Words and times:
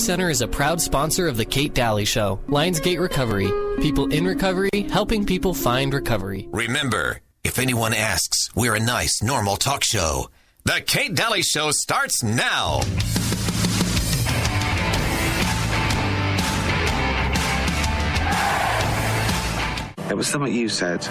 Center 0.00 0.30
is 0.30 0.40
a 0.40 0.48
proud 0.48 0.80
sponsor 0.80 1.28
of 1.28 1.36
The 1.36 1.44
Kate 1.44 1.74
Dalley 1.74 2.06
Show, 2.06 2.40
Lionsgate 2.48 2.98
Recovery. 2.98 3.52
People 3.82 4.10
in 4.10 4.24
recovery, 4.24 4.70
helping 4.88 5.26
people 5.26 5.52
find 5.52 5.92
recovery. 5.92 6.48
Remember, 6.52 7.20
if 7.44 7.58
anyone 7.58 7.92
asks, 7.92 8.48
we're 8.56 8.74
a 8.74 8.80
nice, 8.80 9.22
normal 9.22 9.56
talk 9.56 9.84
show. 9.84 10.30
The 10.64 10.80
Kate 10.86 11.14
Dalley 11.14 11.42
Show 11.42 11.70
starts 11.70 12.22
now. 12.22 12.80
It 20.08 20.16
was 20.16 20.26
something 20.26 20.52
you 20.52 20.70
said 20.70 21.02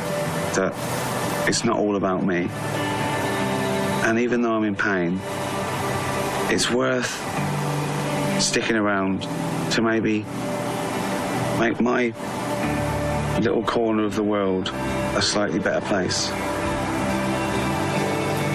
that 0.56 0.74
it's 1.48 1.64
not 1.64 1.78
all 1.78 1.96
about 1.96 2.26
me. 2.26 2.48
And 4.04 4.18
even 4.18 4.42
though 4.42 4.54
I'm 4.54 4.64
in 4.64 4.76
pain, 4.76 5.22
it's 6.52 6.72
worth 6.72 7.12
sticking 8.40 8.76
around 8.76 9.22
to 9.72 9.82
maybe 9.82 10.26
make 11.60 11.80
my 11.82 12.14
little 13.40 13.64
corner 13.64 14.04
of 14.06 14.16
the 14.16 14.24
world 14.24 14.70
a 15.16 15.22
slightly 15.22 15.60
better 15.60 15.86
place. 15.86 16.30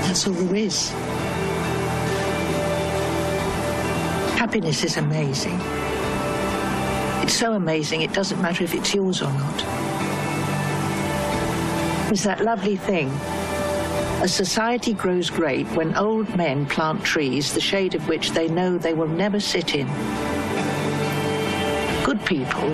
That's 0.05 0.27
all 0.27 0.33
there 0.33 0.57
is. 0.57 0.91
Happiness 4.39 4.85
is 4.85 4.97
amazing. 4.97 5.59
It's 7.23 7.35
so 7.35 7.55
amazing, 7.55 8.03
it 8.03 8.13
doesn't 8.13 8.41
matter 8.41 8.65
if 8.65 8.75
it's 8.75 8.95
yours 8.95 9.23
or 9.23 9.33
not. 9.33 9.65
It's 12.11 12.25
that 12.25 12.43
lovely 12.45 12.77
thing. 12.77 13.11
A 14.25 14.29
society 14.29 14.95
grows 14.95 15.29
great 15.29 15.67
when 15.77 15.95
old 15.99 16.35
men 16.35 16.65
plant 16.65 17.05
trees, 17.05 17.53
the 17.53 17.61
shade 17.61 17.95
of 17.95 18.09
which 18.09 18.31
they 18.31 18.49
know 18.49 18.79
they 18.79 18.95
will 18.95 19.07
never 19.07 19.39
sit 19.39 19.75
in. 19.75 19.87
Good 22.03 22.25
people 22.25 22.71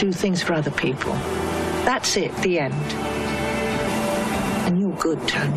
do 0.00 0.10
things 0.10 0.42
for 0.42 0.52
other 0.52 0.72
people. 0.72 1.12
That's 1.84 2.16
it, 2.16 2.34
the 2.38 2.58
end. 2.58 2.74
And 4.66 4.80
you're 4.80 4.96
good, 4.96 5.20
Tony. 5.28 5.56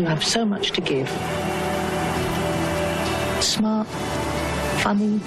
You 0.00 0.06
have 0.06 0.24
so 0.24 0.46
much 0.46 0.70
to 0.72 0.80
give. 0.80 1.10
Smart, 3.44 3.86
funny, 4.80 5.20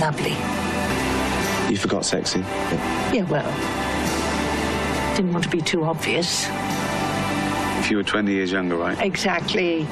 lovely. 0.00 0.36
You 1.68 1.76
forgot 1.76 2.04
sexy. 2.04 2.38
Yeah, 3.12 3.26
well, 3.28 3.89
didn't 5.20 5.34
want 5.34 5.44
to 5.44 5.50
be 5.50 5.60
too 5.60 5.84
obvious. 5.84 6.46
If 7.78 7.90
you 7.90 7.98
were 7.98 8.02
20 8.02 8.32
years 8.32 8.52
younger, 8.52 8.76
right? 8.76 8.98
Exactly. 9.02 9.82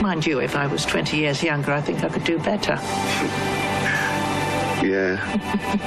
Mind 0.00 0.24
you, 0.26 0.40
if 0.40 0.56
I 0.56 0.66
was 0.66 0.86
20 0.86 1.18
years 1.18 1.42
younger, 1.42 1.72
I 1.72 1.82
think 1.82 2.02
I 2.02 2.08
could 2.08 2.24
do 2.24 2.38
better. 2.38 2.78
Yeah, 4.82 5.14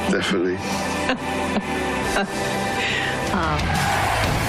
definitely. 0.10 0.56
Hi 0.56 2.24
ah. 3.34 4.45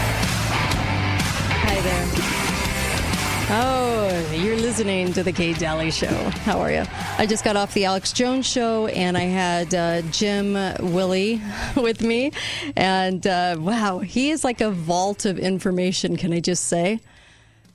Oh, 3.48 4.33
you're 4.34 4.56
listening 4.56 5.12
to 5.12 5.22
the 5.22 5.30
Kate 5.30 5.56
Dalley 5.56 5.92
Show. 5.92 6.08
How 6.08 6.58
are 6.58 6.72
you? 6.72 6.83
I 7.16 7.27
just 7.27 7.44
got 7.44 7.55
off 7.55 7.72
the 7.75 7.84
Alex 7.84 8.12
Jones 8.12 8.44
show, 8.44 8.89
and 8.89 9.16
I 9.16 9.22
had 9.22 9.72
uh, 9.72 10.02
Jim 10.11 10.55
Willie 10.80 11.41
with 11.77 12.02
me, 12.02 12.33
and 12.74 13.24
uh, 13.24 13.55
wow, 13.56 14.00
he 14.00 14.30
is 14.30 14.42
like 14.42 14.61
a 14.61 14.72
vault 14.72 15.24
of 15.27 15.39
information. 15.39 16.17
Can 16.17 16.33
I 16.33 16.41
just 16.41 16.64
say? 16.64 16.98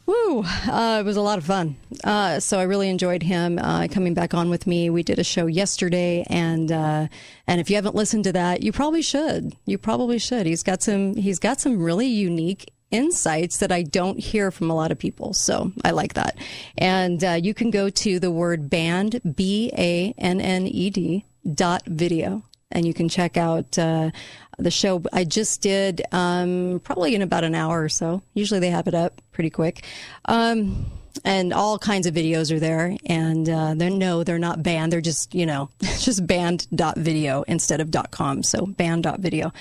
Woo! 0.06 0.44
Uh, 0.44 0.98
it 1.00 1.06
was 1.06 1.16
a 1.16 1.22
lot 1.22 1.38
of 1.38 1.46
fun. 1.46 1.78
Uh, 2.04 2.42
so 2.42 2.60
I 2.60 2.64
really 2.64 2.90
enjoyed 2.90 3.24
him 3.24 3.58
uh, 3.58 3.88
coming 3.90 4.14
back 4.14 4.34
on 4.34 4.50
with 4.50 4.68
me. 4.68 4.90
We 4.90 5.04
did 5.04 5.20
a 5.20 5.24
show 5.24 5.46
yesterday, 5.46 6.26
and 6.30 6.70
uh, 6.70 7.08
and 7.48 7.62
if 7.62 7.70
you 7.70 7.78
haven't 7.78 7.96
listened 7.96 8.26
to 8.26 8.34
that, 8.34 8.62
you 8.62 8.74
probably 8.74 9.02
should. 9.02 9.56
You 9.66 9.78
probably 9.78 10.20
should. 10.20 10.48
He's 10.48 10.64
got 10.64 10.84
some. 10.84 11.16
He's 11.16 11.40
got 11.40 11.62
some 11.62 11.82
really 11.82 12.08
unique 12.08 12.74
insights 12.92 13.58
that 13.58 13.72
I 13.72 13.84
don't 13.84 14.20
hear 14.20 14.52
from 14.52 14.70
a 14.70 14.76
lot 14.76 14.92
of 14.92 15.00
people. 15.00 15.34
So 15.34 15.72
I 15.84 15.92
like 15.92 16.14
that. 16.14 16.38
And 16.78 17.24
uh, 17.24 17.40
you 17.42 17.54
can 17.54 17.72
go 17.72 17.90
to 17.90 18.20
the 18.20 18.32
word 18.32 18.70
band, 18.70 19.22
B 19.36 19.72
A 19.78 20.14
N 20.18 20.42
N 20.42 20.68
E 20.68 20.90
D 20.90 21.26
dot 21.54 21.84
video. 21.88 22.44
And 22.74 22.86
you 22.86 22.94
can 22.94 23.10
check 23.10 23.36
out 23.36 23.78
uh, 23.78 24.12
the 24.58 24.72
show 24.72 25.04
I 25.12 25.26
just 25.26 25.62
did 25.62 26.02
um, 26.12 26.80
probably 26.84 27.16
in 27.16 27.22
about 27.22 27.44
an 27.44 27.56
hour 27.56 27.84
or 27.84 27.90
so. 27.90 28.22
Usually 28.34 28.60
they 28.60 28.70
have 28.70 28.88
it 28.88 28.94
up 28.94 29.22
pretty 29.34 29.50
quick. 29.50 29.86
Um, 30.26 30.86
and 31.26 31.54
all 31.54 31.78
kinds 31.78 32.08
of 32.08 32.14
videos 32.14 32.52
are 32.52 32.60
there. 32.60 32.96
And 33.06 33.50
uh, 33.50 33.74
they're, 33.76 33.90
no, 33.90 34.24
they're 34.24 34.40
not 34.40 34.64
banned. 34.64 34.94
They're 34.94 35.02
just, 35.02 35.36
you 35.36 35.46
know, 35.46 35.70
just 35.82 36.26
banned.video 36.26 37.44
instead 37.44 37.82
of 37.82 37.94
.com. 38.12 38.44
So 38.44 38.66
banned.video. 38.66 39.52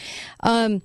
Um, 0.41 0.83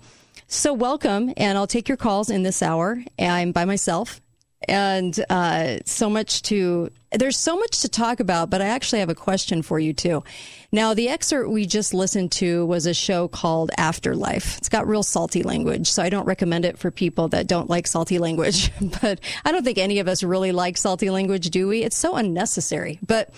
so 0.47 0.73
welcome, 0.73 1.33
and 1.37 1.57
I'll 1.57 1.67
take 1.67 1.87
your 1.87 1.97
calls 1.97 2.29
in 2.29 2.43
this 2.43 2.61
hour. 2.61 3.03
I'm 3.17 3.51
by 3.51 3.65
myself, 3.65 4.21
and 4.67 5.17
uh, 5.29 5.77
so 5.85 6.09
much 6.09 6.43
to 6.43 6.91
there's 7.11 7.37
so 7.37 7.57
much 7.57 7.81
to 7.81 7.89
talk 7.89 8.19
about. 8.19 8.49
But 8.49 8.61
I 8.61 8.65
actually 8.65 8.99
have 8.99 9.09
a 9.09 9.15
question 9.15 9.61
for 9.61 9.79
you 9.79 9.93
too. 9.93 10.23
Now, 10.71 10.93
the 10.93 11.09
excerpt 11.09 11.49
we 11.49 11.65
just 11.65 11.93
listened 11.93 12.31
to 12.33 12.65
was 12.65 12.85
a 12.85 12.93
show 12.93 13.27
called 13.27 13.71
Afterlife. 13.77 14.57
It's 14.57 14.69
got 14.69 14.87
real 14.87 15.03
salty 15.03 15.43
language, 15.43 15.89
so 15.89 16.03
I 16.03 16.09
don't 16.09 16.25
recommend 16.25 16.65
it 16.65 16.77
for 16.77 16.91
people 16.91 17.29
that 17.29 17.47
don't 17.47 17.69
like 17.69 17.87
salty 17.87 18.19
language. 18.19 18.71
but 19.01 19.19
I 19.45 19.51
don't 19.51 19.63
think 19.63 19.77
any 19.77 19.99
of 19.99 20.07
us 20.07 20.23
really 20.23 20.51
like 20.51 20.77
salty 20.77 21.09
language, 21.09 21.49
do 21.49 21.67
we? 21.67 21.83
It's 21.83 21.97
so 21.97 22.15
unnecessary. 22.15 22.99
But 23.05 23.33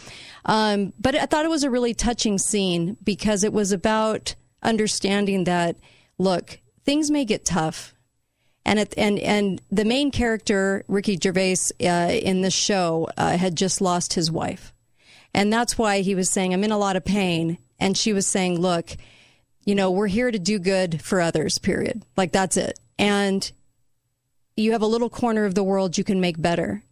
um, 0.46 0.94
but 1.00 1.16
I 1.16 1.26
thought 1.26 1.46
it 1.46 1.50
was 1.50 1.64
a 1.64 1.70
really 1.70 1.94
touching 1.94 2.38
scene 2.38 2.98
because 3.04 3.44
it 3.44 3.54
was 3.54 3.72
about 3.72 4.36
understanding 4.64 5.44
that 5.46 5.78
look 6.18 6.60
things 6.88 7.12
may 7.12 7.26
get 7.26 7.44
tough. 7.44 7.94
And 8.66 8.80
it, 8.80 8.94
and 8.98 9.20
and 9.20 9.62
the 9.70 9.86
main 9.86 10.10
character 10.10 10.84
Ricky 10.88 11.18
Gervais 11.22 11.58
uh, 11.84 12.10
in 12.12 12.42
the 12.42 12.52
show 12.52 13.08
uh, 13.16 13.38
had 13.38 13.56
just 13.56 13.80
lost 13.80 14.14
his 14.14 14.32
wife, 14.32 14.74
and 15.34 15.54
that's 15.54 15.78
why 15.78 16.02
he 16.02 16.16
was 16.16 16.30
saying 16.30 16.54
I'm 16.54 16.66
in 16.66 16.72
a 16.72 16.78
lot 16.78 16.96
of 16.96 17.06
pain. 17.06 17.60
And 17.80 17.96
she 17.96 18.12
was 18.12 18.28
saying, 18.28 18.60
"Look, 18.60 18.98
you 19.64 19.74
know, 19.76 19.92
we're 19.92 20.08
here 20.08 20.32
to 20.32 20.40
do 20.40 20.60
good 20.60 21.02
for 21.02 21.22
others. 21.22 21.60
Period. 21.60 22.04
Like 22.18 22.34
that's 22.34 22.58
it. 22.58 22.78
And 23.00 23.50
you 24.58 24.74
have 24.74 24.82
a 24.82 24.88
little 24.88 25.10
corner 25.10 25.46
of 25.46 25.56
the 25.56 25.64
world 25.64 25.98
you 25.98 26.04
can 26.04 26.20
make 26.20 26.42
better. 26.42 26.84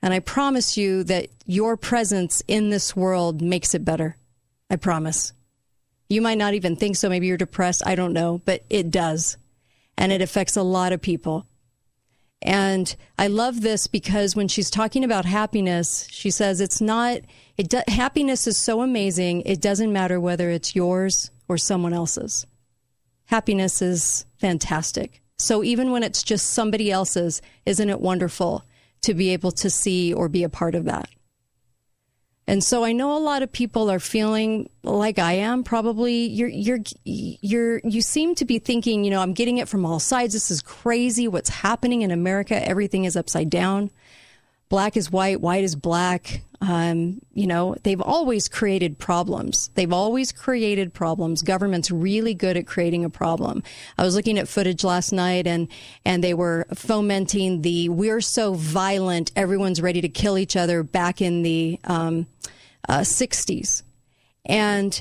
And 0.00 0.14
I 0.14 0.20
promise 0.20 0.78
you 0.78 1.04
that 1.04 1.28
your 1.44 1.76
presence 1.76 2.42
in 2.48 2.70
this 2.70 2.96
world 2.96 3.42
makes 3.42 3.74
it 3.74 3.84
better. 3.84 4.16
I 4.70 4.76
promise." 4.76 5.34
You 6.08 6.22
might 6.22 6.38
not 6.38 6.54
even 6.54 6.76
think 6.76 6.96
so. 6.96 7.08
Maybe 7.08 7.26
you're 7.26 7.36
depressed. 7.36 7.82
I 7.86 7.94
don't 7.94 8.12
know, 8.12 8.40
but 8.44 8.64
it 8.70 8.90
does. 8.90 9.36
And 9.96 10.12
it 10.12 10.22
affects 10.22 10.56
a 10.56 10.62
lot 10.62 10.92
of 10.92 11.02
people. 11.02 11.46
And 12.40 12.94
I 13.18 13.26
love 13.26 13.60
this 13.60 13.86
because 13.88 14.36
when 14.36 14.48
she's 14.48 14.70
talking 14.70 15.04
about 15.04 15.24
happiness, 15.24 16.06
she 16.10 16.30
says 16.30 16.60
it's 16.60 16.80
not, 16.80 17.18
it 17.56 17.68
do, 17.68 17.80
happiness 17.88 18.46
is 18.46 18.56
so 18.56 18.80
amazing. 18.80 19.42
It 19.42 19.60
doesn't 19.60 19.92
matter 19.92 20.20
whether 20.20 20.48
it's 20.50 20.76
yours 20.76 21.30
or 21.48 21.58
someone 21.58 21.92
else's. 21.92 22.46
Happiness 23.26 23.82
is 23.82 24.24
fantastic. 24.38 25.20
So 25.36 25.64
even 25.64 25.90
when 25.90 26.02
it's 26.02 26.22
just 26.22 26.50
somebody 26.50 26.90
else's, 26.90 27.42
isn't 27.66 27.90
it 27.90 28.00
wonderful 28.00 28.64
to 29.02 29.14
be 29.14 29.32
able 29.32 29.52
to 29.52 29.68
see 29.68 30.12
or 30.12 30.28
be 30.28 30.44
a 30.44 30.48
part 30.48 30.74
of 30.74 30.84
that? 30.84 31.08
And 32.48 32.64
so 32.64 32.82
I 32.82 32.92
know 32.92 33.14
a 33.14 33.20
lot 33.20 33.42
of 33.42 33.52
people 33.52 33.90
are 33.90 33.98
feeling 33.98 34.70
like 34.82 35.18
I 35.18 35.34
am 35.34 35.62
probably 35.62 36.28
you're 36.28 36.48
you're 36.48 36.78
you're 37.04 37.78
you 37.84 38.00
seem 38.00 38.34
to 38.36 38.46
be 38.46 38.58
thinking, 38.58 39.04
you 39.04 39.10
know, 39.10 39.20
I'm 39.20 39.34
getting 39.34 39.58
it 39.58 39.68
from 39.68 39.84
all 39.84 40.00
sides. 40.00 40.32
This 40.32 40.50
is 40.50 40.62
crazy 40.62 41.28
what's 41.28 41.50
happening 41.50 42.00
in 42.00 42.10
America. 42.10 42.66
Everything 42.66 43.04
is 43.04 43.18
upside 43.18 43.50
down. 43.50 43.90
Black 44.68 44.96
is 44.96 45.10
white, 45.10 45.40
white 45.40 45.64
is 45.64 45.74
black. 45.74 46.42
Um, 46.60 47.20
you 47.32 47.46
know, 47.46 47.76
they've 47.84 48.00
always 48.00 48.48
created 48.48 48.98
problems. 48.98 49.70
They've 49.74 49.92
always 49.92 50.32
created 50.32 50.92
problems. 50.92 51.42
Government's 51.42 51.90
really 51.90 52.34
good 52.34 52.56
at 52.56 52.66
creating 52.66 53.04
a 53.04 53.10
problem. 53.10 53.62
I 53.96 54.04
was 54.04 54.16
looking 54.16 54.38
at 54.38 54.48
footage 54.48 54.82
last 54.82 55.12
night 55.12 55.46
and, 55.46 55.68
and 56.04 56.22
they 56.22 56.34
were 56.34 56.66
fomenting 56.74 57.62
the 57.62 57.88
we're 57.88 58.20
so 58.20 58.54
violent, 58.54 59.30
everyone's 59.36 59.80
ready 59.80 60.00
to 60.00 60.08
kill 60.08 60.36
each 60.36 60.56
other 60.56 60.82
back 60.82 61.22
in 61.22 61.42
the, 61.42 61.78
um, 61.84 62.26
uh, 62.88 63.00
60s. 63.00 63.82
And 64.44 65.00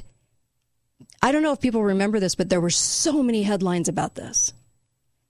I 1.22 1.32
don't 1.32 1.42
know 1.42 1.54
if 1.54 1.60
people 1.60 1.84
remember 1.84 2.20
this, 2.20 2.36
but 2.36 2.50
there 2.50 2.62
were 2.62 2.70
so 2.70 3.24
many 3.24 3.44
headlines 3.44 3.90
about 3.90 4.16
this. 4.16 4.54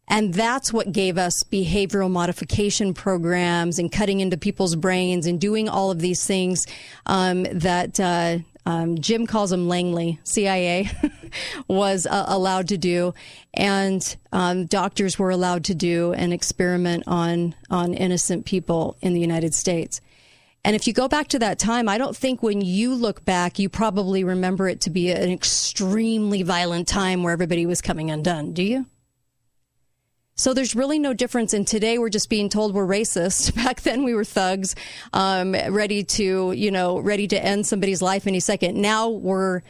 And 0.07 0.33
that's 0.33 0.71
what 0.71 0.91
gave 0.91 1.17
us 1.17 1.43
behavioral 1.43 2.09
modification 2.09 2.93
programs 2.93 3.77
and 3.77 3.91
cutting 3.91 4.21
into 4.21 4.37
people's 4.37 4.75
brains 4.75 5.27
and 5.27 5.39
doing 5.39 5.67
all 5.67 5.91
of 5.91 5.99
these 5.99 6.25
things 6.25 6.65
um, 7.05 7.43
that 7.43 7.99
uh, 7.99 8.39
um, 8.67 8.97
Jim 8.99 9.25
calls 9.27 9.49
them 9.49 9.67
Langley, 9.67 10.19
CIA, 10.23 10.89
was 11.69 12.05
uh, 12.05 12.25
allowed 12.27 12.67
to 12.67 12.77
do, 12.77 13.13
and 13.53 14.17
um, 14.33 14.65
doctors 14.65 15.17
were 15.17 15.29
allowed 15.29 15.63
to 15.65 15.75
do 15.75 16.11
an 16.13 16.33
experiment 16.33 17.05
on 17.07 17.55
on 17.69 17.93
innocent 17.93 18.45
people 18.45 18.97
in 19.01 19.13
the 19.13 19.21
United 19.21 19.53
States. 19.53 20.01
And 20.65 20.75
if 20.75 20.85
you 20.85 20.91
go 20.91 21.07
back 21.07 21.29
to 21.29 21.39
that 21.39 21.59
time, 21.59 21.87
I 21.87 21.97
don't 21.97 22.15
think 22.15 22.43
when 22.43 22.59
you 22.59 22.93
look 22.93 23.23
back, 23.23 23.57
you 23.57 23.69
probably 23.69 24.25
remember 24.25 24.67
it 24.67 24.81
to 24.81 24.89
be 24.89 25.11
an 25.11 25.31
extremely 25.31 26.43
violent 26.43 26.89
time 26.89 27.23
where 27.23 27.31
everybody 27.31 27.65
was 27.65 27.79
coming 27.79 28.11
undone. 28.11 28.51
Do 28.51 28.63
you? 28.63 28.85
So 30.37 30.53
there's 30.53 30.75
really 30.75 30.99
no 30.99 31.13
difference. 31.13 31.53
And 31.53 31.67
today 31.67 31.97
we're 31.97 32.09
just 32.09 32.29
being 32.29 32.47
told 32.47 32.73
we're 32.73 32.85
racist. 32.85 33.55
Back 33.63 33.81
then 33.81 34.03
we 34.03 34.13
were 34.13 34.23
thugs, 34.23 34.75
um, 35.11 35.53
ready 35.53 36.03
to, 36.03 36.51
you 36.51 36.71
know, 36.71 36.99
ready 36.99 37.27
to 37.27 37.43
end 37.43 37.65
somebody's 37.65 38.01
life 38.03 38.27
any 38.27 38.39
second. 38.39 38.79
Now 38.79 39.09
we're 39.09 39.63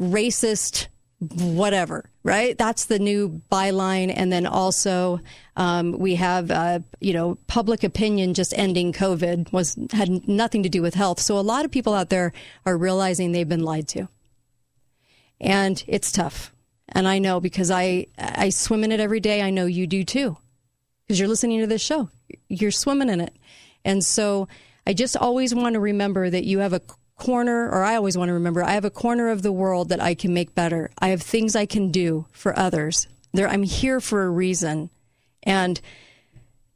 racist, 0.00 0.88
whatever, 1.18 2.08
right? 2.22 2.56
That's 2.56 2.86
the 2.86 2.98
new 2.98 3.42
byline. 3.52 4.10
And 4.14 4.32
then 4.32 4.46
also, 4.46 5.20
um, 5.54 5.92
we 5.92 6.14
have, 6.14 6.50
uh, 6.50 6.80
you 6.98 7.12
know, 7.12 7.36
public 7.46 7.84
opinion 7.84 8.32
just 8.32 8.54
ending 8.56 8.94
COVID 8.94 9.52
was, 9.52 9.76
had 9.92 10.26
nothing 10.26 10.62
to 10.62 10.70
do 10.70 10.80
with 10.80 10.94
health. 10.94 11.20
So 11.20 11.38
a 11.38 11.40
lot 11.40 11.66
of 11.66 11.70
people 11.70 11.92
out 11.92 12.08
there 12.08 12.32
are 12.64 12.78
realizing 12.78 13.32
they've 13.32 13.46
been 13.46 13.64
lied 13.64 13.88
to. 13.88 14.08
And 15.42 15.84
it's 15.86 16.10
tough. 16.10 16.54
And 16.88 17.08
I 17.08 17.18
know 17.18 17.40
because 17.40 17.70
I, 17.70 18.06
I 18.18 18.50
swim 18.50 18.84
in 18.84 18.92
it 18.92 19.00
every 19.00 19.20
day. 19.20 19.42
I 19.42 19.50
know 19.50 19.66
you 19.66 19.86
do 19.86 20.04
too. 20.04 20.36
Because 21.06 21.18
you're 21.18 21.28
listening 21.28 21.60
to 21.60 21.66
this 21.66 21.82
show. 21.82 22.10
You're 22.48 22.70
swimming 22.70 23.08
in 23.08 23.20
it. 23.20 23.36
And 23.84 24.04
so 24.04 24.48
I 24.86 24.92
just 24.92 25.16
always 25.16 25.54
want 25.54 25.74
to 25.74 25.80
remember 25.80 26.28
that 26.28 26.44
you 26.44 26.60
have 26.60 26.72
a 26.72 26.82
corner, 27.16 27.68
or 27.70 27.82
I 27.82 27.96
always 27.96 28.16
want 28.16 28.28
to 28.28 28.34
remember, 28.34 28.62
I 28.62 28.72
have 28.72 28.84
a 28.84 28.90
corner 28.90 29.30
of 29.30 29.42
the 29.42 29.52
world 29.52 29.88
that 29.88 30.02
I 30.02 30.14
can 30.14 30.34
make 30.34 30.54
better. 30.54 30.90
I 30.98 31.08
have 31.08 31.22
things 31.22 31.56
I 31.56 31.66
can 31.66 31.90
do 31.90 32.26
for 32.30 32.56
others. 32.58 33.08
There, 33.32 33.48
I'm 33.48 33.62
here 33.62 34.00
for 34.00 34.24
a 34.24 34.30
reason. 34.30 34.90
And 35.42 35.80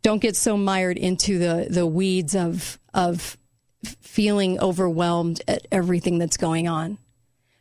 don't 0.02 0.22
get 0.22 0.36
so 0.36 0.56
mired 0.56 0.96
into 0.96 1.38
the, 1.38 1.66
the 1.68 1.86
weeds 1.86 2.34
of, 2.34 2.78
of 2.94 3.36
feeling 3.82 4.58
overwhelmed 4.60 5.42
at 5.46 5.66
everything 5.70 6.18
that's 6.18 6.36
going 6.36 6.68
on 6.68 6.98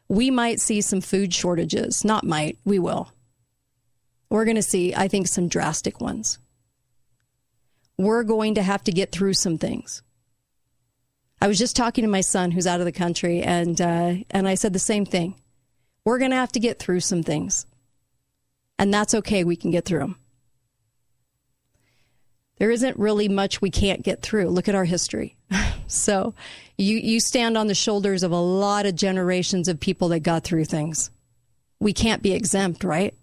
we 0.09 0.31
might 0.31 0.59
see 0.59 0.81
some 0.81 1.01
food 1.01 1.33
shortages. 1.33 2.03
Not 2.03 2.25
might, 2.25 2.57
we 2.65 2.79
will. 2.79 3.11
We're 4.29 4.45
going 4.45 4.55
to 4.55 4.63
see, 4.63 4.93
I 4.93 5.07
think, 5.07 5.27
some 5.27 5.47
drastic 5.47 6.01
ones. 6.01 6.39
We're 7.97 8.23
going 8.23 8.55
to 8.55 8.63
have 8.63 8.83
to 8.85 8.91
get 8.91 9.11
through 9.11 9.33
some 9.33 9.57
things. 9.57 10.01
I 11.41 11.47
was 11.47 11.57
just 11.57 11.75
talking 11.75 12.03
to 12.03 12.09
my 12.09 12.21
son 12.21 12.51
who's 12.51 12.67
out 12.67 12.79
of 12.79 12.85
the 12.85 12.91
country, 12.91 13.41
and 13.41 13.79
uh, 13.79 14.15
and 14.29 14.47
I 14.47 14.55
said 14.55 14.73
the 14.73 14.79
same 14.79 15.05
thing. 15.05 15.35
We're 16.03 16.17
going 16.17 16.31
to 16.31 16.37
have 16.37 16.51
to 16.53 16.59
get 16.59 16.79
through 16.79 16.99
some 16.99 17.23
things, 17.23 17.65
and 18.77 18.93
that's 18.93 19.13
okay. 19.13 19.43
We 19.43 19.55
can 19.55 19.71
get 19.71 19.85
through 19.85 19.99
them. 19.99 20.15
There 22.57 22.71
isn't 22.71 22.99
really 22.99 23.29
much 23.29 23.61
we 23.61 23.71
can't 23.71 24.03
get 24.03 24.21
through. 24.21 24.49
Look 24.49 24.67
at 24.67 24.75
our 24.75 24.85
history. 24.85 25.37
so 25.87 26.33
you, 26.79 26.97
you 26.97 27.19
stand 27.19 27.57
on 27.57 27.67
the 27.67 27.75
shoulders 27.75 28.23
of 28.23 28.31
a 28.31 28.39
lot 28.39 28.85
of 28.85 28.95
generations 28.95 29.67
of 29.67 29.79
people 29.79 30.07
that 30.09 30.21
got 30.21 30.45
through 30.45 30.65
things. 30.65 31.11
We 31.79 31.91
can't 31.91 32.23
be 32.23 32.33
exempt, 32.33 32.83
right? 32.83 33.13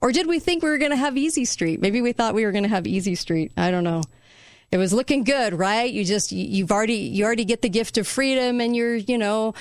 Or 0.00 0.10
did 0.10 0.26
we 0.26 0.40
think 0.40 0.62
we 0.62 0.70
were 0.70 0.78
going 0.78 0.90
to 0.90 0.96
have 0.96 1.16
easy 1.16 1.44
street? 1.44 1.80
Maybe 1.80 2.00
we 2.00 2.12
thought 2.12 2.34
we 2.34 2.44
were 2.44 2.50
going 2.52 2.64
to 2.64 2.70
have 2.70 2.86
easy 2.86 3.14
street. 3.14 3.52
I 3.56 3.70
don't 3.70 3.84
know. 3.84 4.02
It 4.70 4.78
was 4.78 4.92
looking 4.92 5.22
good, 5.22 5.52
right? 5.52 5.92
You 5.92 6.02
just, 6.02 6.32
you've 6.32 6.72
already, 6.72 6.94
you 6.94 7.26
already 7.26 7.44
get 7.44 7.60
the 7.60 7.68
gift 7.68 7.98
of 7.98 8.08
freedom 8.08 8.60
and 8.60 8.74
you're, 8.74 8.96
you 8.96 9.18
know, 9.18 9.52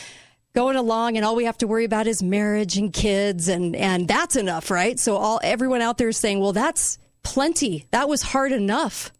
going 0.53 0.77
along 0.77 1.17
and 1.17 1.25
all 1.25 1.35
we 1.35 1.45
have 1.45 1.57
to 1.57 1.67
worry 1.67 1.83
about 1.83 2.07
is 2.07 2.23
marriage 2.23 2.77
and 2.77 2.93
kids 2.93 3.49
and, 3.49 3.75
and 3.75 4.07
that's 4.07 4.37
enough, 4.37 4.71
right? 4.71 4.97
So 4.97 5.17
all, 5.17 5.41
everyone 5.43 5.81
out 5.81 5.97
there 5.97 6.09
is 6.09 6.17
saying, 6.17 6.39
well, 6.39 6.53
that's 6.53 6.97
plenty. 7.23 7.87
That 7.91 8.07
was 8.07 8.21
hard 8.21 8.53
enough 8.53 9.11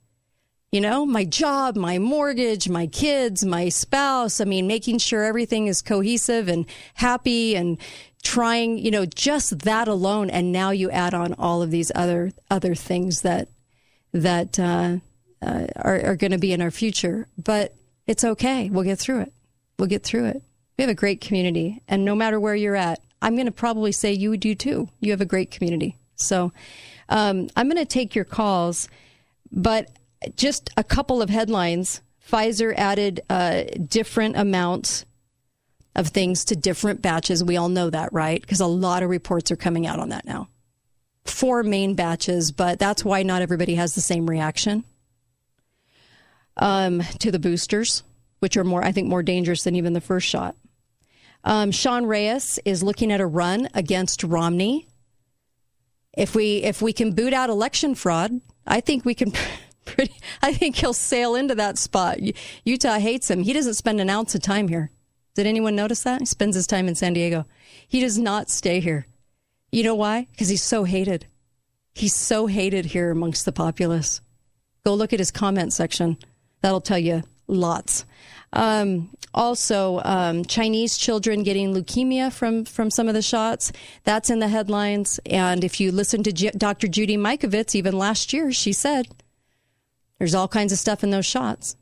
you 0.72 0.80
know, 0.80 1.06
my 1.06 1.26
job, 1.26 1.76
my 1.76 2.00
mortgage, 2.00 2.70
my 2.70 2.88
kids, 2.88 3.44
my 3.44 3.68
spouse. 3.68 4.40
I 4.40 4.46
mean, 4.46 4.68
making 4.68 5.00
sure 5.00 5.24
everything 5.24 5.68
is 5.68 5.82
cohesive 5.82 6.48
and 6.48 6.66
happy 6.94 7.56
and 7.56 7.78
trying, 8.24 8.78
you 8.78 8.90
know, 8.90 9.06
just 9.06 9.60
that 9.60 9.90
alone. 9.90 10.30
And 10.30 10.54
now 10.54 10.70
you 10.72 10.90
add 10.90 11.14
on 11.14 11.34
all 11.34 11.62
of 11.62 11.72
these 11.72 11.92
other, 11.94 12.32
other 12.50 12.74
things 12.74 13.22
that, 13.22 13.50
that, 14.14 14.58
uh, 14.58 14.98
uh, 15.42 15.68
are, 15.76 16.06
are 16.06 16.16
going 16.16 16.32
to 16.32 16.38
be 16.38 16.54
in 16.54 16.62
our 16.62 16.72
future. 16.72 17.28
But 17.38 17.76
it's 18.08 18.24
okay. 18.24 18.70
We'll 18.70 18.84
get 18.84 19.00
through 19.00 19.22
it. 19.22 19.34
We'll 19.78 19.90
get 19.90 20.04
through 20.04 20.26
it. 20.26 20.44
We 20.78 20.84
have 20.84 20.92
a 20.92 20.96
great 20.96 21.20
community. 21.20 21.82
And 21.88 22.06
no 22.06 22.16
matter 22.16 22.40
where 22.40 22.56
you're 22.56 22.76
at, 22.76 23.02
I'm 23.22 23.36
going 23.36 23.46
to 23.46 23.52
probably 23.52 23.92
say 23.92 24.14
you 24.14 24.38
do 24.38 24.56
too. 24.56 24.88
You 25.02 25.12
have 25.12 25.22
a 25.22 25.26
great 25.26 25.52
community. 25.52 25.98
So 26.16 26.54
um, 27.10 27.50
I'm 27.58 27.68
going 27.68 27.78
to 27.78 27.86
take 27.86 28.16
your 28.16 28.26
calls. 28.26 28.88
But 29.52 29.90
just 30.36 30.70
a 30.78 30.84
couple 30.84 31.22
of 31.22 31.30
headlines. 31.30 32.02
Pfizer 32.28 32.74
added 32.76 33.22
uh, 33.30 33.64
different 33.88 34.38
amounts 34.38 35.06
of 35.96 36.08
things 36.08 36.46
to 36.46 36.56
different 36.56 37.02
batches. 37.02 37.44
We 37.44 37.58
all 37.58 37.70
know 37.70 37.90
that, 37.90 38.14
right? 38.14 38.42
Because 38.42 38.60
a 38.60 38.68
lot 38.68 39.04
of 39.04 39.10
reports 39.10 39.52
are 39.52 39.58
coming 39.58 39.86
out 39.86 40.00
on 40.00 40.10
that 40.10 40.26
now. 40.26 40.48
Four 41.26 41.64
main 41.64 41.96
batches, 41.96 42.52
but 42.52 42.80
that's 42.80 43.04
why 43.04 43.24
not 43.24 43.42
everybody 43.42 43.76
has 43.76 43.94
the 43.94 44.02
same 44.02 44.30
reaction 44.30 44.84
um, 46.58 47.02
to 47.20 47.32
the 47.32 47.40
boosters, 47.40 48.04
which 48.40 48.58
are 48.58 48.64
more, 48.64 48.84
I 48.84 48.92
think, 48.92 49.08
more 49.08 49.24
dangerous 49.24 49.64
than 49.64 49.76
even 49.76 49.94
the 49.94 50.02
first 50.02 50.28
shot. 50.28 50.56
Um, 51.44 51.72
Sean 51.72 52.06
Reyes 52.06 52.60
is 52.66 52.84
looking 52.84 53.12
at 53.12 53.22
a 53.22 53.26
run 53.26 53.68
against 53.74 54.24
Romney. 54.24 54.88
If 56.16 56.36
we 56.36 56.58
if 56.58 56.82
we 56.82 56.94
can 56.94 57.14
boot 57.14 57.34
out 57.34 57.50
election 57.50 57.96
fraud, 57.96 58.42
I 58.68 58.82
think 58.82 59.06
we 59.06 59.16
can 59.16 59.34
pretty. 59.86 60.14
I 60.42 60.54
think 60.54 60.76
he'll 60.76 60.94
sail 60.94 61.36
into 61.36 61.56
that 61.56 61.78
spot. 61.78 62.20
Utah 62.64 63.00
hates 63.00 63.30
him. 63.30 63.44
He 63.44 63.54
doesn't 63.54 63.76
spend 63.76 64.00
an 64.00 64.10
ounce 64.10 64.36
of 64.36 64.42
time 64.42 64.68
here. 64.68 64.92
Did 65.36 65.48
anyone 65.48 65.76
notice 65.76 66.04
that? 66.04 66.20
He 66.20 66.26
spends 66.26 66.56
his 66.56 66.68
time 66.68 66.88
in 66.88 66.96
San 66.96 67.14
Diego. 67.14 67.46
He 67.88 68.02
does 68.02 68.18
not 68.18 68.50
stay 68.50 68.80
here. 68.80 69.08
You 69.72 69.84
know 69.84 69.96
why? 69.96 70.28
Because 70.32 70.50
he's 70.50 70.64
so 70.64 70.84
hated. 70.84 71.28
He's 71.94 72.16
so 72.16 72.48
hated 72.48 72.86
here 72.86 73.12
amongst 73.12 73.46
the 73.46 73.52
populace. 73.52 74.22
Go 74.86 74.94
look 74.94 75.14
at 75.14 75.20
his 75.20 75.32
comment 75.32 75.74
section. 75.74 76.18
That'll 76.62 76.82
tell 76.82 77.00
you 77.00 77.24
lots. 77.48 78.06
Um, 78.54 79.10
also, 79.34 80.02
um, 80.04 80.44
Chinese 80.44 80.98
children 80.98 81.44
getting 81.44 81.74
leukemia 81.74 82.32
from 82.34 82.66
from 82.66 82.90
some 82.90 83.08
of 83.08 83.14
the 83.14 83.22
shots. 83.22 83.72
That's 84.04 84.30
in 84.30 84.40
the 84.40 84.50
headlines. 84.50 85.20
And 85.26 85.64
if 85.64 85.80
you 85.80 85.92
listen 85.92 86.24
to 86.24 86.34
G- 86.34 86.52
Dr. 86.58 86.88
Judy 86.88 87.18
Mikovits, 87.18 87.76
even 87.76 87.98
last 87.98 88.34
year, 88.34 88.52
she 88.52 88.74
said 88.74 89.08
there's 90.22 90.36
all 90.36 90.48
kinds 90.48 90.72
of 90.72 90.78
stuff 90.78 91.04
in 91.04 91.10
those 91.10 91.26
shots. 91.26 91.76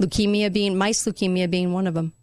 Leukemia 0.00 0.50
being, 0.50 0.78
mice 0.78 1.04
leukemia 1.04 1.50
being 1.50 1.74
one 1.74 1.86
of 1.86 1.92
them. 1.92 2.14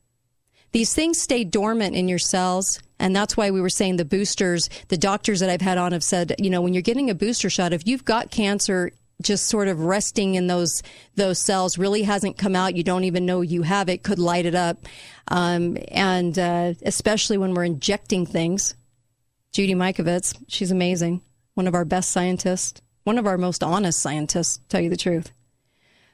These 0.72 0.96
things 0.96 1.22
stay 1.22 1.44
dormant 1.44 1.96
in 1.96 2.08
your 2.08 2.18
cells. 2.18 2.80
And 2.98 3.16
that's 3.16 3.38
why 3.38 3.52
we 3.52 3.62
were 3.62 3.70
saying 3.70 3.98
the 3.98 4.04
boosters, 4.04 4.68
the 4.88 4.98
doctors 4.98 5.42
that 5.42 5.50
I've 5.52 5.62
had 5.62 5.78
on 5.78 5.92
have 5.92 6.04
said, 6.04 6.34
you 6.40 6.50
know, 6.50 6.60
when 6.60 6.74
you're 6.74 6.82
getting 6.82 7.12
a 7.12 7.14
booster 7.14 7.52
shot, 7.52 7.72
if 7.72 7.86
you've 7.86 8.04
got 8.04 8.32
cancer 8.32 8.94
just 9.22 9.46
sort 9.46 9.68
of 9.68 9.80
resting 9.82 10.34
in 10.34 10.48
those 10.48 10.82
those 11.14 11.38
cells 11.38 11.78
really 11.78 12.02
hasn't 12.02 12.38
come 12.38 12.54
out 12.54 12.76
you 12.76 12.84
don't 12.84 13.06
even 13.06 13.26
know 13.26 13.40
you 13.40 13.62
have 13.62 13.88
it 13.88 14.04
could 14.04 14.20
light 14.20 14.46
it 14.46 14.56
up 14.56 14.88
um, 15.30 15.78
and 15.88 16.38
uh, 16.38 16.74
especially 16.84 17.38
when 17.38 17.54
we're 17.54 17.64
injecting 17.64 18.26
things 18.26 18.76
judy 19.54 19.74
mikovits 19.74 20.38
she's 20.50 20.70
amazing 20.70 21.22
one 21.54 21.66
of 21.66 21.74
our 21.74 21.86
best 21.86 22.12
scientists 22.12 22.82
one 23.06 23.18
of 23.18 23.26
our 23.26 23.38
most 23.38 23.64
honest 23.64 24.00
scientists, 24.00 24.60
tell 24.68 24.82
you 24.82 24.90
the 24.90 24.98
truth. 24.98 25.32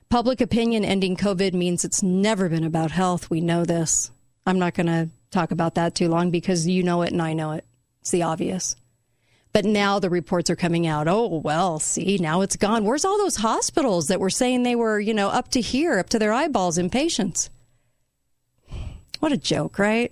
Public 0.09 0.41
opinion 0.41 0.83
ending 0.83 1.15
COVID 1.15 1.53
means 1.53 1.83
it's 1.83 2.03
never 2.03 2.49
been 2.49 2.65
about 2.65 2.91
health. 2.91 3.29
We 3.29 3.39
know 3.39 3.63
this. 3.63 4.11
I'm 4.45 4.59
not 4.59 4.73
going 4.73 4.87
to 4.87 5.09
talk 5.31 5.51
about 5.51 5.75
that 5.75 5.95
too 5.95 6.09
long 6.09 6.31
because 6.31 6.67
you 6.67 6.83
know 6.83 7.01
it 7.01 7.13
and 7.13 7.21
I 7.21 7.31
know 7.31 7.53
it. 7.53 7.65
It's 8.01 8.11
the 8.11 8.23
obvious. 8.23 8.75
But 9.53 9.63
now 9.63 9.99
the 9.99 10.09
reports 10.09 10.49
are 10.49 10.55
coming 10.57 10.85
out. 10.85 11.07
Oh, 11.07 11.41
well, 11.43 11.79
see, 11.79 12.17
now 12.19 12.41
it's 12.41 12.57
gone. 12.57 12.83
Where's 12.83 13.05
all 13.05 13.17
those 13.17 13.37
hospitals 13.37 14.09
that 14.09 14.19
were 14.19 14.29
saying 14.29 14.63
they 14.63 14.75
were, 14.75 14.99
you 14.99 15.13
know, 15.13 15.29
up 15.29 15.49
to 15.51 15.61
here, 15.61 15.97
up 15.97 16.09
to 16.09 16.19
their 16.19 16.33
eyeballs 16.33 16.77
in 16.77 16.89
patients? 16.89 17.49
What 19.19 19.31
a 19.31 19.37
joke, 19.37 19.79
right? 19.79 20.11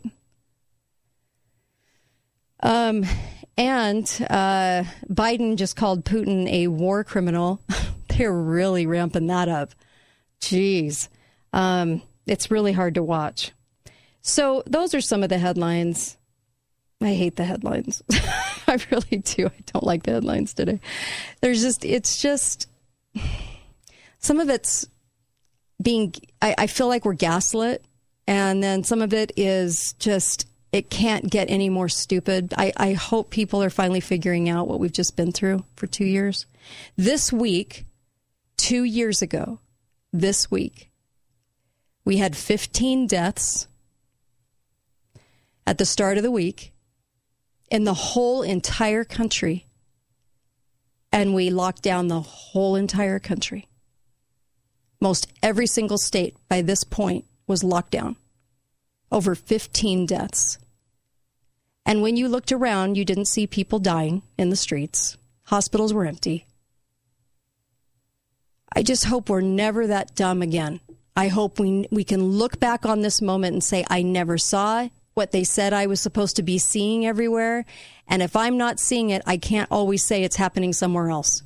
Um, 2.61 3.05
and 3.59 4.05
uh, 4.29 4.85
Biden 5.11 5.57
just 5.57 5.75
called 5.75 6.05
Putin 6.05 6.47
a 6.47 6.67
war 6.67 7.03
criminal. 7.03 7.61
They're 8.07 8.33
really 8.33 8.85
ramping 8.87 9.27
that 9.27 9.49
up. 9.49 9.75
Jeez. 10.39 11.09
Um, 11.51 12.01
it's 12.25 12.49
really 12.49 12.71
hard 12.71 12.95
to 12.95 13.03
watch. 13.03 13.51
So, 14.21 14.63
those 14.65 14.93
are 14.95 15.01
some 15.01 15.23
of 15.23 15.29
the 15.29 15.37
headlines. 15.37 16.17
I 17.01 17.13
hate 17.13 17.35
the 17.35 17.43
headlines. 17.43 18.01
I 18.67 18.77
really 18.91 19.17
do. 19.17 19.47
I 19.47 19.63
don't 19.73 19.85
like 19.85 20.03
the 20.03 20.11
headlines 20.11 20.53
today. 20.53 20.79
There's 21.41 21.61
just, 21.61 21.83
it's 21.83 22.21
just, 22.21 22.67
some 24.19 24.39
of 24.39 24.49
it's 24.49 24.87
being, 25.81 26.13
I, 26.41 26.55
I 26.59 26.67
feel 26.67 26.87
like 26.87 27.03
we're 27.03 27.13
gaslit. 27.13 27.83
And 28.25 28.63
then 28.63 28.83
some 28.83 29.01
of 29.01 29.13
it 29.13 29.31
is 29.35 29.95
just 29.99 30.48
it 30.71 30.89
can't 30.89 31.29
get 31.29 31.49
any 31.49 31.69
more 31.69 31.89
stupid. 31.89 32.53
I, 32.55 32.71
I 32.77 32.93
hope 32.93 33.29
people 33.31 33.63
are 33.63 33.71
finally 33.71 33.99
figuring 33.99 34.49
out 34.49 34.67
what 34.67 34.79
we've 34.79 34.91
just 34.91 35.15
been 35.15 35.31
through 35.31 35.65
for 35.75 35.87
two 35.87 36.05
years. 36.05 36.45
This 36.95 37.33
week, 37.33 37.85
two 38.57 38.83
years 38.83 39.21
ago, 39.21 39.59
this 40.13 40.49
week, 40.51 40.89
We 42.05 42.17
had 42.17 42.35
15 42.35 43.05
deaths 43.05 43.67
at 45.67 45.77
the 45.77 45.85
start 45.85 46.17
of 46.17 46.23
the 46.23 46.31
week 46.31 46.73
in 47.69 47.83
the 47.83 47.93
whole 47.93 48.41
entire 48.41 49.03
country. 49.03 49.67
And 51.11 51.35
we 51.35 51.51
locked 51.51 51.83
down 51.83 52.07
the 52.07 52.21
whole 52.21 52.75
entire 52.75 53.19
country. 53.19 53.67
Most 54.99 55.27
every 55.43 55.67
single 55.67 55.97
state 55.99 56.35
by 56.47 56.61
this 56.63 56.83
point 56.83 57.25
was 57.45 57.63
locked 57.63 57.91
down. 57.91 58.15
Over 59.11 59.35
15 59.35 60.05
deaths. 60.05 60.57
And 61.85 62.01
when 62.01 62.17
you 62.17 62.27
looked 62.27 62.51
around, 62.51 62.97
you 62.97 63.05
didn't 63.05 63.25
see 63.25 63.47
people 63.47 63.79
dying 63.79 64.21
in 64.37 64.49
the 64.49 64.55
streets. 64.55 65.17
Hospitals 65.45 65.93
were 65.93 66.05
empty. 66.05 66.45
I 68.75 68.83
just 68.83 69.05
hope 69.05 69.29
we're 69.29 69.41
never 69.41 69.87
that 69.87 70.15
dumb 70.15 70.41
again. 70.41 70.79
I 71.15 71.27
hope 71.27 71.59
we 71.59 71.87
we 71.91 72.03
can 72.03 72.23
look 72.23 72.59
back 72.59 72.85
on 72.85 73.01
this 73.01 73.21
moment 73.21 73.53
and 73.53 73.63
say 73.63 73.83
I 73.89 74.03
never 74.03 74.37
saw 74.37 74.87
what 75.15 75.31
they 75.31 75.43
said 75.43 75.73
I 75.73 75.87
was 75.87 75.99
supposed 75.99 76.35
to 76.37 76.43
be 76.43 76.57
seeing 76.57 77.05
everywhere, 77.05 77.65
and 78.07 78.21
if 78.21 78.35
I'm 78.35 78.57
not 78.57 78.79
seeing 78.79 79.09
it, 79.09 79.21
I 79.25 79.37
can't 79.37 79.69
always 79.69 80.03
say 80.03 80.23
it's 80.23 80.37
happening 80.37 80.71
somewhere 80.71 81.09
else 81.09 81.43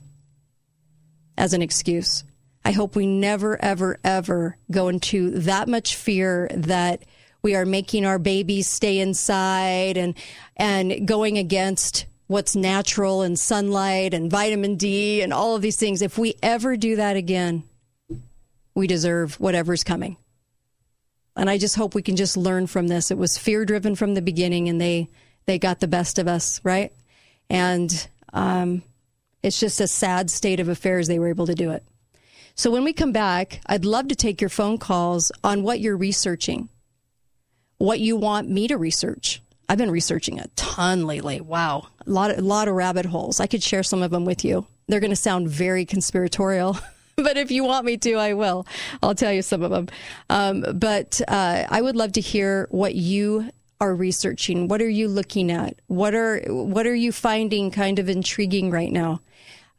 as 1.37 1.53
an 1.53 1.61
excuse. 1.61 2.23
I 2.63 2.71
hope 2.71 2.95
we 2.95 3.07
never 3.07 3.59
ever 3.63 3.97
ever 4.03 4.57
go 4.69 4.89
into 4.89 5.31
that 5.39 5.67
much 5.67 5.95
fear 5.95 6.49
that 6.53 7.03
we 7.43 7.55
are 7.55 7.65
making 7.65 8.05
our 8.05 8.17
babies 8.17 8.69
stay 8.69 8.99
inside 8.99 9.97
and 9.97 10.15
and 10.55 11.05
going 11.05 11.37
against 11.37 12.05
what's 12.27 12.55
natural 12.55 13.21
and 13.21 13.37
sunlight 13.37 14.13
and 14.13 14.31
vitamin 14.31 14.75
D 14.75 15.21
and 15.21 15.33
all 15.33 15.55
of 15.55 15.61
these 15.61 15.75
things. 15.75 16.01
If 16.01 16.17
we 16.17 16.35
ever 16.41 16.77
do 16.77 16.95
that 16.95 17.17
again, 17.17 17.63
we 18.73 18.87
deserve 18.87 19.39
whatever's 19.41 19.83
coming. 19.83 20.15
And 21.35 21.49
I 21.49 21.57
just 21.57 21.75
hope 21.75 21.95
we 21.95 22.01
can 22.01 22.15
just 22.15 22.37
learn 22.37 22.65
from 22.67 22.87
this. 22.87 23.11
It 23.11 23.17
was 23.17 23.37
fear 23.37 23.65
driven 23.65 23.95
from 23.95 24.13
the 24.13 24.21
beginning 24.21 24.69
and 24.69 24.79
they 24.79 25.09
they 25.45 25.59
got 25.59 25.81
the 25.81 25.87
best 25.87 26.19
of 26.19 26.29
us, 26.29 26.61
right? 26.63 26.93
And 27.49 28.07
um, 28.31 28.83
it's 29.41 29.59
just 29.59 29.81
a 29.81 29.87
sad 29.87 30.31
state 30.31 30.61
of 30.61 30.69
affairs 30.69 31.09
they 31.09 31.19
were 31.19 31.27
able 31.27 31.47
to 31.47 31.55
do 31.55 31.71
it. 31.71 31.83
So 32.55 32.71
when 32.71 32.85
we 32.85 32.93
come 32.93 33.11
back, 33.11 33.59
I'd 33.65 33.83
love 33.83 34.07
to 34.07 34.15
take 34.15 34.39
your 34.39 34.49
phone 34.49 34.77
calls 34.77 35.31
on 35.43 35.63
what 35.63 35.81
you're 35.81 35.97
researching, 35.97 36.69
what 37.83 37.99
you 37.99 38.15
want 38.15 38.47
me 38.47 38.65
to 38.69 38.77
research. 38.77 39.41
I've 39.67 39.77
been 39.77 39.91
researching 39.91 40.39
a 40.39 40.47
ton 40.55 41.05
lately. 41.05 41.41
Wow, 41.41 41.87
a 42.07 42.09
lot, 42.09 42.31
of, 42.31 42.37
a 42.37 42.41
lot 42.41 42.69
of 42.69 42.75
rabbit 42.75 43.05
holes. 43.05 43.41
I 43.41 43.47
could 43.47 43.61
share 43.61 43.83
some 43.83 44.01
of 44.01 44.09
them 44.09 44.23
with 44.23 44.45
you. 44.45 44.65
They're 44.87 45.01
going 45.01 45.09
to 45.09 45.17
sound 45.17 45.49
very 45.49 45.83
conspiratorial. 45.85 46.77
but 47.17 47.35
if 47.35 47.51
you 47.51 47.65
want 47.65 47.85
me 47.85 47.97
to, 47.97 48.13
I 48.13 48.35
will. 48.35 48.65
I'll 49.01 49.15
tell 49.15 49.33
you 49.33 49.41
some 49.41 49.63
of 49.63 49.71
them. 49.71 49.89
Um, 50.29 50.65
but 50.75 51.19
uh, 51.27 51.65
I 51.69 51.81
would 51.81 51.97
love 51.97 52.13
to 52.13 52.21
hear 52.21 52.67
what 52.71 52.95
you 52.95 53.49
are 53.81 53.93
researching. 53.93 54.69
What 54.69 54.81
are 54.81 54.89
you 54.89 55.09
looking 55.09 55.51
at? 55.51 55.75
What 55.87 56.15
are 56.15 56.41
what 56.47 56.87
are 56.87 56.95
you 56.95 57.11
finding 57.11 57.69
kind 57.69 57.99
of 57.99 58.07
intriguing 58.07 58.71
right 58.71 58.93
now? 58.93 59.19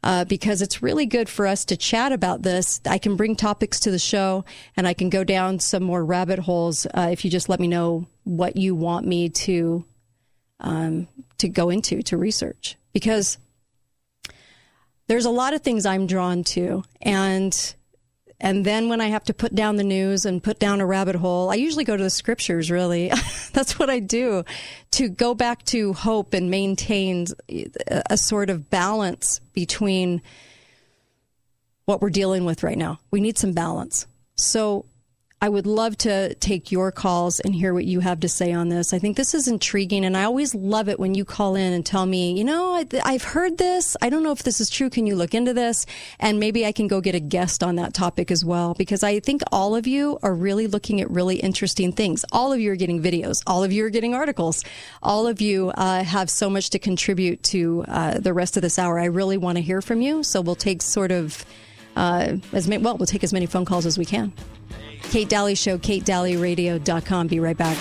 Uh, 0.05 0.23
because 0.23 0.61
it's 0.61 0.83
really 0.83 1.07
good 1.07 1.27
for 1.27 1.47
us 1.47 1.65
to 1.65 1.75
chat 1.75 2.11
about 2.11 2.43
this. 2.43 2.79
I 2.85 2.99
can 2.99 3.15
bring 3.15 3.35
topics 3.35 3.79
to 3.81 3.91
the 3.91 3.97
show 3.97 4.45
and 4.77 4.87
I 4.87 4.93
can 4.93 5.09
go 5.09 5.23
down 5.23 5.57
some 5.57 5.81
more 5.81 6.05
rabbit 6.05 6.37
holes 6.37 6.85
uh, 6.93 7.09
if 7.11 7.25
you 7.25 7.31
just 7.31 7.49
let 7.49 7.59
me 7.59 7.67
know 7.67 8.05
what 8.23 8.55
you 8.55 8.75
want 8.75 9.07
me 9.07 9.29
to 9.29 9.83
um, 10.59 11.07
to 11.39 11.49
go 11.49 11.71
into 11.71 12.03
to 12.03 12.17
research. 12.17 12.75
Because 12.93 13.39
there's 15.07 15.25
a 15.25 15.31
lot 15.31 15.55
of 15.55 15.61
things 15.61 15.87
I'm 15.87 16.05
drawn 16.05 16.43
to, 16.43 16.83
and 17.01 17.75
and 18.45 18.63
then 18.63 18.89
when 18.89 19.01
I 19.01 19.07
have 19.07 19.23
to 19.23 19.33
put 19.33 19.55
down 19.55 19.77
the 19.77 19.83
news 19.83 20.23
and 20.23 20.41
put 20.41 20.59
down 20.59 20.79
a 20.79 20.85
rabbit 20.85 21.15
hole, 21.15 21.49
I 21.49 21.55
usually 21.55 21.83
go 21.83 21.97
to 21.97 22.03
the 22.03 22.11
scriptures. 22.11 22.69
Really, 22.69 23.09
that's 23.53 23.79
what 23.79 23.89
I 23.89 23.99
do 23.99 24.45
to 24.91 25.09
go 25.09 25.33
back 25.33 25.63
to 25.65 25.93
hope 25.93 26.35
and 26.35 26.51
maintain 26.51 27.25
uh, 27.49 28.01
a 28.07 28.17
sort 28.17 28.51
of 28.51 28.69
balance 28.69 29.39
between 29.53 30.21
what 31.85 32.03
we're 32.03 32.11
dealing 32.11 32.45
with 32.45 32.61
right 32.61 32.77
now. 32.77 32.99
We 33.09 33.19
need 33.19 33.39
some 33.39 33.53
balance. 33.53 34.05
So 34.35 34.85
I 35.41 35.49
would 35.49 35.67
love 35.67 35.97
to 35.99 36.33
take 36.35 36.71
your 36.71 36.93
calls 36.93 37.41
and 37.41 37.53
hear 37.53 37.73
what 37.73 37.83
you 37.83 37.99
have 37.99 38.21
to 38.21 38.29
say 38.29 38.53
on 38.53 38.69
this. 38.69 38.93
I 38.93 38.99
think 38.99 39.17
this 39.17 39.33
is 39.33 39.49
intriguing, 39.49 40.05
and 40.05 40.15
I 40.15 40.23
always 40.23 40.55
love 40.55 40.87
it 40.87 40.97
when 40.97 41.13
you 41.13 41.25
call 41.25 41.55
in 41.55 41.73
and 41.73 41.85
tell 41.85 42.05
me, 42.05 42.37
you 42.37 42.43
know, 42.45 42.73
I, 42.73 43.11
have 43.11 43.23
heard 43.23 43.57
this. 43.57 43.97
I 44.01 44.09
don't 44.09 44.23
know 44.23 44.31
if 44.31 44.43
this 44.43 44.61
is 44.61 44.69
true. 44.69 44.89
Can 44.89 45.05
you 45.05 45.15
look 45.15 45.35
into 45.35 45.53
this? 45.53 45.85
And 46.19 46.39
maybe 46.39 46.65
I 46.65 46.71
can 46.71 46.87
go 46.87 47.01
get 47.01 47.15
a 47.15 47.19
guest 47.19 47.63
on 47.63 47.75
that 47.75 47.93
topic 47.93 48.31
as 48.31 48.45
well, 48.45 48.75
because 48.75 49.03
I 49.03 49.19
think 49.19 49.41
all 49.51 49.75
of 49.75 49.85
you 49.85 50.17
are 50.23 50.33
really 50.33 50.67
looking 50.67 51.01
at 51.01 51.11
really 51.11 51.35
interesting 51.35 51.91
things. 51.91 52.23
All 52.31 52.53
of 52.53 52.61
you 52.61 52.71
are 52.71 52.77
getting 52.77 53.03
videos. 53.03 53.43
All 53.45 53.63
of 53.63 53.73
you 53.73 53.85
are 53.85 53.89
getting 53.89 54.15
articles. 54.15 54.63
All 55.03 55.27
of 55.27 55.41
you 55.41 55.69
uh, 55.71 56.03
have 56.05 56.29
so 56.29 56.49
much 56.49 56.69
to 56.71 56.79
contribute 56.79 57.43
to 57.43 57.83
uh, 57.89 58.19
the 58.19 58.33
rest 58.33 58.55
of 58.55 58.63
this 58.63 58.79
hour. 58.79 58.97
I 58.97 59.05
really 59.05 59.37
want 59.37 59.57
to 59.57 59.61
hear 59.61 59.81
from 59.81 60.01
you, 60.01 60.23
so 60.23 60.39
we'll 60.39 60.55
take 60.55 60.81
sort 60.81 61.11
of 61.11 61.45
uh, 61.97 62.37
as 62.53 62.67
many, 62.67 62.81
well, 62.83 62.97
we'll 62.97 63.05
take 63.05 63.23
as 63.23 63.33
many 63.33 63.45
phone 63.45 63.65
calls 63.65 63.85
as 63.85 63.97
we 63.97 64.05
can. 64.05 64.33
Kate 65.11 65.29
Dalley 65.29 65.55
Show, 65.55 65.77
katedalleyradio.com. 65.77 67.27
Be 67.27 67.39
right 67.39 67.57
back. 67.57 67.77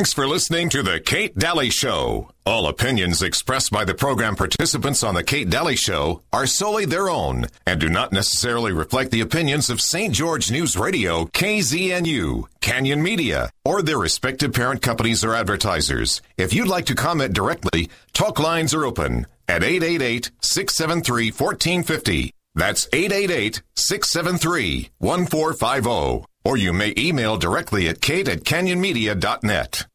Thanks 0.00 0.14
for 0.14 0.26
listening 0.26 0.70
to 0.70 0.82
The 0.82 0.98
Kate 0.98 1.36
Dalley 1.36 1.68
Show. 1.68 2.30
All 2.46 2.68
opinions 2.68 3.20
expressed 3.20 3.70
by 3.70 3.84
the 3.84 3.92
program 3.94 4.34
participants 4.34 5.02
on 5.02 5.14
The 5.14 5.22
Kate 5.22 5.50
Dalley 5.50 5.76
Show 5.76 6.22
are 6.32 6.46
solely 6.46 6.86
their 6.86 7.10
own 7.10 7.48
and 7.66 7.78
do 7.78 7.90
not 7.90 8.10
necessarily 8.10 8.72
reflect 8.72 9.10
the 9.10 9.20
opinions 9.20 9.68
of 9.68 9.78
St. 9.78 10.14
George 10.14 10.50
News 10.50 10.74
Radio, 10.74 11.26
KZNU, 11.26 12.44
Canyon 12.62 13.02
Media, 13.02 13.50
or 13.62 13.82
their 13.82 13.98
respective 13.98 14.54
parent 14.54 14.80
companies 14.80 15.22
or 15.22 15.34
advertisers. 15.34 16.22
If 16.38 16.54
you'd 16.54 16.66
like 16.66 16.86
to 16.86 16.94
comment 16.94 17.34
directly, 17.34 17.90
talk 18.14 18.38
lines 18.38 18.72
are 18.72 18.86
open 18.86 19.26
at 19.48 19.62
888 19.62 20.30
673 20.40 21.26
1450. 21.30 22.32
That's 22.54 22.88
888 22.90 23.60
673 23.76 24.88
1450 24.96 26.29
or 26.44 26.56
you 26.56 26.72
may 26.72 26.94
email 26.96 27.36
directly 27.36 27.88
at 27.88 28.00
kate 28.00 28.28
at 28.28 28.44
canyonmedia.net. 28.44 29.86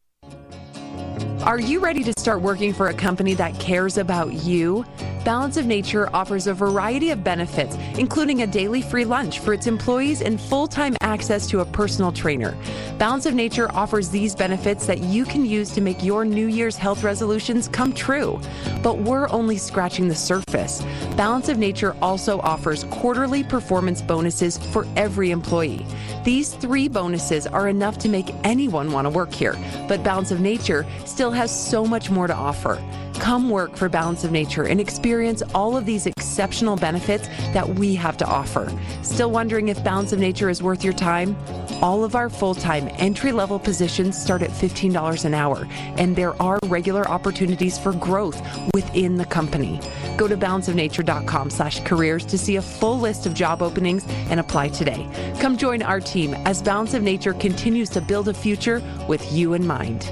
Are 1.43 1.59
you 1.59 1.79
ready 1.79 2.03
to 2.03 2.13
start 2.17 2.41
working 2.41 2.73
for 2.73 2.87
a 2.87 2.93
company 2.93 3.33
that 3.35 3.59
cares 3.59 3.97
about 3.97 4.33
you? 4.33 4.85
Balance 5.25 5.57
of 5.57 5.65
Nature 5.65 6.07
offers 6.13 6.45
a 6.45 6.53
variety 6.53 7.09
of 7.09 7.23
benefits, 7.23 7.75
including 7.97 8.43
a 8.43 8.47
daily 8.47 8.83
free 8.83 9.05
lunch 9.05 9.39
for 9.39 9.53
its 9.53 9.65
employees 9.65 10.21
and 10.21 10.39
full 10.39 10.67
time 10.67 10.95
access 11.01 11.47
to 11.47 11.61
a 11.61 11.65
personal 11.65 12.11
trainer. 12.11 12.55
Balance 12.99 13.25
of 13.25 13.33
Nature 13.33 13.71
offers 13.73 14.09
these 14.09 14.35
benefits 14.35 14.85
that 14.85 14.99
you 14.99 15.25
can 15.25 15.43
use 15.43 15.71
to 15.71 15.81
make 15.81 16.03
your 16.03 16.25
New 16.25 16.45
Year's 16.45 16.77
health 16.77 17.03
resolutions 17.03 17.67
come 17.67 17.91
true. 17.91 18.39
But 18.83 18.99
we're 18.99 19.27
only 19.29 19.57
scratching 19.57 20.07
the 20.07 20.15
surface. 20.15 20.83
Balance 21.17 21.49
of 21.49 21.57
Nature 21.57 21.95
also 22.03 22.39
offers 22.41 22.83
quarterly 22.85 23.43
performance 23.43 24.03
bonuses 24.03 24.57
for 24.57 24.85
every 24.95 25.31
employee. 25.31 25.85
These 26.23 26.53
three 26.53 26.87
bonuses 26.87 27.47
are 27.47 27.67
enough 27.67 27.97
to 27.99 28.09
make 28.09 28.33
anyone 28.43 28.91
want 28.91 29.05
to 29.05 29.09
work 29.09 29.33
here, 29.33 29.55
but 29.87 30.03
Balance 30.03 30.29
of 30.31 30.39
Nature 30.39 30.85
still 31.05 31.31
has 31.31 31.49
so 31.49 31.85
much 31.85 32.09
more 32.09 32.27
to 32.27 32.35
offer. 32.35 32.81
Come 33.19 33.49
work 33.49 33.75
for 33.75 33.87
Balance 33.89 34.23
of 34.23 34.31
Nature 34.31 34.63
and 34.63 34.79
experience 34.79 35.41
all 35.53 35.77
of 35.77 35.85
these 35.85 36.05
exceptional 36.05 36.75
benefits 36.75 37.27
that 37.53 37.67
we 37.67 37.95
have 37.95 38.17
to 38.17 38.25
offer. 38.25 38.71
Still 39.01 39.31
wondering 39.31 39.69
if 39.69 39.83
Balance 39.83 40.11
of 40.11 40.19
Nature 40.19 40.49
is 40.49 40.61
worth 40.61 40.83
your 40.83 40.93
time? 40.93 41.35
All 41.81 42.03
of 42.03 42.15
our 42.15 42.29
full 42.29 42.55
time 42.55 42.89
entry 42.93 43.31
level 43.31 43.57
positions 43.57 44.21
start 44.21 44.41
at 44.41 44.49
$15 44.49 45.25
an 45.25 45.33
hour, 45.33 45.67
and 45.97 46.15
there 46.15 46.39
are 46.41 46.59
regular 46.65 47.07
opportunities 47.09 47.77
for 47.77 47.93
growth 47.93 48.39
within 48.73 49.15
the 49.15 49.25
company. 49.25 49.79
Go 50.17 50.27
to 50.27 50.37
balanceofnature.com 50.37 51.49
slash 51.49 51.81
careers 51.81 52.25
to 52.25 52.37
see 52.37 52.57
a 52.57 52.61
full 52.61 52.99
list 52.99 53.25
of 53.25 53.33
job 53.33 53.61
openings 53.61 54.05
and 54.29 54.39
apply 54.39 54.69
today. 54.69 55.07
Come 55.39 55.57
join 55.57 55.81
our 55.81 55.99
team 55.99 56.33
as 56.45 56.61
Balance 56.61 56.93
of 56.93 57.03
Nature 57.03 57.33
continues 57.33 57.89
to 57.89 58.01
build 58.01 58.27
a 58.27 58.33
future 58.33 58.81
with 59.07 59.31
you 59.31 59.53
in 59.53 59.65
mind. 59.65 60.11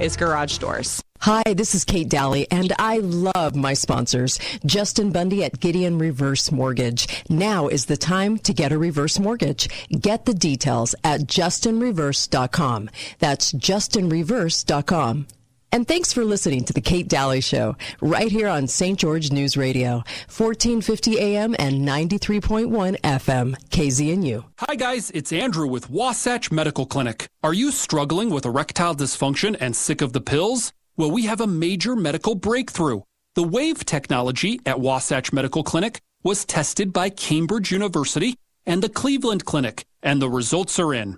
is 0.01 0.17
garage 0.17 0.57
doors. 0.57 1.01
Hi, 1.21 1.43
this 1.53 1.75
is 1.75 1.85
Kate 1.85 2.09
Dalley, 2.09 2.47
and 2.49 2.73
I 2.79 2.97
love 2.97 3.55
my 3.55 3.73
sponsors. 3.73 4.39
Justin 4.65 5.11
Bundy 5.11 5.43
at 5.43 5.59
Gideon 5.59 5.99
Reverse 5.99 6.51
Mortgage. 6.51 7.07
Now 7.29 7.67
is 7.67 7.85
the 7.85 7.95
time 7.95 8.39
to 8.39 8.53
get 8.53 8.71
a 8.71 8.77
reverse 8.79 9.19
mortgage. 9.19 9.69
Get 9.89 10.25
the 10.25 10.33
details 10.33 10.95
at 11.03 11.21
justinreverse.com. 11.21 12.89
That's 13.19 13.53
justinreverse.com. 13.53 15.27
And 15.73 15.87
thanks 15.87 16.11
for 16.11 16.25
listening 16.25 16.65
to 16.65 16.73
the 16.73 16.81
Kate 16.81 17.07
Dalley 17.07 17.39
Show, 17.39 17.77
right 18.01 18.29
here 18.29 18.49
on 18.49 18.67
St. 18.67 18.99
George 18.99 19.31
News 19.31 19.55
Radio, 19.55 20.03
1450 20.27 21.17
AM 21.17 21.55
and 21.59 21.87
93.1 21.87 22.99
FM, 22.99 23.55
KZNU. 23.69 24.43
Hi 24.59 24.75
guys, 24.75 25.11
it's 25.11 25.31
Andrew 25.31 25.65
with 25.65 25.89
Wasatch 25.89 26.51
Medical 26.51 26.85
Clinic. 26.85 27.29
Are 27.41 27.53
you 27.53 27.71
struggling 27.71 28.31
with 28.31 28.43
erectile 28.43 28.93
dysfunction 28.93 29.55
and 29.61 29.73
sick 29.73 30.01
of 30.01 30.11
the 30.11 30.19
pills? 30.19 30.73
Well, 30.97 31.09
we 31.09 31.27
have 31.27 31.39
a 31.39 31.47
major 31.47 31.95
medical 31.95 32.35
breakthrough. 32.35 33.03
The 33.35 33.43
WAVE 33.43 33.85
technology 33.85 34.59
at 34.65 34.81
Wasatch 34.81 35.31
Medical 35.31 35.63
Clinic 35.63 36.01
was 36.21 36.43
tested 36.43 36.91
by 36.91 37.09
Cambridge 37.09 37.71
University 37.71 38.35
and 38.65 38.83
the 38.83 38.89
Cleveland 38.89 39.45
Clinic, 39.45 39.85
and 40.03 40.21
the 40.21 40.29
results 40.29 40.79
are 40.79 40.93
in. 40.93 41.17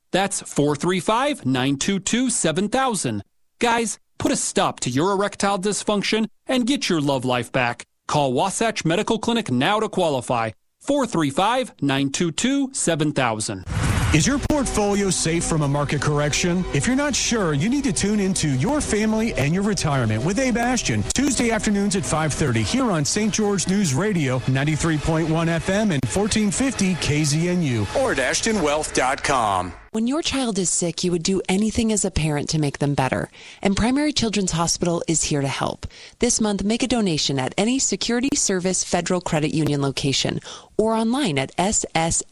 That's 0.11 0.41
435 0.41 1.45
922 1.45 2.29
7000. 2.29 3.23
Guys, 3.59 3.99
put 4.17 4.31
a 4.31 4.35
stop 4.35 4.79
to 4.81 4.89
your 4.89 5.11
erectile 5.11 5.59
dysfunction 5.59 6.27
and 6.47 6.67
get 6.67 6.89
your 6.89 7.01
love 7.01 7.25
life 7.25 7.51
back. 7.51 7.85
Call 8.07 8.33
Wasatch 8.33 8.83
Medical 8.83 9.19
Clinic 9.19 9.51
now 9.51 9.79
to 9.79 9.89
qualify. 9.89 10.51
435 10.81 11.73
922 11.81 12.73
7000. 12.73 13.65
Is 14.13 14.27
your 14.27 14.39
portfolio 14.39 15.09
safe 15.09 15.45
from 15.45 15.61
a 15.61 15.67
market 15.69 16.01
correction? 16.01 16.65
If 16.73 16.85
you're 16.85 16.97
not 16.97 17.15
sure, 17.15 17.53
you 17.53 17.69
need 17.69 17.85
to 17.85 17.93
tune 17.93 18.19
into 18.19 18.49
Your 18.49 18.81
Family 18.81 19.33
and 19.35 19.53
Your 19.53 19.63
Retirement 19.63 20.25
with 20.25 20.37
Abe 20.37 20.57
Ashton, 20.57 21.01
Tuesday 21.13 21.51
afternoons 21.51 21.95
at 21.95 22.03
5:30 22.03 22.61
here 22.61 22.91
on 22.91 23.05
St. 23.05 23.33
George 23.33 23.69
News 23.69 23.93
Radio, 23.93 24.39
93.1 24.47 25.47
FM 25.47 25.91
and 25.93 26.03
1450 26.03 26.95
KZNU 26.95 27.95
or 28.03 28.11
at 28.11 28.17
ashtonwealth.com. 28.17 29.71
When 29.93 30.07
your 30.07 30.21
child 30.21 30.57
is 30.57 30.69
sick, 30.69 31.03
you 31.03 31.11
would 31.11 31.21
do 31.21 31.41
anything 31.49 31.91
as 31.91 32.05
a 32.05 32.11
parent 32.11 32.47
to 32.51 32.59
make 32.59 32.79
them 32.79 32.93
better. 32.93 33.29
And 33.61 33.75
Primary 33.75 34.13
Children's 34.13 34.53
Hospital 34.53 35.03
is 35.05 35.23
here 35.23 35.41
to 35.41 35.49
help. 35.49 35.85
This 36.19 36.39
month, 36.39 36.63
make 36.63 36.81
a 36.81 36.87
donation 36.87 37.37
at 37.37 37.53
any 37.57 37.77
Security 37.77 38.29
Service 38.33 38.85
Federal 38.85 39.19
Credit 39.19 39.53
Union 39.53 39.81
location 39.81 40.39
or 40.77 40.93
online 40.93 41.37
at 41.37 41.53
ssfcu.org 41.57 42.25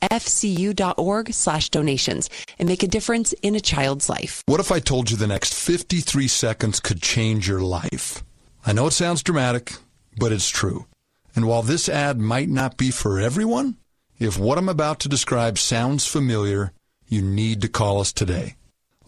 slash 1.33 1.69
donations 1.69 2.29
and 2.59 2.69
make 2.69 2.81
a 2.81 2.87
difference 2.87 3.33
in 3.41 3.55
a 3.55 3.59
child's 3.59 4.07
life. 4.07 4.41
What 4.45 4.61
if 4.61 4.71
I 4.71 4.79
told 4.79 5.11
you 5.11 5.17
the 5.17 5.27
next 5.27 5.53
53 5.53 6.29
seconds 6.29 6.79
could 6.79 7.01
change 7.01 7.49
your 7.49 7.59
life? 7.59 8.23
I 8.65 8.71
know 8.71 8.87
it 8.87 8.91
sounds 8.91 9.21
dramatic, 9.21 9.73
but 10.17 10.31
it's 10.31 10.47
true. 10.47 10.85
And 11.35 11.45
while 11.45 11.63
this 11.63 11.89
ad 11.89 12.21
might 12.21 12.47
not 12.47 12.77
be 12.77 12.89
for 12.89 13.19
everyone, 13.19 13.75
if 14.17 14.39
what 14.39 14.57
I'm 14.57 14.69
about 14.69 15.01
to 15.01 15.09
describe 15.09 15.57
sounds 15.57 16.07
familiar, 16.07 16.71
you 17.09 17.21
need 17.21 17.61
to 17.61 17.67
call 17.67 17.99
us 17.99 18.13
today. 18.13 18.55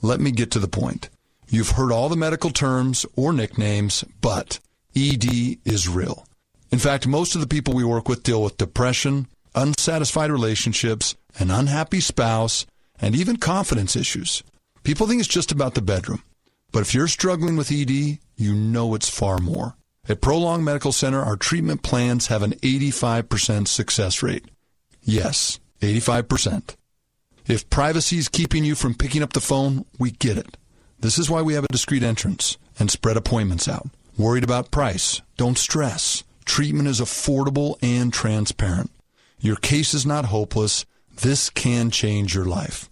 Let 0.02 0.20
me 0.20 0.32
get 0.32 0.52
to 0.52 0.60
the 0.60 0.68
point. 0.68 1.10
You've 1.48 1.72
heard 1.72 1.92
all 1.92 2.10
the 2.10 2.16
medical 2.16 2.50
terms 2.50 3.06
or 3.16 3.32
nicknames, 3.32 4.04
but 4.20 4.60
ED 4.96 5.58
is 5.64 5.88
real. 5.88 6.26
In 6.72 6.80
fact, 6.80 7.08
most 7.08 7.36
of 7.36 7.42
the 7.42 7.48
people 7.48 7.74
we 7.74 7.84
work 7.84 8.10
with 8.10 8.24
deal 8.24 8.42
with 8.44 8.58
depression, 8.58 9.28
unsatisfied 9.54 10.32
relationships, 10.32 11.16
an 11.38 11.52
unhappy 11.52 12.00
spouse, 12.00 12.66
and 13.00 13.16
even 13.16 13.38
confidence 13.38 13.96
issues. 13.96 14.44
People 14.84 15.08
think 15.08 15.20
it's 15.20 15.30
just 15.30 15.52
about 15.52 15.76
the 15.76 15.82
bedroom. 15.82 16.24
But 16.72 16.82
if 16.82 16.94
you're 16.94 17.08
struggling 17.08 17.58
with 17.58 17.72
ED, 17.72 18.20
you 18.38 18.54
know 18.54 18.96
it's 18.96 19.10
far 19.10 19.38
more. 19.38 19.76
At 20.08 20.22
Prolong 20.22 20.64
Medical 20.64 20.92
Center, 20.92 21.22
our 21.22 21.36
treatment 21.36 21.84
plans 21.84 22.28
have 22.28 22.42
an 22.42 22.54
85% 22.54 23.68
success 23.68 24.24
rate. 24.24 24.46
Yes, 25.04 25.60
85%. 25.82 26.76
If 27.52 27.70
privacy 27.70 28.18
is 28.18 28.30
keeping 28.30 28.64
you 28.64 28.76
from 28.76 28.94
picking 28.94 29.22
up 29.22 29.34
the 29.34 29.42
phone, 29.42 29.84
we 30.00 30.12
get 30.12 30.38
it. 30.38 30.56
This 31.02 31.20
is 31.20 31.30
why 31.30 31.42
we 31.42 31.54
have 31.56 31.66
a 31.66 31.68
discreet 31.68 32.02
entrance 32.02 32.58
and 32.80 32.90
spread 32.90 33.18
appointments 33.18 33.68
out. 33.68 33.90
Worried 34.18 34.46
about 34.46 34.72
price? 34.72 35.22
Don't 35.36 35.58
stress. 35.58 36.24
Treatment 36.46 36.88
is 36.88 37.02
affordable 37.02 37.76
and 37.82 38.14
transparent. 38.14 38.90
Your 39.42 39.58
case 39.58 39.94
is 39.94 40.06
not 40.06 40.28
hopeless. 40.28 40.86
This 41.14 41.50
can 41.50 41.92
change 41.92 42.34
your 42.34 42.46
life. 42.46 42.90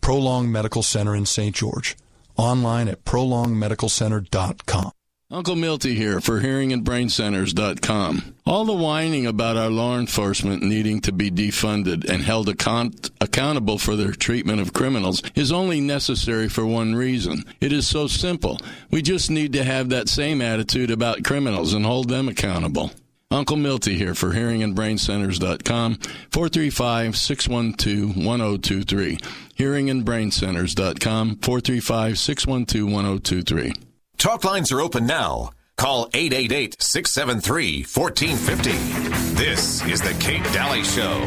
Prolong 0.00 0.50
Medical 0.50 0.82
Center 0.82 1.14
in 1.14 1.26
St. 1.26 1.54
George. 1.54 1.94
Online 2.38 2.88
at 2.88 3.04
prolongmedicalcenter.com. 3.04 4.92
Uncle 5.30 5.56
Milty 5.56 5.94
here 5.94 6.22
for 6.22 6.40
hearingandbraincenters.com. 6.40 8.34
All 8.46 8.64
the 8.64 8.72
whining 8.72 9.26
about 9.26 9.58
our 9.58 9.68
law 9.68 9.98
enforcement 9.98 10.62
needing 10.62 11.02
to 11.02 11.12
be 11.12 11.30
defunded 11.30 12.08
and 12.08 12.22
held 12.22 12.48
account- 12.48 13.10
accountable 13.20 13.76
for 13.76 13.94
their 13.94 14.12
treatment 14.12 14.62
of 14.62 14.72
criminals 14.72 15.22
is 15.34 15.52
only 15.52 15.82
necessary 15.82 16.48
for 16.48 16.64
one 16.64 16.94
reason. 16.94 17.44
It 17.60 17.72
is 17.72 17.86
so 17.86 18.06
simple. 18.06 18.58
We 18.90 19.02
just 19.02 19.30
need 19.30 19.52
to 19.52 19.64
have 19.64 19.90
that 19.90 20.08
same 20.08 20.40
attitude 20.40 20.90
about 20.90 21.24
criminals 21.24 21.74
and 21.74 21.84
hold 21.84 22.08
them 22.08 22.30
accountable. 22.30 22.92
Uncle 23.30 23.58
Milty 23.58 23.96
here 23.96 24.14
for 24.14 24.30
hearingandbraincenters.com, 24.30 25.96
435-612-1023. 26.30 29.20
Hearingandbraincenters.com, 29.58 31.36
435-612-1023. 31.36 33.87
Talk 34.18 34.42
lines 34.42 34.72
are 34.72 34.80
open 34.80 35.06
now. 35.06 35.50
Call 35.76 36.08
888 36.12 36.82
673 36.82 37.84
1450. 37.84 39.34
This 39.34 39.86
is 39.86 40.02
The 40.02 40.12
Kate 40.14 40.42
Dalley 40.52 40.82
Show. 40.82 41.20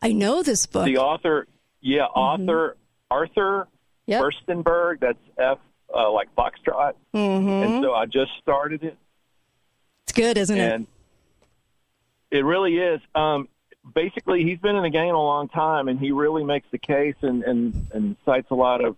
I 0.01 0.11
know 0.13 0.43
this 0.43 0.65
book. 0.65 0.85
The 0.85 0.97
author, 0.97 1.47
yeah, 1.81 2.05
author 2.05 2.77
Arthur 3.09 3.67
Mm-hmm. 4.09 4.11
Yep. 4.13 4.23
Firstenberg. 4.23 4.99
That's 4.99 5.17
F, 5.37 5.59
uh, 5.95 6.11
like 6.11 6.27
Foxtrot. 6.35 6.93
Mhm. 7.13 7.65
And 7.65 7.83
so 7.83 7.93
I 7.93 8.05
just 8.07 8.31
started 8.41 8.83
it, 8.83 8.97
It's 10.03 10.11
good, 10.11 10.37
isn't 10.37 10.57
and 10.57 10.87
it 12.31 12.43
really 12.43 12.77
is. 12.77 12.99
Um, 13.15 13.47
basically, 13.95 14.43
he's 14.43 14.57
been 14.59 14.75
in 14.75 14.83
the 14.83 14.89
game 14.89 15.13
a 15.13 15.23
long 15.23 15.47
time, 15.49 15.87
and 15.87 15.99
he 15.99 16.11
really 16.11 16.43
makes 16.43 16.67
the 16.71 16.77
case 16.79 17.15
and 17.21 17.43
and, 17.43 17.87
and 17.93 18.15
cites 18.25 18.47
a 18.51 18.55
lot 18.55 18.83
of 18.83 18.97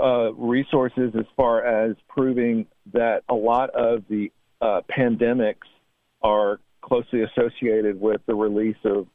uh, 0.00 0.32
resources 0.34 1.12
as 1.18 1.26
far 1.36 1.64
as 1.64 1.96
proving 2.08 2.66
that 2.92 3.22
a 3.28 3.34
lot 3.34 3.70
of 3.70 4.04
the 4.08 4.30
uh, 4.60 4.80
pandemics 4.90 5.66
are 6.22 6.60
closely 6.82 7.22
associated 7.22 8.00
with 8.00 8.20
the 8.26 8.34
release 8.34 8.76
of 8.84 9.06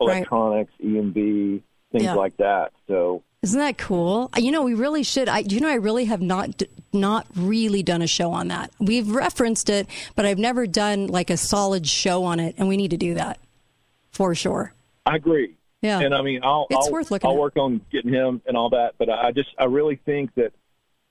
Right. 0.00 0.16
electronics, 0.16 0.72
EMF, 0.82 1.62
things 1.92 2.04
Yeah. 2.04 2.14
like 2.14 2.36
that. 2.38 2.72
So 2.88 3.22
Isn't 3.42 3.58
that 3.60 3.78
cool? 3.78 4.30
You 4.36 4.50
know, 4.50 4.62
we 4.64 4.74
really 4.74 5.02
should. 5.04 5.28
I, 5.28 5.40
you 5.40 5.60
know, 5.60 5.68
I 5.68 5.74
really 5.74 6.06
have 6.06 6.20
not 6.22 6.62
not 6.92 7.26
really 7.36 7.82
done 7.82 8.02
a 8.02 8.06
show 8.06 8.30
on 8.32 8.48
that. 8.48 8.70
We've 8.80 9.08
referenced 9.10 9.70
it, 9.70 9.86
but 10.16 10.26
I've 10.26 10.38
never 10.38 10.66
done 10.66 11.06
like 11.06 11.30
a 11.30 11.36
solid 11.36 11.86
show 11.86 12.24
on 12.24 12.38
it, 12.40 12.54
and 12.58 12.68
we 12.68 12.76
need 12.76 12.90
to 12.90 12.96
do 12.96 13.14
that 13.14 13.38
for 14.10 14.34
sure. 14.34 14.72
I 15.06 15.16
agree. 15.16 15.56
Yeah. 15.82 16.00
And 16.00 16.14
I 16.14 16.22
mean, 16.22 16.40
I'll 16.44 16.66
It's 16.70 16.86
I'll, 16.86 16.92
worth 16.92 17.10
looking 17.10 17.28
I'll 17.28 17.36
at. 17.36 17.40
work 17.40 17.56
on 17.56 17.80
getting 17.90 18.12
him 18.12 18.40
and 18.46 18.56
all 18.56 18.70
that. 18.70 18.94
But 18.98 19.10
I 19.10 19.32
just 19.32 19.50
I 19.58 19.64
really 19.64 19.96
think 20.06 20.34
that, 20.36 20.52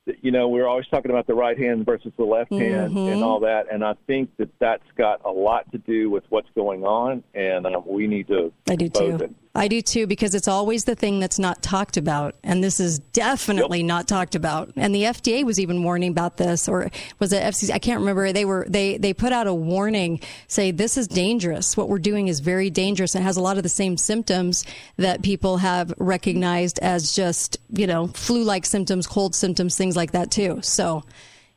that 0.07 0.23
you 0.23 0.31
know 0.31 0.47
we're 0.49 0.65
always 0.67 0.87
talking 0.87 1.11
about 1.11 1.27
the 1.27 1.35
right 1.35 1.57
hand 1.57 1.85
versus 1.85 2.11
the 2.17 2.23
left 2.23 2.51
hand 2.51 2.93
Mhm. 2.95 3.13
and 3.13 3.23
all 3.23 3.41
that, 3.41 3.67
and 3.71 3.83
I 3.83 3.93
think 4.07 4.35
that 4.37 4.49
that's 4.59 4.89
got 4.97 5.21
a 5.25 5.29
lot 5.29 5.71
to 5.73 5.77
do 5.77 6.09
with 6.09 6.23
what's 6.29 6.49
going 6.55 6.83
on, 6.83 7.23
and 7.35 7.67
uh, 7.67 7.79
we 7.85 8.07
need 8.07 8.27
to 8.29 8.51
I 8.69 8.75
do 8.75 8.89
too. 8.89 9.15
it. 9.21 9.31
I 9.53 9.67
do 9.67 9.81
too 9.81 10.07
because 10.07 10.33
it's 10.33 10.47
always 10.47 10.85
the 10.85 10.95
thing 10.95 11.19
that's 11.19 11.37
not 11.37 11.61
talked 11.61 11.97
about, 11.97 12.35
and 12.43 12.63
this 12.63 12.79
is 12.79 12.99
definitely 12.99 13.83
not 13.83 14.07
talked 14.07 14.35
about. 14.35 14.71
And 14.77 14.95
the 14.95 15.03
FDA 15.03 15.43
was 15.43 15.59
even 15.59 15.83
warning 15.83 16.11
about 16.11 16.37
this, 16.37 16.69
or 16.69 16.89
was 17.19 17.33
it 17.33 17.43
FCC? 17.43 17.71
I 17.71 17.79
can't 17.79 17.99
remember. 17.99 18.31
They 18.31 18.45
were 18.45 18.65
they 18.69 18.97
they 18.97 19.13
put 19.13 19.33
out 19.33 19.47
a 19.47 19.53
warning, 19.53 20.21
say 20.47 20.71
this 20.71 20.95
is 20.97 21.07
dangerous. 21.07 21.75
What 21.75 21.89
we're 21.89 21.99
doing 21.99 22.29
is 22.29 22.39
very 22.39 22.69
dangerous, 22.69 23.13
and 23.13 23.25
has 23.25 23.35
a 23.35 23.41
lot 23.41 23.57
of 23.57 23.63
the 23.63 23.69
same 23.69 23.97
symptoms 23.97 24.65
that 24.95 25.21
people 25.21 25.57
have 25.57 25.93
recognized 25.97 26.79
as 26.79 27.13
just 27.13 27.57
you 27.73 27.87
know 27.87 28.07
flu-like 28.07 28.65
symptoms, 28.65 29.05
cold 29.05 29.35
symptoms, 29.35 29.75
things 29.75 29.97
like 29.97 30.11
that 30.11 30.31
too. 30.31 30.59
So 30.61 31.03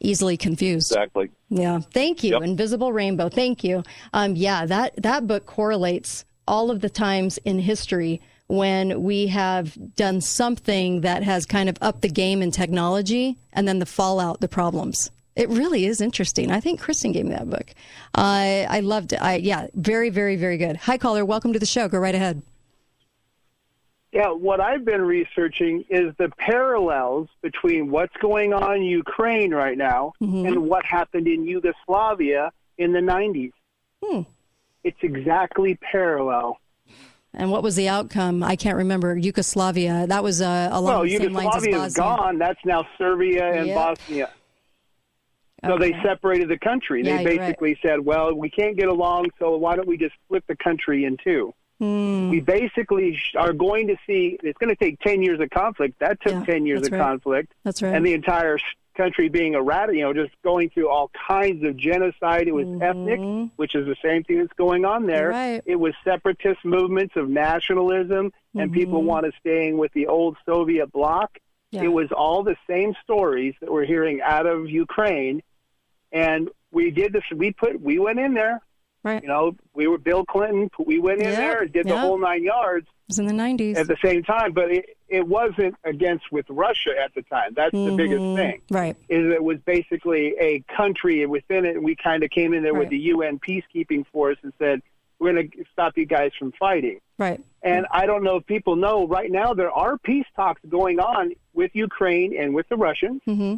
easily 0.00 0.36
confused. 0.36 0.92
Exactly. 0.92 1.30
Yeah. 1.48 1.80
Thank 1.92 2.24
you. 2.24 2.38
Invisible 2.38 2.92
Rainbow. 2.92 3.28
Thank 3.28 3.64
you. 3.64 3.82
Um, 4.12 4.36
yeah, 4.36 4.66
that, 4.66 4.94
that 5.02 5.26
book 5.26 5.46
correlates 5.46 6.24
all 6.46 6.70
of 6.70 6.80
the 6.80 6.90
times 6.90 7.38
in 7.38 7.58
history 7.58 8.20
when 8.46 9.02
we 9.02 9.28
have 9.28 9.76
done 9.96 10.20
something 10.20 11.00
that 11.00 11.22
has 11.22 11.46
kind 11.46 11.68
of 11.68 11.78
upped 11.80 12.02
the 12.02 12.08
game 12.08 12.42
in 12.42 12.50
technology 12.50 13.36
and 13.52 13.66
then 13.66 13.78
the 13.78 13.86
fallout, 13.86 14.40
the 14.40 14.48
problems. 14.48 15.10
It 15.36 15.48
really 15.48 15.86
is 15.86 16.00
interesting. 16.00 16.52
I 16.52 16.60
think 16.60 16.80
Kristen 16.80 17.12
gave 17.12 17.24
me 17.24 17.32
that 17.32 17.50
book. 17.50 17.74
I 18.14 18.66
I 18.70 18.80
loved 18.80 19.12
it. 19.12 19.20
I, 19.20 19.36
yeah, 19.36 19.66
very, 19.74 20.10
very, 20.10 20.36
very 20.36 20.58
good. 20.58 20.76
Hi, 20.76 20.96
caller. 20.96 21.24
Welcome 21.24 21.52
to 21.54 21.58
the 21.58 21.66
show. 21.66 21.88
Go 21.88 21.98
right 21.98 22.14
ahead. 22.14 22.42
Yeah, 24.12 24.28
what 24.28 24.60
I've 24.60 24.84
been 24.84 25.02
researching 25.02 25.84
is 25.90 26.14
the 26.18 26.30
parallels 26.38 27.28
between 27.42 27.90
what's 27.90 28.16
going 28.18 28.52
on 28.52 28.76
in 28.76 28.82
Ukraine 28.84 29.52
right 29.52 29.76
now 29.76 30.12
mm-hmm. 30.22 30.46
and 30.46 30.68
what 30.68 30.84
happened 30.84 31.26
in 31.26 31.44
Yugoslavia 31.44 32.52
in 32.78 32.92
the 32.92 33.00
90s. 33.00 33.52
It's 34.84 34.98
exactly 35.02 35.78
parallel. 35.90 36.58
And 37.32 37.50
what 37.50 37.62
was 37.64 37.74
the 37.74 37.88
outcome? 37.88 38.42
I 38.44 38.54
can't 38.54 38.76
remember. 38.76 39.16
Yugoslavia. 39.16 40.06
That 40.06 40.22
was 40.22 40.40
uh, 40.40 40.68
along 40.70 40.84
well, 40.84 41.02
the 41.02 41.16
same 41.16 41.32
lines 41.32 41.56
as 41.56 41.64
Yugoslavia 41.64 41.86
is 41.86 41.94
Bosnia. 41.96 42.16
gone. 42.16 42.38
That's 42.38 42.60
now 42.64 42.86
Serbia 42.96 43.52
and 43.52 43.66
Yep. 43.68 43.74
Bosnia. 43.76 44.30
So 45.66 45.78
they 45.78 45.94
separated 46.02 46.48
the 46.50 46.58
country. 46.58 47.02
Yeah, 47.02 47.16
they 47.16 47.22
you're 47.22 47.30
right. 47.30 47.38
basically 47.40 47.78
said, 47.82 48.00
well, 48.00 48.34
we 48.34 48.50
can't 48.50 48.76
get 48.76 48.88
along, 48.88 49.28
so 49.38 49.56
why 49.56 49.76
don't 49.76 49.88
we 49.88 49.96
just 49.96 50.14
split 50.26 50.44
the 50.46 50.56
country 50.56 51.06
in 51.06 51.16
two? 51.24 51.54
Hmm. 51.80 52.28
We 52.28 52.40
basically 52.40 53.18
are 53.34 53.54
going 53.54 53.88
to 53.88 53.96
see, 54.06 54.38
it's 54.42 54.58
going 54.58 54.68
to 54.68 54.76
take 54.76 55.00
10 55.00 55.22
years 55.22 55.40
of 55.40 55.48
conflict. 55.50 55.98
That 56.00 56.20
took 56.20 56.32
Yeah, 56.34 56.44
10 56.44 56.66
years 56.66 56.86
of 56.86 56.92
right. 56.92 57.00
conflict. 57.00 57.52
That's 57.64 57.80
right. 57.82 57.94
And 57.94 58.04
the 58.04 58.12
entire 58.12 58.58
country 58.94 59.28
being 59.28 59.54
eradicated, 59.54 59.98
you 59.98 60.04
know, 60.04 60.12
just 60.12 60.34
going 60.42 60.70
through 60.70 60.88
all 60.88 61.10
kinds 61.28 61.64
of 61.64 61.76
genocide. 61.76 62.48
It 62.48 62.52
was 62.54 62.66
ethnic, 62.80 63.50
which 63.56 63.74
is 63.74 63.86
the 63.86 63.96
same 64.02 64.24
thing 64.24 64.38
that's 64.38 64.52
going 64.54 64.84
on 64.84 65.06
there. 65.06 65.30
Mm-hmm. 65.30 65.52
Right. 65.54 65.62
It 65.66 65.76
was 65.76 65.94
separatist 66.04 66.64
movements 66.64 67.14
of 67.16 67.28
nationalism, 67.28 68.32
and 68.54 68.72
people 68.72 69.02
Mhm. 69.02 69.06
want 69.06 69.26
to 69.26 69.32
staying 69.40 69.78
with 69.78 69.92
the 69.92 70.06
old 70.06 70.36
Soviet 70.46 70.90
bloc. 70.92 71.38
Yeah. 71.70 71.82
It 71.84 71.88
was 71.88 72.12
all 72.12 72.42
the 72.44 72.56
same 72.68 72.94
stories 73.02 73.54
that 73.60 73.70
we're 73.72 73.84
hearing 73.84 74.20
out 74.22 74.46
of 74.46 74.70
Ukraine, 74.70 75.42
and 76.12 76.48
we 76.70 76.90
did 76.90 77.12
this. 77.12 77.24
We 77.34 77.52
put 77.52 77.80
we 77.80 77.98
went 77.98 78.18
in 78.20 78.34
there. 78.34 78.60
Right. 79.04 79.22
You 79.22 79.28
know, 79.28 79.54
we 79.74 79.86
were 79.86 79.98
Bill 79.98 80.24
Clinton. 80.24 80.70
We 80.84 80.98
went 80.98 81.20
in 81.20 81.28
Yeah, 81.28 81.36
there 81.36 81.62
and 81.62 81.72
did 81.72 81.86
yeah. 81.86 81.92
the 81.92 81.98
whole 82.00 82.18
nine 82.18 82.42
yards 82.42 82.86
It 82.86 82.92
was 83.08 83.18
in 83.18 83.26
the 83.26 83.34
90s. 83.34 83.76
at 83.76 83.86
the 83.86 83.98
same 84.02 84.22
time. 84.24 84.52
But 84.52 84.70
it, 84.72 84.96
it 85.08 85.28
wasn't 85.28 85.74
against 85.84 86.32
with 86.32 86.46
Russia 86.48 86.90
at 87.00 87.14
the 87.14 87.22
time. 87.22 87.52
That's 87.54 87.70
the 87.72 87.94
biggest 87.96 88.22
Mhm. 88.22 88.36
thing. 88.36 88.62
Right. 88.70 88.96
Is 89.10 89.30
it 89.32 89.44
was 89.44 89.58
basically 89.66 90.34
a 90.40 90.60
country 90.74 91.24
within 91.26 91.66
it, 91.66 91.76
and 91.76 91.84
we 91.84 91.94
kind 91.96 92.24
of 92.24 92.30
came 92.30 92.54
in 92.54 92.62
there 92.62 92.72
Right. 92.72 92.80
with 92.80 92.88
the 92.88 92.98
UN 92.98 93.38
peacekeeping 93.38 94.06
force 94.06 94.38
and 94.42 94.52
said, 94.58 94.80
"We're 95.18 95.34
going 95.34 95.50
to 95.50 95.64
stop 95.72 95.98
you 95.98 96.06
guys 96.06 96.32
from 96.38 96.52
fighting." 96.52 97.00
Right. 97.18 97.40
And 97.62 97.86
I 97.90 98.06
don't 98.06 98.24
know 98.24 98.36
if 98.36 98.46
people 98.46 98.74
know 98.76 99.06
right 99.06 99.30
now 99.30 99.52
there 99.54 99.70
are 99.70 99.98
peace 99.98 100.26
talks 100.34 100.60
going 100.68 100.98
on 100.98 101.32
with 101.52 101.70
Ukraine 101.74 102.34
and 102.36 102.54
with 102.54 102.68
the 102.70 102.76
Russians. 102.76 103.20
Mm-hmm. 103.28 103.56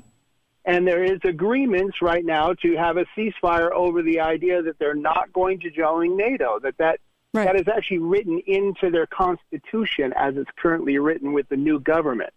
And 0.66 0.86
there 0.86 1.04
is 1.04 1.20
agreements 1.24 2.02
right 2.02 2.24
now 2.24 2.52
to 2.54 2.76
have 2.76 2.96
a 2.96 3.06
ceasefire 3.16 3.70
over 3.70 4.02
the 4.02 4.18
idea 4.20 4.62
that 4.62 4.78
they're 4.80 4.94
not 4.94 5.32
going 5.32 5.60
to 5.60 5.70
join 5.70 6.16
NATO. 6.16 6.58
That 6.58 6.76
that 6.78 6.98
that 7.32 7.54
is 7.54 7.68
actually 7.68 7.98
written 7.98 8.40
into 8.46 8.90
their 8.90 9.06
constitution 9.06 10.12
as 10.16 10.36
it's 10.36 10.50
currently 10.56 10.98
written 10.98 11.32
with 11.32 11.48
the 11.48 11.56
new 11.56 11.78
government. 11.78 12.32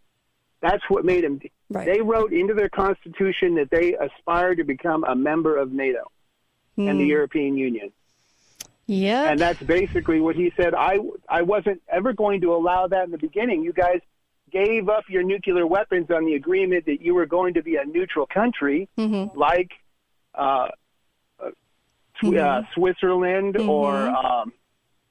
That's 0.62 0.84
what 0.90 1.06
made 1.06 1.24
them. 1.24 1.40
They 1.70 2.02
wrote 2.02 2.32
into 2.32 2.54
their 2.54 2.70
constitution 2.70 3.56
that 3.56 3.72
they 3.72 3.96
aspire 3.96 4.56
to 4.56 4.64
become 4.64 5.04
a 5.06 5.16
member 5.16 5.58
of 5.58 5.72
NATO 5.72 6.12
and 6.78 7.00
the 7.00 7.06
Mm. 7.06 7.08
European 7.08 7.58
Union. 7.58 7.92
Yeah. 8.88 9.30
And 9.30 9.40
that's 9.40 9.62
basically 9.62 10.20
what 10.20 10.36
he 10.36 10.52
said. 10.58 10.74
I, 10.74 11.00
I 11.30 11.44
wasn't 11.44 11.82
ever 11.88 12.12
going 12.14 12.42
to 12.42 12.54
allow 12.54 12.88
that 12.88 13.06
in 13.06 13.12
the 13.12 13.18
beginning. 13.18 13.64
You 13.64 13.74
guys 13.74 14.02
gave 14.52 14.90
up 14.90 15.06
your 15.10 15.24
nuclear 15.24 15.66
weapons 15.66 16.08
on 16.10 16.26
the 16.26 16.36
agreement 16.36 16.86
that 16.86 17.02
you 17.02 17.14
were 17.14 17.26
going 17.26 17.54
to 17.56 17.64
be 17.64 17.76
a 17.76 17.86
neutral 17.86 18.26
country, 18.26 18.90
like 19.36 19.72
uh, 20.36 20.68
uh, 21.40 21.50
uh, 22.38 22.64
Switzerland 22.74 23.58
or 23.58 23.96
um, 24.10 24.54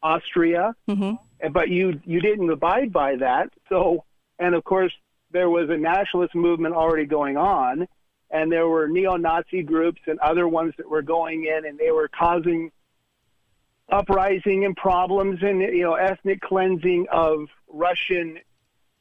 Austria. 0.02 0.74
Mm-hmm. 0.88 1.48
But 1.52 1.68
you 1.68 2.00
you 2.04 2.20
didn't 2.20 2.50
abide 2.50 2.92
by 2.92 3.16
that. 3.16 3.50
So, 3.68 4.04
and 4.38 4.54
of 4.54 4.64
course, 4.64 4.92
there 5.30 5.48
was 5.48 5.70
a 5.70 5.76
nationalist 5.76 6.34
movement 6.34 6.74
already 6.74 7.06
going 7.06 7.36
on, 7.36 7.86
and 8.30 8.50
there 8.50 8.66
were 8.66 8.88
neo-Nazi 8.88 9.62
groups 9.62 10.00
and 10.06 10.18
other 10.18 10.48
ones 10.48 10.74
that 10.78 10.88
were 10.88 11.02
going 11.02 11.44
in, 11.44 11.64
and 11.64 11.78
they 11.78 11.92
were 11.92 12.08
causing 12.08 12.72
uprising 13.90 14.64
and 14.64 14.76
problems 14.76 15.42
and 15.42 15.60
you 15.60 15.82
know 15.82 15.94
ethnic 15.94 16.40
cleansing 16.40 17.06
of 17.10 17.48
Russian 17.68 18.38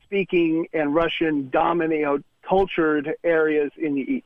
speaking 0.07 0.67
and 0.73 0.95
Russian 0.95 1.49
dominated 1.49 2.23
cultured 2.47 3.13
areas 3.23 3.71
in 3.77 3.95
the 3.95 4.01
east. 4.01 4.25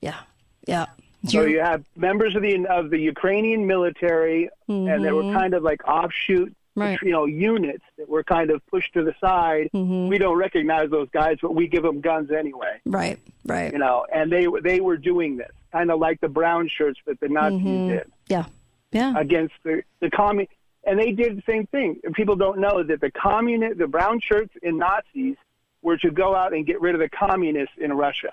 Yeah. 0.00 0.20
Yeah. 0.66 0.86
So 1.26 1.44
you 1.44 1.58
have 1.60 1.82
members 1.96 2.36
of 2.36 2.42
the 2.42 2.66
of 2.68 2.90
the 2.90 2.98
Ukrainian 2.98 3.66
military, 3.66 4.48
and 4.68 5.04
they 5.04 5.10
were 5.10 5.24
Mhm. 5.24 5.32
kind 5.34 5.54
of 5.54 5.62
like 5.64 5.80
offshoot, 5.88 6.54
Right. 6.76 6.98
you 7.02 7.10
know, 7.10 7.24
units 7.24 7.82
that 7.98 8.08
were 8.08 8.22
kind 8.22 8.50
of 8.52 8.64
pushed 8.68 8.92
to 8.94 9.02
the 9.02 9.14
side. 9.20 9.70
Mm-hmm. 9.74 10.08
We 10.08 10.18
don't 10.18 10.36
recognize 10.36 10.88
those 10.90 11.08
guys, 11.10 11.38
but 11.42 11.52
we 11.54 11.66
give 11.66 11.82
them 11.82 12.00
guns 12.00 12.30
anyway. 12.30 12.74
Right. 12.84 13.18
Right. 13.44 13.72
You 13.72 13.78
know, 13.78 14.06
and 14.12 14.30
they 14.30 14.46
they 14.62 14.78
were 14.80 14.96
doing 14.96 15.36
this 15.38 15.50
kind 15.72 15.90
of 15.90 15.98
like 15.98 16.20
the 16.20 16.28
brown 16.28 16.68
shirts 16.68 17.00
that 17.06 17.18
the 17.18 17.28
Nazis 17.28 17.60
Mhm. 17.60 17.88
did 17.88 18.12
Yeah. 18.28 18.44
Yeah. 18.92 19.14
against 19.18 19.54
the 19.64 19.82
the 20.00 20.10
commun 20.10 20.46
and 20.86 20.98
they 20.98 21.12
did 21.12 21.36
the 21.36 21.42
same 21.46 21.66
thing. 21.66 22.00
People 22.14 22.36
don't 22.36 22.58
know 22.58 22.82
that 22.82 23.00
the 23.00 23.10
communist, 23.10 23.78
the 23.78 23.86
brown 23.86 24.20
shirts 24.20 24.54
and 24.62 24.78
Nazis 24.78 25.36
were 25.82 25.96
to 25.98 26.10
go 26.10 26.34
out 26.34 26.52
and 26.54 26.64
get 26.66 26.80
rid 26.80 26.94
of 26.94 27.00
the 27.00 27.08
communists 27.08 27.74
in 27.78 27.92
Russia. 27.92 28.32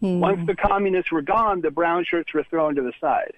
Hmm. 0.00 0.20
Once 0.20 0.46
the 0.46 0.54
communists 0.54 1.10
were 1.10 1.22
gone, 1.22 1.60
the 1.60 1.70
brown 1.70 2.04
shirts 2.04 2.32
were 2.34 2.44
thrown 2.44 2.74
to 2.76 2.82
the 2.82 2.92
side. 3.00 3.34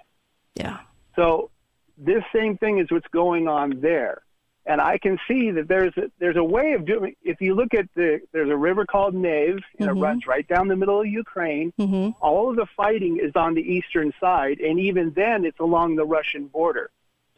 Yeah. 0.56 0.78
So 1.16 1.50
this 1.96 2.22
same 2.34 2.56
thing 2.58 2.78
is 2.78 2.90
what's 2.90 3.08
going 3.08 3.46
on 3.48 3.80
there. 3.80 4.22
and 4.66 4.78
I 4.80 4.98
can 4.98 5.18
see 5.26 5.50
that 5.52 5.68
there's 5.68 5.96
a, 5.96 6.10
there's 6.18 6.36
a 6.36 6.44
way 6.44 6.74
of 6.74 6.84
doing. 6.84 7.16
If 7.22 7.40
you 7.40 7.54
look 7.54 7.72
at 7.72 7.88
the 7.96 8.20
there's 8.32 8.50
a 8.50 8.56
river 8.56 8.84
called 8.84 9.14
Neve, 9.14 9.58
and 9.78 9.88
Mhm. 9.88 9.96
it 9.96 10.00
runs 10.00 10.26
right 10.26 10.46
down 10.46 10.68
the 10.68 10.76
middle 10.76 11.00
of 11.00 11.06
Ukraine. 11.06 11.72
Mhm. 11.78 12.14
All 12.20 12.50
of 12.50 12.56
the 12.56 12.66
fighting 12.76 13.16
is 13.26 13.32
on 13.34 13.54
the 13.54 13.62
eastern 13.76 14.12
side, 14.20 14.60
and 14.60 14.78
even 14.78 15.12
then, 15.22 15.38
it's 15.48 15.58
along 15.60 15.96
the 15.96 16.04
Russian 16.04 16.46
border. 16.46 16.90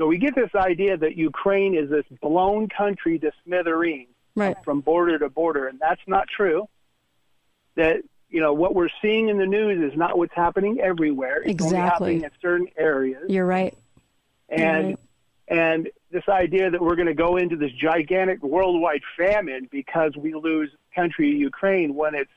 So 0.03 0.09
we 0.09 0.19
get 0.19 0.35
this 0.35 0.51
idea 0.57 0.97
that 0.97 1.17
Ukraine 1.17 1.77
is 1.77 1.89
this 1.89 2.05
blown 2.21 2.69
country 2.69 3.21
to 3.21 3.31
smithereens 3.45 4.09
Right. 4.35 4.57
from 4.65 4.81
border 4.81 5.17
to 5.21 5.29
border, 5.29 5.69
and 5.69 5.79
that's 5.79 6.01
not 6.09 6.27
true. 6.27 6.67
That 7.77 7.99
you 8.29 8.41
know 8.41 8.53
what 8.53 8.75
we're 8.75 8.89
seeing 9.01 9.29
in 9.29 9.39
the 9.39 9.47
news 9.47 9.93
is 9.93 9.97
not 9.97 10.19
what's 10.19 10.35
happening 10.35 10.81
everywhere. 10.81 11.37
It's 11.45 11.63
only 11.63 11.77
Exactly. 11.77 12.15
happening 12.15 12.25
in 12.25 12.31
certain 12.41 12.67
areas 12.77 13.23
You're 13.29 13.47
right. 13.47 13.79
and 14.49 14.87
Right. 14.89 14.99
and 15.47 15.89
this 16.11 16.29
idea 16.29 16.69
that 16.69 16.81
we're 16.81 16.97
going 16.97 17.07
to 17.07 17.15
go 17.15 17.37
into 17.37 17.55
this 17.55 17.71
gigantic 17.71 18.43
worldwide 18.43 19.03
famine 19.17 19.69
because 19.71 20.17
we 20.17 20.35
lose 20.35 20.71
country 20.97 21.29
Ukraine 21.31 21.95
when 21.95 22.17
it's 22.17 22.33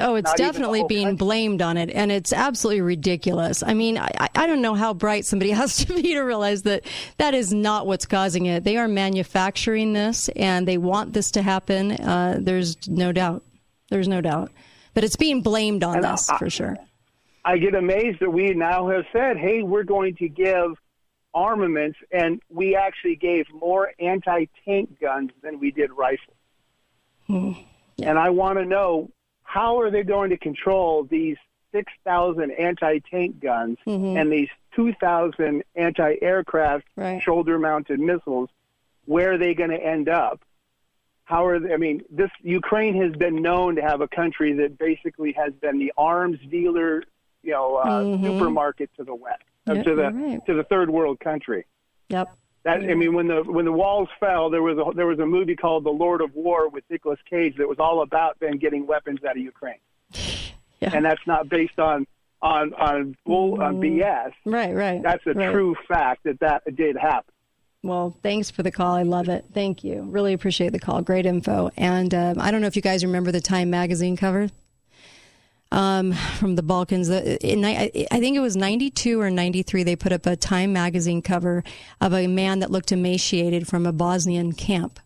Oh, 0.00 0.14
it's 0.14 0.30
not 0.30 0.36
definitely 0.38 0.84
being 0.88 1.08
country. 1.08 1.16
blamed 1.18 1.60
on 1.62 1.76
it, 1.76 1.90
and 1.90 2.10
it's 2.10 2.32
absolutely 2.32 2.80
ridiculous. 2.80 3.62
I 3.62 3.74
mean, 3.74 3.98
I, 3.98 4.08
I- 4.34 4.46
don't 4.46 4.62
know 4.62 4.74
how 4.74 4.94
bright 4.94 5.26
somebody 5.26 5.50
has 5.62 5.84
to 5.84 5.94
be 5.94 6.14
to 6.14 6.20
realize 6.22 6.62
that 6.62 6.84
that 7.18 7.34
is 7.34 7.52
not 7.52 7.86
what's 7.86 8.06
causing 8.06 8.46
it. 8.46 8.64
They 8.64 8.78
are 8.78 8.88
manufacturing 8.88 9.92
this, 9.92 10.28
and 10.30 10.66
they 10.66 10.78
want 10.78 11.12
this 11.12 11.30
to 11.32 11.42
happen. 11.42 11.92
Uh, 11.92 12.38
there's 12.40 12.88
no 12.88 13.12
doubt. 13.12 13.42
There's 13.90 14.08
no 14.08 14.20
doubt. 14.22 14.50
But 14.94 15.04
it's 15.04 15.16
being 15.16 15.42
blamed 15.42 15.84
on 15.84 15.96
And 15.96 16.04
this 16.04 16.28
I- 16.30 16.38
for 16.38 16.48
sure. 16.48 16.76
I 17.44 17.58
get 17.58 17.74
amazed 17.74 18.20
that 18.20 18.30
we 18.30 18.54
now 18.54 18.88
have 18.88 19.04
said, 19.12 19.36
"Hey, 19.36 19.62
we're 19.62 19.82
going 19.82 20.14
to 20.16 20.28
give 20.28 20.72
armaments," 21.34 21.98
and 22.12 22.40
we 22.48 22.76
actually 22.76 23.16
gave 23.16 23.46
more 23.52 23.90
anti-tank 23.98 25.00
guns 25.00 25.32
than 25.42 25.58
we 25.58 25.70
did 25.72 25.90
rifles. 25.92 26.36
Hmm. 27.26 27.52
And 28.02 28.18
I 28.18 28.30
want 28.30 28.58
to 28.58 28.64
know 28.64 29.10
how 29.44 29.80
are 29.80 29.90
they 29.90 30.02
going 30.02 30.30
to 30.30 30.36
control 30.36 31.04
these 31.04 31.36
6,000 31.72 32.50
anti-tank 32.52 33.40
guns 33.40 33.78
Mhm. 33.86 34.16
and 34.16 34.32
these 34.32 34.48
2,000 34.74 35.62
anti-aircraft 35.74 36.86
Right. 36.96 37.22
shoulder-mounted 37.22 37.98
missiles? 38.00 38.50
Where 39.06 39.32
are 39.32 39.38
they 39.38 39.54
going 39.54 39.70
to 39.70 39.82
end 39.82 40.08
up? 40.08 40.40
How 41.24 41.46
are 41.46 41.58
they, 41.58 41.72
I 41.72 41.76
mean, 41.76 42.02
this 42.10 42.30
Ukraine 42.42 42.94
has 43.02 43.12
been 43.16 43.40
known 43.42 43.76
to 43.76 43.82
have 43.82 44.00
a 44.00 44.08
country 44.08 44.52
that 44.54 44.76
basically 44.78 45.32
has 45.32 45.52
been 45.54 45.78
the 45.78 45.92
arms 45.96 46.38
dealer, 46.50 47.02
you 47.42 47.52
know, 47.52 47.76
uh, 47.76 48.04
Mhm. 48.04 48.24
supermarket 48.26 48.90
to 48.96 49.04
the 49.04 49.14
West, 49.14 49.42
uh, 49.68 49.74
Yeah, 49.74 49.82
to 49.82 49.94
the 49.94 50.10
right. 50.12 50.46
to 50.46 50.54
the 50.54 50.64
third 50.64 50.90
world 50.90 51.20
country. 51.20 51.64
Yep. 52.10 52.36
That 52.64 52.78
I 52.82 52.94
mean, 52.94 53.14
when 53.14 53.26
the 53.26 53.42
when 53.42 53.64
the 53.64 53.72
walls 53.72 54.08
fell, 54.20 54.48
there 54.48 54.62
was 54.62 54.78
a 54.78 54.94
there 54.94 55.06
was 55.06 55.18
a 55.18 55.26
movie 55.26 55.56
called 55.56 55.84
The 55.84 55.90
Lord 55.90 56.20
of 56.20 56.34
War 56.34 56.68
with 56.68 56.84
Nicolas 56.88 57.18
Cage 57.28 57.56
that 57.56 57.68
was 57.68 57.78
all 57.80 58.02
about 58.02 58.38
them 58.38 58.58
getting 58.58 58.86
weapons 58.86 59.18
out 59.28 59.36
of 59.36 59.42
Ukraine, 59.42 59.78
Yeah. 60.80 60.90
and 60.94 61.04
that's 61.04 61.26
not 61.26 61.48
based 61.48 61.78
on 61.80 62.06
on 62.40 62.72
on 62.74 63.16
bull 63.26 63.60
on 63.60 63.80
BS. 63.80 64.32
Right, 64.44 64.74
right. 64.74 65.02
That's 65.02 65.26
a 65.26 65.32
right. 65.32 65.52
true 65.52 65.74
fact 65.88 66.24
that 66.24 66.38
that 66.40 66.62
did 66.76 66.96
happen. 66.96 67.32
Well, 67.84 68.16
thanks 68.22 68.48
for 68.48 68.62
the 68.62 68.70
call. 68.70 68.94
I 68.94 69.02
love 69.02 69.28
it. 69.28 69.46
Thank 69.52 69.82
you. 69.82 70.02
Really 70.02 70.32
appreciate 70.32 70.70
the 70.70 70.78
call. 70.78 71.02
Great 71.02 71.26
info. 71.26 71.70
And 71.76 72.14
um, 72.14 72.40
I 72.40 72.52
don't 72.52 72.60
know 72.60 72.68
if 72.68 72.76
you 72.76 72.82
guys 72.82 73.04
remember 73.04 73.32
the 73.32 73.40
Time 73.40 73.70
magazine 73.70 74.16
cover 74.16 74.48
um, 75.72 76.12
from 76.38 76.54
the 76.54 76.62
Balkans. 76.62 77.08
In, 77.08 77.64
I 77.64 77.88
think 77.88 78.36
it 78.36 78.40
was 78.40 78.56
92 78.56 79.20
or 79.20 79.30
93, 79.30 79.82
they 79.82 79.96
put 79.96 80.12
up 80.12 80.26
a 80.26 80.36
Time 80.36 80.72
magazine 80.72 81.22
cover 81.22 81.64
of 82.00 82.12
a 82.12 82.26
man 82.26 82.60
that 82.60 82.70
looked 82.70 82.92
emaciated 82.92 83.66
from 83.66 83.86
a 83.86 83.92
Bosnian 83.92 84.52
camp. 84.52 85.00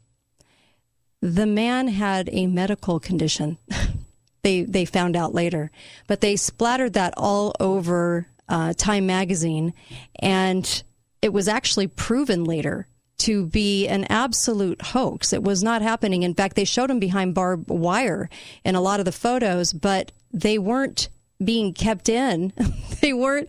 The 1.23 1.47
man 1.47 1.89
had 1.89 2.29
a 2.33 2.47
medical 2.47 3.01
condition. 3.01 3.59
they 4.43 4.63
they 4.63 4.85
found 4.85 5.17
out 5.17 5.35
later, 5.35 5.71
but 6.07 6.21
they 6.21 6.37
splattered 6.37 6.93
that 6.93 7.15
all 7.17 7.55
over 7.59 8.27
uh, 8.49 8.75
Time 8.75 9.07
magazine, 9.07 9.73
and 10.21 10.83
it 11.23 11.33
was 11.33 11.49
actually 11.49 11.87
proven 11.87 12.45
later 12.45 12.87
to 13.19 13.47
be 13.47 13.87
an 13.89 14.05
absolute 14.05 14.81
hoax. 14.83 15.33
It 15.33 15.43
was 15.43 15.63
not 15.63 15.83
happening. 15.83 16.23
In 16.23 16.35
fact, 16.35 16.57
they 16.57 16.65
showed 16.65 16.91
him 16.91 16.99
behind 16.99 17.35
barbed 17.35 17.71
wire 17.71 18.29
in 18.65 18.75
a 18.75 18.81
lot 18.81 19.01
of 19.01 19.07
the 19.07 19.13
photos, 19.13 19.73
but 19.73 20.13
they 20.33 20.59
weren't 20.59 21.09
being 21.43 21.73
kept 21.73 22.09
in. 22.09 22.53
they 23.01 23.13
weren't. 23.13 23.49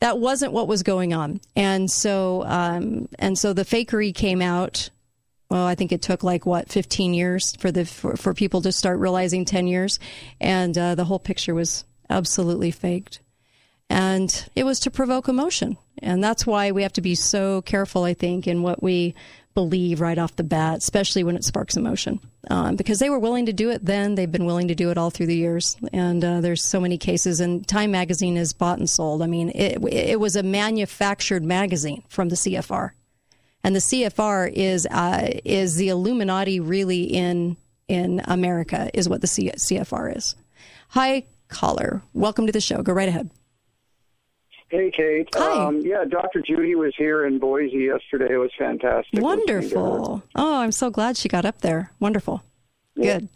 That 0.00 0.18
wasn't 0.18 0.52
what 0.52 0.68
was 0.68 0.82
going 0.82 1.14
on. 1.14 1.40
And 1.56 1.90
so, 1.90 2.44
um, 2.46 3.08
and 3.18 3.38
so 3.38 3.52
the 3.52 3.64
fakery 3.64 4.14
came 4.14 4.42
out. 4.42 4.90
Well, 5.50 5.64
I 5.64 5.74
think 5.74 5.92
it 5.92 6.02
took 6.02 6.22
like 6.22 6.44
what 6.44 6.68
15 6.68 7.14
years 7.14 7.56
for 7.56 7.72
the 7.72 7.86
for, 7.86 8.16
for 8.16 8.34
people 8.34 8.60
to 8.62 8.72
start 8.72 8.98
realizing 8.98 9.46
10 9.46 9.66
years, 9.66 9.98
and 10.40 10.76
uh, 10.76 10.94
the 10.94 11.04
whole 11.04 11.18
picture 11.18 11.54
was 11.54 11.84
absolutely 12.10 12.70
faked 12.70 13.20
and 13.90 14.48
it 14.54 14.64
was 14.64 14.80
to 14.80 14.90
provoke 14.90 15.28
emotion. 15.28 15.76
And 16.00 16.22
that's 16.22 16.46
why 16.46 16.70
we 16.70 16.82
have 16.82 16.92
to 16.94 17.00
be 17.00 17.14
so 17.14 17.62
careful, 17.62 18.04
I 18.04 18.14
think, 18.14 18.46
in 18.46 18.62
what 18.62 18.82
we 18.82 19.14
believe 19.54 20.00
right 20.00 20.18
off 20.18 20.36
the 20.36 20.44
bat, 20.44 20.78
especially 20.78 21.24
when 21.24 21.34
it 21.34 21.42
sparks 21.42 21.76
emotion. 21.76 22.20
Um, 22.48 22.76
because 22.76 23.00
they 23.00 23.10
were 23.10 23.18
willing 23.18 23.46
to 23.46 23.52
do 23.52 23.70
it 23.70 23.84
then, 23.84 24.14
they've 24.14 24.30
been 24.30 24.46
willing 24.46 24.68
to 24.68 24.74
do 24.74 24.90
it 24.90 24.98
all 24.98 25.10
through 25.10 25.26
the 25.26 25.36
years. 25.36 25.76
And 25.92 26.24
uh, 26.24 26.40
there's 26.40 26.62
so 26.62 26.78
many 26.80 26.96
cases. 26.96 27.40
And 27.40 27.66
Time 27.66 27.90
Magazine 27.90 28.36
is 28.36 28.52
bought 28.52 28.78
and 28.78 28.88
sold. 28.88 29.20
I 29.20 29.26
mean, 29.26 29.50
it, 29.50 29.82
it 29.92 30.20
was 30.20 30.36
a 30.36 30.44
manufactured 30.44 31.42
magazine 31.42 32.04
from 32.08 32.28
the 32.28 32.36
CFR, 32.36 32.90
and 33.64 33.74
the 33.74 33.80
CFR 33.80 34.52
is 34.52 34.86
uh, 34.86 35.28
is 35.44 35.74
the 35.74 35.88
Illuminati 35.88 36.60
really 36.60 37.02
in 37.02 37.56
in 37.88 38.22
America 38.26 38.90
is 38.94 39.08
what 39.08 39.22
the 39.22 39.26
C- 39.26 39.50
CFR 39.50 40.16
is. 40.16 40.36
Hi, 40.90 41.24
caller. 41.48 42.02
Welcome 42.12 42.46
to 42.46 42.52
the 42.52 42.60
show. 42.60 42.82
Go 42.82 42.92
right 42.92 43.08
ahead. 43.08 43.30
Hey, 44.70 44.90
Kate. 44.94 45.28
Hi. 45.34 45.64
Um, 45.66 45.80
yeah, 45.82 46.04
Dr. 46.04 46.42
Judy 46.46 46.74
was 46.74 46.92
here 46.98 47.24
in 47.26 47.38
Boise 47.38 47.76
yesterday. 47.90 48.34
It 48.34 48.36
was 48.38 48.50
fantastic. 48.58 49.14
listening 49.14 49.46
to 49.46 49.52
her. 49.54 49.60
Wonderful. 49.60 50.22
Oh, 50.34 50.56
I'm 50.60 50.72
so 50.72 50.90
glad 50.90 51.16
she 51.16 51.28
got 51.28 51.44
up 51.46 51.60
there. 51.62 51.92
Wonderful. 52.00 52.42
Good. 52.94 53.28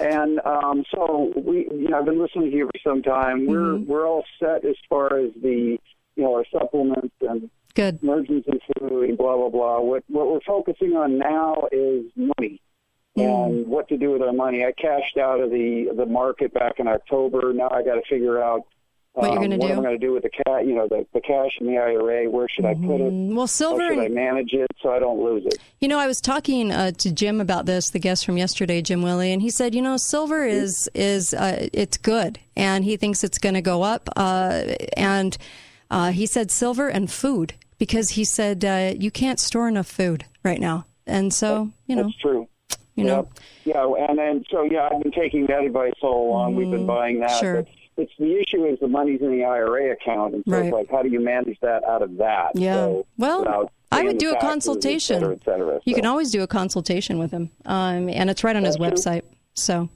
And 0.00 0.40
um, 0.44 0.84
so 0.92 1.32
we, 1.36 1.68
you 1.70 1.88
know, 1.90 1.98
I've 1.98 2.04
been 2.06 2.20
listening 2.20 2.50
to 2.50 2.56
you 2.56 2.66
for 2.66 2.80
some 2.90 3.02
time. 3.02 3.46
We're 3.46 3.58
Mm-hmm. 3.74 3.86
we're 3.90 4.06
all 4.08 4.24
set 4.40 4.64
as 4.64 4.74
far 4.88 5.16
as 5.18 5.30
the, 5.40 5.78
you 6.16 6.22
know, 6.22 6.34
our 6.34 6.44
supplements 6.50 7.14
and 7.20 7.48
Good. 7.74 8.00
emergency 8.02 8.58
food 8.78 9.08
and 9.10 9.16
blah 9.18 9.36
blah 9.36 9.50
blah. 9.50 9.80
What 9.80 10.02
what 10.08 10.26
we're 10.26 10.40
focusing 10.46 10.94
on 10.96 11.18
now 11.18 11.68
is 11.70 12.04
money 12.16 12.60
Mm. 13.14 13.44
and 13.58 13.66
what 13.66 13.88
to 13.88 13.98
do 13.98 14.10
with 14.12 14.22
our 14.22 14.32
money. 14.32 14.64
I 14.64 14.72
cashed 14.72 15.18
out 15.18 15.38
of 15.40 15.50
the 15.50 15.90
the 15.94 16.06
market 16.06 16.54
back 16.54 16.78
in 16.78 16.88
October. 16.88 17.52
Now 17.52 17.68
I 17.70 17.82
got 17.82 17.96
to 17.96 18.02
figure 18.08 18.42
out 18.42 18.62
What 19.14 19.26
you're 19.26 19.42
um, 19.42 19.42
gonna 19.42 19.56
what 19.58 19.66
do? 19.68 19.74
I'm 19.74 19.82
going 19.82 20.00
to 20.00 20.06
do 20.06 20.12
with 20.14 20.22
the 20.22 20.30
cash. 20.30 20.62
You 20.64 20.74
know, 20.74 20.88
the 20.88 21.06
the 21.12 21.20
cash 21.20 21.50
in 21.60 21.66
the 21.66 21.76
IRA. 21.76 22.30
Where 22.30 22.48
should 22.48 22.64
I 22.64 22.72
put 22.72 23.00
it? 23.00 23.12
Mm, 23.12 23.34
Well, 23.34 23.46
silver 23.46 23.82
How 23.82 23.90
should 23.90 23.98
I 23.98 24.08
manage 24.08 24.54
it 24.54 24.70
so 24.82 24.90
I 24.90 24.98
don't 24.98 25.22
lose 25.22 25.44
it? 25.44 25.58
You 25.80 25.88
know, 25.88 25.98
I 25.98 26.06
was 26.06 26.18
talking 26.18 26.72
uh, 26.72 26.92
to 26.92 27.12
Jim 27.12 27.38
about 27.38 27.66
this, 27.66 27.90
the 27.90 27.98
guest 27.98 28.24
from 28.24 28.38
yesterday, 28.38 28.80
Jim 28.80 29.02
Willie, 29.02 29.30
and 29.30 29.42
he 29.42 29.50
said, 29.50 29.74
you 29.74 29.82
know, 29.82 29.98
silver 29.98 30.46
is 30.46 30.88
is 30.94 31.34
uh, 31.34 31.68
it's 31.74 31.98
good, 31.98 32.38
and 32.56 32.84
he 32.84 32.96
thinks 32.96 33.22
it's 33.22 33.36
going 33.36 33.54
to 33.54 33.60
go 33.60 33.82
up. 33.82 34.08
Uh, 34.16 34.64
and 34.96 35.36
uh, 35.90 36.12
he 36.12 36.24
said 36.24 36.50
silver 36.50 36.88
and 36.88 37.10
food 37.12 37.52
because 37.78 38.10
he 38.10 38.24
said 38.24 38.64
uh, 38.64 38.94
you 38.98 39.10
can't 39.10 39.38
store 39.38 39.68
enough 39.68 39.88
food 39.88 40.24
right 40.42 40.60
now, 40.60 40.86
and 41.06 41.34
so 41.34 41.70
you 41.86 41.96
know, 41.96 42.04
That's 42.04 42.16
true. 42.16 42.48
you 42.94 43.04
know, 43.04 43.28
Yeah, 43.66 43.92
and 44.08 44.18
then 44.18 44.42
so 44.50 44.62
yeah, 44.62 44.88
I've 44.90 45.02
been 45.02 45.12
taking 45.12 45.44
that 45.48 45.64
advice 45.64 45.92
all 46.00 46.30
along. 46.30 46.54
We've 46.54 46.70
been 46.70 46.86
buying 46.86 47.20
that. 47.20 47.30
Mm, 47.32 47.40
sure. 47.40 47.62
But 47.62 47.68
it's 48.02 48.12
the 48.18 48.38
issue 48.40 48.64
is 48.66 48.78
the 48.80 48.88
money's 48.88 49.20
in 49.20 49.30
the 49.30 49.44
IRA 49.44 49.92
account, 49.92 50.34
and 50.34 50.44
so 50.46 50.52
Right. 50.52 50.64
it's 50.66 50.72
like, 50.74 50.90
how 50.90 51.02
do 51.02 51.08
you 51.08 51.20
manage 51.20 51.58
that 51.60 51.84
out 51.84 52.02
of 52.02 52.16
that? 52.18 52.52
Yeah. 52.54 52.74
So, 52.74 53.06
Well, 53.18 53.70
I 53.90 54.02
would 54.04 54.18
do 54.18 54.32
a 54.32 54.40
consultation. 54.40 55.16
Et 55.16 55.20
cetera, 55.20 55.34
et 55.36 55.44
cetera. 55.44 55.80
you 55.84 55.94
So- 55.94 55.96
can 56.00 56.06
always 56.06 56.30
do 56.30 56.42
a 56.42 56.46
consultation 56.46 57.18
with 57.18 57.30
him, 57.30 57.50
um, 57.66 58.08
and 58.08 58.30
it's 58.30 58.42
right 58.44 58.56
on 58.56 58.64
his 58.64 58.76
That's 58.76 59.02
true. 59.02 59.12
website. 59.12 59.22
So 59.54 59.88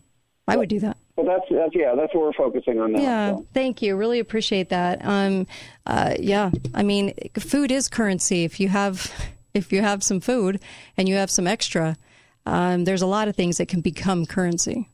I 0.48 0.56
would 0.56 0.68
do 0.68 0.80
that. 0.80 0.96
But 1.16 1.24
that's 1.26 1.44
that's 1.50 1.74
yeah, 1.74 1.94
that's 1.94 2.14
what 2.14 2.24
we're 2.24 2.32
focusing 2.34 2.78
on 2.78 2.92
now. 2.92 3.00
Yeah, 3.00 3.36
so. 3.36 3.46
thank 3.54 3.80
you. 3.80 3.96
Really 3.96 4.18
appreciate 4.20 4.68
that. 4.68 5.00
Um, 5.02 5.46
uh, 5.86 6.14
yeah, 6.20 6.50
I 6.74 6.82
mean, 6.82 7.14
food 7.38 7.72
is 7.72 7.88
currency. 7.88 8.44
If 8.44 8.60
you 8.60 8.68
have, 8.68 9.10
if 9.54 9.72
you 9.72 9.80
have 9.80 10.02
some 10.02 10.20
food 10.20 10.60
and 10.98 11.08
you 11.08 11.14
have 11.14 11.30
some 11.30 11.46
extra, 11.46 11.96
um, 12.44 12.84
there's 12.84 13.00
a 13.02 13.06
lot 13.06 13.28
of 13.28 13.34
things 13.34 13.56
that 13.56 13.66
can 13.68 13.80
become 13.80 14.26
currency. 14.26 14.90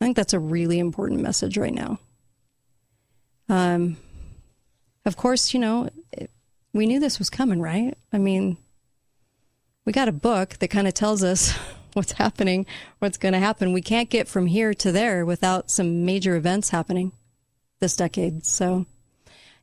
I 0.00 0.04
think 0.04 0.16
that's 0.16 0.32
a 0.34 0.38
really 0.38 0.78
important 0.78 1.20
message 1.20 1.56
right 1.58 1.74
now. 1.74 1.98
Um, 3.48 3.96
of 5.04 5.16
course, 5.16 5.52
you 5.52 5.60
know, 5.60 5.90
we 6.72 6.86
knew 6.86 7.00
this 7.00 7.18
was 7.18 7.30
coming, 7.30 7.60
right? 7.60 7.96
I 8.12 8.18
mean, 8.18 8.56
we 9.84 9.92
got 9.92 10.08
a 10.08 10.12
book 10.12 10.58
that 10.58 10.68
kind 10.68 10.88
of 10.88 10.94
tells 10.94 11.22
us 11.22 11.52
what's 11.92 12.12
happening, 12.12 12.66
what's 12.98 13.18
going 13.18 13.34
to 13.34 13.38
happen. 13.38 13.72
We 13.72 13.82
can't 13.82 14.10
get 14.10 14.28
from 14.28 14.46
here 14.46 14.74
to 14.74 14.92
there 14.92 15.24
without 15.24 15.70
some 15.70 16.04
major 16.04 16.36
events 16.36 16.70
happening 16.70 17.12
this 17.80 17.96
decade. 17.96 18.46
So 18.46 18.86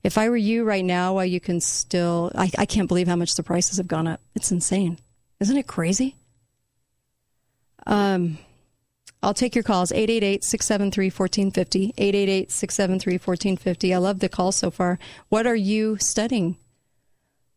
if 0.03 0.17
I 0.17 0.29
were 0.29 0.37
you 0.37 0.63
right 0.63 0.85
now, 0.85 1.15
while 1.15 1.25
you 1.25 1.39
can 1.39 1.59
still, 1.59 2.31
I, 2.35 2.51
I 2.57 2.65
can't 2.65 2.87
believe 2.87 3.07
how 3.07 3.15
much 3.15 3.35
the 3.35 3.43
prices 3.43 3.77
have 3.77 3.87
gone 3.87 4.07
up. 4.07 4.21
It's 4.35 4.51
insane. 4.51 4.99
Isn't 5.39 5.57
it 5.57 5.67
crazy? 5.67 6.15
Um, 7.87 8.37
I'll 9.23 9.33
take 9.35 9.53
your 9.53 9.63
calls 9.63 9.91
888 9.91 10.43
673 10.43 11.05
1450. 11.05 11.93
888 11.97 12.51
673 12.51 13.13
1450. 13.13 13.93
I 13.93 13.97
love 13.97 14.19
the 14.19 14.29
call 14.29 14.51
so 14.51 14.71
far. 14.71 14.97
What 15.29 15.45
are 15.45 15.55
you 15.55 15.97
studying? 15.99 16.57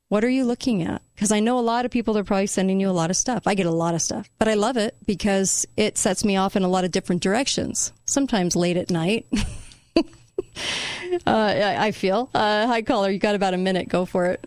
What 0.08 0.24
are 0.24 0.28
you 0.28 0.44
looking 0.44 0.82
at? 0.82 1.00
Because 1.14 1.32
I 1.32 1.40
know 1.40 1.58
a 1.58 1.60
lot 1.60 1.86
of 1.86 1.90
people 1.90 2.18
are 2.18 2.24
probably 2.24 2.46
sending 2.46 2.80
you 2.80 2.90
a 2.90 2.92
lot 2.92 3.10
of 3.10 3.16
stuff. 3.16 3.44
I 3.46 3.54
get 3.54 3.66
a 3.66 3.70
lot 3.70 3.94
of 3.94 4.02
stuff, 4.02 4.28
but 4.38 4.48
I 4.48 4.54
love 4.54 4.76
it 4.76 4.96
because 5.06 5.66
it 5.76 5.96
sets 5.96 6.24
me 6.24 6.36
off 6.36 6.54
in 6.54 6.62
a 6.62 6.68
lot 6.68 6.84
of 6.84 6.90
different 6.90 7.22
directions, 7.22 7.92
sometimes 8.04 8.54
late 8.54 8.76
at 8.76 8.90
night. 8.90 9.26
uh, 9.96 10.04
I 11.26 11.92
feel. 11.92 12.28
Uh, 12.34 12.66
hi, 12.66 12.82
caller. 12.82 13.10
You 13.10 13.18
got 13.18 13.34
about 13.34 13.54
a 13.54 13.58
minute. 13.58 13.88
Go 13.88 14.04
for 14.04 14.26
it. 14.26 14.46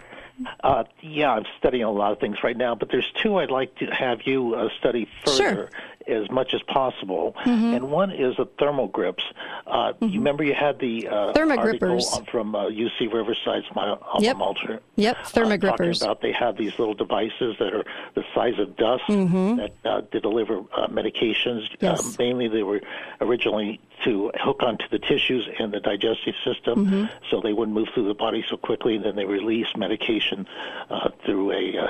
Uh, 0.64 0.84
yeah, 1.02 1.32
I'm 1.32 1.46
studying 1.58 1.84
a 1.84 1.92
lot 1.92 2.12
of 2.12 2.20
things 2.20 2.38
right 2.44 2.56
now, 2.56 2.76
but 2.76 2.90
there's 2.92 3.12
two 3.24 3.38
I'd 3.38 3.50
like 3.50 3.76
to 3.78 3.88
have 3.88 4.22
you 4.26 4.54
uh, 4.54 4.70
study 4.78 5.10
further. 5.26 5.38
Sure 5.38 5.70
as 6.08 6.30
much 6.32 6.54
as 6.54 6.62
possible. 6.64 7.36
Mm-hmm. 7.46 7.74
And 7.76 7.92
one 7.92 8.12
is 8.12 8.38
the 8.38 8.46
thermal 8.60 8.88
grips. 8.88 9.24
Uh, 9.66 9.94
Mm-hmm. 9.98 10.06
You 10.14 10.20
remember 10.20 10.44
you 10.44 10.54
had 10.54 10.80
the 10.80 11.08
uh, 11.08 11.34
Thermogrippers. 11.34 12.04
article 12.14 12.26
from 12.32 12.56
uh, 12.56 12.66
UC 12.70 13.12
Riverside's 13.14 13.66
my 13.76 13.90
alma 13.90 14.20
Yep. 14.20 14.38
mater. 14.38 14.80
Yep, 14.96 15.18
uh, 15.18 15.30
talking 15.58 15.92
about 16.02 16.22
they 16.22 16.32
have 16.34 16.58
these 16.58 16.78
little 16.78 16.94
devices 16.94 17.56
that 17.60 17.74
are 17.74 17.84
the 18.14 18.24
size 18.36 18.58
of 18.60 18.76
dust 18.76 19.04
Mhm. 19.08 19.58
that 19.58 19.72
uh, 19.90 20.02
to 20.02 20.20
deliver 20.20 20.60
uh, 20.76 20.88
medications. 20.88 21.64
Yes. 21.80 22.00
Uh, 22.06 22.16
mainly, 22.24 22.48
they 22.48 22.64
were 22.64 22.82
originally 23.22 23.80
to 24.04 24.32
hook 24.40 24.62
onto 24.62 24.88
the 24.90 25.00
tissues 25.00 25.48
and 25.60 25.72
the 25.74 25.80
digestive 25.80 26.36
system, 26.44 26.86
Mhm. 26.86 27.10
so 27.30 27.42
they 27.42 27.54
wouldn't 27.54 27.76
move 27.76 27.90
through 27.94 28.08
the 28.08 28.14
body 28.14 28.44
so 28.50 28.56
quickly. 28.58 28.96
And 28.96 29.04
then 29.06 29.16
they 29.16 29.26
release 29.26 29.68
medication 29.76 30.48
uh, 30.90 31.10
through 31.26 31.52
a, 31.52 31.78
uh, 31.78 31.88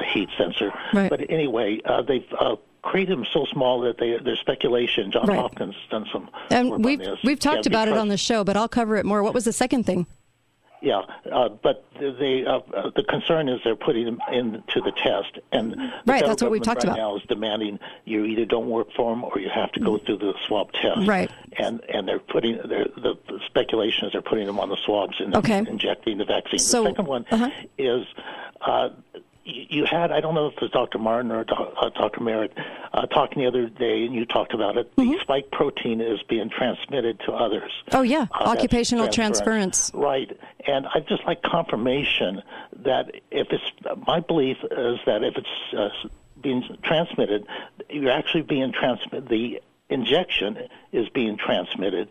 a 0.00 0.04
heat 0.04 0.28
sensor. 0.36 0.72
Right. 0.92 1.08
But 1.10 1.30
anyway, 1.30 1.80
uh, 1.84 2.02
they've 2.02 2.26
uh, 2.38 2.56
created 2.86 3.18
them 3.18 3.26
so 3.32 3.44
small 3.52 3.80
that 3.80 3.98
they, 3.98 4.16
there's 4.24 4.38
speculation. 4.38 5.10
John 5.10 5.26
Right. 5.26 5.38
Hopkins 5.38 5.74
has 5.74 5.90
done 5.90 6.06
some 6.12 6.30
And 6.50 6.84
we've 6.84 7.02
we've 7.24 7.38
talked 7.38 7.66
Yeah, 7.66 7.72
about 7.72 7.88
it 7.88 7.96
on 7.96 8.08
the 8.08 8.16
show, 8.16 8.44
but 8.44 8.56
I'll 8.56 8.68
cover 8.68 8.96
it 8.96 9.04
more. 9.04 9.22
What 9.22 9.34
was 9.34 9.44
the 9.44 9.52
second 9.52 9.84
thing? 9.84 10.06
Yeah, 10.82 11.02
uh, 11.32 11.48
but 11.48 11.84
they 11.98 12.44
uh, 12.44 12.60
uh, 12.76 12.90
the 12.94 13.02
concern 13.02 13.48
is 13.48 13.60
they're 13.64 13.74
putting 13.74 14.04
them 14.04 14.20
into 14.30 14.80
the 14.82 14.92
test, 14.92 15.38
and 15.50 15.72
the 15.72 15.90
right, 16.06 16.24
that's 16.24 16.42
what 16.42 16.50
we've 16.50 16.62
talked 16.62 16.84
right 16.84 16.92
about. 16.92 16.98
now 16.98 17.16
is 17.16 17.22
demanding 17.28 17.80
you 18.04 18.24
either 18.24 18.44
don't 18.44 18.68
work 18.68 18.88
for 18.94 19.10
them 19.10 19.24
or 19.24 19.40
you 19.40 19.48
have 19.48 19.72
to 19.72 19.80
go 19.80 19.98
through 19.98 20.18
the 20.18 20.34
swab 20.46 20.70
test. 20.72 21.08
Right. 21.08 21.30
and 21.58 21.80
and 21.88 22.06
they're 22.06 22.20
putting 22.20 22.58
they're, 22.68 22.84
the, 22.84 23.14
the 23.26 23.40
speculation 23.46 24.06
is 24.06 24.12
they're 24.12 24.22
putting 24.22 24.46
them 24.46 24.60
on 24.60 24.68
the 24.68 24.76
swabs 24.84 25.16
and 25.18 25.34
Okay. 25.34 25.58
injecting 25.58 26.18
the 26.18 26.24
vaccine. 26.26 26.58
So- 26.60 26.84
the 26.84 26.90
second 26.90 27.06
one 27.06 27.26
uh-huh. 27.30 27.50
is. 27.78 28.06
Uh, 28.60 28.90
you 29.46 29.84
had, 29.84 30.10
I 30.10 30.20
don't 30.20 30.34
know 30.34 30.48
if 30.48 30.54
it 30.54 30.62
was 30.62 30.70
Dr. 30.72 30.98
Martin 30.98 31.30
or 31.30 31.44
uh, 31.48 31.90
Dr. 31.90 32.20
Merritt, 32.20 32.52
uh, 32.92 33.06
talking 33.06 33.42
the 33.42 33.48
other 33.48 33.68
day, 33.68 34.04
and 34.04 34.14
you 34.14 34.26
talked 34.26 34.52
about 34.52 34.76
it. 34.76 34.94
Mm-hmm. 34.96 35.12
The 35.12 35.18
spike 35.20 35.50
protein 35.52 36.00
is 36.00 36.20
being 36.28 36.50
transmitted 36.50 37.20
to 37.26 37.32
others. 37.32 37.70
Oh 37.92 38.02
yeah, 38.02 38.26
Uh, 38.32 38.44
occupational 38.44 39.06
transference. 39.08 39.90
transference. 39.90 39.92
Right, 39.94 40.40
and 40.66 40.86
I 40.86 41.00
just 41.00 41.24
like 41.26 41.42
confirmation 41.42 42.42
that 42.84 43.12
if 43.30 43.48
it's 43.50 43.64
my 44.06 44.20
belief 44.20 44.56
is 44.64 44.98
that 45.06 45.22
if 45.22 45.36
it's 45.36 45.74
uh, 45.76 46.08
being 46.42 46.62
transmitted, 46.82 47.46
you're 47.88 48.10
actually 48.10 48.42
being 48.42 48.72
transmitted. 48.72 49.28
The 49.28 49.60
injection 49.88 50.58
is 50.92 51.08
being 51.10 51.36
transmitted. 51.38 52.08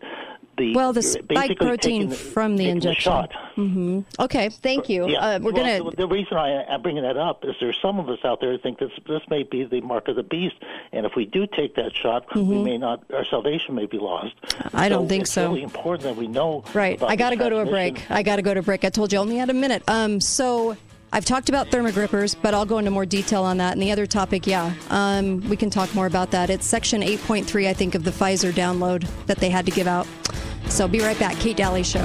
The 0.56 0.74
Well, 0.74 0.92
the 0.94 1.02
spike 1.02 1.58
protein 1.58 2.08
the- 2.08 2.14
from 2.16 2.56
the 2.56 2.68
injection. 2.70 3.02
shot. 3.12 3.32
hmm 3.56 4.00
Okay, 4.18 4.48
thank 4.48 4.88
you. 4.88 5.06
Yeah, 5.08 5.18
Uh, 5.18 5.38
we're 5.38 5.52
well, 5.52 5.62
gonna. 5.64 5.90
The, 5.90 5.96
the 5.96 6.08
reason 6.08 6.38
I, 6.38 6.64
I'm 6.64 6.80
bringing 6.80 7.02
that 7.02 7.18
up 7.18 7.44
is 7.44 7.54
there's 7.60 7.78
some 7.82 7.98
of 7.98 8.08
us 8.08 8.20
out 8.24 8.40
there 8.40 8.52
who 8.52 8.58
think 8.58 8.78
this 8.78 8.90
this 9.06 9.20
may 9.28 9.42
be 9.42 9.64
the 9.64 9.82
mark 9.82 10.08
of 10.08 10.16
the 10.16 10.22
beast, 10.22 10.56
and 10.92 11.04
if 11.04 11.12
we 11.14 11.26
do 11.26 11.46
take 11.46 11.74
that 11.76 11.94
shot, 11.94 12.24
we 12.34 12.40
Mhm. 12.40 12.64
may 12.64 12.78
not 12.78 13.02
our 13.12 13.24
salvation 13.26 13.74
may 13.74 13.84
be 13.86 13.98
lost. 13.98 14.32
I 14.72 14.88
don't 14.88 15.08
think 15.08 15.22
it's 15.24 15.32
so. 15.32 15.48
Really 15.50 15.62
important 15.62 16.04
that 16.04 16.16
we 16.16 16.26
know. 16.26 16.64
Right. 16.72 17.02
I 17.02 17.16
got 17.16 17.30
to 17.30 17.36
go 17.36 17.50
to 17.50 17.58
a 17.58 17.66
break. 17.66 18.10
I 18.10 18.22
got 18.22 18.36
to 18.36 18.42
go 18.42 18.54
to 18.54 18.60
a 18.60 18.62
break. 18.62 18.84
I 18.84 18.88
told 18.88 19.12
you 19.12 19.18
I 19.18 19.22
only 19.22 19.36
had 19.36 19.50
a 19.50 19.54
minute. 19.54 19.82
Um, 19.88 20.20
so 20.22 20.74
I've 21.12 21.24
talked 21.24 21.48
about 21.50 21.68
thermogrippers, 21.68 22.34
but 22.42 22.52
I'll 22.54 22.66
go 22.66 22.78
into 22.78 22.90
more 22.90 23.06
detail 23.06 23.42
on 23.44 23.58
that. 23.58 23.74
And 23.74 23.82
the 23.82 23.92
other 23.92 24.06
topic, 24.06 24.46
yeah, 24.46 24.72
um, 24.90 25.46
we 25.48 25.56
can 25.56 25.70
talk 25.70 25.94
more 25.94 26.06
about 26.06 26.30
that. 26.32 26.50
It's 26.50 26.66
section 26.66 27.02
8.3, 27.02 27.68
I 27.68 27.72
think, 27.74 27.94
of 27.94 28.04
the 28.04 28.10
Pfizer 28.10 28.52
download 28.52 29.06
that 29.26 29.38
they 29.38 29.48
had 29.50 29.66
to 29.66 29.70
give 29.72 29.86
out. 29.86 30.06
So 30.68 30.86
be 30.88 31.00
right 31.00 31.18
back. 31.18 31.36
Kate 31.36 31.56
Dalley 31.56 31.82
Show. 31.82 32.04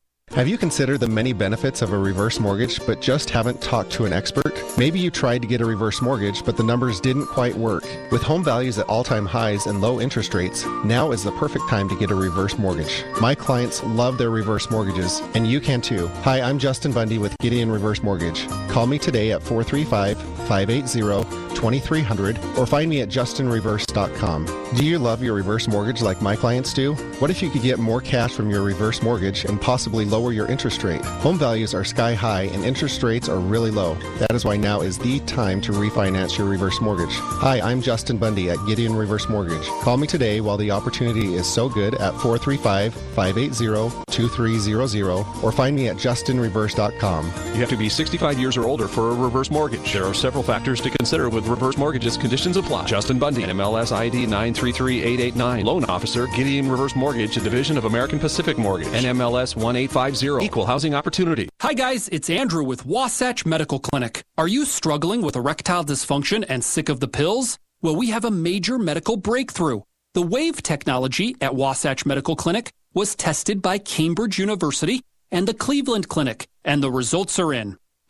Have 0.33 0.47
you 0.47 0.57
considered 0.57 1.01
the 1.01 1.09
many 1.09 1.33
benefits 1.33 1.81
of 1.81 1.91
a 1.91 1.97
reverse 1.97 2.39
mortgage 2.39 2.79
but 2.85 3.01
just 3.01 3.29
haven't 3.29 3.61
talked 3.61 3.91
to 3.91 4.05
an 4.05 4.13
expert? 4.13 4.57
Maybe 4.77 4.97
you 4.97 5.11
tried 5.11 5.41
to 5.41 5.47
get 5.47 5.59
a 5.59 5.65
reverse 5.65 6.01
mortgage 6.01 6.45
but 6.45 6.55
the 6.55 6.63
numbers 6.63 7.01
didn't 7.01 7.25
quite 7.25 7.53
work. 7.53 7.83
With 8.11 8.23
home 8.23 8.41
values 8.41 8.79
at 8.79 8.87
all 8.87 9.03
time 9.03 9.25
highs 9.25 9.65
and 9.65 9.81
low 9.81 9.99
interest 9.99 10.33
rates, 10.33 10.65
now 10.85 11.11
is 11.11 11.25
the 11.25 11.33
perfect 11.33 11.67
time 11.67 11.89
to 11.89 11.99
get 11.99 12.11
a 12.11 12.15
reverse 12.15 12.57
mortgage. 12.57 13.03
My 13.19 13.35
clients 13.35 13.83
love 13.83 14.17
their 14.17 14.29
reverse 14.29 14.71
mortgages, 14.71 15.21
and 15.35 15.45
you 15.45 15.59
can 15.59 15.81
too. 15.81 16.07
Hi, 16.23 16.39
I'm 16.39 16.59
Justin 16.59 16.93
Bundy 16.93 17.17
with 17.17 17.37
Gideon 17.39 17.69
Reverse 17.69 18.01
Mortgage. 18.01 18.47
Call 18.69 18.87
me 18.87 18.97
today 18.99 19.33
at 19.33 19.43
435 19.43 20.17
580 20.47 21.50
2300 21.55 22.39
or 22.57 22.65
find 22.65 22.89
me 22.89 23.01
at 23.01 23.09
justinreverse.com. 23.09 24.45
Do 24.75 24.85
you 24.85 24.99
love 24.99 25.21
your 25.21 25.33
reverse 25.33 25.67
mortgage 25.67 26.01
like 26.01 26.21
my 26.21 26.35
clients 26.35 26.73
do? 26.73 26.93
What 27.19 27.29
if 27.29 27.41
you 27.41 27.49
could 27.49 27.61
get 27.61 27.77
more 27.77 28.01
cash 28.01 28.31
from 28.31 28.49
your 28.49 28.61
reverse 28.61 29.01
mortgage 29.01 29.45
and 29.45 29.59
possibly 29.59 30.05
lower 30.05 30.31
your 30.31 30.47
interest 30.47 30.83
rate? 30.83 31.03
Home 31.03 31.37
values 31.37 31.73
are 31.73 31.83
sky 31.83 32.13
high 32.13 32.43
and 32.43 32.63
interest 32.63 33.03
rates 33.03 33.27
are 33.29 33.39
really 33.39 33.71
low. 33.71 33.95
That 34.19 34.31
is 34.31 34.45
why 34.45 34.57
now 34.57 34.81
is 34.81 34.97
the 34.97 35.19
time 35.21 35.61
to 35.61 35.71
refinance 35.71 36.37
your 36.37 36.47
reverse 36.47 36.79
mortgage. 36.81 37.13
Hi, 37.13 37.59
I'm 37.59 37.81
Justin 37.81 38.17
Bundy 38.17 38.49
at 38.49 38.57
Gideon 38.65 38.95
Reverse 38.95 39.27
Mortgage. 39.29 39.65
Call 39.81 39.97
me 39.97 40.07
today 40.07 40.41
while 40.41 40.57
the 40.57 40.71
opportunity 40.71 41.35
is 41.35 41.45
so 41.45 41.69
good 41.69 41.95
at 41.95 42.13
435 42.15 42.93
580 42.93 44.03
2300 44.11 45.25
or 45.43 45.51
find 45.51 45.75
me 45.75 45.89
at 45.89 45.97
justinreverse.com. 45.97 47.25
You 47.25 47.59
have 47.59 47.69
to 47.69 47.77
be 47.77 47.89
65 47.89 48.39
years 48.39 48.57
or 48.57 48.65
older 48.65 48.87
for 48.87 49.11
a 49.11 49.15
reverse 49.15 49.51
mortgage. 49.51 49.93
There 49.93 50.05
are 50.05 50.13
several 50.13 50.43
factors 50.43 50.81
to 50.81 50.89
consider 50.89 51.29
with 51.29 51.40
reverse 51.47 51.77
mortgages. 51.77 52.17
Conditions 52.17 52.57
apply. 52.57 52.85
Justin 52.85 53.19
Bundy, 53.19 53.43
MLS 53.43 53.91
ID 53.91 54.25
933889. 54.25 55.65
Loan 55.65 55.85
officer, 55.85 56.27
Gideon 56.27 56.69
Reverse 56.69 56.95
Mortgage, 56.95 57.37
a 57.37 57.41
division 57.41 57.77
of 57.77 57.85
American 57.85 58.19
Pacific 58.19 58.57
Mortgage. 58.57 58.87
NMLS 58.89 59.55
1850. 59.55 60.45
Equal 60.45 60.65
housing 60.65 60.93
opportunity. 60.93 61.49
Hi 61.61 61.73
guys, 61.73 62.09
it's 62.09 62.29
Andrew 62.29 62.63
with 62.63 62.85
Wasatch 62.85 63.45
Medical 63.45 63.79
Clinic. 63.79 64.23
Are 64.37 64.47
you 64.47 64.65
struggling 64.65 65.21
with 65.21 65.35
erectile 65.35 65.85
dysfunction 65.85 66.45
and 66.49 66.63
sick 66.63 66.89
of 66.89 66.99
the 66.99 67.07
pills? 67.07 67.57
Well, 67.81 67.95
we 67.95 68.11
have 68.11 68.25
a 68.25 68.31
major 68.31 68.77
medical 68.77 69.17
breakthrough. 69.17 69.81
The 70.13 70.21
WAVE 70.21 70.61
technology 70.61 71.35
at 71.39 71.55
Wasatch 71.55 72.05
Medical 72.05 72.35
Clinic 72.35 72.71
was 72.93 73.15
tested 73.15 73.61
by 73.61 73.77
Cambridge 73.77 74.37
University 74.37 75.01
and 75.31 75.47
the 75.47 75.53
Cleveland 75.53 76.09
Clinic, 76.09 76.47
and 76.65 76.83
the 76.83 76.91
results 76.91 77.39
are 77.39 77.53
in. 77.53 77.77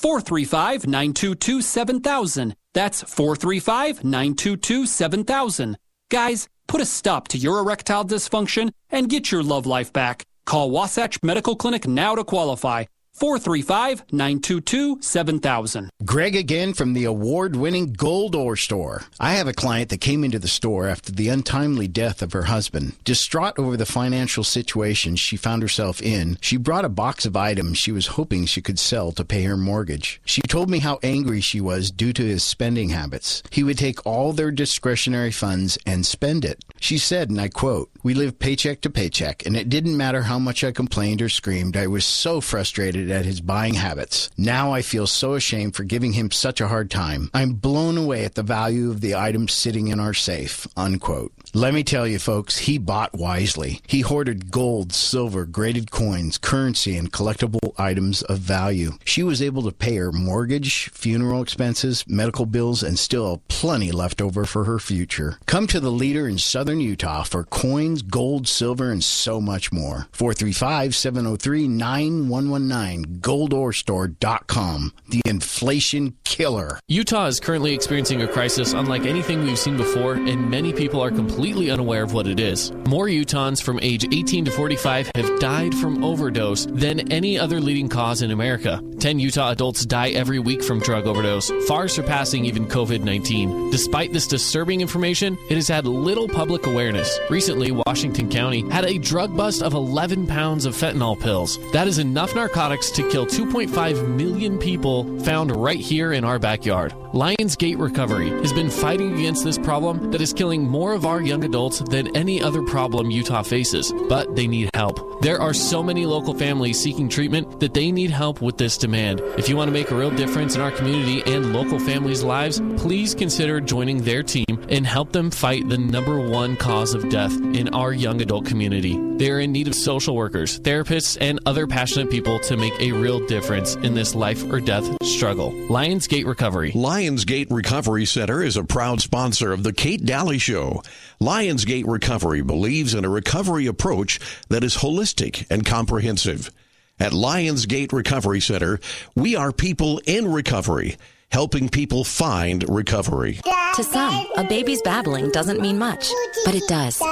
435 0.00 0.86
922 0.86 1.60
7000. 1.60 2.56
That's 2.72 3.02
435 3.02 4.02
922 4.02 4.86
7000. 4.86 5.76
Guys, 6.10 6.48
put 6.66 6.80
a 6.80 6.86
stop 6.86 7.28
to 7.28 7.36
your 7.38 7.58
erectile 7.58 8.06
dysfunction 8.06 8.72
and 8.88 9.10
get 9.10 9.30
your 9.30 9.42
love 9.42 9.66
life 9.66 9.92
back. 9.92 10.24
Call 10.46 10.70
Wasatch 10.70 11.22
Medical 11.22 11.54
Clinic 11.54 11.86
now 11.86 12.14
to 12.14 12.24
qualify. 12.24 12.84
435 13.12 14.04
922 14.12 15.02
7000. 15.02 15.90
Greg 16.04 16.34
again 16.34 16.72
from 16.72 16.94
the 16.94 17.04
award 17.04 17.54
winning 17.54 17.92
Gold 17.92 18.34
Ore 18.34 18.56
Store. 18.56 19.02
I 19.18 19.32
have 19.32 19.46
a 19.46 19.52
client 19.52 19.90
that 19.90 20.00
came 20.00 20.24
into 20.24 20.38
the 20.38 20.48
store 20.48 20.86
after 20.86 21.12
the 21.12 21.28
untimely 21.28 21.86
death 21.86 22.22
of 22.22 22.32
her 22.32 22.44
husband. 22.44 22.94
Distraught 23.04 23.58
over 23.58 23.76
the 23.76 23.84
financial 23.84 24.44
situation 24.44 25.16
she 25.16 25.36
found 25.36 25.60
herself 25.60 26.00
in, 26.00 26.38
she 26.40 26.56
brought 26.56 26.84
a 26.84 26.88
box 26.88 27.26
of 27.26 27.36
items 27.36 27.76
she 27.76 27.92
was 27.92 28.06
hoping 28.06 28.46
she 28.46 28.62
could 28.62 28.78
sell 28.78 29.12
to 29.12 29.24
pay 29.24 29.42
her 29.42 29.56
mortgage. 29.56 30.20
She 30.24 30.40
told 30.42 30.70
me 30.70 30.78
how 30.78 30.98
angry 31.02 31.40
she 31.40 31.60
was 31.60 31.90
due 31.90 32.12
to 32.14 32.24
his 32.24 32.42
spending 32.42 32.90
habits. 32.90 33.42
He 33.50 33.62
would 33.62 33.78
take 33.78 34.06
all 34.06 34.32
their 34.32 34.50
discretionary 34.50 35.32
funds 35.32 35.76
and 35.84 36.06
spend 36.06 36.44
it. 36.44 36.64
She 36.80 36.96
said, 36.96 37.28
and 37.28 37.40
I 37.40 37.48
quote, 37.48 37.90
We 38.02 38.14
live 38.14 38.38
paycheck 38.38 38.80
to 38.82 38.90
paycheck, 38.90 39.44
and 39.44 39.56
it 39.56 39.68
didn't 39.68 39.96
matter 39.96 40.22
how 40.22 40.38
much 40.38 40.64
I 40.64 40.72
complained 40.72 41.20
or 41.20 41.28
screamed. 41.28 41.76
I 41.76 41.86
was 41.86 42.06
so 42.06 42.40
frustrated 42.40 43.09
at 43.10 43.24
his 43.24 43.40
buying 43.40 43.74
habits. 43.74 44.30
Now 44.36 44.72
I 44.72 44.82
feel 44.82 45.06
so 45.06 45.34
ashamed 45.34 45.74
for 45.74 45.84
giving 45.84 46.12
him 46.12 46.30
such 46.30 46.60
a 46.60 46.68
hard 46.68 46.90
time. 46.90 47.30
I'm 47.34 47.54
blown 47.54 47.96
away 47.96 48.24
at 48.24 48.34
the 48.34 48.42
value 48.42 48.90
of 48.90 49.00
the 49.00 49.14
items 49.14 49.52
sitting 49.52 49.88
in 49.88 50.00
our 50.00 50.14
safe. 50.14 50.66
Unquote. 50.76 51.32
Let 51.52 51.74
me 51.74 51.82
tell 51.82 52.06
you, 52.06 52.20
folks, 52.20 52.58
he 52.58 52.78
bought 52.78 53.12
wisely. 53.12 53.80
He 53.88 54.02
hoarded 54.02 54.52
gold, 54.52 54.92
silver, 54.92 55.44
graded 55.44 55.90
coins, 55.90 56.38
currency, 56.38 56.96
and 56.96 57.12
collectible 57.12 57.74
items 57.76 58.22
of 58.22 58.38
value. 58.38 58.92
She 59.04 59.24
was 59.24 59.42
able 59.42 59.62
to 59.64 59.72
pay 59.72 59.96
her 59.96 60.12
mortgage, 60.12 60.90
funeral 60.90 61.42
expenses, 61.42 62.04
medical 62.06 62.46
bills, 62.46 62.84
and 62.84 62.96
still 62.96 63.42
plenty 63.48 63.90
left 63.90 64.22
over 64.22 64.44
for 64.44 64.62
her 64.62 64.78
future. 64.78 65.38
Come 65.46 65.66
to 65.66 65.80
the 65.80 65.90
leader 65.90 66.28
in 66.28 66.38
southern 66.38 66.80
Utah 66.80 67.24
for 67.24 67.42
coins, 67.42 68.02
gold, 68.02 68.46
silver, 68.46 68.92
and 68.92 69.02
so 69.02 69.40
much 69.40 69.72
more. 69.72 70.06
435 70.12 70.94
703 70.94 71.66
9119, 71.66 73.18
goldorestore.com. 73.20 74.92
The 75.08 75.22
inflation 75.24 76.14
killer. 76.22 76.78
Utah 76.86 77.26
is 77.26 77.40
currently 77.40 77.74
experiencing 77.74 78.22
a 78.22 78.28
crisis 78.28 78.72
unlike 78.72 79.04
anything 79.04 79.42
we've 79.42 79.58
seen 79.58 79.76
before, 79.76 80.14
and 80.14 80.48
many 80.48 80.72
people 80.72 81.00
are 81.00 81.10
completely 81.40 81.70
unaware 81.70 82.02
of 82.02 82.12
what 82.12 82.26
it 82.26 82.38
is. 82.38 82.70
More 82.86 83.06
Utahns 83.06 83.62
from 83.62 83.80
age 83.80 84.04
18 84.12 84.44
to 84.44 84.50
45 84.50 85.10
have 85.14 85.40
died 85.40 85.74
from 85.76 86.04
overdose 86.04 86.66
than 86.66 87.10
any 87.10 87.38
other 87.38 87.62
leading 87.62 87.88
cause 87.88 88.20
in 88.20 88.30
America. 88.30 88.82
10 88.98 89.18
Utah 89.18 89.50
adults 89.50 89.86
die 89.86 90.10
every 90.10 90.38
week 90.38 90.62
from 90.62 90.80
drug 90.80 91.06
overdose, 91.06 91.50
far 91.66 91.88
surpassing 91.88 92.44
even 92.44 92.66
COVID 92.66 93.02
19. 93.02 93.70
Despite 93.70 94.12
this 94.12 94.26
disturbing 94.26 94.82
information, 94.82 95.38
it 95.48 95.54
has 95.54 95.66
had 95.66 95.86
little 95.86 96.28
public 96.28 96.66
awareness. 96.66 97.18
Recently, 97.30 97.70
Washington 97.70 98.28
County 98.28 98.68
had 98.68 98.84
a 98.84 98.98
drug 98.98 99.34
bust 99.34 99.62
of 99.62 99.72
11 99.72 100.26
pounds 100.26 100.66
of 100.66 100.74
fentanyl 100.74 101.18
pills. 101.18 101.58
That 101.72 101.88
is 101.88 101.96
enough 101.98 102.34
narcotics 102.34 102.90
to 102.90 103.10
kill 103.10 103.24
2.5 103.24 104.14
million 104.14 104.58
people 104.58 105.18
found 105.20 105.56
right 105.56 105.80
here 105.80 106.12
in 106.12 106.22
our 106.22 106.38
backyard. 106.38 106.92
Lionsgate 107.14 107.80
Recovery 107.80 108.28
has 108.28 108.52
been 108.52 108.70
fighting 108.70 109.14
against 109.14 109.42
this 109.42 109.58
problem 109.58 110.12
that 110.12 110.20
is 110.20 110.32
killing 110.32 110.62
more 110.62 110.92
of 110.92 111.06
our 111.06 111.20
young 111.30 111.44
adults 111.44 111.78
than 111.78 112.14
any 112.16 112.42
other 112.42 112.62
problem 112.62 113.10
Utah 113.10 113.42
faces, 113.42 113.92
but 114.08 114.34
they 114.34 114.48
need 114.48 114.68
help. 114.74 115.22
There 115.22 115.40
are 115.40 115.54
so 115.54 115.82
many 115.82 116.06
local 116.06 116.34
families 116.34 116.80
seeking 116.80 117.08
treatment 117.08 117.60
that 117.60 117.72
they 117.72 117.92
need 117.92 118.10
help 118.10 118.40
with 118.40 118.56
this 118.58 118.76
demand. 118.76 119.20
If 119.38 119.48
you 119.48 119.56
want 119.56 119.68
to 119.68 119.72
make 119.72 119.90
a 119.90 119.94
real 119.94 120.10
difference 120.10 120.56
in 120.56 120.60
our 120.60 120.72
community 120.72 121.22
and 121.32 121.52
local 121.52 121.78
families' 121.78 122.24
lives, 122.24 122.60
please 122.78 123.14
consider 123.14 123.60
joining 123.60 124.02
their 124.02 124.22
team 124.22 124.46
and 124.70 124.86
help 124.86 125.12
them 125.12 125.30
fight 125.30 125.68
the 125.68 125.78
number 125.78 126.18
one 126.18 126.56
cause 126.56 126.94
of 126.94 127.08
death 127.10 127.32
in 127.54 127.68
our 127.74 127.92
young 127.92 128.20
adult 128.22 128.46
community. 128.46 128.98
They 129.18 129.30
are 129.30 129.40
in 129.40 129.52
need 129.52 129.68
of 129.68 129.74
social 129.74 130.16
workers, 130.16 130.58
therapists, 130.60 131.18
and 131.20 131.38
other 131.44 131.66
passionate 131.66 132.10
people 132.10 132.38
to 132.40 132.56
make 132.56 132.72
a 132.80 132.92
real 132.92 133.24
difference 133.26 133.74
in 133.76 133.92
this 133.94 134.14
life 134.14 134.42
or 134.50 134.58
death 134.60 134.88
struggle. 135.04 135.52
Lionsgate 135.68 136.24
Recovery. 136.24 136.72
Lionsgate 136.72 137.48
Recovery 137.50 138.06
Center 138.06 138.42
is 138.42 138.56
a 138.56 138.64
proud 138.64 139.02
sponsor 139.02 139.52
of 139.52 139.62
The 139.62 139.74
Kate 139.74 140.02
Dalley 140.02 140.38
Show. 140.38 140.82
Lionsgate 141.22 141.86
Recovery 141.86 142.40
believes 142.40 142.94
in 142.94 143.04
a 143.04 143.10
recovery 143.10 143.66
approach 143.66 144.18
that 144.48 144.64
is 144.64 144.78
holistic 144.78 145.44
and 145.50 145.66
comprehensive. 145.66 146.50
At 146.98 147.12
Lionsgate 147.12 147.92
Recovery 147.92 148.40
Center, 148.40 148.80
we 149.14 149.36
are 149.36 149.52
people 149.52 150.00
in 150.06 150.32
recovery, 150.32 150.96
helping 151.30 151.68
people 151.68 152.04
find 152.04 152.66
recovery. 152.70 153.38
To 153.74 153.84
some, 153.84 154.26
a 154.38 154.44
baby's 154.44 154.80
babbling 154.80 155.30
doesn't 155.30 155.60
mean 155.60 155.78
much, 155.78 156.10
but 156.46 156.54
it 156.54 156.66
does. 156.68 157.02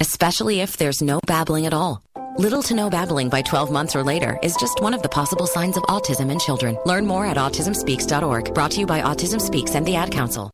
Especially 0.00 0.60
if 0.60 0.76
there's 0.76 1.00
no 1.00 1.20
babbling 1.24 1.66
at 1.66 1.72
all. 1.72 2.02
Little 2.38 2.62
to 2.64 2.74
no 2.74 2.90
babbling 2.90 3.28
by 3.28 3.42
12 3.42 3.70
months 3.70 3.94
or 3.94 4.02
later 4.02 4.36
is 4.42 4.56
just 4.56 4.80
one 4.80 4.94
of 4.94 5.02
the 5.02 5.08
possible 5.08 5.46
signs 5.46 5.76
of 5.76 5.84
autism 5.84 6.32
in 6.32 6.40
children. 6.40 6.76
Learn 6.84 7.06
more 7.06 7.24
at 7.24 7.36
autismspeaks.org. 7.36 8.52
Brought 8.52 8.72
to 8.72 8.80
you 8.80 8.86
by 8.86 9.00
Autism 9.00 9.40
Speaks 9.40 9.76
and 9.76 9.86
the 9.86 9.94
Ad 9.94 10.10
Council. 10.10 10.50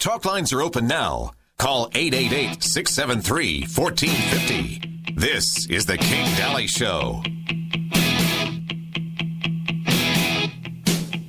Talk 0.00 0.24
lines 0.24 0.52
are 0.52 0.62
open 0.62 0.88
now. 0.88 1.30
Call 1.58 1.90
888 1.92 2.62
673 2.62 3.62
1450. 3.62 5.14
This 5.16 5.66
is 5.66 5.86
The 5.86 5.98
Kate 5.98 6.36
Dalley 6.36 6.68
Show. 6.68 7.20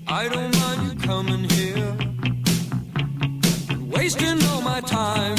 I 0.07 0.29
don't 0.29 0.55
mind 0.59 0.83
you 0.83 0.99
coming 1.07 1.49
here 1.49 1.97
wasting 3.91 4.43
all 4.49 4.61
my 4.61 4.81
time. 4.81 5.35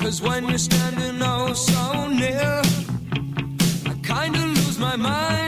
Cause 0.00 0.20
when 0.20 0.48
you're 0.48 0.58
standing 0.58 1.22
oh 1.22 1.52
so 1.52 2.08
near, 2.08 2.60
I 3.86 3.94
kinda 4.02 4.46
lose 4.46 4.80
my 4.80 4.96
mind. 4.96 5.43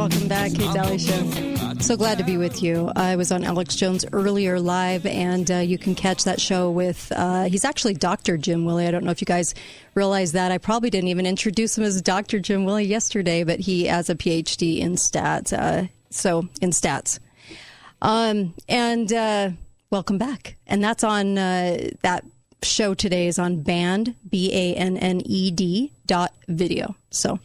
Welcome 0.00 0.28
back, 0.28 0.54
Kate 0.54 0.72
Dalley 0.72 0.96
Show. 0.98 1.74
So 1.80 1.94
glad 1.94 2.16
to 2.16 2.24
be 2.24 2.38
with 2.38 2.62
you. 2.62 2.90
I 2.96 3.16
was 3.16 3.30
on 3.30 3.44
Alex 3.44 3.76
Jones 3.76 4.06
earlier 4.14 4.58
live, 4.58 5.04
and 5.04 5.50
uh, 5.50 5.56
you 5.56 5.76
can 5.76 5.94
catch 5.94 6.24
that 6.24 6.40
show 6.40 6.70
with, 6.70 7.12
uh, 7.14 7.44
he's 7.44 7.66
actually 7.66 7.92
Dr. 7.92 8.38
Jim 8.38 8.64
Willie. 8.64 8.86
I 8.86 8.92
don't 8.92 9.04
know 9.04 9.10
if 9.10 9.20
you 9.20 9.26
guys 9.26 9.54
realize 9.94 10.32
that. 10.32 10.52
I 10.52 10.56
probably 10.56 10.88
didn't 10.88 11.08
even 11.08 11.26
introduce 11.26 11.76
him 11.76 11.84
as 11.84 12.00
Dr. 12.00 12.38
Jim 12.40 12.64
Willie 12.64 12.86
yesterday, 12.86 13.44
but 13.44 13.60
he 13.60 13.84
has 13.88 14.08
a 14.08 14.14
PhD 14.14 14.78
in 14.78 14.92
stats. 14.94 15.52
Uh, 15.52 15.88
so, 16.08 16.48
in 16.62 16.70
stats. 16.70 17.18
Um, 18.00 18.54
and 18.70 19.12
uh, 19.12 19.50
welcome 19.90 20.16
back. 20.16 20.56
And 20.66 20.82
that's 20.82 21.04
on 21.04 21.36
uh, 21.36 21.90
that 22.00 22.24
show 22.62 22.94
today 22.94 23.26
is 23.26 23.38
on 23.38 23.60
banned, 23.60 24.14
B 24.26 24.50
A 24.50 24.76
N 24.76 24.96
N 24.96 25.20
E 25.26 25.50
D 25.50 25.92
dot 26.06 26.32
video. 26.48 26.96
So, 27.10 27.38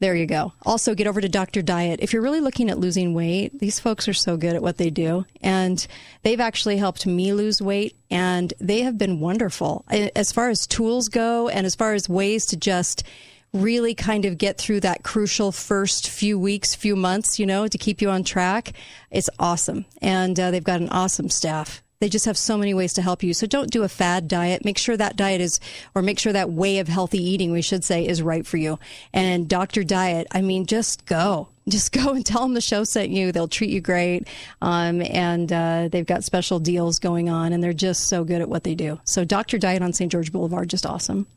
there 0.00 0.16
you 0.16 0.24
go. 0.26 0.54
Also, 0.62 0.94
get 0.94 1.06
over 1.06 1.20
to 1.20 1.28
Dr. 1.28 1.60
Diet. 1.60 2.00
If 2.02 2.12
you're 2.12 2.22
really 2.22 2.40
looking 2.40 2.70
at 2.70 2.78
losing 2.78 3.12
weight, 3.12 3.58
these 3.58 3.78
folks 3.78 4.08
are 4.08 4.14
so 4.14 4.38
good 4.38 4.56
at 4.56 4.62
what 4.62 4.78
they 4.78 4.88
do. 4.88 5.26
And 5.42 5.86
they've 6.22 6.40
actually 6.40 6.78
helped 6.78 7.06
me 7.06 7.34
lose 7.34 7.60
weight, 7.60 7.96
and 8.10 8.52
they 8.58 8.80
have 8.80 8.96
been 8.96 9.20
wonderful. 9.20 9.84
As 9.88 10.32
far 10.32 10.48
as 10.48 10.66
tools 10.66 11.10
go, 11.10 11.48
and 11.48 11.66
as 11.66 11.74
far 11.74 11.92
as 11.92 12.08
ways 12.08 12.46
to 12.46 12.56
just 12.56 13.04
really 13.52 13.94
kind 13.94 14.24
of 14.24 14.38
get 14.38 14.56
through 14.56 14.80
that 14.80 15.02
crucial 15.02 15.52
first 15.52 16.08
few 16.08 16.38
weeks, 16.38 16.74
few 16.74 16.96
months, 16.96 17.38
you 17.38 17.44
know, 17.44 17.68
to 17.68 17.76
keep 17.78 18.00
you 18.00 18.08
on 18.08 18.24
track, 18.24 18.72
it's 19.10 19.28
awesome. 19.38 19.84
And 20.00 20.38
uh, 20.40 20.50
they've 20.50 20.64
got 20.64 20.80
an 20.80 20.88
awesome 20.88 21.28
staff. 21.28 21.82
They 22.00 22.08
just 22.08 22.24
have 22.24 22.38
so 22.38 22.56
many 22.56 22.72
ways 22.72 22.94
to 22.94 23.02
help 23.02 23.22
you. 23.22 23.34
So 23.34 23.46
don't 23.46 23.70
do 23.70 23.82
a 23.82 23.88
fad 23.88 24.26
diet. 24.26 24.64
Make 24.64 24.78
sure 24.78 24.96
that 24.96 25.16
diet 25.16 25.42
is, 25.42 25.60
or 25.94 26.00
make 26.00 26.18
sure 26.18 26.32
that 26.32 26.50
way 26.50 26.78
of 26.78 26.88
healthy 26.88 27.22
eating, 27.22 27.52
we 27.52 27.60
should 27.60 27.84
say, 27.84 28.06
is 28.06 28.22
right 28.22 28.46
for 28.46 28.56
you. 28.56 28.78
And 29.12 29.46
Dr. 29.46 29.84
Diet, 29.84 30.26
I 30.30 30.40
mean, 30.40 30.64
just 30.64 31.04
go. 31.04 31.48
Just 31.68 31.92
go 31.92 32.14
and 32.14 32.26
tell 32.26 32.40
them 32.40 32.54
the 32.54 32.60
show 32.60 32.82
sent 32.82 33.10
you. 33.10 33.30
They'll 33.30 33.46
treat 33.46 33.70
you 33.70 33.80
great. 33.80 34.26
Um, 34.60 35.02
and 35.02 35.52
uh, 35.52 35.88
they've 35.92 36.06
got 36.06 36.24
special 36.24 36.58
deals 36.58 36.98
going 36.98 37.28
on, 37.28 37.52
and 37.52 37.62
they're 37.62 37.72
just 37.72 38.08
so 38.08 38.24
good 38.24 38.40
at 38.40 38.48
what 38.48 38.64
they 38.64 38.74
do. 38.74 38.98
So 39.04 39.24
Dr. 39.24 39.56
Diet 39.56 39.80
on 39.80 39.92
St. 39.92 40.10
George 40.10 40.32
Boulevard, 40.32 40.68
just 40.68 40.84
awesome. 40.84 41.28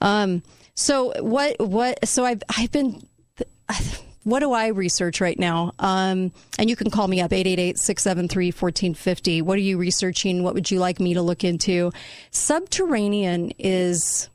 Um, 0.00 0.44
so 0.76 1.12
what, 1.20 1.58
what, 1.58 2.06
so 2.06 2.24
I've, 2.24 2.42
I've 2.56 2.70
been, 2.70 3.02
what 4.24 4.40
do 4.40 4.52
I 4.52 4.68
research 4.68 5.20
right 5.20 5.38
now? 5.38 5.72
Um, 5.78 6.32
and 6.58 6.68
you 6.68 6.76
can 6.76 6.90
call 6.90 7.08
me 7.08 7.20
up 7.20 7.30
888-673-1450. 7.30 9.42
What 9.42 9.56
are 9.56 9.62
you 9.62 9.78
researching? 9.78 10.42
What 10.42 10.54
would 10.54 10.70
you 10.70 10.80
like 10.80 10.98
me 10.98 11.14
to 11.14 11.22
look 11.22 11.44
into? 11.44 11.92
Subterranean 12.30 13.52
is 13.58 14.28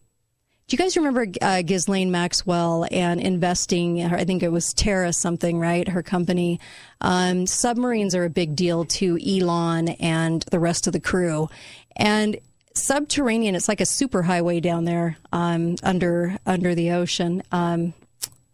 do 0.69 0.75
you 0.75 0.77
guys 0.77 0.95
remember 0.95 1.25
uh, 1.41 1.63
Ghislaine 1.63 2.11
Maxwell 2.11 2.85
and 2.91 3.19
investing? 3.19 4.05
I 4.05 4.23
think 4.23 4.43
it 4.43 4.51
was 4.51 4.71
Terra 4.71 5.11
something, 5.11 5.59
right? 5.59 5.87
Her 5.87 6.03
company. 6.03 6.59
Um, 7.01 7.47
submarines 7.47 8.13
are 8.13 8.23
a 8.23 8.29
big 8.29 8.55
deal 8.55 8.85
to 8.85 9.17
Elon 9.17 9.89
and 9.89 10.43
the 10.51 10.59
rest 10.59 10.85
of 10.85 10.93
the 10.93 10.99
crew. 10.99 11.49
And 11.95 12.37
subterranean, 12.75 13.55
it's 13.55 13.67
like 13.67 13.81
a 13.81 13.85
superhighway 13.85 14.61
down 14.61 14.85
there 14.85 15.17
um, 15.33 15.75
under 15.81 16.37
under 16.45 16.75
the 16.75 16.91
ocean. 16.91 17.41
Um, 17.51 17.95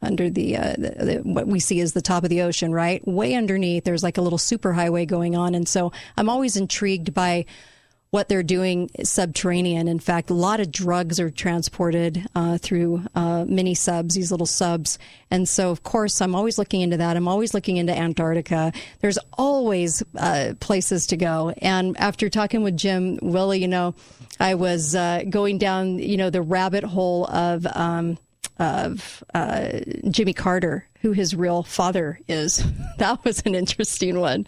under 0.06 0.30
the, 0.30 0.58
uh, 0.58 0.74
the, 0.78 1.06
the, 1.06 1.16
what 1.24 1.48
we 1.48 1.60
see 1.60 1.80
as 1.82 1.94
the 1.94 2.02
top 2.02 2.24
of 2.24 2.30
the 2.30 2.42
ocean, 2.42 2.72
right? 2.72 3.06
Way 3.08 3.34
underneath, 3.34 3.84
there's 3.84 4.04
like 4.04 4.18
a 4.18 4.22
little 4.22 4.40
superhighway 4.40 5.08
going 5.08 5.36
on, 5.36 5.56
and 5.56 5.68
so 5.68 5.92
I'm 6.18 6.30
always 6.30 6.56
intrigued 6.56 7.14
by 7.14 7.46
what 8.16 8.30
they're 8.30 8.44
doing 8.44 8.90
subterranean. 9.04 9.90
In 9.90 10.00
fact, 10.00 10.30
a 10.30 10.34
lot 10.34 10.62
of 10.62 10.72
drugs 10.72 11.20
are 11.20 11.30
transported 11.30 12.26
uh, 12.34 12.58
through 12.58 13.04
uh, 13.14 13.44
mini 13.46 13.76
subs, 13.76 14.16
these 14.16 14.32
little 14.32 14.46
subs. 14.46 14.98
And 15.30 15.50
so, 15.50 15.70
of 15.70 15.84
course, 15.84 16.22
I'm 16.22 16.34
always 16.34 16.58
looking 16.58 16.80
into 16.80 16.96
that. 16.96 17.18
I'm 17.18 17.28
always 17.28 17.54
looking 17.54 17.76
into 17.76 17.94
Antarctica. 17.94 18.72
There's 19.02 19.18
always 19.34 20.02
uh, 20.18 20.54
places 20.62 21.08
to 21.08 21.18
go. 21.18 21.54
And 21.58 21.98
after 21.98 22.30
talking 22.30 22.64
with 22.64 22.78
Jim 22.78 23.20
Willie, 23.22 23.60
you 23.60 23.68
know, 23.68 23.96
I 24.40 24.56
was 24.56 24.96
uh, 24.96 25.24
going 25.30 25.58
down, 25.58 26.00
you 26.00 26.16
know, 26.16 26.30
the 26.30 26.42
rabbit 26.42 26.86
hole 26.86 27.26
of 27.26 27.68
um, 27.68 28.18
of 28.58 29.24
uh, 29.34 29.80
Jimmy 30.10 30.34
Carter, 30.34 30.88
who 31.02 31.12
his 31.12 31.36
real 31.36 31.64
father 31.64 32.20
is. 32.28 32.64
that 32.98 33.24
was 33.24 33.42
an 33.46 33.56
interesting 33.56 34.20
one. 34.20 34.48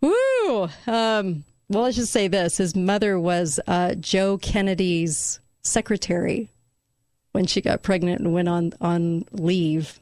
Woo! 0.00 0.68
Um, 0.86 1.44
well, 1.68 1.84
let's 1.84 1.96
just 1.96 2.12
say 2.12 2.28
this: 2.28 2.58
his 2.58 2.76
mother 2.76 3.18
was 3.18 3.60
uh, 3.66 3.94
Joe 3.94 4.38
Kennedy's 4.38 5.40
secretary 5.62 6.50
when 7.32 7.46
she 7.46 7.60
got 7.60 7.82
pregnant 7.82 8.20
and 8.20 8.32
went 8.32 8.48
on 8.48 8.72
on 8.80 9.24
leave. 9.32 10.00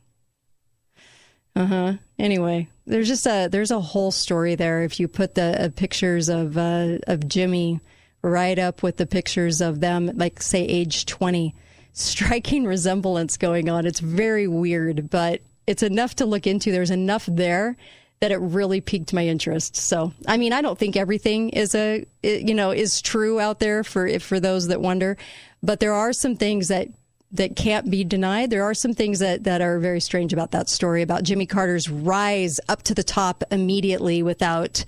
Uh 1.56 1.66
huh. 1.66 1.92
Anyway, 2.18 2.68
there's 2.86 3.08
just 3.08 3.26
a 3.26 3.48
there's 3.50 3.70
a 3.70 3.80
whole 3.80 4.10
story 4.10 4.54
there. 4.54 4.82
If 4.82 5.00
you 5.00 5.08
put 5.08 5.34
the 5.34 5.64
uh, 5.64 5.68
pictures 5.74 6.28
of 6.28 6.56
uh, 6.56 6.98
of 7.06 7.28
Jimmy 7.28 7.80
right 8.22 8.58
up 8.58 8.82
with 8.82 8.96
the 8.96 9.06
pictures 9.06 9.60
of 9.60 9.80
them, 9.80 10.10
like 10.14 10.42
say 10.42 10.62
age 10.64 11.06
twenty, 11.06 11.54
striking 11.92 12.64
resemblance 12.66 13.36
going 13.36 13.68
on. 13.68 13.86
It's 13.86 14.00
very 14.00 14.46
weird, 14.46 15.10
but 15.10 15.40
it's 15.66 15.82
enough 15.82 16.16
to 16.16 16.26
look 16.26 16.46
into. 16.46 16.72
There's 16.72 16.90
enough 16.90 17.26
there 17.26 17.76
that 18.20 18.32
it 18.32 18.36
really 18.36 18.80
piqued 18.80 19.12
my 19.12 19.26
interest. 19.26 19.76
So, 19.76 20.12
I 20.26 20.36
mean, 20.36 20.52
I 20.52 20.60
don't 20.60 20.78
think 20.78 20.96
everything 20.96 21.50
is 21.50 21.74
a 21.74 22.04
you 22.22 22.54
know 22.54 22.70
is 22.70 23.00
true 23.00 23.40
out 23.40 23.60
there 23.60 23.82
for 23.82 24.18
for 24.20 24.38
those 24.38 24.68
that 24.68 24.80
wonder, 24.80 25.16
but 25.62 25.80
there 25.80 25.94
are 25.94 26.12
some 26.12 26.36
things 26.36 26.68
that 26.68 26.88
that 27.32 27.56
can't 27.56 27.90
be 27.90 28.04
denied. 28.04 28.50
There 28.50 28.64
are 28.64 28.74
some 28.74 28.92
things 28.92 29.20
that 29.20 29.44
that 29.44 29.60
are 29.60 29.78
very 29.78 30.00
strange 30.00 30.32
about 30.32 30.50
that 30.50 30.68
story 30.68 31.02
about 31.02 31.22
Jimmy 31.22 31.46
Carter's 31.46 31.88
rise 31.88 32.60
up 32.68 32.82
to 32.84 32.94
the 32.94 33.02
top 33.02 33.42
immediately 33.50 34.22
without 34.22 34.84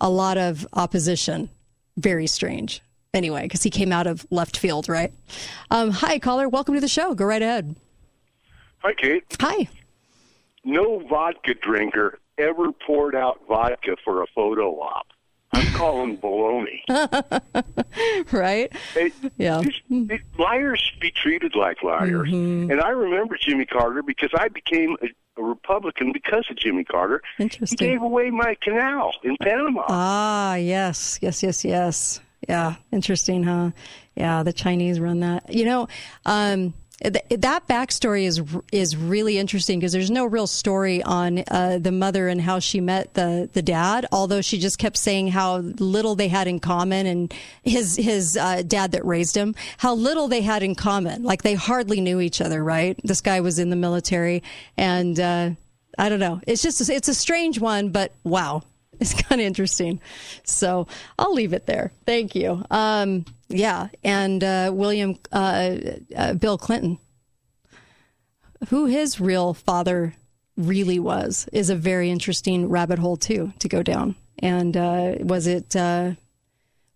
a 0.00 0.10
lot 0.10 0.36
of 0.36 0.66
opposition. 0.72 1.48
Very 1.96 2.26
strange. 2.26 2.82
Anyway, 3.14 3.42
because 3.44 3.62
he 3.62 3.70
came 3.70 3.92
out 3.92 4.08
of 4.08 4.26
left 4.30 4.56
field, 4.58 4.88
right? 4.88 5.12
Um, 5.70 5.92
hi, 5.92 6.18
caller. 6.18 6.48
Welcome 6.48 6.74
to 6.74 6.80
the 6.80 6.88
show. 6.88 7.14
Go 7.14 7.24
right 7.24 7.40
ahead. 7.40 7.76
Hi, 8.78 8.92
Kate. 8.92 9.24
Hi. 9.40 9.68
No 10.64 10.98
vodka 11.08 11.54
drinker 11.54 12.18
ever 12.38 12.72
poured 12.72 13.14
out 13.14 13.40
vodka 13.46 13.96
for 14.04 14.22
a 14.22 14.26
photo 14.34 14.80
op. 14.80 15.06
I'm 15.52 15.66
calling 15.74 16.18
baloney. 16.18 16.80
right? 18.32 18.72
Hey, 18.94 19.12
yeah. 19.38 19.62
liars 20.36 20.80
should 20.80 20.98
be 21.00 21.12
treated 21.12 21.54
like 21.54 21.84
liars. 21.84 22.28
Mhm. 22.28 22.72
And 22.72 22.80
I 22.80 22.88
remember 22.88 23.36
Jimmy 23.40 23.64
Carter 23.64 24.02
because 24.02 24.30
I 24.36 24.48
became 24.48 24.96
a, 25.02 25.40
a 25.40 25.44
Republican 25.44 26.10
because 26.12 26.46
of 26.50 26.56
Jimmy 26.56 26.82
Carter. 26.82 27.22
Interesting. 27.38 27.78
He 27.78 27.92
gave 27.94 28.02
away 28.02 28.30
my 28.30 28.56
canal 28.60 29.12
in 29.22 29.36
Panama. 29.40 29.84
Ah, 29.88 30.56
yes, 30.56 31.20
yes, 31.22 31.44
yes, 31.44 31.64
yes. 31.64 32.20
Yeah, 32.48 32.76
interesting, 32.92 33.42
huh? 33.42 33.70
Yeah, 34.14 34.42
the 34.42 34.52
Chinese 34.52 35.00
run 35.00 35.20
that. 35.20 35.52
You 35.52 35.64
know, 35.64 35.88
um, 36.26 36.74
th- 37.02 37.24
that 37.30 37.66
backstory 37.66 38.24
is 38.24 38.42
is 38.72 38.96
really 38.96 39.38
interesting 39.38 39.78
because 39.78 39.92
there's 39.92 40.10
no 40.10 40.24
real 40.26 40.46
story 40.46 41.02
on 41.02 41.42
uh, 41.48 41.78
the 41.80 41.92
mother 41.92 42.28
and 42.28 42.40
how 42.40 42.58
she 42.58 42.80
met 42.80 43.14
the 43.14 43.48
the 43.52 43.62
dad. 43.62 44.06
Although 44.12 44.40
she 44.40 44.58
just 44.58 44.78
kept 44.78 44.96
saying 44.96 45.28
how 45.28 45.58
little 45.58 46.14
they 46.14 46.28
had 46.28 46.46
in 46.46 46.60
common, 46.60 47.06
and 47.06 47.34
his 47.62 47.96
his 47.96 48.36
uh, 48.36 48.62
dad 48.66 48.92
that 48.92 49.04
raised 49.04 49.36
him, 49.36 49.54
how 49.78 49.94
little 49.94 50.28
they 50.28 50.42
had 50.42 50.62
in 50.62 50.74
common. 50.74 51.22
Like 51.22 51.42
they 51.42 51.54
hardly 51.54 52.00
knew 52.00 52.20
each 52.20 52.40
other. 52.40 52.62
Right? 52.62 52.98
This 53.04 53.20
guy 53.20 53.40
was 53.40 53.58
in 53.58 53.70
the 53.70 53.76
military, 53.76 54.42
and 54.76 55.18
uh, 55.18 55.50
I 55.98 56.08
don't 56.08 56.20
know. 56.20 56.40
It's 56.46 56.62
just 56.62 56.88
it's 56.88 57.08
a 57.08 57.14
strange 57.14 57.58
one, 57.58 57.90
but 57.90 58.12
wow, 58.22 58.62
it's 59.00 59.14
kind 59.14 59.40
of 59.40 59.46
interesting. 59.46 60.00
So 60.44 60.86
I'll 61.18 61.34
leave 61.34 61.52
it 61.52 61.66
there. 61.66 61.92
Thank 62.06 62.34
you. 62.34 62.64
Um, 62.70 63.24
yeah, 63.48 63.88
and 64.02 64.42
uh, 64.42 64.70
William 64.72 65.18
uh, 65.32 65.76
uh, 66.16 66.34
Bill 66.34 66.58
Clinton, 66.58 66.98
who 68.68 68.86
his 68.86 69.20
real 69.20 69.54
father 69.54 70.14
really 70.56 70.98
was, 70.98 71.48
is 71.52 71.70
a 71.70 71.76
very 71.76 72.10
interesting 72.10 72.68
rabbit 72.68 72.98
hole 72.98 73.16
too 73.16 73.52
to 73.58 73.68
go 73.68 73.82
down. 73.82 74.16
And 74.38 74.76
uh, 74.76 75.16
was 75.20 75.46
it 75.46 75.74
uh, 75.76 76.12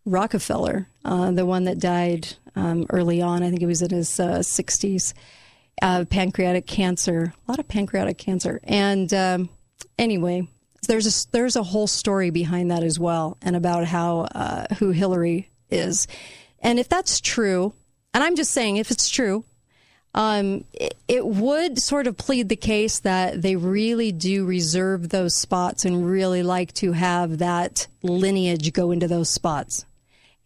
Rockefeller, 0.05 0.89
uh, 1.05 1.31
the 1.31 1.47
one 1.47 1.65
that 1.65 1.79
died 1.79 2.29
um, 2.57 2.87
early 2.91 3.21
on? 3.23 3.43
I 3.43 3.51
think 3.51 3.63
it 3.63 3.67
was 3.67 3.83
in 3.83 3.91
his 3.91 4.19
uh, 4.19 4.39
60s. 4.39 5.15
Uh, 5.81 6.05
pancreatic 6.05 6.67
cancer, 6.67 7.33
a 7.47 7.51
lot 7.53 7.61
of 7.61 7.69
pancreatic 7.69 8.19
cancer, 8.19 8.59
and 8.65 9.15
um, 9.15 9.49
anyway, 9.97 10.45
there's 10.87 11.07
a 11.07 11.31
there's 11.33 11.57
a 11.57 11.63
whole 11.63 11.87
story 11.87 12.31
behind 12.31 12.71
that 12.71 12.83
as 12.83 12.99
well, 12.99 13.37
and 13.43 13.57
about 13.57 13.87
how 13.87 14.21
uh, 14.35 14.67
who 14.79 14.91
Hillary 14.91 15.51
is, 15.71 16.07
and 16.61 16.79
if 16.79 16.89
that's 16.89 17.21
true, 17.21 17.73
and 18.15 18.23
I'm 18.23 18.37
just 18.37 18.53
saying 18.53 18.77
if 18.77 18.91
it's 18.91 19.09
true, 19.09 19.45
um, 20.15 20.65
it, 20.73 20.95
it 21.09 21.27
would 21.27 21.79
sort 21.79 22.07
of 22.07 22.17
plead 22.17 22.49
the 22.49 22.57
case 22.57 23.01
that 23.01 23.43
they 23.43 23.57
really 23.57 24.13
do 24.13 24.47
reserve 24.47 25.09
those 25.09 25.35
spots 25.35 25.85
and 25.85 26.07
really 26.07 26.43
like 26.43 26.73
to 26.75 26.93
have 26.93 27.39
that 27.39 27.87
lineage 28.03 28.73
go 28.73 28.91
into 28.91 29.09
those 29.09 29.29
spots, 29.29 29.85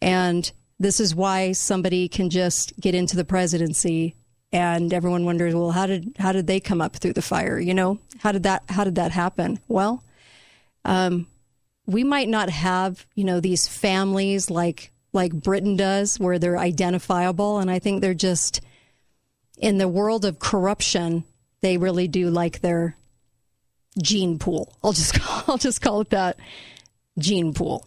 and 0.00 0.50
this 0.78 0.98
is 0.98 1.14
why 1.14 1.52
somebody 1.52 2.08
can 2.08 2.30
just 2.30 2.78
get 2.80 2.94
into 2.94 3.16
the 3.16 3.24
presidency 3.24 4.16
and 4.52 4.92
everyone 4.92 5.24
wonders 5.24 5.54
well 5.54 5.70
how 5.70 5.86
did 5.86 6.14
how 6.18 6.32
did 6.32 6.46
they 6.46 6.60
come 6.60 6.80
up 6.80 6.96
through 6.96 7.12
the 7.12 7.22
fire? 7.22 7.58
You 7.58 7.74
know 7.74 7.98
how 8.18 8.32
did 8.32 8.42
that 8.42 8.62
how 8.68 8.84
did 8.84 8.96
that 8.96 9.12
happen? 9.12 9.58
Well 9.68 10.02
um, 10.84 11.26
we 11.86 12.04
might 12.04 12.28
not 12.28 12.50
have 12.50 13.06
you 13.14 13.24
know 13.24 13.40
these 13.40 13.68
families 13.68 14.50
like 14.50 14.92
like 15.12 15.32
Britain 15.32 15.76
does 15.76 16.18
where 16.18 16.38
they're 16.38 16.58
identifiable. 16.58 17.58
And 17.58 17.70
I 17.70 17.78
think 17.78 18.00
they're 18.00 18.14
just 18.14 18.60
in 19.58 19.78
the 19.78 19.88
world 19.88 20.24
of 20.24 20.38
corruption 20.38 21.24
they 21.60 21.76
really 21.76 22.08
do 22.08 22.28
like 22.28 22.60
their 22.60 22.96
gene 24.02 24.38
pool. 24.38 24.76
I'll 24.82 24.92
just 24.92 25.18
I'll 25.48 25.58
just 25.58 25.80
call 25.80 26.00
it 26.00 26.10
that. 26.10 26.38
Gene 27.18 27.52
pool. 27.52 27.86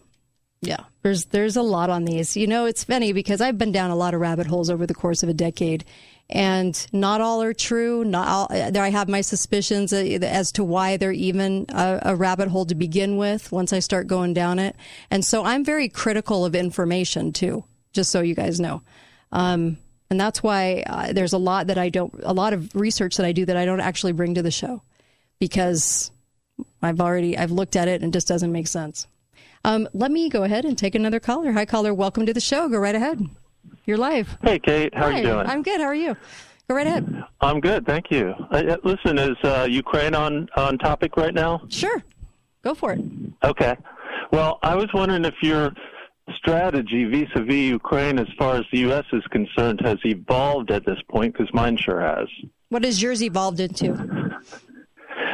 Yeah. 0.62 0.84
There's 1.02 1.26
there's 1.26 1.56
a 1.56 1.62
lot 1.62 1.90
on 1.90 2.04
these. 2.04 2.36
You 2.36 2.46
know 2.46 2.64
it's 2.64 2.84
funny 2.84 3.12
because 3.12 3.40
I've 3.40 3.58
been 3.58 3.72
down 3.72 3.90
a 3.90 3.96
lot 3.96 4.14
of 4.14 4.20
rabbit 4.20 4.46
holes 4.46 4.70
over 4.70 4.86
the 4.86 4.94
course 4.94 5.22
of 5.22 5.28
a 5.28 5.34
decade 5.34 5.84
and 6.28 6.86
not 6.92 7.20
all 7.20 7.42
are 7.42 7.52
true. 7.52 8.04
Not 8.04 8.28
all, 8.28 8.48
there, 8.48 8.82
I 8.82 8.90
have 8.90 9.08
my 9.08 9.20
suspicions 9.20 9.92
as 9.92 10.52
to 10.52 10.64
why 10.64 10.96
they're 10.96 11.12
even 11.12 11.66
a, 11.68 12.00
a, 12.02 12.16
rabbit 12.16 12.48
hole 12.48 12.66
to 12.66 12.74
begin 12.74 13.16
with. 13.16 13.52
Once 13.52 13.72
I 13.72 13.78
start 13.78 14.06
going 14.06 14.34
down 14.34 14.58
it, 14.58 14.74
and 15.10 15.24
so 15.24 15.44
I'm 15.44 15.64
very 15.64 15.88
critical 15.88 16.44
of 16.44 16.54
information 16.54 17.32
too. 17.32 17.64
Just 17.92 18.10
so 18.10 18.20
you 18.20 18.34
guys 18.34 18.60
know, 18.60 18.82
um, 19.32 19.78
and 20.10 20.20
that's 20.20 20.42
why 20.42 20.82
uh, 20.86 21.12
there's 21.12 21.32
a 21.32 21.38
lot 21.38 21.68
that 21.68 21.78
I 21.78 21.88
don't, 21.88 22.12
a 22.22 22.34
lot 22.34 22.52
of 22.52 22.74
research 22.74 23.16
that 23.16 23.26
I 23.26 23.32
do 23.32 23.46
that 23.46 23.56
I 23.56 23.64
don't 23.64 23.80
actually 23.80 24.12
bring 24.12 24.34
to 24.34 24.42
the 24.42 24.50
show 24.50 24.82
because 25.38 26.10
I've 26.82 27.00
already 27.00 27.38
I've 27.38 27.50
looked 27.50 27.76
at 27.76 27.88
it 27.88 28.02
and 28.02 28.12
it 28.12 28.16
just 28.16 28.28
doesn't 28.28 28.52
make 28.52 28.66
sense. 28.66 29.06
Um, 29.64 29.88
let 29.92 30.10
me 30.10 30.28
go 30.28 30.44
ahead 30.44 30.64
and 30.64 30.76
take 30.76 30.94
another 30.94 31.20
caller. 31.20 31.52
Hi, 31.52 31.64
caller. 31.64 31.92
Welcome 31.94 32.26
to 32.26 32.34
the 32.34 32.40
show. 32.40 32.68
Go 32.68 32.78
right 32.78 32.94
ahead. 32.94 33.28
You're 33.86 33.98
live. 33.98 34.36
Hey, 34.42 34.58
Kate. 34.58 34.92
How 34.94 35.02
Hi, 35.02 35.12
are 35.12 35.16
you 35.18 35.22
doing? 35.22 35.46
I'm 35.46 35.62
good. 35.62 35.80
How 35.80 35.86
are 35.86 35.94
you? 35.94 36.16
Go 36.68 36.74
right 36.74 36.86
ahead. 36.88 37.24
I'm 37.40 37.60
good, 37.60 37.86
thank 37.86 38.10
you. 38.10 38.34
Uh, 38.50 38.76
listen, 38.82 39.16
is 39.18 39.36
uh, 39.44 39.68
Ukraine 39.70 40.16
on 40.16 40.48
on 40.56 40.76
topic 40.78 41.16
right 41.16 41.32
now? 41.32 41.62
Sure. 41.68 42.02
Go 42.64 42.74
for 42.74 42.94
it. 42.94 43.00
Okay. 43.44 43.76
Well, 44.32 44.58
I 44.64 44.74
was 44.74 44.88
wondering 44.92 45.24
if 45.24 45.34
your 45.40 45.72
strategy 46.34 47.04
vis-a-vis 47.04 47.54
Ukraine, 47.54 48.18
as 48.18 48.26
far 48.36 48.56
as 48.56 48.64
the 48.72 48.80
U.S. 48.80 49.04
is 49.12 49.22
concerned, 49.30 49.80
has 49.84 49.98
evolved 50.04 50.72
at 50.72 50.84
this 50.84 50.98
point, 51.08 51.34
because 51.34 51.52
mine 51.54 51.76
sure 51.76 52.00
has. 52.00 52.26
What 52.70 52.82
has 52.82 53.00
yours 53.00 53.22
evolved 53.22 53.60
into? 53.60 54.25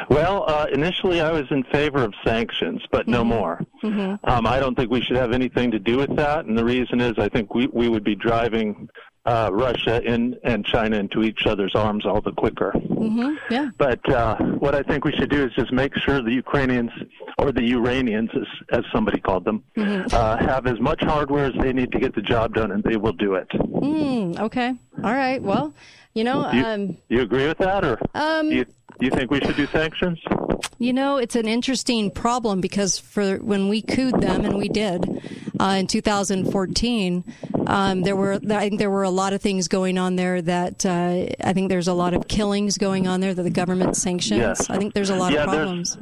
Well, 0.08 0.44
uh, 0.48 0.66
initially 0.72 1.20
I 1.20 1.30
was 1.32 1.44
in 1.50 1.62
favor 1.64 2.02
of 2.02 2.14
sanctions, 2.24 2.82
but 2.90 3.06
no 3.08 3.24
more. 3.24 3.60
Mm-hmm. 3.82 4.28
Um, 4.30 4.46
I 4.46 4.58
don't 4.60 4.76
think 4.76 4.90
we 4.90 5.00
should 5.00 5.16
have 5.16 5.32
anything 5.32 5.70
to 5.72 5.78
do 5.78 5.96
with 5.96 6.14
that, 6.16 6.44
and 6.46 6.56
the 6.56 6.64
reason 6.64 7.00
is 7.00 7.14
I 7.18 7.28
think 7.28 7.54
we, 7.54 7.66
we 7.68 7.88
would 7.88 8.04
be 8.04 8.14
driving 8.14 8.88
uh, 9.24 9.50
Russia 9.52 10.02
in, 10.02 10.36
and 10.42 10.64
China 10.64 10.96
into 10.96 11.22
each 11.22 11.46
other's 11.46 11.76
arms 11.76 12.04
all 12.04 12.20
the 12.20 12.32
quicker. 12.32 12.72
Mm-hmm. 12.74 13.34
Yeah. 13.50 13.70
But 13.78 14.00
uh, 14.12 14.36
what 14.58 14.74
I 14.74 14.82
think 14.82 15.04
we 15.04 15.12
should 15.12 15.30
do 15.30 15.44
is 15.44 15.52
just 15.54 15.72
make 15.72 15.96
sure 15.96 16.20
the 16.22 16.32
Ukrainians, 16.32 16.90
or 17.38 17.52
the 17.52 17.62
Uranians, 17.62 18.30
as, 18.34 18.78
as 18.80 18.84
somebody 18.92 19.20
called 19.20 19.44
them, 19.44 19.62
Mhm. 19.76 20.12
uh, 20.12 20.38
have 20.38 20.66
as 20.66 20.80
much 20.80 21.02
hardware 21.04 21.44
as 21.46 21.52
they 21.60 21.72
need 21.72 21.92
to 21.92 22.00
get 22.00 22.14
the 22.16 22.22
job 22.22 22.54
done, 22.54 22.72
and 22.72 22.82
they 22.82 22.96
will 22.96 23.12
do 23.12 23.34
it. 23.34 23.48
Mm, 23.50 24.40
okay. 24.40 24.74
All 25.04 25.14
right. 25.14 25.40
Well, 25.40 25.72
you 26.14 26.24
know, 26.24 26.48
Do 26.50 26.56
you, 26.58 26.64
um, 26.66 26.96
you 27.08 27.20
agree 27.20 27.46
with 27.46 27.58
that, 27.58 27.84
or 27.84 28.00
um, 28.14 28.50
you, 28.50 28.66
you 29.04 29.10
think 29.10 29.30
we 29.30 29.40
should 29.40 29.56
do 29.56 29.66
sanctions? 29.66 30.18
you 30.82 30.92
know, 30.92 31.16
it's 31.16 31.36
an 31.36 31.46
interesting 31.46 32.10
problem 32.10 32.60
because 32.60 32.98
for 32.98 33.36
when 33.36 33.68
we 33.68 33.82
cooed 33.82 34.20
them, 34.20 34.44
and 34.44 34.56
we 34.58 34.68
did 34.68 35.22
uh, 35.60 35.76
in 35.78 35.86
2014, 35.86 37.24
um, 37.66 38.02
there 38.02 38.16
were 38.16 38.40
I 38.50 38.68
think 38.68 38.78
there 38.78 38.90
were 38.90 39.04
a 39.04 39.10
lot 39.10 39.32
of 39.32 39.40
things 39.40 39.68
going 39.68 39.96
on 39.96 40.16
there 40.16 40.42
that 40.42 40.84
uh, 40.84 41.26
I 41.44 41.52
think 41.52 41.68
there's 41.68 41.88
a 41.88 41.94
lot 41.94 42.14
of 42.14 42.26
killings 42.26 42.78
going 42.78 43.06
on 43.06 43.20
there 43.20 43.32
that 43.32 43.42
the 43.42 43.50
government 43.50 43.96
sanctions. 43.96 44.40
Yes. 44.40 44.70
I 44.70 44.78
think 44.78 44.94
there's 44.94 45.10
a 45.10 45.16
lot 45.16 45.32
Yeah, 45.32 45.44
of 45.44 45.50
problems. 45.50 45.98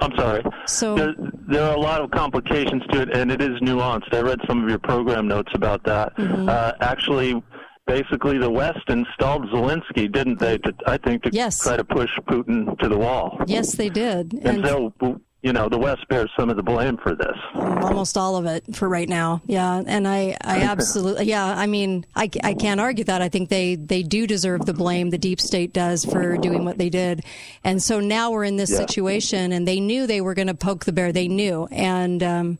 I'm 0.00 0.16
sorry. 0.16 0.42
So 0.66 0.96
there, 0.96 1.14
there 1.48 1.62
are 1.62 1.76
a 1.76 1.80
lot 1.80 2.00
of 2.00 2.10
complications 2.10 2.82
to 2.90 3.02
it, 3.02 3.16
and 3.16 3.30
it 3.30 3.40
is 3.40 3.60
nuanced. 3.60 4.12
I 4.12 4.20
read 4.20 4.40
some 4.48 4.64
of 4.64 4.68
your 4.68 4.80
program 4.80 5.28
notes 5.28 5.52
about 5.54 5.84
that. 5.84 6.16
Mm-hmm. 6.16 6.48
Uh, 6.48 6.72
actually, 6.80 7.40
basically, 7.86 8.38
the 8.38 8.50
West 8.50 8.88
installed 8.88 9.46
Zelensky, 9.50 10.10
didn't 10.10 10.38
they? 10.38 10.58
To, 10.58 10.72
I 10.86 10.96
think 10.98 11.22
to 11.24 11.30
Yes. 11.32 11.60
try 11.60 11.76
to 11.76 11.84
push 11.84 12.10
Putin 12.26 12.78
to 12.78 12.88
the 12.88 12.96
wall. 12.98 13.38
Yes, 13.46 13.74
they 13.76 13.88
did, 13.88 14.34
And 14.42 14.64
so, 14.66 14.92
you 15.42 15.52
know, 15.52 15.68
the 15.68 15.76
West 15.78 16.08
bears 16.08 16.30
some 16.38 16.48
of 16.48 16.56
the 16.56 16.62
blame 16.62 16.96
for 16.96 17.14
this. 17.14 17.36
almost 17.54 18.16
all 18.16 18.36
of 18.36 18.46
it 18.46 18.64
for 18.74 18.88
right 18.88 19.08
now. 19.08 19.42
Yeah, 19.46 19.82
and 19.86 20.08
I, 20.08 20.36
I 20.42 20.60
absolutely, 20.62 21.26
yeah. 21.26 21.44
I 21.44 21.66
mean, 21.66 22.06
I, 22.16 22.30
I 22.42 22.54
can't 22.54 22.80
argue 22.80 23.04
that. 23.04 23.20
I 23.20 23.28
think 23.28 23.50
they 23.50 23.74
they 23.74 24.02
do 24.02 24.26
deserve 24.26 24.64
the 24.64 24.72
blame. 24.72 25.10
The 25.10 25.18
deep 25.18 25.40
state 25.40 25.72
does 25.74 26.04
for 26.04 26.38
doing 26.38 26.64
what 26.64 26.78
they 26.78 26.88
did, 26.88 27.24
and 27.62 27.82
so 27.82 28.00
now 28.00 28.30
we're 28.30 28.44
in 28.44 28.56
this 28.56 28.70
Yeah. 28.70 28.78
situation, 28.78 29.52
and 29.52 29.68
they 29.68 29.80
knew 29.80 30.06
they 30.06 30.22
were 30.22 30.34
going 30.34 30.48
to 30.48 30.54
poke 30.54 30.86
the 30.86 30.92
bear. 30.92 31.12
They 31.12 31.28
knew, 31.28 31.68
and. 31.70 32.22
Um, 32.22 32.58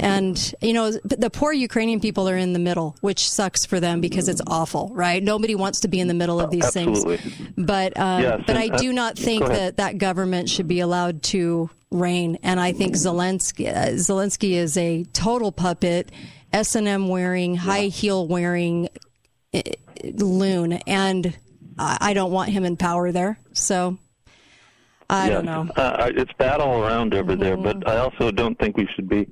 and 0.00 0.54
you 0.60 0.72
know 0.72 0.92
the 0.92 1.30
poor 1.30 1.52
Ukrainian 1.52 2.00
people 2.00 2.28
are 2.28 2.36
in 2.36 2.52
the 2.52 2.58
middle, 2.58 2.96
which 3.00 3.28
sucks 3.28 3.64
for 3.64 3.80
them 3.80 4.00
because 4.00 4.28
it's 4.28 4.42
awful, 4.46 4.90
right? 4.92 5.22
Nobody 5.22 5.54
wants 5.54 5.80
to 5.80 5.88
be 5.88 5.98
in 6.00 6.08
the 6.08 6.14
middle 6.14 6.40
of 6.40 6.50
these 6.50 6.64
Absolutely. 6.64 7.16
things. 7.16 7.52
But 7.56 7.98
um, 7.98 8.22
Yes, 8.22 8.42
but 8.46 8.56
I 8.56 8.68
uh, 8.68 8.76
do 8.76 8.92
not 8.92 9.16
think 9.18 9.46
that 9.46 9.78
that 9.78 9.98
government 9.98 10.48
should 10.48 10.68
be 10.68 10.80
allowed 10.80 11.22
to 11.24 11.70
reign. 11.90 12.38
And 12.42 12.60
I 12.60 12.72
think 12.72 12.94
Zelensky 12.94 13.68
uh, 13.68 13.92
Zelensky 13.94 14.52
is 14.52 14.76
a 14.76 15.04
total 15.12 15.50
puppet, 15.52 16.12
S 16.52 16.74
and 16.74 16.86
M 16.86 17.08
wearing, 17.08 17.56
high 17.56 17.86
heel 17.86 18.26
wearing 18.28 18.88
uh, 19.54 19.60
loon, 20.14 20.74
and 20.86 21.36
I 21.78 22.12
don't 22.14 22.30
want 22.30 22.50
him 22.50 22.64
in 22.64 22.76
power 22.76 23.10
there. 23.10 23.38
So 23.54 23.98
I 25.10 25.26
Yes. 25.26 25.32
don't 25.34 25.44
know. 25.46 25.72
Mm-hmm. 25.74 26.02
Uh, 26.20 26.20
it's 26.22 26.32
bad 26.38 26.60
all 26.60 26.82
around 26.82 27.14
over 27.14 27.34
there, 27.34 27.56
but 27.56 27.88
I 27.88 27.96
also 27.98 28.30
don't 28.30 28.56
think 28.58 28.76
we 28.76 28.86
should 28.94 29.08
be 29.08 29.26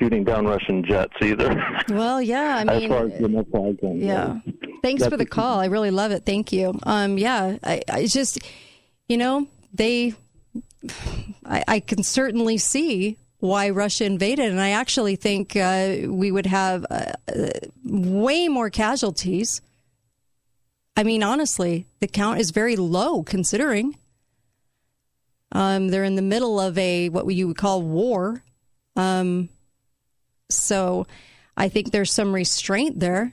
shooting 0.00 0.24
down 0.24 0.46
Russian 0.46 0.84
jets 0.84 1.12
either. 1.22 1.54
Well, 1.90 2.22
yeah, 2.22 2.56
I 2.56 2.60
as 2.72 2.80
mean, 2.80 2.88
far 2.88 3.06
as 3.06 3.20
the 3.20 3.28
no-fly 3.28 3.76
zone 3.80 4.00
Yeah. 4.00 4.38
Thanks 4.82 5.02
That's 5.02 5.10
for 5.10 5.16
the 5.16 5.26
call. 5.26 5.60
I 5.60 5.66
really 5.66 5.90
love 5.90 6.10
it. 6.12 6.24
Thank 6.24 6.52
you. 6.52 6.78
Um, 6.84 7.18
yeah, 7.18 7.58
I, 7.62 7.82
I 7.90 8.00
it's 8.00 8.12
just, 8.12 8.38
you 9.08 9.18
know, 9.18 9.46
they, 9.74 10.14
I, 11.44 11.64
I 11.68 11.80
can 11.80 12.02
certainly 12.02 12.58
see 12.58 13.18
why 13.40 13.70
Russia 13.70 14.04
invaded, 14.04 14.50
and 14.50 14.60
I 14.60 14.70
actually 14.70 15.16
think 15.16 15.56
uh, 15.56 15.96
we 16.06 16.30
would 16.30 16.46
have 16.46 16.86
uh, 16.90 17.12
uh, 17.34 17.48
way 17.84 18.48
more 18.48 18.70
casualties. 18.70 19.60
I 20.96 21.02
mean, 21.02 21.22
honestly, 21.22 21.86
the 22.00 22.08
count 22.08 22.38
is 22.38 22.50
very 22.50 22.76
low 22.76 23.22
considering. 23.22 23.96
Um, 25.52 25.88
they're 25.88 26.04
in 26.04 26.16
the 26.16 26.22
middle 26.22 26.60
of 26.60 26.78
a 26.78 27.08
what 27.08 27.26
you 27.34 27.48
would 27.48 27.56
call 27.56 27.82
war. 27.82 28.42
Um, 28.96 29.48
so 30.52 31.06
I 31.56 31.68
think 31.68 31.90
there's 31.90 32.12
some 32.12 32.34
restraint 32.34 33.00
there. 33.00 33.32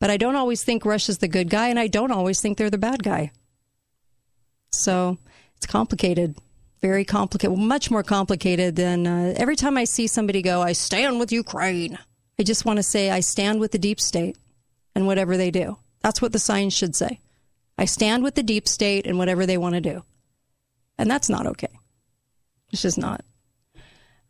But 0.00 0.10
I 0.10 0.16
don't 0.16 0.36
always 0.36 0.62
think 0.62 0.84
Russia's 0.84 1.18
the 1.18 1.28
good 1.28 1.48
guy, 1.48 1.68
and 1.68 1.78
I 1.78 1.86
don't 1.86 2.10
always 2.10 2.40
think 2.40 2.58
they're 2.58 2.68
the 2.68 2.76
bad 2.78 3.02
guy. 3.02 3.30
So 4.70 5.18
it's 5.56 5.66
complicated, 5.66 6.36
very 6.82 7.04
complicated, 7.04 7.56
much 7.56 7.90
more 7.90 8.02
complicated 8.02 8.76
than 8.76 9.06
uh, 9.06 9.34
every 9.36 9.56
time 9.56 9.78
I 9.78 9.84
see 9.84 10.06
somebody 10.06 10.42
go, 10.42 10.60
I 10.60 10.72
stand 10.72 11.18
with 11.18 11.32
Ukraine. 11.32 11.98
I 12.38 12.42
just 12.42 12.64
want 12.66 12.78
to 12.78 12.82
say, 12.82 13.10
I 13.10 13.20
stand 13.20 13.60
with 13.60 13.72
the 13.72 13.78
deep 13.78 14.00
state 14.00 14.36
and 14.94 15.06
whatever 15.06 15.36
they 15.36 15.50
do. 15.50 15.78
That's 16.02 16.20
what 16.20 16.32
the 16.32 16.38
sign 16.38 16.70
should 16.70 16.94
say. 16.94 17.20
I 17.78 17.86
stand 17.86 18.22
with 18.22 18.34
the 18.34 18.42
deep 18.42 18.68
state 18.68 19.06
and 19.06 19.16
whatever 19.16 19.46
they 19.46 19.56
want 19.56 19.74
to 19.74 19.80
do. 19.80 20.04
And 20.98 21.10
that's 21.10 21.30
not 21.30 21.46
okay. 21.46 21.78
It's 22.72 22.82
just 22.82 22.98
not. 22.98 23.24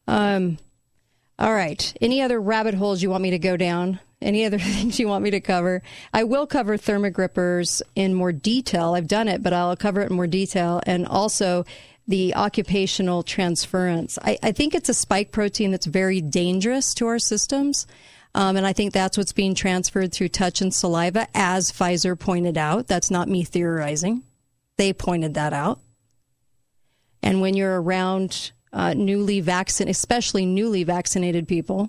Um, 0.07 0.59
all 1.39 1.53
right. 1.53 1.93
Any 2.01 2.23
other 2.23 2.41
rabbit 2.41 2.75
holes 2.75 3.03
you 3.03 3.11
want 3.11 3.23
me 3.23 3.31
to 3.31 3.39
go 3.39 3.57
down? 3.57 4.01
Any 4.23 4.45
other 4.45 4.59
things 4.61 4.99
you 4.99 5.09
want 5.09 5.25
me 5.25 5.31
to 5.31 5.41
cover? 5.41 5.83
I 6.13 6.25
will 6.25 6.47
cover 6.47 6.77
thermogrippers 6.77 7.83
in 7.95 8.15
more 8.15 8.33
detail. 8.33 8.95
I've 8.95 9.09
done 9.09 9.29
it, 9.29 9.43
but 9.43 9.53
I'll 9.53 9.77
cover 9.77 10.01
it 10.01 10.11
in 10.11 10.17
more 10.17 10.27
detail. 10.27 10.81
And 10.87 11.07
also 11.07 11.65
the 12.07 12.35
occupational 12.35 13.23
transference. 13.23 14.19
I, 14.23 14.39
I 14.43 14.53
think 14.53 14.75
it's 14.75 14.89
a 14.89 14.95
spike 14.95 15.33
protein 15.33 15.71
that's 15.71 15.87
very 15.87 16.21
dangerous 16.21 16.95
to 16.95 17.07
our 17.07 17.19
systems. 17.19 17.87
Um, 18.35 18.57
and 18.57 18.67
I 18.67 18.73
think 18.73 18.93
that's 18.93 19.17
what's 19.17 19.33
being 19.33 19.55
transferred 19.55 20.13
through 20.13 20.29
touch 20.29 20.61
and 20.61 20.75
saliva, 20.75 21.29
as 21.35 21.71
Pfizer 21.71 22.19
pointed 22.19 22.59
out. 22.59 22.89
That's 22.89 23.11
not 23.11 23.29
me 23.29 23.45
theorizing. 23.45 24.25
They 24.77 24.93
pointed 24.93 25.35
that 25.35 25.53
out. 25.53 25.81
And 27.23 27.41
when 27.41 27.55
you're 27.55 27.81
around 27.81 28.53
uh, 28.75 28.93
newly 28.93 29.41
vaccinated, 29.41 29.95
especially 29.95 30.45
newly 30.45 30.83
vaccinated 30.83 31.47
people, 31.47 31.89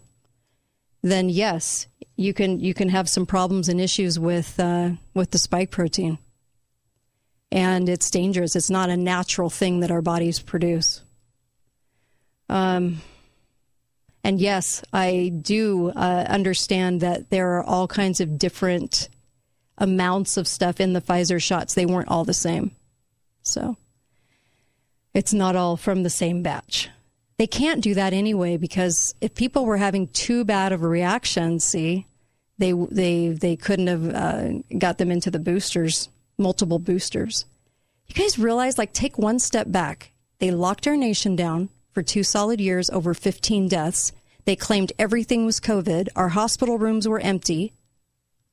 then 1.02 1.30
yes, 1.30 1.88
you 2.16 2.34
can 2.34 2.60
you 2.60 2.74
can 2.74 2.90
have 2.90 3.10
some 3.10 3.26
problems 3.26 3.68
and 3.68 3.82
issues 3.82 4.20
with 4.20 4.60
uh, 4.60 4.92
with 5.14 5.32
the 5.32 5.40
spike 5.40 5.72
protein, 5.72 6.20
and 7.52 7.90
it's 7.90 8.12
dangerous. 8.12 8.56
It's 8.56 8.70
not 8.70 8.90
a 8.90 8.98
natural 8.98 9.50
thing 9.50 9.80
that 9.80 9.92
our 9.92 10.04
bodies 10.04 10.40
produce. 10.40 11.02
Um, 12.50 13.02
and 14.24 14.40
yes, 14.40 14.84
I 14.94 15.32
do 15.42 15.90
uh, 15.90 16.26
understand 16.28 17.02
that 17.02 17.32
there 17.32 17.58
are 17.58 17.64
all 17.64 17.88
kinds 17.88 18.22
of 18.22 18.38
different 18.38 19.10
amounts 19.80 20.38
of 20.38 20.48
stuff 20.48 20.80
in 20.80 20.94
the 20.94 21.02
Pfizer 21.02 21.42
shots. 21.42 21.74
They 21.74 21.88
weren't 21.88 22.10
all 22.10 22.26
the 22.26 22.34
same, 22.34 22.72
so 23.42 23.76
it's 25.16 25.34
not 25.34 25.56
all 25.56 25.78
from 25.78 26.04
the 26.04 26.10
same 26.10 26.44
batch. 26.44 26.90
They 27.38 27.48
can't 27.48 27.82
do 27.82 27.96
that 27.96 28.14
anyway 28.14 28.58
because 28.58 29.16
if 29.22 29.34
people 29.34 29.66
were 29.66 29.78
having 29.78 30.08
too 30.10 30.46
bad 30.46 30.72
of 30.72 30.84
a 30.84 30.88
reaction, 30.88 31.60
see, 31.60 32.06
they 32.58 32.74
they 32.74 33.30
they 33.30 33.56
couldn't 33.56 33.88
have 33.88 34.10
uh, 34.14 34.50
got 34.78 34.98
them 34.98 35.12
into 35.12 35.32
the 35.32 35.40
boosters, 35.40 36.10
multiple 36.38 36.80
boosters. 36.80 37.46
You 38.08 38.16
guys 38.16 38.38
realize, 38.38 38.78
like, 38.78 38.94
take 38.94 39.18
one 39.18 39.40
step 39.40 39.72
back. 39.72 40.12
They 40.40 40.52
locked 40.52 40.88
our 40.88 40.96
nation 40.96 41.36
down 41.36 41.70
for 41.92 42.04
two 42.04 42.24
solid 42.24 42.62
years, 42.62 42.90
over 42.90 43.14
15 43.14 43.68
deaths. 43.68 44.12
They 44.46 44.56
claimed 44.56 44.94
everything 45.00 45.46
was 45.46 45.60
COVID. 45.60 46.10
Our 46.16 46.30
hospital 46.30 46.78
rooms 46.78 47.08
were 47.08 47.20
empty, 47.20 47.74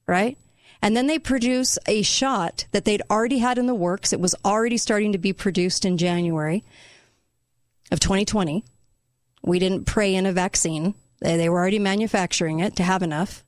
right? 0.07 0.39
And 0.83 0.97
then 0.97 1.07
they 1.07 1.21
produce 1.21 1.79
a 1.87 2.03
shot 2.03 2.67
that 2.73 2.85
they'd 2.85 3.03
already 3.09 3.39
had 3.39 3.57
in 3.57 3.67
the 3.67 3.75
works. 3.75 4.13
It 4.13 4.21
was 4.21 4.35
already 4.45 4.77
starting 4.77 5.13
to 5.13 5.19
be 5.19 5.33
produced 5.33 5.85
in 5.85 5.97
January 5.97 6.65
of 7.93 8.01
2020. 8.01 8.65
We 9.45 9.59
didn't 9.61 9.85
pray 9.85 10.13
in 10.15 10.27
a 10.27 10.33
vaccine. 10.33 10.95
They, 11.21 11.49
were 11.49 11.61
already 11.61 11.79
manufacturing 11.79 12.59
it 12.59 12.75
to 12.77 12.83
have 12.83 13.03
enough. 13.03 13.45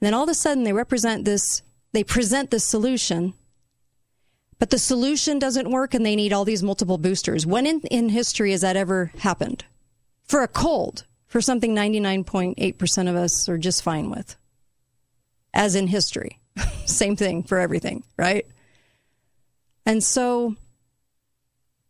And 0.00 0.06
then 0.06 0.14
all 0.14 0.22
of 0.22 0.30
a 0.30 0.34
sudden 0.34 0.64
they 0.64 0.72
represent 0.72 1.26
this, 1.26 1.62
they 1.92 2.02
present 2.02 2.50
this 2.50 2.64
solution, 2.64 3.34
but 4.58 4.70
the 4.70 4.78
solution 4.78 5.38
doesn't 5.38 5.70
work 5.70 5.92
and 5.92 6.04
they 6.04 6.16
need 6.16 6.32
all 6.32 6.46
these 6.46 6.62
multiple 6.62 6.96
boosters. 6.96 7.46
When 7.46 7.66
in, 7.66 7.80
in 7.90 8.08
history 8.08 8.52
has 8.52 8.62
that 8.62 8.76
ever 8.76 9.12
happened? 9.18 9.64
For 10.24 10.42
a 10.42 10.48
cold, 10.48 11.04
for 11.26 11.42
something 11.42 11.74
99.8% 11.74 13.08
of 13.08 13.16
us 13.16 13.48
are 13.50 13.58
just 13.58 13.82
fine 13.82 14.10
with. 14.10 14.36
As 15.52 15.74
in 15.74 15.88
history. 15.88 16.39
Same 16.86 17.16
thing 17.16 17.42
for 17.42 17.58
everything, 17.58 18.02
right? 18.16 18.46
And 19.86 20.02
so 20.02 20.56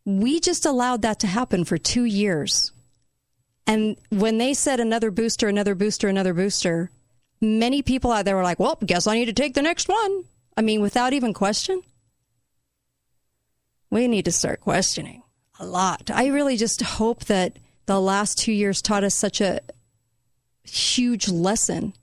we 0.05 0.39
just 0.39 0.65
allowed 0.65 1.01
that 1.03 1.19
to 1.19 1.27
happen 1.27 1.65
for 1.65 1.77
two 1.77 2.05
years. 2.05 2.71
And 3.67 3.97
when 4.09 4.37
they 4.37 4.53
said 4.53 4.79
another 4.79 5.11
booster, 5.11 5.47
another 5.47 5.75
booster, 5.75 6.07
another 6.07 6.33
booster, 6.33 6.89
many 7.39 7.81
people 7.81 8.11
out 8.11 8.25
there 8.25 8.35
were 8.35 8.43
like, 8.43 8.59
well, 8.59 8.77
guess 8.85 9.07
I 9.07 9.15
need 9.15 9.25
to 9.25 9.33
take 9.33 9.53
the 9.53 9.61
next 9.61 9.87
one. 9.87 10.23
I 10.57 10.61
mean, 10.61 10.81
without 10.81 11.13
even 11.13 11.33
question. 11.33 11.81
We 13.89 14.07
need 14.07 14.25
to 14.25 14.31
start 14.31 14.61
questioning 14.61 15.23
a 15.59 15.65
lot. 15.65 16.09
I 16.09 16.27
really 16.27 16.57
just 16.57 16.81
hope 16.81 17.25
that 17.25 17.57
the 17.85 17.99
last 17.99 18.37
two 18.37 18.51
years 18.53 18.81
taught 18.81 19.03
us 19.03 19.15
such 19.15 19.41
a 19.41 19.59
huge 20.63 21.27
lesson 21.27 21.93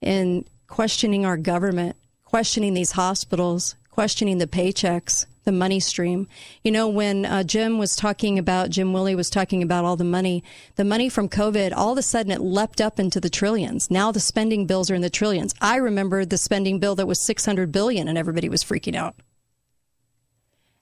in 0.00 0.44
questioning 0.70 1.26
our 1.26 1.36
government, 1.36 1.96
questioning 2.24 2.72
these 2.72 2.92
hospitals, 2.92 3.74
questioning 3.90 4.38
the 4.38 4.46
paychecks, 4.46 5.26
the 5.44 5.52
money 5.52 5.80
stream. 5.80 6.26
You 6.64 6.70
know, 6.70 6.88
when 6.88 7.26
uh, 7.26 7.42
Jim 7.42 7.76
was 7.76 7.96
talking 7.96 8.38
about, 8.38 8.70
Jim 8.70 8.92
Willie 8.92 9.14
was 9.14 9.28
talking 9.28 9.62
about 9.62 9.84
all 9.84 9.96
the 9.96 10.04
money, 10.04 10.42
the 10.76 10.84
money 10.84 11.08
from 11.08 11.28
COVID, 11.28 11.72
all 11.76 11.92
of 11.92 11.98
a 11.98 12.02
sudden 12.02 12.32
it 12.32 12.40
leapt 12.40 12.80
up 12.80 12.98
into 12.98 13.20
the 13.20 13.28
trillions. 13.28 13.90
Now 13.90 14.12
the 14.12 14.20
spending 14.20 14.66
bills 14.66 14.90
are 14.90 14.94
in 14.94 15.02
the 15.02 15.10
trillions. 15.10 15.54
I 15.60 15.76
remember 15.76 16.24
the 16.24 16.38
spending 16.38 16.78
bill 16.78 16.94
that 16.94 17.06
was 17.08 17.20
600 17.26 17.70
billion 17.70 18.08
and 18.08 18.16
everybody 18.16 18.48
was 18.48 18.64
freaking 18.64 18.94
out. 18.94 19.16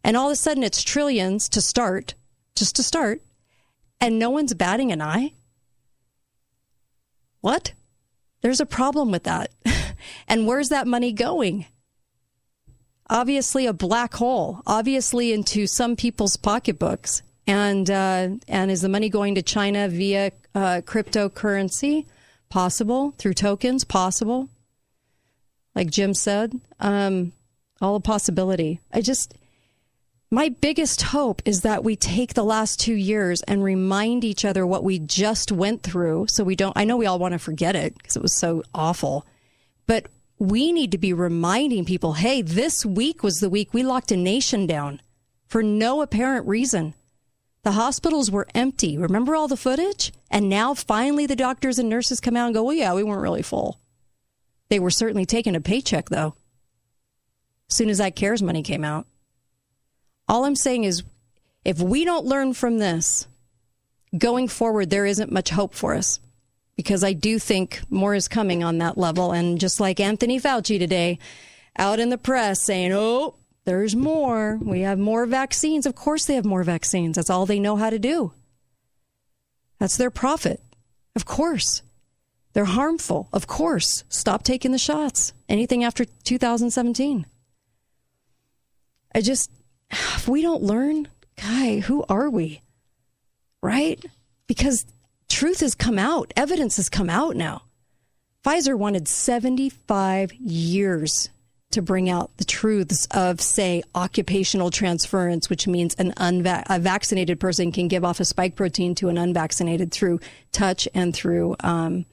And 0.04 0.16
all 0.16 0.28
of 0.28 0.32
a 0.32 0.36
sudden 0.36 0.62
it's 0.62 0.82
trillions 0.82 1.48
to 1.48 1.60
start 1.60 2.14
just 2.58 2.76
to 2.76 2.82
start, 2.82 3.22
and 4.00 4.18
no 4.18 4.30
one's 4.30 4.52
batting 4.52 4.92
an 4.92 5.00
eye? 5.00 5.32
What? 7.40 7.72
There's 8.40 8.60
a 8.60 8.66
problem 8.66 9.10
with 9.10 9.24
that. 9.24 9.50
and 10.26 10.46
where's 10.46 10.68
that 10.68 10.86
money 10.86 11.12
going? 11.12 11.66
Obviously, 13.10 13.66
a 13.66 13.72
black 13.72 14.14
hole, 14.14 14.60
obviously, 14.66 15.32
into 15.32 15.66
some 15.66 15.96
people's 15.96 16.36
pocketbooks. 16.36 17.22
And, 17.46 17.90
uh, 17.90 18.28
and 18.46 18.70
is 18.70 18.82
the 18.82 18.90
money 18.90 19.08
going 19.08 19.34
to 19.36 19.42
China 19.42 19.88
via 19.88 20.32
uh, 20.54 20.82
cryptocurrency? 20.84 22.04
Possible. 22.50 23.14
Through 23.16 23.34
tokens? 23.34 23.84
Possible. 23.84 24.50
Like 25.74 25.90
Jim 25.90 26.12
said, 26.12 26.60
um, 26.80 27.32
all 27.80 27.96
a 27.96 28.00
possibility. 28.00 28.80
I 28.92 29.00
just, 29.00 29.34
my 30.30 30.50
biggest 30.50 31.02
hope 31.02 31.40
is 31.46 31.62
that 31.62 31.84
we 31.84 31.96
take 31.96 32.34
the 32.34 32.44
last 32.44 32.80
two 32.80 32.94
years 32.94 33.42
and 33.42 33.64
remind 33.64 34.24
each 34.24 34.44
other 34.44 34.66
what 34.66 34.84
we 34.84 34.98
just 34.98 35.52
went 35.52 35.82
through. 35.82 36.26
So 36.28 36.44
we 36.44 36.56
don't, 36.56 36.76
I 36.76 36.84
know 36.84 36.96
we 36.96 37.06
all 37.06 37.18
want 37.18 37.32
to 37.32 37.38
forget 37.38 37.76
it 37.76 37.96
because 37.96 38.16
it 38.16 38.22
was 38.22 38.36
so 38.36 38.62
awful, 38.74 39.24
but 39.88 40.06
we 40.38 40.70
need 40.70 40.92
to 40.92 40.98
be 40.98 41.12
reminding 41.12 41.84
people 41.84 42.12
hey, 42.12 42.42
this 42.42 42.86
week 42.86 43.24
was 43.24 43.40
the 43.40 43.50
week 43.50 43.74
we 43.74 43.82
locked 43.82 44.12
a 44.12 44.16
nation 44.16 44.68
down 44.68 45.02
for 45.48 45.64
no 45.64 46.00
apparent 46.00 46.46
reason. 46.46 46.94
The 47.64 47.72
hospitals 47.72 48.30
were 48.30 48.46
empty. 48.54 48.96
Remember 48.96 49.34
all 49.34 49.48
the 49.48 49.56
footage? 49.56 50.12
And 50.30 50.48
now 50.48 50.74
finally 50.74 51.26
the 51.26 51.34
doctors 51.34 51.78
and 51.78 51.88
nurses 51.88 52.20
come 52.20 52.36
out 52.36 52.46
and 52.46 52.54
go, 52.54 52.62
well, 52.62 52.74
yeah, 52.74 52.94
we 52.94 53.02
weren't 53.02 53.22
really 53.22 53.42
full. 53.42 53.80
They 54.68 54.78
were 54.78 54.90
certainly 54.90 55.26
taking 55.26 55.56
a 55.56 55.60
paycheck, 55.60 56.10
though, 56.10 56.34
as 57.68 57.76
soon 57.76 57.88
as 57.88 57.98
that 57.98 58.14
CARES 58.14 58.42
money 58.42 58.62
came 58.62 58.84
out. 58.84 59.06
All 60.28 60.44
I'm 60.44 60.54
saying 60.54 60.84
is 60.84 61.02
if 61.64 61.80
we 61.80 62.04
don't 62.04 62.26
learn 62.26 62.52
from 62.52 62.78
this, 62.78 63.26
going 64.16 64.46
forward, 64.48 64.90
there 64.90 65.06
isn't 65.06 65.32
much 65.32 65.50
hope 65.50 65.74
for 65.74 65.94
us 65.94 66.20
because 66.78 67.02
I 67.02 67.12
do 67.12 67.40
think 67.40 67.80
more 67.90 68.14
is 68.14 68.28
coming 68.28 68.62
on 68.62 68.78
that 68.78 68.96
level. 68.96 69.32
And 69.32 69.58
just 69.58 69.80
like 69.80 69.98
Anthony 69.98 70.40
Fauci 70.40 70.78
today, 70.78 71.18
out 71.76 71.98
in 71.98 72.08
the 72.08 72.16
press 72.16 72.64
saying, 72.64 72.92
oh, 72.92 73.34
there's 73.64 73.96
more. 73.96 74.60
We 74.62 74.82
have 74.82 74.96
more 74.96 75.26
vaccines. 75.26 75.86
Of 75.86 75.96
course, 75.96 76.24
they 76.24 76.36
have 76.36 76.44
more 76.44 76.62
vaccines. 76.62 77.16
That's 77.16 77.30
all 77.30 77.46
they 77.46 77.58
know 77.58 77.74
how 77.74 77.90
to 77.90 77.98
do. 77.98 78.32
That's 79.80 79.96
their 79.96 80.12
profit. 80.12 80.62
Of 81.16 81.24
course. 81.24 81.82
They're 82.52 82.64
harmful. 82.64 83.28
Of 83.32 83.48
course. 83.48 84.04
Stop 84.08 84.44
taking 84.44 84.70
the 84.70 84.78
shots. 84.78 85.32
Anything 85.48 85.82
after 85.82 86.04
2017. 86.04 87.26
I 89.16 89.20
just, 89.20 89.50
if 89.90 90.28
we 90.28 90.42
don't 90.42 90.62
learn, 90.62 91.08
guy, 91.42 91.80
who 91.80 92.04
are 92.08 92.30
we? 92.30 92.62
Right? 93.64 94.00
Because 94.46 94.86
truth 95.28 95.60
has 95.60 95.74
come 95.74 95.98
out, 95.98 96.32
evidence 96.36 96.76
has 96.76 96.88
come 96.88 97.10
out 97.10 97.36
now. 97.36 97.62
Pfizer 98.44 98.76
wanted 98.76 99.08
75 99.08 100.32
years 100.34 101.28
to 101.70 101.82
bring 101.82 102.08
out 102.08 102.34
the 102.38 102.44
truths 102.44 103.06
of, 103.10 103.40
say, 103.40 103.82
occupational 103.94 104.70
transference, 104.70 105.50
which 105.50 105.66
means 105.66 105.94
an 105.96 106.12
unva- 106.12 106.64
a 106.70 106.78
vaccinated 106.78 107.38
person 107.38 107.72
can 107.72 107.88
give 107.88 108.04
off 108.04 108.20
a 108.20 108.24
spike 108.24 108.56
protein 108.56 108.94
to 108.94 109.08
an 109.08 109.18
unvaccinated 109.18 109.92
through 109.92 110.18
touch 110.50 110.88
and 110.94 111.14
through 111.14 111.56
um, 111.60 112.06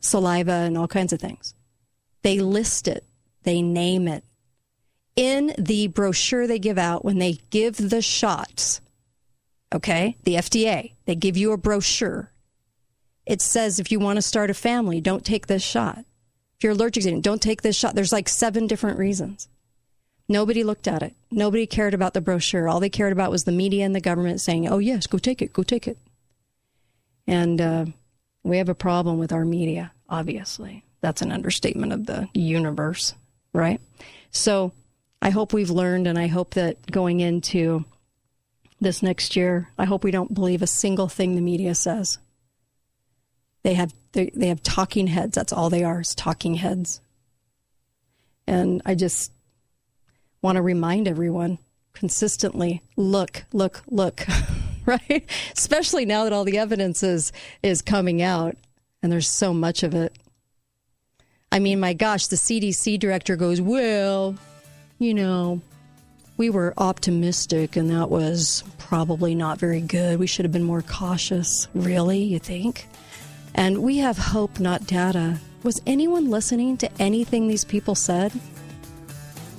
saliva 0.00 0.52
and 0.52 0.78
all 0.78 0.86
kinds 0.86 1.12
of 1.12 1.20
things. 1.20 1.54
They 2.22 2.38
list 2.38 2.86
it, 2.86 3.04
they 3.42 3.62
name 3.62 4.06
it. 4.06 4.24
In 5.16 5.54
the 5.58 5.88
brochure 5.88 6.46
they 6.46 6.58
give 6.58 6.78
out 6.78 7.04
when 7.04 7.18
they 7.18 7.38
give 7.50 7.76
the 7.76 8.02
shots, 8.02 8.80
okay, 9.72 10.16
the 10.24 10.34
FDA, 10.34 10.92
they 11.04 11.14
give 11.14 11.36
you 11.36 11.52
a 11.52 11.56
brochure. 11.56 12.30
It 13.26 13.40
says 13.40 13.78
if 13.78 13.90
you 13.90 13.98
want 13.98 14.16
to 14.16 14.22
start 14.22 14.50
a 14.50 14.54
family, 14.54 15.00
don't 15.00 15.24
take 15.24 15.46
this 15.46 15.62
shot. 15.62 15.98
If 16.56 16.64
you're 16.64 16.72
allergic 16.72 17.04
to 17.04 17.10
it, 17.10 17.22
don't 17.22 17.42
take 17.42 17.62
this 17.62 17.76
shot. 17.76 17.94
There's 17.94 18.12
like 18.12 18.28
seven 18.28 18.66
different 18.66 18.98
reasons. 18.98 19.48
Nobody 20.28 20.64
looked 20.64 20.88
at 20.88 21.02
it. 21.02 21.14
Nobody 21.30 21.66
cared 21.66 21.94
about 21.94 22.14
the 22.14 22.20
brochure. 22.20 22.68
All 22.68 22.80
they 22.80 22.88
cared 22.88 23.12
about 23.12 23.30
was 23.30 23.44
the 23.44 23.52
media 23.52 23.84
and 23.84 23.94
the 23.94 24.00
government 24.00 24.40
saying, 24.40 24.68
oh, 24.68 24.78
yes, 24.78 25.06
go 25.06 25.18
take 25.18 25.42
it, 25.42 25.52
go 25.52 25.62
take 25.62 25.86
it. 25.86 25.98
And 27.26 27.60
uh, 27.60 27.86
we 28.42 28.58
have 28.58 28.68
a 28.68 28.74
problem 28.74 29.18
with 29.18 29.32
our 29.32 29.44
media, 29.44 29.92
obviously. 30.08 30.84
That's 31.00 31.22
an 31.22 31.32
understatement 31.32 31.92
of 31.92 32.06
the 32.06 32.28
universe, 32.32 33.14
right? 33.52 33.80
So 34.30 34.72
I 35.20 35.30
hope 35.30 35.52
we've 35.52 35.70
learned, 35.70 36.06
and 36.06 36.18
I 36.18 36.28
hope 36.28 36.54
that 36.54 36.90
going 36.90 37.20
into 37.20 37.84
this 38.80 39.02
next 39.02 39.36
year, 39.36 39.68
I 39.78 39.84
hope 39.84 40.04
we 40.04 40.10
don't 40.10 40.32
believe 40.32 40.62
a 40.62 40.66
single 40.66 41.08
thing 41.08 41.34
the 41.34 41.42
media 41.42 41.74
says. 41.74 42.18
They 43.64 43.74
have 43.74 43.92
they, 44.12 44.30
they 44.34 44.48
have 44.48 44.62
talking 44.62 45.08
heads. 45.08 45.34
That's 45.34 45.52
all 45.52 45.70
they 45.70 45.82
are 45.82 46.00
is 46.00 46.14
talking 46.14 46.54
heads. 46.54 47.00
And 48.46 48.80
I 48.86 48.94
just 48.94 49.32
want 50.42 50.56
to 50.56 50.62
remind 50.62 51.08
everyone 51.08 51.58
consistently 51.94 52.82
look, 52.96 53.44
look, 53.52 53.82
look, 53.88 54.26
right? 54.86 55.24
Especially 55.52 56.04
now 56.04 56.24
that 56.24 56.32
all 56.32 56.44
the 56.44 56.58
evidence 56.58 57.02
is, 57.02 57.32
is 57.62 57.80
coming 57.80 58.20
out 58.20 58.56
and 59.02 59.10
there's 59.10 59.28
so 59.28 59.54
much 59.54 59.82
of 59.82 59.94
it. 59.94 60.14
I 61.50 61.60
mean, 61.60 61.80
my 61.80 61.92
gosh, 61.92 62.26
the 62.26 62.36
CDC 62.36 62.98
director 62.98 63.36
goes, 63.36 63.60
Well, 63.60 64.36
you 64.98 65.14
know, 65.14 65.60
we 66.36 66.50
were 66.50 66.74
optimistic 66.76 67.76
and 67.76 67.90
that 67.90 68.10
was 68.10 68.64
probably 68.78 69.34
not 69.34 69.58
very 69.58 69.80
good. 69.80 70.18
We 70.18 70.26
should 70.26 70.44
have 70.44 70.52
been 70.52 70.64
more 70.64 70.82
cautious. 70.82 71.68
Really, 71.74 72.22
you 72.22 72.40
think? 72.40 72.86
And 73.54 73.82
we 73.82 73.98
have 73.98 74.18
hope, 74.18 74.58
not 74.60 74.86
data. 74.86 75.38
Was 75.62 75.80
anyone 75.86 76.30
listening 76.30 76.76
to 76.78 76.90
anything 77.00 77.48
these 77.48 77.64
people 77.64 77.94
said? 77.94 78.32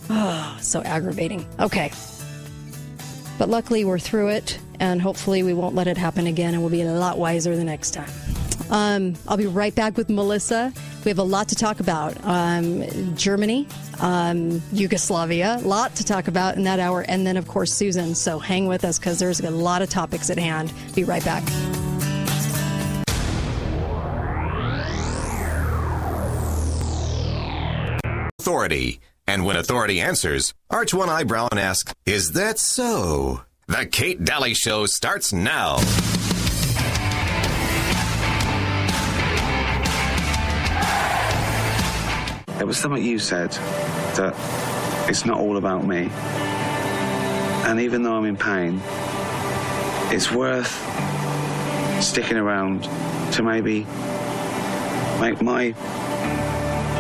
Oh, 0.09 0.57
so 0.61 0.81
aggravating. 0.83 1.45
Okay. 1.59 1.91
But 3.37 3.49
luckily, 3.49 3.83
we're 3.85 3.99
through 3.99 4.29
it, 4.29 4.59
and 4.79 5.01
hopefully, 5.01 5.43
we 5.43 5.53
won't 5.53 5.75
let 5.75 5.87
it 5.87 5.97
happen 5.97 6.27
again, 6.27 6.53
and 6.53 6.61
we'll 6.61 6.71
be 6.71 6.81
a 6.81 6.93
lot 6.93 7.17
wiser 7.17 7.55
the 7.55 7.63
next 7.63 7.91
time. 7.91 8.09
Um, 8.69 9.15
I'll 9.27 9.37
be 9.37 9.47
right 9.47 9.73
back 9.73 9.97
with 9.97 10.09
Melissa. 10.09 10.73
We 11.03 11.09
have 11.09 11.19
a 11.19 11.23
lot 11.23 11.49
to 11.49 11.55
talk 11.55 11.79
about. 11.79 12.17
Um, 12.23 13.15
Germany, 13.15 13.67
um, 13.99 14.61
Yugoslavia, 14.71 15.59
a 15.61 15.67
lot 15.67 15.95
to 15.95 16.03
talk 16.03 16.27
about 16.27 16.55
in 16.55 16.63
that 16.63 16.79
hour. 16.79 17.01
And 17.01 17.27
then, 17.27 17.37
of 17.37 17.47
course, 17.47 17.71
Susan. 17.71 18.15
So 18.15 18.39
hang 18.39 18.65
with 18.67 18.83
us 18.83 18.97
because 18.97 19.19
there's 19.19 19.39
a 19.39 19.51
lot 19.51 19.81
of 19.81 19.89
topics 19.89 20.29
at 20.29 20.39
hand. 20.39 20.73
Be 20.95 21.03
right 21.03 21.23
back. 21.23 21.43
Authority. 28.45 28.99
And 29.25 29.43
when 29.43 29.55
authority 29.55 29.99
answers, 29.99 30.53
arch 30.69 30.93
one 30.93 31.09
eyebrow 31.09 31.47
and 31.49 31.59
ask, 31.59 31.91
Is 32.05 32.33
that 32.33 32.59
so? 32.59 33.41
The 33.65 33.87
Kate 33.87 34.23
Dalley 34.23 34.53
Show 34.53 34.85
starts 34.85 35.33
now. 35.33 35.77
It 42.59 42.67
was 42.67 42.77
something 42.77 43.03
you 43.03 43.17
said 43.17 43.49
that 44.13 44.35
it's 45.09 45.25
not 45.25 45.39
all 45.39 45.57
about 45.57 45.83
me. 45.83 46.09
And 47.65 47.79
even 47.79 48.03
though 48.03 48.13
I'm 48.13 48.25
in 48.25 48.37
pain, 48.37 48.79
it's 50.13 50.31
worth 50.31 50.69
sticking 51.99 52.37
around 52.37 52.83
to 53.33 53.41
maybe 53.41 53.87
make 55.19 55.41
my 55.41 55.73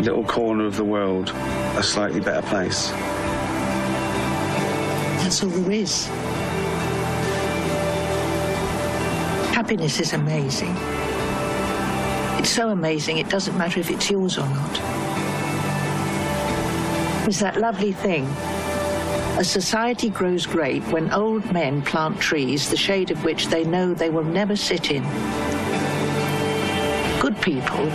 little 0.01 0.23
corner 0.23 0.65
of 0.65 0.75
the 0.75 0.83
world 0.83 1.29
a 1.77 1.83
slightly 1.83 2.19
better 2.19 2.45
place. 2.47 2.91
That's 5.21 5.43
all 5.43 5.49
there 5.49 5.71
is. 5.71 6.07
Happiness 9.53 9.99
is 9.99 10.13
amazing. 10.13 10.75
It's 12.39 12.49
so 12.49 12.69
amazing, 12.69 13.17
it 13.17 13.29
doesn't 13.29 13.57
matter 13.57 13.79
if 13.79 13.89
it's 13.89 14.09
yours 14.11 14.37
or 14.37 14.45
not. 14.47 14.79
It's 17.27 17.39
that 17.39 17.57
lovely 17.59 17.91
thing. 17.91 18.25
A 19.37 19.43
society 19.43 20.09
grows 20.09 20.45
great 20.45 20.83
when 20.83 21.11
old 21.11 21.51
men 21.51 21.81
plant 21.81 22.19
trees, 22.19 22.69
the 22.69 22.77
shade 22.77 23.11
of 23.11 23.23
which 23.25 23.47
they 23.47 23.63
know 23.63 23.93
they 23.93 24.09
will 24.09 24.23
never 24.23 24.55
sit 24.55 24.91
in. 24.91 25.03
Good 27.19 27.41
people 27.41 27.89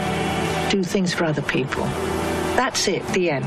do 0.71 0.85
things 0.85 1.12
for 1.12 1.25
other 1.25 1.43
people. 1.43 1.83
That's 2.55 2.87
it, 2.87 3.05
the 3.09 3.31
end. 3.31 3.45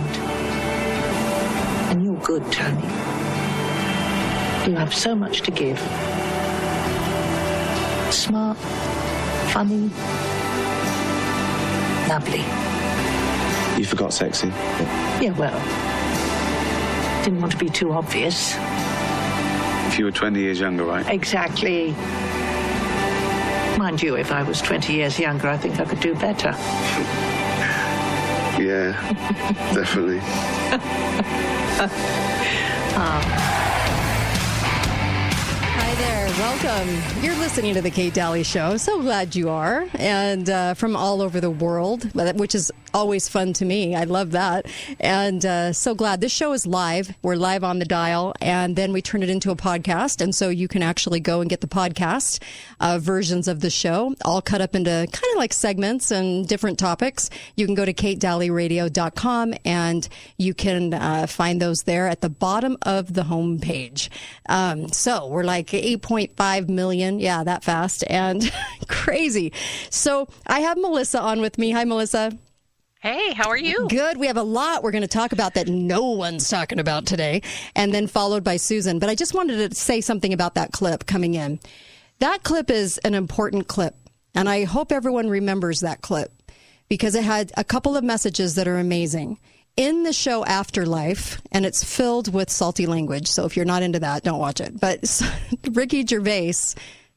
And 1.89 2.03
you're 2.03 2.19
good, 2.19 2.43
Tony. 2.51 2.81
You 4.69 4.75
have 4.75 4.93
so 4.93 5.15
much 5.15 5.41
to 5.43 5.51
give. 5.51 5.79
Smart, 8.13 8.57
funny, 9.53 9.89
lovely. 12.09 12.43
You 13.79 13.85
forgot 13.85 14.13
sexy. 14.13 14.47
Yeah, 15.23 15.33
well, 15.37 15.57
didn't 17.23 17.39
want 17.39 17.53
to 17.53 17.57
be 17.57 17.69
too 17.69 17.93
obvious. 17.93 18.53
If 19.87 19.97
you 19.97 20.05
were 20.05 20.11
20 20.11 20.39
years 20.39 20.59
younger, 20.59 20.83
right? 20.83 21.07
Exactly. 21.07 21.95
Mind 23.83 24.01
you, 24.01 24.15
if 24.15 24.31
I 24.31 24.43
was 24.43 24.61
20 24.61 24.93
years 24.93 25.19
younger, 25.19 25.49
I 25.49 25.57
think 25.57 25.77
I 25.77 25.83
could 25.83 25.99
do 25.99 26.15
better. 26.15 26.55
Yeah, 28.57 28.93
definitely. 29.73 30.19
Hi 35.75 35.95
there. 35.95 36.27
Welcome. 36.27 37.23
You're 37.23 37.35
listening 37.35 37.73
to 37.73 37.81
The 37.81 37.89
Kate 37.89 38.13
Dalley 38.13 38.43
Show. 38.43 38.77
So 38.77 39.01
glad 39.01 39.35
you 39.35 39.49
are. 39.49 39.87
And 39.95 40.49
uh, 40.49 40.75
from 40.75 40.95
all 40.95 41.21
over 41.21 41.41
the 41.41 41.49
world, 41.49 42.13
which 42.13 42.55
is 42.55 42.71
always 42.93 43.27
fun 43.27 43.53
to 43.53 43.65
me. 43.65 43.95
I 43.95 44.03
love 44.03 44.31
that. 44.31 44.67
And 44.99 45.45
uh, 45.45 45.73
so 45.73 45.95
glad. 45.95 46.21
This 46.21 46.31
show 46.31 46.53
is 46.53 46.65
live. 46.65 47.15
We're 47.21 47.35
live 47.35 47.63
on 47.63 47.79
the 47.79 47.85
dial, 47.85 48.33
and 48.41 48.75
then 48.75 48.93
we 48.93 49.01
turn 49.01 49.23
it 49.23 49.29
into 49.29 49.51
a 49.51 49.55
podcast. 49.55 50.21
And 50.21 50.33
so 50.33 50.49
you 50.49 50.67
can 50.67 50.83
actually 50.83 51.19
go 51.19 51.41
and 51.41 51.49
get 51.49 51.61
the 51.61 51.67
podcast 51.67 52.41
uh, 52.79 52.99
versions 52.99 53.47
of 53.47 53.61
the 53.61 53.69
show, 53.69 54.15
all 54.23 54.41
cut 54.41 54.61
up 54.61 54.75
into 54.75 54.91
kind 54.91 55.31
of 55.31 55.37
like 55.37 55.53
segments 55.53 56.11
and 56.11 56.47
different 56.47 56.77
topics. 56.79 57.29
You 57.55 57.65
can 57.65 57.75
go 57.75 57.85
to 57.85 57.93
katedalleyradio.com 57.93 59.55
and 59.65 60.07
you 60.37 60.53
can 60.53 60.93
uh, 60.93 61.27
find 61.27 61.61
those 61.61 61.83
there 61.83 62.07
at 62.07 62.21
the 62.21 62.29
bottom 62.29 62.77
of 62.83 63.13
the 63.13 63.23
homepage. 63.23 64.09
Um, 64.47 64.89
so 64.89 65.27
we're 65.27 65.43
like 65.43 65.67
8.5 65.67 66.69
million. 66.69 67.19
Yeah, 67.19 67.43
that 67.43 67.63
fast 67.63 68.03
and 68.09 68.51
crazy. 68.87 69.53
So 69.89 70.27
I 70.45 70.61
have 70.61 70.77
Melissa 70.77 71.21
on 71.21 71.41
with 71.41 71.57
me. 71.57 71.71
Hi, 71.71 71.83
Melissa. 71.85 72.37
Hey, 73.03 73.33
how 73.33 73.49
are 73.49 73.57
you? 73.57 73.89
Good. 73.89 74.15
We 74.15 74.27
have 74.27 74.37
a 74.37 74.43
lot 74.43 74.81
we're 74.81 74.91
going 74.91 75.01
to 75.01 75.09
talk 75.09 75.33
about 75.33 75.55
that 75.55 75.67
no 75.67 76.11
one's 76.11 76.49
talking 76.49 76.79
about 76.79 77.05
today, 77.05 77.41
and 77.75 77.93
then 77.93 78.07
followed 78.07 78.45
by 78.45 78.55
Susan. 78.55 78.97
But 78.97 79.09
I 79.09 79.15
just 79.15 79.33
wanted 79.33 79.69
to 79.69 79.75
say 79.75 79.99
something 79.99 80.31
about 80.31 80.55
that 80.55 80.71
clip 80.71 81.05
coming 81.05 81.33
in. 81.33 81.59
That 82.19 82.43
clip 82.43 82.69
is 82.69 82.99
an 82.99 83.13
important 83.13 83.67
clip, 83.67 83.93
and 84.33 84.47
I 84.47 84.63
hope 84.63 84.93
everyone 84.93 85.29
remembers 85.29 85.81
that 85.81 85.99
clip 85.99 86.31
because 86.87 87.13
it 87.13 87.25
had 87.25 87.51
a 87.57 87.65
couple 87.65 87.97
of 87.97 88.05
messages 88.05 88.55
that 88.55 88.69
are 88.69 88.79
amazing. 88.79 89.37
In 89.75 90.03
the 90.03 90.13
show 90.13 90.45
Afterlife, 90.45 91.41
and 91.51 91.65
it's 91.65 91.83
filled 91.83 92.33
with 92.33 92.49
salty 92.49 92.85
language, 92.85 93.27
so 93.27 93.43
if 93.43 93.57
you're 93.57 93.65
not 93.65 93.83
into 93.83 93.99
that, 93.99 94.23
don't 94.23 94.39
watch 94.39 94.61
it. 94.61 94.79
But 94.79 95.21
Ricky 95.73 96.05
Gervais 96.05 96.53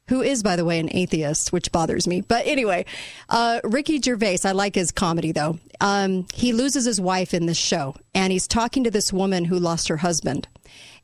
who 0.09 0.23
is, 0.23 0.43
by 0.43 0.57
the 0.57 0.65
way, 0.65 0.79
an 0.79 0.89
atheist, 0.93 1.53
which 1.53 1.73
bothers 1.73 2.07
me. 2.07 2.21
But 2.21 2.47
anyway, 2.47 2.85
uh, 3.29 3.61
Ricky 3.65 4.01
Gervais, 4.01 4.39
I 4.45 4.53
like 4.53 4.75
his 4.75 4.93
comedy 4.93 5.33
though. 5.33 5.59
Um, 5.81 6.27
he 6.33 6.53
loses 6.53 6.85
his 6.85 7.01
wife 7.01 7.35
in 7.35 7.47
this 7.47 7.57
show, 7.57 7.97
and 8.15 8.33
he's 8.33 8.47
talking 8.47 8.85
to 8.85 8.91
this 8.91 9.13
woman 9.13 9.45
who 9.45 9.59
lost 9.59 9.89
her 9.89 9.99
husband. 9.99 10.49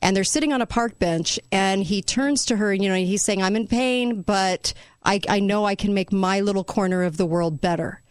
And 0.01 0.15
they're 0.15 0.23
sitting 0.23 0.51
on 0.51 0.61
a 0.61 0.65
park 0.65 0.99
bench, 0.99 1.39
and 1.51 1.83
he 1.83 2.01
turns 2.01 2.45
to 2.45 2.57
her, 2.57 2.71
and 2.71 2.83
you 2.83 2.89
know, 2.89 2.95
he's 2.95 3.23
saying, 3.23 3.41
"I'm 3.41 3.55
in 3.55 3.67
pain, 3.67 4.21
but 4.21 4.73
I, 5.03 5.19
I 5.29 5.39
know 5.39 5.65
I 5.65 5.75
can 5.75 5.93
make 5.93 6.11
my 6.11 6.41
little 6.41 6.63
corner 6.63 7.03
of 7.03 7.17
the 7.17 7.25
world 7.25 7.61
better." 7.61 8.01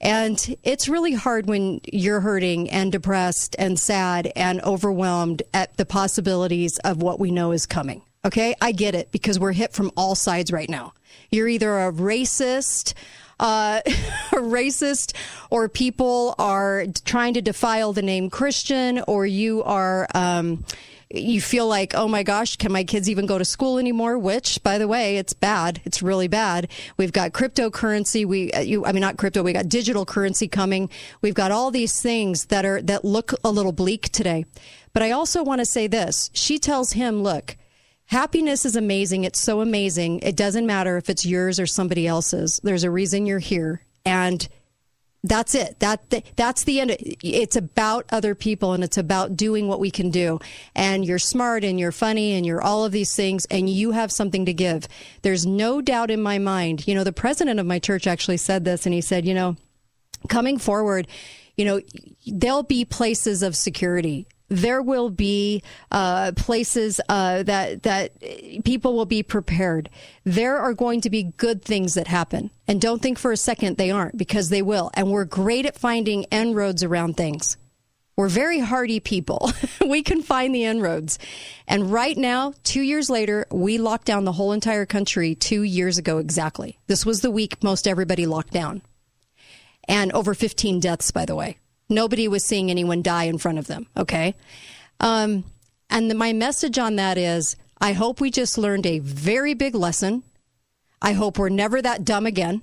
And 0.00 0.56
it's 0.62 0.88
really 0.88 1.14
hard 1.14 1.46
when 1.46 1.80
you're 1.90 2.20
hurting 2.20 2.68
and 2.70 2.92
depressed 2.92 3.56
and 3.58 3.78
sad 3.78 4.30
and 4.36 4.60
overwhelmed 4.62 5.42
at 5.54 5.76
the 5.76 5.86
possibilities 5.86 6.78
of 6.80 7.02
what 7.02 7.18
we 7.18 7.30
know 7.30 7.52
is 7.52 7.64
coming. 7.64 8.02
Okay, 8.24 8.54
I 8.60 8.72
get 8.72 8.94
it 8.94 9.12
because 9.12 9.38
we're 9.38 9.52
hit 9.52 9.72
from 9.72 9.92
all 9.96 10.14
sides 10.14 10.50
right 10.50 10.68
now. 10.68 10.94
You're 11.30 11.48
either 11.48 11.78
a 11.78 11.92
racist, 11.92 12.94
uh, 13.38 13.82
a 13.86 14.36
racist, 14.36 15.14
or 15.50 15.68
people 15.68 16.34
are 16.38 16.86
trying 17.04 17.34
to 17.34 17.42
defile 17.42 17.92
the 17.92 18.00
name 18.00 18.30
Christian, 18.30 19.02
or 19.06 19.26
you 19.26 19.62
are. 19.64 20.08
Um, 20.14 20.64
you 21.10 21.40
feel 21.40 21.68
like, 21.68 21.94
oh 21.94 22.08
my 22.08 22.24
gosh, 22.24 22.56
can 22.56 22.72
my 22.72 22.82
kids 22.82 23.08
even 23.08 23.26
go 23.26 23.38
to 23.38 23.44
school 23.44 23.78
anymore? 23.78 24.18
Which, 24.18 24.60
by 24.64 24.78
the 24.78 24.88
way, 24.88 25.18
it's 25.18 25.32
bad. 25.32 25.80
It's 25.84 26.02
really 26.02 26.26
bad. 26.26 26.68
We've 26.96 27.12
got 27.12 27.32
cryptocurrency. 27.32 28.26
We, 28.26 28.50
uh, 28.50 28.60
you, 28.60 28.84
I 28.84 28.90
mean, 28.90 29.02
not 29.02 29.16
crypto. 29.16 29.42
We 29.42 29.52
got 29.52 29.68
digital 29.68 30.04
currency 30.04 30.48
coming. 30.48 30.90
We've 31.20 31.34
got 31.34 31.52
all 31.52 31.70
these 31.70 32.00
things 32.00 32.46
that 32.46 32.64
are 32.64 32.82
that 32.82 33.04
look 33.04 33.32
a 33.44 33.50
little 33.50 33.70
bleak 33.70 34.08
today. 34.08 34.46
But 34.92 35.04
I 35.04 35.12
also 35.12 35.44
want 35.44 35.60
to 35.60 35.66
say 35.66 35.86
this. 35.86 36.30
She 36.32 36.58
tells 36.58 36.92
him, 36.94 37.22
look 37.22 37.56
Happiness 38.14 38.64
is 38.64 38.76
amazing. 38.76 39.24
It's 39.24 39.40
so 39.40 39.60
amazing. 39.60 40.20
It 40.20 40.36
doesn't 40.36 40.66
matter 40.66 40.96
if 40.96 41.10
it's 41.10 41.26
yours 41.26 41.58
or 41.58 41.66
somebody 41.66 42.06
else's. 42.06 42.60
There's 42.62 42.84
a 42.84 42.90
reason 42.90 43.26
you're 43.26 43.40
here. 43.40 43.82
And 44.06 44.46
that's 45.24 45.56
it. 45.56 45.80
That 45.80 46.22
that's 46.36 46.62
the 46.62 46.78
end. 46.78 46.96
It's 47.24 47.56
about 47.56 48.06
other 48.12 48.36
people 48.36 48.72
and 48.72 48.84
it's 48.84 48.98
about 48.98 49.36
doing 49.36 49.66
what 49.66 49.80
we 49.80 49.90
can 49.90 50.10
do. 50.10 50.38
And 50.76 51.04
you're 51.04 51.18
smart 51.18 51.64
and 51.64 51.80
you're 51.80 51.90
funny 51.90 52.34
and 52.34 52.46
you're 52.46 52.62
all 52.62 52.84
of 52.84 52.92
these 52.92 53.16
things 53.16 53.46
and 53.46 53.68
you 53.68 53.90
have 53.90 54.12
something 54.12 54.46
to 54.46 54.54
give. 54.54 54.86
There's 55.22 55.44
no 55.44 55.80
doubt 55.80 56.12
in 56.12 56.22
my 56.22 56.38
mind. 56.38 56.86
You 56.86 56.94
know, 56.94 57.02
the 57.02 57.12
president 57.12 57.58
of 57.58 57.66
my 57.66 57.80
church 57.80 58.06
actually 58.06 58.36
said 58.36 58.64
this 58.64 58.86
and 58.86 58.94
he 58.94 59.00
said, 59.00 59.26
you 59.26 59.34
know, 59.34 59.56
coming 60.28 60.58
forward, 60.58 61.08
you 61.56 61.64
know, 61.64 61.80
there'll 62.28 62.62
be 62.62 62.84
places 62.84 63.42
of 63.42 63.56
security 63.56 64.28
there 64.54 64.80
will 64.82 65.10
be 65.10 65.62
uh, 65.90 66.32
places 66.36 67.00
uh, 67.08 67.42
that 67.42 67.82
that 67.82 68.12
people 68.64 68.94
will 68.94 69.06
be 69.06 69.22
prepared. 69.22 69.90
There 70.24 70.58
are 70.58 70.74
going 70.74 71.00
to 71.02 71.10
be 71.10 71.24
good 71.36 71.62
things 71.62 71.94
that 71.94 72.06
happen, 72.06 72.50
and 72.68 72.80
don't 72.80 73.02
think 73.02 73.18
for 73.18 73.32
a 73.32 73.36
second 73.36 73.76
they 73.76 73.90
aren't 73.90 74.16
because 74.16 74.50
they 74.50 74.62
will. 74.62 74.90
And 74.94 75.10
we're 75.10 75.24
great 75.24 75.66
at 75.66 75.76
finding 75.76 76.24
end 76.26 76.54
roads 76.56 76.82
around 76.82 77.16
things. 77.16 77.56
We're 78.16 78.28
very 78.28 78.60
hardy 78.60 79.00
people. 79.00 79.50
we 79.86 80.02
can 80.02 80.22
find 80.22 80.54
the 80.54 80.64
end 80.64 80.82
roads. 80.82 81.18
And 81.66 81.90
right 81.92 82.16
now, 82.16 82.54
two 82.62 82.82
years 82.82 83.10
later, 83.10 83.44
we 83.50 83.78
locked 83.78 84.06
down 84.06 84.24
the 84.24 84.32
whole 84.32 84.52
entire 84.52 84.86
country 84.86 85.34
two 85.34 85.62
years 85.62 85.98
ago 85.98 86.18
exactly. 86.18 86.78
This 86.86 87.04
was 87.04 87.22
the 87.22 87.30
week 87.32 87.62
most 87.64 87.88
everybody 87.88 88.26
locked 88.26 88.52
down. 88.52 88.82
And 89.88 90.12
over 90.12 90.32
15 90.32 90.78
deaths, 90.78 91.10
by 91.10 91.24
the 91.24 91.34
way. 91.34 91.58
Nobody 91.88 92.28
was 92.28 92.44
seeing 92.44 92.70
anyone 92.70 93.02
die 93.02 93.24
in 93.24 93.38
front 93.38 93.58
of 93.58 93.66
them. 93.66 93.86
Okay. 93.96 94.34
Um, 95.00 95.44
and 95.90 96.10
the, 96.10 96.14
my 96.14 96.32
message 96.32 96.78
on 96.78 96.96
that 96.96 97.18
is 97.18 97.56
I 97.80 97.92
hope 97.92 98.20
we 98.20 98.30
just 98.30 98.56
learned 98.56 98.86
a 98.86 99.00
very 99.00 99.54
big 99.54 99.74
lesson. 99.74 100.22
I 101.02 101.12
hope 101.12 101.38
we're 101.38 101.50
never 101.50 101.82
that 101.82 102.04
dumb 102.04 102.26
again. 102.26 102.62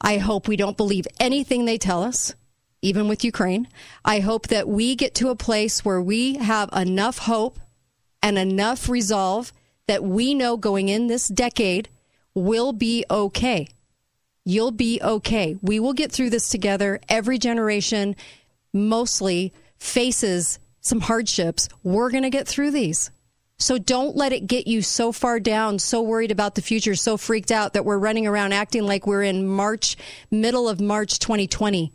I 0.00 0.16
hope 0.16 0.48
we 0.48 0.56
don't 0.56 0.76
believe 0.76 1.06
anything 1.18 1.64
they 1.64 1.76
tell 1.76 2.02
us, 2.02 2.34
even 2.80 3.06
with 3.06 3.24
Ukraine. 3.24 3.68
I 4.04 4.20
hope 4.20 4.48
that 4.48 4.66
we 4.66 4.94
get 4.94 5.14
to 5.16 5.28
a 5.28 5.36
place 5.36 5.84
where 5.84 6.00
we 6.00 6.36
have 6.36 6.70
enough 6.72 7.18
hope 7.18 7.58
and 8.22 8.38
enough 8.38 8.88
resolve 8.88 9.52
that 9.86 10.02
we 10.02 10.34
know 10.34 10.56
going 10.56 10.88
in 10.88 11.08
this 11.08 11.28
decade 11.28 11.88
will 12.34 12.72
be 12.72 13.04
okay. 13.10 13.68
You'll 14.44 14.70
be 14.70 15.00
okay. 15.02 15.56
We 15.62 15.80
will 15.80 15.92
get 15.92 16.10
through 16.12 16.30
this 16.30 16.48
together. 16.48 17.00
Every 17.08 17.38
generation 17.38 18.16
mostly 18.72 19.52
faces 19.78 20.58
some 20.80 21.00
hardships. 21.00 21.68
We're 21.82 22.10
going 22.10 22.22
to 22.22 22.30
get 22.30 22.48
through 22.48 22.70
these. 22.70 23.10
So 23.58 23.76
don't 23.76 24.16
let 24.16 24.32
it 24.32 24.46
get 24.46 24.66
you 24.66 24.80
so 24.80 25.12
far 25.12 25.38
down, 25.38 25.78
so 25.78 26.00
worried 26.00 26.30
about 26.30 26.54
the 26.54 26.62
future, 26.62 26.94
so 26.94 27.18
freaked 27.18 27.50
out 27.50 27.74
that 27.74 27.84
we're 27.84 27.98
running 27.98 28.26
around 28.26 28.54
acting 28.54 28.84
like 28.84 29.06
we're 29.06 29.22
in 29.22 29.46
March, 29.46 29.98
middle 30.30 30.66
of 30.66 30.80
March 30.80 31.18
2020. 31.18 31.92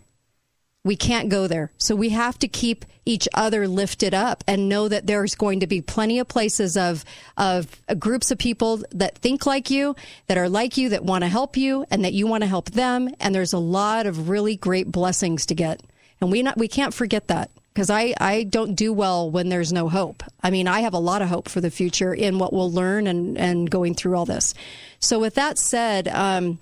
We 0.86 0.96
can't 0.96 1.30
go 1.30 1.48
there. 1.48 1.72
So 1.80 1.96
we 1.96 2.10
have 2.10 2.38
to 2.40 2.48
keep 2.48 2.86
each 3.06 3.28
other 3.34 3.68
lifted 3.68 4.14
up 4.14 4.44
and 4.48 4.70
know 4.70 4.88
that 4.88 5.08
there's 5.08 5.34
going 5.34 5.60
to 5.62 5.68
be 5.68 5.82
plenty 5.82 6.20
of 6.20 6.28
places 6.28 6.78
of 6.78 7.04
of 7.38 7.82
groups 8.00 8.30
of 8.30 8.38
people 8.38 8.84
that 8.92 9.18
think 9.18 9.48
like 9.48 9.72
you, 9.72 9.96
that 10.28 10.38
are 10.38 10.48
like 10.48 10.78
you, 10.78 10.90
that 10.90 11.04
want 11.04 11.24
to 11.24 11.28
help 11.28 11.58
you 11.58 11.86
and 11.90 12.06
that 12.06 12.14
you 12.14 12.28
want 12.28 12.44
to 12.44 12.48
help 12.48 12.70
them 12.72 13.10
and 13.20 13.34
there's 13.34 13.52
a 13.52 13.58
lot 13.58 14.06
of 14.06 14.30
really 14.30 14.56
great 14.56 14.92
blessings 14.92 15.48
to 15.48 15.56
get. 15.56 15.82
And 16.22 16.32
we 16.32 16.44
not 16.44 16.56
we 16.56 16.68
can't 16.68 16.94
forget 16.94 17.28
that 17.30 17.50
because 17.74 17.90
I, 17.90 18.14
I 18.22 18.44
don't 18.44 18.76
do 18.76 18.94
well 18.94 19.30
when 19.30 19.50
there's 19.50 19.74
no 19.74 19.90
hope. 19.90 20.24
I 20.42 20.50
mean, 20.52 20.68
I 20.68 20.80
have 20.82 20.94
a 20.94 21.00
lot 21.00 21.22
of 21.22 21.30
hope 21.30 21.50
for 21.50 21.62
the 21.62 21.72
future 21.72 22.14
in 22.14 22.40
what 22.40 22.54
we'll 22.54 22.72
learn 22.72 23.06
and, 23.06 23.38
and 23.38 23.70
going 23.70 23.96
through 23.96 24.16
all 24.16 24.26
this. 24.26 24.54
So 25.00 25.20
with 25.20 25.34
that 25.34 25.58
said, 25.58 26.08
um, 26.08 26.58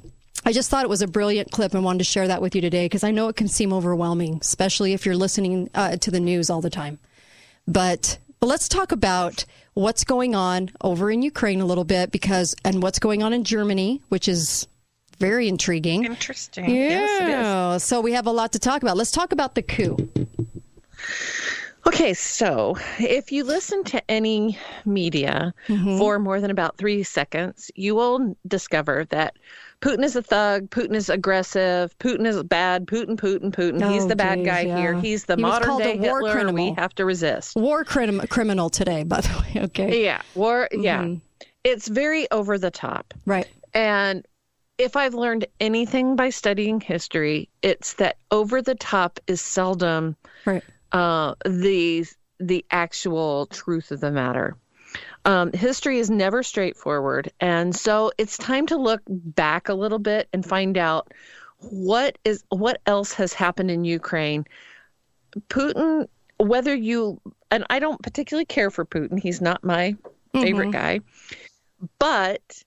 I 0.46 0.52
just 0.52 0.70
thought 0.70 0.84
it 0.84 0.90
was 0.90 1.02
a 1.02 1.08
brilliant 1.08 1.52
clip 1.52 1.74
and 1.74 1.84
wanted 1.84 2.00
to 2.00 2.04
share 2.04 2.28
that 2.28 2.42
with 2.42 2.54
you 2.56 2.62
today 2.62 2.86
because 2.86 3.04
I 3.04 3.12
know 3.12 3.28
it 3.30 3.36
can 3.36 3.48
seem 3.48 3.72
overwhelming, 3.72 4.40
especially 4.42 4.94
if 4.94 5.06
you're 5.06 5.16
listening 5.16 5.70
uh, 5.74 5.96
to 5.98 6.12
the 6.12 6.20
news 6.20 6.50
all 6.50 6.62
the 6.62 6.70
time. 6.70 7.00
But, 7.68 8.18
but 8.40 8.48
let's 8.48 8.68
talk 8.68 8.92
about 8.92 9.46
what's 9.74 10.04
going 10.04 10.36
on 10.36 10.70
over 10.82 11.10
in 11.10 11.22
Ukraine 11.22 11.62
a 11.62 11.66
little 11.66 11.86
bit 11.86 12.12
because, 12.12 12.56
and 12.66 12.84
what's 12.84 13.00
going 13.00 13.24
on 13.24 13.32
in 13.32 13.46
Germany, 13.46 14.02
which 14.10 14.28
is 14.28 14.68
very 15.18 15.48
intriguing. 15.48 16.04
Interesting. 16.04 16.70
Yeah. 16.70 16.90
Yes, 17.28 17.86
so 17.86 18.02
we 18.02 18.12
have 18.12 18.28
a 18.28 18.32
lot 18.32 18.52
to 18.52 18.60
talk 18.60 18.82
about. 18.82 18.98
Let's 18.98 19.12
talk 19.12 19.32
about 19.32 19.56
the 19.56 19.62
coup. 19.62 19.98
Okay, 21.86 22.14
so 22.14 22.78
if 22.98 23.32
you 23.32 23.44
listen 23.44 23.84
to 23.86 24.02
any 24.10 24.58
media 24.86 25.54
Mm-hmm. 25.68 25.98
for 25.98 26.18
more 26.18 26.40
than 26.40 26.50
about 26.52 26.78
three 26.78 27.04
seconds, 27.04 27.72
you 27.76 27.94
will 27.96 28.36
discover 28.48 29.06
that 29.10 29.38
Putin 29.84 30.04
is 30.04 30.16
a 30.16 30.22
thug. 30.22 30.70
Putin 30.70 30.96
is 30.96 31.10
aggressive. 31.10 31.94
Putin 32.00 32.26
is 32.26 32.42
bad. 32.44 32.88
Putin, 32.88 33.18
Putin, 33.18 33.52
Putin. 33.52 33.92
He's 33.92 34.06
Oh, 34.06 34.08
the 34.08 34.16
bad 34.16 34.38
geez, 34.40 34.48
guy 34.48 34.62
yeah. 34.62 34.78
here. 34.78 34.94
He's 35.00 35.26
the 35.26 35.36
He 35.36 35.42
modern 35.42 35.78
day 35.78 35.98
war 35.98 36.20
Hitler. 36.20 36.32
criminal. 36.32 36.54
We 36.56 36.72
have 36.78 36.96
to 36.96 37.06
resist. 37.06 37.56
War 37.58 37.84
crim- 37.84 38.22
criminal 38.30 38.70
today, 38.70 39.04
by 39.04 39.20
the 39.22 39.30
way. 39.56 39.64
Okay. 39.66 40.04
Yeah, 40.06 40.22
war. 40.36 40.70
Yeah, 40.72 41.04
Mhm. 41.04 41.22
it's 41.66 41.90
very 41.90 42.32
over 42.32 42.58
the 42.58 42.72
top. 42.72 43.14
Right. 43.26 43.48
And 43.74 44.26
if 44.78 44.96
I've 44.96 45.14
learned 45.14 45.48
anything 45.60 46.16
by 46.16 46.30
studying 46.30 46.80
history, 46.80 47.50
it's 47.62 47.94
that 47.96 48.16
over 48.32 48.62
the 48.62 48.76
top 48.76 49.20
is 49.28 49.42
seldom 49.42 50.16
right. 50.46 50.64
uh, 50.94 51.36
the 51.46 52.06
the 52.40 52.66
actual 52.72 53.46
truth 53.48 53.92
of 53.92 54.00
the 54.00 54.12
matter. 54.12 54.56
Um, 55.26 55.54
history 55.54 56.00
is 56.00 56.10
never 56.10 56.44
straightforward, 56.44 57.32
and 57.40 57.74
so 57.74 58.12
it's 58.18 58.38
time 58.38 58.68
to 58.68 58.78
look 58.78 59.02
back 59.08 59.70
a 59.70 59.74
little 59.74 60.00
bit 60.00 60.28
and 60.34 60.46
find 60.46 60.78
out 60.78 61.14
what 61.60 62.18
is 62.26 62.44
what 62.50 62.82
else 62.86 63.14
has 63.14 63.32
happened 63.32 63.72
in 63.72 63.86
Ukraine. 63.86 64.46
Putin, 65.48 66.08
whether 66.38 66.76
you 66.76 67.22
and 67.52 67.66
I 67.70 67.80
don't 67.80 68.02
particularly 68.02 68.46
care 68.46 68.70
for 68.70 68.86
Putin, 68.86 69.18
he's 69.18 69.40
not 69.40 69.64
my 69.64 69.96
favorite 70.34 70.70
Mhm. 70.70 70.74
guy, 70.74 71.00
but 72.00 72.64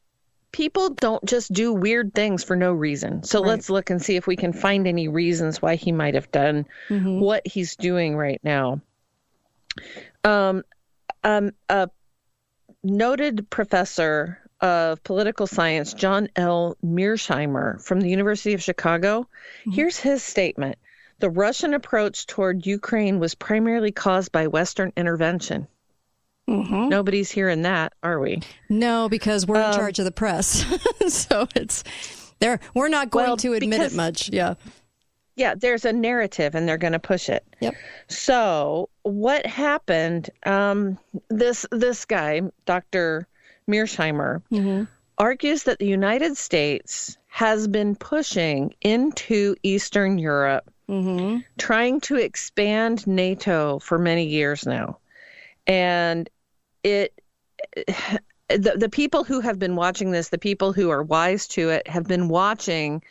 people 0.53 0.91
don't 0.91 1.23
just 1.27 1.53
do 1.53 1.75
weird 1.75 2.15
things 2.15 2.43
for 2.43 2.57
no 2.57 2.73
reason. 2.73 3.23
So 3.23 3.41
Right. 3.41 3.49
let's 3.49 3.69
look 3.69 3.91
and 3.91 4.01
see 4.01 4.17
if 4.17 4.27
we 4.27 4.37
can 4.37 4.55
find 4.55 4.87
any 4.87 5.09
reasons 5.09 5.61
why 5.61 5.75
he 5.75 5.93
might 5.93 6.15
have 6.15 6.31
done 6.33 6.67
Mhm. 6.89 7.21
what 7.21 7.47
he's 7.47 7.77
doing 7.77 8.17
right 8.17 8.41
now. 8.43 8.81
Um, 10.25 10.65
um, 11.23 11.53
a 11.69 11.91
noted 12.87 13.49
professor 13.51 14.39
of 14.61 15.03
political 15.05 15.47
science, 15.47 15.93
John 15.93 16.29
L. 16.37 16.77
Mearsheimer 16.85 17.83
from 17.83 18.01
the 18.01 18.09
University 18.09 18.55
of 18.55 18.63
Chicago, 18.63 19.29
here's 19.71 19.99
his 19.99 20.23
statement. 20.23 20.77
The 21.19 21.29
Russian 21.31 21.75
approach 21.75 22.27
toward 22.27 22.67
Ukraine 22.67 23.19
was 23.19 23.35
primarily 23.35 23.93
caused 23.93 24.33
by 24.33 24.47
Western 24.47 24.93
intervention. 24.97 25.67
Mhm. 26.49 26.89
Nobody's 26.89 27.31
hearing 27.31 27.63
that, 27.63 27.93
are 28.03 28.21
we? 28.21 28.41
No, 28.69 29.09
because 29.09 29.47
we're 29.47 29.57
in 29.61 29.67
Um, 29.67 29.75
charge 29.75 29.99
of 29.99 30.05
the 30.05 30.13
press, 30.13 30.65
so 31.09 31.49
it's 31.57 31.83
there. 32.39 32.61
We're 32.75 32.89
not 32.89 33.11
going 33.11 33.27
Well, 33.27 33.37
to 33.39 33.55
admit 33.55 33.71
because- 33.81 33.93
it 33.93 33.97
much. 33.97 34.29
Yeah. 34.33 34.55
Yeah, 35.37 35.55
there's 35.55 35.85
a 35.85 35.93
narrative 35.93 36.55
and 36.55 36.67
they're 36.67 36.79
going 36.79 36.95
to 36.95 36.99
push 36.99 37.29
it. 37.29 37.45
Yep. 37.61 37.75
So, 38.09 38.89
what 39.03 39.47
happened 39.47 40.31
um 40.45 40.99
this 41.29 41.67
this 41.71 42.05
guy, 42.05 42.43
Dr. 42.65 43.27
Mearsheimer, 43.69 44.43
argues 45.19 45.65
that 45.65 45.79
the 45.79 45.87
United 45.87 46.37
States 46.37 47.19
has 47.29 47.69
been 47.69 47.95
pushing 47.97 48.75
into 48.81 49.55
Eastern 49.63 50.19
Europe, 50.19 50.71
trying 51.59 52.01
to 52.01 52.17
expand 52.17 53.07
NATO 53.07 53.79
for 53.79 53.99
many 53.99 54.25
years 54.25 54.67
now. 54.67 54.99
And 55.67 56.31
it 56.83 57.13
the, 58.49 58.75
the 58.77 58.89
people 58.89 59.25
who 59.25 59.41
have 59.41 59.59
been 59.59 59.77
watching 59.77 60.13
this, 60.13 60.29
the 60.29 60.39
people 60.39 60.73
who 60.73 60.91
are 60.91 61.03
wise 61.03 61.49
to 61.49 61.71
it, 61.71 61.89
have 61.89 62.05
been 62.05 62.29
watching, 62.29 63.03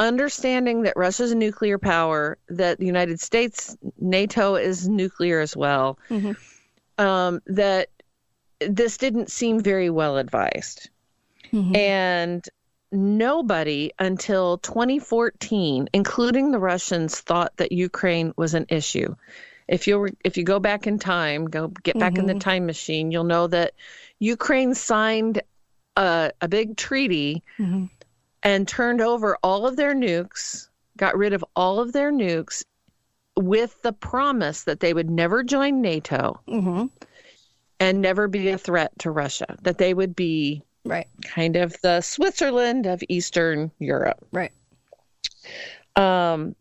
understanding 0.00 0.82
that 0.82 0.94
Russia's 0.96 1.30
a 1.30 1.36
nuclear 1.36 1.78
power, 1.78 2.38
that 2.48 2.78
the 2.78 2.86
United 2.86 3.20
States, 3.20 3.76
NATO 4.00 4.56
is 4.56 4.88
nuclear 4.88 5.40
as 5.40 5.56
well, 5.56 5.98
um, 6.98 7.40
that 7.46 7.88
this 8.60 8.96
didn't 8.96 9.30
seem 9.30 9.60
very 9.60 9.90
well 9.90 10.16
advised. 10.16 10.88
And 11.74 12.44
nobody 12.92 13.92
until 13.98 14.58
2014, 14.58 15.88
including 15.92 16.50
the 16.50 16.58
Russians, 16.58 17.20
thought 17.20 17.56
that 17.58 17.72
Ukraine 17.72 18.32
was 18.36 18.54
an 18.54 18.66
issue. 18.68 19.14
If 19.68 19.86
you 19.86 20.08
if 20.24 20.36
you 20.36 20.44
go 20.44 20.58
back 20.58 20.86
in 20.86 20.98
time, 20.98 21.44
go 21.44 21.68
get 21.68 21.98
back 21.98 22.18
in 22.18 22.26
the 22.26 22.34
Mhm. 22.34 22.40
time 22.40 22.66
machine, 22.66 23.10
you'll 23.12 23.24
know 23.24 23.46
that 23.46 23.74
Ukraine 24.18 24.74
signed 24.74 25.42
a, 25.96 26.32
a 26.40 26.48
big 26.48 26.76
treaty 26.76 27.42
and 28.42 28.66
turned 28.66 29.00
over 29.00 29.36
all 29.42 29.66
of 29.66 29.76
their 29.76 29.94
nukes, 29.94 30.68
got 30.96 31.16
rid 31.16 31.32
of 31.32 31.44
all 31.56 31.78
of 31.80 31.92
their 31.92 32.12
nukes 32.12 32.64
with 33.36 33.80
the 33.82 33.92
promise 33.92 34.64
that 34.64 34.80
they 34.80 34.92
would 34.92 35.10
never 35.10 35.42
join 35.42 35.80
NATO 35.80 36.40
and 37.78 38.00
never 38.00 38.28
be 38.28 38.48
a 38.50 38.58
threat 38.58 38.92
to 38.98 39.10
Russia, 39.10 39.56
that 39.62 39.78
they 39.78 39.94
would 39.94 40.14
be 40.14 40.62
right 40.84 41.08
kind 41.22 41.56
of 41.56 41.76
the 41.82 42.00
Switzerland 42.00 42.86
of 42.86 43.02
Eastern 43.08 43.70
Europe. 43.78 44.26
Right. 44.32 44.52
Um 45.96 46.54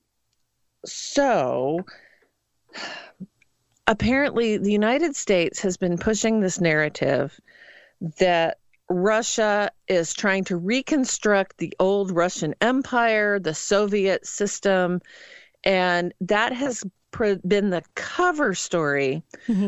so 0.85 1.85
apparently 3.87 4.57
the 4.57 4.71
United 4.71 5.15
States 5.15 5.59
has 5.61 5.77
been 5.77 5.97
pushing 5.97 6.39
this 6.39 6.61
narrative 6.61 7.39
that 8.19 8.59
Russia 8.89 9.71
is 9.87 10.13
trying 10.13 10.43
to 10.45 10.57
reconstruct 10.57 11.57
the 11.57 11.73
old 11.79 12.11
Russian 12.11 12.55
Empire, 12.61 13.39
the 13.39 13.53
Soviet 13.53 14.25
system, 14.25 15.01
and 15.63 16.13
that 16.21 16.53
has 16.53 16.83
been 17.47 17.69
the 17.69 17.83
cover 17.95 18.53
story 18.53 19.23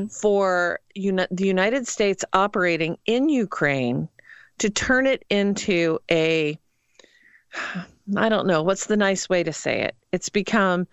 for 0.09 0.79
uni- 0.93 1.27
the 1.31 1.45
United 1.45 1.87
States 1.87 2.23
operating 2.33 2.97
in 3.05 3.29
Ukraine 3.29 4.07
to 4.59 4.69
turn 4.69 5.07
it 5.07 5.25
into 5.29 5.99
a 6.09 6.57
I 8.15 8.29
don't 8.29 8.47
know 8.47 8.63
what's 8.63 8.85
the 8.85 8.97
nice 8.97 9.27
way 9.27 9.43
to 9.43 9.51
say 9.53 9.81
it. 9.81 9.95
It's 10.11 10.29
become 10.29 10.87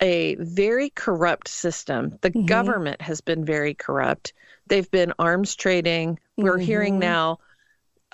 a 0.00 0.36
very 0.36 0.90
corrupt 0.90 1.48
system. 1.48 2.18
The 2.20 2.30
government 2.30 3.00
has 3.00 3.20
been 3.20 3.44
very 3.44 3.74
corrupt. 3.74 4.32
They've 4.66 4.90
been 4.90 5.12
arms 5.18 5.54
trading. 5.56 6.18
We're 6.36 6.58
hearing 6.58 6.96
Mhm. 6.96 7.00
now 7.00 7.38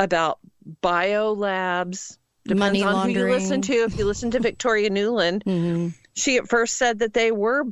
about 0.02 0.38
bio 0.80 1.32
labs. 1.32 2.18
Depends 2.44 2.60
Money 2.60 2.82
on 2.82 3.08
who 3.08 3.20
you 3.20 3.30
listen 3.30 3.62
to. 3.62 3.72
If 3.72 3.96
you 3.96 4.04
listen 4.04 4.32
to 4.32 4.40
Victoria 4.40 4.90
Nuland, 4.90 5.94
she 6.14 6.38
at 6.38 6.48
first 6.48 6.76
said 6.76 6.98
that 6.98 7.14
they 7.14 7.30
were 7.30 7.64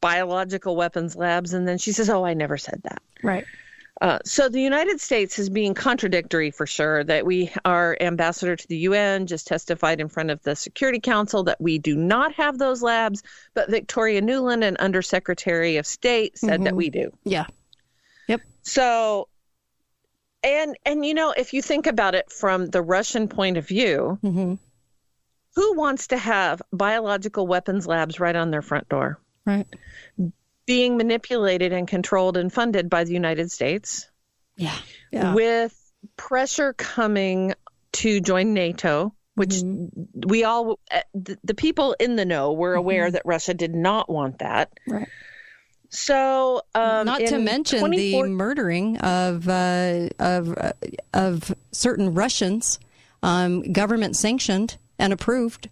biological 0.00 0.76
weapons 0.76 1.16
labs, 1.16 1.54
and 1.54 1.66
then 1.66 1.78
she 1.78 1.92
says, 1.92 2.10
"Oh, 2.10 2.24
I 2.24 2.34
never 2.34 2.58
said 2.58 2.80
that." 2.84 3.02
Right. 3.22 3.46
Uh, 4.00 4.18
so 4.24 4.48
the 4.48 4.60
United 4.60 4.98
States 5.00 5.38
is 5.38 5.50
being 5.50 5.74
contradictory 5.74 6.50
for 6.50 6.66
sure. 6.66 7.02
That 7.04 7.24
we, 7.24 7.50
our 7.64 7.96
ambassador 8.00 8.56
to 8.56 8.68
the 8.68 8.76
UN, 8.78 9.26
just 9.26 9.46
testified 9.46 10.00
in 10.00 10.08
front 10.08 10.30
of 10.30 10.42
the 10.42 10.54
Security 10.54 11.00
Council 11.00 11.44
that 11.44 11.60
we 11.60 11.78
do 11.78 11.96
not 11.96 12.34
have 12.34 12.58
those 12.58 12.82
labs, 12.82 13.22
but 13.54 13.70
Victoria 13.70 14.20
Nuland, 14.20 14.64
an 14.64 14.76
Undersecretary 14.78 15.78
of 15.78 15.86
State, 15.86 16.38
said 16.38 16.64
that 16.64 16.74
Mhm. 16.74 16.76
we 16.76 16.90
do. 16.90 17.10
Yeah. 17.24 17.46
Yep. 18.28 18.42
So, 18.62 19.28
and 20.42 20.76
and 20.84 21.04
you 21.04 21.14
know, 21.14 21.32
if 21.36 21.52
you 21.52 21.62
think 21.62 21.86
about 21.86 22.14
it 22.14 22.30
from 22.30 22.66
the 22.66 22.82
Russian 22.82 23.28
point 23.28 23.56
of 23.56 23.66
view, 23.66 24.18
who 25.56 25.76
wants 25.76 26.08
to 26.08 26.16
have 26.16 26.62
biological 26.72 27.46
weapons 27.46 27.86
labs 27.86 28.20
right 28.20 28.36
on 28.36 28.50
their 28.50 28.62
front 28.62 28.88
door? 28.88 29.18
Right. 29.44 29.66
Being 30.66 30.96
manipulated 30.96 31.72
and 31.72 31.88
controlled 31.88 32.36
and 32.36 32.52
funded 32.52 32.88
by 32.88 33.04
the 33.04 33.12
United 33.12 33.50
States. 33.50 34.08
Yeah. 34.56 34.76
Yeah. 35.10 35.34
With 35.34 35.76
pressure 36.16 36.72
coming 36.72 37.54
to 37.92 38.20
join 38.20 38.54
NATO, 38.54 39.14
which 39.34 39.50
Mm-hmm. 39.50 40.28
we 40.28 40.44
all, 40.44 40.78
uh, 40.90 41.00
the, 41.14 41.38
the 41.42 41.54
people 41.54 41.96
in 41.98 42.14
the 42.16 42.24
know 42.24 42.52
were 42.52 42.74
aware 42.74 43.10
that 43.10 43.22
Russia 43.24 43.54
did 43.54 43.74
not 43.74 44.08
want 44.08 44.38
that. 44.40 44.70
Right. 44.86 45.08
So, 45.90 46.62
um, 46.74 47.06
Not 47.06 47.20
to 47.20 47.38
mention 47.38 47.80
24 47.80 48.24
the 48.24 48.30
murdering 48.30 48.96
of 48.98 49.48
uh, 49.48 50.08
of 50.20 50.56
uh, 50.56 50.72
of 51.12 51.52
certain 51.72 52.14
Russians, 52.14 52.78
um, 53.24 53.72
government 53.72 54.16
sanctioned 54.16 54.78
and 54.98 55.12
approved, 55.12 55.68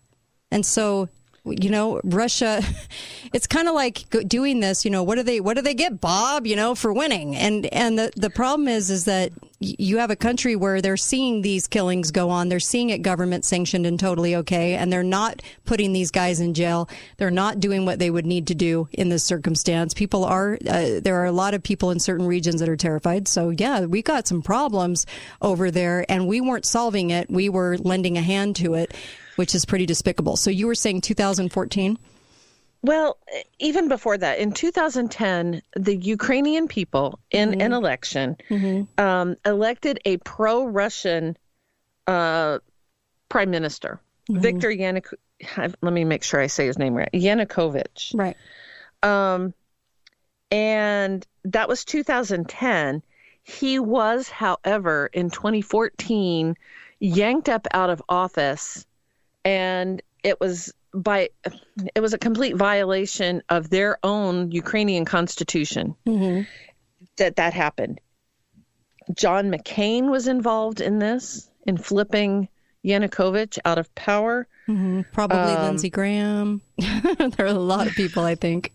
and 0.51 0.67
so 0.67 1.09
you 1.53 1.71
know 1.71 2.01
Russia. 2.05 2.63
It's 3.31 3.47
kind 3.47 3.69
of 3.69 3.75
like 3.75 4.07
doing 4.27 4.61
this. 4.61 4.87
You 4.87 4.91
know 4.91 5.03
what 5.03 5.17
do 5.17 5.23
they 5.23 5.39
what 5.39 5.57
do 5.57 5.63
they 5.63 5.75
get, 5.75 6.01
Bob? 6.01 6.47
You 6.47 6.57
know 6.57 6.75
for 6.75 6.95
winning, 6.95 7.37
and 7.37 7.67
and 7.67 7.99
the 7.99 8.11
the 8.17 8.31
problem 8.31 8.69
is 8.69 8.89
is 8.89 9.05
that 9.05 9.33
you 9.61 9.99
have 9.99 10.11
a 10.11 10.17
country 10.17 10.55
where 10.55 10.81
they're 10.81 10.97
seeing 10.97 11.43
these 11.43 11.67
killings 11.67 12.11
go 12.11 12.31
on. 12.31 12.49
They're 12.49 12.61
seeing 12.61 12.91
it 12.91 12.99
government 12.99 13.45
sanctioned 13.45 13.87
and 13.87 13.99
totally 13.99 14.37
okay, 14.37 14.75
and 14.75 14.93
they're 14.93 15.03
not 15.03 15.43
putting 15.65 15.93
these 15.93 16.11
guys 16.11 16.39
in 16.41 16.55
jail. 16.55 16.89
They're 17.17 17.31
not 17.31 17.59
doing 17.59 17.85
what 17.85 17.99
they 17.99 18.11
would 18.11 18.27
need 18.27 18.47
to 18.49 18.55
do 18.55 18.89
in 18.93 19.09
this 19.09 19.25
circumstance. 19.25 19.95
People 19.95 20.25
are 20.25 20.59
uh, 20.69 21.01
there 21.03 21.17
are 21.21 21.27
a 21.27 21.33
lot 21.33 21.55
of 21.55 21.63
people 21.63 21.91
in 21.91 21.99
certain 21.99 22.27
regions 22.27 22.61
that 22.61 22.69
are 22.69 22.77
terrified. 22.77 23.27
So 23.27 23.51
yeah, 23.51 23.85
we 23.85 24.01
got 24.01 24.29
some 24.29 24.43
problems 24.43 25.07
over 25.43 25.71
there, 25.71 26.07
and 26.09 26.29
we 26.29 26.41
weren't 26.41 26.67
solving 26.67 27.11
it. 27.11 27.29
We 27.29 27.49
were 27.49 27.79
lending 27.79 28.17
a 28.17 28.23
hand 28.23 28.57
to 28.57 28.75
it, 28.75 28.95
which 29.39 29.55
is 29.55 29.65
pretty 29.65 29.87
despicable. 29.87 30.37
So 30.37 30.51
you 30.51 30.67
were 30.67 30.75
saying 30.75 31.03
2014. 31.03 31.97
Well, 32.83 33.19
even 33.61 33.89
before 33.89 34.19
that, 34.19 34.39
in 34.39 34.51
2010, 34.51 35.63
the 35.77 35.97
Ukrainian 35.97 36.67
people 36.67 37.21
in 37.31 37.61
an 37.61 37.73
election 37.73 38.37
um, 38.99 39.37
elected 39.45 40.01
a 40.05 40.17
pro-Russian 40.19 41.37
uh, 42.09 42.59
prime 43.29 43.51
minister, 43.51 44.01
Viktor 44.29 44.71
Yanukovych. 44.71 45.75
Let 45.83 45.93
me 45.93 46.05
make 46.05 46.25
sure 46.25 46.41
I 46.41 46.49
say 46.49 46.67
his 46.67 46.79
name 46.79 46.95
right. 46.95 47.11
Yanukovych. 47.13 48.15
Right. 48.15 48.37
Um, 49.05 49.55
and 50.51 51.25
that 51.45 51.69
was 51.69 51.85
2010. 51.85 53.03
He 53.45 53.79
was, 53.79 54.29
however, 54.29 55.09
in 55.13 55.31
2014, 55.31 56.57
yanked 57.01 57.49
up 57.49 57.67
out 57.73 57.91
of 57.91 58.03
office, 58.09 58.87
and 59.45 60.03
it 60.25 60.41
was 60.41 60.73
by 60.95 61.29
it 61.95 62.01
was 62.01 62.13
a 62.15 62.19
complete 62.19 62.57
violation 62.57 63.43
of 63.51 63.71
their 63.71 63.99
own 64.03 64.51
Ukrainian 64.51 65.05
constitution 65.05 65.95
that 67.17 67.37
that 67.37 67.53
happened. 67.53 68.01
John 69.15 69.51
McCain 69.51 70.11
was 70.11 70.29
involved 70.29 70.81
in 70.81 70.99
this, 70.99 71.51
in 71.67 71.77
flipping 71.79 72.49
Yanukovych 72.85 73.59
out 73.65 73.79
of 73.79 73.93
power. 73.95 74.47
hmm 74.67 75.03
Probably 75.13 75.53
Um, 75.55 75.63
Lindsey 75.65 75.91
Graham. 75.91 76.61
there 76.79 77.47
are 77.47 77.47
a 77.47 77.53
lot 77.55 77.87
of 77.87 77.95
people, 77.95 78.25
I 78.25 78.35
think. 78.35 78.73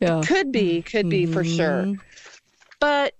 Yeah. 0.00 0.22
Could 0.26 0.50
be, 0.52 0.82
could 0.82 1.08
be 1.08 1.26
for 1.26 1.44
sure. 1.44 1.84
Mhm. 1.84 2.00
But 2.80 3.14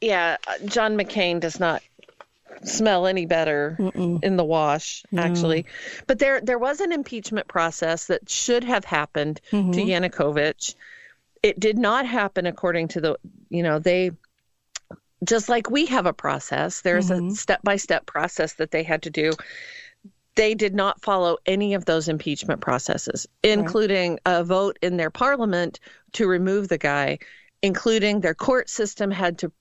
yeah, 0.00 0.36
John 0.66 0.96
McCain 0.96 1.40
does 1.40 1.60
not 1.60 1.82
smell 2.62 3.06
any 3.06 3.26
better 3.26 3.76
in 4.22 4.36
the 4.36 4.44
wash, 4.44 5.04
No. 5.10 5.22
actually. 5.22 5.66
But 6.06 6.18
there, 6.18 6.40
there 6.40 6.58
was 6.58 6.80
an 6.80 6.92
impeachment 6.92 7.48
process 7.48 8.06
that 8.06 8.28
should 8.28 8.64
have 8.64 8.84
happened 8.84 9.40
to 9.50 9.56
Mhm. 9.56 9.86
Yanukovych. 9.86 10.74
It 11.42 11.58
did 11.58 11.78
not 11.78 12.06
happen 12.06 12.46
according 12.46 12.88
to 12.88 13.00
the, 13.00 13.16
you 13.48 13.62
know, 13.62 13.78
they 13.78 14.10
just 15.24 15.48
like 15.48 15.70
we 15.70 15.86
have 15.86 16.06
a 16.06 16.12
process. 16.12 16.80
There's 16.80 17.10
a 17.10 17.30
step 17.30 17.60
by 17.62 17.76
step 17.76 18.06
process 18.06 18.54
that 18.54 18.70
they 18.70 18.82
had 18.82 19.02
to 19.02 19.10
do. 19.10 19.32
They 20.34 20.54
did 20.54 20.74
not 20.74 21.02
follow 21.02 21.36
any 21.44 21.74
of 21.74 21.84
those 21.84 22.08
impeachment 22.08 22.60
processes, 22.60 23.26
including 23.42 24.18
a 24.24 24.44
vote 24.44 24.78
in 24.80 24.96
their 24.96 25.10
parliament 25.10 25.80
to 26.12 26.26
remove 26.26 26.68
the 26.68 26.78
guy, 26.78 27.18
including 27.62 28.20
their 28.20 28.34
court 28.34 28.70
system 28.70 29.10
had 29.10 29.38
to, 29.38 29.52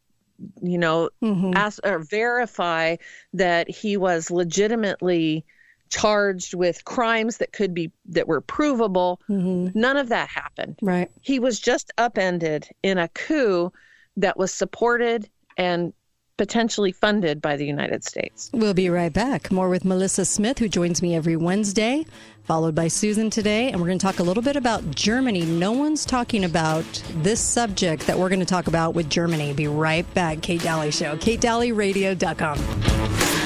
you 0.61 0.77
know, 0.77 1.09
mm-hmm. 1.21 1.53
ask 1.55 1.79
or 1.85 1.99
verify 1.99 2.95
that 3.33 3.69
he 3.69 3.97
was 3.97 4.31
legitimately 4.31 5.45
charged 5.89 6.53
with 6.53 6.85
crimes 6.85 7.37
that 7.37 7.51
could 7.51 7.73
be 7.73 7.91
that 8.05 8.27
were 8.27 8.41
provable. 8.41 9.19
Mm-hmm. 9.29 9.79
None 9.79 9.97
of 9.97 10.09
that 10.09 10.29
happened. 10.29 10.77
Right. 10.81 11.09
He 11.21 11.39
was 11.39 11.59
just 11.59 11.91
upended 11.97 12.67
in 12.83 12.97
a 12.97 13.07
coup 13.09 13.71
that 14.17 14.37
was 14.37 14.53
supported 14.53 15.29
and 15.57 15.93
potentially 16.39 16.93
funded 16.93 17.41
by 17.41 17.57
the 17.57 17.65
United 17.65 18.05
States. 18.05 18.49
We'll 18.53 18.73
be 18.73 18.89
right 18.89 19.11
back. 19.11 19.51
More 19.51 19.67
with 19.67 19.83
Melissa 19.83 20.23
Smith, 20.23 20.57
who 20.57 20.69
joins 20.69 21.01
me 21.01 21.13
every 21.13 21.35
Wednesday, 21.35 22.05
followed 22.45 22.73
by 22.73 22.87
Susan 22.87 23.29
today. 23.29 23.69
And 23.69 23.81
we're 23.81 23.87
going 23.87 23.99
to 23.99 24.05
talk 24.05 24.19
a 24.19 24.23
little 24.23 24.41
bit 24.41 24.55
about 24.55 24.95
Germany. 24.95 25.41
No 25.41 25.73
one's 25.73 26.05
talking 26.05 26.45
about 26.45 26.85
this 27.17 27.41
subject 27.41 28.07
that 28.07 28.17
we're 28.17 28.29
going 28.29 28.39
to 28.39 28.45
talk 28.45 28.67
about 28.67 28.95
with 28.95 29.09
Germany. 29.09 29.51
Be 29.51 29.67
right 29.67 30.11
back. 30.13 30.41
Kate 30.41 30.63
Dalley 30.63 30.91
Show, 30.91 31.17
katedalleyradio.com. 31.17 33.38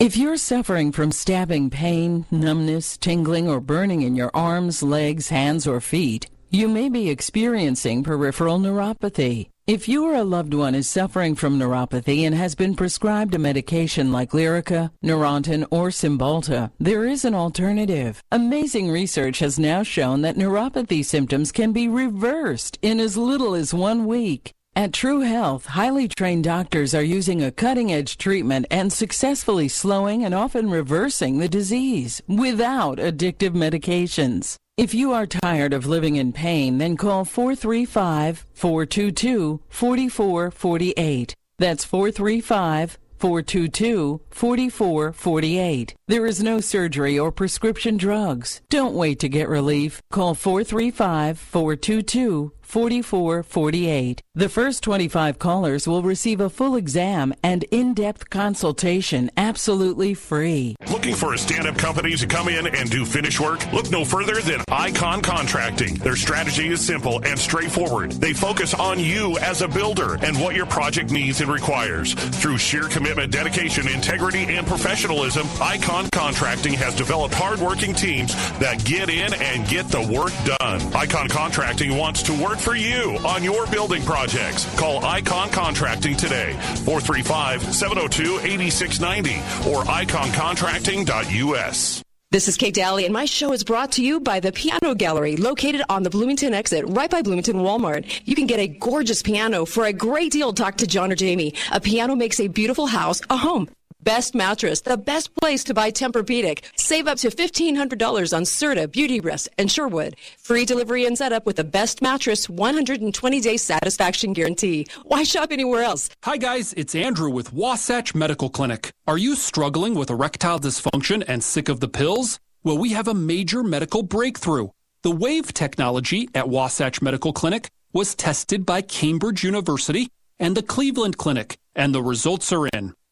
If 0.00 0.16
you're 0.16 0.38
suffering 0.38 0.92
from 0.92 1.12
stabbing 1.12 1.68
pain, 1.68 2.24
numbness, 2.30 2.96
tingling, 2.96 3.50
or 3.50 3.60
burning 3.60 4.00
in 4.00 4.16
your 4.16 4.30
arms, 4.32 4.82
legs, 4.82 5.28
hands, 5.28 5.66
or 5.66 5.78
feet, 5.82 6.26
you 6.48 6.68
may 6.68 6.88
be 6.88 7.10
experiencing 7.10 8.02
peripheral 8.02 8.58
neuropathy. 8.58 9.50
If 9.66 9.90
you 9.90 10.06
or 10.06 10.14
a 10.14 10.24
loved 10.24 10.54
one 10.54 10.74
is 10.74 10.88
suffering 10.88 11.34
from 11.34 11.58
neuropathy 11.58 12.22
and 12.22 12.34
has 12.34 12.54
been 12.54 12.76
prescribed 12.76 13.34
a 13.34 13.38
medication 13.38 14.10
like 14.10 14.30
Lyrica, 14.30 14.90
Neurontin, 15.04 15.66
or 15.70 15.90
Cymbalta, 15.90 16.70
there 16.80 17.04
is 17.04 17.26
an 17.26 17.34
alternative. 17.34 18.22
Amazing 18.32 18.90
research 18.90 19.40
has 19.40 19.58
now 19.58 19.82
shown 19.82 20.22
that 20.22 20.36
neuropathy 20.36 21.04
symptoms 21.04 21.52
can 21.52 21.72
be 21.72 21.88
reversed 21.88 22.78
in 22.80 23.00
as 23.00 23.18
little 23.18 23.54
as 23.54 23.74
one 23.74 24.06
week. 24.06 24.54
At 24.76 24.92
True 24.92 25.20
Health, 25.20 25.66
highly 25.66 26.06
trained 26.06 26.44
doctors 26.44 26.94
are 26.94 27.02
using 27.02 27.42
a 27.42 27.50
cutting 27.50 27.92
edge 27.92 28.16
treatment 28.16 28.66
and 28.70 28.92
successfully 28.92 29.66
slowing 29.66 30.24
and 30.24 30.32
often 30.32 30.70
reversing 30.70 31.38
the 31.38 31.48
disease 31.48 32.22
without 32.28 32.98
addictive 32.98 33.50
medications. 33.50 34.54
If 34.76 34.94
you 34.94 35.12
are 35.12 35.26
tired 35.26 35.72
of 35.72 35.86
living 35.86 36.16
in 36.16 36.32
pain, 36.32 36.78
then 36.78 36.96
call 36.96 37.24
435 37.24 38.46
422 38.54 39.60
4448. 39.68 41.34
That's 41.58 41.84
435 41.84 42.98
422 43.18 44.20
4448. 44.30 45.94
There 46.08 46.26
is 46.26 46.42
no 46.42 46.60
surgery 46.60 47.18
or 47.18 47.30
prescription 47.30 47.98
drugs. 47.98 48.62
Don't 48.70 48.94
wait 48.94 49.18
to 49.18 49.28
get 49.28 49.48
relief. 49.48 50.00
Call 50.10 50.34
435 50.34 51.38
422 51.38 52.52
4448. 52.70 54.22
The 54.36 54.48
first 54.48 54.84
25 54.84 55.40
callers 55.40 55.88
will 55.88 56.02
receive 56.02 56.40
a 56.40 56.48
full 56.48 56.76
exam 56.76 57.34
and 57.42 57.64
in 57.64 57.94
depth 57.94 58.30
consultation 58.30 59.28
absolutely 59.36 60.14
free. 60.14 60.76
Looking 60.88 61.16
for 61.16 61.34
a 61.34 61.38
stand 61.38 61.66
up 61.66 61.76
company 61.76 62.14
to 62.14 62.28
come 62.28 62.48
in 62.48 62.68
and 62.68 62.88
do 62.88 63.04
finish 63.04 63.40
work? 63.40 63.60
Look 63.72 63.90
no 63.90 64.04
further 64.04 64.40
than 64.40 64.62
Icon 64.70 65.20
Contracting. 65.20 65.96
Their 65.96 66.14
strategy 66.14 66.68
is 66.68 66.80
simple 66.80 67.20
and 67.24 67.36
straightforward. 67.36 68.12
They 68.12 68.32
focus 68.32 68.72
on 68.72 69.00
you 69.00 69.36
as 69.38 69.62
a 69.62 69.68
builder 69.68 70.14
and 70.22 70.40
what 70.40 70.54
your 70.54 70.66
project 70.66 71.10
needs 71.10 71.40
and 71.40 71.50
requires. 71.50 72.14
Through 72.14 72.58
sheer 72.58 72.84
commitment, 72.84 73.32
dedication, 73.32 73.88
integrity, 73.88 74.44
and 74.44 74.64
professionalism, 74.64 75.48
Icon 75.60 76.08
Contracting 76.12 76.74
has 76.74 76.94
developed 76.94 77.34
hardworking 77.34 77.94
teams 77.94 78.32
that 78.60 78.84
get 78.84 79.08
in 79.08 79.34
and 79.34 79.66
get 79.68 79.88
the 79.88 80.02
work 80.02 80.32
done. 80.60 80.80
Icon 80.94 81.28
Contracting 81.28 81.96
wants 81.96 82.22
to 82.22 82.32
work 82.40 82.59
for 82.60 82.76
you 82.76 83.16
on 83.26 83.42
your 83.42 83.66
building 83.66 84.02
projects. 84.02 84.64
Call 84.78 85.04
Icon 85.04 85.50
Contracting 85.50 86.16
today, 86.16 86.52
435 86.84 87.74
702 87.74 88.38
8690 88.40 89.70
or 89.70 89.82
iconcontracting.us. 89.84 92.02
This 92.32 92.46
is 92.46 92.56
Kate 92.56 92.72
Dalley, 92.72 93.06
and 93.06 93.12
my 93.12 93.24
show 93.24 93.52
is 93.52 93.64
brought 93.64 93.90
to 93.92 94.04
you 94.04 94.20
by 94.20 94.38
the 94.38 94.52
Piano 94.52 94.94
Gallery, 94.94 95.36
located 95.36 95.82
on 95.88 96.04
the 96.04 96.10
Bloomington 96.10 96.54
exit, 96.54 96.84
right 96.86 97.10
by 97.10 97.22
Bloomington 97.22 97.56
Walmart. 97.56 98.20
You 98.24 98.36
can 98.36 98.46
get 98.46 98.60
a 98.60 98.68
gorgeous 98.68 99.20
piano 99.20 99.64
for 99.64 99.84
a 99.84 99.92
great 99.92 100.30
deal. 100.30 100.52
Talk 100.52 100.76
to 100.76 100.86
John 100.86 101.10
or 101.10 101.16
Jamie. 101.16 101.54
A 101.72 101.80
piano 101.80 102.14
makes 102.14 102.38
a 102.38 102.46
beautiful 102.46 102.86
house 102.86 103.20
a 103.30 103.36
home. 103.36 103.68
Best 104.02 104.34
mattress, 104.34 104.80
the 104.80 104.96
best 104.96 105.34
place 105.34 105.62
to 105.64 105.74
buy 105.74 105.90
Tempur-Pedic. 105.90 106.64
Save 106.76 107.06
up 107.06 107.18
to 107.18 107.28
$1,500 107.28 108.34
on 108.34 108.44
Serta, 108.44 108.90
Beauty 108.90 109.20
Rest, 109.20 109.50
and 109.58 109.70
Sherwood. 109.70 110.16
Free 110.38 110.64
delivery 110.64 111.04
and 111.04 111.18
setup 111.18 111.44
with 111.44 111.56
the 111.56 111.64
best 111.64 112.00
mattress, 112.00 112.46
120-day 112.46 113.58
satisfaction 113.58 114.32
guarantee. 114.32 114.86
Why 115.04 115.22
shop 115.22 115.52
anywhere 115.52 115.82
else? 115.82 116.08
Hi, 116.24 116.38
guys. 116.38 116.72
It's 116.78 116.94
Andrew 116.94 117.28
with 117.28 117.52
Wasatch 117.52 118.14
Medical 118.14 118.48
Clinic. 118.48 118.90
Are 119.06 119.18
you 119.18 119.34
struggling 119.34 119.94
with 119.94 120.08
erectile 120.08 120.58
dysfunction 120.58 121.22
and 121.28 121.44
sick 121.44 121.68
of 121.68 121.80
the 121.80 121.88
pills? 121.88 122.40
Well, 122.64 122.78
we 122.78 122.92
have 122.92 123.06
a 123.06 123.14
major 123.14 123.62
medical 123.62 124.02
breakthrough. 124.02 124.68
The 125.02 125.10
WAVE 125.10 125.52
technology 125.52 126.30
at 126.34 126.48
Wasatch 126.48 127.02
Medical 127.02 127.34
Clinic 127.34 127.68
was 127.92 128.14
tested 128.14 128.64
by 128.64 128.80
Cambridge 128.80 129.44
University 129.44 130.08
and 130.38 130.56
the 130.56 130.62
Cleveland 130.62 131.18
Clinic, 131.18 131.58
and 131.74 131.94
the 131.94 132.02
results 132.02 132.50
are 132.50 132.66
in. 132.68 132.94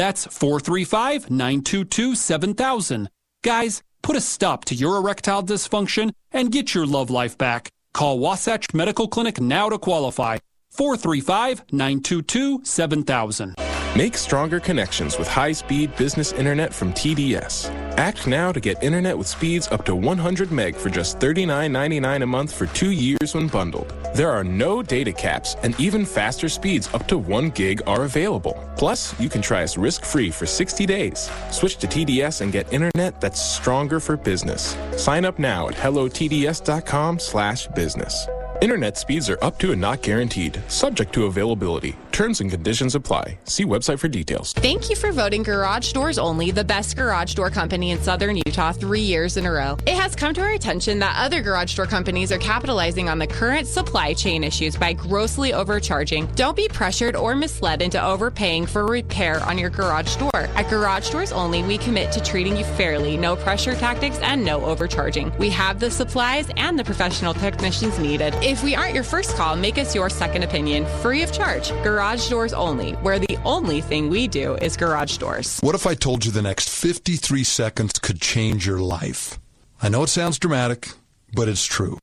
That's 0.00 0.24
435 0.24 1.30
922 1.30 2.14
7000. 2.14 3.10
Guys, 3.44 3.82
put 4.00 4.16
a 4.16 4.20
stop 4.22 4.64
to 4.64 4.74
your 4.74 4.96
erectile 4.96 5.42
dysfunction 5.42 6.12
and 6.32 6.50
get 6.50 6.74
your 6.74 6.86
love 6.86 7.10
life 7.10 7.36
back. 7.36 7.68
Call 7.92 8.18
Wasatch 8.18 8.72
Medical 8.72 9.08
Clinic 9.08 9.42
now 9.42 9.68
to 9.68 9.78
qualify. 9.78 10.38
435 10.70 11.64
922 11.70 12.64
7000. 12.64 13.69
Make 13.96 14.16
stronger 14.16 14.60
connections 14.60 15.18
with 15.18 15.26
high 15.26 15.50
speed 15.50 15.96
business 15.96 16.30
internet 16.32 16.72
from 16.72 16.92
TDS. 16.92 17.68
Act 17.96 18.28
now 18.28 18.52
to 18.52 18.60
get 18.60 18.80
internet 18.80 19.18
with 19.18 19.26
speeds 19.26 19.66
up 19.66 19.84
to 19.86 19.96
100 19.96 20.52
meg 20.52 20.76
for 20.76 20.90
just 20.90 21.18
$39.99 21.18 22.22
a 22.22 22.26
month 22.26 22.52
for 22.52 22.66
two 22.66 22.92
years 22.92 23.34
when 23.34 23.48
bundled. 23.48 23.92
There 24.14 24.30
are 24.30 24.44
no 24.44 24.80
data 24.80 25.12
caps, 25.12 25.56
and 25.64 25.74
even 25.80 26.06
faster 26.06 26.48
speeds 26.48 26.88
up 26.94 27.08
to 27.08 27.18
1 27.18 27.50
gig 27.50 27.82
are 27.88 28.04
available. 28.04 28.56
Plus, 28.76 29.18
you 29.18 29.28
can 29.28 29.42
try 29.42 29.64
us 29.64 29.76
risk 29.76 30.04
free 30.04 30.30
for 30.30 30.46
60 30.46 30.86
days. 30.86 31.28
Switch 31.50 31.76
to 31.78 31.88
TDS 31.88 32.42
and 32.42 32.52
get 32.52 32.72
internet 32.72 33.20
that's 33.20 33.42
stronger 33.42 33.98
for 33.98 34.16
business. 34.16 34.76
Sign 34.96 35.24
up 35.24 35.40
now 35.40 35.66
at 35.66 35.74
hellotds.com/slash 35.74 37.66
business. 37.74 38.28
Internet 38.60 38.98
speeds 38.98 39.30
are 39.30 39.38
up 39.40 39.58
to 39.58 39.72
and 39.72 39.80
not 39.80 40.02
guaranteed, 40.02 40.60
subject 40.68 41.14
to 41.14 41.24
availability. 41.24 41.96
Terms 42.12 42.42
and 42.42 42.50
conditions 42.50 42.94
apply. 42.94 43.38
See 43.44 43.64
website 43.64 43.98
for 43.98 44.08
details. 44.08 44.52
Thank 44.52 44.90
you 44.90 44.96
for 44.96 45.12
voting 45.12 45.42
Garage 45.42 45.92
Doors 45.92 46.18
Only 46.18 46.50
the 46.50 46.62
best 46.62 46.94
garage 46.94 47.32
door 47.32 47.48
company 47.48 47.92
in 47.92 48.02
southern 48.02 48.36
Utah 48.36 48.72
three 48.72 49.00
years 49.00 49.38
in 49.38 49.46
a 49.46 49.50
row. 49.50 49.78
It 49.86 49.96
has 49.96 50.14
come 50.14 50.34
to 50.34 50.42
our 50.42 50.50
attention 50.50 50.98
that 50.98 51.16
other 51.16 51.40
garage 51.40 51.74
door 51.74 51.86
companies 51.86 52.30
are 52.30 52.38
capitalizing 52.38 53.08
on 53.08 53.18
the 53.18 53.26
current 53.26 53.66
supply 53.66 54.12
chain 54.12 54.44
issues 54.44 54.76
by 54.76 54.92
grossly 54.92 55.54
overcharging. 55.54 56.26
Don't 56.34 56.54
be 56.54 56.68
pressured 56.68 57.16
or 57.16 57.34
misled 57.34 57.80
into 57.80 58.04
overpaying 58.04 58.66
for 58.66 58.86
repair 58.86 59.42
on 59.44 59.56
your 59.56 59.70
garage 59.70 60.16
door. 60.16 60.36
At 60.36 60.68
Garage 60.68 61.08
Doors 61.08 61.32
Only, 61.32 61.62
we 61.62 61.78
commit 61.78 62.12
to 62.12 62.20
treating 62.20 62.58
you 62.58 62.64
fairly, 62.64 63.16
no 63.16 63.36
pressure 63.36 63.74
tactics, 63.74 64.18
and 64.18 64.44
no 64.44 64.62
overcharging. 64.66 65.32
We 65.38 65.48
have 65.48 65.80
the 65.80 65.90
supplies 65.90 66.50
and 66.58 66.78
the 66.78 66.84
professional 66.84 67.32
technicians 67.32 67.98
needed. 67.98 68.34
If 68.50 68.64
we 68.64 68.74
aren't 68.74 68.94
your 68.94 69.04
first 69.04 69.36
call, 69.36 69.54
make 69.54 69.78
us 69.78 69.94
your 69.94 70.10
second 70.10 70.42
opinion, 70.42 70.84
free 71.02 71.22
of 71.22 71.30
charge. 71.32 71.70
Garage 71.84 72.28
Doors 72.28 72.52
Only, 72.52 72.94
where 72.94 73.20
the 73.20 73.38
only 73.44 73.80
thing 73.80 74.10
we 74.10 74.26
do 74.26 74.56
is 74.56 74.76
garage 74.76 75.18
doors. 75.18 75.60
What 75.60 75.76
if 75.76 75.86
I 75.86 75.94
told 75.94 76.24
you 76.24 76.32
the 76.32 76.42
next 76.42 76.68
53 76.68 77.44
seconds 77.44 78.00
could 78.00 78.20
change 78.20 78.66
your 78.66 78.80
life? 78.80 79.38
I 79.80 79.88
know 79.88 80.02
it 80.02 80.08
sounds 80.08 80.36
dramatic, 80.36 80.88
but 81.32 81.48
it's 81.48 81.64
true. 81.64 82.00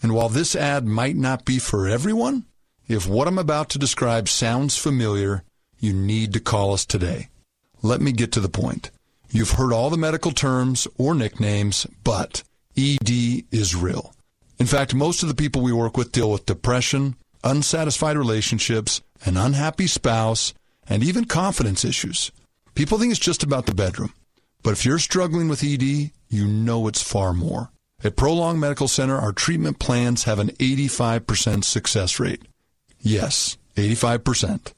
And 0.00 0.14
while 0.14 0.28
this 0.28 0.54
ad 0.54 0.86
might 0.86 1.16
not 1.16 1.44
be 1.44 1.58
for 1.58 1.88
everyone, 1.88 2.44
if 2.86 3.08
what 3.08 3.26
I'm 3.26 3.36
about 3.36 3.68
to 3.70 3.78
describe 3.80 4.28
sounds 4.28 4.76
familiar, 4.76 5.42
you 5.80 5.92
need 5.92 6.32
to 6.34 6.38
call 6.38 6.74
us 6.74 6.86
today. 6.86 7.28
Let 7.82 8.00
me 8.00 8.12
get 8.12 8.30
to 8.34 8.40
the 8.40 8.48
point. 8.48 8.92
You've 9.30 9.58
heard 9.58 9.72
all 9.72 9.90
the 9.90 9.96
medical 9.96 10.30
terms 10.30 10.86
or 10.96 11.16
nicknames, 11.16 11.88
but 12.04 12.44
ED 12.76 13.42
is 13.50 13.74
real. 13.74 14.12
In 14.58 14.66
fact, 14.66 14.94
most 14.94 15.22
of 15.22 15.28
the 15.28 15.34
people 15.34 15.62
we 15.62 15.72
work 15.72 15.96
with 15.96 16.12
deal 16.12 16.30
with 16.30 16.46
depression, 16.46 17.16
unsatisfied 17.44 18.16
relationships, 18.16 19.00
an 19.24 19.36
unhappy 19.36 19.86
spouse, 19.86 20.52
and 20.88 21.04
even 21.04 21.24
confidence 21.24 21.84
issues. 21.84 22.32
People 22.74 22.98
think 22.98 23.10
it's 23.10 23.20
just 23.20 23.42
about 23.42 23.66
the 23.66 23.74
bedroom. 23.74 24.12
But 24.62 24.72
if 24.72 24.84
you're 24.84 24.98
struggling 24.98 25.48
with 25.48 25.62
ED, 25.62 26.10
you 26.28 26.46
know 26.46 26.88
it's 26.88 27.02
far 27.02 27.32
more. 27.32 27.70
At 28.02 28.16
Prolong 28.16 28.58
Medical 28.58 28.88
Center, 28.88 29.16
our 29.16 29.32
treatment 29.32 29.78
plans 29.78 30.24
have 30.24 30.38
an 30.38 30.50
85% 30.50 31.64
success 31.64 32.20
rate. 32.20 32.42
Yes, 33.00 33.56
85%. 33.76 34.72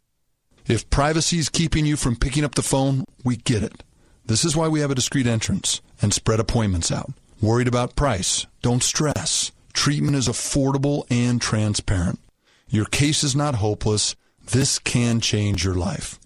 If 0.66 0.88
privacy 0.90 1.38
is 1.38 1.48
keeping 1.48 1.86
you 1.86 1.96
from 1.96 2.16
picking 2.16 2.44
up 2.44 2.54
the 2.54 2.62
phone, 2.62 3.04
we 3.24 3.36
get 3.36 3.62
it. 3.62 3.82
This 4.26 4.44
is 4.44 4.56
why 4.56 4.68
we 4.68 4.80
have 4.80 4.90
a 4.90 4.94
discreet 4.94 5.26
entrance 5.26 5.80
and 6.00 6.14
spread 6.14 6.40
appointments 6.40 6.92
out. 6.92 7.12
Worried 7.40 7.68
about 7.68 7.96
price? 7.96 8.46
Don't 8.62 8.82
stress. 8.82 9.52
Treatment 9.72 10.16
is 10.16 10.28
affordable 10.28 11.04
and 11.10 11.40
transparent. 11.40 12.20
Your 12.68 12.84
case 12.84 13.24
is 13.24 13.34
not 13.34 13.56
hopeless. 13.56 14.14
This 14.44 14.78
can 14.78 15.20
change 15.20 15.64
your 15.64 15.74
life. 15.74 16.18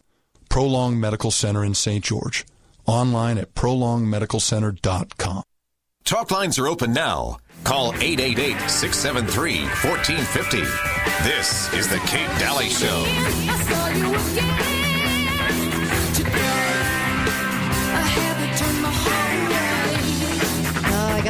Prolong 0.49 1.01
Medical 1.01 1.31
Center 1.31 1.65
in 1.65 1.75
St. 1.75 2.05
George. 2.05 2.45
Online 2.87 3.39
at 3.39 3.55
prolongmedicalcenter.com. 3.55 5.43
Talk 6.05 6.31
lines 6.31 6.59
are 6.59 6.69
open 6.69 6.93
now. 6.93 7.39
Call 7.65 7.95
888 7.95 8.69
673 8.69 9.62
1450. 9.65 10.61
This 11.27 11.73
is 11.73 11.89
The 11.89 11.99
Kate 12.07 12.29
Dalley 12.39 12.69
Show. 12.69 13.05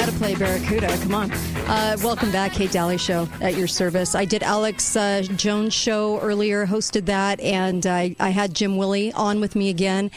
Got 0.05 0.13
to 0.13 0.19
play 0.19 0.35
Barracuda. 0.35 0.99
Come 0.99 1.15
on. 1.15 1.33
Uh, 1.33 1.97
welcome 2.03 2.31
back, 2.31 2.53
Kate 2.53 2.71
Dalley 2.71 2.99
Show 2.99 3.27
at 3.41 3.57
your 3.57 3.67
service. 3.67 4.15
I 4.15 4.27
did 4.27 4.43
Alex 4.43 4.97
uh, 4.97 5.23
Jones 5.23 5.73
Show 5.73 6.21
earlier, 6.21 6.67
hosted 6.67 7.07
that, 7.07 7.41
and 7.41 7.87
I, 7.87 8.15
I 8.21 8.29
had 8.29 8.53
Jim 8.53 8.77
Willie 8.77 9.15
on 9.15 9.41
with 9.41 9.57
me 9.57 9.71
again. 9.71 10.11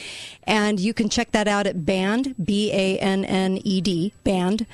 And 0.44 0.78
you 0.78 0.94
can 0.94 1.08
check 1.08 1.32
that 1.32 1.48
out 1.48 1.68
at 1.68 1.86
Banned, 1.86 2.36
B 2.44 2.70
A 2.74 3.00
N 3.00 3.24
N 3.24 3.62
E 3.64 3.80
D, 3.80 4.12
Banned 4.26 4.66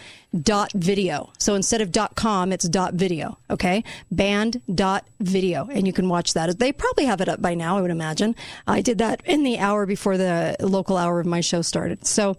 dot 0.41 0.71
video. 0.73 1.31
So 1.37 1.53
instead 1.53 1.81
of 1.81 1.91
dot 1.91 2.15
com, 2.15 2.51
it's 2.51 2.67
dot 2.67 2.95
video. 2.95 3.37
Okay, 3.49 3.83
banned 4.11 4.61
dot 4.73 5.05
video, 5.19 5.67
and 5.71 5.85
you 5.85 5.93
can 5.93 6.09
watch 6.09 6.33
that. 6.33 6.57
They 6.57 6.71
probably 6.71 7.05
have 7.05 7.21
it 7.21 7.29
up 7.29 7.41
by 7.41 7.53
now, 7.53 7.77
I 7.77 7.81
would 7.81 7.91
imagine. 7.91 8.35
I 8.65 8.81
did 8.81 8.97
that 8.97 9.21
in 9.25 9.43
the 9.43 9.59
hour 9.59 9.85
before 9.85 10.17
the 10.17 10.55
local 10.59 10.97
hour 10.97 11.19
of 11.19 11.27
my 11.27 11.41
show 11.41 11.61
started. 11.61 12.05
So 12.07 12.35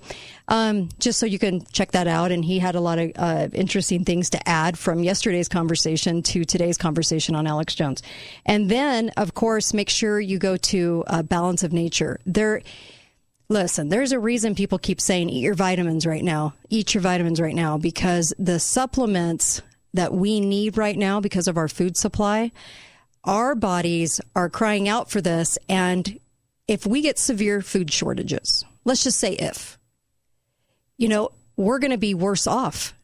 um, 0.48 0.88
just 0.98 1.18
so 1.18 1.26
you 1.26 1.38
can 1.38 1.64
check 1.72 1.92
that 1.92 2.08
out, 2.08 2.32
and 2.32 2.44
he 2.44 2.58
had 2.58 2.74
a 2.74 2.80
lot 2.80 2.98
of 2.98 3.12
uh, 3.16 3.48
interesting 3.52 4.04
things 4.04 4.30
to 4.30 4.48
add 4.48 4.76
from 4.76 5.04
yesterday's 5.04 5.48
conversation 5.48 6.22
to 6.22 6.44
today's 6.44 6.76
conversation 6.76 7.34
on 7.34 7.46
Alex 7.46 7.74
Jones. 7.74 8.02
And 8.44 8.70
then, 8.70 9.10
of 9.16 9.34
course, 9.34 9.72
make 9.72 9.88
sure 9.88 10.18
you 10.20 10.38
go 10.38 10.56
to 10.56 11.04
uh, 11.06 11.22
Balance 11.22 11.62
of 11.62 11.72
Nature. 11.72 12.18
There. 12.26 12.62
Listen, 13.48 13.90
there's 13.90 14.12
a 14.12 14.18
reason 14.18 14.54
people 14.54 14.78
keep 14.78 15.00
saying 15.00 15.28
eat 15.28 15.42
your 15.42 15.54
vitamins 15.54 16.06
right 16.06 16.24
now. 16.24 16.54
Eat 16.70 16.94
your 16.94 17.02
vitamins 17.02 17.40
right 17.40 17.54
now 17.54 17.76
because 17.76 18.32
the 18.38 18.58
supplements 18.58 19.60
that 19.92 20.14
we 20.14 20.40
need 20.40 20.76
right 20.76 20.96
now 20.96 21.20
because 21.20 21.46
of 21.46 21.56
our 21.56 21.68
food 21.68 21.96
supply, 21.96 22.50
our 23.22 23.54
bodies 23.54 24.20
are 24.34 24.48
crying 24.48 24.88
out 24.88 25.10
for 25.10 25.20
this. 25.20 25.58
And 25.68 26.18
if 26.66 26.86
we 26.86 27.02
get 27.02 27.18
severe 27.18 27.60
food 27.60 27.92
shortages, 27.92 28.64
let's 28.84 29.04
just 29.04 29.18
say 29.18 29.34
if, 29.34 29.78
you 30.96 31.08
know, 31.08 31.30
we're 31.56 31.78
going 31.78 31.90
to 31.90 31.98
be 31.98 32.14
worse 32.14 32.46
off 32.46 32.94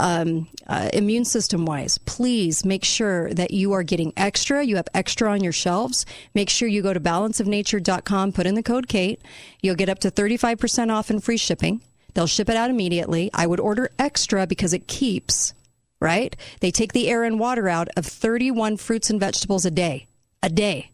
um, 0.00 0.48
uh, 0.66 0.88
immune 0.92 1.24
system 1.24 1.66
wise, 1.66 1.98
please 1.98 2.64
make 2.64 2.84
sure 2.84 3.32
that 3.34 3.50
you 3.50 3.72
are 3.72 3.82
getting 3.82 4.12
extra. 4.16 4.64
You 4.64 4.76
have 4.76 4.88
extra 4.94 5.30
on 5.30 5.44
your 5.44 5.52
shelves. 5.52 6.06
Make 6.34 6.50
sure 6.50 6.66
you 6.66 6.82
go 6.82 6.94
to 6.94 7.00
balanceofnature.com, 7.00 8.32
put 8.32 8.46
in 8.46 8.54
the 8.54 8.62
code 8.62 8.88
Kate. 8.88 9.20
You'll 9.62 9.76
get 9.76 9.88
up 9.88 10.00
to 10.00 10.10
35% 10.10 10.90
off 10.90 11.10
and 11.10 11.22
free 11.22 11.36
shipping. 11.36 11.82
They'll 12.14 12.26
ship 12.26 12.48
it 12.48 12.56
out 12.56 12.70
immediately. 12.70 13.30
I 13.34 13.46
would 13.46 13.60
order 13.60 13.90
extra 13.98 14.46
because 14.46 14.72
it 14.72 14.88
keeps, 14.88 15.54
right? 16.00 16.34
They 16.60 16.70
take 16.70 16.92
the 16.92 17.08
air 17.08 17.22
and 17.22 17.38
water 17.38 17.68
out 17.68 17.88
of 17.96 18.06
31 18.06 18.78
fruits 18.78 19.10
and 19.10 19.20
vegetables 19.20 19.64
a 19.64 19.70
day. 19.70 20.06
A 20.42 20.48
day. 20.48 20.90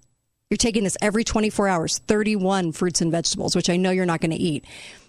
You're 0.50 0.58
taking 0.58 0.84
this 0.84 0.96
every 1.00 1.24
24 1.24 1.68
hours, 1.68 1.98
31 1.98 2.72
fruits 2.72 3.00
and 3.00 3.10
vegetables, 3.10 3.56
which 3.56 3.70
I 3.70 3.76
know 3.76 3.90
you're 3.90 4.06
not 4.06 4.20
going 4.20 4.30
to 4.30 4.36
eat 4.36 4.64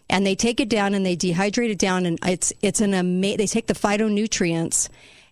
and 0.10 0.26
they 0.26 0.36
take 0.36 0.60
it 0.60 0.70
down 0.70 0.94
and 0.94 1.06
they 1.06 1.16
dehydrate 1.16 1.72
it 1.72 1.80
down. 1.80 2.06
And 2.06 2.20
it's 2.24 2.54
it's 2.62 2.82
an 2.82 2.94
ama- 2.94 3.38
they 3.38 3.48
take 3.48 3.68
the 3.68 3.74
phytonutrients 3.74 4.90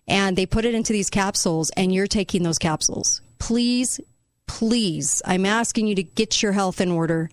and 0.08 0.36
they 0.36 0.46
put 0.46 0.64
it 0.64 0.74
into 0.74 0.92
these 0.92 1.10
capsules. 1.10 1.70
And 1.76 1.94
you're 1.94 2.06
taking 2.06 2.42
those 2.42 2.58
capsules. 2.58 3.20
Please 3.38 4.00
please 4.46 5.22
i'm 5.24 5.44
asking 5.44 5.86
you 5.86 5.94
to 5.94 6.02
get 6.02 6.42
your 6.42 6.52
health 6.52 6.80
in 6.80 6.90
order 6.90 7.28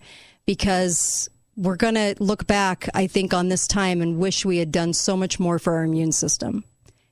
because 0.46 1.28
we're 1.56 1.76
going 1.76 1.94
to 1.94 2.14
look 2.18 2.46
back 2.46 2.88
i 2.94 3.06
think 3.06 3.32
on 3.32 3.48
this 3.48 3.66
time 3.66 4.02
and 4.02 4.18
wish 4.18 4.44
we 4.44 4.58
had 4.58 4.72
done 4.72 4.92
so 4.92 5.16
much 5.16 5.38
more 5.38 5.58
for 5.58 5.74
our 5.74 5.84
immune 5.84 6.12
system. 6.12 6.64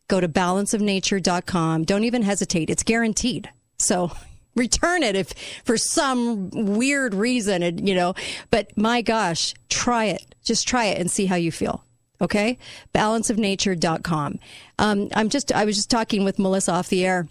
Go 0.08 0.20
to 0.20 0.28
balanceofnature.com 0.28 1.84
don't 1.84 2.04
even 2.04 2.22
hesitate. 2.22 2.68
It's 2.68 2.82
guaranteed. 2.82 3.48
So 3.78 4.10
return 4.54 5.02
it 5.02 5.16
if 5.16 5.32
for 5.64 5.76
some 5.76 6.50
weird 6.50 7.14
reason 7.14 7.62
it, 7.62 7.80
you 7.80 7.94
know. 7.94 8.14
But 8.50 8.76
my 8.76 9.02
gosh 9.02 9.54
try 9.68 10.06
it. 10.06 10.34
Just 10.44 10.68
try 10.68 10.86
it 10.86 10.98
and 10.98 11.10
see 11.10 11.26
how 11.26 11.36
you 11.36 11.52
feel. 11.52 11.84
Okay? 12.20 12.58
Balanceofnature.com 12.94 14.38
um, 14.82 15.08
i'm 15.14 15.28
just 15.28 15.52
i 15.52 15.64
was 15.64 15.76
just 15.76 15.90
talking 15.90 16.24
with 16.24 16.38
melissa 16.38 16.72
off 16.72 16.88
the 16.88 17.04
air 17.06 17.28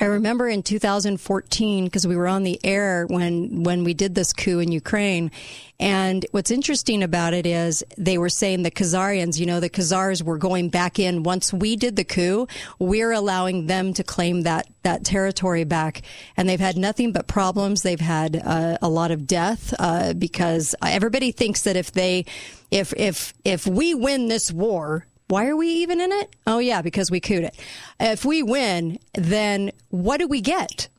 I 0.00 0.06
remember 0.06 0.48
in 0.48 0.62
2014 0.62 1.84
because 1.84 2.06
we 2.06 2.16
were 2.16 2.26
on 2.26 2.42
the 2.42 2.58
air 2.64 3.06
when 3.06 3.62
when 3.62 3.84
we 3.84 3.94
did 3.94 4.14
this 4.14 4.32
coup 4.32 4.58
in 4.58 4.72
Ukraine, 4.72 5.30
and 5.78 6.24
what's 6.30 6.50
interesting 6.50 7.02
about 7.02 7.34
it 7.34 7.46
is 7.46 7.84
they 7.98 8.16
were 8.16 8.30
saying 8.30 8.62
the 8.62 8.70
Khazarians, 8.70 9.38
you 9.38 9.46
know, 9.46 9.60
the 9.60 9.68
Khazars 9.68 10.22
were 10.22 10.38
going 10.38 10.70
back 10.70 10.98
in 10.98 11.22
once 11.24 11.52
we 11.52 11.76
did 11.76 11.96
the 11.96 12.04
coup. 12.04 12.46
We're 12.78 13.12
allowing 13.12 13.66
them 13.66 13.92
to 13.94 14.02
claim 14.02 14.42
that 14.42 14.66
that 14.82 15.04
territory 15.04 15.64
back, 15.64 16.02
and 16.36 16.48
they've 16.48 16.58
had 16.58 16.76
nothing 16.76 17.12
but 17.12 17.26
problems. 17.26 17.82
They've 17.82 18.00
had 18.00 18.40
uh, 18.42 18.78
a 18.80 18.88
lot 18.88 19.10
of 19.10 19.26
death 19.26 19.74
uh, 19.78 20.14
because 20.14 20.74
everybody 20.82 21.32
thinks 21.32 21.62
that 21.62 21.76
if 21.76 21.92
they 21.92 22.24
if 22.70 22.94
if 22.96 23.34
if 23.44 23.66
we 23.66 23.94
win 23.94 24.28
this 24.28 24.50
war 24.50 25.06
why 25.32 25.46
are 25.46 25.56
we 25.56 25.68
even 25.68 25.98
in 25.98 26.12
it? 26.12 26.36
Oh, 26.46 26.58
yeah, 26.58 26.82
because 26.82 27.10
we 27.10 27.18
cooed 27.18 27.44
it. 27.44 27.58
If 27.98 28.22
we 28.22 28.42
win, 28.42 28.98
then 29.14 29.72
what 29.88 30.18
do 30.18 30.28
we 30.28 30.42
get? 30.42 30.90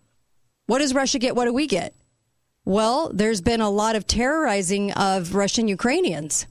What 0.66 0.80
does 0.80 0.96
Russia 0.96 1.20
get? 1.20 1.36
What 1.36 1.46
do 1.46 1.54
we 1.54 1.68
get? 1.68 1.94
Well, 2.66 3.12
there's 3.14 3.42
been 3.42 3.62
a 3.62 3.70
lot 3.70 3.96
of 3.96 4.08
terrorizing 4.08 4.92
of 4.94 5.36
Russian 5.36 5.68
Ukrainians. 5.68 6.48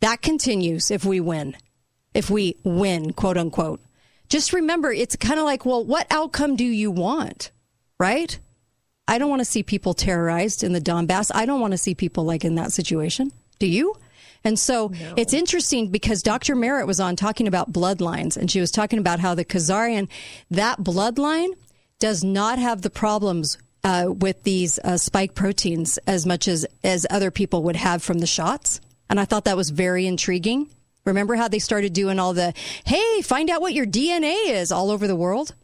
That 0.00 0.20
continues 0.20 0.90
if 0.90 1.06
we 1.06 1.20
win. 1.20 1.56
If 2.12 2.28
we 2.28 2.58
win, 2.64 3.14
quote 3.14 3.38
unquote. 3.38 3.80
Just 4.28 4.52
remember, 4.52 4.92
it's 4.92 5.16
kind 5.16 5.40
of 5.40 5.46
like, 5.46 5.64
well, 5.64 5.82
what 5.82 6.06
outcome 6.10 6.54
do 6.54 6.66
you 6.66 6.90
want? 6.90 7.50
Right? 7.98 8.38
I 9.08 9.16
don't 9.16 9.30
want 9.30 9.40
to 9.40 9.46
see 9.46 9.62
people 9.62 9.94
terrorized 9.94 10.62
in 10.62 10.74
the 10.74 10.82
Donbass. 10.82 11.30
I 11.34 11.46
don't 11.46 11.62
want 11.62 11.72
to 11.72 11.78
see 11.78 11.94
people 11.94 12.24
like 12.24 12.44
in 12.44 12.56
that 12.56 12.72
situation. 12.72 13.32
Do 13.58 13.66
you? 13.66 13.96
And 14.44 14.58
so 14.58 14.88
no. 14.88 15.14
it's 15.16 15.32
interesting 15.32 15.90
because 15.90 16.22
Dr. 16.22 16.54
Merritt 16.56 16.86
was 16.86 17.00
on 17.00 17.16
talking 17.16 17.46
about 17.46 17.72
bloodlines, 17.72 18.36
and 18.36 18.50
she 18.50 18.60
was 18.60 18.70
talking 18.70 18.98
about 18.98 19.20
how 19.20 19.34
the 19.34 19.44
Khazarian, 19.44 20.08
that 20.50 20.78
bloodline 20.78 21.52
does 21.98 22.24
not 22.24 22.58
have 22.58 22.82
the 22.82 22.90
problems 22.90 23.58
uh, 23.84 24.06
with 24.08 24.42
these 24.42 24.78
uh, 24.80 24.96
spike 24.96 25.34
proteins 25.34 25.98
as 26.06 26.26
much 26.26 26.48
as, 26.48 26.66
as 26.82 27.06
other 27.10 27.30
people 27.30 27.62
would 27.64 27.76
have 27.76 28.02
from 28.02 28.18
the 28.18 28.26
shots. 28.26 28.80
And 29.08 29.20
I 29.20 29.24
thought 29.24 29.44
that 29.44 29.56
was 29.56 29.70
very 29.70 30.06
intriguing. 30.06 30.68
Remember 31.04 31.34
how 31.34 31.48
they 31.48 31.58
started 31.58 31.92
doing 31.92 32.18
all 32.18 32.32
the, 32.32 32.54
hey, 32.84 33.22
find 33.22 33.50
out 33.50 33.60
what 33.60 33.74
your 33.74 33.86
DNA 33.86 34.50
is 34.50 34.70
all 34.70 34.90
over 34.90 35.06
the 35.06 35.16
world? 35.16 35.54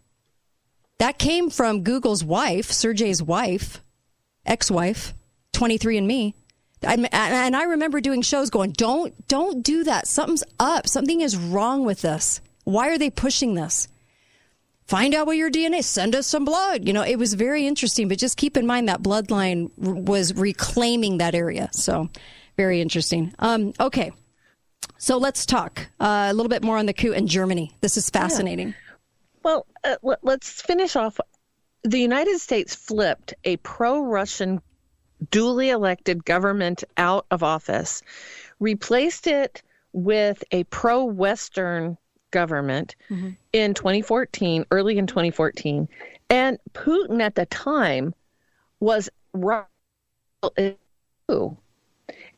That 0.98 1.18
came 1.18 1.48
from 1.48 1.84
Google's 1.84 2.24
wife, 2.24 2.72
Sergey's 2.72 3.22
wife, 3.22 3.80
ex 4.44 4.70
wife, 4.70 5.14
23andMe. 5.52 6.34
And 6.82 7.56
I 7.56 7.64
remember 7.64 8.00
doing 8.00 8.22
shows 8.22 8.50
going, 8.50 8.72
don't, 8.72 9.26
don't 9.28 9.62
do 9.62 9.84
that. 9.84 10.06
Something's 10.06 10.44
up. 10.60 10.88
Something 10.88 11.20
is 11.20 11.36
wrong 11.36 11.84
with 11.84 12.02
this. 12.02 12.40
Why 12.64 12.88
are 12.88 12.98
they 12.98 13.10
pushing 13.10 13.54
this? 13.54 13.88
find 14.88 15.14
out 15.14 15.26
what 15.26 15.36
your 15.36 15.50
DNA, 15.50 15.84
send 15.84 16.16
us 16.16 16.26
some 16.26 16.44
blood. 16.44 16.86
You 16.86 16.92
know, 16.92 17.02
it 17.02 17.16
was 17.16 17.34
very 17.34 17.66
interesting, 17.66 18.08
but 18.08 18.18
just 18.18 18.36
keep 18.36 18.56
in 18.56 18.66
mind 18.66 18.88
that 18.88 19.02
bloodline 19.02 19.70
r- 19.84 19.94
was 19.94 20.34
reclaiming 20.34 21.18
that 21.18 21.34
area. 21.34 21.68
So 21.72 22.08
very 22.56 22.80
interesting. 22.80 23.32
Um, 23.38 23.74
okay. 23.78 24.10
So 24.96 25.18
let's 25.18 25.46
talk 25.46 25.88
uh, 26.00 26.28
a 26.30 26.34
little 26.34 26.48
bit 26.48 26.64
more 26.64 26.78
on 26.78 26.86
the 26.86 26.94
coup 26.94 27.12
in 27.12 27.28
Germany. 27.28 27.76
This 27.82 27.96
is 27.96 28.10
fascinating. 28.10 28.68
Yeah. 28.68 28.74
Well, 29.44 29.66
uh, 29.84 29.96
let's 30.22 30.60
finish 30.62 30.96
off. 30.96 31.20
The 31.84 32.00
United 32.00 32.40
States 32.40 32.74
flipped 32.74 33.34
a 33.44 33.58
pro 33.58 34.00
Russian, 34.00 34.60
duly 35.30 35.70
elected 35.70 36.24
government 36.24 36.84
out 36.96 37.26
of 37.30 37.42
office, 37.42 38.02
replaced 38.60 39.26
it 39.26 39.62
with 39.92 40.42
a 40.52 40.64
pro 40.64 41.04
Western 41.04 41.96
government 42.30 42.94
mm-hmm. 43.10 43.30
in 43.52 43.74
2014, 43.74 44.66
early 44.70 44.98
in 44.98 45.06
2014. 45.06 45.88
And 46.30 46.58
Putin 46.74 47.20
at 47.20 47.34
the 47.34 47.46
time 47.46 48.14
was 48.80 49.08
right. 49.32 49.64
and 50.48 50.76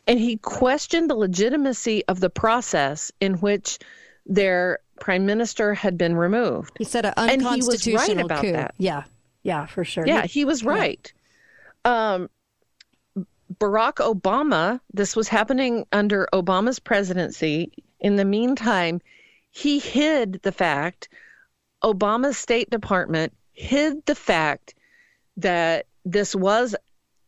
he 0.07 0.37
questioned 0.39 1.11
the 1.11 1.15
legitimacy 1.15 2.05
of 2.07 2.21
the 2.21 2.31
process 2.31 3.13
in 3.21 3.35
which 3.35 3.79
their 4.27 4.79
prime 5.01 5.27
minister 5.27 5.75
had 5.75 5.99
been 5.99 6.15
removed. 6.15 6.73
He 6.79 6.85
said 6.85 7.05
an 7.07 7.15
unconstitutional 7.17 7.41
and 7.41 7.83
he 7.83 7.93
was 7.93 8.09
right 8.09 8.25
about 8.25 8.41
coup. 8.43 8.53
that. 8.53 8.75
Yeah, 8.79 9.05
yeah, 9.43 9.67
for 9.67 9.85
sure. 9.85 10.07
Yeah, 10.07 10.27
he 10.27 10.45
was 10.45 10.65
right. 10.65 11.13
Yeah. 11.85 12.13
Um, 12.15 12.31
Barack 13.61 13.97
Obama, 13.97 14.81
this 14.93 15.15
was 15.15 15.29
happening 15.29 15.87
under 15.93 16.27
Obama's 16.33 16.79
presidency. 16.79 17.73
In 18.01 18.17
the 18.17 18.25
meantime, 18.25 19.01
he 19.51 19.79
hid 19.79 20.41
the 20.43 20.53
fact, 20.53 21.09
Obama's 21.85 22.39
State 22.39 22.71
Department 22.71 23.35
hid 23.53 24.05
the 24.07 24.15
fact 24.15 24.75
that 25.37 25.87
this 26.05 26.35
was 26.35 26.75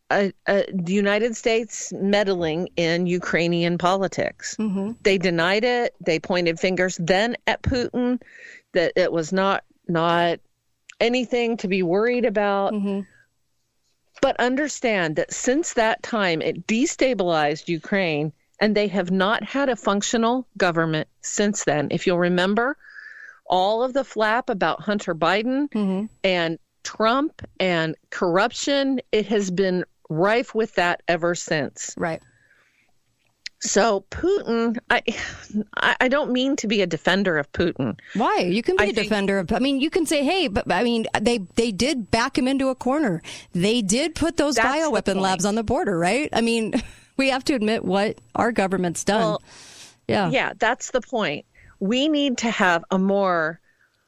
a, 0.09 0.31
a, 0.47 0.65
the 0.73 0.93
United 0.93 1.35
States 1.35 1.93
meddling 1.93 2.69
in 2.75 3.05
Ukrainian 3.07 3.77
politics. 3.77 4.55
Mm-hmm. 4.59 4.91
They 5.01 5.17
denied 5.17 5.63
it. 5.63 5.95
They 6.03 6.19
pointed 6.19 6.59
fingers 6.59 6.97
then 7.01 7.35
at 7.47 7.61
Putin 7.61 8.21
that 8.73 8.93
it 8.95 9.11
was 9.11 9.31
not 9.31 9.63
not 9.87 10.39
anything 10.99 11.57
to 11.57 11.67
be 11.67 11.83
worried 11.83 12.25
about. 12.25 12.73
Mm-hmm. 12.73 13.01
But 14.23 14.39
understand 14.39 15.17
that 15.17 15.33
since 15.33 15.73
that 15.73 16.01
time, 16.01 16.41
it 16.41 16.65
destabilized 16.65 17.67
Ukraine 17.67 18.31
and 18.61 18.73
they 18.73 18.87
have 18.87 19.11
not 19.11 19.43
had 19.43 19.67
a 19.67 19.75
functional 19.75 20.47
government 20.57 21.09
since 21.19 21.65
then. 21.65 21.89
If 21.91 22.07
you'll 22.07 22.17
remember, 22.17 22.77
all 23.45 23.83
of 23.83 23.91
the 23.91 24.05
flap 24.05 24.49
about 24.49 24.79
Hunter 24.79 25.13
Biden 25.13 25.69
mm-hmm. 25.69 26.05
and 26.23 26.57
Trump 26.83 27.41
and 27.59 27.97
corruption, 28.11 29.01
it 29.11 29.25
has 29.25 29.51
been 29.51 29.83
rife 30.09 30.55
with 30.55 30.73
that 30.75 31.03
ever 31.09 31.35
since. 31.35 31.93
Right. 31.97 32.21
So 33.65 34.05
Putin, 34.11 34.77
I, 34.89 35.95
I 35.99 36.07
don't 36.07 36.31
mean 36.31 36.55
to 36.57 36.67
be 36.67 36.81
a 36.81 36.87
defender 36.87 37.37
of 37.37 37.51
Putin. 37.51 37.97
Why? 38.13 38.39
You 38.39 38.61
can 38.61 38.75
be 38.75 38.83
I 38.83 38.87
a 38.87 38.93
think, 38.93 39.07
defender 39.07 39.39
of. 39.39 39.51
I 39.51 39.59
mean, 39.59 39.79
you 39.79 39.89
can 39.89 40.05
say, 40.05 40.23
hey, 40.23 40.47
but 40.47 40.71
I 40.71 40.83
mean, 40.83 41.07
they 41.19 41.39
they 41.55 41.71
did 41.71 42.11
back 42.11 42.37
him 42.37 42.47
into 42.47 42.69
a 42.69 42.75
corner. 42.75 43.21
They 43.53 43.81
did 43.81 44.15
put 44.15 44.37
those 44.37 44.57
bioweapon 44.57 45.15
labs 45.15 45.45
on 45.45 45.55
the 45.55 45.63
border, 45.63 45.97
right? 45.97 46.29
I 46.33 46.41
mean. 46.41 46.73
we 47.17 47.29
have 47.29 47.43
to 47.45 47.53
admit 47.53 47.85
what 47.85 48.17
our 48.35 48.51
government's 48.51 49.03
done. 49.03 49.21
Well, 49.21 49.43
yeah. 50.07 50.29
Yeah, 50.29 50.53
that's 50.57 50.91
the 50.91 51.01
point. 51.01 51.45
We 51.79 52.07
need 52.07 52.39
to 52.39 52.51
have 52.51 52.83
a 52.91 52.97
more 52.97 53.59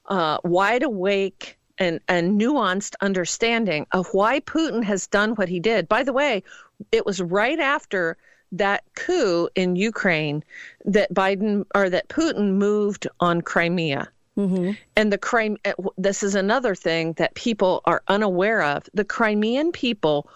uh, 0.08 0.38
wide 0.44 0.84
awake 0.84 1.58
and, 1.78 2.00
and 2.08 2.40
nuanced 2.40 2.96
understanding 3.02 3.86
of 3.92 4.08
why 4.14 4.40
Putin 4.40 4.84
has 4.84 5.08
done 5.08 5.32
what 5.32 5.50
he 5.50 5.60
did. 5.60 5.88
By 5.88 6.04
the 6.04 6.14
way, 6.14 6.44
it 6.92 7.06
was 7.06 7.22
right 7.22 7.60
after 7.60 8.18
that 8.58 8.84
coup 8.96 9.50
in 9.56 9.76
Ukraine 9.76 10.44
that 10.86 11.14
Biden 11.14 11.66
or 11.74 11.90
that 11.90 12.10
Putin 12.10 12.54
moved 12.54 13.08
on 13.20 13.42
Crimea. 13.42 14.10
Mm-hmm. 14.38 14.72
And 14.96 15.14
the 15.14 15.18
crime, 15.18 15.58
this 15.98 16.22
is 16.22 16.36
another 16.36 16.76
thing 16.76 17.14
that 17.14 17.36
people 17.36 17.82
are 17.86 18.04
unaware 18.08 18.62
of. 18.62 18.84
The 18.94 19.06
Crimean 19.06 19.72
people 19.72 20.30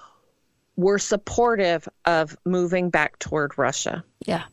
were 0.78 1.00
supportive 1.00 1.88
of 2.06 2.38
moving 2.46 2.90
back 2.90 3.20
toward 3.20 3.58
Russia. 3.58 4.04
Yeah. 4.26 4.44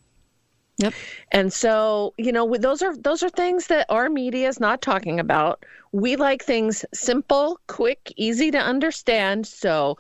Yep. 0.79 0.93
And 1.33 1.53
so, 1.53 2.13
you 2.19 2.33
know, 2.33 2.57
those 2.57 2.83
are 2.83 2.95
those 2.97 3.23
are 3.23 3.31
things 3.31 3.69
that 3.69 3.87
our 3.89 4.11
media 4.11 4.49
is 4.49 4.61
not 4.61 4.83
talking 4.83 5.21
about. 5.21 5.65
We 5.93 6.17
like 6.17 6.45
things 6.45 6.85
simple, 6.93 7.59
quick, 7.67 8.13
easy 8.17 8.51
to 8.51 8.59
understand. 8.59 9.47
So, 9.47 9.97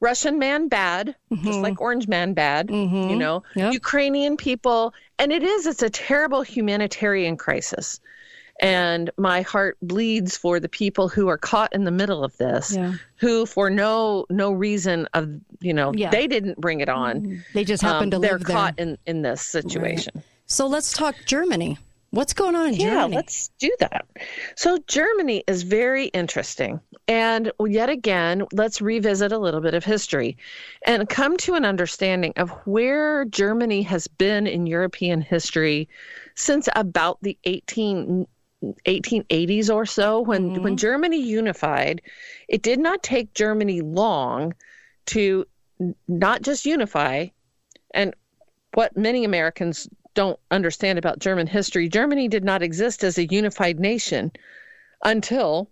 Russian 0.00 0.38
man 0.38 0.68
bad, 0.68 1.14
mm-hmm. 1.32 1.44
just 1.44 1.58
like 1.60 1.80
Orange 1.80 2.06
man 2.06 2.34
bad, 2.34 2.68
mm-hmm. 2.68 3.10
you 3.10 3.16
know, 3.16 3.42
yep. 3.54 3.72
Ukrainian 3.72 4.36
people, 4.36 4.92
and 5.18 5.32
it 5.32 5.42
is 5.42 5.66
it's 5.66 5.82
a 5.82 5.90
terrible 5.90 6.42
humanitarian 6.42 7.36
crisis 7.36 8.00
and 8.60 9.10
my 9.16 9.42
heart 9.42 9.76
bleeds 9.82 10.36
for 10.36 10.60
the 10.60 10.68
people 10.68 11.08
who 11.08 11.28
are 11.28 11.38
caught 11.38 11.72
in 11.74 11.84
the 11.84 11.90
middle 11.90 12.24
of 12.24 12.36
this 12.38 12.74
yeah. 12.74 12.94
who 13.16 13.44
for 13.46 13.68
no 13.70 14.26
no 14.30 14.52
reason 14.52 15.06
of 15.14 15.28
you 15.60 15.74
know 15.74 15.92
yeah. 15.94 16.10
they 16.10 16.26
didn't 16.26 16.58
bring 16.60 16.80
it 16.80 16.88
on 16.88 17.20
mm-hmm. 17.20 17.40
they 17.54 17.64
just 17.64 17.82
happened 17.82 18.14
um, 18.14 18.22
to 18.22 18.26
they're 18.26 18.38
caught 18.38 18.76
there. 18.76 18.86
in 18.86 18.98
in 19.06 19.22
this 19.22 19.42
situation 19.42 20.12
right. 20.14 20.24
so 20.46 20.66
let's 20.66 20.92
talk 20.92 21.14
germany 21.26 21.78
What's 22.10 22.32
going 22.32 22.54
on 22.54 22.68
in 22.68 22.74
yeah, 22.74 22.86
Germany? 22.86 23.12
Yeah, 23.12 23.16
let's 23.16 23.50
do 23.58 23.70
that. 23.80 24.06
So, 24.56 24.78
Germany 24.86 25.44
is 25.46 25.62
very 25.62 26.06
interesting. 26.06 26.80
And 27.08 27.52
yet 27.66 27.88
again, 27.88 28.44
let's 28.52 28.80
revisit 28.80 29.32
a 29.32 29.38
little 29.38 29.60
bit 29.60 29.74
of 29.74 29.84
history 29.84 30.36
and 30.86 31.08
come 31.08 31.36
to 31.38 31.54
an 31.54 31.64
understanding 31.64 32.32
of 32.36 32.50
where 32.64 33.24
Germany 33.26 33.82
has 33.82 34.06
been 34.06 34.46
in 34.46 34.66
European 34.66 35.20
history 35.20 35.88
since 36.34 36.68
about 36.74 37.18
the 37.22 37.36
18 37.44 38.26
1880s 38.86 39.72
or 39.72 39.84
so 39.84 40.20
when 40.20 40.50
mm-hmm. 40.50 40.62
when 40.62 40.76
Germany 40.78 41.20
unified 41.20 42.00
it 42.48 42.62
did 42.62 42.80
not 42.80 43.02
take 43.02 43.34
Germany 43.34 43.82
long 43.82 44.54
to 45.06 45.46
not 46.08 46.40
just 46.40 46.64
unify 46.64 47.26
and 47.92 48.14
what 48.72 48.96
many 48.96 49.24
Americans 49.24 49.88
don't 50.16 50.40
understand 50.50 50.98
about 50.98 51.20
German 51.20 51.46
history 51.46 51.88
Germany 51.88 52.26
did 52.26 52.42
not 52.42 52.62
exist 52.62 53.04
as 53.04 53.18
a 53.18 53.26
unified 53.26 53.78
nation 53.78 54.32
until 55.04 55.70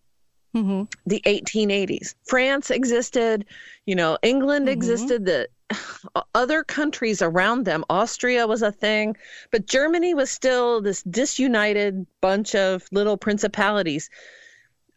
mm-hmm. 0.54 0.84
the 1.06 1.20
1880s 1.26 2.14
France 2.24 2.70
existed 2.70 3.44
you 3.86 3.96
know 3.96 4.16
England 4.22 4.66
mm-hmm. 4.66 4.74
existed 4.74 5.24
the 5.24 5.48
other 6.34 6.62
countries 6.64 7.22
around 7.22 7.64
them. 7.64 7.84
Austria 7.88 8.46
was 8.46 8.62
a 8.62 8.72
thing, 8.72 9.16
but 9.50 9.66
Germany 9.66 10.14
was 10.14 10.30
still 10.30 10.80
this 10.80 11.02
disunited 11.02 12.06
bunch 12.20 12.54
of 12.54 12.86
little 12.92 13.16
principalities. 13.16 14.10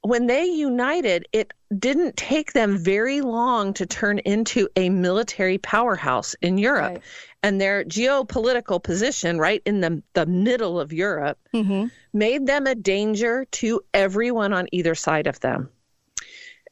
When 0.02 0.28
they 0.28 0.46
united, 0.46 1.28
it 1.34 1.52
didn't 1.78 2.16
take 2.16 2.54
them 2.54 2.78
very 2.78 3.22
long 3.22 3.74
to 3.74 3.86
turn 3.86 4.20
into 4.20 4.70
a 4.76 4.90
military 4.90 5.58
powerhouse 5.58 6.36
in 6.42 6.58
Europe. 6.58 6.94
Right. 6.94 7.02
And 7.44 7.60
their 7.60 7.84
geopolitical 7.84 8.82
position, 8.82 9.38
right 9.38 9.62
in 9.66 9.82
the, 9.82 10.02
the 10.14 10.26
middle 10.26 10.80
of 10.80 10.94
Europe, 10.94 11.38
mm-hmm. 11.54 11.88
made 12.14 12.46
them 12.48 12.68
a 12.68 12.76
danger 12.76 13.46
to 13.52 13.82
everyone 13.94 14.54
on 14.54 14.68
either 14.72 14.96
side 14.96 15.28
of 15.28 15.40
them. 15.40 15.70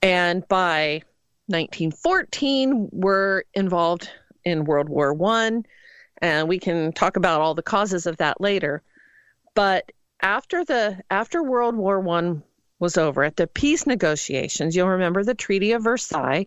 And 0.01 0.47
by 0.47 1.01
1914 1.47 2.89
were 2.91 3.45
involved 3.53 4.09
in 4.43 4.65
World 4.65 4.89
War 4.89 5.13
One, 5.13 5.65
and 6.21 6.47
we 6.47 6.59
can 6.59 6.93
talk 6.93 7.17
about 7.17 7.41
all 7.41 7.53
the 7.53 7.61
causes 7.61 8.05
of 8.05 8.17
that 8.17 8.39
later. 8.39 8.81
But 9.53 9.91
after 10.21 10.63
the 10.63 11.01
after 11.09 11.43
World 11.43 11.75
War 11.75 11.99
One 11.99 12.43
was 12.85 12.97
over, 12.97 13.23
at 13.23 13.35
the 13.35 13.47
peace 13.47 13.87
negotiations, 13.87 14.75
you'll 14.75 14.87
remember 14.87 15.23
the 15.23 15.33
Treaty 15.33 15.71
of 15.71 15.83
Versailles, 15.83 16.45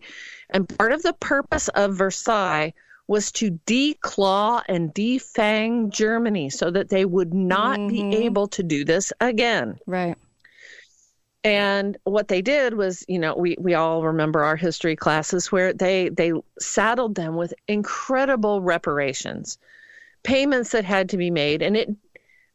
and 0.49 0.69
part 0.77 0.93
of 0.93 1.03
the 1.03 1.13
purpose 1.13 1.67
of 1.67 1.95
Versailles 1.97 2.73
was 3.07 3.31
to 3.33 3.59
declaw 3.65 4.61
and 4.69 4.93
defang 4.93 5.91
Germany 5.91 6.49
so 6.49 6.71
that 6.71 6.89
they 6.89 7.03
would 7.03 7.33
not 7.33 7.75
be 7.75 8.01
mm-hmm. 8.01 8.23
able 8.23 8.47
to 8.47 8.63
do 8.63 8.85
this 8.85 9.11
again. 9.19 9.77
Right. 9.85 10.15
And 11.43 11.97
what 12.03 12.27
they 12.29 12.41
did 12.41 12.73
was, 12.73 13.03
you 13.07 13.19
know, 13.19 13.35
we, 13.35 13.57
we 13.59 13.73
all 13.73 14.03
remember 14.03 14.43
our 14.43 14.55
history 14.55 14.95
classes 14.95 15.51
where 15.51 15.73
they 15.73 16.09
they 16.09 16.31
saddled 16.59 17.15
them 17.15 17.35
with 17.35 17.53
incredible 17.67 18.61
reparations, 18.61 19.57
payments 20.23 20.71
that 20.71 20.85
had 20.85 21.09
to 21.09 21.17
be 21.17 21.31
made, 21.31 21.61
and 21.61 21.75
it 21.75 21.89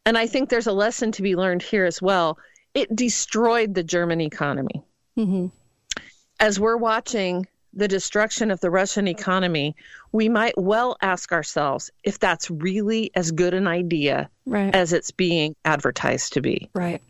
and 0.05 0.17
I 0.17 0.27
think 0.27 0.49
there's 0.49 0.67
a 0.67 0.73
lesson 0.73 1.11
to 1.13 1.21
be 1.21 1.35
learned 1.35 1.63
here 1.63 1.85
as 1.85 2.01
well. 2.01 2.37
It 2.75 2.95
destroyed 2.95 3.73
the 3.73 3.83
German 3.83 4.21
economy. 4.21 4.83
Mm-hmm. 5.17 5.47
As 6.39 6.59
we're 6.59 6.77
watching 6.77 7.47
the 7.73 7.87
destruction 7.87 8.51
of 8.51 8.59
the 8.59 8.69
Russian 8.69 9.07
economy, 9.07 9.75
we 10.11 10.29
might 10.29 10.57
well 10.57 10.97
ask 11.01 11.31
ourselves 11.31 11.89
if 12.03 12.19
that's 12.19 12.51
really 12.51 13.11
as 13.15 13.31
good 13.31 13.53
an 13.53 13.67
idea 13.67 14.29
Right. 14.45 14.73
as 14.75 14.93
it's 14.93 15.11
being 15.11 15.55
advertised 15.65 16.33
to 16.33 16.41
be. 16.41 16.69
Right. 16.73 17.01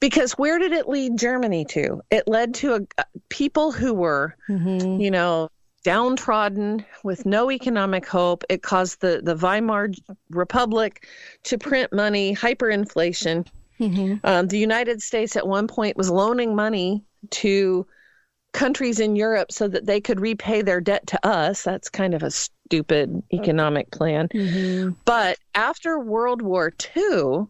Because 0.00 0.32
where 0.32 0.58
did 0.58 0.72
it 0.72 0.88
lead 0.88 1.16
Germany 1.16 1.64
to? 1.66 2.02
It 2.10 2.26
led 2.26 2.54
to 2.54 2.86
a, 2.98 3.04
people 3.28 3.70
who 3.72 3.94
were, 3.94 4.36
you 4.48 5.10
know, 5.10 5.48
downtrodden 5.84 6.84
with 7.04 7.24
no 7.24 7.50
economic 7.50 8.06
hope. 8.06 8.44
It 8.48 8.62
caused 8.62 9.00
the, 9.00 9.20
the 9.22 9.36
Weimar 9.36 9.90
Republic 10.30 11.06
to 11.44 11.58
print 11.58 11.92
money, 11.92 12.34
hyperinflation. 12.34 13.46
Um, 14.24 14.48
the 14.48 14.58
United 14.58 15.02
States 15.02 15.36
at 15.36 15.46
one 15.46 15.66
point 15.68 15.96
was 15.96 16.10
loaning 16.10 16.54
money 16.54 17.04
to 17.30 17.86
countries 18.52 19.00
in 19.00 19.16
Europe 19.16 19.50
so 19.50 19.66
that 19.68 19.86
they 19.86 20.00
could 20.00 20.20
repay 20.20 20.62
their 20.62 20.80
debt 20.80 21.06
to 21.08 21.26
us. 21.26 21.62
That's 21.62 21.88
kind 21.88 22.14
of 22.14 22.22
a 22.22 22.30
stupid 22.30 23.22
economic 23.32 23.90
plan. 23.90 24.28
But 25.04 25.38
after 25.54 25.98
World 25.98 26.42
War 26.42 26.72
II, 26.96 27.46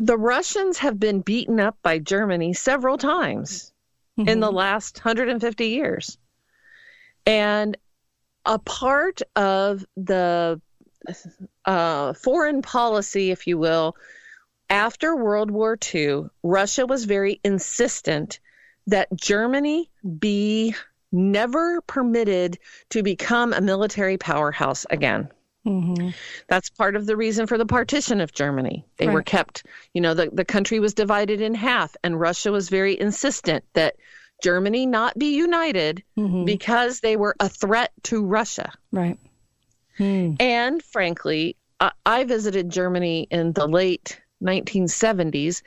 the 0.00 0.18
Russians 0.18 0.78
have 0.78 0.98
been 1.00 1.20
beaten 1.20 1.60
up 1.60 1.76
by 1.82 1.98
Germany 1.98 2.52
several 2.52 2.98
times 2.98 3.72
in 4.28 4.40
the 4.40 4.52
last 4.52 4.98
150 4.98 5.66
years. 5.68 6.18
And 7.24 7.76
a 8.44 8.58
part 8.58 9.22
of 9.36 9.84
the 9.96 10.60
uh, 11.64 12.12
foreign 12.14 12.62
policy, 12.62 13.30
if 13.30 13.46
you 13.46 13.58
will, 13.58 13.94
after 14.70 15.16
World 15.16 15.50
War 15.50 15.78
II, 15.94 16.24
Russia 16.42 16.86
was 16.86 17.04
very 17.04 17.40
insistent 17.44 18.40
that 18.86 19.08
Germany 19.14 19.90
be 20.18 20.74
never 21.12 21.80
permitted 21.82 22.58
to 22.90 23.02
become 23.02 23.52
a 23.52 23.60
military 23.60 24.18
powerhouse 24.18 24.86
again. 24.90 25.28
Mm-hmm. 25.66 26.10
That's 26.48 26.70
part 26.70 26.96
of 26.96 27.06
the 27.06 27.16
reason 27.16 27.46
for 27.46 27.58
the 27.58 27.66
partition 27.66 28.20
of 28.20 28.32
Germany. 28.32 28.86
They 28.96 29.08
were 29.08 29.22
kept, 29.22 29.66
you 29.92 30.00
know, 30.00 30.14
the, 30.14 30.30
the 30.32 30.44
country 30.44 30.80
was 30.80 30.94
divided 30.94 31.40
in 31.40 31.54
half, 31.54 31.96
and 32.02 32.18
Russia 32.18 32.50
was 32.52 32.68
very 32.68 32.98
insistent 32.98 33.64
that 33.74 33.96
Germany 34.42 34.86
not 34.86 35.18
be 35.18 35.36
united 35.36 36.02
because 36.44 37.00
they 37.00 37.16
were 37.16 37.34
a 37.40 37.48
threat 37.48 37.90
to 38.04 38.24
Russia. 38.24 38.72
Right. 38.92 39.18
And 40.40 40.82
frankly, 40.82 41.56
I, 41.80 41.92
I 42.06 42.24
visited 42.24 42.70
Germany 42.70 43.26
in 43.30 43.52
the 43.52 43.66
late 43.66 44.20
1970s. 44.42 45.62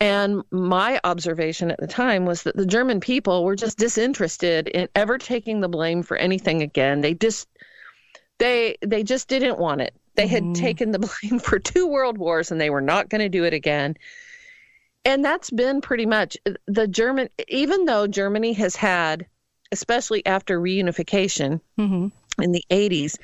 And 0.00 0.42
my 0.50 1.00
observation 1.04 1.70
at 1.70 1.78
the 1.78 1.86
time 1.86 2.26
was 2.26 2.42
that 2.42 2.56
the 2.56 2.66
German 2.66 2.98
people 2.98 3.44
were 3.44 3.54
just 3.54 3.78
disinterested 3.78 4.66
in 4.66 4.88
ever 4.96 5.16
taking 5.16 5.60
the 5.60 5.68
blame 5.68 6.02
for 6.02 6.16
anything 6.16 6.60
again. 6.60 7.02
They 7.02 7.14
just 7.14 7.48
they 8.38 8.76
they 8.84 9.04
just 9.04 9.28
didn't 9.28 9.58
want 9.58 9.80
it. 9.80 9.94
They 10.16 10.26
had 10.26 10.42
mm-hmm. 10.42 10.52
taken 10.54 10.90
the 10.90 10.98
blame 11.22 11.38
for 11.38 11.60
two 11.60 11.86
world 11.86 12.18
wars 12.18 12.50
and 12.50 12.60
they 12.60 12.70
were 12.70 12.80
not 12.80 13.08
going 13.08 13.20
to 13.20 13.28
do 13.28 13.44
it 13.44 13.54
again. 13.54 13.96
And 15.04 15.24
that's 15.24 15.50
been 15.50 15.80
pretty 15.80 16.06
much 16.06 16.36
uh, 16.46 16.54
the 16.66 16.88
German 16.88 17.28
even 17.48 17.84
though 17.84 18.08
Germany 18.08 18.54
has 18.54 18.74
had 18.74 19.26
especially 19.70 20.26
after 20.26 20.60
reunification 20.60 21.60
mm-hmm. 21.78 22.08
In 22.40 22.52
the 22.52 22.64
80s, 22.70 23.16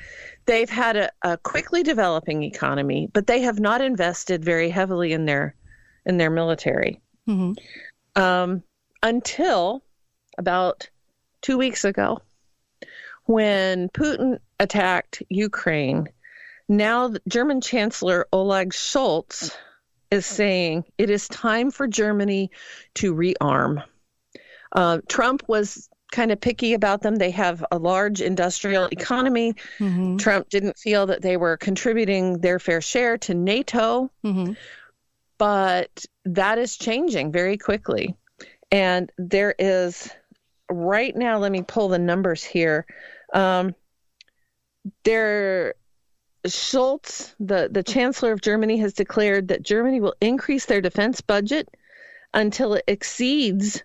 they've 0.45 0.69
had 0.69 0.95
a, 0.97 1.11
a 1.23 1.37
quickly 1.37 1.83
developing 1.83 2.43
economy, 2.43 3.09
but 3.13 3.27
they 3.27 3.41
have 3.41 3.59
not 3.59 3.81
invested 3.81 4.43
very 4.43 4.69
heavily 4.69 5.13
in 5.13 5.25
their 5.25 5.55
in 6.05 6.17
their 6.17 6.29
military 6.29 7.01
um, 8.15 8.63
until 9.03 9.83
about 10.37 10.89
two 11.41 11.57
weeks 11.57 11.85
ago 11.85 12.21
when 13.25 13.89
Putin 13.89 14.39
attacked 14.59 15.21
Ukraine. 15.29 16.07
Now, 16.67 17.13
German 17.27 17.61
Chancellor 17.61 18.27
Oleg 18.31 18.71
Scholz 18.73 19.55
is 20.11 20.25
saying 20.25 20.85
it 20.97 21.09
is 21.09 21.27
time 21.27 21.71
for 21.71 21.87
Germany 21.87 22.51
to 22.95 23.13
rearm. 23.13 23.83
Uh, 24.71 24.99
Trump 25.07 25.43
was 25.47 25.89
kind 26.11 26.31
of 26.31 26.41
picky 26.41 26.73
about 26.73 27.01
them. 27.01 27.15
They 27.15 27.31
have 27.31 27.63
a 27.71 27.77
large 27.77 28.21
industrial 28.21 28.87
economy. 28.91 29.53
Trump 30.17 30.49
didn't 30.49 30.77
feel 30.77 31.05
that 31.07 31.21
they 31.21 31.37
were 31.37 31.57
contributing 31.57 32.39
their 32.39 32.59
fair 32.59 32.81
share 32.81 33.17
to 33.19 33.33
NATO, 33.33 34.09
but 35.37 36.05
that 36.25 36.57
is 36.57 36.77
changing 36.77 37.31
very 37.31 37.57
quickly. 37.57 38.15
And 38.71 39.11
there 39.17 39.55
is 39.57 40.09
right 40.69 41.15
now, 41.15 41.37
let 41.39 41.51
me 41.51 41.61
pull 41.63 41.87
the 41.89 41.99
numbers 41.99 42.43
here. 42.43 42.85
Um, 43.33 43.73
there, 45.03 45.75
Scholz, 46.45 47.33
the, 47.39 47.69
the 47.71 47.83
Chancellor 47.83 48.31
of 48.31 48.41
Germany, 48.41 48.77
has 48.77 48.93
declared 48.93 49.47
that 49.49 49.61
Germany 49.63 49.99
will 50.01 50.15
increase 50.21 50.65
their 50.65 50.81
defense 50.81 51.21
budget 51.21 51.69
until 52.33 52.75
it 52.75 52.83
exceeds 52.87 53.83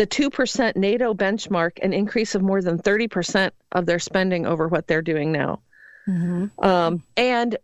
the 0.00 0.06
2% 0.06 0.76
NATO 0.76 1.12
benchmark, 1.12 1.72
an 1.82 1.92
increase 1.92 2.34
of 2.34 2.40
more 2.40 2.62
than 2.62 2.78
30% 2.78 3.50
of 3.72 3.84
their 3.84 3.98
spending 3.98 4.46
over 4.46 4.66
what 4.66 4.86
they're 4.86 5.02
doing 5.02 5.30
now. 5.30 5.60
Um, 6.58 7.02
and 7.18 7.58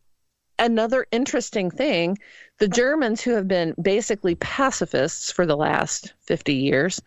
another 0.58 1.06
interesting 1.10 1.70
thing 1.70 2.18
the 2.58 2.68
Germans, 2.68 3.22
who 3.22 3.30
have 3.30 3.48
been 3.48 3.74
basically 3.80 4.34
pacifists 4.34 5.32
for 5.32 5.46
the 5.46 5.56
last 5.56 6.12
50 6.26 6.52
years, 6.52 7.00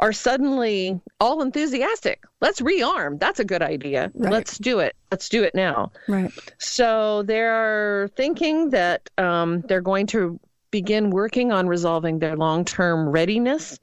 are 0.00 0.12
suddenly 0.12 1.00
all 1.18 1.40
enthusiastic. 1.40 2.22
Let's 2.42 2.60
rearm. 2.60 3.18
That's 3.18 3.40
a 3.40 3.44
good 3.46 3.62
idea. 3.62 4.12
Let's 4.14 4.58
do 4.58 4.80
it. 4.80 4.96
Let's 5.10 5.30
do 5.30 5.44
it 5.44 5.54
now. 5.54 5.92
Right. 6.08 6.30
So 6.58 7.22
they're 7.22 8.10
thinking 8.16 8.68
that 8.70 9.08
um, 9.16 9.62
they're 9.62 9.80
going 9.80 10.08
to 10.08 10.38
begin 10.74 11.10
working 11.10 11.52
on 11.52 11.68
resolving 11.68 12.18
their 12.18 12.34
long 12.36 12.64
term 12.64 13.08
readiness, 13.08 13.78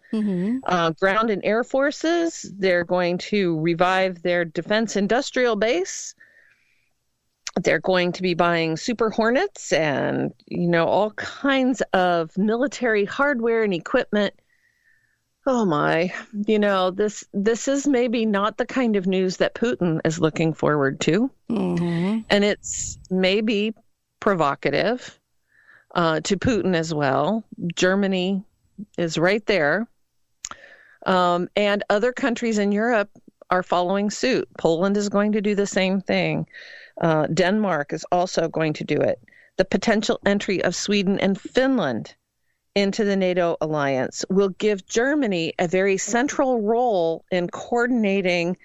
uh, 0.66 0.90
ground 1.00 1.30
and 1.30 1.42
air 1.46 1.64
forces. 1.64 2.52
They're 2.58 2.84
going 2.84 3.18
to 3.32 3.58
revive 3.62 4.22
their 4.24 4.44
defense 4.44 4.98
industrial 4.98 5.56
base. 5.56 6.14
They're 7.64 7.80
going 7.80 8.12
to 8.12 8.22
be 8.22 8.34
buying 8.34 8.76
Super 8.76 9.10
Hornets 9.10 9.72
and, 9.72 10.34
you 10.48 10.68
know, 10.68 10.86
all 10.86 11.12
kinds 11.12 11.82
of 11.94 12.38
military 12.38 13.06
hardware 13.06 13.64
and 13.64 13.74
equipment. 13.74 14.34
Oh 15.46 15.64
my, 15.64 16.14
you 16.46 16.60
know, 16.60 16.92
this 16.92 17.24
this 17.34 17.70
is 17.70 17.88
maybe 17.88 18.26
not 18.26 18.58
the 18.58 18.66
kind 18.66 18.98
of 18.98 19.08
news 19.08 19.38
that 19.38 19.56
Putin 19.56 20.02
is 20.04 20.20
looking 20.20 20.54
forward 20.54 21.00
to. 21.02 21.32
And 22.30 22.44
it's 22.44 23.00
maybe 23.10 23.74
provocative 24.20 25.21
uh, 25.94 26.20
to 26.22 26.38
Putin 26.38 26.76
as 26.76 26.94
well. 26.94 27.44
Germany 27.76 28.44
is 28.98 29.18
right 29.18 29.46
there. 29.46 29.88
Um, 31.06 31.50
and 31.56 31.84
other 31.90 32.12
countries 32.12 32.58
in 32.58 32.72
Europe 32.72 33.10
are 33.50 33.64
following 33.64 34.10
suit. 34.10 34.48
Poland 34.58 34.98
is 34.98 35.10
going 35.10 35.34
to 35.34 35.42
do 35.42 35.56
the 35.56 35.68
same 35.68 36.00
thing. 36.02 36.48
Uh, 37.00 37.28
Denmark 37.28 37.94
is 37.94 38.06
also 38.12 38.48
going 38.48 38.74
to 38.74 38.84
do 38.84 38.96
it. 38.96 39.20
The 39.58 39.66
potential 39.66 40.20
entry 40.26 40.64
of 40.64 40.76
Sweden 40.76 41.20
and 41.20 41.40
Finland 41.40 42.16
into 42.76 43.04
the 43.04 43.16
NATO 43.16 43.58
alliance 43.60 44.24
will 44.30 44.50
give 44.50 44.86
Germany 44.86 45.54
a 45.60 45.68
very 45.68 45.98
central 45.98 46.62
role 46.62 47.26
in 47.32 47.50
coordinating 47.50 48.58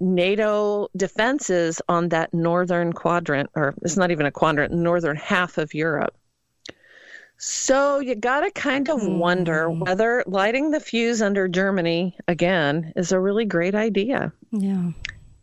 NATO 0.00 0.88
defenses 0.96 1.80
on 1.88 2.08
that 2.10 2.32
northern 2.32 2.92
quadrant, 2.92 3.50
or 3.54 3.74
it's 3.82 3.96
not 3.96 4.10
even 4.10 4.26
a 4.26 4.30
quadrant, 4.30 4.72
northern 4.72 5.16
half 5.16 5.58
of 5.58 5.74
Europe. 5.74 6.14
So 7.38 8.00
you 8.00 8.14
got 8.14 8.40
to 8.40 8.50
kind 8.50 8.88
of 8.88 9.06
wonder 9.06 9.68
hmm. 9.68 9.80
whether 9.80 10.24
lighting 10.26 10.70
the 10.70 10.80
fuse 10.80 11.20
under 11.20 11.48
Germany 11.48 12.16
again 12.28 12.92
is 12.96 13.12
a 13.12 13.20
really 13.20 13.44
great 13.44 13.74
idea. 13.74 14.32
Yeah. 14.52 14.92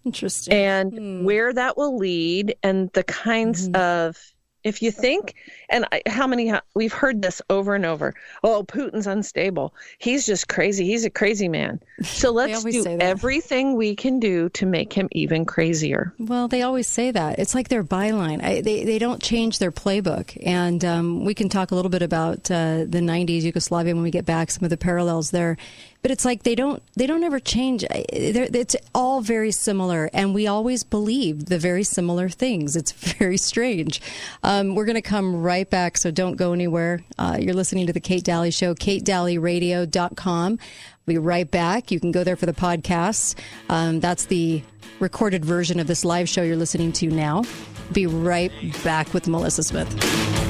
Interesting. 0.03 0.53
And 0.53 0.93
hmm. 0.93 1.23
where 1.23 1.53
that 1.53 1.77
will 1.77 1.97
lead 1.97 2.55
and 2.63 2.89
the 2.93 3.03
kinds 3.03 3.67
hmm. 3.67 3.75
of 3.75 4.32
if 4.63 4.81
you 4.81 4.91
think 4.91 5.35
and 5.69 5.85
I, 5.91 6.01
how 6.07 6.27
many 6.27 6.53
we've 6.75 6.93
heard 6.93 7.21
this 7.21 7.41
over 7.49 7.75
and 7.75 7.85
over 7.85 8.13
oh 8.43 8.63
putin's 8.63 9.07
unstable 9.07 9.73
he's 9.97 10.25
just 10.25 10.47
crazy 10.47 10.85
he's 10.85 11.05
a 11.05 11.09
crazy 11.09 11.47
man 11.47 11.79
so 12.01 12.31
let's 12.31 12.63
do 12.63 12.85
everything 12.99 13.75
we 13.75 13.95
can 13.95 14.19
do 14.19 14.49
to 14.49 14.65
make 14.65 14.93
him 14.93 15.07
even 15.11 15.45
crazier 15.45 16.13
Well, 16.19 16.47
they 16.47 16.61
always 16.61 16.87
say 16.87 17.11
that. 17.11 17.39
It's 17.39 17.55
like 17.55 17.69
their 17.69 17.83
byline. 17.83 18.43
I, 18.43 18.61
they, 18.61 18.83
they 18.83 18.99
don't 18.99 19.21
change 19.21 19.59
their 19.59 19.71
playbook. 19.71 20.37
And 20.45 20.83
um, 20.83 21.25
we 21.25 21.33
can 21.33 21.49
talk 21.49 21.71
a 21.71 21.75
little 21.75 21.89
bit 21.89 22.01
about 22.01 22.49
uh, 22.49 22.85
the 22.87 23.01
90s 23.01 23.43
Yugoslavia 23.43 23.93
when 23.93 24.03
we 24.03 24.11
get 24.11 24.25
back, 24.25 24.51
some 24.51 24.63
of 24.63 24.69
the 24.69 24.77
parallels 24.77 25.31
there. 25.31 25.57
But 26.03 26.11
it's 26.11 26.25
like 26.25 26.43
they 26.43 26.53
don't 26.53 26.83
they 26.95 27.07
don't 27.07 27.23
ever 27.23 27.39
change. 27.39 27.83
It's 27.89 28.75
all 28.93 29.21
very 29.21 29.51
similar, 29.51 30.09
and 30.13 30.35
we 30.35 30.45
always 30.45 30.83
believe 30.83 31.45
the 31.45 31.57
very 31.57 31.83
similar 31.83 32.29
things. 32.29 32.75
It's 32.75 32.91
very 33.17 33.37
strange. 33.37 34.01
Um, 34.43 34.75
we're 34.75 34.85
going 34.85 34.95
to 34.95 35.01
come 35.01 35.41
right 35.41 35.67
back, 35.67 35.97
so 35.97 36.11
don't 36.11 36.35
go 36.35 36.53
anywhere. 36.53 37.03
Uh, 37.17 37.37
you're 37.39 37.55
listening 37.55 37.87
to 37.87 37.93
the 37.93 38.01
Kate 38.01 38.23
Dalley 38.23 38.51
Show, 38.51 38.75
katedalleyradio.com. 38.75 40.59
We'll 41.05 41.13
be 41.15 41.17
right 41.17 41.49
back. 41.49 41.89
You 41.89 41.99
can 41.99 42.11
go 42.11 42.23
there 42.23 42.35
for 42.35 42.45
the 42.45 42.53
podcasts. 42.53 43.35
Um, 43.69 43.99
that's 43.99 44.25
the 44.25 44.61
recorded 44.99 45.43
version 45.43 45.79
of 45.79 45.87
this 45.87 46.05
live 46.05 46.29
show 46.29 46.43
you're 46.43 46.55
listening 46.55 46.91
to 46.93 47.07
now. 47.07 47.43
Be 47.91 48.07
right 48.07 48.51
back 48.83 49.13
with 49.13 49.27
Melissa 49.27 49.63
Smith. 49.63 50.42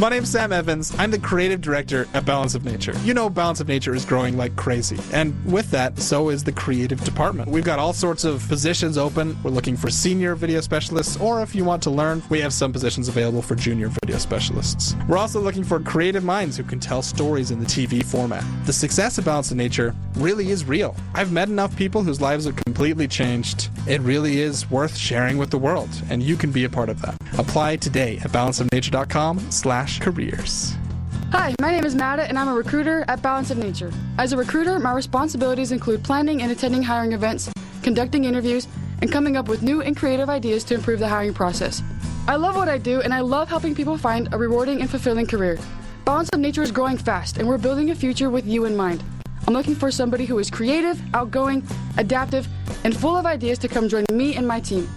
My 0.00 0.10
name's 0.10 0.30
Sam 0.30 0.52
Evans. 0.52 0.94
I'm 0.96 1.10
the 1.10 1.18
creative 1.18 1.60
director 1.60 2.06
at 2.14 2.24
Balance 2.24 2.54
of 2.54 2.64
Nature. 2.64 2.94
You 3.02 3.14
know, 3.14 3.28
Balance 3.28 3.58
of 3.58 3.66
Nature 3.66 3.96
is 3.96 4.04
growing 4.04 4.36
like 4.36 4.54
crazy. 4.54 4.96
And 5.12 5.34
with 5.44 5.68
that, 5.72 5.98
so 5.98 6.28
is 6.28 6.44
the 6.44 6.52
creative 6.52 7.02
department. 7.02 7.50
We've 7.50 7.64
got 7.64 7.80
all 7.80 7.92
sorts 7.92 8.22
of 8.22 8.46
positions 8.46 8.96
open. 8.96 9.36
We're 9.42 9.50
looking 9.50 9.76
for 9.76 9.90
senior 9.90 10.36
video 10.36 10.60
specialists, 10.60 11.16
or 11.16 11.42
if 11.42 11.52
you 11.52 11.64
want 11.64 11.82
to 11.82 11.90
learn, 11.90 12.22
we 12.30 12.40
have 12.40 12.52
some 12.52 12.72
positions 12.72 13.08
available 13.08 13.42
for 13.42 13.56
junior 13.56 13.88
video 13.88 14.18
specialists. 14.18 14.94
We're 15.08 15.18
also 15.18 15.40
looking 15.40 15.64
for 15.64 15.80
creative 15.80 16.22
minds 16.22 16.56
who 16.56 16.62
can 16.62 16.78
tell 16.78 17.02
stories 17.02 17.50
in 17.50 17.58
the 17.58 17.66
TV 17.66 18.04
format. 18.04 18.44
The 18.66 18.72
success 18.72 19.18
of 19.18 19.24
Balance 19.24 19.50
of 19.50 19.56
Nature 19.56 19.96
really 20.14 20.50
is 20.50 20.64
real. 20.64 20.94
I've 21.14 21.32
met 21.32 21.48
enough 21.48 21.74
people 21.76 22.04
whose 22.04 22.20
lives 22.20 22.44
have 22.44 22.54
completely 22.54 23.08
changed. 23.08 23.68
It 23.88 24.00
really 24.02 24.42
is 24.42 24.70
worth 24.70 24.96
sharing 24.96 25.38
with 25.38 25.50
the 25.50 25.58
world, 25.58 25.90
and 26.08 26.22
you 26.22 26.36
can 26.36 26.52
be 26.52 26.62
a 26.62 26.70
part 26.70 26.88
of 26.88 27.02
that. 27.02 27.16
Apply 27.36 27.76
today 27.76 28.18
at 28.18 28.30
balanceofnature.com 28.30 29.50
slash 29.50 29.87
careers. 29.96 30.74
Hi, 31.32 31.54
my 31.60 31.70
name 31.70 31.84
is 31.84 31.94
Matta, 31.94 32.22
and 32.28 32.38
I'm 32.38 32.48
a 32.48 32.54
recruiter 32.54 33.04
at 33.08 33.22
Balance 33.22 33.50
of 33.50 33.58
Nature. 33.58 33.92
As 34.18 34.32
a 34.32 34.36
recruiter, 34.36 34.78
my 34.78 34.92
responsibilities 34.92 35.72
include 35.72 36.02
planning 36.02 36.42
and 36.42 36.52
attending 36.52 36.82
hiring 36.82 37.12
events, 37.12 37.50
conducting 37.82 38.24
interviews, 38.24 38.68
and 39.00 39.10
coming 39.10 39.36
up 39.36 39.48
with 39.48 39.62
new 39.62 39.80
and 39.82 39.96
creative 39.96 40.28
ideas 40.28 40.64
to 40.64 40.74
improve 40.74 40.98
the 41.00 41.08
hiring 41.08 41.34
process. 41.34 41.82
I 42.26 42.36
love 42.36 42.56
what 42.56 42.68
I 42.68 42.78
do, 42.78 43.00
and 43.00 43.14
I 43.14 43.20
love 43.20 43.48
helping 43.48 43.74
people 43.74 43.96
find 43.96 44.28
a 44.32 44.38
rewarding 44.38 44.80
and 44.80 44.90
fulfilling 44.90 45.26
career. 45.26 45.58
Balance 46.04 46.28
of 46.32 46.40
Nature 46.40 46.62
is 46.62 46.72
growing 46.72 46.98
fast, 46.98 47.38
and 47.38 47.46
we're 47.48 47.58
building 47.58 47.90
a 47.90 47.94
future 47.94 48.30
with 48.30 48.46
you 48.46 48.64
in 48.64 48.76
mind. 48.76 49.02
I'm 49.46 49.54
looking 49.54 49.74
for 49.74 49.90
somebody 49.90 50.26
who 50.26 50.38
is 50.38 50.50
creative, 50.50 51.00
outgoing, 51.14 51.66
adaptive, 51.96 52.46
and 52.84 52.96
full 52.96 53.16
of 53.16 53.26
ideas 53.26 53.58
to 53.60 53.68
come 53.68 53.88
join 53.88 54.04
me 54.12 54.34
and 54.36 54.46
my 54.46 54.60
team. 54.60 54.88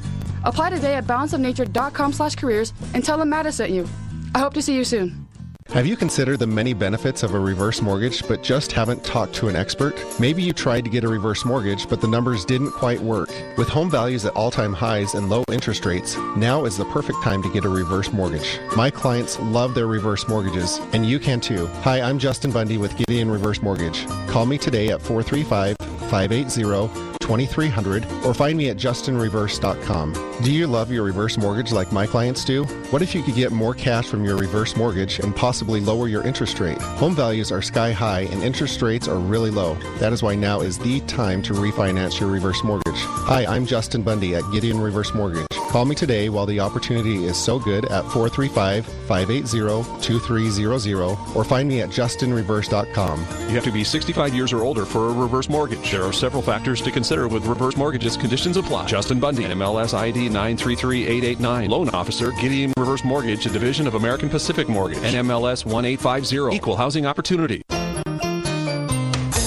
Apply 0.44 0.70
today 0.70 0.96
at 0.96 1.06
balanceofnature.com/careers 1.06 2.74
and 2.94 3.04
tell 3.04 3.18
them 3.18 3.30
Matta 3.30 3.52
sent 3.52 3.72
you. 3.72 3.88
I 4.34 4.40
hope 4.40 4.54
to 4.54 4.62
see 4.62 4.76
you 4.76 4.84
soon. 4.84 5.28
Have 5.74 5.88
you 5.88 5.96
considered 5.96 6.40
the 6.40 6.48
many 6.48 6.74
benefits 6.74 7.24
of 7.24 7.34
a 7.34 7.40
reverse 7.40 7.82
mortgage 7.82 8.28
but 8.28 8.44
just 8.44 8.74
haven't 8.74 9.06
talked 9.06 9.34
to 9.36 9.48
an 9.48 9.56
expert? 9.56 9.96
Maybe 10.20 10.44
you 10.44 10.52
tried 10.52 10.84
to 10.84 10.90
get 10.90 11.06
a 11.06 11.08
reverse 11.08 11.46
mortgage 11.46 11.88
but 11.88 12.02
the 12.02 12.10
numbers 12.10 12.44
didn't 12.44 12.72
quite 12.72 13.00
work. 13.00 13.30
With 13.58 13.70
home 13.70 13.90
values 13.90 14.26
at 14.26 14.36
all 14.36 14.52
time 14.52 14.74
highs 14.74 15.14
and 15.14 15.30
low 15.30 15.46
interest 15.50 15.86
rates, 15.86 16.18
now 16.36 16.66
is 16.66 16.78
the 16.78 16.86
perfect 16.86 17.24
time 17.24 17.42
to 17.44 17.50
get 17.54 17.64
a 17.64 17.70
reverse 17.70 18.12
mortgage. 18.12 18.60
My 18.76 18.90
clients 18.90 19.40
love 19.40 19.74
their 19.74 19.88
reverse 19.88 20.28
mortgages, 20.28 20.80
and 20.92 21.06
you 21.06 21.20
can 21.20 21.40
too. 21.40 21.68
Hi, 21.84 22.02
I'm 22.02 22.20
Justin 22.20 22.52
Bundy 22.52 22.78
with 22.78 22.98
Gideon 22.98 23.32
Reverse 23.32 23.62
Mortgage. 23.62 24.06
Call 24.28 24.46
me 24.46 24.58
today 24.58 24.90
at 24.90 25.02
435 25.02 25.78
580 26.10 27.11
2300 27.22 28.06
or 28.26 28.34
find 28.34 28.58
me 28.58 28.70
at 28.70 28.78
justinreverse.com. 28.78 30.42
Do 30.42 30.52
you 30.52 30.68
love 30.68 30.92
your 30.92 31.04
reverse 31.04 31.38
mortgage 31.38 31.72
like 31.72 31.92
my 31.92 32.06
clients 32.06 32.44
do? 32.44 32.64
What 32.92 33.02
if 33.02 33.14
you 33.16 33.22
could 33.24 33.36
get 33.36 33.52
more 33.52 33.74
cash 33.74 34.08
from 34.08 34.26
your 34.26 34.38
reverse 34.38 34.76
mortgage 34.76 35.20
and 35.20 35.36
possibly 35.36 35.80
lower 35.80 36.08
your 36.08 36.26
interest 36.26 36.60
rate? 36.60 36.82
Home 36.82 37.16
values 37.16 37.52
are 37.52 37.62
sky 37.62 37.92
high 37.92 38.22
and 38.22 38.44
interest 38.44 38.82
rates 38.82 39.08
are 39.08 39.20
really 39.20 39.52
low. 39.52 39.76
That 40.00 40.14
is 40.14 40.24
why 40.24 40.36
now 40.36 40.62
is 40.62 40.80
the 40.80 41.00
time 41.02 41.42
to 41.44 41.54
refinance 41.54 42.20
your 42.20 42.30
reverse 42.30 42.64
mortgage. 42.64 42.82
Hi, 42.96 43.46
I'm 43.46 43.66
Justin 43.66 44.02
Bundy 44.02 44.36
at 44.36 44.44
Gideon 44.52 44.80
Reverse 44.80 45.14
Mortgage. 45.14 45.46
Call 45.72 45.86
me 45.86 45.96
today 45.96 46.28
while 46.28 46.46
the 46.46 46.60
opportunity 46.60 47.24
is 47.24 47.38
so 47.38 47.58
good 47.58 47.86
at 47.86 48.04
435 48.12 48.86
580 48.86 50.02
2300 50.02 51.18
or 51.34 51.46
find 51.46 51.70
me 51.70 51.80
at 51.80 51.88
justinreverse.com. 51.90 53.20
You 53.20 53.56
have 53.56 53.64
to 53.64 53.72
be 53.72 53.86
65 53.86 54.34
years 54.34 54.52
or 54.52 54.64
older 54.64 54.84
for 54.84 55.08
a 55.08 55.14
reverse 55.14 55.48
mortgage. 55.48 55.92
There 55.92 56.04
are 56.04 56.12
several 56.12 56.42
factors 56.42 56.82
to 56.82 56.92
consider 56.92 57.11
with 57.12 57.46
reverse 57.46 57.76
mortgages. 57.76 58.16
Conditions 58.16 58.58
apply. 58.58 58.86
Justin 58.86 59.20
Bundy, 59.20 59.44
MLS 59.44 59.94
ID 59.94 60.30
933889. 60.30 61.70
Loan 61.70 61.90
officer, 61.90 62.32
Gideon 62.32 62.74
Reverse 62.78 63.04
Mortgage, 63.04 63.46
a 63.46 63.50
division 63.50 63.88
of 63.88 63.96
American 63.96 64.30
Pacific 64.30 64.70
Mortgage. 64.70 65.00
NMLS 65.00 65.66
1850. 65.66 66.56
Equal 66.56 66.78
housing 66.78 67.06
opportunity. 67.06 67.62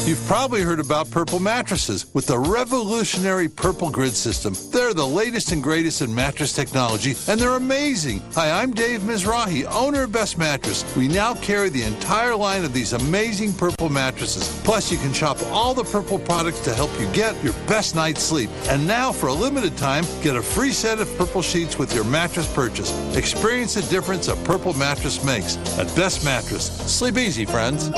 You've 0.05 0.23
probably 0.27 0.61
heard 0.61 0.81
about 0.81 1.11
Purple 1.11 1.41
mattresses 1.41 2.13
with 2.13 2.27
the 2.27 2.39
revolutionary 2.39 3.49
Purple 3.49 3.89
Grid 3.89 4.13
system. 4.13 4.55
They're 4.71 4.93
the 4.93 5.07
latest 5.07 5.51
and 5.51 5.63
greatest 5.63 6.03
in 6.03 6.15
mattress 6.15 6.53
technology, 6.53 7.15
and 7.27 7.41
they're 7.41 7.57
amazing. 7.57 8.21
Hi, 8.35 8.51
I'm 8.51 8.73
Dave 8.73 9.01
Mizrahi, 9.01 9.65
owner 9.73 10.03
of 10.03 10.13
Best 10.13 10.37
Mattress. 10.37 10.85
We 10.95 11.09
now 11.09 11.33
carry 11.37 11.71
the 11.71 11.85
entire 11.85 12.37
line 12.37 12.67
of 12.67 12.75
these 12.75 12.93
amazing 12.93 13.55
Purple 13.55 13.89
mattresses. 13.89 14.47
Plus, 14.63 14.93
you 14.93 14.99
can 14.99 15.15
shop 15.15 15.39
all 15.45 15.73
the 15.73 15.85
Purple 15.85 16.19
products 16.19 16.61
to 16.65 16.75
help 16.75 16.91
you 17.01 17.11
get 17.15 17.43
your 17.43 17.55
best 17.67 17.95
night's 17.95 18.23
sleep. 18.23 18.51
And 18.69 18.87
now, 18.87 19.11
for 19.11 19.29
a 19.29 19.35
limited 19.35 19.75
time, 19.79 20.05
get 20.23 20.37
a 20.37 20.43
free 20.43 20.73
set 20.73 21.01
of 21.01 21.09
Purple 21.17 21.41
sheets 21.41 21.79
with 21.79 21.95
your 21.95 22.05
mattress 22.05 22.53
purchase. 22.53 22.93
Experience 23.17 23.73
the 23.73 23.83
difference 23.83 24.29
a 24.29 24.37
Purple 24.45 24.75
mattress 24.75 25.25
makes 25.25 25.57
at 25.79 25.87
Best 25.97 26.27
Mattress. 26.27 26.67
Sleep 26.95 27.17
easy, 27.17 27.47
friends. 27.47 27.89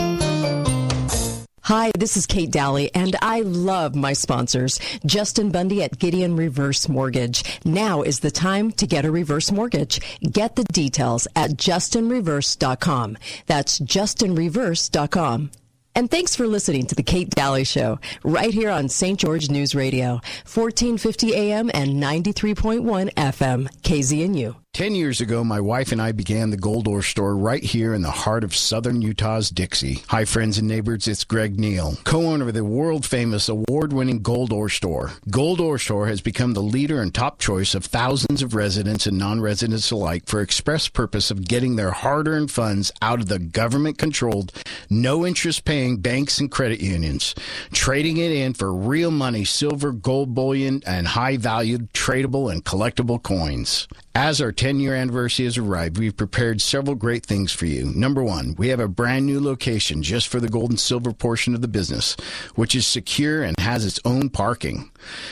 Hi, 1.67 1.91
this 1.99 2.17
is 2.17 2.27
Kate 2.27 2.53
Dalley, 2.53 2.95
and 2.95 3.17
I 3.23 3.41
love 3.41 3.97
my 3.97 4.13
sponsors. 4.13 4.79
Justin 5.05 5.51
Bundy 5.51 5.83
at 5.83 5.99
Gideon 5.99 6.37
Reverse 6.37 6.89
Mortgage. 6.89 7.43
Now 7.65 8.03
is 8.03 8.21
the 8.21 8.31
time 8.31 8.71
to 8.75 8.87
get 8.87 9.05
a 9.05 9.11
reverse 9.11 9.51
mortgage. 9.51 10.01
Get 10.21 10.55
the 10.55 10.63
details 10.63 11.27
at 11.35 11.55
justinreverse.com. 11.55 13.19
That's 13.47 13.81
justinreverse.com. 13.81 15.51
And 15.97 16.09
thanks 16.09 16.37
for 16.37 16.47
listening 16.47 16.87
to 16.87 16.95
the 16.95 17.03
Kate 17.03 17.31
Dalley 17.31 17.65
Show, 17.65 17.99
right 18.23 18.55
here 18.55 18.71
on 18.71 18.89
St. 18.89 19.19
George 19.19 19.51
News 19.51 19.75
Radio, 19.75 20.21
1450 20.45 21.35
AM 21.35 21.69
and 21.75 22.01
93.1 22.01 23.13
FM, 23.15 23.69
KZNU. 23.83 24.55
Ten 24.77 24.95
years 24.95 25.23
ago, 25.23 25.43
my 25.43 25.59
wife 25.59 25.91
and 25.91 26.03
I 26.03 26.13
began 26.13 26.51
the 26.51 26.59
Gold 26.59 26.87
Ore 26.87 27.01
store 27.01 27.35
right 27.35 27.65
here 27.65 27.95
in 27.95 28.03
the 28.03 28.11
heart 28.11 28.45
of 28.45 28.55
southern 28.55 29.01
Utah's 29.01 29.49
Dixie. 29.49 30.03
Hi, 30.09 30.27
friends 30.27 30.59
and 30.59 30.69
neighbors, 30.69 31.09
it's 31.09 31.25
Greg 31.25 31.59
Neal, 31.59 31.97
co-owner 32.05 32.49
of 32.49 32.53
the 32.53 32.63
world-famous 32.63 33.49
award-winning 33.49 34.21
Gold 34.21 34.53
Ore 34.53 34.69
store. 34.69 35.13
Gold 35.31 35.63
Ore 35.63 35.79
store 35.79 36.09
has 36.09 36.21
become 36.21 36.53
the 36.53 36.61
leader 36.61 37.01
and 37.01 37.15
top 37.15 37.39
choice 37.39 37.75
of 37.75 37.87
thousands 37.87 38.43
of 38.43 38.55
residents 38.55 39.07
and 39.07 39.17
non-residents 39.17 39.91
alike 39.91 40.27
for 40.27 40.43
express 40.43 40.89
purpose 40.89 41.31
of 41.31 41.49
getting 41.49 41.77
their 41.77 41.93
hard-earned 41.93 42.51
funds 42.51 42.93
out 43.01 43.21
of 43.21 43.29
the 43.29 43.39
government-controlled, 43.39 44.53
no-interest 44.91 45.65
paying 45.65 45.97
banks 45.97 46.39
and 46.39 46.51
credit 46.51 46.81
unions, 46.81 47.35
trading 47.73 48.19
it 48.19 48.31
in 48.31 48.53
for 48.53 48.75
real 48.75 49.11
money, 49.11 49.43
silver, 49.43 49.91
gold 49.91 50.35
bullion, 50.35 50.83
and 50.85 51.07
high-valued 51.07 51.95
tradable 51.95 52.53
and 52.53 52.63
collectible 52.67 53.23
coins. 53.23 53.89
As 54.15 54.41
our 54.41 54.53
10 54.67 54.81
year 54.81 54.97
anniversary 54.97 55.45
has 55.45 55.57
arrived, 55.57 55.97
we've 55.97 56.17
prepared 56.17 56.61
several 56.61 56.97
great 56.97 57.25
things 57.25 57.53
for 57.53 57.67
you. 57.67 57.85
Number 57.95 58.21
one, 58.21 58.57
we 58.59 58.67
have 58.71 58.81
a 58.81 58.89
brand 58.89 59.25
new 59.25 59.39
location 59.39 60.03
just 60.03 60.27
for 60.27 60.41
the 60.41 60.49
gold 60.49 60.71
and 60.71 60.81
silver 60.81 61.13
portion 61.13 61.55
of 61.55 61.61
the 61.61 61.69
business, 61.69 62.17
which 62.57 62.75
is 62.75 62.85
secure 62.85 63.45
and 63.45 63.57
has 63.61 63.87
its 63.87 64.01
own 64.05 64.29
parking. 64.29 64.91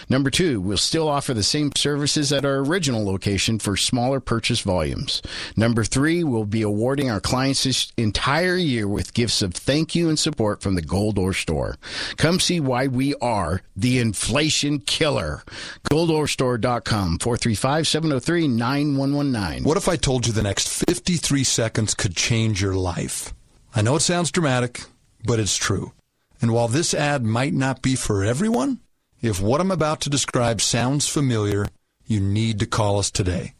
Number 0.09 0.31
two, 0.31 0.61
we'll 0.61 0.77
still 0.77 1.09
offer 1.09 1.35
the 1.35 1.43
same 1.43 1.71
services 1.77 2.33
at 2.33 2.45
our 2.45 2.57
original 2.57 3.05
location 3.05 3.59
for 3.59 3.77
smaller 3.77 4.21
purchase 4.21 4.61
volumes. 4.61 5.23
Number 5.57 5.85
three, 5.85 6.25
we'll 6.25 6.45
be 6.45 6.63
awarding 6.63 7.11
our 7.11 7.21
clients 7.21 7.65
this 7.65 7.93
entire 7.97 8.57
year 8.57 8.87
with 8.87 9.15
gifts 9.15 9.43
of 9.43 9.55
thank 9.55 9.95
you 9.95 10.09
and 10.09 10.19
support 10.19 10.63
from 10.63 10.75
the 10.75 10.83
Gold 10.83 11.19
Ore 11.19 11.33
Store. 11.33 11.77
Come 12.17 12.41
see 12.41 12.61
why 12.61 12.87
we 12.87 13.15
are 13.17 13.63
the 13.77 13.99
inflation 13.99 14.81
killer. 14.81 15.43
GoldOreStore.com, 15.91 17.19
435 17.19 17.87
703 17.87 18.49
9119. 18.49 19.65
What 19.65 19.77
if 19.77 19.89
I 19.89 19.97
told 19.97 20.27
you 20.27 20.33
the 20.33 20.43
next 20.43 20.69
53 20.69 21.45
seconds 21.45 21.95
could 21.95 22.17
change 22.17 22.63
your 22.63 22.75
life? 22.75 23.33
I 23.75 23.83
know 23.83 23.97
it 23.97 24.01
sounds 24.01 24.31
dramatic, 24.31 24.83
but 25.25 25.41
it's 25.41 25.57
true. 25.57 25.93
And 26.41 26.53
while 26.53 26.69
this 26.69 26.95
ad 26.95 27.25
might 27.25 27.55
not 27.55 27.83
be 27.83 27.97
for 27.97 28.23
everyone, 28.23 28.81
if 29.25 29.41
what 29.41 29.59
I'm 29.59 29.71
about 29.71 30.03
to 30.03 30.11
describe 30.11 30.61
sounds 30.61 31.09
familiar, 31.09 31.67
you 32.07 32.21
need 32.21 32.59
to 32.59 32.67
call 32.67 32.99
us 32.99 33.11
today. 33.11 33.55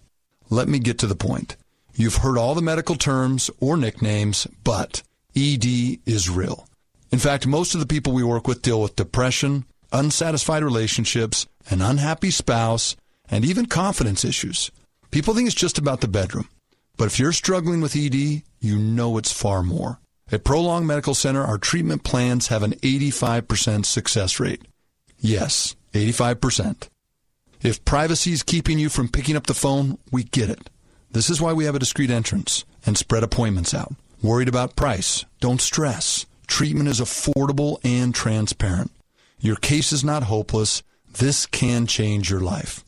Let 0.51 0.69
me 0.69 0.79
get 0.79 0.99
to 0.99 1.07
the 1.07 1.15
point. 1.15 1.57
You've 1.95 2.17
heard 2.17 2.37
all 2.37 2.55
the 2.55 2.61
medical 2.61 2.97
terms 2.97 3.51
or 3.61 3.79
nicknames, 3.79 4.47
but 4.63 5.03
ED 5.35 5.65
is 6.05 6.29
real. 6.29 6.69
In 7.11 7.19
fact, 7.19 7.47
most 7.47 7.73
of 7.73 7.81
the 7.81 7.87
people 7.87 8.13
we 8.13 8.23
work 8.23 8.47
with 8.47 8.61
deal 8.61 8.83
with 8.83 8.95
depression, 8.95 9.65
unsatisfied 9.91 10.63
relationships, 10.63 11.47
an 11.71 11.81
unhappy 11.81 12.31
spouse, 12.31 12.95
and 13.31 13.43
even 13.43 13.65
confidence 13.65 14.23
issues. 14.23 14.71
People 15.11 15.33
think 15.33 15.47
it's 15.47 15.55
just 15.55 15.79
about 15.79 16.03
the 16.03 16.09
bedroom. 16.09 16.51
But 16.99 17.07
if 17.07 17.19
you're 17.19 17.33
struggling 17.33 17.81
with 17.81 17.97
ED, 17.97 18.43
you 18.61 18.79
know 18.79 19.17
it's 19.17 19.33
far 19.33 19.63
more. 19.63 19.99
At 20.31 20.45
Prolong 20.45 20.87
Medical 20.87 21.15
Center, 21.15 21.43
our 21.43 21.57
treatment 21.57 22.05
plans 22.05 22.49
have 22.49 22.63
an 22.63 22.73
85% 22.73 23.87
success 23.87 24.39
rate. 24.39 24.61
Yes, 25.25 25.75
85%. 25.95 26.89
If 27.63 27.83
privacy 27.87 28.33
is 28.33 28.43
keeping 28.43 28.79
you 28.79 28.91
from 28.91 29.09
picking 29.09 29.37
up 29.37 29.47
the 29.47 29.55
phone, 29.55 29.97
we 30.13 30.25
get 30.25 30.51
it. 30.51 30.69
This 31.13 31.31
is 31.31 31.41
why 31.41 31.55
we 31.55 31.65
have 31.65 31.75
a 31.75 31.79
discreet 31.79 32.11
entrance 32.11 32.67
and 32.85 32.99
spread 32.99 33.23
appointments 33.23 33.73
out. 33.73 33.95
Worried 34.23 34.49
about 34.49 34.77
price? 34.77 35.25
Don't 35.41 35.63
stress. 35.63 36.27
Treatment 36.47 36.91
is 36.91 37.01
affordable 37.01 37.79
and 37.83 38.15
transparent. 38.15 38.93
Your 39.41 39.57
case 39.57 39.95
is 39.95 40.05
not 40.05 40.25
hopeless. 40.25 40.83
This 41.11 41.47
can 41.47 41.87
change 41.87 42.29
your 42.29 42.41
life. 42.41 42.85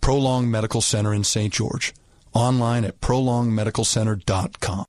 Prolong 0.00 0.50
Medical 0.50 0.80
Center 0.80 1.14
in 1.14 1.22
St. 1.22 1.54
George. 1.54 1.94
Online 2.34 2.84
at 2.84 3.00
prolongmedicalcenter.com. 3.00 4.86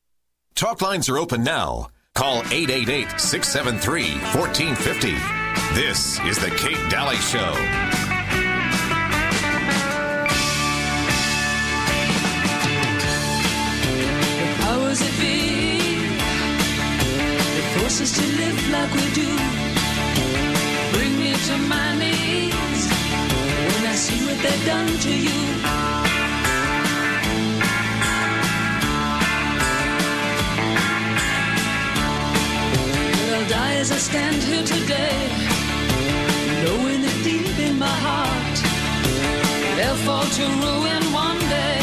Talk 0.56 0.82
lines 0.82 1.10
are 1.10 1.19
open 1.19 1.44
now. 1.44 1.90
Call 2.15 2.38
888 2.52 3.19
673 3.22 4.14
1450. 4.34 5.47
This 5.74 6.20
is 6.22 6.38
The 6.40 6.50
Kate 6.52 6.90
Dalley 6.90 7.18
Show. 7.18 7.54
The 14.40 14.48
powers 14.64 15.00
that 15.00 15.16
be 15.20 15.36
that 17.56 17.68
force 17.80 18.02
us 18.02 18.12
to 18.18 18.26
live 18.42 18.70
like 18.72 18.92
we 18.94 19.06
do 19.14 19.30
bring 20.94 21.14
me 21.20 21.34
to 21.34 21.58
my 21.74 21.96
knees 22.00 22.84
when 23.68 23.84
I 23.86 23.96
see 23.96 24.20
what 24.26 24.38
they've 24.44 24.66
done 24.66 24.88
to 25.00 25.14
you. 25.14 26.07
Die 33.49 33.76
as 33.76 33.91
I 33.91 33.98
stand 33.98 34.44
here 34.44 34.64
today, 34.64 35.30
knowing 36.64 37.02
that 37.02 37.22
deep 37.24 37.57
in 37.60 37.80
my 37.80 37.98
heart 38.07 38.57
they'll 39.78 39.95
fall 40.07 40.26
to 40.26 40.44
ruin 40.44 41.03
one 41.14 41.40
day 41.48 41.80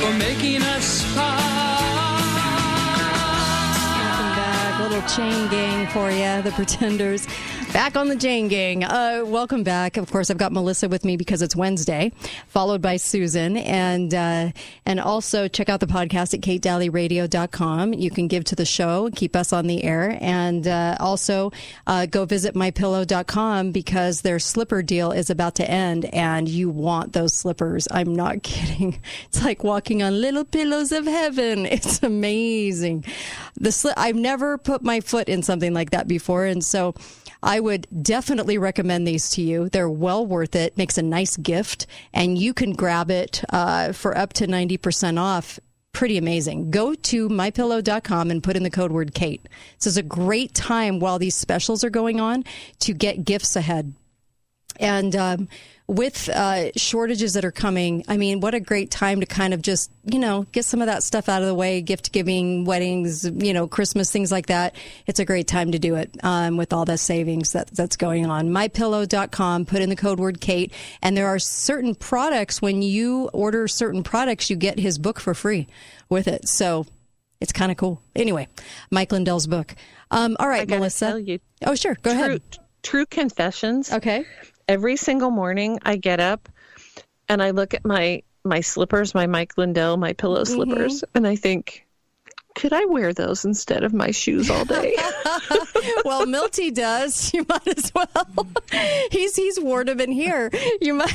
for 0.00 0.12
making 0.18 0.62
us 0.62 1.02
part. 1.14 1.40
Welcome 3.96 4.32
back. 4.38 4.80
Little 4.80 5.08
chain 5.08 5.48
gang 5.48 5.86
for 5.88 6.10
you, 6.10 6.42
the 6.42 6.52
Pretenders. 6.52 7.26
Back 7.72 7.96
on 7.96 8.08
the 8.08 8.16
Chain 8.16 8.48
Gang. 8.48 8.82
Uh, 8.82 9.22
welcome 9.24 9.62
back. 9.62 9.96
Of 9.96 10.10
course, 10.10 10.28
I've 10.28 10.38
got 10.38 10.50
Melissa 10.50 10.88
with 10.88 11.04
me 11.04 11.16
because 11.16 11.40
it's 11.40 11.54
Wednesday, 11.54 12.10
followed 12.48 12.82
by 12.82 12.96
Susan, 12.96 13.56
and 13.56 14.12
uh, 14.12 14.50
and 14.84 14.98
also 15.00 15.46
check 15.46 15.68
out 15.68 15.78
the 15.78 15.86
podcast 15.86 16.34
at 16.34 16.40
katedalleyradio.com. 16.40 17.94
You 17.94 18.10
can 18.10 18.26
give 18.26 18.42
to 18.46 18.56
the 18.56 18.64
show, 18.66 19.08
keep 19.14 19.36
us 19.36 19.52
on 19.52 19.68
the 19.68 19.84
air, 19.84 20.18
and 20.20 20.66
uh, 20.66 20.96
also 20.98 21.52
uh, 21.86 22.06
go 22.06 22.24
visit 22.24 22.54
mypillow.com 22.56 23.70
because 23.70 24.22
their 24.22 24.40
slipper 24.40 24.82
deal 24.82 25.12
is 25.12 25.30
about 25.30 25.54
to 25.54 25.70
end, 25.70 26.06
and 26.06 26.48
you 26.48 26.70
want 26.70 27.12
those 27.12 27.34
slippers. 27.34 27.86
I'm 27.90 28.14
not 28.14 28.42
kidding. 28.42 29.00
It's 29.28 29.44
like 29.44 29.62
walking 29.62 30.02
on 30.02 30.20
little 30.20 30.44
pillows 30.44 30.90
of 30.92 31.06
heaven. 31.06 31.66
It's 31.80 32.02
amazing. 32.02 33.04
The 33.56 33.70
sli- 33.70 33.94
I've 33.96 34.16
never 34.16 34.58
put 34.58 34.82
my 34.82 35.00
foot 35.00 35.28
in 35.28 35.42
something 35.44 35.72
like 35.72 35.90
that 35.90 36.08
before, 36.08 36.44
and 36.44 36.64
so. 36.64 36.94
I 37.42 37.60
would 37.60 37.86
definitely 38.02 38.58
recommend 38.58 39.06
these 39.06 39.30
to 39.30 39.42
you. 39.42 39.68
They're 39.68 39.88
well 39.88 40.26
worth 40.26 40.54
it. 40.54 40.76
Makes 40.76 40.98
a 40.98 41.02
nice 41.02 41.36
gift, 41.36 41.86
and 42.12 42.36
you 42.36 42.52
can 42.52 42.72
grab 42.72 43.10
it 43.10 43.42
uh, 43.50 43.92
for 43.92 44.16
up 44.16 44.32
to 44.34 44.46
ninety 44.46 44.76
percent 44.76 45.18
off. 45.18 45.58
Pretty 45.92 46.18
amazing. 46.18 46.70
Go 46.70 46.94
to 46.94 47.28
mypillow.com 47.28 48.30
and 48.30 48.42
put 48.42 48.56
in 48.56 48.62
the 48.62 48.70
code 48.70 48.92
word 48.92 49.12
Kate. 49.12 49.44
This 49.78 49.88
is 49.88 49.96
a 49.96 50.02
great 50.02 50.54
time 50.54 51.00
while 51.00 51.18
these 51.18 51.34
specials 51.34 51.82
are 51.82 51.90
going 51.90 52.20
on 52.20 52.44
to 52.80 52.92
get 52.92 53.24
gifts 53.24 53.56
ahead. 53.56 53.92
And 54.78 55.16
um, 55.16 55.48
with 55.90 56.28
uh, 56.28 56.70
shortages 56.76 57.32
that 57.32 57.44
are 57.44 57.50
coming, 57.50 58.04
I 58.06 58.16
mean, 58.16 58.38
what 58.38 58.54
a 58.54 58.60
great 58.60 58.92
time 58.92 59.18
to 59.18 59.26
kind 59.26 59.52
of 59.52 59.60
just, 59.60 59.90
you 60.04 60.20
know, 60.20 60.46
get 60.52 60.64
some 60.64 60.80
of 60.80 60.86
that 60.86 61.02
stuff 61.02 61.28
out 61.28 61.42
of 61.42 61.48
the 61.48 61.54
way, 61.54 61.80
gift 61.82 62.12
giving, 62.12 62.64
weddings, 62.64 63.24
you 63.24 63.52
know, 63.52 63.66
Christmas, 63.66 64.08
things 64.08 64.30
like 64.30 64.46
that. 64.46 64.76
It's 65.08 65.18
a 65.18 65.24
great 65.24 65.48
time 65.48 65.72
to 65.72 65.80
do 65.80 65.96
it 65.96 66.16
um, 66.22 66.56
with 66.56 66.72
all 66.72 66.84
the 66.84 66.96
savings 66.96 67.54
that, 67.54 67.72
that's 67.74 67.96
going 67.96 68.26
on. 68.26 68.50
MyPillow.com, 68.50 69.66
put 69.66 69.82
in 69.82 69.88
the 69.88 69.96
code 69.96 70.20
word 70.20 70.40
Kate. 70.40 70.72
And 71.02 71.16
there 71.16 71.26
are 71.26 71.40
certain 71.40 71.96
products, 71.96 72.62
when 72.62 72.82
you 72.82 73.28
order 73.32 73.66
certain 73.66 74.04
products, 74.04 74.48
you 74.48 74.54
get 74.54 74.78
his 74.78 74.96
book 74.96 75.18
for 75.18 75.34
free 75.34 75.66
with 76.08 76.28
it. 76.28 76.46
So 76.46 76.86
it's 77.40 77.52
kind 77.52 77.72
of 77.72 77.76
cool. 77.76 78.00
Anyway, 78.14 78.46
Mike 78.92 79.10
Lindell's 79.10 79.48
book. 79.48 79.74
Um, 80.12 80.36
all 80.38 80.48
right, 80.48 80.68
Melissa. 80.68 81.20
you, 81.20 81.40
oh, 81.66 81.74
sure. 81.74 81.96
Go 82.00 82.12
true, 82.12 82.20
ahead. 82.20 82.42
True 82.84 83.06
confessions. 83.06 83.92
Okay. 83.92 84.24
Every 84.70 84.94
single 84.96 85.32
morning 85.32 85.80
I 85.82 85.96
get 85.96 86.20
up 86.20 86.48
and 87.28 87.42
I 87.42 87.50
look 87.50 87.74
at 87.74 87.84
my 87.84 88.22
my 88.44 88.60
slippers, 88.60 89.14
my 89.16 89.26
Mike 89.26 89.58
Lindell, 89.58 89.96
my 89.96 90.12
pillow 90.12 90.42
Mm-hmm. 90.44 90.54
slippers, 90.54 91.02
and 91.12 91.26
I 91.26 91.34
think, 91.34 91.86
could 92.54 92.72
I 92.72 92.84
wear 92.84 93.12
those 93.12 93.44
instead 93.44 93.82
of 93.82 93.92
my 93.92 94.12
shoes 94.12 94.48
all 94.48 94.64
day? 94.64 94.94
well, 96.04 96.24
Milty 96.24 96.70
does. 96.70 97.32
You 97.34 97.44
might 97.48 97.66
as 97.66 97.90
well. 97.92 98.46
He's 99.10 99.34
he's 99.34 99.58
worn 99.58 99.86
them 99.86 100.00
in 100.00 100.12
here. 100.12 100.50
You 100.80 100.94
might 100.94 101.14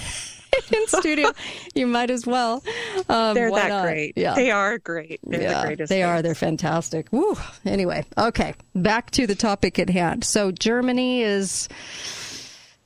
in 0.73 0.87
studio. 0.87 1.31
You 1.73 1.87
might 1.87 2.09
as 2.09 2.25
well. 2.27 2.61
Um, 3.09 3.35
They're 3.35 3.51
that 3.51 3.69
not? 3.69 3.83
great. 3.83 4.13
Yeah. 4.17 4.35
They 4.35 4.51
are 4.51 4.77
great. 4.79 5.21
They're 5.23 5.41
yeah, 5.41 5.61
the 5.61 5.67
greatest. 5.67 5.89
they 5.89 6.03
are. 6.03 6.21
They're 6.21 6.35
fantastic. 6.35 7.07
Woo. 7.11 7.37
Anyway, 7.65 8.05
okay. 8.17 8.53
Back 8.75 9.11
to 9.11 9.25
the 9.27 9.35
topic 9.35 9.79
at 9.79 9.89
hand. 9.89 10.23
So 10.25 10.51
Germany 10.51 11.21
is 11.23 11.67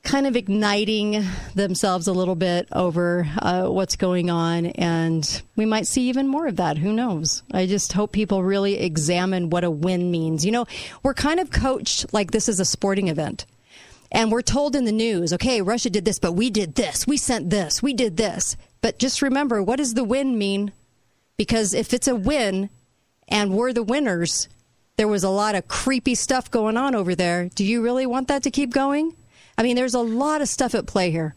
kind 0.02 0.26
of 0.26 0.34
igniting 0.34 1.24
themselves 1.54 2.06
a 2.06 2.12
little 2.12 2.34
bit 2.34 2.68
over 2.72 3.28
uh, 3.38 3.66
what's 3.66 3.96
going 3.96 4.30
on, 4.30 4.66
and 4.66 5.42
we 5.56 5.66
might 5.66 5.86
see 5.86 6.08
even 6.08 6.26
more 6.26 6.46
of 6.46 6.56
that. 6.56 6.78
Who 6.78 6.92
knows? 6.92 7.42
I 7.52 7.66
just 7.66 7.92
hope 7.92 8.12
people 8.12 8.42
really 8.42 8.78
examine 8.78 9.50
what 9.50 9.64
a 9.64 9.70
win 9.70 10.10
means. 10.10 10.44
You 10.44 10.52
know, 10.52 10.66
we're 11.02 11.14
kind 11.14 11.40
of 11.40 11.50
coached 11.50 12.12
like 12.12 12.30
this 12.30 12.48
is 12.48 12.60
a 12.60 12.64
sporting 12.64 13.08
event. 13.08 13.46
And 14.12 14.32
we're 14.32 14.42
told 14.42 14.74
in 14.74 14.86
the 14.86 14.92
news, 14.92 15.32
okay, 15.34 15.62
Russia 15.62 15.88
did 15.88 16.04
this, 16.04 16.18
but 16.18 16.32
we 16.32 16.50
did 16.50 16.74
this. 16.74 17.06
We 17.06 17.16
sent 17.16 17.50
this. 17.50 17.80
We 17.80 17.94
did 17.94 18.16
this. 18.16 18.56
But 18.80 18.98
just 18.98 19.22
remember, 19.22 19.62
what 19.62 19.76
does 19.76 19.94
the 19.94 20.02
win 20.02 20.36
mean? 20.36 20.72
Because 21.36 21.74
if 21.74 21.94
it's 21.94 22.08
a 22.08 22.16
win 22.16 22.70
and 23.28 23.54
we're 23.54 23.72
the 23.72 23.84
winners, 23.84 24.48
there 24.96 25.06
was 25.06 25.22
a 25.22 25.30
lot 25.30 25.54
of 25.54 25.68
creepy 25.68 26.16
stuff 26.16 26.50
going 26.50 26.76
on 26.76 26.96
over 26.96 27.14
there. 27.14 27.48
Do 27.54 27.64
you 27.64 27.82
really 27.82 28.04
want 28.04 28.28
that 28.28 28.42
to 28.42 28.50
keep 28.50 28.72
going? 28.72 29.14
I 29.60 29.62
mean, 29.62 29.76
there's 29.76 29.92
a 29.92 30.00
lot 30.00 30.40
of 30.40 30.48
stuff 30.48 30.74
at 30.74 30.86
play 30.86 31.10
here. 31.10 31.34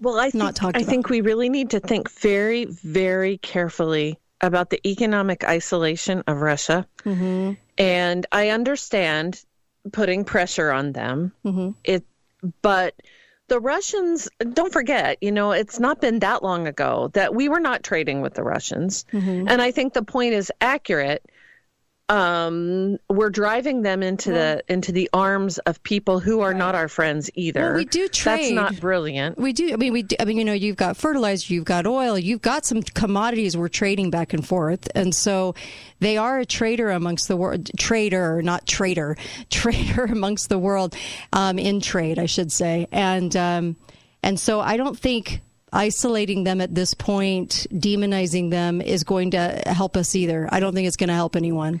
Well, 0.00 0.16
I 0.16 0.30
think, 0.30 0.34
Not 0.34 0.54
talked 0.54 0.76
I 0.76 0.80
about. 0.80 0.90
think 0.90 1.08
we 1.08 1.22
really 1.22 1.48
need 1.48 1.70
to 1.70 1.80
think 1.80 2.08
very, 2.08 2.66
very 2.66 3.38
carefully 3.38 4.20
about 4.40 4.70
the 4.70 4.86
economic 4.88 5.42
isolation 5.42 6.22
of 6.28 6.40
Russia. 6.40 6.86
Mm-hmm. 7.04 7.54
And 7.78 8.26
I 8.30 8.50
understand 8.50 9.44
putting 9.90 10.24
pressure 10.24 10.70
on 10.70 10.92
them. 10.92 11.32
Mm-hmm. 11.44 11.70
It, 11.82 12.04
but 12.62 12.94
the 13.48 13.58
Russians, 13.58 14.28
don't 14.52 14.72
forget, 14.72 15.18
you 15.20 15.32
know, 15.32 15.50
it's 15.50 15.80
not 15.80 16.00
been 16.00 16.20
that 16.20 16.44
long 16.44 16.68
ago 16.68 17.10
that 17.14 17.34
we 17.34 17.48
were 17.48 17.58
not 17.58 17.82
trading 17.82 18.20
with 18.20 18.34
the 18.34 18.44
Russians. 18.44 19.04
Mm-hmm. 19.12 19.48
And 19.48 19.60
I 19.60 19.72
think 19.72 19.94
the 19.94 20.04
point 20.04 20.34
is 20.34 20.52
accurate. 20.60 21.28
Um, 22.08 22.98
we're 23.08 23.30
driving 23.30 23.82
them 23.82 24.00
into 24.00 24.30
the 24.30 24.62
into 24.68 24.92
the 24.92 25.10
arms 25.12 25.58
of 25.58 25.82
people 25.82 26.20
who 26.20 26.40
are 26.40 26.54
not 26.54 26.76
our 26.76 26.86
friends 26.86 27.30
either. 27.34 27.60
Well, 27.60 27.74
we 27.74 27.84
do 27.84 28.06
trade. 28.06 28.42
That's 28.42 28.50
not 28.52 28.80
brilliant. 28.80 29.38
We 29.38 29.52
do. 29.52 29.72
I 29.72 29.76
mean, 29.76 29.92
we. 29.92 30.04
Do, 30.04 30.14
I 30.20 30.24
mean, 30.24 30.36
you 30.36 30.44
know, 30.44 30.52
you've 30.52 30.76
got 30.76 30.96
fertilizer, 30.96 31.52
you've 31.52 31.64
got 31.64 31.84
oil, 31.84 32.16
you've 32.16 32.42
got 32.42 32.64
some 32.64 32.82
commodities 32.82 33.56
we're 33.56 33.66
trading 33.66 34.10
back 34.10 34.32
and 34.32 34.46
forth, 34.46 34.88
and 34.94 35.12
so 35.12 35.56
they 35.98 36.16
are 36.16 36.38
a 36.38 36.46
trader 36.46 36.90
amongst 36.90 37.26
the 37.26 37.36
world. 37.36 37.70
Trader, 37.76 38.40
not 38.40 38.66
trader, 38.66 39.16
trader 39.50 40.04
amongst 40.04 40.48
the 40.48 40.60
world 40.60 40.94
um, 41.32 41.58
in 41.58 41.80
trade, 41.80 42.20
I 42.20 42.26
should 42.26 42.52
say, 42.52 42.86
and 42.92 43.34
um, 43.34 43.76
and 44.22 44.38
so 44.38 44.60
I 44.60 44.76
don't 44.76 44.96
think 44.98 45.40
isolating 45.72 46.44
them 46.44 46.60
at 46.60 46.74
this 46.74 46.94
point, 46.94 47.66
demonizing 47.72 48.50
them, 48.50 48.80
is 48.80 49.04
going 49.04 49.32
to 49.32 49.62
help 49.66 49.96
us 49.96 50.14
either. 50.14 50.48
I 50.50 50.60
don't 50.60 50.74
think 50.74 50.86
it's 50.86 50.96
going 50.96 51.08
to 51.08 51.14
help 51.14 51.36
anyone. 51.36 51.80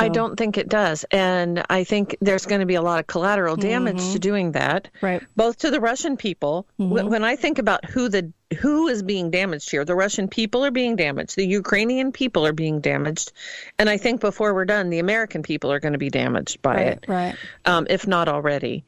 I 0.00 0.08
don't 0.08 0.34
think 0.36 0.58
it 0.58 0.68
does. 0.68 1.04
And 1.12 1.62
I 1.70 1.84
think 1.84 2.16
there's 2.20 2.44
going 2.44 2.58
to 2.58 2.66
be 2.66 2.74
a 2.74 2.82
lot 2.82 2.98
of 2.98 3.06
collateral 3.06 3.54
damage 3.54 3.98
Mhm. 4.00 4.12
to 4.14 4.18
doing 4.18 4.50
that. 4.52 4.88
Right. 5.00 5.22
Both 5.36 5.58
to 5.58 5.70
the 5.70 5.80
Russian 5.80 6.16
people. 6.16 6.66
Mhm. 6.80 7.08
When 7.08 7.22
I 7.22 7.36
think 7.36 7.60
about 7.60 7.84
who 7.84 8.08
the 8.08 8.32
who 8.60 8.86
is 8.88 9.02
being 9.04 9.30
damaged 9.30 9.70
here, 9.70 9.84
the 9.84 9.94
Russian 9.94 10.26
people 10.28 10.64
are 10.64 10.70
being 10.72 10.94
damaged, 10.96 11.34
the 11.36 11.46
Ukrainian 11.46 12.10
people 12.12 12.46
are 12.46 12.52
being 12.52 12.80
damaged, 12.80 13.32
and 13.78 13.88
I 13.90 13.96
think 13.96 14.20
before 14.20 14.54
we're 14.54 14.64
done, 14.64 14.88
the 14.90 15.00
American 15.00 15.42
people 15.42 15.70
are 15.72 15.80
going 15.80 15.94
to 15.94 15.98
be 15.98 16.10
damaged 16.10 16.62
by 16.62 16.74
Right, 16.74 16.86
it, 16.86 17.04
right. 17.08 17.34
um, 17.64 17.86
if 17.90 18.06
not 18.06 18.28
already. 18.28 18.84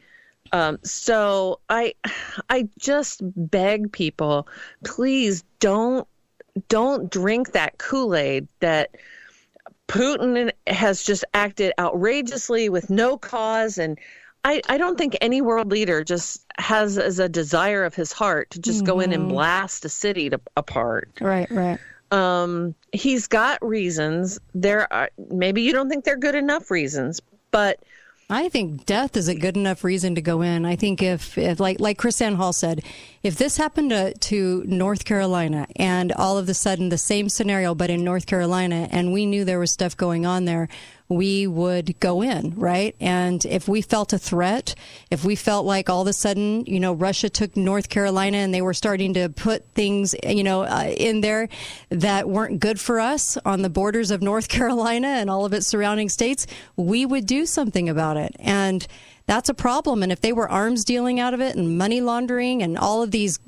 Um, 0.52 0.78
so 0.82 1.60
I, 1.68 1.94
I 2.48 2.68
just 2.78 3.20
beg 3.22 3.92
people, 3.92 4.48
please 4.84 5.44
don't 5.60 6.06
don't 6.68 7.08
drink 7.10 7.52
that 7.52 7.78
Kool 7.78 8.16
Aid 8.16 8.48
that 8.58 8.90
Putin 9.86 10.50
has 10.66 11.02
just 11.04 11.24
acted 11.32 11.72
outrageously 11.78 12.68
with 12.68 12.90
no 12.90 13.16
cause 13.16 13.78
and 13.78 13.98
I, 14.44 14.62
I 14.68 14.78
don't 14.78 14.96
think 14.96 15.16
any 15.20 15.40
world 15.40 15.70
leader 15.70 16.04
just 16.04 16.44
has 16.58 16.96
as 16.98 17.18
a 17.18 17.28
desire 17.28 17.84
of 17.84 17.94
his 17.94 18.12
heart 18.12 18.50
to 18.50 18.60
just 18.60 18.84
go 18.84 19.00
in 19.00 19.12
and 19.12 19.24
Mhm. 19.24 19.28
blast 19.30 19.84
a 19.84 19.88
city 19.88 20.30
to, 20.30 20.40
apart. 20.56 21.10
Right, 21.20 21.50
right. 21.50 21.78
Um, 22.10 22.74
he's 22.92 23.26
got 23.26 23.64
reasons. 23.66 24.38
There 24.54 24.90
are 24.92 25.10
maybe 25.30 25.62
you 25.62 25.72
don't 25.72 25.88
think 25.88 26.04
they're 26.04 26.16
good 26.16 26.34
enough 26.36 26.70
reasons, 26.70 27.20
but 27.50 27.80
I 28.30 28.50
think 28.50 28.84
death 28.84 29.16
is 29.16 29.28
a 29.28 29.34
good 29.34 29.56
enough 29.56 29.82
reason 29.82 30.14
to 30.16 30.20
go 30.20 30.42
in. 30.42 30.66
I 30.66 30.76
think 30.76 31.02
if, 31.02 31.38
if 31.38 31.58
like 31.60 31.80
like 31.80 31.96
Chris 31.96 32.18
Hall 32.18 32.52
said, 32.52 32.84
if 33.22 33.36
this 33.36 33.56
happened 33.56 33.88
to, 33.88 34.12
to 34.12 34.64
North 34.66 35.06
Carolina 35.06 35.66
and 35.76 36.12
all 36.12 36.36
of 36.36 36.46
a 36.46 36.52
sudden 36.52 36.90
the 36.90 36.98
same 36.98 37.30
scenario 37.30 37.74
but 37.74 37.88
in 37.88 38.04
North 38.04 38.26
Carolina 38.26 38.86
and 38.90 39.14
we 39.14 39.24
knew 39.24 39.46
there 39.46 39.58
was 39.58 39.72
stuff 39.72 39.96
going 39.96 40.26
on 40.26 40.44
there, 40.44 40.68
we 41.08 41.46
would 41.46 41.98
go 42.00 42.22
in, 42.22 42.54
right? 42.56 42.94
And 43.00 43.44
if 43.46 43.66
we 43.66 43.80
felt 43.80 44.12
a 44.12 44.18
threat, 44.18 44.74
if 45.10 45.24
we 45.24 45.36
felt 45.36 45.64
like 45.64 45.88
all 45.88 46.02
of 46.02 46.06
a 46.06 46.12
sudden, 46.12 46.66
you 46.66 46.78
know, 46.78 46.92
Russia 46.92 47.30
took 47.30 47.56
North 47.56 47.88
Carolina 47.88 48.38
and 48.38 48.52
they 48.52 48.62
were 48.62 48.74
starting 48.74 49.14
to 49.14 49.28
put 49.30 49.66
things, 49.70 50.14
you 50.26 50.44
know, 50.44 50.62
uh, 50.62 50.92
in 50.96 51.22
there 51.22 51.48
that 51.88 52.28
weren't 52.28 52.60
good 52.60 52.78
for 52.78 53.00
us 53.00 53.38
on 53.44 53.62
the 53.62 53.70
borders 53.70 54.10
of 54.10 54.20
North 54.20 54.48
Carolina 54.48 55.08
and 55.08 55.30
all 55.30 55.44
of 55.44 55.52
its 55.52 55.66
surrounding 55.66 56.08
states, 56.08 56.46
we 56.76 57.06
would 57.06 57.26
do 57.26 57.46
something 57.46 57.88
about 57.88 58.16
it. 58.16 58.36
And 58.38 58.86
that's 59.26 59.48
a 59.48 59.54
problem. 59.54 60.02
And 60.02 60.12
if 60.12 60.20
they 60.20 60.32
were 60.32 60.50
arms 60.50 60.84
dealing 60.84 61.20
out 61.20 61.34
of 61.34 61.40
it 61.40 61.56
and 61.56 61.78
money 61.78 62.00
laundering 62.00 62.62
and 62.62 62.76
all 62.76 63.02
of 63.02 63.10
these 63.10 63.38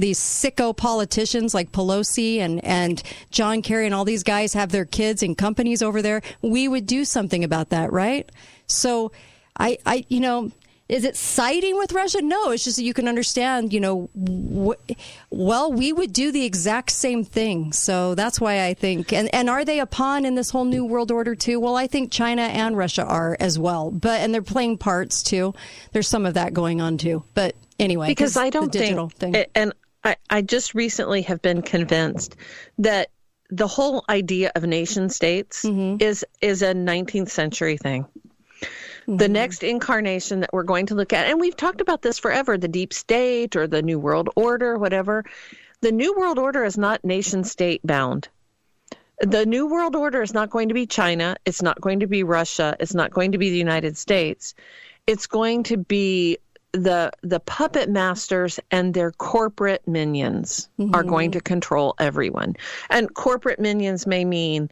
these 0.00 0.18
sicko 0.18 0.76
politicians 0.76 1.54
like 1.54 1.72
Pelosi 1.72 2.38
and, 2.38 2.64
and 2.64 3.02
John 3.30 3.62
Kerry 3.62 3.86
and 3.86 3.94
all 3.94 4.04
these 4.04 4.22
guys 4.22 4.54
have 4.54 4.70
their 4.70 4.84
kids 4.84 5.22
and 5.22 5.36
companies 5.36 5.82
over 5.82 6.02
there, 6.02 6.22
we 6.42 6.68
would 6.68 6.86
do 6.86 7.04
something 7.04 7.42
about 7.42 7.70
that, 7.70 7.92
right? 7.92 8.30
So 8.66 9.12
I, 9.58 9.78
I, 9.84 10.04
you 10.08 10.20
know, 10.20 10.52
is 10.88 11.04
it 11.04 11.16
siding 11.16 11.76
with 11.76 11.92
Russia? 11.92 12.22
No, 12.22 12.50
it's 12.50 12.64
just 12.64 12.76
that 12.76 12.82
you 12.82 12.94
can 12.94 13.08
understand, 13.08 13.74
you 13.74 13.80
know, 13.80 14.08
wh- 14.16 14.92
well, 15.30 15.70
we 15.70 15.92
would 15.92 16.14
do 16.14 16.32
the 16.32 16.46
exact 16.46 16.90
same 16.92 17.24
thing. 17.24 17.72
So 17.72 18.14
that's 18.14 18.40
why 18.40 18.64
I 18.64 18.72
think, 18.72 19.12
and, 19.12 19.32
and 19.34 19.50
are 19.50 19.66
they 19.66 19.80
a 19.80 19.86
pawn 19.86 20.24
in 20.24 20.34
this 20.34 20.48
whole 20.48 20.64
new 20.64 20.86
world 20.86 21.10
order 21.10 21.34
too? 21.34 21.60
Well, 21.60 21.76
I 21.76 21.88
think 21.88 22.10
China 22.10 22.42
and 22.42 22.74
Russia 22.74 23.04
are 23.04 23.36
as 23.38 23.58
well, 23.58 23.90
but, 23.90 24.20
and 24.20 24.32
they're 24.32 24.40
playing 24.40 24.78
parts 24.78 25.22
too. 25.22 25.52
There's 25.92 26.08
some 26.08 26.24
of 26.24 26.34
that 26.34 26.54
going 26.54 26.80
on 26.80 26.96
too. 26.96 27.22
But 27.34 27.54
anyway, 27.78 28.06
because 28.08 28.38
I 28.38 28.48
don't 28.48 28.72
digital 28.72 29.10
think, 29.10 29.34
thing. 29.34 29.46
and 29.54 29.74
I, 30.08 30.16
I 30.30 30.42
just 30.42 30.74
recently 30.74 31.22
have 31.22 31.42
been 31.42 31.62
convinced 31.62 32.36
that 32.78 33.10
the 33.50 33.66
whole 33.66 34.04
idea 34.08 34.52
of 34.54 34.62
nation 34.64 35.08
states 35.08 35.64
Mm-hmm. 35.64 36.02
is 36.02 36.24
is 36.40 36.62
a 36.62 36.74
19th 36.74 37.30
century 37.30 37.76
thing. 37.76 38.04
Mm-hmm. 38.04 39.16
The 39.16 39.28
next 39.28 39.62
incarnation 39.62 40.40
that 40.40 40.50
we're 40.52 40.64
going 40.64 40.86
to 40.86 40.94
look 40.94 41.12
at, 41.12 41.26
and 41.26 41.40
we've 41.40 41.56
talked 41.56 41.80
about 41.80 42.02
this 42.02 42.18
forever, 42.18 42.58
the 42.58 42.68
deep 42.68 42.92
state 42.92 43.56
or 43.56 43.66
the 43.66 43.82
new 43.82 43.98
world 43.98 44.28
order, 44.36 44.76
whatever. 44.78 45.24
The 45.80 45.92
new 45.92 46.14
world 46.16 46.38
order 46.38 46.64
is 46.64 46.76
not 46.76 47.04
nation 47.04 47.44
state 47.44 47.80
bound. 47.86 48.28
The 49.20 49.46
new 49.46 49.66
world 49.66 49.96
order 49.96 50.22
is 50.22 50.34
not 50.34 50.50
going 50.50 50.68
to 50.68 50.74
be 50.74 50.86
China. 50.86 51.36
It's 51.44 51.62
not 51.62 51.80
going 51.80 52.00
to 52.00 52.06
be 52.06 52.22
Russia. 52.22 52.76
It's 52.80 52.94
not 52.94 53.12
going 53.12 53.32
to 53.32 53.38
be 53.38 53.50
the 53.50 53.56
United 53.56 53.96
States. 53.96 54.54
It's 55.06 55.26
going 55.26 55.64
to 55.64 55.76
be 55.76 56.38
the 56.72 57.10
the 57.22 57.40
puppet 57.40 57.88
masters 57.88 58.60
and 58.70 58.92
their 58.92 59.10
corporate 59.12 59.86
minions 59.88 60.68
are 60.92 61.02
going 61.02 61.30
to 61.32 61.40
control 61.40 61.94
everyone. 61.98 62.56
And 62.90 63.12
corporate 63.14 63.58
minions 63.58 64.06
may 64.06 64.24
mean 64.24 64.70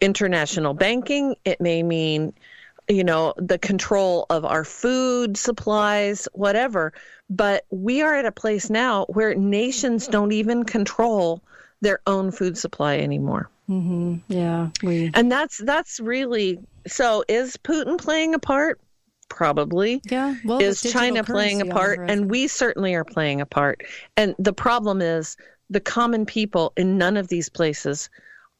international 0.00 0.74
banking. 0.74 1.36
It 1.44 1.60
may 1.60 1.82
mean, 1.82 2.32
you 2.88 3.04
know, 3.04 3.34
the 3.36 3.58
control 3.58 4.26
of 4.30 4.44
our 4.44 4.64
food 4.64 5.36
supplies, 5.36 6.28
whatever. 6.32 6.92
But 7.28 7.64
we 7.70 8.02
are 8.02 8.14
at 8.14 8.26
a 8.26 8.32
place 8.32 8.68
now 8.68 9.06
where 9.06 9.34
nations 9.34 10.08
don't 10.08 10.32
even 10.32 10.64
control 10.64 11.40
their 11.80 12.00
own 12.06 12.30
food 12.30 12.58
supply 12.58 12.98
anymore. 12.98 13.48
hmm 13.66 14.16
Yeah, 14.28 14.70
we. 14.82 15.10
And 15.14 15.30
that's 15.30 15.58
that's 15.58 16.00
really 16.00 16.58
so. 16.86 17.24
Is 17.28 17.56
Putin 17.56 17.98
playing 17.98 18.34
a 18.34 18.38
part? 18.38 18.80
Probably. 19.30 20.02
Yeah. 20.10 20.34
Well, 20.44 20.60
is 20.60 20.82
China 20.82 21.24
playing 21.24 21.62
a 21.62 21.66
part? 21.66 22.10
And 22.10 22.30
we 22.30 22.46
certainly 22.46 22.94
are 22.94 23.04
playing 23.04 23.40
a 23.40 23.46
part. 23.46 23.82
And 24.18 24.34
the 24.38 24.52
problem 24.52 25.00
is 25.00 25.36
the 25.70 25.80
common 25.80 26.26
people 26.26 26.74
in 26.76 26.98
none 26.98 27.16
of 27.16 27.28
these 27.28 27.48
places 27.48 28.10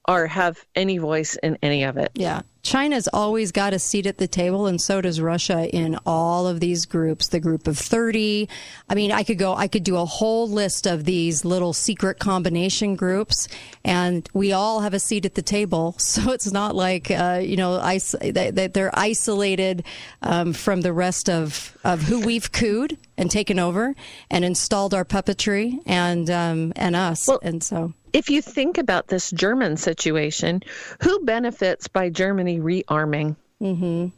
are 0.06 0.26
have 0.26 0.64
any 0.76 0.97
voice 0.97 1.36
in 1.42 1.59
any 1.62 1.82
of 1.82 1.98
it. 1.98 2.10
Yeah. 2.14 2.40
China's 2.62 3.08
always 3.12 3.52
got 3.52 3.72
a 3.72 3.78
seat 3.78 4.06
at 4.06 4.18
the 4.18 4.28
table, 4.28 4.66
and 4.66 4.80
so 4.80 5.00
does 5.00 5.20
Russia 5.20 5.68
in 5.74 5.98
all 6.04 6.46
of 6.46 6.60
these 6.60 6.84
groups. 6.86 7.28
The 7.28 7.40
group 7.40 7.66
of 7.66 7.78
30. 7.78 8.48
I 8.88 8.94
mean, 8.94 9.12
I 9.12 9.22
could 9.22 9.38
go, 9.38 9.54
I 9.54 9.66
could 9.66 9.82
do 9.84 9.96
a 9.96 10.04
whole 10.04 10.48
list 10.48 10.86
of 10.86 11.04
these 11.04 11.44
little 11.44 11.72
secret 11.72 12.18
combination 12.18 12.96
groups, 12.96 13.48
and 13.84 14.28
we 14.34 14.52
all 14.52 14.80
have 14.80 14.92
a 14.94 15.00
seat 15.00 15.24
at 15.24 15.34
the 15.34 15.42
table. 15.42 15.96
So 16.10 16.32
it's 16.32 16.50
not 16.52 16.74
like, 16.74 17.08
uh, 17.10 17.40
you 17.42 17.56
know, 17.56 17.76
is- 17.88 18.16
that 18.20 18.56
that 18.56 18.74
they're 18.74 18.90
isolated 18.92 19.84
um, 20.22 20.52
from 20.52 20.80
the 20.80 20.92
rest 20.92 21.30
of, 21.30 21.76
of 21.84 22.02
who 22.02 22.20
we've 22.20 22.50
cooed 22.50 22.98
and 23.16 23.30
taken 23.30 23.58
over 23.60 23.94
and 24.28 24.44
installed 24.44 24.92
our 24.92 25.04
puppetry 25.04 25.78
and, 25.86 26.28
um, 26.28 26.72
and 26.74 26.96
us. 26.96 27.28
and 27.42 27.62
so. 27.62 27.94
If 28.12 28.30
you 28.30 28.42
think 28.42 28.78
about 28.78 29.08
this 29.08 29.30
German 29.30 29.76
situation, 29.76 30.62
who 31.02 31.24
benefits 31.24 31.88
by 31.88 32.10
Germany 32.10 32.60
rearming? 32.60 33.36
Mm-hmm. 33.60 34.08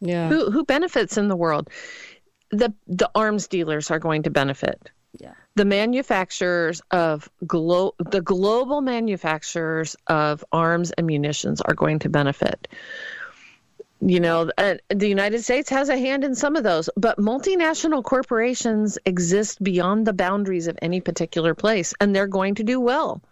Yeah. 0.00 0.28
Who 0.28 0.50
who 0.50 0.64
benefits 0.64 1.16
in 1.16 1.28
the 1.28 1.36
world? 1.36 1.70
The 2.50 2.74
the 2.86 3.10
arms 3.14 3.48
dealers 3.48 3.90
are 3.90 3.98
going 3.98 4.24
to 4.24 4.30
benefit. 4.30 4.90
Yeah. 5.18 5.34
The 5.54 5.64
manufacturers 5.64 6.80
of 6.90 7.30
glo- 7.46 7.94
the 7.98 8.20
global 8.20 8.80
manufacturers 8.80 9.96
of 10.06 10.44
arms 10.52 10.90
and 10.92 11.06
munitions 11.06 11.60
are 11.60 11.74
going 11.74 12.00
to 12.00 12.08
benefit. 12.08 12.68
You 14.04 14.18
know, 14.18 14.50
uh, 14.58 14.76
the 14.88 15.08
United 15.08 15.44
States 15.44 15.70
has 15.70 15.88
a 15.88 15.96
hand 15.96 16.24
in 16.24 16.34
some 16.34 16.56
of 16.56 16.64
those, 16.64 16.90
but 16.96 17.18
multinational 17.18 18.02
corporations 18.02 18.98
exist 19.06 19.62
beyond 19.62 20.06
the 20.06 20.12
boundaries 20.12 20.66
of 20.66 20.76
any 20.82 21.00
particular 21.00 21.54
place, 21.54 21.94
and 22.00 22.14
they're 22.14 22.26
going 22.26 22.56
to 22.56 22.64
do 22.64 22.80
well. 22.80 23.22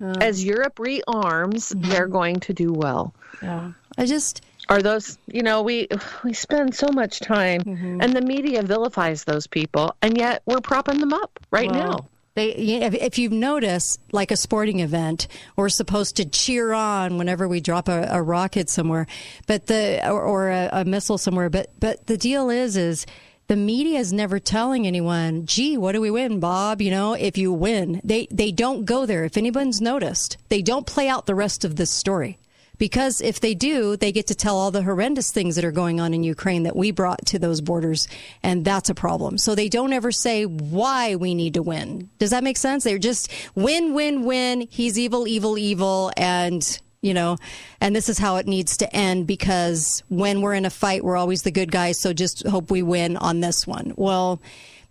As 0.00 0.44
Europe 0.44 0.78
rearms, 0.78 1.70
they're 1.70 2.04
mm-hmm. 2.04 2.12
going 2.12 2.40
to 2.40 2.52
do 2.52 2.72
well. 2.72 3.14
Yeah. 3.42 3.72
I 3.98 4.06
just 4.06 4.42
are 4.68 4.82
those 4.82 5.18
you 5.28 5.42
know 5.42 5.62
we 5.62 5.88
we 6.24 6.32
spend 6.32 6.74
so 6.74 6.88
much 6.88 7.20
time 7.20 7.60
mm-hmm. 7.62 8.00
and 8.00 8.12
the 8.12 8.20
media 8.20 8.62
vilifies 8.62 9.24
those 9.24 9.46
people 9.46 9.94
and 10.02 10.18
yet 10.18 10.42
we're 10.44 10.60
propping 10.60 10.98
them 10.98 11.12
up 11.12 11.38
right 11.50 11.70
now 11.70 12.08
They, 12.34 12.50
if, 12.50 12.92
if 12.92 13.18
you've 13.18 13.32
noticed, 13.32 13.98
like 14.12 14.30
a 14.30 14.36
sporting 14.36 14.80
event, 14.80 15.26
we're 15.56 15.70
supposed 15.70 16.16
to 16.16 16.26
cheer 16.26 16.74
on 16.74 17.16
whenever 17.16 17.48
we 17.48 17.62
drop 17.62 17.88
a, 17.88 18.08
a 18.10 18.20
rocket 18.20 18.68
somewhere, 18.68 19.06
but 19.46 19.68
the 19.68 20.06
or, 20.06 20.20
or 20.20 20.50
a, 20.50 20.68
a 20.70 20.84
missile 20.84 21.16
somewhere. 21.16 21.48
But 21.48 21.70
but 21.80 22.06
the 22.06 22.18
deal 22.18 22.50
is, 22.50 22.76
is 22.76 23.06
the 23.48 23.56
media 23.56 23.98
is 23.98 24.12
never 24.12 24.38
telling 24.38 24.86
anyone, 24.86 25.46
gee, 25.46 25.76
what 25.76 25.92
do 25.92 26.00
we 26.00 26.10
win, 26.10 26.40
Bob? 26.40 26.80
You 26.82 26.90
know, 26.90 27.14
if 27.14 27.38
you 27.38 27.52
win, 27.52 28.00
they, 28.02 28.26
they 28.30 28.50
don't 28.50 28.84
go 28.84 29.06
there. 29.06 29.24
If 29.24 29.36
anyone's 29.36 29.80
noticed, 29.80 30.36
they 30.48 30.62
don't 30.62 30.86
play 30.86 31.08
out 31.08 31.26
the 31.26 31.34
rest 31.34 31.64
of 31.64 31.76
this 31.76 31.90
story. 31.90 32.38
Because 32.78 33.22
if 33.22 33.40
they 33.40 33.54
do, 33.54 33.96
they 33.96 34.12
get 34.12 34.26
to 34.26 34.34
tell 34.34 34.56
all 34.56 34.70
the 34.70 34.82
horrendous 34.82 35.30
things 35.30 35.56
that 35.56 35.64
are 35.64 35.72
going 35.72 35.98
on 35.98 36.12
in 36.12 36.22
Ukraine 36.22 36.64
that 36.64 36.76
we 36.76 36.90
brought 36.90 37.24
to 37.26 37.38
those 37.38 37.62
borders, 37.62 38.06
and 38.42 38.64
that's 38.64 38.90
a 38.90 38.94
problem. 38.94 39.38
So 39.38 39.54
they 39.54 39.70
don't 39.70 39.94
ever 39.94 40.12
say 40.12 40.44
why 40.44 41.16
we 41.16 41.34
need 41.34 41.54
to 41.54 41.62
win. 41.62 42.10
Does 42.18 42.30
that 42.30 42.44
make 42.44 42.58
sense? 42.58 42.84
They're 42.84 42.98
just 42.98 43.30
win, 43.54 43.94
win, 43.94 44.24
win. 44.24 44.68
He's 44.70 44.98
evil, 44.98 45.26
evil, 45.26 45.56
evil, 45.56 46.12
and 46.18 46.80
you 47.00 47.14
know, 47.14 47.36
and 47.80 47.94
this 47.94 48.08
is 48.08 48.18
how 48.18 48.36
it 48.36 48.46
needs 48.46 48.78
to 48.78 48.96
end 48.96 49.26
because 49.26 50.02
when 50.08 50.40
we're 50.40 50.54
in 50.54 50.64
a 50.64 50.70
fight, 50.70 51.04
we're 51.04 51.16
always 51.16 51.42
the 51.42 51.50
good 51.50 51.70
guys. 51.70 52.00
So 52.00 52.12
just 52.12 52.46
hope 52.46 52.70
we 52.70 52.82
win 52.82 53.16
on 53.16 53.40
this 53.40 53.66
one. 53.66 53.92
Well, 53.96 54.40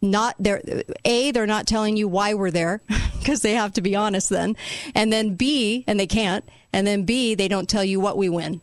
not 0.02 0.36
there. 0.40 0.62
A, 1.04 1.32
they're 1.32 1.48
not 1.48 1.68
telling 1.68 1.98
you 1.98 2.08
why 2.08 2.34
we're 2.34 2.52
there 2.52 2.82
because 3.20 3.42
they 3.42 3.54
have 3.54 3.74
to 3.74 3.82
be 3.82 3.96
honest 3.96 4.30
then. 4.30 4.56
And 4.94 5.12
then 5.12 5.36
B, 5.36 5.84
and 5.88 6.00
they 6.00 6.08
can't. 6.08 6.48
And 6.72 6.86
then 6.86 7.04
B, 7.04 7.36
they 7.36 7.48
don't 7.48 7.70
tell 7.70 7.84
you 7.84 8.00
what 8.00 8.18
we 8.18 8.30
win. 8.30 8.62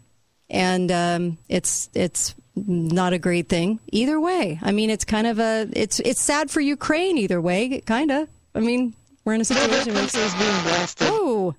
And 0.51 0.93
um, 0.93 1.39
it's 1.49 1.89
it's 1.95 2.35
not 2.55 3.13
a 3.13 3.19
great 3.19 3.49
thing 3.49 3.81
either 3.91 4.21
way. 4.21 4.59
I 4.63 4.73
mean, 4.73 4.91
it's 4.91 5.05
kind 5.05 5.27
of 5.27 5.39
a 5.39 5.69
it's 5.73 6.01
it's 6.01 6.21
sad 6.21 6.51
for 6.51 6.61
Ukraine 6.61 7.19
either 7.19 7.41
way, 7.41 7.81
kind 7.81 8.11
of. 8.11 8.29
I 8.55 8.61
mean, 8.61 8.95
we're 9.25 9.35
in 9.35 9.41
a 9.41 9.47
situation 9.47 9.95
where 9.95 10.05
it's 10.05 10.13
being 10.13 10.63
blasted. 10.63 11.09
Oh, 11.11 11.55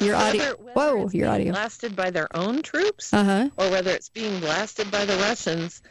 your 0.00 0.14
audio. 0.16 0.42
Whether- 0.42 0.56
whether 0.56 0.72
Whoa, 0.96 1.04
it's 1.04 1.14
your 1.14 1.26
being 1.28 1.34
audio. 1.34 1.52
Blasted 1.52 1.96
by 1.96 2.10
their 2.10 2.28
own 2.36 2.62
troops, 2.62 3.12
Uh-huh. 3.12 3.48
or 3.56 3.70
whether 3.70 3.90
it's 3.90 4.08
being 4.08 4.38
blasted 4.40 4.90
by 4.90 5.04
the 5.04 5.16
Russians. 5.16 5.82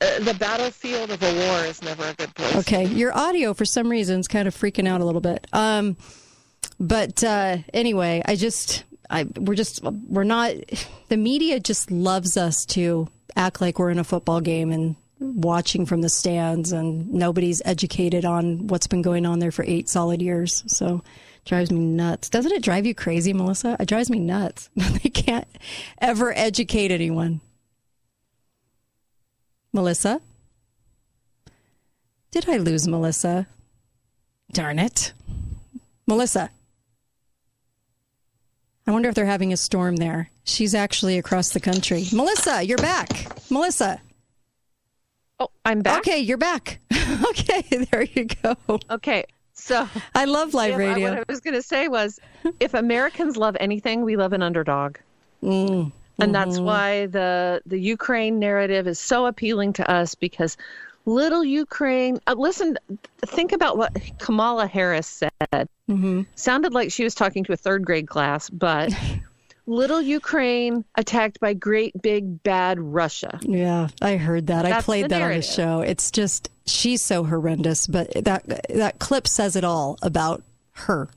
Uh, 0.00 0.18
the 0.20 0.34
battlefield 0.34 1.10
of 1.10 1.22
a 1.22 1.34
war 1.46 1.64
is 1.64 1.80
never 1.82 2.04
a 2.04 2.14
good 2.14 2.34
place. 2.34 2.56
Okay, 2.56 2.84
your 2.86 3.16
audio 3.16 3.54
for 3.54 3.64
some 3.64 3.88
reason 3.88 4.18
is 4.20 4.28
kind 4.28 4.48
of 4.48 4.54
freaking 4.54 4.88
out 4.88 5.00
a 5.00 5.04
little 5.04 5.20
bit. 5.20 5.46
Um, 5.52 5.96
but 6.80 7.22
uh, 7.22 7.58
anyway, 7.72 8.20
I 8.24 8.34
just, 8.36 8.84
I 9.08 9.24
we're 9.38 9.54
just, 9.54 9.82
we're 9.82 10.24
not. 10.24 10.54
The 11.08 11.16
media 11.16 11.60
just 11.60 11.90
loves 11.90 12.36
us 12.36 12.64
to 12.66 13.08
act 13.36 13.60
like 13.60 13.78
we're 13.78 13.90
in 13.90 13.98
a 13.98 14.04
football 14.04 14.40
game 14.40 14.72
and 14.72 14.96
watching 15.20 15.86
from 15.86 16.00
the 16.02 16.08
stands, 16.08 16.72
and 16.72 17.12
nobody's 17.12 17.62
educated 17.64 18.24
on 18.24 18.66
what's 18.66 18.86
been 18.88 19.00
going 19.02 19.24
on 19.26 19.38
there 19.38 19.52
for 19.52 19.64
eight 19.66 19.88
solid 19.88 20.20
years. 20.22 20.64
So. 20.66 21.02
Drives 21.44 21.70
me 21.70 21.80
nuts. 21.80 22.30
Doesn't 22.30 22.52
it 22.52 22.62
drive 22.62 22.86
you 22.86 22.94
crazy, 22.94 23.32
Melissa? 23.32 23.76
It 23.78 23.86
drives 23.86 24.10
me 24.10 24.18
nuts. 24.18 24.70
they 24.76 25.10
can't 25.10 25.48
ever 26.00 26.32
educate 26.36 26.90
anyone. 26.90 27.40
Melissa? 29.72 30.20
Did 32.30 32.48
I 32.48 32.56
lose 32.56 32.88
Melissa? 32.88 33.46
Darn 34.52 34.78
it. 34.78 35.12
Melissa. 36.06 36.50
I 38.86 38.90
wonder 38.90 39.08
if 39.08 39.14
they're 39.14 39.26
having 39.26 39.52
a 39.52 39.56
storm 39.56 39.96
there. 39.96 40.30
She's 40.44 40.74
actually 40.74 41.18
across 41.18 41.50
the 41.50 41.60
country. 41.60 42.04
Melissa, 42.12 42.62
you're 42.62 42.78
back. 42.78 43.28
Melissa. 43.50 44.00
Oh, 45.40 45.48
I'm 45.64 45.80
back. 45.80 46.00
Okay, 46.00 46.18
you're 46.18 46.38
back. 46.38 46.80
okay, 47.30 47.62
there 47.90 48.02
you 48.02 48.26
go. 48.26 48.56
Okay, 48.90 49.24
so 49.64 49.88
I 50.14 50.26
love 50.26 50.52
live 50.52 50.76
radio. 50.76 51.10
What 51.10 51.18
I 51.20 51.24
was 51.26 51.40
going 51.40 51.54
to 51.54 51.62
say 51.62 51.88
was, 51.88 52.20
if 52.60 52.74
Americans 52.74 53.36
love 53.36 53.56
anything, 53.58 54.04
we 54.04 54.16
love 54.16 54.34
an 54.34 54.42
underdog. 54.42 54.98
Mm, 55.42 55.90
and 56.18 56.34
that's 56.34 56.58
mhm. 56.58 56.64
why 56.64 57.06
the 57.06 57.62
the 57.64 57.78
Ukraine 57.78 58.38
narrative 58.38 58.86
is 58.86 59.00
so 59.00 59.26
appealing 59.26 59.72
to 59.74 59.90
us 59.90 60.14
because 60.14 60.58
little 61.06 61.44
Ukraine. 61.44 62.20
Uh, 62.26 62.34
listen, 62.36 62.76
think 63.24 63.52
about 63.52 63.78
what 63.78 63.96
Kamala 64.18 64.66
Harris 64.66 65.06
said. 65.06 65.68
Mm-hmm. 65.88 66.22
Sounded 66.34 66.74
like 66.74 66.92
she 66.92 67.04
was 67.04 67.14
talking 67.14 67.44
to 67.44 67.52
a 67.52 67.56
third 67.56 67.84
grade 67.86 68.08
class, 68.08 68.50
but 68.50 68.92
little 69.66 70.00
Ukraine 70.00 70.84
attacked 70.94 71.40
by 71.40 71.54
great 71.54 72.00
big 72.00 72.42
bad 72.42 72.78
Russia. 72.78 73.38
Yeah, 73.42 73.88
I 74.02 74.16
heard 74.16 74.48
that. 74.48 74.66
I 74.66 74.80
played 74.80 75.08
that 75.10 75.22
on 75.22 75.32
the 75.32 75.42
show. 75.42 75.80
It's 75.80 76.10
just 76.10 76.50
she's 76.66 77.02
so 77.02 77.24
horrendous, 77.24 77.86
but 77.86 78.12
that 78.24 78.44
that 78.68 78.98
clip 78.98 79.26
says 79.28 79.56
it 79.56 79.64
all 79.64 79.98
about 80.02 80.42
her 80.72 81.08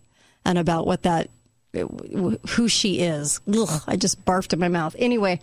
and 0.46 0.58
about 0.58 0.88
what 0.88 1.04
that 1.04 1.30
who 1.74 2.68
she 2.68 3.00
is. 3.00 3.40
Ugh, 3.54 3.84
I 3.88 3.96
just 3.96 4.24
barfed 4.26 4.54
in 4.54 4.60
my 4.60 4.68
mouth. 4.68 4.96
Anyway, 4.98 5.40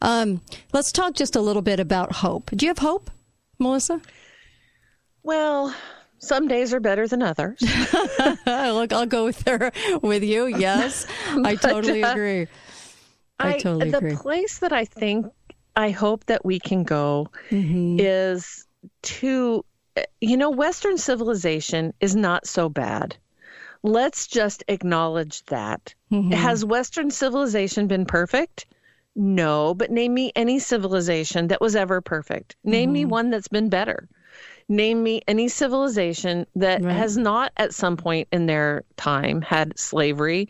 um, 0.00 0.40
let's 0.72 0.92
talk 0.92 1.14
just 1.14 1.36
a 1.36 1.40
little 1.40 1.62
bit 1.62 1.80
about 1.80 2.12
hope. 2.12 2.50
Do 2.52 2.66
you 2.66 2.70
have 2.70 2.78
hope, 2.78 3.10
Melissa? 3.58 4.00
Well, 5.22 5.74
some 6.24 6.48
days 6.48 6.72
are 6.74 6.80
better 6.80 7.06
than 7.06 7.22
others. 7.22 7.60
Look, 8.46 8.92
I'll 8.92 9.06
go 9.06 9.24
with 9.24 9.46
her 9.46 9.70
with 10.02 10.22
you. 10.24 10.46
Yes, 10.46 11.06
I 11.44 11.54
totally 11.54 12.02
uh, 12.02 12.12
agree. 12.12 12.46
I, 13.38 13.58
totally 13.58 13.90
the 13.90 13.98
agree. 13.98 14.10
The 14.12 14.16
place 14.16 14.58
that 14.58 14.72
I 14.72 14.84
think 14.84 15.26
I 15.76 15.90
hope 15.90 16.24
that 16.26 16.44
we 16.44 16.58
can 16.60 16.84
go 16.84 17.28
Mm-hmm. 17.50 17.96
is 18.00 18.66
to 19.02 19.64
you 20.20 20.36
know 20.36 20.50
western 20.50 20.98
civilization 20.98 21.92
is 22.00 22.16
not 22.16 22.46
so 22.46 22.68
bad. 22.68 23.16
Let's 23.82 24.26
just 24.26 24.64
acknowledge 24.68 25.44
that. 25.46 25.94
Mm-hmm. 26.10 26.32
Has 26.32 26.64
western 26.64 27.10
civilization 27.10 27.86
been 27.86 28.06
perfect? 28.06 28.66
No, 29.14 29.74
but 29.74 29.90
name 29.90 30.14
me 30.14 30.32
any 30.34 30.58
civilization 30.58 31.48
that 31.48 31.60
was 31.60 31.76
ever 31.76 32.00
perfect. 32.00 32.56
Name 32.64 32.92
me 32.92 33.04
one 33.04 33.30
that's 33.30 33.48
been 33.48 33.68
better. 33.68 34.08
Name 34.68 35.02
me 35.02 35.20
any 35.28 35.48
civilization 35.48 36.46
that 36.56 36.82
has 36.82 37.16
not 37.16 37.52
at 37.56 37.74
some 37.74 37.96
point 37.96 38.28
in 38.32 38.46
their 38.46 38.84
time 38.96 39.42
had 39.42 39.78
slavery 39.78 40.48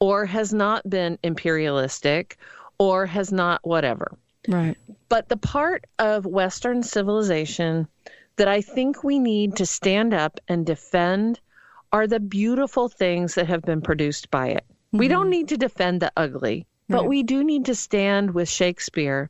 or 0.00 0.26
has 0.26 0.52
not 0.52 0.88
been 0.88 1.18
imperialistic 1.22 2.36
or 2.78 3.06
has 3.06 3.32
not 3.32 3.60
whatever. 3.62 4.16
Right. 4.46 4.76
But 5.08 5.28
the 5.28 5.36
part 5.36 5.86
of 5.98 6.26
Western 6.26 6.82
civilization 6.82 7.88
that 8.36 8.48
I 8.48 8.60
think 8.60 9.04
we 9.04 9.18
need 9.18 9.56
to 9.56 9.66
stand 9.66 10.12
up 10.12 10.40
and 10.48 10.66
defend 10.66 11.40
are 11.92 12.06
the 12.06 12.20
beautiful 12.20 12.88
things 12.88 13.36
that 13.36 13.46
have 13.46 13.62
been 13.62 13.80
produced 13.80 14.30
by 14.30 14.48
it. 14.48 14.64
We 14.92 15.08
don't 15.08 15.22
mm-hmm. 15.22 15.30
need 15.30 15.48
to 15.48 15.56
defend 15.56 16.02
the 16.02 16.12
ugly, 16.16 16.66
but 16.88 17.02
Right. 17.02 17.08
we 17.08 17.22
do 17.22 17.44
need 17.44 17.66
to 17.66 17.74
stand 17.74 18.34
with 18.34 18.48
Shakespeare. 18.48 19.28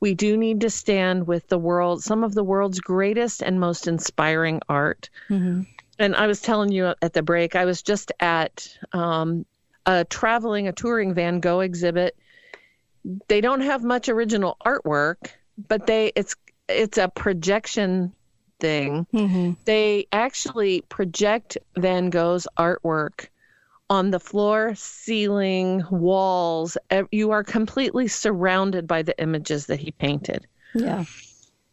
We 0.00 0.14
do 0.14 0.36
need 0.36 0.60
to 0.60 0.70
stand 0.70 1.26
with 1.26 1.48
the 1.48 1.58
world, 1.58 2.02
some 2.02 2.22
of 2.22 2.34
the 2.34 2.44
world's 2.44 2.80
greatest 2.80 3.42
and 3.42 3.58
most 3.58 3.88
inspiring 3.88 4.60
art. 4.68 5.10
Mm-hmm. 5.28 5.62
And 5.98 6.14
I 6.14 6.26
was 6.26 6.40
telling 6.40 6.70
you 6.70 6.94
at 7.02 7.12
the 7.12 7.22
break, 7.22 7.56
I 7.56 7.64
was 7.64 7.82
just 7.82 8.12
at 8.20 8.76
um, 8.92 9.44
a 9.84 10.04
traveling, 10.04 10.68
a 10.68 10.72
touring 10.72 11.14
Van 11.14 11.40
Gogh 11.40 11.60
exhibit. 11.60 12.16
They 13.26 13.40
don't 13.40 13.62
have 13.62 13.82
much 13.82 14.08
original 14.08 14.56
artwork, 14.64 15.30
but 15.68 15.86
they 15.86 16.12
it's 16.14 16.36
it's 16.68 16.98
a 16.98 17.08
projection 17.08 18.12
thing. 18.60 19.06
Mm-hmm. 19.12 19.52
They 19.64 20.06
actually 20.12 20.82
project 20.82 21.58
Van 21.76 22.10
Gogh's 22.10 22.46
artwork 22.56 23.28
on 23.90 24.10
the 24.10 24.20
floor, 24.20 24.74
ceiling, 24.74 25.82
walls. 25.90 26.76
You 27.10 27.30
are 27.30 27.44
completely 27.44 28.08
surrounded 28.08 28.86
by 28.86 29.02
the 29.02 29.20
images 29.20 29.66
that 29.66 29.80
he 29.80 29.92
painted. 29.92 30.46
Yeah. 30.74 31.04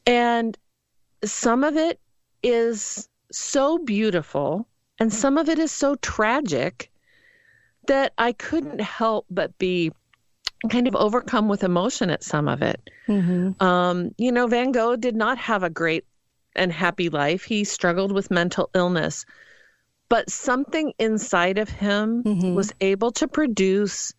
And 0.06 0.58
some 1.24 1.64
of 1.64 1.76
it 1.76 2.00
is 2.44 3.10
so 3.32 3.78
beautiful 3.80 4.68
and 5.00 5.14
some 5.14 5.38
of 5.38 5.50
it 5.50 5.60
is 5.60 5.72
so 5.72 5.96
tragic 5.96 6.90
that 7.88 8.14
I 8.18 8.32
couldn't 8.32 8.82
help 8.82 9.26
but 9.30 9.58
be 9.58 9.92
kind 10.70 10.88
of 10.88 10.96
overcome 10.96 11.48
with 11.48 11.64
emotion 11.64 12.10
at 12.10 12.24
some 12.24 12.48
of 12.48 12.62
it. 12.62 12.90
Mm-hmm. 13.08 13.62
Um, 13.64 14.16
you 14.18 14.32
know, 14.32 14.48
Van 14.48 14.72
Gogh 14.72 14.96
did 14.96 15.16
not 15.16 15.38
have 15.38 15.64
a 15.64 15.70
great 15.70 16.06
and 16.56 16.72
happy 16.72 17.10
life. 17.10 17.44
He 17.44 17.64
struggled 17.64 18.12
with 18.12 18.32
mental 18.32 18.70
illness, 18.74 19.26
but 20.16 20.30
something 20.30 20.94
inside 20.98 21.58
of 21.58 21.68
him 21.68 22.24
was 22.56 22.72
able 22.80 23.12
to 23.12 23.28
produce 23.28 24.14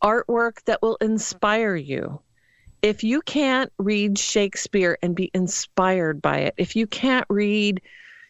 artwork 0.00 0.62
that 0.66 0.80
will 0.82 0.94
inspire 1.00 1.74
you. 1.74 2.20
If 2.80 3.02
you 3.02 3.20
can't 3.20 3.72
read 3.76 4.16
Shakespeare 4.16 4.96
and 5.02 5.16
be 5.16 5.32
inspired 5.34 6.22
by 6.22 6.38
it, 6.42 6.54
if 6.58 6.76
you 6.76 6.86
can't 6.86 7.26
read, 7.28 7.80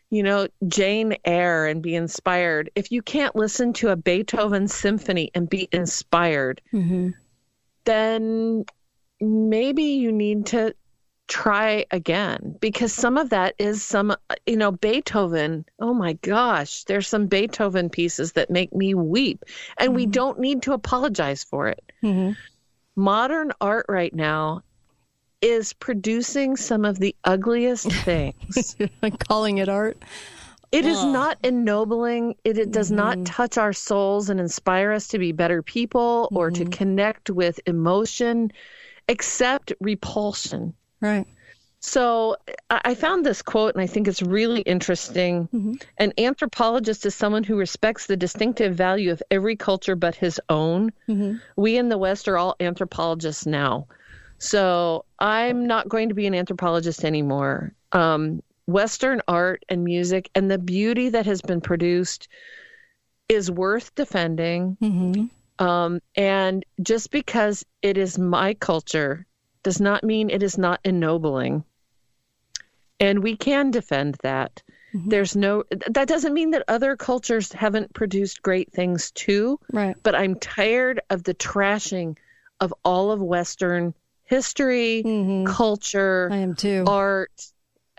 you 0.08 0.22
know, 0.22 0.48
Jane 0.66 1.18
Eyre 1.26 1.66
and 1.66 1.82
be 1.82 1.94
inspired, 1.94 2.70
if 2.74 2.90
you 2.90 3.02
can't 3.02 3.36
listen 3.36 3.74
to 3.74 3.90
a 3.90 3.96
Beethoven 3.96 4.66
symphony 4.66 5.30
and 5.34 5.50
be 5.50 5.68
inspired, 5.70 6.62
Mm-hmm. 6.72 7.10
then 7.84 8.64
maybe 9.20 9.82
you 9.82 10.12
need 10.12 10.46
to 10.46 10.74
try 11.26 11.86
again 11.90 12.54
because 12.60 12.92
some 12.92 13.16
of 13.16 13.30
that 13.30 13.54
is 13.58 13.82
some 13.82 14.14
you 14.46 14.56
know 14.56 14.70
Beethoven 14.70 15.64
oh 15.80 15.94
my 15.94 16.12
gosh 16.14 16.84
there's 16.84 17.08
some 17.08 17.26
Beethoven 17.26 17.88
pieces 17.88 18.32
that 18.32 18.50
make 18.50 18.74
me 18.74 18.94
weep 18.94 19.42
and 19.78 19.94
we 19.94 20.02
mm-hmm. 20.04 20.10
don't 20.10 20.38
need 20.38 20.62
to 20.62 20.72
apologize 20.72 21.42
for 21.42 21.68
it 21.68 21.82
Mm-hmm. 22.02 22.32
modern 22.96 23.52
art 23.60 23.86
right 23.88 24.14
now 24.14 24.62
is 25.44 25.74
producing 25.74 26.56
some 26.56 26.86
of 26.86 26.98
the 26.98 27.14
ugliest 27.24 27.92
things. 27.92 28.76
Calling 29.28 29.58
it 29.58 29.68
art. 29.68 30.02
It 30.72 30.86
is 30.86 30.96
Ugh. 30.96 31.12
not 31.12 31.38
ennobling. 31.44 32.34
It, 32.44 32.56
it 32.56 32.72
does 32.72 32.90
not 32.90 33.16
mm-hmm. 33.16 33.24
touch 33.24 33.58
our 33.58 33.74
souls 33.74 34.30
and 34.30 34.40
inspire 34.40 34.90
us 34.90 35.06
to 35.08 35.18
be 35.18 35.32
better 35.32 35.62
people 35.62 36.30
or 36.32 36.50
to 36.50 36.62
mm-hmm. 36.62 36.70
connect 36.70 37.28
with 37.28 37.60
emotion, 37.66 38.52
except 39.06 39.74
repulsion. 39.80 40.72
Right. 41.00 41.26
So 41.80 42.36
I 42.70 42.94
found 42.94 43.26
this 43.26 43.42
quote 43.42 43.74
and 43.74 43.82
I 43.82 43.86
think 43.86 44.08
it's 44.08 44.22
really 44.22 44.62
interesting. 44.62 45.48
An 45.98 46.14
anthropologist 46.16 47.04
is 47.04 47.14
someone 47.14 47.44
who 47.44 47.56
respects 47.56 48.06
the 48.06 48.16
distinctive 48.16 48.74
value 48.74 49.10
of 49.12 49.22
every 49.30 49.54
culture 49.54 49.94
but 49.94 50.14
his 50.14 50.40
own. 50.48 50.92
We 51.56 51.76
in 51.76 51.90
the 51.90 51.98
West 51.98 52.26
are 52.26 52.38
all 52.38 52.56
anthropologists 52.58 53.44
now. 53.44 53.86
So 54.38 55.04
I'm 55.18 55.66
not 55.66 55.90
going 55.90 56.08
to 56.08 56.14
be 56.14 56.26
an 56.26 56.34
anthropologist 56.34 57.04
anymore. 57.04 57.74
Um, 57.92 58.42
Western 58.66 59.20
art 59.28 59.62
and 59.68 59.84
music 59.84 60.30
and 60.34 60.50
the 60.50 60.58
beauty 60.58 61.10
that 61.10 61.26
has 61.26 61.42
been 61.42 61.60
produced 61.60 62.28
is 63.28 63.50
worth 63.50 63.94
defending. 63.94 64.78
Um, 65.58 66.00
and 66.16 66.64
just 66.82 67.10
because 67.10 67.62
it 67.82 67.98
is 67.98 68.18
my 68.18 68.54
culture 68.54 69.26
does 69.64 69.80
not 69.80 70.04
mean 70.04 70.30
it 70.30 70.44
is 70.44 70.56
not 70.56 70.78
ennobling. 70.84 71.64
And 73.00 73.24
we 73.24 73.36
can 73.36 73.72
defend 73.72 74.16
that. 74.22 74.62
Mm-hmm. 74.94 75.08
There's 75.08 75.34
no, 75.34 75.64
that 75.90 76.06
doesn't 76.06 76.32
mean 76.32 76.52
that 76.52 76.62
other 76.68 76.96
cultures 76.96 77.50
haven't 77.50 77.92
produced 77.92 78.42
great 78.42 78.72
things 78.72 79.10
too. 79.10 79.58
Right. 79.72 79.96
But 80.04 80.14
I'm 80.14 80.36
tired 80.36 81.00
of 81.10 81.24
the 81.24 81.34
trashing 81.34 82.16
of 82.60 82.72
all 82.84 83.10
of 83.10 83.20
Western 83.20 83.94
history, 84.22 85.02
mm-hmm. 85.04 85.46
culture, 85.52 86.28
I 86.30 86.36
am 86.36 86.54
too. 86.54 86.84
art, 86.86 87.32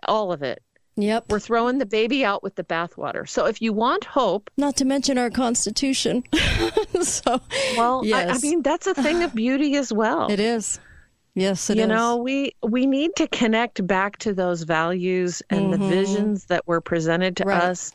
all 0.07 0.31
of 0.31 0.41
it. 0.43 0.61
Yep. 0.97 1.25
We're 1.29 1.39
throwing 1.39 1.77
the 1.77 1.85
baby 1.85 2.23
out 2.23 2.41
with 2.41 2.55
the 2.55 2.63
bathwater. 2.63 3.27
So 3.27 3.47
if 3.47 3.61
you 3.61 3.73
want 3.73 4.05
hope, 4.05 4.49
not 4.55 4.77
to 4.77 4.85
mention 4.85 5.17
our 5.17 5.29
Constitution. 5.29 6.23
so, 7.01 7.41
well, 7.75 8.01
I, 8.13 8.27
I 8.27 8.37
mean 8.37 8.61
that's 8.61 8.87
a 8.87 8.93
thing 8.93 9.21
of 9.23 9.35
beauty 9.35 9.75
as 9.75 9.91
well. 9.91 10.31
It 10.31 10.39
is. 10.39 10.79
Yes, 11.35 11.69
it 11.69 11.77
you 11.77 11.83
is. 11.83 11.89
know, 11.89 12.15
we 12.17 12.53
we 12.63 12.85
need 12.85 13.15
to 13.17 13.27
connect 13.27 13.85
back 13.85 14.17
to 14.19 14.33
those 14.33 14.63
values 14.63 15.41
and 15.49 15.71
the 15.71 15.77
Mhm. 15.77 15.87
visions 15.89 16.45
that 16.45 16.65
were 16.65 16.79
presented 16.81 17.35
to 17.37 17.43
Right. 17.45 17.61
us. 17.61 17.91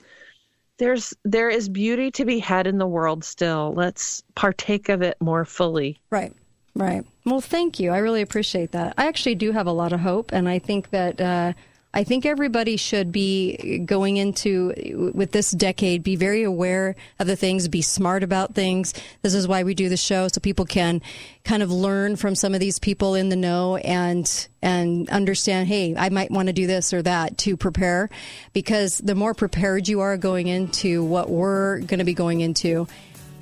There's 0.78 1.14
there 1.24 1.48
is 1.50 1.68
beauty 1.68 2.10
to 2.12 2.24
be 2.24 2.38
had 2.38 2.66
in 2.66 2.78
the 2.78 2.86
world 2.86 3.24
still. 3.24 3.72
Let's 3.74 4.22
partake 4.34 4.88
of 4.90 5.02
it 5.02 5.16
more 5.20 5.44
fully. 5.44 5.98
Right. 6.10 6.32
Right. 6.74 7.04
Well, 7.26 7.40
thank 7.40 7.80
you. 7.80 7.90
I 7.90 7.98
really 7.98 8.22
appreciate 8.22 8.72
that. 8.72 8.94
I 8.96 9.06
actually 9.06 9.34
do 9.34 9.52
have 9.52 9.66
a 9.66 9.72
lot 9.72 9.92
of 9.92 10.00
hope, 10.00 10.32
and 10.32 10.48
I 10.48 10.58
think 10.58 10.90
that 10.90 11.20
uh, 11.20 11.52
I 11.92 12.04
think 12.04 12.24
everybody 12.24 12.76
should 12.76 13.10
be 13.10 13.80
going 13.84 14.16
into 14.16 15.10
with 15.12 15.32
this 15.32 15.50
decade 15.50 16.04
be 16.04 16.14
very 16.14 16.44
aware 16.44 16.94
of 17.18 17.26
the 17.26 17.34
things, 17.34 17.66
be 17.66 17.82
smart 17.82 18.22
about 18.22 18.54
things. 18.54 18.94
This 19.22 19.34
is 19.34 19.48
why 19.48 19.64
we 19.64 19.74
do 19.74 19.88
the 19.88 19.96
show, 19.96 20.28
so 20.28 20.40
people 20.40 20.66
can 20.66 21.02
kind 21.44 21.64
of 21.64 21.72
learn 21.72 22.14
from 22.14 22.36
some 22.36 22.54
of 22.54 22.60
these 22.60 22.78
people 22.78 23.14
in 23.16 23.28
the 23.28 23.36
know 23.36 23.76
and 23.76 24.48
and 24.62 25.10
understand. 25.10 25.66
Hey, 25.66 25.96
I 25.96 26.10
might 26.10 26.30
want 26.30 26.46
to 26.46 26.52
do 26.52 26.68
this 26.68 26.92
or 26.92 27.02
that 27.02 27.38
to 27.38 27.56
prepare, 27.56 28.08
because 28.52 28.98
the 28.98 29.16
more 29.16 29.34
prepared 29.34 29.88
you 29.88 30.00
are 30.00 30.16
going 30.16 30.46
into 30.46 31.02
what 31.02 31.28
we're 31.28 31.80
going 31.80 31.98
to 31.98 32.04
be 32.04 32.14
going 32.14 32.40
into 32.40 32.86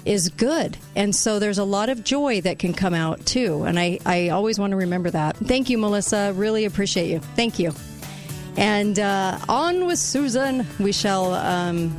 is 0.07 0.31
good. 0.31 0.79
And 0.97 1.15
so 1.15 1.39
there's 1.39 1.59
a 1.59 1.65
lot 1.65 1.91
of 1.91 2.03
joy 2.03 2.41
that 2.41 2.59
can 2.59 2.73
come 2.73 2.95
out 2.95 3.27
too. 3.27 3.65
And 3.65 3.79
I, 3.79 3.99
I 4.07 4.31
always 4.31 4.59
want 4.59 4.71
to 4.71 4.77
remember 4.77 5.11
that. 5.11 5.37
Thank 5.37 5.69
you, 5.69 5.77
Melissa. 5.77 6.33
Really 6.35 6.65
appreciate 6.65 7.11
you. 7.11 7.19
Thank 7.19 7.59
you. 7.59 7.73
And 8.59 8.99
uh, 8.99 9.39
on 9.49 9.87
with 9.87 10.01
Susan. 10.01 10.67
We 10.81 10.91
shall. 10.91 11.33
Um, 11.33 11.97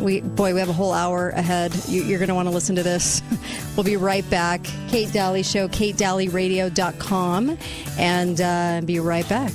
we 0.00 0.22
boy, 0.22 0.54
we 0.54 0.60
have 0.60 0.70
a 0.70 0.72
whole 0.72 0.92
hour 0.92 1.28
ahead. 1.28 1.72
You, 1.86 2.02
you're 2.02 2.18
going 2.18 2.30
to 2.30 2.34
want 2.34 2.48
to 2.48 2.54
listen 2.54 2.74
to 2.76 2.82
this. 2.82 3.22
we'll 3.76 3.84
be 3.84 3.96
right 3.96 4.28
back. 4.30 4.64
Kate 4.88 5.12
Dalley 5.12 5.42
Show, 5.42 5.68
KateDalleyRadio.com, 5.68 7.58
and 7.98 8.40
uh, 8.40 8.80
be 8.84 8.98
right 8.98 9.28
back. 9.28 9.52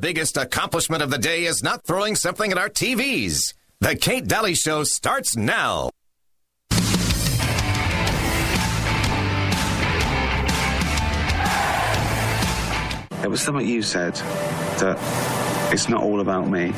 Biggest 0.00 0.36
accomplishment 0.36 1.02
of 1.02 1.10
the 1.10 1.18
day 1.18 1.44
is 1.44 1.60
not 1.60 1.84
throwing 1.84 2.14
something 2.14 2.52
at 2.52 2.58
our 2.58 2.68
TVs. 2.68 3.54
The 3.80 3.96
Kate 3.96 4.28
Dalley 4.28 4.54
Show 4.54 4.84
starts 4.84 5.36
now. 5.36 5.90
It 13.24 13.28
was 13.28 13.40
something 13.40 13.66
you 13.66 13.82
said 13.82 14.14
that 14.78 15.72
it's 15.72 15.88
not 15.88 16.04
all 16.04 16.20
about 16.20 16.48
me. 16.48 16.70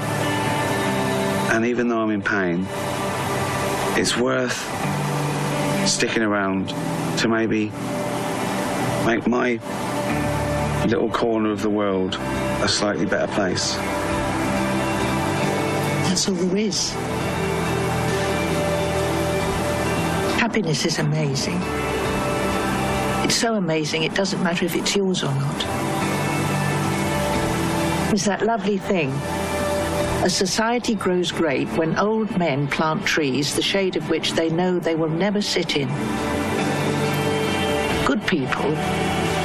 And 1.53 1.67
even 1.67 1.89
though 1.89 2.01
I'm 2.01 2.11
in 2.11 2.23
pain, 2.23 2.67
it's 4.01 4.17
worth 4.17 4.57
sticking 5.87 6.23
around 6.23 6.71
to 7.19 7.29
maybe 7.29 7.67
make 9.05 9.27
my 9.27 9.61
little 10.87 11.11
corner 11.11 11.51
of 11.51 11.63
the 11.63 11.71
world 11.71 12.17
a 12.63 12.69
slightly 12.69 13.07
better 13.07 13.31
place. 13.33 13.77
That's 16.07 16.29
all 16.29 16.35
there 16.35 16.57
is. 16.57 16.91
Happiness 20.41 20.85
is 20.85 20.99
amazing. 20.99 21.61
It's 23.25 23.37
so 23.37 23.55
amazing, 23.55 24.03
it 24.03 24.15
doesn't 24.15 24.43
matter 24.43 24.65
if 24.65 24.75
it's 24.75 24.97
yours 24.97 25.23
or 25.23 25.35
not. 25.35 25.57
It's 28.13 28.25
that 28.25 28.45
lovely 28.45 28.79
thing. 28.79 29.11
A 30.25 30.29
society 30.29 30.95
grows 30.95 31.31
great 31.31 31.69
when 31.79 31.97
old 31.97 32.37
men 32.37 32.69
plant 32.69 33.07
trees, 33.07 33.55
the 33.55 33.63
shade 33.63 33.97
of 33.97 34.11
which 34.11 34.33
they 34.33 34.51
know 34.51 34.79
they 34.79 34.95
will 34.95 35.09
never 35.09 35.41
sit 35.41 35.77
in. 35.77 35.89
Good 38.05 38.27
people 38.27 38.75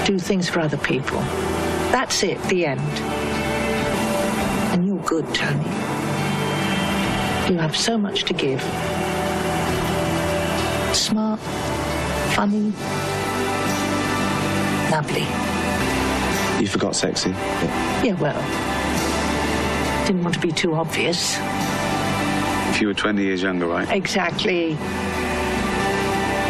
do 0.05 0.19
things 0.19 0.47
for 0.47 0.59
other 0.59 0.77
people. 0.77 1.19
That's 1.91 2.21
it, 2.21 2.41
the 2.43 2.67
end. 2.67 2.79
And 4.71 4.85
you're 4.85 5.03
good, 5.03 5.25
Tony. 5.33 5.63
You 7.49 7.57
have 7.59 7.75
so 7.75 7.97
much 7.97 8.23
to 8.25 8.33
give. 8.33 8.61
Smart, 10.95 11.39
funny, 12.35 12.71
lovely. 14.91 15.25
You 16.61 16.67
forgot 16.67 16.95
sexy. 16.95 17.31
Yeah, 18.05 18.15
well, 18.19 18.39
didn't 20.05 20.23
want 20.23 20.35
to 20.35 20.41
be 20.41 20.51
too 20.51 20.75
obvious. 20.75 21.37
If 22.69 22.81
you 22.81 22.87
were 22.87 22.93
20 22.93 23.23
years 23.23 23.41
younger, 23.41 23.67
right? 23.67 23.89
Exactly. 23.89 24.77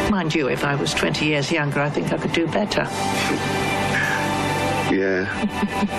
Mind 0.09 0.35
you, 0.35 0.47
if 0.47 0.63
I 0.63 0.75
was 0.75 0.93
20 0.93 1.25
years 1.25 1.51
younger, 1.51 1.81
I 1.81 1.89
think 1.89 2.11
I 2.13 2.17
could 2.17 2.31
do 2.31 2.47
better. 2.47 2.87
Yeah, 4.93 5.25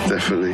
definitely. 0.07 0.53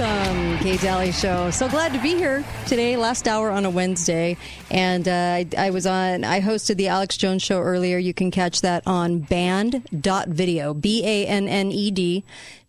Welcome, 0.00 0.58
Kate 0.58 0.80
Dalley 0.80 1.12
Show. 1.12 1.50
So 1.50 1.68
glad 1.68 1.92
to 1.92 1.98
be 2.00 2.14
here 2.14 2.44
today, 2.66 2.96
last 2.96 3.26
hour 3.26 3.50
on 3.50 3.64
a 3.66 3.70
Wednesday. 3.70 4.36
And 4.70 5.06
uh, 5.06 5.10
I, 5.12 5.46
I 5.58 5.70
was 5.70 5.84
on, 5.84 6.24
I 6.24 6.40
hosted 6.40 6.76
the 6.76 6.88
Alex 6.88 7.16
Jones 7.16 7.42
Show 7.42 7.58
earlier. 7.60 7.98
You 7.98 8.14
can 8.14 8.30
catch 8.30 8.60
that 8.62 8.86
on 8.86 9.18
banned.video, 9.18 10.72
B 10.74 11.04
A 11.04 11.26
N 11.26 11.48
N 11.48 11.72
E 11.72 11.90
D 11.90 12.24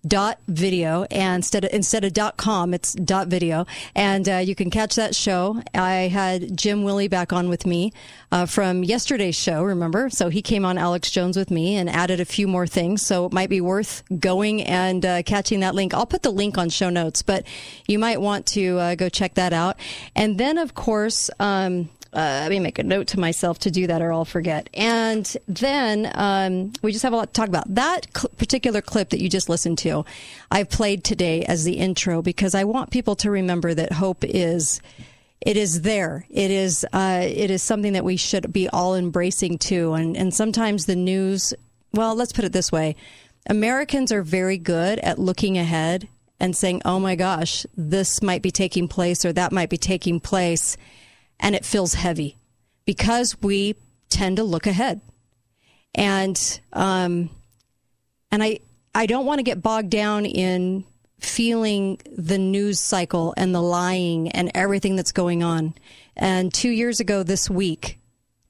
dot 0.07 0.39
video 0.47 1.03
and 1.11 1.35
instead 1.41 1.63
of, 1.63 1.71
instead 1.71 2.03
of 2.03 2.11
dot 2.11 2.35
com 2.35 2.73
it's 2.73 2.93
dot 2.93 3.27
video. 3.27 3.67
And 3.95 4.27
uh, 4.27 4.37
you 4.37 4.55
can 4.55 4.71
catch 4.71 4.95
that 4.95 5.15
show. 5.15 5.61
I 5.75 6.07
had 6.07 6.57
jim 6.57 6.83
willie 6.83 7.07
back 7.07 7.31
on 7.31 7.49
with 7.49 7.67
me 7.67 7.93
uh, 8.31 8.47
from 8.47 8.83
yesterday's 8.83 9.35
show 9.35 9.63
remember? 9.63 10.09
So 10.09 10.29
he 10.29 10.41
came 10.41 10.65
on 10.65 10.77
alex 10.79 11.11
jones 11.11 11.37
with 11.37 11.51
me 11.51 11.75
and 11.75 11.89
added 11.89 12.19
a 12.19 12.25
few 12.25 12.47
more 12.47 12.65
things. 12.65 13.05
So 13.05 13.27
it 13.27 13.31
might 13.31 13.49
be 13.49 13.61
worth 13.61 14.03
going 14.19 14.63
and 14.63 15.05
uh, 15.05 15.21
catching 15.23 15.59
that 15.59 15.75
link. 15.75 15.93
I'll 15.93 16.07
put 16.07 16.23
the 16.23 16.31
link 16.31 16.57
on 16.57 16.69
show 16.69 16.89
notes 16.89 17.21
but 17.21 17.45
you 17.87 17.99
might 17.99 18.19
want 18.19 18.47
to 18.47 18.79
uh, 18.79 18.95
go 18.95 19.07
check 19.07 19.35
that 19.35 19.53
out. 19.53 19.77
And 20.15 20.39
then 20.39 20.57
of 20.57 20.73
course 20.73 21.29
um, 21.39 21.89
uh, 22.13 22.39
let 22.41 22.49
me 22.49 22.59
make 22.59 22.77
a 22.77 22.83
note 22.83 23.07
to 23.07 23.19
myself 23.19 23.59
to 23.59 23.71
do 23.71 23.87
that 23.87 24.01
or 24.01 24.11
I'll 24.11 24.25
forget. 24.25 24.69
And 24.73 25.25
then 25.47 26.11
um, 26.13 26.73
we 26.81 26.91
just 26.91 27.03
have 27.03 27.13
a 27.13 27.15
lot 27.15 27.33
to 27.33 27.33
talk 27.33 27.47
about. 27.47 27.73
That 27.73 28.07
cl- 28.15 28.31
particular 28.37 28.81
clip 28.81 29.09
that 29.11 29.21
you 29.21 29.29
just 29.29 29.47
listened 29.47 29.77
to, 29.79 30.03
I've 30.49 30.69
played 30.69 31.03
today 31.05 31.43
as 31.43 31.63
the 31.63 31.73
intro 31.73 32.21
because 32.21 32.53
I 32.53 32.65
want 32.65 32.91
people 32.91 33.15
to 33.17 33.31
remember 33.31 33.73
that 33.73 33.93
hope 33.93 34.25
is 34.25 34.81
it 35.39 35.57
is 35.57 35.81
there. 35.81 36.25
It 36.29 36.51
is 36.51 36.85
uh, 36.93 37.21
it 37.23 37.49
is 37.49 37.63
something 37.63 37.93
that 37.93 38.03
we 38.03 38.17
should 38.17 38.51
be 38.51 38.67
all 38.69 38.95
embracing 38.95 39.57
too. 39.57 39.93
And 39.93 40.15
and 40.15 40.33
sometimes 40.33 40.85
the 40.85 40.95
news. 40.95 41.53
Well, 41.93 42.15
let's 42.15 42.31
put 42.31 42.45
it 42.45 42.53
this 42.53 42.71
way: 42.71 42.95
Americans 43.47 44.11
are 44.11 44.21
very 44.21 44.57
good 44.57 44.99
at 44.99 45.17
looking 45.17 45.57
ahead 45.57 46.07
and 46.39 46.55
saying, 46.55 46.81
"Oh 46.85 46.99
my 46.99 47.15
gosh, 47.15 47.65
this 47.75 48.21
might 48.21 48.41
be 48.41 48.51
taking 48.51 48.87
place 48.87 49.25
or 49.25 49.33
that 49.33 49.51
might 49.51 49.69
be 49.69 49.77
taking 49.77 50.19
place," 50.19 50.77
and 51.41 51.55
it 51.55 51.65
feels 51.65 51.95
heavy 51.95 52.37
because 52.85 53.41
we 53.41 53.75
tend 54.09 54.37
to 54.37 54.43
look 54.43 54.67
ahead. 54.67 55.01
And 55.93 56.59
um, 56.71 57.29
and 58.31 58.41
I 58.41 58.59
I 58.95 59.05
don't 59.05 59.25
want 59.25 59.39
to 59.39 59.43
get 59.43 59.61
bogged 59.61 59.89
down 59.89 60.25
in 60.25 60.85
feeling 61.19 61.99
the 62.15 62.37
news 62.37 62.79
cycle 62.79 63.33
and 63.37 63.53
the 63.53 63.61
lying 63.61 64.29
and 64.29 64.51
everything 64.55 64.95
that's 64.95 65.11
going 65.11 65.43
on. 65.43 65.73
And 66.15 66.53
two 66.53 66.69
years 66.69 66.99
ago 66.99 67.23
this 67.23 67.49
week, 67.49 67.99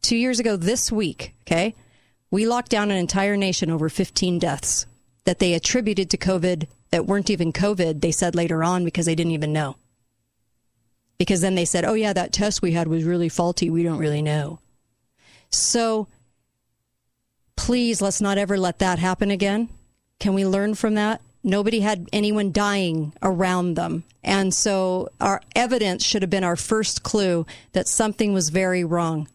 two 0.01 0.15
years 0.15 0.39
ago 0.39 0.55
this 0.55 0.91
week, 0.91 1.33
okay, 1.41 1.75
we 2.29 2.47
locked 2.47 2.69
down 2.69 2.91
an 2.91 2.97
entire 2.97 3.35
nation 3.35 3.69
over 3.69 3.89
15 3.89 4.39
deaths 4.39 4.85
that 5.25 5.39
they 5.39 5.53
attributed 5.53 6.09
to 6.11 6.17
COVID 6.17 6.67
that 6.91 7.05
weren't 7.05 7.29
even 7.29 7.53
COVID, 7.53 8.01
they 8.01 8.11
said 8.11 8.35
later 8.35 8.63
on 8.63 8.85
because 8.85 9.05
they 9.05 9.15
didn't 9.15 9.31
even 9.31 9.53
know. 9.53 9.75
Because 11.21 11.41
then 11.41 11.53
they 11.53 11.65
said, 11.65 11.85
oh, 11.85 11.93
yeah, 11.93 12.13
that 12.13 12.33
test 12.33 12.63
we 12.63 12.71
had 12.71 12.87
was 12.87 13.03
really 13.03 13.29
faulty. 13.29 13.69
We 13.69 13.83
don't 13.83 13.99
really 13.99 14.23
know. 14.23 14.57
So 15.51 16.07
please, 17.55 18.01
let's 18.01 18.21
not 18.21 18.39
ever 18.39 18.57
let 18.57 18.79
that 18.79 18.97
happen 18.97 19.29
again. 19.29 19.69
Can 20.19 20.33
we 20.33 20.47
learn 20.47 20.73
from 20.73 20.95
that? 20.95 21.21
Nobody 21.43 21.81
had 21.81 22.09
anyone 22.11 22.51
dying 22.51 23.13
around 23.21 23.75
them. 23.75 24.03
And 24.23 24.51
so 24.51 25.09
our 25.21 25.43
evidence 25.55 26.03
should 26.03 26.23
have 26.23 26.31
been 26.31 26.43
our 26.43 26.55
first 26.55 27.03
clue 27.03 27.45
that 27.73 27.87
something 27.87 28.33
was 28.33 28.49
very 28.49 28.83
wrong. 28.83 29.27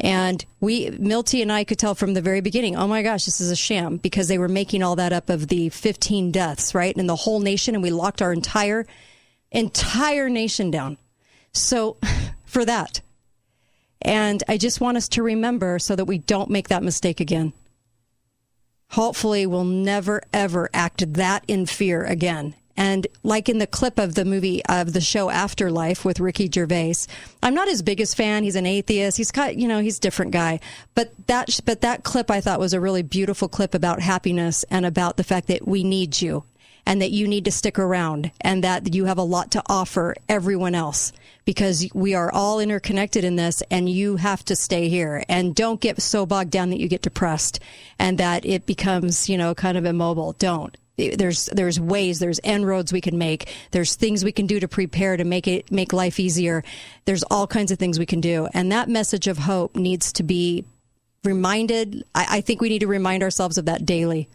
And 0.00 0.42
we, 0.60 0.88
Milty 0.88 1.42
and 1.42 1.52
I 1.52 1.64
could 1.64 1.78
tell 1.78 1.94
from 1.94 2.14
the 2.14 2.22
very 2.22 2.40
beginning, 2.40 2.76
oh 2.76 2.88
my 2.88 3.02
gosh, 3.02 3.26
this 3.26 3.42
is 3.42 3.50
a 3.50 3.56
sham 3.56 3.98
because 3.98 4.28
they 4.28 4.38
were 4.38 4.48
making 4.48 4.82
all 4.82 4.96
that 4.96 5.12
up 5.12 5.28
of 5.28 5.48
the 5.48 5.68
15 5.68 6.32
deaths, 6.32 6.74
right? 6.74 6.96
And 6.96 7.06
the 7.06 7.14
whole 7.14 7.40
nation. 7.40 7.74
And 7.74 7.82
we 7.82 7.90
locked 7.90 8.22
our 8.22 8.32
entire, 8.32 8.86
entire 9.52 10.30
nation 10.30 10.70
down. 10.70 10.96
So 11.52 11.96
for 12.44 12.64
that. 12.64 13.00
And 14.02 14.42
I 14.48 14.56
just 14.56 14.80
want 14.80 14.96
us 14.96 15.08
to 15.10 15.22
remember 15.22 15.78
so 15.78 15.96
that 15.96 16.04
we 16.04 16.18
don't 16.18 16.50
make 16.50 16.68
that 16.68 16.82
mistake 16.82 17.20
again 17.20 17.52
hopefully 18.90 19.46
we'll 19.46 19.64
never 19.64 20.22
ever 20.32 20.70
act 20.72 21.14
that 21.14 21.44
in 21.48 21.66
fear 21.66 22.04
again. 22.04 22.54
And 22.78 23.06
like 23.22 23.48
in 23.48 23.56
the 23.56 23.66
clip 23.66 23.98
of 23.98 24.14
the 24.14 24.26
movie 24.26 24.62
of 24.66 24.92
the 24.92 25.00
show 25.00 25.30
Afterlife 25.30 26.04
with 26.04 26.20
Ricky 26.20 26.50
Gervais, 26.52 27.06
I'm 27.42 27.54
not 27.54 27.68
his 27.68 27.80
biggest 27.80 28.16
fan. 28.16 28.44
He's 28.44 28.56
an 28.56 28.66
atheist. 28.66 29.16
He's 29.16 29.32
you 29.54 29.66
know, 29.66 29.80
he's 29.80 29.96
a 29.96 30.02
different 30.02 30.32
guy. 30.32 30.60
But 30.94 31.14
that, 31.26 31.58
but 31.64 31.80
that 31.80 32.04
clip 32.04 32.30
I 32.30 32.42
thought 32.42 32.60
was 32.60 32.74
a 32.74 32.80
really 32.80 33.02
beautiful 33.02 33.48
clip 33.48 33.74
about 33.74 34.02
happiness 34.02 34.62
and 34.70 34.84
about 34.84 35.16
the 35.16 35.24
fact 35.24 35.46
that 35.48 35.66
we 35.66 35.84
need 35.84 36.20
you 36.20 36.44
and 36.84 37.00
that 37.00 37.12
you 37.12 37.26
need 37.26 37.46
to 37.46 37.50
stick 37.50 37.78
around 37.78 38.30
and 38.42 38.62
that 38.62 38.94
you 38.94 39.06
have 39.06 39.18
a 39.18 39.22
lot 39.22 39.50
to 39.52 39.62
offer 39.68 40.14
everyone 40.28 40.74
else 40.74 41.12
because 41.46 41.88
we 41.94 42.14
are 42.14 42.30
all 42.32 42.58
interconnected 42.60 43.24
in 43.24 43.36
this 43.36 43.62
and 43.70 43.88
you 43.88 44.16
have 44.16 44.44
to 44.44 44.56
stay 44.56 44.88
here 44.88 45.24
and 45.28 45.54
don't 45.54 45.80
get 45.80 46.02
so 46.02 46.26
bogged 46.26 46.50
down 46.50 46.70
that 46.70 46.80
you 46.80 46.88
get 46.88 47.02
depressed 47.02 47.60
and 47.98 48.18
that 48.18 48.44
it 48.44 48.66
becomes, 48.66 49.28
you 49.30 49.38
know, 49.38 49.54
kind 49.54 49.78
of 49.78 49.86
immobile. 49.86 50.32
Don't. 50.32 50.76
There's 50.98 51.46
there's 51.46 51.78
ways, 51.78 52.18
there's 52.18 52.40
end 52.42 52.66
roads 52.66 52.92
we 52.92 53.02
can 53.02 53.16
make. 53.16 53.52
There's 53.70 53.94
things 53.94 54.24
we 54.24 54.32
can 54.32 54.46
do 54.46 54.58
to 54.60 54.66
prepare 54.66 55.16
to 55.16 55.24
make 55.24 55.46
it 55.46 55.70
make 55.70 55.92
life 55.92 56.18
easier. 56.18 56.64
There's 57.04 57.22
all 57.24 57.46
kinds 57.46 57.70
of 57.70 57.78
things 57.78 57.98
we 57.98 58.06
can 58.06 58.20
do. 58.20 58.48
And 58.52 58.72
that 58.72 58.88
message 58.88 59.26
of 59.26 59.38
hope 59.38 59.76
needs 59.76 60.12
to 60.14 60.22
be 60.22 60.64
reminded. 61.22 62.02
I, 62.14 62.38
I 62.38 62.40
think 62.40 62.60
we 62.60 62.70
need 62.70 62.80
to 62.80 62.86
remind 62.86 63.22
ourselves 63.22 63.58
of 63.58 63.66
that 63.66 63.84
daily 63.84 64.28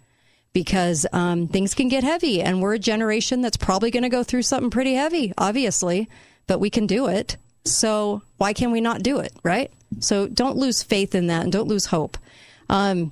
because 0.54 1.06
um, 1.14 1.48
things 1.48 1.74
can 1.74 1.88
get 1.88 2.04
heavy 2.04 2.42
and 2.42 2.62
we're 2.62 2.76
a 2.76 2.80
generation 2.80 3.42
that's 3.42 3.58
probably 3.58 3.90
going 3.90 4.04
to 4.04 4.10
go 4.10 4.24
through 4.24 4.44
something 4.44 4.70
pretty 4.70 4.94
heavy, 4.94 5.34
obviously 5.38 6.08
but 6.48 6.60
we 6.60 6.70
can 6.70 6.88
do 6.88 7.08
it. 7.08 7.38
So 7.66 8.22
why 8.38 8.54
can 8.54 8.72
we 8.72 8.82
not 8.82 9.04
do 9.04 9.20
it, 9.20 9.34
right? 9.44 9.72
So 10.00 10.28
don't 10.28 10.58
lose 10.58 10.84
faith 10.84 11.14
in 11.16 11.28
that 11.28 11.44
and 11.44 11.52
don't 11.52 11.68
lose 11.68 11.86
hope. 11.86 12.18
Um, 12.70 13.12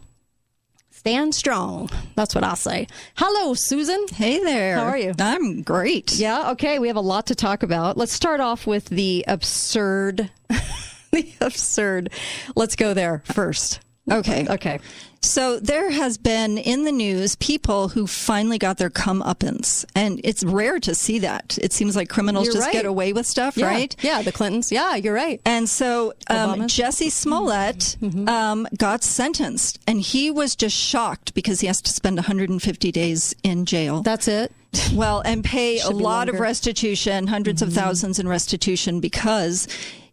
stand 0.91 1.35
strong. 1.35 1.89
That's 2.15 2.33
what 2.33 2.43
I'll 2.43 2.55
say. 2.55 2.87
Hello, 3.15 3.53
Susan. 3.53 4.05
Hey 4.11 4.43
there. 4.43 4.77
How 4.77 4.85
are 4.85 4.97
you? 4.97 5.13
I'm 5.19 5.61
great. 5.61 6.13
Yeah, 6.13 6.51
okay. 6.51 6.79
We 6.79 6.87
have 6.87 6.97
a 6.97 7.01
lot 7.01 7.27
to 7.27 7.35
talk 7.35 7.63
about. 7.63 7.97
Let's 7.97 8.13
start 8.13 8.39
off 8.39 8.65
with 8.65 8.85
the 8.85 9.25
absurd. 9.27 10.31
the 11.11 11.33
absurd. 11.41 12.11
Let's 12.55 12.75
go 12.75 12.93
there 12.93 13.21
first. 13.25 13.81
Okay. 14.11 14.47
Okay. 14.49 14.79
So 15.21 15.59
there 15.59 15.91
has 15.91 16.17
been 16.17 16.57
in 16.57 16.85
the 16.85 16.91
news 16.93 17.35
people 17.35 17.89
who 17.89 18.07
finally 18.07 18.57
got 18.57 18.77
their 18.77 18.89
comeuppance, 18.89 19.83
and 19.93 20.21
it's 20.23 20.43
rare 20.45 20.79
to 20.79 20.95
see 20.95 21.19
that. 21.19 21.57
It 21.61 21.73
seems 21.73 21.95
like 21.95 22.07
criminals 22.07 22.45
You're 22.45 22.53
just 22.55 22.67
right. 22.67 22.73
get 22.73 22.85
away 22.85 23.11
with 23.11 23.27
stuff, 23.27 23.57
Yeah. 23.57 23.67
right? 23.67 23.95
Yeah, 24.01 24.21
the 24.21 24.31
Clintons. 24.31 24.71
Yeah, 24.71 24.95
you're 24.95 25.13
right. 25.13 25.41
And 25.45 25.67
so 25.69 26.13
um, 26.29 26.61
Jussie 26.67 27.11
Smollett 27.11 27.97
Mm-hmm. 28.01 28.29
um, 28.29 28.67
got 28.77 29.03
sentenced, 29.03 29.79
and 29.85 29.99
he 29.99 30.31
was 30.31 30.55
just 30.55 30.75
shocked 30.75 31.33
because 31.33 31.59
he 31.59 31.67
has 31.67 31.81
to 31.81 31.91
spend 31.91 32.15
150 32.15 32.91
days 32.91 33.35
in 33.43 33.65
jail. 33.65 34.01
That's 34.01 34.27
it. 34.29 34.53
Well, 34.93 35.19
and 35.21 35.43
pay 35.43 35.79
a 35.81 35.89
lot 35.89 36.29
of 36.29 36.39
restitution, 36.39 37.27
100s 37.27 37.43
Mm-hmm. 37.55 37.63
of 37.65 37.73
thousands 37.73 38.19
in 38.19 38.27
restitution 38.27 38.99
because 39.01 39.67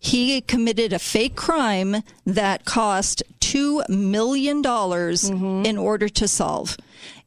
he 0.06 0.40
committed 0.40 0.92
a 0.92 0.98
fake 0.98 1.36
crime 1.36 2.02
that 2.24 2.64
cost 2.64 3.22
$2 3.40 3.88
million 3.88 4.62
Mm-hmm. 4.62 5.66
in 5.66 5.78
order 5.78 6.08
to 6.08 6.26
solve. 6.28 6.76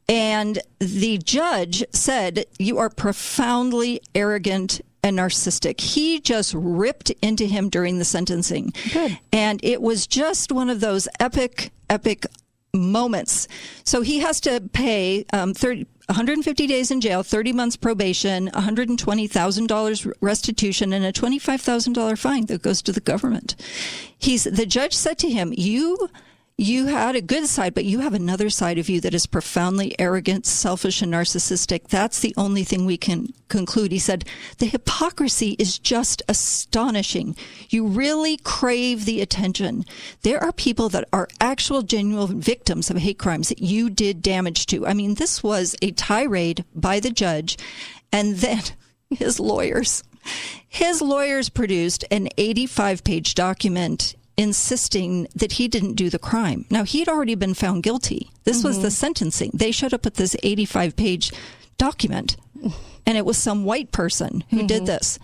And 0.08 0.58
the 0.78 1.18
judge 1.18 1.84
said, 1.92 2.44
You 2.58 2.78
are 2.78 2.90
profoundly 2.90 4.00
arrogant 4.14 4.80
and 5.02 5.18
narcissistic. 5.18 5.80
He 5.80 6.20
just 6.20 6.52
ripped 6.54 7.10
into 7.22 7.46
him 7.46 7.68
during 7.68 7.98
the 7.98 8.04
sentencing. 8.04 8.72
Good. 8.92 9.18
And 9.32 9.60
it 9.64 9.80
was 9.80 10.06
just 10.06 10.52
one 10.52 10.68
of 10.68 10.80
those 10.80 11.08
epic, 11.20 11.70
epic 11.88 12.26
moments. 12.74 13.48
So 13.84 14.02
he 14.02 14.18
has 14.20 14.40
to 14.42 14.60
pay 14.72 15.24
um, 15.32 15.54
30, 15.54 15.86
150 16.10 16.66
days 16.66 16.90
in 16.90 17.00
jail, 17.00 17.22
30 17.22 17.52
months 17.52 17.76
probation, 17.76 18.48
$120,000 18.48 20.12
restitution, 20.20 20.92
and 20.92 21.04
a 21.04 21.12
$25,000 21.12 22.18
fine 22.18 22.46
that 22.46 22.62
goes 22.62 22.82
to 22.82 22.90
the 22.90 23.00
government. 23.00 23.54
He's 24.18 24.42
the 24.42 24.66
judge 24.66 24.92
said 24.92 25.18
to 25.18 25.30
him, 25.30 25.54
"You." 25.56 26.10
You 26.62 26.88
had 26.88 27.16
a 27.16 27.22
good 27.22 27.46
side, 27.46 27.72
but 27.72 27.86
you 27.86 28.00
have 28.00 28.12
another 28.12 28.50
side 28.50 28.76
of 28.76 28.90
you 28.90 29.00
that 29.00 29.14
is 29.14 29.24
profoundly 29.24 29.98
arrogant, 29.98 30.44
selfish, 30.44 31.00
and 31.00 31.10
narcissistic. 31.10 31.88
That's 31.88 32.20
the 32.20 32.34
only 32.36 32.64
thing 32.64 32.84
we 32.84 32.98
can 32.98 33.32
conclude. 33.48 33.92
He 33.92 33.98
said, 33.98 34.26
The 34.58 34.66
hypocrisy 34.66 35.56
is 35.58 35.78
just 35.78 36.20
astonishing. 36.28 37.34
You 37.70 37.86
really 37.86 38.36
crave 38.36 39.06
the 39.06 39.22
attention. 39.22 39.86
There 40.20 40.38
are 40.38 40.52
people 40.52 40.90
that 40.90 41.08
are 41.14 41.28
actual, 41.40 41.80
genuine 41.80 42.42
victims 42.42 42.90
of 42.90 42.98
hate 42.98 43.18
crimes 43.18 43.48
that 43.48 43.62
you 43.62 43.88
did 43.88 44.20
damage 44.20 44.66
to. 44.66 44.86
I 44.86 44.92
mean, 44.92 45.14
this 45.14 45.42
was 45.42 45.74
a 45.80 45.92
tirade 45.92 46.66
by 46.74 47.00
the 47.00 47.10
judge, 47.10 47.56
and 48.12 48.36
then 48.36 48.60
his 49.08 49.40
lawyers. 49.40 50.04
His 50.68 51.00
lawyers 51.00 51.48
produced 51.48 52.04
an 52.10 52.28
85 52.36 53.02
page 53.02 53.34
document 53.34 54.14
insisting 54.40 55.28
that 55.34 55.52
he 55.52 55.68
didn't 55.68 55.96
do 55.96 56.08
the 56.08 56.18
crime. 56.18 56.64
Now, 56.70 56.84
he'd 56.84 57.10
already 57.10 57.34
been 57.34 57.52
found 57.52 57.82
guilty. 57.82 58.30
This 58.44 58.64
was 58.64 58.78
the 58.78 58.88
mm-hmm. 58.88 58.92
sentencing. 58.92 59.50
They 59.52 59.70
showed 59.70 59.92
up 59.92 60.06
with 60.06 60.14
this 60.14 60.34
85 60.42 60.96
page 60.96 61.30
document, 61.76 62.38
and 63.06 63.18
it 63.18 63.26
was 63.26 63.36
some 63.36 63.66
white 63.66 63.92
person 63.92 64.42
who 64.48 64.66
did 64.66 64.78
mm-hmm. 64.78 64.86
this. 64.86 65.18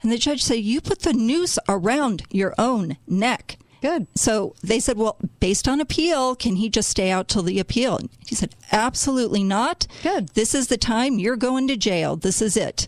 And 0.00 0.10
the 0.10 0.16
judge 0.16 0.42
said, 0.42 0.60
You 0.60 0.80
put 0.80 1.00
the 1.00 1.12
noose 1.12 1.58
around 1.68 2.22
your 2.30 2.54
own 2.56 2.96
neck. 3.06 3.58
Good. 3.82 4.06
So 4.14 4.54
they 4.62 4.80
said, 4.80 4.96
Well, 4.96 5.18
based 5.38 5.68
on 5.68 5.78
appeal, 5.78 6.34
can 6.34 6.56
he 6.56 6.70
just 6.70 6.88
stay 6.88 7.10
out 7.10 7.28
till 7.28 7.42
the 7.42 7.58
appeal? 7.58 7.98
And 7.98 8.08
he 8.26 8.34
said, 8.34 8.54
Absolutely 8.72 9.44
not. 9.44 9.86
Good. 10.02 10.30
This 10.30 10.54
is 10.54 10.68
the 10.68 10.78
time 10.78 11.18
you're 11.18 11.36
going 11.36 11.68
to 11.68 11.76
jail. 11.76 12.16
This 12.16 12.40
is 12.40 12.56
it. 12.56 12.86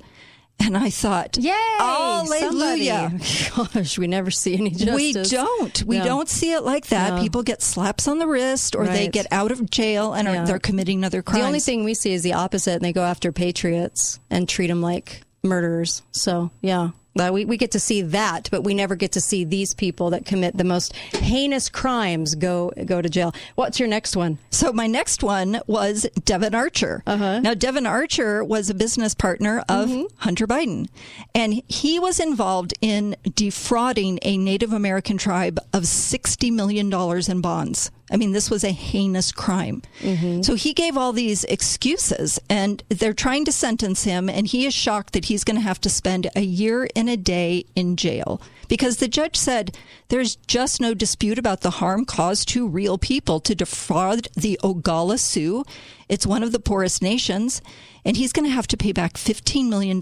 And 0.61 0.77
I 0.79 0.89
thought, 0.89 1.37
Yay! 1.37 1.51
Hallelujah. 1.79 3.19
somebody. 3.21 3.75
Gosh, 3.75 3.99
we 3.99 4.07
never 4.07 4.31
see 4.31 4.55
any 4.55 4.71
justice. 4.71 4.95
We 4.95 5.13
don't. 5.13 5.83
We 5.85 5.99
No. 5.99 6.05
don't 6.05 6.29
see 6.29 6.53
it 6.53 6.63
like 6.63 6.87
that. 6.87 7.15
No. 7.17 7.21
People 7.23 7.43
get 7.43 7.61
slaps 7.61 8.09
on 8.09 8.19
the 8.19 8.27
wrist 8.27 8.75
or 8.75 8.87
they 8.87 9.09
get 9.09 9.27
out 9.31 9.51
of 9.53 9.69
jail 9.69 10.15
and 10.15 10.27
Yeah. 10.27 10.43
are, 10.43 10.47
they're 10.47 10.59
committing 10.59 11.05
other 11.05 11.23
crimes. 11.23 11.43
The 11.43 11.47
only 11.47 11.61
thing 11.61 11.85
we 11.85 11.93
see 11.95 12.13
is 12.15 12.23
the 12.23 12.33
opposite, 12.33 12.75
and 12.75 12.83
they 12.83 12.93
go 12.93 13.03
after 13.05 13.31
patriots 13.33 14.21
and 14.31 14.49
treat 14.49 14.69
them 14.69 14.81
like 14.81 15.23
murderers. 15.43 16.03
So, 16.13 16.51
yeah, 16.63 16.91
Uh, 17.19 17.31
we, 17.33 17.45
we 17.45 17.57
get 17.57 17.71
to 17.73 17.81
see 17.81 18.03
that, 18.03 18.49
but 18.51 18.63
we 18.65 18.75
never 18.75 18.97
get 18.97 19.13
to 19.13 19.21
see 19.21 19.45
these 19.45 19.73
people 19.75 20.11
that 20.11 20.27
commit 20.27 20.57
the 20.57 20.65
most 20.65 20.95
heinous 21.13 21.69
crimes 21.69 22.35
go 22.35 22.73
go 22.85 23.01
to 23.01 23.09
jail. 23.09 23.33
What's 23.55 23.79
your 23.79 23.89
next 23.89 24.17
one? 24.17 24.39
So 24.51 24.73
my 24.73 24.87
next 24.87 25.23
one 25.23 25.61
was 25.67 26.07
Devon 26.25 26.55
Archer. 26.55 27.03
Uh-huh. 27.07 27.41
Now 27.41 27.55
Devon 27.55 27.87
Archer 27.87 28.43
was 28.43 28.69
a 28.71 28.75
business 28.75 29.15
partner 29.15 29.63
of 29.69 29.89
Mm-hmm. 29.89 30.15
Hunter 30.17 30.47
Biden, 30.47 30.89
and 31.35 31.63
he 31.69 31.99
was 31.99 32.19
involved 32.19 32.75
in 32.81 33.17
defrauding 33.35 34.19
a 34.23 34.37
Native 34.37 34.73
American 34.73 35.19
tribe 35.19 35.59
of 35.73 35.87
sixty 35.87 36.51
million 36.51 36.91
dollars 36.91 37.29
in 37.29 37.41
bonds. 37.41 37.91
I 38.11 38.17
mean, 38.17 38.33
this 38.33 38.51
was 38.51 38.65
a 38.65 38.71
heinous 38.71 39.33
crime. 39.33 39.83
Mm-hmm. 40.01 40.43
So 40.43 40.55
he 40.55 40.75
gave 40.75 40.97
all 40.97 41.13
these 41.13 41.45
excuses, 41.45 42.39
and 42.51 42.83
they're 42.89 43.15
trying 43.15 43.47
to 43.47 43.53
sentence 43.53 44.05
him, 44.05 44.29
and 44.29 44.47
he 44.47 44.67
is 44.67 44.75
shocked 44.75 45.15
that 45.15 45.27
he's 45.27 45.45
going 45.45 45.57
to 45.57 45.63
have 45.63 45.81
to 45.83 45.91
spend 45.91 46.29
a 46.37 46.43
year 46.43 46.89
and 46.95 47.09
a 47.09 47.17
day 47.17 47.65
in 47.75 47.97
jail 47.97 48.43
because 48.69 48.99
the 48.99 49.09
judge 49.09 49.37
said 49.37 49.77
there's 50.09 50.37
just 50.37 50.81
no 50.81 50.95
dispute 50.95 51.39
about 51.39 51.61
the 51.63 51.71
harm 51.71 52.05
caused 52.05 52.49
to 52.49 52.69
real 52.69 52.99
people 52.99 53.41
to 53.41 53.55
defraud 53.55 54.29
the 54.35 54.59
Oglala 54.63 55.19
Sioux. 55.19 55.65
It's 56.09 56.27
one 56.27 56.43
of 56.43 56.53
the 56.53 56.61
poorest 56.61 57.03
nations, 57.03 57.63
and 58.05 58.17
he's 58.17 58.33
going 58.33 58.47
to 58.47 58.55
have 58.55 58.67
to 58.69 58.77
pay 58.77 58.93
back 58.93 59.15
$15 59.15 59.69
million 59.69 60.01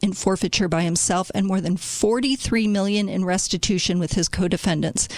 in 0.00 0.12
forfeiture 0.12 0.68
by 0.68 0.82
himself 0.82 1.30
and 1.34 1.46
more 1.46 1.60
than 1.60 1.76
43 1.76 2.68
million 2.68 3.08
in 3.08 3.24
restitution 3.24 3.98
with 3.98 4.12
his 4.12 4.28
co-defendants. 4.28 5.08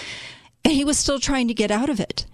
And 0.65 0.73
he 0.73 0.83
was 0.83 0.97
still 0.97 1.19
trying 1.19 1.47
to 1.47 1.53
get 1.53 1.69
out 1.69 1.89
of 1.89 1.99
it. 1.99 2.25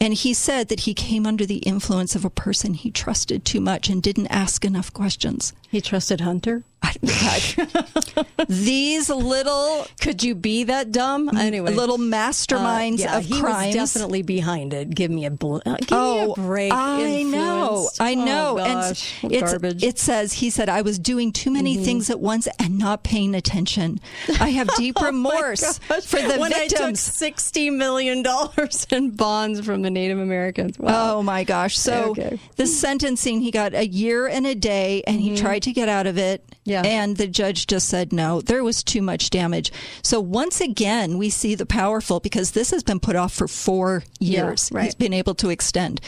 And 0.00 0.14
he 0.14 0.32
said 0.32 0.68
that 0.68 0.80
he 0.80 0.94
came 0.94 1.26
under 1.26 1.44
the 1.44 1.58
influence 1.58 2.14
of 2.14 2.24
a 2.24 2.30
person 2.30 2.72
he 2.72 2.90
trusted 2.90 3.44
too 3.44 3.60
much 3.60 3.88
and 3.88 4.02
didn't 4.02 4.28
ask 4.28 4.64
enough 4.64 4.92
questions. 4.92 5.52
He 5.70 5.80
trusted 5.80 6.20
Hunter? 6.20 6.64
These 8.48 9.10
little. 9.10 9.86
Could 10.00 10.22
you 10.22 10.34
be 10.34 10.64
that 10.64 10.90
dumb? 10.92 11.28
Anyway. 11.36 11.72
Little 11.72 11.98
masterminds 11.98 13.00
Uh, 13.00 13.04
yeah, 13.04 13.18
of 13.18 13.24
he 13.24 13.40
crimes. 13.40 13.74
was 13.76 13.92
definitely 13.92 14.22
behind 14.22 14.72
it. 14.74 14.90
Give 14.90 15.10
me 15.10 15.24
a, 15.26 15.30
bl- 15.30 15.58
uh, 15.66 15.76
give 15.76 15.88
oh, 15.92 16.26
me 16.26 16.32
a 16.32 16.34
break. 16.34 16.72
I 16.72 17.22
know. 17.22 17.72
Influenced. 17.74 18.00
I 18.00 18.12
Oh, 18.12 18.24
know. 18.24 18.54
gosh, 18.56 19.22
and 19.22 19.32
garbage. 19.32 19.76
Mm-hmm. 19.78 19.88
it 19.88 19.98
says, 19.98 20.32
he 20.32 20.50
said, 20.50 20.68
I 20.68 20.82
was 20.82 20.98
doing 20.98 21.32
too 21.32 21.50
many 21.50 21.76
things 21.76 22.10
at 22.10 22.18
once 22.20 22.48
and 22.58 22.78
not 22.78 23.02
paying 23.04 23.34
attention. 23.34 24.00
I 24.40 24.50
have 24.50 24.68
deep 24.76 24.96
Oh 24.98 25.04
remorse 25.06 25.78
gosh. 25.80 26.04
for 26.06 26.20
the 26.20 26.38
when 26.38 26.52
I 26.54 26.66
took 26.66 26.78
victims. 26.78 27.00
sixty 27.00 27.70
million 27.70 28.22
dollars 28.22 28.86
in 28.90 29.10
bonds 29.10 29.60
from 29.64 29.82
the 29.82 29.90
Native 29.90 30.18
Americans. 30.18 30.78
Wow. 30.78 31.18
Oh 31.18 31.22
my 31.22 31.44
gosh. 31.44 31.78
So 31.78 32.10
Okay. 32.10 32.38
the 32.56 32.66
sentencing, 32.66 33.40
he 33.42 33.50
got 33.50 33.74
a 33.74 33.86
year 33.86 34.26
and 34.26 34.46
a 34.46 34.54
day 34.54 35.02
and 35.06 35.20
he 35.20 35.36
tried 35.36 35.59
to 35.60 35.72
get 35.72 35.88
out 35.88 36.06
of 36.06 36.18
it. 36.18 36.44
Yeah. 36.64 36.82
And 36.84 37.16
the 37.16 37.26
judge 37.26 37.66
just 37.66 37.88
said 37.88 38.12
no, 38.12 38.40
there 38.40 38.62
was 38.64 38.82
too 38.82 39.02
much 39.02 39.30
damage. 39.30 39.72
So 40.02 40.20
once 40.20 40.60
again, 40.60 41.18
we 41.18 41.30
see 41.30 41.54
the 41.54 41.66
powerful 41.66 42.20
because 42.20 42.52
this 42.52 42.70
has 42.70 42.82
been 42.82 43.00
put 43.00 43.16
off 43.16 43.32
for 43.32 43.48
four 43.48 44.02
Yeah, 44.18 44.44
years. 44.46 44.70
right. 44.72 44.84
He's 44.84 44.94
been 44.94 45.12
able 45.12 45.34
to 45.36 45.50
extend. 45.50 46.00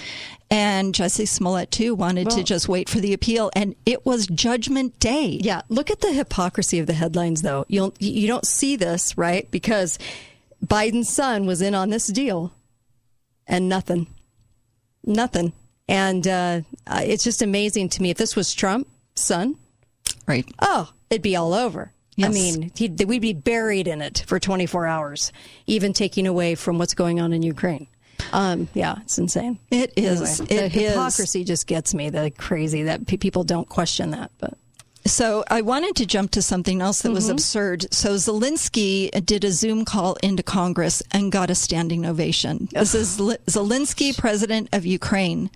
And 0.51 0.93
Jussie 0.95 1.27
Smollett, 1.27 1.70
too, 1.70 1.95
wanted 1.95 2.29
to 2.29 2.43
just 2.45 2.69
wait 2.69 2.91
for 2.91 3.01
the 3.01 3.15
appeal. 3.15 3.51
And 3.57 3.74
it 3.87 4.05
was 4.05 4.27
judgment 4.27 4.99
day. 5.01 5.39
Yeah, 5.41 5.62
look 5.70 5.91
at 5.91 6.01
the 6.03 6.12
hypocrisy 6.12 6.79
of 6.79 6.87
the 6.87 6.93
headlines, 6.93 7.41
though. 7.41 7.65
You'll 7.69 7.95
you 7.99 8.27
don't 8.29 8.47
see 8.47 8.77
this, 8.77 9.16
right? 9.16 9.51
Because 9.51 9.99
Biden's 10.62 11.09
son 11.09 11.47
was 11.47 11.62
in 11.62 11.74
on 11.74 11.89
this 11.89 12.07
deal, 12.09 12.53
and 13.47 13.66
nothing, 13.66 14.09
nothing. 15.05 15.55
And 15.89 16.27
uh, 16.29 16.61
it's 16.87 17.24
just 17.24 17.41
amazing 17.41 17.89
to 17.91 18.03
me. 18.03 18.11
If 18.11 18.19
this 18.19 18.37
was 18.37 18.53
Trump's 18.53 18.91
son, 19.14 19.56
right? 20.26 20.47
Oh, 20.60 20.90
it'd 21.10 21.22
be 21.22 21.36
all 21.36 21.55
over. 21.55 21.93
I 22.22 22.28
mean, 22.28 22.70
he'd, 22.76 23.02
we'd 23.05 23.22
be 23.22 23.32
buried 23.32 23.89
in 23.89 24.01
it 24.02 24.22
for 24.26 24.39
24 24.39 24.86
hours, 24.86 25.32
even 25.66 25.93
taking 25.93 26.26
away 26.26 26.55
from 26.55 26.78
what's 26.78 26.94
going 26.94 27.20
on 27.20 27.32
in 27.32 27.43
Ukraine. 27.43 27.86
Um, 28.32 28.68
yeah, 28.74 28.97
it's 29.02 29.18
insane. 29.18 29.59
It 29.70 29.93
is. 29.97 30.40
Anyway, 30.40 30.55
It 30.66 30.72
the 30.72 30.80
is. 30.84 30.90
hypocrisy 30.90 31.43
just 31.43 31.66
gets 31.66 31.94
me. 31.94 32.10
The 32.10 32.30
crazy 32.30 32.84
that 32.84 33.06
pe- 33.06 33.16
people 33.16 33.43
don't 33.44 33.68
question 33.68 34.10
that, 34.10 34.30
but. 34.39 34.55
So 35.05 35.43
I 35.51 35.62
wanted 35.62 35.97
to 35.97 36.06
jump 36.06 36.30
to 36.32 36.43
something 36.43 36.80
else 36.80 37.02
that 37.02 37.10
was 37.10 37.26
Mhm. 37.28 37.32
absurd. 37.32 37.93
So 37.93 38.14
Zelensky 38.14 39.10
did 39.26 39.43
a 39.43 39.51
Zoom 39.51 39.84
call 39.84 40.14
into 40.22 40.44
Congress 40.44 41.02
and 41.10 41.32
got 41.32 41.51
a 41.51 41.56
standing 41.56 42.06
ovation. 42.06 42.68
This 42.70 42.94
is 42.94 43.18
Zelensky, 43.18 44.16
president 44.16 44.68
of 44.72 44.86
Ukraine, 44.86 45.51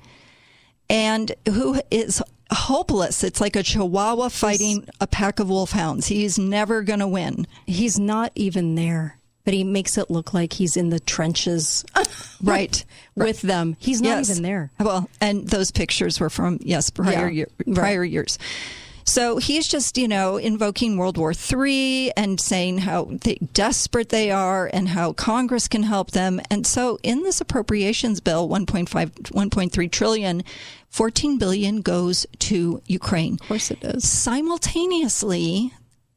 and 0.90 1.32
who 1.48 1.80
is 1.92 2.20
hopeless. 2.50 3.24
It's 3.24 3.40
like 3.40 3.56
a 3.56 3.62
chihuahua 3.62 4.28
fighting 4.28 4.86
a 5.00 5.06
pack 5.06 5.40
of 5.40 5.48
wolfhounds. 5.48 6.06
He's 6.06 6.38
never 6.38 6.82
going 6.82 7.00
to 7.00 7.08
win. 7.08 7.46
He's 7.66 7.98
not 7.98 8.32
even 8.34 8.74
there, 8.74 9.18
but 9.44 9.54
he 9.54 9.64
makes 9.64 9.98
it 9.98 10.10
look 10.10 10.32
like 10.34 10.52
he's 10.54 10.76
in 10.76 10.90
the 10.90 11.00
trenches. 11.00 11.84
Right. 12.42 12.84
With 13.14 13.40
them. 13.40 13.76
He's 13.78 14.02
not 14.02 14.18
Yes. 14.18 14.30
even 14.30 14.42
there. 14.42 14.70
Well, 14.78 15.08
and 15.22 15.48
those 15.48 15.70
pictures 15.70 16.20
were 16.20 16.28
from 16.28 16.58
yes 16.60 16.90
prior 16.90 17.28
Yeah. 17.28 17.28
year, 17.28 17.48
Right. 17.66 17.74
prior 17.76 18.04
years. 18.04 18.38
So 19.06 19.38
he's 19.38 19.68
just 19.68 19.96
you 19.96 20.08
know 20.08 20.36
invoking 20.36 20.96
World 20.96 21.16
War 21.16 21.32
III 21.32 22.12
and 22.16 22.40
saying 22.40 22.78
how 22.78 23.04
they, 23.10 23.36
desperate 23.52 24.10
they 24.10 24.30
are 24.30 24.68
and 24.72 24.88
how 24.88 25.12
Congress 25.12 25.68
can 25.68 25.84
help 25.84 26.10
them. 26.10 26.40
And 26.50 26.66
so 26.66 26.98
in 27.02 27.22
this 27.22 27.40
appropriations 27.40 28.20
bill, 28.20 28.48
1.5, 28.48 28.88
1.3 28.88 29.90
trillion, 29.90 30.42
14 30.90 31.38
billion 31.38 31.80
goes 31.80 32.26
to 32.40 32.82
Ukraine. 32.86 33.34
Of 33.34 33.48
course 33.48 33.70
it 33.70 33.80
does. 33.80 34.04
Simultaneously. 34.04 35.72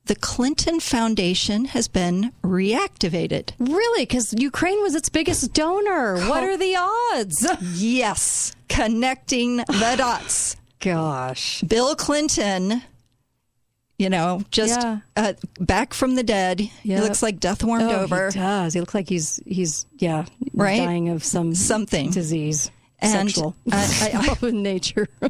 The 0.06 0.16
Clinton 0.16 0.80
Foundation 0.80 1.66
has 1.66 1.88
been 1.88 2.34
reactivated. 2.44 3.52
Really? 3.60 4.08
Because 4.08 4.34
Ukraine 4.34 4.82
was 4.82 4.96
its 4.96 5.08
biggest 5.08 5.54
donor. 5.54 6.16
What 6.28 6.42
oh. 6.42 6.48
are 6.48 6.58
the 6.58 6.76
odds? 6.76 7.46
Yes, 7.76 8.56
connecting 8.68 9.58
the 9.58 9.96
dots. 9.96 10.56
Gosh. 10.80 11.62
Bill 11.62 11.96
Clinton, 11.96 12.82
you 13.98 14.10
know, 14.10 14.42
just 14.52 14.80
Yeah. 14.80 15.00
uh, 15.18 15.34
back 15.60 15.94
from 15.94 16.16
the 16.16 16.24
dead. 16.24 16.60
He 16.62 16.96
looks 16.98 17.22
like 17.22 17.40
death 17.40 17.64
warmed 17.64 17.84
Oh, 17.92 18.02
over. 18.04 18.30
He 18.32 18.40
does. 18.40 18.74
He 18.74 18.80
looks 18.80 18.94
like 18.96 19.10
he's 19.10 19.40
he's 19.46 19.86
yeah 19.98 20.26
Right? 20.54 20.78
dying 20.86 21.10
of 21.10 21.24
some 21.24 21.54
Something. 21.56 22.12
disease. 22.12 22.72
And 23.02 23.30
Sexual. 23.30 23.56
I- 23.72 24.12
I- 24.14 24.32
of 24.48 24.54
nature. 24.54 25.08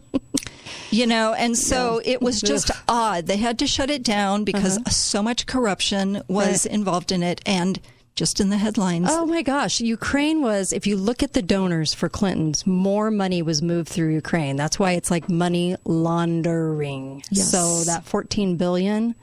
You 0.92 1.06
know, 1.06 1.34
and 1.34 1.56
so 1.56 2.02
Yeah. 2.04 2.14
it 2.14 2.22
was 2.22 2.42
just 2.42 2.72
odd. 2.88 3.28
They 3.28 3.38
had 3.38 3.60
to 3.60 3.68
shut 3.68 3.92
it 3.92 4.02
down 4.04 4.44
because 4.44 4.78
Uh-huh. 4.78 4.90
so 4.90 5.22
much 5.22 5.46
corruption 5.46 6.24
was 6.28 6.66
Right. 6.66 6.74
involved 6.74 7.12
in 7.12 7.22
it. 7.22 7.42
And 7.46 7.80
just 8.16 8.40
in 8.42 8.50
the 8.50 8.58
headlines. 8.58 9.08
Oh 9.10 9.26
my 9.26 9.42
gosh. 9.42 9.80
Ukraine 9.80 10.42
was, 10.42 10.74
if 10.74 10.86
you 10.86 10.98
look 10.98 11.24
at 11.24 11.34
the 11.34 11.42
donors 11.42 11.94
for 11.94 12.10
Clinton's, 12.10 12.68
more 12.68 13.10
money 13.10 13.42
was 13.42 13.62
moved 13.62 13.88
through 13.88 14.10
Ukraine. 14.14 14.56
That's 14.58 14.78
why 14.78 14.92
it's 14.94 15.10
like 15.10 15.30
money 15.30 15.76
laundering. 15.86 17.24
Yes. 17.30 17.50
So 17.52 17.84
that 17.86 18.04
14 18.06 18.58
billion, 18.58 19.16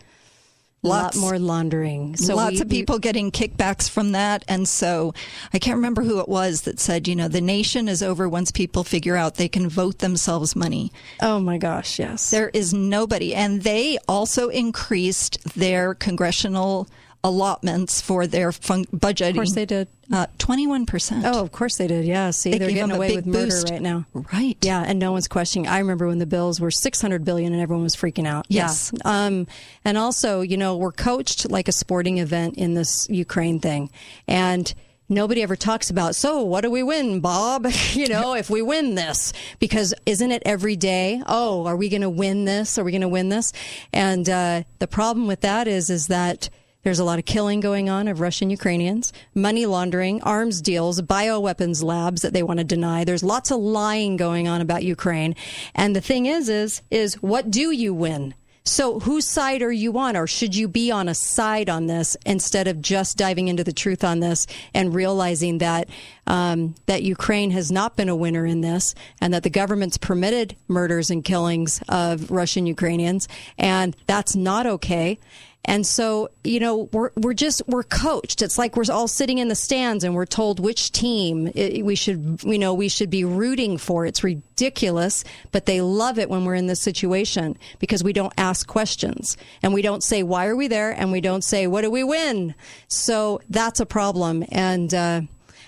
Lots- 0.82 1.16
lot 1.16 1.20
more 1.20 1.38
laundering. 1.38 2.16
So 2.16 2.36
Lots 2.36 2.54
we- 2.56 2.60
of 2.62 2.68
people 2.70 2.98
getting 2.98 3.30
kickbacks 3.30 3.88
from 3.90 4.12
that. 4.12 4.44
And 4.48 4.66
so 4.68 5.12
I 5.52 5.58
can't 5.58 5.76
remember 5.76 6.02
who 6.02 6.20
it 6.20 6.28
was 6.28 6.62
that 6.62 6.78
said, 6.80 7.06
you 7.08 7.16
know, 7.16 7.28
the 7.28 7.40
nation 7.40 7.88
is 7.88 8.02
over 8.02 8.28
once 8.28 8.50
people 8.50 8.84
figure 8.84 9.16
out 9.16 9.34
they 9.34 9.48
can 9.48 9.68
vote 9.68 9.98
themselves 9.98 10.54
money. 10.56 10.92
Oh 11.20 11.40
my 11.40 11.58
gosh, 11.58 11.98
yes. 11.98 12.30
There 12.30 12.50
is 12.54 12.72
nobody. 12.72 13.34
And 13.34 13.62
they 13.62 13.98
also 14.08 14.48
increased 14.48 15.42
their 15.54 15.92
congressional 15.94 16.88
allotments 17.26 18.00
for 18.00 18.26
their 18.26 18.52
fun- 18.52 18.84
budgeting. 18.86 19.30
Of 19.30 19.36
course 19.36 19.52
they 19.54 19.66
did. 19.66 19.88
Uh, 20.12 20.26
21%. 20.38 21.22
Oh, 21.24 21.42
of 21.42 21.50
course 21.50 21.76
they 21.76 21.86
did. 21.88 22.04
Yeah. 22.04 22.30
See, 22.30 22.50
They 22.56 22.64
are 22.64 22.70
getting 22.70 22.92
away 22.92 23.16
with 23.16 23.26
murder 23.26 23.46
boost. 23.46 23.70
right 23.70 23.82
now. 23.82 24.06
Right. 24.32 24.56
Yeah, 24.62 24.84
and 24.86 24.98
no 25.00 25.10
one's 25.12 25.26
questioning. 25.26 25.66
I 25.66 25.78
remember 25.80 26.06
when 26.06 26.18
the 26.20 26.26
bills 26.26 26.60
were 26.60 26.70
600 26.70 27.24
billion 27.24 27.52
and 27.52 27.60
everyone 27.60 27.82
was 27.82 27.96
freaking 27.96 28.26
out. 28.26 28.46
Yes. 28.48 28.92
Yeah. 28.94 29.24
Um, 29.26 29.46
and 29.84 29.98
also, 29.98 30.40
you 30.42 30.56
know, 30.56 30.76
we're 30.76 30.92
coached 30.92 31.50
like 31.50 31.66
a 31.68 31.72
sporting 31.72 32.18
event 32.18 32.56
in 32.56 32.74
this 32.74 33.08
Ukraine 33.10 33.58
thing. 33.58 33.90
And 34.28 34.72
nobody 35.08 35.42
ever 35.42 35.56
talks 35.56 35.90
about, 35.90 36.14
so 36.14 36.42
what 36.42 36.60
do 36.60 36.70
we 36.70 36.84
win, 36.84 37.18
Bob? 37.20 37.66
you 37.92 38.06
know, 38.08 38.34
if 38.34 38.48
we 38.48 38.62
win 38.62 38.94
this, 38.94 39.32
because 39.58 39.92
isn't 40.04 40.30
it 40.30 40.42
every 40.46 40.76
day? 40.76 41.20
Oh, 41.26 41.66
are 41.66 41.76
we 41.76 41.88
going 41.88 42.02
to 42.02 42.10
win 42.10 42.44
this? 42.44 42.78
Are 42.78 42.84
we 42.84 42.92
going 42.92 43.00
to 43.02 43.08
win 43.08 43.28
this? 43.28 43.52
And, 43.92 44.28
uh, 44.28 44.62
the 44.78 44.86
problem 44.86 45.26
with 45.26 45.40
that 45.40 45.66
is, 45.66 45.90
is 45.90 46.06
that 46.08 46.48
there's 46.86 47.00
a 47.00 47.04
lot 47.04 47.18
of 47.18 47.24
killing 47.24 47.58
going 47.58 47.90
on 47.90 48.06
of 48.06 48.20
Russian 48.20 48.48
Ukrainians, 48.48 49.12
money 49.34 49.66
laundering, 49.66 50.22
arms 50.22 50.62
deals, 50.62 51.02
bioweapons 51.02 51.82
labs 51.82 52.22
that 52.22 52.32
they 52.32 52.44
want 52.44 52.58
to 52.58 52.64
deny. 52.64 53.02
There's 53.02 53.24
lots 53.24 53.50
of 53.50 53.58
lying 53.58 54.16
going 54.16 54.46
on 54.46 54.60
about 54.60 54.84
Ukraine. 54.84 55.34
And 55.74 55.96
the 55.96 56.00
thing 56.00 56.26
is, 56.26 56.48
is, 56.48 56.82
is 56.92 57.14
what 57.14 57.50
do 57.50 57.72
you 57.72 57.92
win? 57.92 58.34
So 58.62 59.00
whose 59.00 59.26
side 59.26 59.62
are 59.62 59.72
you 59.72 59.98
on? 59.98 60.16
Or 60.16 60.28
should 60.28 60.54
you 60.54 60.68
be 60.68 60.92
on 60.92 61.08
a 61.08 61.14
side 61.14 61.68
on 61.68 61.86
this 61.86 62.16
instead 62.24 62.68
of 62.68 62.80
just 62.80 63.16
diving 63.16 63.48
into 63.48 63.64
the 63.64 63.72
truth 63.72 64.04
on 64.04 64.20
this 64.20 64.46
and 64.72 64.94
realizing 64.94 65.58
that, 65.58 65.88
um, 66.28 66.76
that 66.86 67.02
Ukraine 67.02 67.50
has 67.50 67.72
not 67.72 67.96
been 67.96 68.08
a 68.08 68.14
winner 68.14 68.46
in 68.46 68.60
this 68.60 68.94
and 69.20 69.34
that 69.34 69.42
the 69.42 69.50
government's 69.50 69.98
permitted 69.98 70.54
murders 70.68 71.10
and 71.10 71.24
killings 71.24 71.82
of 71.88 72.30
Russian 72.30 72.64
Ukrainians. 72.64 73.26
And 73.58 73.96
that's 74.06 74.36
not 74.36 74.66
okay 74.66 75.18
And 75.66 75.84
so, 75.84 76.30
you 76.44 76.60
know, 76.60 76.88
we're, 76.92 77.10
we're 77.16 77.34
just, 77.34 77.60
we're 77.66 77.82
coached. 77.82 78.40
It's 78.40 78.56
like 78.56 78.76
we're 78.76 78.84
all 78.90 79.08
sitting 79.08 79.38
in 79.38 79.48
the 79.48 79.56
stands 79.56 80.04
and 80.04 80.14
we're 80.14 80.24
told 80.24 80.60
which 80.60 80.92
team 80.92 81.50
we 81.54 81.96
should, 81.96 82.40
you 82.44 82.58
know, 82.58 82.72
we 82.72 82.88
should 82.88 83.10
be 83.10 83.24
rooting 83.24 83.76
for. 83.76 84.06
It's 84.06 84.22
ridiculous, 84.22 85.24
but 85.50 85.66
they 85.66 85.80
love 85.80 86.18
it 86.20 86.30
when 86.30 86.44
we're 86.44 86.54
in 86.54 86.68
this 86.68 86.80
situation 86.80 87.58
because 87.80 88.04
we 88.04 88.12
don't 88.12 88.32
ask 88.38 88.66
questions 88.68 89.36
and 89.60 89.74
we 89.74 89.82
don't 89.82 90.04
say, 90.04 90.22
why 90.22 90.46
are 90.46 90.56
we 90.56 90.68
there? 90.68 90.92
And 90.92 91.10
we 91.10 91.20
don't 91.20 91.42
say, 91.42 91.66
what 91.66 91.82
do 91.82 91.90
we 91.90 92.04
win? 92.04 92.54
So 92.86 93.40
that's 93.50 93.80
a 93.80 93.86
problem. 93.86 94.44
And, 94.50 94.94
uh, 94.94 95.22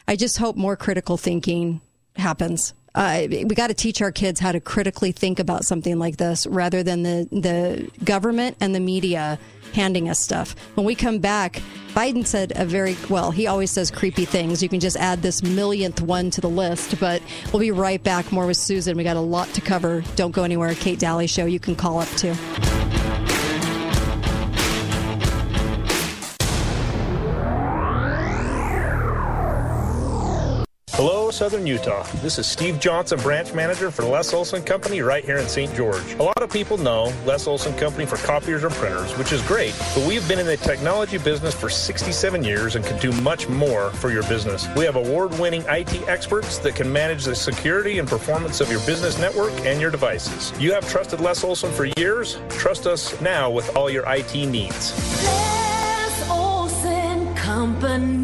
I 0.07 0.17
just 0.17 0.39
hope 0.39 0.57
more 0.57 0.75
critical 0.75 1.19
thinking 1.19 1.83
happens. 2.17 2.73
Uh, 2.95 3.27
we 3.29 3.45
got 3.45 3.67
to 3.69 3.75
teach 3.75 4.01
our 4.01 4.11
kids 4.11 4.41
how 4.41 4.51
to 4.51 4.61
critically 4.61 5.13
think 5.13 5.39
about 5.39 5.65
something 5.65 5.99
like 5.99 6.17
this 6.17 6.47
rather 6.47 6.83
than 6.83 7.03
the, 7.03 7.29
the 7.31 8.05
government 8.05 8.57
and 8.61 8.75
the 8.75 8.81
media 8.81 9.39
handing 9.73 10.09
us 10.09 10.21
stuff. 10.21 10.55
When 10.75 10.87
we 10.87 10.95
come 10.95 11.19
back, 11.19 11.63
Biden 11.89 12.27
said 12.27 12.53
a 12.55 12.65
very, 12.65 12.97
well, 13.09 13.31
he 13.31 13.47
always 13.47 13.71
says 13.71 13.91
creepy 13.91 14.25
things. 14.25 14.63
You 14.63 14.69
can 14.69 14.81
just 14.81 14.97
add 14.97 15.23
this 15.23 15.43
millionth 15.43 16.01
one 16.01 16.31
to 16.31 16.41
the 16.41 16.51
list, 16.51 17.01
but 17.01 17.23
we'll 17.53 17.61
be 17.61 17.71
right 17.71 18.03
back. 18.03 18.31
More 18.31 18.47
with 18.47 18.57
Susan. 18.57 18.97
We 18.97 19.05
got 19.05 19.17
a 19.17 19.21
lot 19.21 19.49
to 19.55 19.61
cover. 19.61 20.05
Don't 20.15 20.33
go 20.33 20.45
anywhere. 20.45 20.75
Kate 20.75 20.99
Dalley 20.99 21.27
Show. 21.27 21.47
You 21.47 21.61
can 21.61 21.75
call 21.75 21.99
up 22.01 22.09
too. 22.11 22.35
Hello, 30.99 31.31
Southern 31.31 31.65
Utah. 31.65 32.03
This 32.23 32.41
is 32.41 32.47
Steve 32.49 32.81
Johnson, 32.81 33.21
branch 33.21 33.55
manager 33.55 33.89
for 33.89 34.03
Les 34.03 34.35
Olson 34.35 34.65
Company 34.65 35.01
right 35.01 35.25
here 35.25 35.37
in 35.37 35.47
St. 35.47 35.73
George. 35.77 36.15
A 36.15 36.23
lot 36.25 36.43
of 36.43 36.51
people 36.51 36.77
know 36.77 37.13
Les 37.25 37.47
Olson 37.47 37.73
Company 37.75 38.05
for 38.05 38.17
copiers 38.17 38.65
and 38.65 38.73
printers, 38.75 39.17
which 39.17 39.31
is 39.31 39.41
great, 39.43 39.73
but 39.95 40.05
we've 40.09 40.27
been 40.27 40.41
in 40.41 40.47
the 40.47 40.57
technology 40.57 41.17
business 41.17 41.55
for 41.55 41.71
67 41.71 42.43
years 42.43 42.75
and 42.75 42.85
can 42.85 42.99
do 42.99 43.13
much 43.23 43.49
more 43.49 43.91
for 43.91 44.11
your 44.11 44.25
business. 44.25 44.67
We 44.75 44.85
have 44.87 44.97
award 44.97 45.39
winning 45.39 45.63
IT 45.69 46.09
experts 46.09 46.59
that 46.59 46.75
can 46.75 46.93
manage 46.93 47.27
the 47.27 47.37
security 47.37 48.01
and 48.01 48.09
performance 48.09 48.61
of 48.61 48.69
your 48.69 48.81
business 48.81 49.21
network 49.21 49.53
and 49.61 49.81
your 49.81 49.93
devices. 49.93 50.53
You 50.61 50.73
have 50.73 50.91
trusted 50.91 51.21
Les 51.21 51.45
Olson 51.45 51.71
for 51.71 51.87
years. 51.97 52.41
Trust 52.49 52.89
us 52.89 53.21
now 53.21 53.53
with 53.53 53.77
all 53.77 53.89
your 53.89 54.03
IT 54.09 54.35
needs. 54.35 54.97
Les 55.25 56.29
Olson 56.29 57.33
Company. 57.37 58.18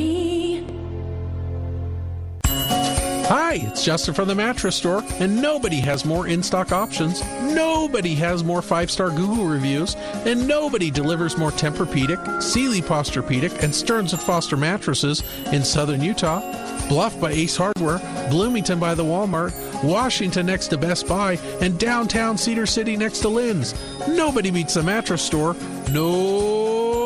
Hi, 3.55 3.61
it's 3.69 3.85
Justin 3.85 4.15
from 4.15 4.27
the 4.27 4.35
Mattress 4.35 4.75
Store, 4.75 5.05
and 5.21 5.41
nobody 5.41 5.79
has 5.79 6.05
more 6.05 6.27
in 6.27 6.43
stock 6.43 6.73
options, 6.73 7.23
nobody 7.55 8.17
has 8.17 8.43
more 8.43 8.61
five 8.61 8.91
star 8.91 9.11
Google 9.11 9.45
reviews, 9.45 9.95
and 10.27 10.49
nobody 10.49 10.91
delivers 10.91 11.39
more 11.39 11.53
Tempur-Pedic, 11.53 12.43
Sealy 12.43 12.83
Posturepedic, 12.83 13.63
and 13.63 13.73
Stearns 13.73 14.13
Foster 14.13 14.57
mattresses 14.57 15.23
in 15.53 15.63
southern 15.63 16.03
Utah. 16.03 16.41
Bluff 16.89 17.21
by 17.21 17.31
Ace 17.31 17.57
Hardware, 17.57 18.01
Bloomington 18.29 18.81
by 18.81 18.93
the 18.93 19.05
Walmart, 19.05 19.55
Washington 19.85 20.47
next 20.47 20.67
to 20.69 20.77
Best 20.77 21.07
Buy, 21.07 21.35
and 21.61 21.79
downtown 21.79 22.37
Cedar 22.37 22.67
City 22.67 22.97
next 22.97 23.21
to 23.21 23.29
Lynn's. 23.29 23.73
Nobody 24.09 24.51
beats 24.51 24.75
the 24.75 24.83
Mattress 24.83 25.23
Store. 25.23 25.55
Nobody. 25.93 27.05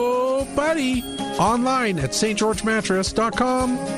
Online 1.39 1.99
at 1.99 2.12
stgeorgemattress.com. 2.12 3.98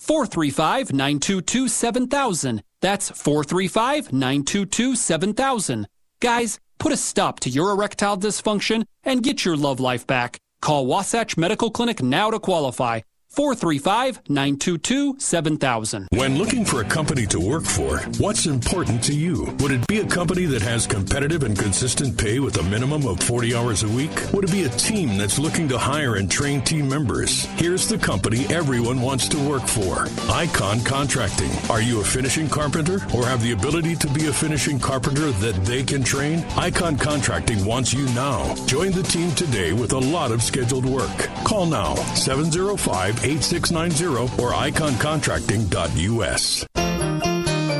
435 0.00 0.92
922 0.92 1.68
7000. 1.68 2.62
That's 2.80 3.10
435 3.10 4.12
922 4.12 4.96
7000. 4.96 5.86
Guys, 6.20 6.58
put 6.78 6.92
a 6.92 6.96
stop 6.96 7.38
to 7.40 7.50
your 7.50 7.70
erectile 7.70 8.16
dysfunction 8.16 8.84
and 9.04 9.22
get 9.22 9.44
your 9.44 9.56
love 9.56 9.78
life 9.78 10.06
back. 10.06 10.38
Call 10.62 10.86
Wasatch 10.86 11.36
Medical 11.36 11.70
Clinic 11.70 12.02
now 12.02 12.30
to 12.30 12.40
qualify. 12.40 13.00
435 13.40 14.20
922 14.28 15.16
7000. 15.18 16.08
When 16.10 16.36
looking 16.36 16.62
for 16.62 16.82
a 16.82 16.84
company 16.84 17.24
to 17.28 17.40
work 17.40 17.64
for, 17.64 17.96
what's 18.18 18.44
important 18.44 19.02
to 19.04 19.14
you? 19.14 19.56
Would 19.60 19.70
it 19.70 19.86
be 19.86 20.00
a 20.00 20.06
company 20.06 20.44
that 20.44 20.60
has 20.60 20.86
competitive 20.86 21.42
and 21.44 21.58
consistent 21.58 22.18
pay 22.18 22.38
with 22.38 22.58
a 22.58 22.62
minimum 22.64 23.06
of 23.06 23.18
40 23.20 23.54
hours 23.54 23.82
a 23.82 23.88
week? 23.88 24.10
Would 24.34 24.44
it 24.44 24.52
be 24.52 24.64
a 24.64 24.68
team 24.68 25.16
that's 25.16 25.38
looking 25.38 25.70
to 25.70 25.78
hire 25.78 26.16
and 26.16 26.30
train 26.30 26.60
team 26.60 26.86
members? 26.86 27.46
Here's 27.56 27.88
the 27.88 27.96
company 27.96 28.44
everyone 28.48 29.00
wants 29.00 29.26
to 29.28 29.38
work 29.48 29.66
for 29.66 30.06
Icon 30.30 30.84
Contracting. 30.84 31.50
Are 31.70 31.80
you 31.80 32.02
a 32.02 32.04
finishing 32.04 32.46
carpenter 32.46 32.96
or 33.16 33.24
have 33.24 33.42
the 33.42 33.52
ability 33.52 33.96
to 33.96 34.08
be 34.08 34.26
a 34.26 34.32
finishing 34.34 34.78
carpenter 34.78 35.30
that 35.30 35.54
they 35.64 35.82
can 35.82 36.02
train? 36.04 36.44
Icon 36.58 36.98
Contracting 36.98 37.64
wants 37.64 37.94
you 37.94 38.04
now. 38.08 38.54
Join 38.66 38.92
the 38.92 39.02
team 39.02 39.30
today 39.34 39.72
with 39.72 39.94
a 39.94 39.98
lot 39.98 40.30
of 40.30 40.42
scheduled 40.42 40.84
work. 40.84 41.16
Call 41.44 41.64
now 41.64 41.94
705 42.16 43.29
8690 43.30 44.42
or 44.42 44.52
iconcontracting.us. 44.52 46.89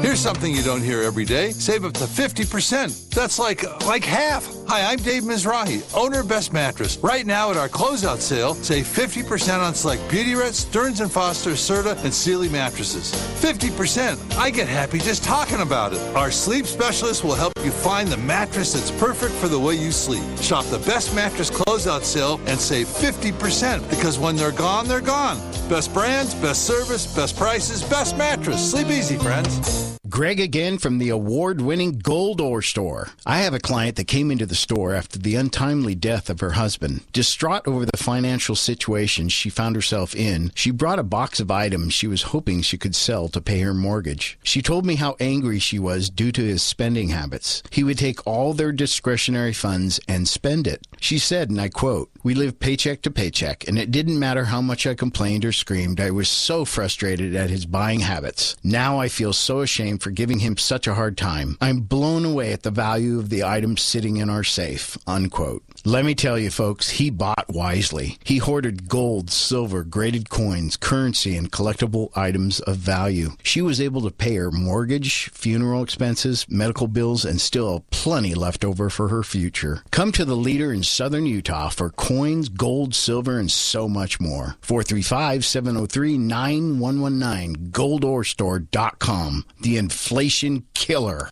Here's 0.01 0.19
something 0.19 0.55
you 0.55 0.63
don't 0.63 0.81
hear 0.81 1.03
every 1.03 1.27
day. 1.27 1.51
Save 1.51 1.85
up 1.85 1.93
to 1.93 2.05
50%. 2.05 3.11
That's 3.11 3.39
like 3.39 3.63
like 3.87 4.05
half. 4.05 4.49
Hi, 4.67 4.91
I'm 4.91 4.99
Dave 4.99 5.25
Mizrahi, 5.25 5.83
owner 5.95 6.21
of 6.21 6.29
Best 6.29 6.53
Mattress. 6.55 6.97
Right 6.99 7.27
now 7.27 7.51
at 7.51 7.59
our 7.59 7.69
closeout 7.69 8.19
sale, 8.19 8.55
save 8.55 8.87
50% 8.87 9.61
on 9.61 9.75
select 9.75 10.09
Beauty 10.09 10.31
Beautyrest, 10.31 10.55
Stearns 10.55 11.01
& 11.01 11.13
Foster, 11.13 11.51
Serta, 11.51 12.03
and 12.05 12.15
Sealy 12.15 12.49
mattresses. 12.49 13.13
50%. 13.43 14.37
I 14.37 14.51
get 14.51 14.69
happy 14.69 14.99
just 14.99 15.25
talking 15.25 15.61
about 15.61 15.93
it. 15.93 16.01
Our 16.17 16.31
sleep 16.31 16.67
specialist 16.67 17.25
will 17.25 17.35
help 17.35 17.53
you 17.65 17.71
find 17.71 18.09
the 18.09 18.17
mattress 18.17 18.73
that's 18.73 18.91
perfect 18.93 19.35
for 19.35 19.49
the 19.49 19.59
way 19.59 19.75
you 19.75 19.91
sleep. 19.91 20.23
Shop 20.41 20.65
the 20.67 20.79
Best 20.79 21.15
Mattress 21.15 21.51
closeout 21.51 22.05
sale 22.05 22.41
and 22.47 22.59
save 22.59 22.87
50% 22.87 23.89
because 23.91 24.19
when 24.19 24.37
they're 24.37 24.53
gone, 24.53 24.87
they're 24.87 25.01
gone. 25.01 25.39
Best 25.69 25.93
brands, 25.93 26.35
best 26.35 26.67
service, 26.67 27.13
best 27.15 27.37
prices, 27.37 27.83
best 27.83 28.17
mattress. 28.17 28.71
Sleep 28.71 28.89
easy, 28.89 29.19
friends. 29.19 29.99
Greg 30.11 30.41
again 30.41 30.77
from 30.77 30.99
the 30.99 31.09
award 31.09 31.61
winning 31.61 31.93
Gold 31.93 32.41
Ore 32.41 32.63
Store. 32.63 33.11
I 33.25 33.39
have 33.43 33.55
a 33.55 33.61
client 33.61 33.95
that 33.95 34.09
came 34.09 34.33
into 34.33 34.45
the 34.45 34.57
store 34.57 34.93
after 34.93 35.21
the 35.21 35.37
untimely 35.37 35.95
death 35.95 36.29
of 36.29 36.41
her 36.41 36.53
husband. 36.53 37.03
Distraught 37.13 37.69
over 37.69 37.87
the 37.87 37.97
financial 37.97 38.57
situation 38.57 39.29
she 39.29 39.49
found 39.49 39.77
herself 39.77 40.17
in, 40.17 40.51
she 40.57 40.73
brought 40.73 40.99
a 40.99 41.05
box 41.05 41.39
of 41.39 41.53
items 41.53 41.95
she 41.95 42.09
was 42.09 42.23
hoping 42.23 42.61
she 42.61 42.77
could 42.77 42.97
sell 42.97 43.29
to 43.29 43.41
pay 43.41 43.61
her 43.61 43.73
mortgage. 43.73 44.37
She 44.43 44.63
told 44.63 44.85
me 44.85 44.97
how 44.97 45.15
angry 45.21 45.61
she 45.61 45.79
was 45.79 46.11
due 46.11 46.33
to 46.33 46.43
his 46.43 46.61
spending 46.61 47.11
habits. 47.11 47.63
He 47.71 47.85
would 47.85 47.99
take 47.99 48.27
all 48.27 48.53
their 48.53 48.73
discretionary 48.73 49.53
funds 49.53 50.01
and 50.09 50.27
spend 50.27 50.67
it. 50.67 50.85
She 50.99 51.19
said, 51.19 51.51
and 51.51 51.61
I 51.61 51.69
quote, 51.69 52.11
We 52.25 52.35
live 52.35 52.59
paycheck 52.59 53.03
to 53.03 53.13
paycheck, 53.13 53.69
and 53.69 53.79
it 53.79 53.93
didn't 53.93 54.19
matter 54.19 54.47
how 54.47 54.61
much 54.61 54.89
I 54.89 54.95
complained 54.95 55.45
or 55.45 55.53
screamed. 55.53 56.01
I 56.01 56.11
was 56.11 56.29
so 56.29 56.65
frustrated 56.65 57.37
at 57.37 57.49
his 57.49 57.65
buying 57.65 58.01
habits. 58.01 58.57
Now 58.65 58.99
I 58.99 59.07
feel 59.09 59.33
so 59.33 59.61
ashamed 59.61 60.00
for 60.01 60.11
giving 60.11 60.41
him 60.41 60.57
such 60.57 60.87
a 60.87 60.95
hard 60.95 61.17
time. 61.17 61.57
I'm 61.61 61.81
blown 61.81 62.25
away 62.25 62.53
at 62.53 62.63
the 62.63 62.71
value 62.71 63.19
of 63.19 63.29
the 63.29 63.45
items 63.45 63.83
sitting 63.83 64.17
in 64.17 64.31
our 64.31 64.45
safe. 64.45 64.97
Unquote. 65.07 65.63
Let 65.87 66.05
me 66.05 66.15
tell 66.15 66.39
you, 66.39 66.51
folks, 66.51 66.91
he 66.91 67.09
bought 67.09 67.47
wisely. 67.49 68.19
He 68.23 68.37
hoarded 68.37 68.87
gold, 68.87 69.31
silver, 69.31 69.83
graded 69.83 70.29
coins, 70.29 70.77
currency, 70.77 71.37
and 71.37 71.51
collectible 71.51 72.15
items 72.15 72.61
of 72.61 72.77
value. 72.77 73.31
She 73.43 73.63
was 73.63 73.81
able 73.81 74.03
to 74.03 74.11
pay 74.11 74.35
her 74.35 74.51
mortgage, 74.51 75.31
funeral 75.31 75.83
expenses, 75.83 76.45
medical 76.51 76.87
bills, 76.87 77.25
and 77.25 77.41
still 77.41 77.87
plenty 77.91 78.35
left 78.35 78.63
over 78.63 78.91
for 78.91 79.09
her 79.09 79.23
future. 79.23 79.83
Come 79.91 80.13
to 80.13 80.27
the 80.27 80.37
leader 80.37 80.71
in 80.71 80.83
southern 80.83 81.25
Utah 81.25 81.71
for 81.71 81.89
coins, 81.89 82.51
gold, 82.51 82.95
silver, 82.95 83.39
and 83.39 83.51
so 83.51 83.89
much 83.89 84.21
more. 84.21 84.57
435 84.61 85.47
703 85.47 86.19
9119, 86.19 87.71
goldorestore.com. 87.71 89.47
The 89.63 89.79
inflation 89.79 90.67
killer. 90.75 91.31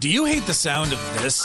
Do 0.00 0.08
you 0.08 0.24
hate 0.24 0.46
the 0.46 0.54
sound 0.54 0.94
of 0.94 1.22
this? 1.22 1.42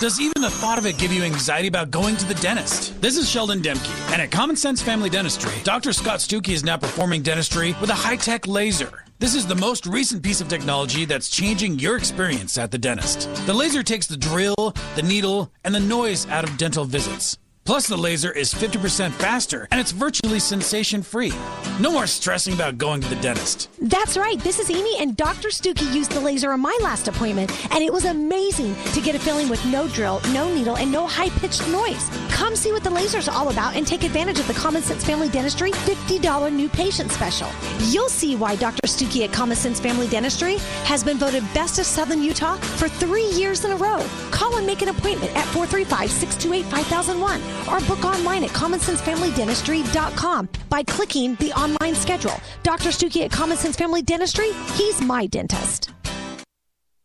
Does 0.00 0.18
even 0.18 0.40
the 0.40 0.48
thought 0.48 0.78
of 0.78 0.86
it 0.86 0.96
give 0.96 1.12
you 1.12 1.24
anxiety 1.24 1.68
about 1.68 1.90
going 1.90 2.16
to 2.16 2.24
the 2.24 2.32
dentist? 2.36 2.98
This 3.02 3.18
is 3.18 3.28
Sheldon 3.28 3.60
Demke, 3.60 4.10
and 4.10 4.22
at 4.22 4.30
Common 4.30 4.56
Sense 4.56 4.80
Family 4.80 5.10
Dentistry, 5.10 5.52
Dr. 5.62 5.92
Scott 5.92 6.20
Stuckey 6.20 6.54
is 6.54 6.64
now 6.64 6.78
performing 6.78 7.20
dentistry 7.20 7.76
with 7.82 7.90
a 7.90 7.94
high-tech 7.94 8.46
laser. 8.46 9.04
This 9.18 9.34
is 9.34 9.46
the 9.46 9.54
most 9.54 9.84
recent 9.84 10.22
piece 10.22 10.40
of 10.40 10.48
technology 10.48 11.04
that's 11.04 11.28
changing 11.28 11.78
your 11.78 11.98
experience 11.98 12.56
at 12.56 12.70
the 12.70 12.78
dentist. 12.78 13.28
The 13.44 13.52
laser 13.52 13.82
takes 13.82 14.06
the 14.06 14.16
drill, 14.16 14.74
the 14.96 15.02
needle, 15.02 15.52
and 15.64 15.74
the 15.74 15.80
noise 15.80 16.26
out 16.28 16.44
of 16.44 16.56
dental 16.56 16.86
visits. 16.86 17.36
Plus, 17.70 17.86
the 17.86 17.96
laser 17.96 18.32
is 18.32 18.52
50% 18.52 19.12
faster 19.12 19.68
and 19.70 19.80
it's 19.80 19.92
virtually 19.92 20.40
sensation 20.40 21.04
free. 21.04 21.32
No 21.78 21.92
more 21.92 22.08
stressing 22.08 22.52
about 22.52 22.78
going 22.78 23.00
to 23.00 23.08
the 23.08 23.14
dentist. 23.22 23.68
That's 23.80 24.16
right. 24.16 24.40
This 24.40 24.58
is 24.58 24.70
Amy, 24.70 24.96
and 24.98 25.16
Dr. 25.16 25.50
Stuckey 25.50 25.94
used 25.94 26.10
the 26.10 26.18
laser 26.20 26.50
on 26.50 26.60
my 26.60 26.76
last 26.82 27.06
appointment, 27.06 27.50
and 27.72 27.84
it 27.84 27.92
was 27.92 28.06
amazing 28.06 28.74
to 28.92 29.00
get 29.00 29.14
a 29.14 29.20
filling 29.20 29.48
with 29.48 29.64
no 29.66 29.86
drill, 29.88 30.20
no 30.32 30.52
needle, 30.52 30.76
and 30.76 30.90
no 30.90 31.06
high 31.06 31.28
pitched 31.38 31.66
noise. 31.68 32.10
Come 32.30 32.56
see 32.56 32.72
what 32.72 32.82
the 32.82 32.90
laser's 32.90 33.28
all 33.28 33.50
about 33.50 33.76
and 33.76 33.86
take 33.86 34.02
advantage 34.02 34.40
of 34.40 34.48
the 34.48 34.54
Common 34.54 34.82
Sense 34.82 35.04
Family 35.04 35.28
Dentistry 35.28 35.70
$50 35.70 36.52
new 36.52 36.68
patient 36.68 37.12
special. 37.12 37.48
You'll 37.78 38.08
see 38.08 38.34
why 38.34 38.56
Dr. 38.56 38.86
Stuckey 38.88 39.24
at 39.24 39.32
Common 39.32 39.56
Sense 39.56 39.78
Family 39.78 40.08
Dentistry 40.08 40.56
has 40.84 41.04
been 41.04 41.18
voted 41.18 41.44
Best 41.54 41.78
of 41.78 41.86
Southern 41.86 42.20
Utah 42.20 42.56
for 42.56 42.88
three 42.88 43.30
years 43.30 43.64
in 43.64 43.70
a 43.70 43.76
row. 43.76 44.04
Call 44.32 44.56
and 44.56 44.66
make 44.66 44.82
an 44.82 44.88
appointment 44.88 45.34
at 45.36 45.44
435 45.46 46.10
628 46.10 46.64
5001 46.66 47.59
or 47.68 47.80
book 47.80 48.04
online 48.04 48.44
at 48.44 48.50
commonsensefamilydentistry.com 48.50 50.48
by 50.68 50.82
clicking 50.82 51.34
the 51.36 51.52
online 51.52 51.94
schedule. 51.94 52.38
Dr. 52.62 52.90
Stuckey 52.90 53.24
at 53.24 53.32
Common 53.32 53.56
Sense 53.56 53.76
Family 53.76 54.02
Dentistry, 54.02 54.52
he's 54.74 55.00
my 55.00 55.26
dentist. 55.26 55.90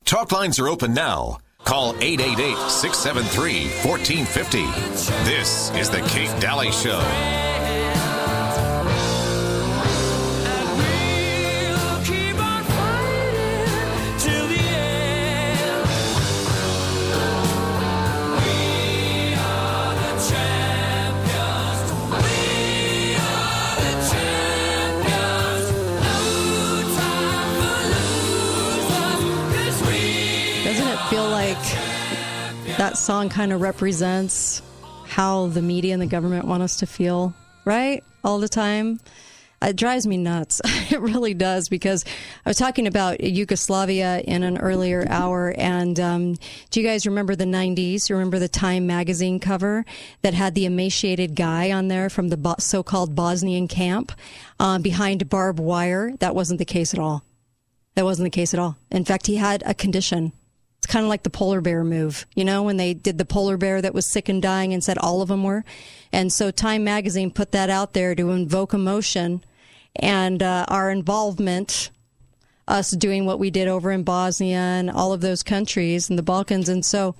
Talk 0.05 0.31
lines 0.31 0.59
are 0.59 0.67
open 0.67 0.93
now. 0.93 1.39
Call 1.63 1.95
888 1.99 2.55
673 2.69 3.67
1450. 3.83 4.65
This 5.27 5.71
is 5.71 5.89
The 5.89 6.01
Kate 6.07 6.39
Dalley 6.39 6.71
Show. 6.71 7.54
Song 33.05 33.29
kind 33.29 33.53
of 33.53 33.61
represents 33.61 34.63
how 35.05 35.45
the 35.45 35.61
media 35.61 35.93
and 35.93 36.01
the 36.01 36.07
government 36.07 36.47
want 36.47 36.63
us 36.63 36.77
to 36.77 36.87
feel, 36.87 37.35
right? 37.63 38.03
All 38.23 38.39
the 38.39 38.49
time. 38.49 38.99
It 39.61 39.75
drives 39.75 40.07
me 40.07 40.17
nuts. 40.17 40.59
it 40.65 40.99
really 40.99 41.35
does 41.35 41.69
because 41.69 42.03
I 42.43 42.49
was 42.49 42.57
talking 42.57 42.87
about 42.87 43.21
Yugoslavia 43.21 44.21
in 44.21 44.41
an 44.41 44.57
earlier 44.57 45.05
hour. 45.07 45.53
And 45.55 45.99
um, 45.99 46.33
do 46.71 46.81
you 46.81 46.87
guys 46.87 47.05
remember 47.05 47.35
the 47.35 47.45
90s? 47.45 48.09
You 48.09 48.15
remember 48.15 48.39
the 48.39 48.47
Time 48.47 48.87
magazine 48.87 49.39
cover 49.39 49.85
that 50.23 50.33
had 50.33 50.55
the 50.55 50.65
emaciated 50.65 51.35
guy 51.35 51.71
on 51.71 51.89
there 51.89 52.09
from 52.09 52.29
the 52.29 52.55
so 52.57 52.81
called 52.81 53.13
Bosnian 53.15 53.67
camp 53.67 54.13
uh, 54.59 54.79
behind 54.79 55.29
barbed 55.29 55.59
wire? 55.59 56.15
That 56.21 56.33
wasn't 56.33 56.57
the 56.57 56.65
case 56.65 56.91
at 56.91 56.99
all. 56.99 57.23
That 57.93 58.05
wasn't 58.05 58.25
the 58.25 58.35
case 58.35 58.55
at 58.55 58.59
all. 58.59 58.77
In 58.89 59.05
fact, 59.05 59.27
he 59.27 59.35
had 59.35 59.61
a 59.63 59.75
condition. 59.75 60.31
It's 60.85 60.91
kind 60.91 61.03
of 61.03 61.09
like 61.09 61.23
the 61.23 61.31
polar 61.31 61.61
bear 61.61 61.83
move, 61.83 62.27
you 62.35 62.45
know, 62.45 62.61
when 62.61 62.77
they 62.77 62.93
did 62.93 63.17
the 63.17 63.25
polar 63.25 63.57
bear 63.57 63.81
that 63.81 63.95
was 63.95 64.05
sick 64.05 64.29
and 64.29 64.39
dying 64.39 64.71
and 64.71 64.83
said 64.83 64.99
all 64.99 65.23
of 65.23 65.29
them 65.29 65.41
were. 65.41 65.65
And 66.11 66.31
so 66.31 66.51
Time 66.51 66.83
Magazine 66.83 67.31
put 67.31 67.53
that 67.53 67.71
out 67.71 67.93
there 67.93 68.13
to 68.13 68.29
invoke 68.29 68.71
emotion 68.71 69.43
and 69.95 70.43
uh, 70.43 70.67
our 70.67 70.91
involvement, 70.91 71.89
us 72.67 72.91
doing 72.91 73.25
what 73.25 73.39
we 73.39 73.49
did 73.49 73.67
over 73.67 73.91
in 73.91 74.03
Bosnia 74.03 74.59
and 74.59 74.91
all 74.91 75.11
of 75.11 75.21
those 75.21 75.41
countries 75.41 76.07
and 76.07 76.19
the 76.19 76.23
Balkans. 76.23 76.69
And 76.69 76.85
so 76.85 77.15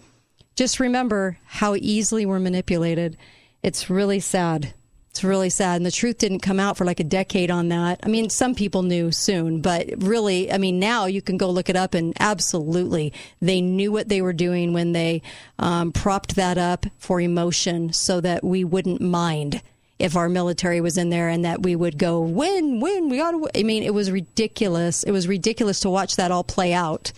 just 0.55 0.79
remember 0.79 1.39
how 1.45 1.73
easily 1.73 2.23
we're 2.23 2.37
manipulated. 2.37 3.17
It's 3.63 3.89
really 3.89 4.19
sad. 4.19 4.75
It's 5.15 5.23
really 5.23 5.49
sad. 5.49 5.77
And 5.77 5.85
the 5.85 5.91
truth 5.91 6.17
didn't 6.17 6.41
come 6.41 6.59
out 6.59 6.75
for 6.75 6.83
like 6.83 6.99
a 6.99 7.03
decade 7.05 7.49
on 7.49 7.69
that. 7.69 8.01
I 8.03 8.09
mean, 8.09 8.29
some 8.29 8.53
people 8.53 8.83
knew 8.83 9.13
soon, 9.13 9.61
but 9.61 9.87
really, 10.03 10.51
I 10.51 10.57
mean, 10.57 10.77
now 10.77 11.05
you 11.05 11.21
can 11.21 11.37
go 11.37 11.49
look 11.49 11.69
it 11.69 11.77
up 11.77 11.93
and 11.93 12.13
absolutely 12.19 13.13
they 13.39 13.61
knew 13.61 13.93
what 13.93 14.09
they 14.09 14.21
were 14.21 14.33
doing 14.33 14.73
when 14.73 14.91
they 14.91 15.21
um, 15.57 15.93
propped 15.93 16.35
that 16.35 16.57
up 16.57 16.85
for 16.97 17.21
emotion 17.21 17.93
so 17.93 18.19
that 18.19 18.43
we 18.43 18.65
wouldn't 18.65 18.99
mind 18.99 19.61
if 19.99 20.17
our 20.17 20.27
military 20.27 20.81
was 20.81 20.97
in 20.97 21.11
there 21.11 21.29
and 21.29 21.45
that 21.45 21.63
we 21.63 21.77
would 21.77 21.97
go 21.97 22.19
win, 22.19 22.81
win, 22.81 23.07
we 23.07 23.21
ought 23.21 23.31
to. 23.31 23.37
Win. 23.37 23.51
I 23.55 23.63
mean, 23.63 23.83
it 23.83 23.93
was 23.93 24.11
ridiculous. 24.11 25.03
It 25.03 25.11
was 25.11 25.29
ridiculous 25.29 25.79
to 25.79 25.89
watch 25.89 26.17
that 26.17 26.29
all 26.29 26.43
play 26.43 26.73
out. 26.73 27.13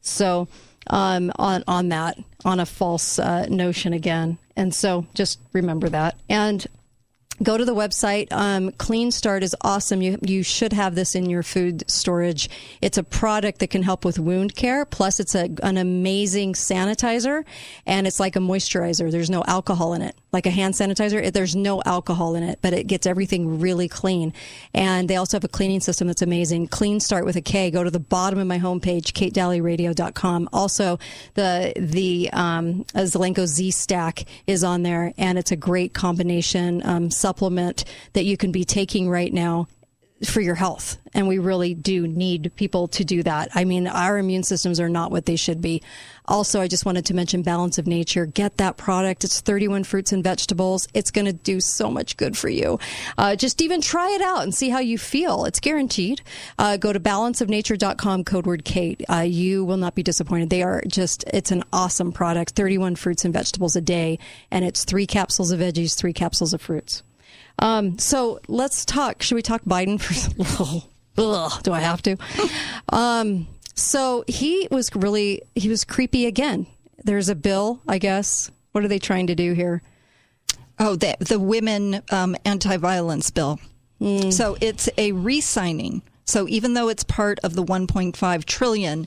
So, 0.00 0.46
um, 0.86 1.32
on 1.40 1.64
on 1.66 1.88
that, 1.88 2.18
on 2.44 2.60
a 2.60 2.66
false 2.66 3.18
uh, 3.18 3.46
notion 3.46 3.92
again, 3.92 4.38
and 4.54 4.72
so 4.72 5.08
just 5.14 5.40
remember 5.52 5.88
that 5.88 6.16
and 6.28 6.64
go 7.42 7.56
to 7.56 7.64
the 7.64 7.74
website. 7.74 8.28
Um, 8.32 8.72
Clean 8.72 9.10
Start 9.10 9.42
is 9.42 9.54
awesome. 9.60 10.02
You 10.02 10.18
you 10.22 10.42
should 10.42 10.72
have 10.72 10.94
this 10.94 11.14
in 11.14 11.28
your 11.28 11.42
food 11.42 11.84
storage. 11.88 12.48
It's 12.80 12.98
a 12.98 13.02
product 13.02 13.60
that 13.60 13.70
can 13.70 13.82
help 13.82 14.04
with 14.04 14.18
wound 14.18 14.54
care. 14.54 14.84
Plus, 14.84 15.20
it's 15.20 15.34
a, 15.34 15.50
an 15.62 15.76
amazing 15.76 16.54
sanitizer, 16.54 17.44
and 17.86 18.06
it's 18.06 18.20
like 18.20 18.36
a 18.36 18.40
moisturizer. 18.40 19.10
There's 19.10 19.30
no 19.30 19.44
alcohol 19.46 19.94
in 19.94 20.02
it, 20.02 20.16
like 20.32 20.46
a 20.46 20.50
hand 20.50 20.74
sanitizer. 20.74 21.22
It, 21.22 21.34
there's 21.34 21.54
no 21.54 21.82
alcohol 21.84 22.34
in 22.34 22.42
it, 22.42 22.58
but 22.62 22.72
it 22.72 22.86
gets 22.86 23.06
everything 23.06 23.60
really 23.60 23.88
clean. 23.88 24.32
And 24.72 25.08
they 25.08 25.16
also 25.16 25.36
have 25.36 25.44
a 25.44 25.48
cleaning 25.48 25.80
system 25.80 26.06
that's 26.06 26.22
amazing. 26.22 26.68
Clean 26.68 27.00
Start 27.00 27.24
with 27.24 27.36
a 27.36 27.42
K. 27.42 27.70
Go 27.70 27.84
to 27.84 27.90
the 27.90 28.00
bottom 28.00 28.38
of 28.38 28.46
my 28.46 28.58
homepage, 28.58 29.12
katedalleyradio.com. 29.12 30.48
Also, 30.52 30.98
the 31.34 31.72
the 31.76 32.30
um, 32.32 32.84
Zelenko 32.94 33.46
Z 33.46 33.70
Stack 33.72 34.24
is 34.46 34.64
on 34.64 34.82
there, 34.82 35.12
and 35.18 35.38
it's 35.38 35.52
a 35.52 35.56
great 35.56 35.94
combination 35.94 36.84
um, 36.86 37.10
supplement 37.10 37.84
that 38.14 38.24
you 38.24 38.36
can 38.36 38.52
be 38.52 38.64
taking 38.64 39.08
right 39.08 39.32
now 39.32 39.68
for 40.24 40.40
your 40.40 40.54
health. 40.54 40.98
And 41.14 41.28
we 41.28 41.38
really 41.38 41.74
do 41.74 42.06
need 42.06 42.52
people 42.56 42.88
to 42.88 43.04
do 43.04 43.22
that. 43.22 43.50
I 43.54 43.64
mean, 43.64 43.86
our 43.86 44.18
immune 44.18 44.44
systems 44.44 44.80
are 44.80 44.88
not 44.88 45.10
what 45.10 45.26
they 45.26 45.36
should 45.36 45.60
be. 45.60 45.82
Also, 46.26 46.60
I 46.60 46.68
just 46.68 46.86
wanted 46.86 47.06
to 47.06 47.14
mention 47.14 47.42
Balance 47.42 47.78
of 47.78 47.86
Nature. 47.86 48.26
Get 48.26 48.56
that 48.58 48.76
product. 48.76 49.24
It's 49.24 49.40
31 49.40 49.84
fruits 49.84 50.12
and 50.12 50.22
vegetables. 50.22 50.88
It's 50.94 51.10
going 51.10 51.24
to 51.26 51.32
do 51.32 51.60
so 51.60 51.90
much 51.90 52.16
good 52.16 52.38
for 52.38 52.48
you. 52.48 52.78
Uh, 53.18 53.36
just 53.36 53.60
even 53.60 53.80
try 53.80 54.10
it 54.12 54.22
out 54.22 54.42
and 54.42 54.54
see 54.54 54.68
how 54.68 54.78
you 54.78 54.96
feel. 54.96 55.44
It's 55.44 55.60
guaranteed. 55.60 56.22
Uh, 56.58 56.76
go 56.76 56.92
to 56.92 57.00
balanceofnature.com, 57.00 58.24
code 58.24 58.46
word 58.46 58.64
Kate. 58.64 59.02
Uh, 59.10 59.20
you 59.20 59.64
will 59.64 59.76
not 59.76 59.94
be 59.94 60.02
disappointed. 60.02 60.50
They 60.50 60.62
are 60.62 60.82
just, 60.86 61.24
it's 61.32 61.50
an 61.50 61.64
awesome 61.72 62.12
product. 62.12 62.52
31 62.52 62.96
fruits 62.96 63.24
and 63.24 63.34
vegetables 63.34 63.76
a 63.76 63.80
day. 63.80 64.18
And 64.50 64.64
it's 64.64 64.84
three 64.84 65.06
capsules 65.06 65.50
of 65.50 65.60
veggies, 65.60 65.96
three 65.96 66.12
capsules 66.12 66.54
of 66.54 66.62
fruits. 66.62 67.02
Um, 67.58 67.98
so 67.98 68.40
let's 68.48 68.84
talk. 68.84 69.22
Should 69.22 69.34
we 69.34 69.42
talk 69.42 69.62
Biden 69.64 70.00
for? 70.00 70.88
Ugh, 71.18 71.62
do 71.62 71.72
I 71.72 71.80
have 71.80 72.02
to? 72.02 72.16
Um, 72.88 73.46
so 73.74 74.22
he 74.28 74.68
was 74.70 74.94
really 74.94 75.42
he 75.54 75.70
was 75.70 75.84
creepy 75.84 76.26
again. 76.26 76.66
There's 77.04 77.30
a 77.30 77.34
bill, 77.34 77.80
I 77.88 77.96
guess. 77.98 78.50
What 78.72 78.84
are 78.84 78.88
they 78.88 78.98
trying 78.98 79.28
to 79.28 79.34
do 79.34 79.54
here? 79.54 79.80
Oh, 80.78 80.94
the 80.96 81.16
the 81.20 81.38
women 81.38 82.02
um, 82.10 82.36
anti-violence 82.44 83.30
bill. 83.30 83.60
So 84.30 84.56
it's 84.60 84.88
a 84.98 85.12
re-signing. 85.12 86.02
So 86.24 86.48
even 86.48 86.74
though 86.74 86.88
it's 86.88 87.04
part 87.04 87.38
of 87.44 87.54
the 87.54 87.62
1.5 87.62 88.44
trillion, 88.44 89.06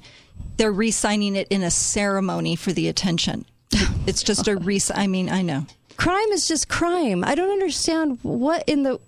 they're 0.56 0.72
re-signing 0.72 1.36
it 1.36 1.50
in 1.50 1.64
a 1.64 1.72
ceremony 1.72 2.56
for 2.56 2.72
the 2.72 2.88
attention. 2.88 3.46
It's 4.08 4.22
just 4.24 4.48
a 4.48 4.56
re. 4.56 4.80
I 4.94 5.08
mean, 5.08 5.30
I 5.30 5.42
know. 5.42 5.66
Crime 5.98 6.30
is 6.32 6.48
just 6.48 6.68
crime. 6.70 7.24
I 7.24 7.36
don't 7.36 7.52
understand 7.52 8.20
what 8.24 8.64
in 8.68 8.84
the. 8.84 9.00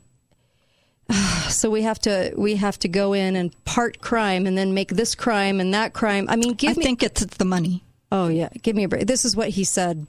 So 1.47 1.69
we 1.69 1.84
have 1.84 1.97
to 1.99 2.34
we 2.35 2.57
have 2.57 2.77
to 2.80 2.89
go 2.89 3.14
in 3.14 3.38
and 3.38 3.53
part 3.64 4.01
crime 4.01 4.45
and 4.47 4.57
then 4.57 4.73
make 4.73 4.89
this 4.89 5.15
crime 5.15 5.61
and 5.61 5.73
that 5.73 5.93
crime. 5.93 6.27
I 6.30 6.35
mean, 6.35 6.53
give 6.55 6.72
I 6.72 6.73
me. 6.80 6.84
think 6.84 7.03
it's 7.03 7.23
the 7.23 7.45
money. 7.45 7.84
Oh 8.11 8.27
yeah, 8.27 8.49
give 8.61 8.76
me 8.76 8.84
a 8.84 8.89
break. 8.89 9.07
This 9.07 9.23
is 9.23 9.34
what 9.34 9.47
he 9.49 9.64
said. 9.64 10.05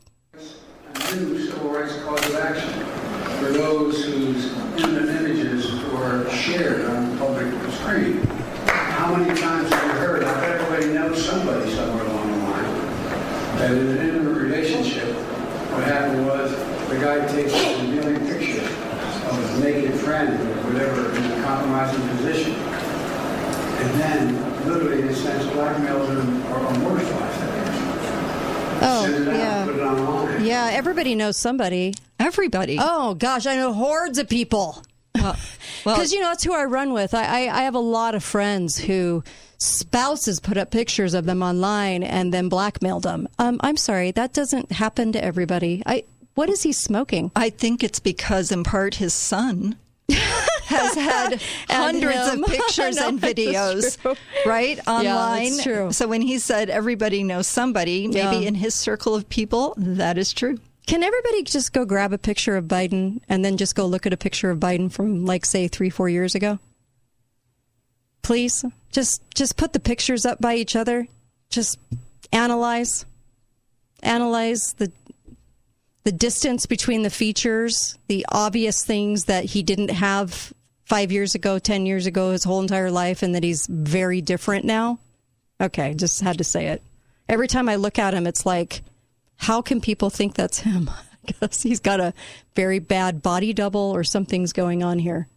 new 1.14 1.38
civil 1.46 1.70
rights 1.70 1.96
cause 2.02 2.26
of 2.28 2.34
action 2.34 2.68
for 3.38 3.52
those 3.52 4.04
whose 4.04 4.52
intimate 4.78 5.08
images 5.10 5.70
were 5.92 6.28
shared 6.30 6.84
on 6.86 7.10
the 7.12 7.16
public 7.18 7.72
screen. 7.74 8.18
How 8.66 9.14
many 9.14 9.40
times 9.40 9.70
have 9.70 9.84
you 9.84 9.92
heard, 10.00 10.24
I 10.24 10.40
bet 10.40 10.60
everybody 10.60 10.92
knows 10.92 11.24
somebody 11.24 11.70
somewhere 11.72 12.04
along 12.04 12.30
the 12.32 12.38
line, 12.38 13.58
that 13.58 13.70
in 13.70 13.86
an 13.90 13.98
intimate 14.08 14.34
relationship, 14.42 15.14
what 15.72 15.84
happened 15.84 16.26
was 16.26 16.52
the 16.98 17.04
guy 17.04 17.26
takes 17.28 17.52
a 17.52 17.80
revealing 17.80 18.26
picture 18.26 18.62
of 18.62 19.38
his 19.40 19.60
naked 19.62 19.94
friend 20.00 20.40
or 20.40 20.72
whatever 20.72 21.14
in 21.16 21.24
a 21.24 21.42
compromising 21.44 22.08
position, 22.08 22.52
and 22.54 24.00
then 24.00 24.68
literally 24.68 25.02
in 25.02 25.08
a 25.08 25.14
sense 25.14 25.44
blackmails 25.52 26.08
him 26.08 26.46
or, 26.52 26.58
or 26.58 26.74
mortifies 26.78 27.38
that 27.38 27.66
person. 27.66 28.80
Oh, 28.80 29.06
Send 29.06 29.14
it 29.14 29.28
out, 29.28 29.36
yeah. 29.36 29.64
put 29.64 29.76
it 29.76 29.80
online. 29.82 30.44
Yeah, 30.44 30.70
everybody 30.72 31.14
knows 31.14 31.36
somebody. 31.36 31.94
Everybody. 32.18 32.78
Oh 32.80 33.14
gosh, 33.14 33.46
I 33.46 33.56
know 33.56 33.72
hordes 33.72 34.18
of 34.18 34.28
people. 34.28 34.82
Because 35.84 36.12
you 36.12 36.20
know 36.20 36.26
that's 36.28 36.44
who 36.44 36.54
I 36.54 36.64
run 36.64 36.92
with. 36.92 37.14
I, 37.14 37.24
I 37.46 37.58
I 37.58 37.62
have 37.62 37.74
a 37.74 37.80
lot 37.80 38.14
of 38.14 38.24
friends 38.24 38.76
who 38.76 39.22
spouses 39.58 40.40
put 40.40 40.56
up 40.56 40.70
pictures 40.70 41.14
of 41.14 41.24
them 41.24 41.42
online 41.42 42.02
and 42.02 42.32
then 42.32 42.48
blackmailed 42.48 43.04
them. 43.04 43.28
Um, 43.38 43.58
I'm 43.62 43.76
sorry, 43.76 44.10
that 44.12 44.32
doesn't 44.32 44.72
happen 44.72 45.12
to 45.12 45.24
everybody. 45.24 45.82
I 45.86 46.04
what 46.38 46.48
is 46.48 46.62
he 46.62 46.70
smoking? 46.72 47.32
I 47.34 47.50
think 47.50 47.82
it's 47.82 47.98
because, 47.98 48.52
in 48.52 48.62
part, 48.62 48.94
his 48.94 49.12
son 49.12 49.74
has 50.08 50.94
had 50.94 51.42
hundreds 51.68 52.32
him. 52.32 52.44
of 52.44 52.50
pictures 52.50 52.94
No, 52.94 53.08
and 53.08 53.20
videos, 53.20 53.98
right, 54.46 54.78
online. 54.86 55.02
Yeah, 55.02 55.50
that's 55.50 55.62
true. 55.64 55.92
So 55.92 56.06
when 56.06 56.22
he 56.22 56.38
said 56.38 56.70
everybody 56.70 57.24
knows 57.24 57.48
somebody, 57.48 58.06
maybe 58.06 58.36
Yeah. 58.36 58.48
in 58.48 58.54
his 58.54 58.72
circle 58.72 59.16
of 59.16 59.28
people, 59.28 59.74
that 59.78 60.16
is 60.16 60.32
true. 60.32 60.60
Can 60.86 61.02
everybody 61.02 61.42
just 61.42 61.72
go 61.72 61.84
grab 61.84 62.12
a 62.12 62.18
picture 62.18 62.56
of 62.56 62.66
Biden 62.66 63.20
and 63.28 63.44
then 63.44 63.56
just 63.56 63.74
go 63.74 63.84
look 63.84 64.06
at 64.06 64.12
a 64.12 64.16
picture 64.16 64.50
of 64.50 64.60
Biden 64.60 64.92
from 64.92 65.26
like 65.26 65.44
say 65.44 65.66
three, 65.66 65.90
four 65.90 66.08
years 66.08 66.36
ago? 66.36 66.60
Please, 68.22 68.64
just 68.92 69.22
just 69.34 69.56
put 69.56 69.72
the 69.72 69.80
pictures 69.80 70.24
up 70.24 70.40
by 70.40 70.54
each 70.54 70.76
other. 70.76 71.08
Just 71.50 71.80
analyze, 72.32 73.04
analyze 74.04 74.74
the 74.74 74.92
the 76.08 76.12
distance 76.12 76.64
between 76.64 77.02
the 77.02 77.10
features, 77.10 77.98
the 78.06 78.24
obvious 78.32 78.82
things 78.82 79.26
that 79.26 79.44
he 79.44 79.62
didn't 79.62 79.90
have 79.90 80.54
five 80.86 81.12
years 81.12 81.34
ago, 81.34 81.58
ten 81.58 81.84
years 81.84 82.06
ago, 82.06 82.30
his 82.30 82.44
whole 82.44 82.62
entire 82.62 82.90
life, 82.90 83.22
and 83.22 83.34
that 83.34 83.42
he's 83.42 83.66
very 83.66 84.22
different 84.22 84.64
now. 84.64 84.98
Okay, 85.60 85.92
just 85.92 86.22
had 86.22 86.38
to 86.38 86.44
say 86.44 86.68
it. 86.68 86.82
Every 87.28 87.46
time 87.46 87.68
I 87.68 87.76
look 87.76 87.98
at 87.98 88.14
him, 88.14 88.26
it's 88.26 88.46
like 88.46 88.80
how 89.36 89.60
can 89.60 89.82
people 89.82 90.08
think 90.08 90.32
that's 90.34 90.60
him? 90.60 90.90
Guess 91.40 91.62
he's 91.62 91.80
got 91.80 92.00
a 92.00 92.14
very 92.56 92.78
bad 92.78 93.20
body 93.20 93.52
double 93.52 93.94
or 93.94 94.02
something's 94.02 94.54
going 94.54 94.82
on 94.82 94.98
here. 94.98 95.28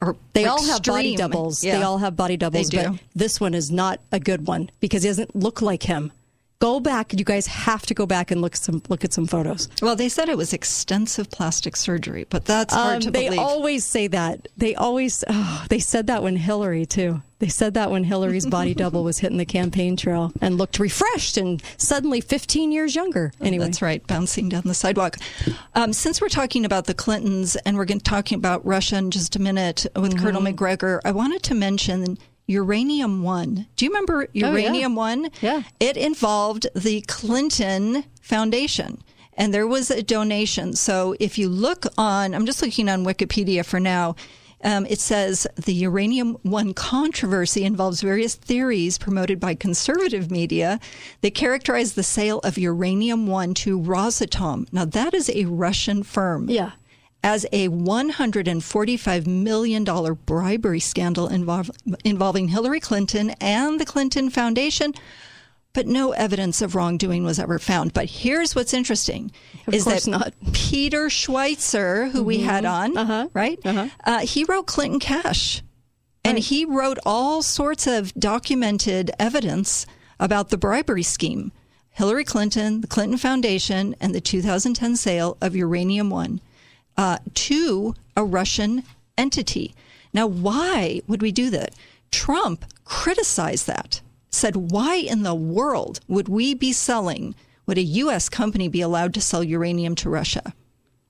Or 0.00 0.16
they 0.32 0.46
all 0.46 0.64
have 0.64 0.84
body 0.84 1.16
doubles. 1.16 1.62
Yeah. 1.62 1.76
They 1.76 1.82
all 1.82 1.98
have 1.98 2.16
body 2.16 2.38
doubles, 2.38 2.70
but 2.70 2.94
this 3.14 3.42
one 3.42 3.52
is 3.52 3.70
not 3.70 4.00
a 4.10 4.20
good 4.20 4.46
one 4.46 4.70
because 4.80 5.02
he 5.02 5.10
doesn't 5.10 5.36
look 5.36 5.60
like 5.60 5.82
him. 5.82 6.12
Go 6.60 6.80
back. 6.80 7.12
You 7.16 7.24
guys 7.24 7.46
have 7.46 7.86
to 7.86 7.94
go 7.94 8.04
back 8.04 8.32
and 8.32 8.40
look 8.40 8.56
some 8.56 8.82
look 8.88 9.04
at 9.04 9.12
some 9.12 9.26
photos. 9.26 9.68
Well, 9.80 9.94
they 9.94 10.08
said 10.08 10.28
it 10.28 10.36
was 10.36 10.52
extensive 10.52 11.30
plastic 11.30 11.76
surgery, 11.76 12.26
but 12.28 12.46
that's 12.46 12.74
hard 12.74 12.96
Um, 12.96 13.00
to 13.02 13.10
they 13.12 13.26
believe. 13.26 13.38
always 13.38 13.84
say 13.84 14.08
that. 14.08 14.48
They 14.56 14.74
always. 14.74 15.22
Oh, 15.28 15.64
they 15.68 15.78
said 15.78 16.08
that 16.08 16.24
when 16.24 16.34
Hillary 16.34 16.84
too. 16.84 17.22
They 17.38 17.46
said 17.46 17.74
that 17.74 17.92
when 17.92 18.02
Hillary's 18.02 18.44
body 18.58 18.74
double 18.74 19.04
was 19.04 19.18
hitting 19.20 19.38
the 19.38 19.44
campaign 19.44 19.96
trail 19.96 20.32
and 20.40 20.58
looked 20.58 20.80
refreshed 20.80 21.36
and 21.36 21.62
suddenly 21.76 22.20
15 22.20 22.72
years 22.72 22.96
younger. 22.96 23.30
Anyway, 23.40 23.66
That's 23.66 23.80
right, 23.80 24.04
bouncing 24.08 24.48
down 24.48 24.62
the 24.64 24.74
sidewalk. 24.74 25.16
Um, 25.76 25.92
since 25.92 26.20
we're 26.20 26.28
talking 26.28 26.64
about 26.64 26.86
the 26.86 26.94
Clintons 26.94 27.54
and 27.54 27.76
we're 27.76 27.84
going 27.84 28.00
to 28.00 28.04
talking 28.04 28.36
about 28.36 28.66
Russia 28.66 28.96
in 28.96 29.12
just 29.12 29.36
a 29.36 29.38
minute 29.38 29.86
with 29.94 30.18
Colonel 30.18 30.40
Mm-hmm. 30.40 30.44
Macgregor, 30.56 31.00
I 31.04 31.12
wanted 31.12 31.44
to 31.44 31.54
mention 31.54 32.18
Uranium 32.48 33.22
One. 33.22 33.66
Do 33.76 33.84
you 33.84 33.90
remember 33.90 34.24
Oh, 34.24 34.28
yeah. 34.32 34.48
Uranium 34.50 34.96
One? 34.96 35.30
Yeah. 35.40 35.62
It 35.78 35.96
involved 35.96 36.66
the 36.74 37.02
Clinton 37.02 38.04
Foundation. 38.20 39.02
And 39.34 39.54
there 39.54 39.68
was 39.68 39.90
a 39.92 40.02
donation. 40.02 40.72
So 40.74 41.14
if 41.20 41.38
you 41.38 41.48
look 41.48 41.86
on, 41.96 42.34
I'm 42.34 42.44
just 42.46 42.60
looking 42.60 42.88
on 42.88 43.04
Wikipedia 43.04 43.64
for 43.64 43.78
now. 43.78 44.16
Um, 44.64 44.86
it 44.86 44.98
says 44.98 45.46
the 45.54 45.72
Uranium 45.72 46.36
One 46.42 46.74
controversy 46.74 47.62
involves 47.62 48.00
various 48.00 48.34
theories 48.34 48.98
promoted 48.98 49.38
by 49.38 49.54
conservative 49.54 50.32
media 50.32 50.80
that 51.20 51.36
characterize 51.36 51.92
the 51.92 52.02
sale 52.02 52.40
of 52.40 52.58
Uranium 52.58 53.28
One 53.28 53.54
to 53.54 53.78
Rosatom. 53.78 54.66
Now, 54.72 54.84
that 54.86 55.14
is 55.14 55.30
a 55.30 55.44
Russian 55.44 56.02
firm. 56.02 56.50
Yeah. 56.50 56.72
As 57.22 57.44
a 57.52 57.68
$145 57.68 59.26
million 59.26 60.14
bribery 60.24 60.80
scandal 60.80 61.28
involve, 61.28 61.70
involving 62.04 62.48
Hillary 62.48 62.80
Clinton 62.80 63.30
and 63.40 63.80
the 63.80 63.84
Clinton 63.84 64.30
Foundation 64.30 64.94
but 65.78 65.86
no 65.86 66.10
evidence 66.10 66.60
of 66.60 66.74
wrongdoing 66.74 67.22
was 67.22 67.38
ever 67.38 67.58
found. 67.58 67.92
But 67.92 68.06
here's 68.06 68.56
what's 68.56 68.74
interesting: 68.74 69.30
Of 69.66 69.74
is 69.74 69.84
that 69.84 70.08
not. 70.08 70.34
Peter 70.52 71.06
Schweizer, 71.06 72.10
who 72.10 72.24
we 72.24 72.38
had 72.38 72.64
mm-hmm. 72.64 72.96
on, 72.96 72.96
uh-huh. 72.96 73.28
right? 73.32 73.60
Uh-huh. 73.64 73.88
Uh, 74.04 74.18
he 74.20 74.44
wrote 74.44 74.66
Clinton 74.66 74.98
Cash, 74.98 75.62
and 76.24 76.38
he 76.38 76.64
wrote 76.64 76.98
all 77.06 77.42
sorts 77.42 77.86
of 77.86 78.12
documented 78.14 79.12
evidence 79.20 79.86
about 80.18 80.48
the 80.48 80.58
bribery 80.58 81.04
scheme. 81.04 81.52
Hillary 81.90 82.24
Clinton, 82.24 82.80
the 82.80 82.86
Clinton 82.88 83.18
Foundation, 83.18 83.94
and 84.00 84.14
the 84.14 84.20
2010 84.20 84.96
sale 84.96 85.36
of 85.40 85.54
Uranium 85.54 86.10
One 86.10 86.40
uh, 86.98 87.18
to 87.32 87.94
a 88.16 88.24
Russian 88.24 88.82
entity. 89.16 89.74
Now, 90.12 90.26
why 90.26 91.00
would 91.06 91.22
we 91.22 91.32
do 91.32 91.48
that? 91.50 91.74
Trump 92.10 92.64
criticized 92.84 93.66
that, 93.68 94.00
said, 94.30 94.56
Why 94.56 94.96
in 94.96 95.22
the 95.22 95.34
world 95.34 96.00
would 96.08 96.28
we 96.28 96.54
be 96.54 96.72
selling, 96.72 97.34
would 97.66 97.78
a 97.78 97.82
U.S. 97.82 98.28
company 98.28 98.68
be 98.68 98.80
allowed 98.80 99.14
to 99.14 99.20
sell 99.20 99.44
uranium 99.44 99.94
to 99.96 100.10
Russia? 100.10 100.54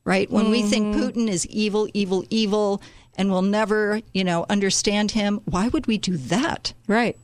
Right? 0.05 0.31
When 0.31 0.51
we 0.51 0.63
think 0.63 0.97
Putin 0.97 1.29
is 1.29 1.47
evil, 1.47 1.89
evil, 1.93 2.25
evil, 2.31 2.81
and 3.15 3.31
we'll 3.31 3.43
never, 3.43 4.01
you 4.15 4.25
know, 4.25 4.47
understand 4.49 5.11
him, 5.11 5.41
why 5.45 5.69
would 5.69 5.87
we 5.87 5.99
do 5.99 6.17
that? 6.17 6.73
Right. 6.87 7.19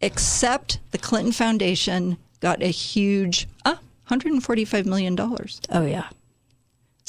Except 0.00 0.80
the 0.90 0.98
Clinton 0.98 1.32
Foundation 1.32 2.18
got 2.40 2.62
a 2.62 2.66
huge 2.66 3.46
uh, 3.64 3.76
$145 4.08 4.86
million. 4.86 5.16
Oh, 5.18 5.86
yeah. 5.86 6.08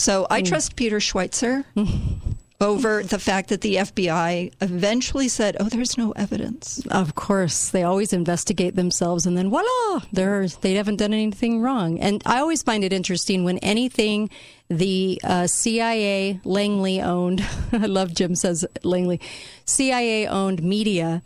So 0.02 0.26
I 0.32 0.42
Mm. 0.42 0.48
trust 0.50 0.76
Peter 0.76 1.00
Schweizer 1.00 1.64
over 2.60 3.04
the 3.04 3.20
fact 3.20 3.50
that 3.50 3.62
the 3.62 3.76
FBI 3.78 4.52
eventually 4.62 5.28
said, 5.28 5.56
"Oh, 5.60 5.70
there's 5.70 5.96
no 5.98 6.12
evidence." 6.26 6.82
Of 6.90 7.14
course, 7.14 7.70
they 7.70 7.84
always 7.84 8.12
investigate 8.14 8.76
themselves, 8.76 9.26
and 9.28 9.38
then 9.38 9.50
voila, 9.52 10.02
they're 10.12 10.48
they 10.62 10.74
haven't 10.74 10.98
done 10.98 11.14
anything 11.14 11.62
wrong. 11.62 12.00
And 12.00 12.22
I 12.26 12.40
always 12.40 12.64
find 12.64 12.84
it 12.84 12.92
interesting 12.94 13.44
when 13.44 13.58
anything 13.60 14.30
the 14.70 15.20
uh, 15.24 15.46
CIA 15.48 16.40
Langley 16.46 17.00
owned. 17.02 17.46
I 17.72 17.86
love 17.86 18.16
Jim 18.16 18.34
says 18.36 18.66
Langley, 18.84 19.20
CIA 19.66 20.26
owned 20.28 20.64
media. 20.64 21.22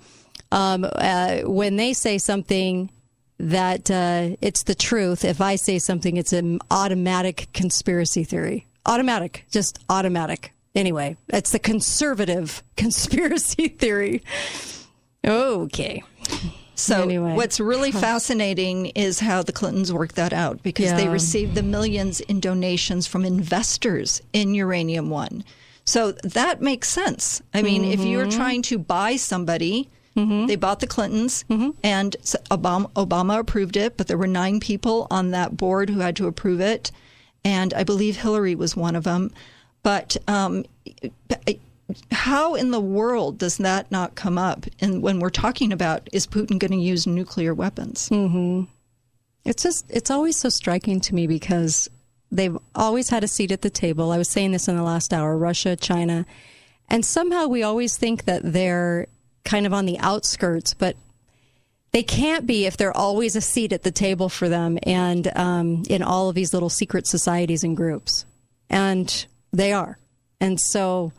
Um, 0.52 0.86
uh, 0.86 1.40
when 1.44 1.76
they 1.78 1.94
say 1.94 2.18
something 2.18 2.90
that 3.38 3.92
uh, 3.92 4.36
it's 4.42 4.64
the 4.64 4.76
truth, 4.76 5.26
if 5.26 5.42
I 5.42 5.56
say 5.58 5.78
something, 5.80 6.18
it's 6.18 6.34
an 6.34 6.60
automatic 6.72 7.50
conspiracy 7.54 8.24
theory. 8.24 8.68
Automatic, 8.86 9.46
just 9.52 9.80
automatic. 9.90 10.52
Anyway, 10.76 11.18
it's 11.30 11.52
the 11.52 11.60
conservative 11.60 12.64
conspiracy 12.78 13.68
theory. 13.70 14.22
Okay. 15.26 16.04
So 16.76 17.02
Anyway. 17.04 17.36
what's 17.36 17.60
really 17.60 17.92
fascinating 17.92 18.88
is 18.88 19.20
how 19.22 19.42
the 19.44 19.54
Clintons 19.54 19.94
worked 19.94 20.16
that 20.16 20.34
out 20.34 20.62
because 20.62 20.94
they 20.94 21.08
received 21.08 21.56
the 21.56 21.64
millions 21.64 22.20
in 22.22 22.42
donations 22.42 23.08
from 23.08 23.24
investors 23.24 24.22
in 24.34 24.54
Uranium 24.54 25.10
One. 25.10 25.46
So 25.86 26.12
that 26.24 26.62
makes 26.62 26.90
sense. 26.90 27.42
I 27.54 27.62
mean, 27.62 27.86
if 27.86 28.02
you're 28.02 28.26
Mm-hmm. 28.26 28.38
trying 28.38 28.62
to 28.64 28.78
buy 28.78 29.16
somebody, 29.16 29.90
they 30.16 30.56
bought 30.56 30.80
the 30.80 30.88
Clintons, 30.88 31.44
Mm-hmm. 31.50 31.72
and 31.84 32.16
Obama, 32.50 32.90
Obama 32.94 33.38
approved 33.40 33.76
it, 33.76 33.98
but 33.98 34.08
there 34.08 34.18
were 34.18 34.28
nine 34.28 34.60
people 34.62 35.08
on 35.12 35.32
that 35.32 35.58
board 35.58 35.90
who 35.90 36.00
had 36.00 36.16
to 36.16 36.28
approve 36.28 36.62
it, 36.62 36.92
and 37.44 37.74
I 37.74 37.84
believe 37.84 38.18
Hillary 38.18 38.56
was 38.56 38.76
one 38.78 38.96
of 38.96 39.04
them. 39.04 39.32
But 39.84 40.16
um, 40.28 40.64
how 42.12 42.56
in 42.56 42.72
the 42.72 42.80
world 42.80 43.38
does 43.38 43.58
that 43.58 43.92
not 43.92 44.16
come 44.16 44.38
up? 44.38 44.66
And 44.80 45.02
when 45.02 45.20
we're 45.20 45.30
talking 45.30 45.72
about 45.72 46.08
is 46.12 46.26
Putin 46.26 46.60
going 46.60 46.72
to 46.72 46.78
use 46.78 47.06
nuclear 47.06 47.54
weapons? 47.54 48.08
hmm 48.10 48.64
It's 49.44 49.64
just 49.64 49.86
it's 49.90 50.10
always 50.10 50.38
so 50.38 50.50
striking 50.50 51.00
to 51.02 51.14
me 51.16 51.28
because 51.28 51.90
they've 52.32 52.58
always 52.74 53.10
had 53.10 53.24
a 53.24 53.28
seat 53.28 53.52
at 53.52 53.62
the 53.62 53.70
table. 53.70 54.12
I 54.12 54.18
was 54.18 54.30
saying 54.30 54.52
this 54.54 54.68
in 54.68 54.76
the 54.76 54.84
last 54.84 55.14
hour, 55.14 55.38
Russia, 55.38 55.76
China, 55.76 56.26
and 56.90 57.06
somehow 57.06 57.48
we 57.48 57.62
always 57.64 57.98
think 57.98 58.26
that 58.26 58.42
they're 58.44 59.08
kind 59.46 59.66
of 59.66 59.74
on 59.74 59.86
the 59.86 60.00
outskirts, 60.00 60.74
but 60.74 60.98
they 61.92 62.04
can't 62.04 62.46
be 62.46 62.66
if 62.66 62.76
they're 62.76 62.96
always 62.96 63.38
a 63.38 63.42
seat 63.42 63.72
at 63.72 63.84
the 63.84 63.92
table 63.92 64.28
for 64.28 64.50
them 64.50 64.78
and 64.84 65.32
um, 65.38 65.84
in 65.90 66.04
all 66.04 66.28
of 66.28 66.36
these 66.36 66.54
little 66.54 66.70
secret 66.70 67.08
societies 67.08 67.64
and 67.64 67.78
groups. 67.78 68.26
And 68.70 69.26
they 69.54 69.72
are. 69.72 69.98
And 70.42 70.60
so, 70.60 71.14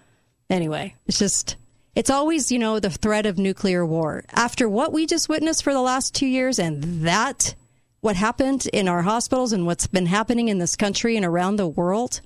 anyway, 0.51 0.95
it's 1.07 1.19
just, 1.19 1.57
it's 1.95 2.11
always, 2.11 2.53
you 2.53 2.59
know, 2.59 2.79
the 2.79 2.91
threat 2.91 3.25
of 3.25 3.39
nuclear 3.39 3.87
war. 3.87 4.25
After 4.33 4.69
what 4.69 4.93
we 4.93 5.07
just 5.07 5.31
witnessed 5.31 5.65
for 5.65 5.73
the 5.73 5.81
last 5.81 6.15
two 6.15 6.27
years 6.27 6.59
and 6.59 6.83
that, 7.07 7.55
what 8.01 8.17
happened 8.17 8.67
in 8.73 8.87
our 8.87 9.03
hospitals 9.03 9.55
and 9.55 9.65
what's 9.65 9.87
been 9.87 10.07
happening 10.07 10.49
in 10.49 10.59
this 10.59 10.77
country 10.77 11.17
and 11.17 11.25
around 11.25 11.57
the 11.57 11.67
world, 11.67 12.21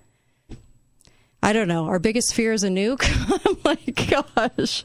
I 1.42 1.52
don't 1.54 1.68
know. 1.68 1.86
Our 1.86 1.98
biggest 1.98 2.34
fear 2.34 2.52
is 2.52 2.64
a 2.64 2.68
nuke. 2.68 3.02
oh 3.46 3.56
my 3.64 3.76
gosh. 4.56 4.84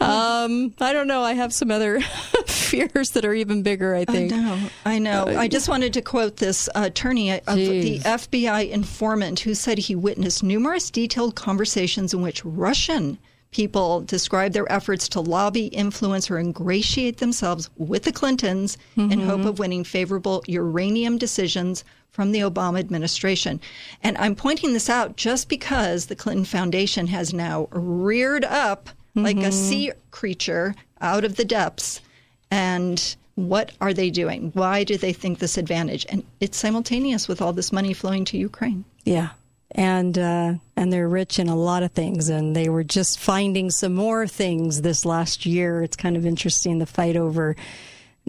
Um, 0.00 0.74
I 0.80 0.92
don't 0.92 1.06
know. 1.06 1.22
I 1.22 1.34
have 1.34 1.52
some 1.54 1.70
other 1.70 2.00
fears 2.46 3.10
that 3.10 3.24
are 3.24 3.34
even 3.34 3.62
bigger. 3.62 3.94
I 3.94 4.04
think. 4.04 4.32
I 4.32 4.36
know. 4.36 4.68
I 4.84 4.98
know. 4.98 5.22
Uh, 5.28 5.38
I 5.38 5.48
just 5.48 5.68
wanted 5.68 5.92
to 5.94 6.02
quote 6.02 6.38
this 6.38 6.68
attorney 6.74 7.30
of 7.30 7.56
the 7.56 8.00
FBI 8.00 8.68
informant 8.70 9.40
who 9.40 9.54
said 9.54 9.78
he 9.78 9.94
witnessed 9.94 10.42
numerous 10.42 10.90
detailed 10.90 11.36
conversations 11.36 12.12
in 12.12 12.20
which 12.20 12.44
Russian 12.44 13.18
people 13.56 14.02
describe 14.02 14.52
their 14.52 14.70
efforts 14.70 15.08
to 15.08 15.20
lobby, 15.20 15.66
influence, 15.68 16.30
or 16.30 16.38
ingratiate 16.38 17.16
themselves 17.18 17.70
with 17.78 18.02
the 18.02 18.12
Clintons 18.12 18.76
in 18.96 19.08
Mm-hmm. 19.08 19.26
hope 19.28 19.46
of 19.46 19.58
winning 19.58 19.82
favorable 19.82 20.44
uranium 20.46 21.16
decisions 21.16 21.82
from 22.10 22.32
the 22.32 22.40
Obama 22.40 22.78
administration. 22.78 23.58
And 24.02 24.18
I'm 24.18 24.34
pointing 24.36 24.74
this 24.74 24.90
out 24.90 25.16
just 25.16 25.48
because 25.48 26.06
the 26.06 26.16
Clinton 26.16 26.44
Foundation 26.44 27.06
has 27.06 27.32
now 27.32 27.68
reared 27.72 28.44
up 28.44 28.90
like 29.14 29.38
a 29.38 29.40
Mm-hmm. 29.40 29.50
sea 29.68 29.92
creature 30.10 30.74
out 31.00 31.24
of 31.24 31.36
the 31.36 31.44
depths. 31.44 32.02
And 32.50 33.16
what 33.36 33.72
are 33.80 33.94
they 33.94 34.10
doing? 34.10 34.50
Why 34.52 34.84
do 34.84 34.98
they 34.98 35.14
think 35.14 35.38
this 35.38 35.56
advantage? 35.56 36.04
And 36.10 36.24
it's 36.40 36.58
simultaneous 36.58 37.26
with 37.26 37.40
all 37.40 37.54
this 37.54 37.72
money 37.72 37.94
flowing 37.94 38.24
to 38.26 38.36
Ukraine. 38.38 38.84
Yeah. 39.04 39.30
And 39.72 40.16
uh, 40.16 40.54
and 40.76 40.92
they're 40.92 41.08
rich 41.08 41.38
in 41.38 41.48
a 41.48 41.56
lot 41.56 41.82
of 41.82 41.92
things, 41.92 42.28
and 42.28 42.54
they 42.54 42.68
were 42.68 42.84
just 42.84 43.18
finding 43.18 43.70
some 43.70 43.94
more 43.94 44.26
things 44.26 44.82
this 44.82 45.04
last 45.04 45.44
year. 45.44 45.82
It's 45.82 45.96
kind 45.96 46.16
of 46.16 46.24
interesting 46.24 46.78
the 46.78 46.86
fight 46.86 47.16
over, 47.16 47.56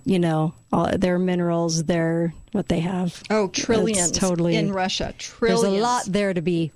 you 0.03 0.17
know, 0.17 0.55
all 0.73 0.89
their 0.97 1.19
minerals, 1.19 1.83
their 1.83 2.33
what 2.53 2.69
they 2.69 2.79
have. 2.79 3.21
Oh, 3.29 3.45
It's 3.45 3.61
trillions 3.63 4.11
totally 4.11 4.55
in 4.55 4.73
Russia. 4.73 5.13
Trillions. 5.17 5.61
There's 5.61 5.73
a 5.73 5.81
lot 5.81 6.05
there 6.07 6.33
to 6.33 6.41
be. 6.41 6.71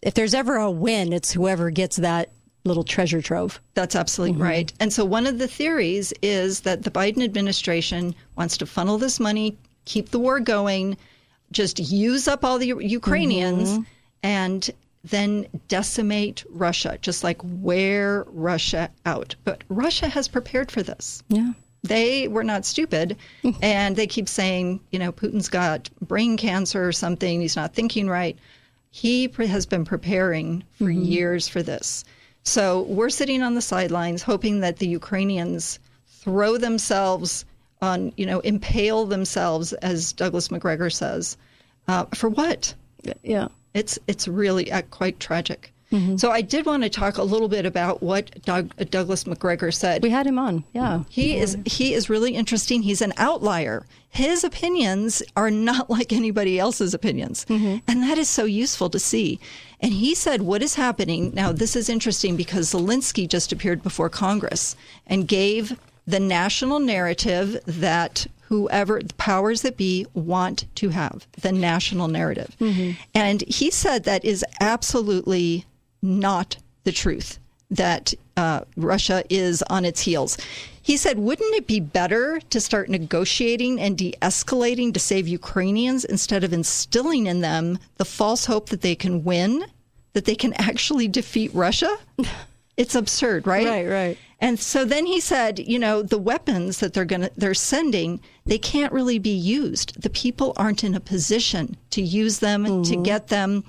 If 0.00 0.14
there's 0.14 0.34
ever 0.34 0.56
a 0.56 0.70
win, 0.70 1.12
it's 1.12 1.32
whoever 1.32 1.70
gets 1.70 1.96
that 1.96 2.30
little 2.64 2.84
treasure 2.84 3.20
trove. 3.20 3.60
That's 3.74 3.94
absolutely 3.94 4.40
right. 4.40 4.72
And 4.80 4.92
so 4.92 5.04
one 5.04 5.26
of 5.26 5.38
the 5.38 5.48
theories 5.48 6.12
is 6.22 6.60
that 6.60 6.82
the 6.82 6.90
Biden 6.90 7.22
administration 7.22 8.14
wants 8.36 8.56
to 8.58 8.66
funnel 8.66 8.98
this 8.98 9.20
money, 9.20 9.58
keep 9.84 10.10
the 10.10 10.18
war 10.18 10.40
going, 10.40 10.96
just 11.50 11.78
use 11.78 12.28
up 12.28 12.44
all 12.44 12.58
the 12.58 12.74
Ukrainians, 12.78 13.78
and 14.22 14.70
then 15.04 15.46
decimate 15.68 16.44
Russia, 16.50 16.98
just 17.00 17.24
like 17.24 17.38
wear 17.42 18.24
Russia 18.28 18.90
out. 19.06 19.34
But 19.44 19.62
Russia 19.68 20.08
has 20.08 20.28
prepared 20.28 20.70
for 20.70 20.82
this. 20.82 21.22
Yeah. 21.28 21.52
They 21.82 22.28
were 22.28 22.44
not 22.44 22.66
stupid, 22.66 23.16
and 23.62 23.94
they 23.96 24.06
keep 24.06 24.28
saying, 24.28 24.80
you 24.90 24.98
know, 24.98 25.12
Putin's 25.12 25.48
got 25.48 25.88
brain 26.00 26.36
cancer 26.36 26.86
or 26.86 26.92
something. 26.92 27.40
He's 27.40 27.56
not 27.56 27.74
thinking 27.74 28.08
right. 28.08 28.36
He 28.90 29.30
has 29.38 29.66
been 29.66 29.84
preparing 29.84 30.64
for 30.78 30.90
years 30.90 31.46
for 31.46 31.62
this. 31.62 32.04
So 32.42 32.82
we're 32.82 33.10
sitting 33.10 33.42
on 33.42 33.54
the 33.54 33.60
sidelines, 33.60 34.22
hoping 34.22 34.60
that 34.60 34.78
the 34.78 34.88
Ukrainians 34.88 35.78
throw 36.06 36.56
themselves 36.56 37.44
on, 37.80 38.12
you 38.16 38.26
know, 38.26 38.40
impale 38.40 39.04
themselves, 39.06 39.72
as 39.74 40.12
Douglas 40.12 40.50
Macgregor 40.50 40.90
says. 40.90 41.36
Uh, 41.86 42.06
for 42.14 42.28
what? 42.28 42.74
Yeah. 43.22 43.48
It's 43.78 43.98
it's 44.06 44.26
really 44.26 44.70
uh, 44.70 44.82
quite 44.90 45.18
tragic. 45.20 45.72
So 46.18 46.30
I 46.30 46.42
did 46.42 46.66
want 46.66 46.82
to 46.82 46.90
talk 46.90 47.16
a 47.16 47.22
little 47.22 47.48
bit 47.48 47.64
about 47.64 48.02
what 48.02 48.42
Doug, 48.44 48.74
uh, 48.78 48.84
Douglas 48.90 49.26
Macgregor 49.26 49.72
said. 49.72 50.02
We 50.02 50.10
had 50.10 50.26
him 50.26 50.38
on. 50.38 50.64
Yeah. 50.74 51.04
He 51.08 51.38
is 51.38 51.56
he 51.64 51.94
is 51.94 52.10
really 52.10 52.34
interesting. 52.34 52.82
He's 52.82 53.00
an 53.00 53.14
outlier. 53.16 53.86
His 54.10 54.44
opinions 54.44 55.22
are 55.34 55.50
not 55.50 55.88
like 55.96 56.12
anybody 56.12 56.58
else's 56.58 56.92
opinions. 56.92 57.46
And 57.88 58.02
that 58.02 58.18
is 58.18 58.28
so 58.28 58.44
useful 58.44 58.90
to 58.90 58.98
see. 58.98 59.40
And 59.80 59.94
he 59.94 60.14
said 60.14 60.42
what 60.42 60.62
is 60.62 60.74
happening 60.74 61.32
now 61.32 61.52
this 61.52 61.74
is 61.74 61.88
interesting 61.88 62.36
because 62.36 62.72
Zelensky 62.74 63.26
just 63.26 63.50
appeared 63.52 63.82
before 63.82 64.10
Congress 64.10 64.76
and 65.06 65.26
gave 65.26 65.78
the 66.06 66.20
national 66.20 66.80
narrative 66.80 67.60
that 67.66 68.26
whoever 68.48 69.00
the 69.02 69.14
powers 69.14 69.62
that 69.62 69.76
be 69.76 70.06
want 70.14 70.64
to 70.74 70.88
have 70.88 71.26
the 71.40 71.52
national 71.52 72.08
narrative. 72.08 72.56
And 73.14 73.42
he 73.42 73.70
said 73.70 74.04
that 74.04 74.24
is 74.24 74.44
absolutely 74.60 75.66
not 76.00 76.56
the 76.84 76.92
truth 76.92 77.38
that 77.70 78.14
uh, 78.38 78.60
Russia 78.76 79.22
is 79.28 79.62
on 79.68 79.84
its 79.84 80.00
heels. 80.00 80.38
He 80.80 80.96
said, 80.96 81.18
wouldn't 81.18 81.54
it 81.54 81.66
be 81.66 81.80
better 81.80 82.40
to 82.48 82.60
start 82.60 82.88
negotiating 82.88 83.78
and 83.78 83.98
de 83.98 84.14
escalating 84.22 84.94
to 84.94 85.00
save 85.00 85.28
Ukrainians 85.28 86.06
instead 86.06 86.42
of 86.42 86.54
instilling 86.54 87.26
in 87.26 87.42
them 87.42 87.78
the 87.96 88.06
false 88.06 88.46
hope 88.46 88.70
that 88.70 88.80
they 88.80 88.94
can 88.94 89.24
win, 89.24 89.66
that 90.14 90.24
they 90.24 90.34
can 90.34 90.54
actually 90.54 91.06
defeat 91.06 91.50
Russia? 91.52 91.94
It's 92.78 92.94
absurd, 92.94 93.46
right? 93.46 93.66
Right, 93.66 93.88
right. 93.88 94.18
And 94.40 94.58
so 94.58 94.84
then 94.84 95.04
he 95.04 95.18
said, 95.18 95.58
you 95.58 95.80
know, 95.80 96.00
the 96.00 96.16
weapons 96.16 96.78
that 96.78 96.94
they're 96.94 97.04
going 97.04 97.22
to 97.22 97.32
they're 97.36 97.54
sending, 97.54 98.20
they 98.46 98.56
can't 98.58 98.92
really 98.92 99.18
be 99.18 99.34
used. 99.34 100.00
The 100.00 100.10
people 100.10 100.52
aren't 100.56 100.84
in 100.84 100.94
a 100.94 101.00
position 101.00 101.76
to 101.90 102.00
use 102.00 102.38
them, 102.38 102.64
to 102.64 102.70
mm-hmm. 102.70 103.02
get 103.02 103.28
them. 103.28 103.64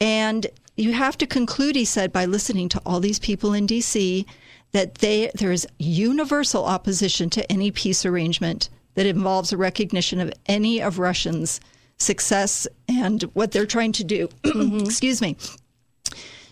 And 0.00 0.46
you 0.76 0.92
have 0.92 1.18
to 1.18 1.26
conclude, 1.26 1.74
he 1.74 1.84
said, 1.84 2.12
by 2.12 2.24
listening 2.24 2.68
to 2.70 2.82
all 2.86 3.00
these 3.00 3.18
people 3.18 3.52
in 3.52 3.66
DC 3.66 4.24
that 4.70 4.96
they 4.96 5.30
there 5.34 5.52
is 5.52 5.66
universal 5.78 6.64
opposition 6.64 7.28
to 7.30 7.50
any 7.50 7.72
peace 7.72 8.06
arrangement 8.06 8.68
that 8.94 9.06
involves 9.06 9.52
a 9.52 9.56
recognition 9.56 10.20
of 10.20 10.32
any 10.46 10.80
of 10.80 11.00
Russians' 11.00 11.60
success 11.98 12.68
and 12.88 13.22
what 13.34 13.50
they're 13.50 13.66
trying 13.66 13.92
to 13.92 14.04
do. 14.04 14.28
Mm-hmm. 14.44 14.86
Excuse 14.86 15.20
me. 15.20 15.36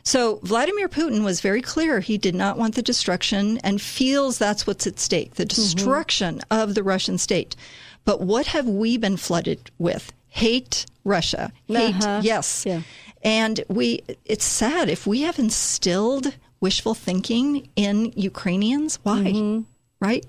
So 0.04 0.38
Vladimir 0.42 0.88
Putin 0.88 1.24
was 1.24 1.40
very 1.40 1.62
clear 1.62 2.00
he 2.00 2.18
did 2.18 2.34
not 2.34 2.58
want 2.58 2.74
the 2.74 2.82
destruction 2.82 3.58
and 3.64 3.80
feels 3.80 4.36
that's 4.38 4.66
what's 4.66 4.86
at 4.86 4.98
stake, 5.00 5.34
the 5.34 5.46
destruction 5.46 6.40
of 6.50 6.74
the 6.74 6.82
Russian 6.82 7.16
state. 7.18 7.56
But 8.04 8.20
what 8.20 8.46
have 8.48 8.66
we 8.68 8.98
been 8.98 9.16
flooded 9.16 9.70
with? 9.78 10.12
Hate 10.28 10.84
Russia. 11.04 11.52
Hate, 11.68 11.94
Uh-huh. 11.96 12.20
yes. 12.22 12.66
And 13.22 13.64
we 13.68 14.02
it's 14.26 14.44
sad 14.44 14.90
if 14.90 15.06
we 15.06 15.22
have 15.22 15.38
instilled 15.38 16.34
wishful 16.60 16.94
thinking 16.94 17.68
in 17.76 18.12
Ukrainians, 18.14 18.98
why? 19.04 19.62
Right? 20.00 20.26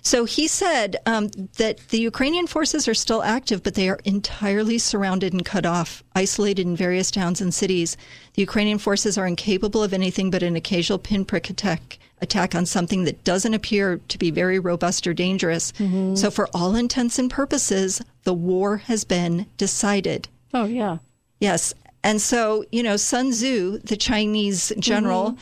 So 0.00 0.24
he 0.24 0.48
said 0.48 0.96
um, 1.04 1.28
that 1.58 1.88
the 1.88 1.98
Ukrainian 2.00 2.46
forces 2.46 2.88
are 2.88 2.94
still 2.94 3.22
active, 3.22 3.62
but 3.62 3.74
they 3.74 3.88
are 3.90 3.98
entirely 4.04 4.78
surrounded 4.78 5.34
and 5.34 5.44
cut 5.44 5.66
off, 5.66 6.02
isolated 6.14 6.66
in 6.66 6.74
various 6.76 7.10
towns 7.10 7.40
and 7.40 7.52
cities. 7.52 7.96
The 8.34 8.42
Ukrainian 8.42 8.78
forces 8.78 9.18
are 9.18 9.26
incapable 9.26 9.82
of 9.82 9.92
anything 9.92 10.30
but 10.30 10.42
an 10.42 10.56
occasional 10.56 10.98
pinprick 10.98 11.50
attack, 11.50 11.98
attack 12.22 12.54
on 12.54 12.64
something 12.64 13.04
that 13.04 13.22
doesn't 13.24 13.52
appear 13.52 14.00
to 14.08 14.18
be 14.18 14.30
very 14.30 14.58
robust 14.58 15.06
or 15.06 15.12
dangerous. 15.12 15.74
So, 16.14 16.30
for 16.30 16.48
all 16.54 16.74
intents 16.74 17.18
and 17.18 17.30
purposes, 17.30 18.00
the 18.24 18.32
war 18.32 18.78
has 18.78 19.04
been 19.04 19.46
decided. 19.58 20.28
Oh 20.54 20.64
yeah. 20.64 20.98
Yes. 21.38 21.74
And 22.04 22.20
so, 22.20 22.64
you 22.70 22.82
know, 22.82 22.96
Sun 22.96 23.30
Tzu, 23.30 23.78
the 23.78 23.96
Chinese 23.96 24.72
general, 24.78 25.36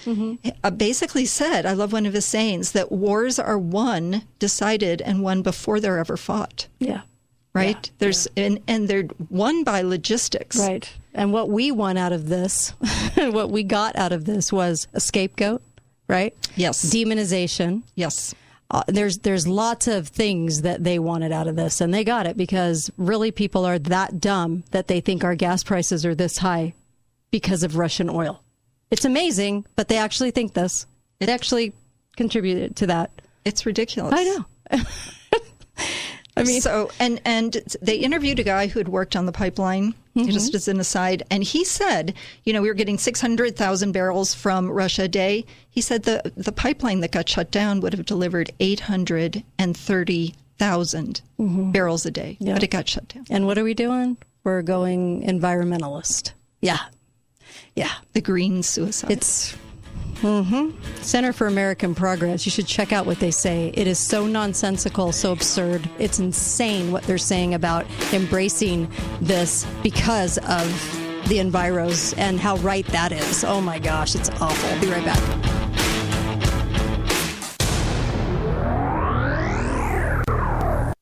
uh, 0.65 0.70
basically 0.70 1.27
said, 1.27 1.66
I 1.66 1.73
love 1.73 1.93
one 1.93 2.07
of 2.07 2.15
his 2.15 2.24
sayings, 2.24 2.73
that 2.73 2.91
wars 2.91 3.39
are 3.39 3.59
won, 3.59 4.23
decided, 4.39 5.03
and 5.03 5.23
won 5.23 5.43
before 5.43 5.81
they're 5.81 5.99
ever 5.99 6.16
fought. 6.16 6.69
Yeah. 6.78 7.03
Right? 7.53 7.91
There's 7.99 8.28
and, 8.37 8.61
and 8.69 8.87
they're 8.87 9.09
won 9.31 9.65
by 9.65 9.81
logistics. 9.81 10.59
Right. 10.59 10.91
And 11.15 11.33
what 11.33 11.49
we 11.49 11.70
won 11.70 11.97
out 11.97 12.12
of 12.12 12.28
this, 12.28 12.70
what 13.17 13.51
we 13.51 13.62
got 13.62 13.97
out 13.97 14.12
of 14.12 14.26
this 14.26 14.52
was 14.52 14.86
a 14.93 15.01
scapegoat, 15.01 15.62
right? 16.07 16.35
Yes. 16.55 16.85
Demonization. 16.85 17.83
Yes. 17.94 18.35
Uh, 18.70 18.83
there's 18.89 19.19
there's 19.19 19.47
lots 19.47 19.86
of 19.86 20.09
things 20.09 20.62
that 20.62 20.83
they 20.83 20.99
wanted 20.99 21.31
out 21.31 21.47
of 21.47 21.55
this, 21.55 21.81
and 21.81 21.95
they 21.95 22.03
got 22.03 22.27
it 22.27 22.36
because 22.36 22.91
really 22.97 23.31
people 23.31 23.65
are 23.65 23.78
that 23.78 24.20
dumb 24.20 24.65
that 24.73 24.89
they 24.89 25.01
think 25.01 25.23
our 25.23 25.36
gas 25.36 25.62
prices 25.62 26.05
are 26.05 26.15
this 26.15 26.39
high 26.39 26.75
because 27.31 27.62
of 27.62 27.77
Russian 27.77 28.11
oil. 28.11 28.43
It's 28.91 29.05
amazing, 29.05 29.67
but 29.77 29.89
they 29.89 29.99
actually 29.99 30.33
think 30.33 30.55
this. 30.55 30.86
It 31.20 31.28
actually 31.28 31.75
contributed 32.17 32.77
to 32.77 32.86
that. 32.89 33.11
It's 33.45 33.67
ridiculous. 33.67 34.15
I 34.15 34.25
know. 34.25 34.45
I 36.36 36.43
mean, 36.43 36.61
so 36.61 36.91
and 36.99 37.20
and 37.25 37.57
they 37.81 37.97
interviewed 37.97 38.39
a 38.41 38.45
guy 38.45 38.67
who 38.67 38.81
had 38.81 38.89
worked 38.89 39.17
on 39.17 39.27
the 39.27 39.33
pipeline, 39.33 39.95
Mm-hmm. 40.17 40.31
just 40.31 40.55
as 40.55 40.67
an 40.67 40.81
aside, 40.81 41.25
and 41.31 41.45
he 41.45 41.62
said, 41.62 42.15
you 42.45 42.55
know, 42.55 42.62
we 42.62 42.69
were 42.69 42.75
getting 42.75 42.97
six 42.97 43.20
hundred 43.20 43.55
thousand 43.55 43.93
barrels 43.93 44.35
from 44.35 44.70
Russia 44.70 45.03
a 45.03 45.09
day. 45.09 45.45
He 45.69 45.83
said 45.83 46.05
the 46.05 46.33
the 46.36 46.53
pipeline 46.53 47.01
that 47.01 47.12
got 47.12 47.28
shut 47.28 47.51
down 47.51 47.81
would 47.81 47.93
have 47.93 48.07
delivered 48.07 48.51
eight 48.59 48.81
hundred 48.81 49.45
and 49.59 49.77
thirty 49.77 50.35
mm-hmm. 50.59 51.70
barrels 51.70 52.07
a 52.07 52.11
day, 52.11 52.39
Yeah. 52.41 52.55
but 52.55 52.62
it 52.62 52.70
got 52.70 52.89
shut 52.89 53.09
down. 53.09 53.27
And 53.28 53.47
what 53.47 53.59
are 53.59 53.65
we 53.65 53.75
doing? 53.75 54.17
We're 54.43 54.62
going 54.62 55.23
environmentalist. 55.23 56.33
Yeah. 56.62 56.78
Yeah. 57.75 57.93
The 58.15 58.23
green 58.23 58.62
suicide. 58.62 59.11
It's 59.11 59.55
hmm 60.20 60.70
Center 61.03 61.33
for 61.33 61.47
American 61.47 61.95
Progress. 61.95 62.47
You 62.47 62.51
should 62.51 62.67
check 62.67 62.93
out 62.93 63.07
what 63.07 63.20
they 63.20 63.31
say. 63.31 63.70
It 63.75 63.86
is 63.86 63.99
so 63.99 64.27
nonsensical, 64.27 65.12
so 65.12 65.33
absurd. 65.33 65.89
It's 65.99 66.19
insane 66.19 66.91
what 66.91 67.03
they're 67.05 67.19
saying 67.19 67.55
about 67.55 67.86
embracing 68.12 68.91
this 69.20 69.67
because 69.83 70.39
of 70.39 70.67
the 71.28 71.39
Enviros 71.39 72.17
and 72.19 72.41
how 72.41 72.57
right 72.59 72.86
that 72.89 73.12
is. 73.12 73.45
Oh 73.45 73.61
my 73.61 73.78
gosh, 73.78 74.15
it's 74.15 74.31
awful. 74.41 74.81
Be 74.81 74.89
right 74.89 75.05
back. 75.05 75.66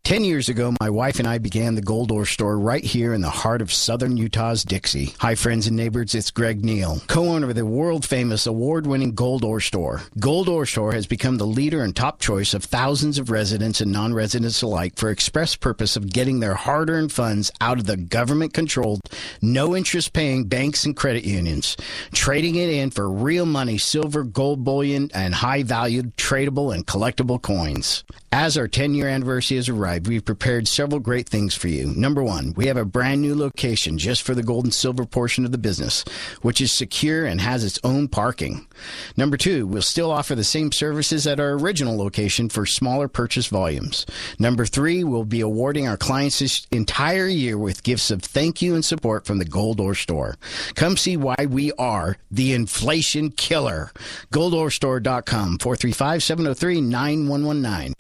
10 0.04 0.22
years 0.22 0.50
ago, 0.50 0.74
my 0.82 0.90
wife 0.90 1.18
and 1.18 1.26
I 1.26 1.38
began 1.38 1.76
the 1.76 1.80
Gold 1.80 2.12
Ore 2.12 2.26
store 2.26 2.58
right 2.58 2.84
here 2.84 3.14
in 3.14 3.22
the 3.22 3.30
heart 3.30 3.62
of 3.62 3.72
southern 3.72 4.18
Utah's 4.18 4.62
Dixie. 4.62 5.14
Hi, 5.20 5.34
friends 5.34 5.66
and 5.66 5.78
neighbors, 5.78 6.14
it's 6.14 6.30
Greg 6.30 6.62
Neal, 6.62 7.00
co 7.06 7.30
owner 7.30 7.48
of 7.48 7.54
the 7.54 7.64
world 7.64 8.04
famous 8.04 8.46
award 8.46 8.86
winning 8.86 9.14
Gold 9.14 9.44
Ore 9.44 9.62
store. 9.62 10.02
Gold 10.18 10.50
Ore 10.50 10.66
store 10.66 10.92
has 10.92 11.06
become 11.06 11.38
the 11.38 11.46
leader 11.46 11.82
and 11.82 11.96
top 11.96 12.20
choice 12.20 12.52
of 12.52 12.64
thousands 12.64 13.18
of 13.18 13.30
residents 13.30 13.80
and 13.80 13.90
non 13.90 14.12
residents 14.12 14.60
alike 14.60 14.94
for 14.96 15.08
express 15.08 15.56
purpose 15.56 15.96
of 15.96 16.12
getting 16.12 16.40
their 16.40 16.54
hard 16.54 16.90
earned 16.90 17.10
funds 17.10 17.50
out 17.62 17.78
of 17.78 17.86
the 17.86 17.96
government 17.96 18.52
controlled, 18.52 19.00
no 19.40 19.74
interest 19.74 20.12
paying 20.12 20.44
banks 20.44 20.84
and 20.84 20.94
credit 20.94 21.24
unions, 21.24 21.78
trading 22.12 22.56
it 22.56 22.68
in 22.68 22.90
for 22.90 23.08
real 23.08 23.46
money, 23.46 23.78
silver, 23.78 24.22
gold 24.22 24.64
bullion, 24.64 25.10
and 25.14 25.34
high 25.34 25.62
valued 25.62 26.14
tradable 26.18 26.74
and 26.74 26.86
collectible 26.86 27.40
coins. 27.40 28.04
As 28.30 28.58
our 28.58 28.68
10 28.68 28.94
year 28.94 29.08
anniversary 29.08 29.56
has 29.56 29.68
arrived, 29.68 29.93
we've 30.00 30.24
prepared 30.24 30.68
several 30.68 31.00
great 31.00 31.28
things 31.28 31.54
for 31.54 31.68
you. 31.68 31.86
Number 31.86 32.22
one, 32.22 32.52
we 32.56 32.66
have 32.66 32.76
a 32.76 32.84
brand 32.84 33.22
new 33.22 33.34
location 33.34 33.98
just 33.98 34.22
for 34.22 34.34
the 34.34 34.42
gold 34.42 34.64
and 34.64 34.74
silver 34.74 35.06
portion 35.06 35.44
of 35.44 35.52
the 35.52 35.58
business, 35.58 36.04
which 36.42 36.60
is 36.60 36.72
secure 36.72 37.24
and 37.26 37.40
has 37.40 37.64
its 37.64 37.78
own 37.84 38.08
parking. 38.08 38.66
Number 39.16 39.36
two, 39.36 39.66
we'll 39.66 39.82
still 39.82 40.10
offer 40.10 40.34
the 40.34 40.44
same 40.44 40.72
services 40.72 41.26
at 41.26 41.40
our 41.40 41.52
original 41.52 41.96
location 41.96 42.48
for 42.48 42.66
smaller 42.66 43.08
purchase 43.08 43.46
volumes. 43.46 44.06
Number 44.38 44.66
three, 44.66 45.04
we'll 45.04 45.24
be 45.24 45.40
awarding 45.40 45.86
our 45.88 45.96
clients 45.96 46.38
this 46.38 46.66
entire 46.70 47.28
year 47.28 47.56
with 47.56 47.82
gifts 47.82 48.10
of 48.10 48.22
thank 48.22 48.60
you 48.62 48.74
and 48.74 48.84
support 48.84 49.26
from 49.26 49.38
the 49.38 49.44
Gold 49.44 49.80
Ore 49.80 49.94
Store. 49.94 50.36
Come 50.74 50.96
see 50.96 51.16
why 51.16 51.46
we 51.48 51.72
are 51.72 52.16
the 52.30 52.52
inflation 52.52 53.30
killer. 53.30 53.92
GoldOreStore.com, 54.32 55.58
435 55.58 56.22
703 56.22 56.80
9119. 56.80 57.94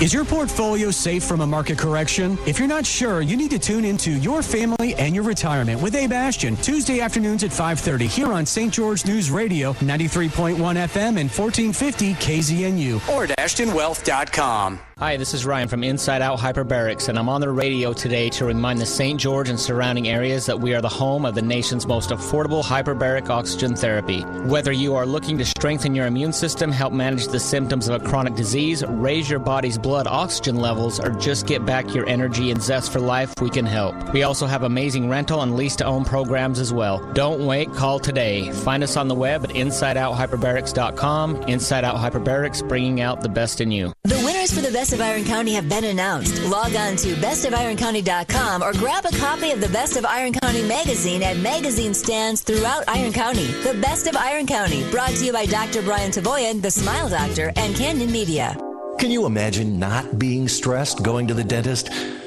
Is 0.00 0.14
your 0.14 0.24
portfolio 0.24 0.90
safe 0.90 1.22
from 1.22 1.39
a 1.42 1.46
market 1.46 1.78
correction? 1.78 2.38
If 2.46 2.58
you're 2.58 2.68
not 2.68 2.84
sure, 2.84 3.20
you 3.20 3.36
need 3.36 3.50
to 3.50 3.58
tune 3.58 3.84
into 3.84 4.10
Your 4.10 4.42
Family 4.42 4.94
and 4.96 5.14
Your 5.14 5.24
Retirement 5.24 5.80
with 5.80 5.94
Abe 5.94 6.12
Ashton, 6.12 6.56
Tuesday 6.56 7.00
afternoons 7.00 7.44
at 7.44 7.50
5.30 7.50 8.02
here 8.02 8.32
on 8.32 8.44
St. 8.44 8.72
George 8.72 9.06
News 9.06 9.30
Radio, 9.30 9.72
93.1 9.74 10.56
FM 10.56 11.18
and 11.18 11.30
1450 11.30 12.14
KZNU 12.14 13.08
or 13.08 13.24
at 13.24 13.30
ashtonwealth.com. 13.38 14.80
Hi, 15.00 15.16
this 15.16 15.32
is 15.32 15.46
Ryan 15.46 15.66
from 15.66 15.82
Inside 15.82 16.20
Out 16.20 16.38
Hyperbarics, 16.38 17.08
and 17.08 17.18
I'm 17.18 17.30
on 17.30 17.40
the 17.40 17.50
radio 17.50 17.94
today 17.94 18.28
to 18.28 18.44
remind 18.44 18.80
the 18.80 18.84
St. 18.84 19.18
George 19.18 19.48
and 19.48 19.58
surrounding 19.58 20.08
areas 20.08 20.44
that 20.44 20.60
we 20.60 20.74
are 20.74 20.82
the 20.82 20.90
home 20.90 21.24
of 21.24 21.34
the 21.34 21.40
nation's 21.40 21.86
most 21.86 22.10
affordable 22.10 22.62
hyperbaric 22.62 23.30
oxygen 23.30 23.74
therapy. 23.74 24.20
Whether 24.44 24.72
you 24.72 24.94
are 24.96 25.06
looking 25.06 25.38
to 25.38 25.46
strengthen 25.46 25.94
your 25.94 26.04
immune 26.04 26.34
system, 26.34 26.70
help 26.70 26.92
manage 26.92 27.28
the 27.28 27.40
symptoms 27.40 27.88
of 27.88 27.94
a 27.94 28.04
chronic 28.06 28.34
disease, 28.34 28.84
raise 28.86 29.30
your 29.30 29.38
body's 29.38 29.78
blood 29.78 30.06
oxygen 30.06 30.56
levels, 30.56 31.00
or 31.00 31.12
just 31.12 31.46
get 31.46 31.64
back 31.64 31.94
your 31.94 32.06
energy 32.06 32.50
and 32.50 32.60
zest 32.60 32.92
for 32.92 33.00
life, 33.00 33.32
we 33.40 33.48
can 33.48 33.64
help. 33.64 33.94
We 34.12 34.22
also 34.24 34.44
have 34.44 34.64
amazing 34.64 35.08
rental 35.08 35.40
and 35.40 35.56
lease 35.56 35.76
to 35.76 35.86
own 35.86 36.04
programs 36.04 36.58
as 36.58 36.74
well. 36.74 36.98
Don't 37.14 37.46
wait, 37.46 37.72
call 37.72 38.00
today. 38.00 38.52
Find 38.52 38.82
us 38.82 38.98
on 38.98 39.08
the 39.08 39.14
web 39.14 39.44
at 39.44 39.50
InsideOutHyperbarics.com. 39.50 41.44
Inside 41.44 41.84
Out 41.84 41.96
Hyperbarics, 41.96 42.68
bringing 42.68 43.00
out 43.00 43.22
the 43.22 43.30
best 43.30 43.62
in 43.62 43.70
you. 43.70 43.94
The 44.04 44.20
winners 44.22 44.52
for 44.52 44.60
the 44.60 44.70
Best 44.70 44.89
of 44.92 45.00
Iron 45.00 45.24
County 45.24 45.52
have 45.54 45.68
been 45.68 45.84
announced. 45.84 46.42
Log 46.42 46.74
on 46.74 46.96
to 46.96 47.14
bestofironcounty.com 47.14 48.62
or 48.62 48.72
grab 48.72 49.04
a 49.04 49.16
copy 49.16 49.50
of 49.50 49.60
the 49.60 49.68
Best 49.68 49.96
of 49.96 50.04
Iron 50.04 50.32
County 50.32 50.62
magazine 50.62 51.22
at 51.22 51.36
magazine 51.36 51.94
stands 51.94 52.40
throughout 52.40 52.84
Iron 52.88 53.12
County. 53.12 53.46
The 53.62 53.78
Best 53.80 54.06
of 54.06 54.16
Iron 54.16 54.46
County, 54.46 54.88
brought 54.90 55.10
to 55.10 55.24
you 55.24 55.32
by 55.32 55.46
Dr. 55.46 55.82
Brian 55.82 56.10
Tavoyan, 56.10 56.60
the 56.60 56.70
Smile 56.70 57.08
Doctor, 57.08 57.52
and 57.56 57.74
Canyon 57.76 58.10
Media. 58.10 58.56
Can 58.98 59.10
you 59.10 59.26
imagine 59.26 59.78
not 59.78 60.18
being 60.18 60.48
stressed 60.48 61.02
going 61.02 61.26
to 61.28 61.34
the 61.34 61.44
dentist? 61.44 61.90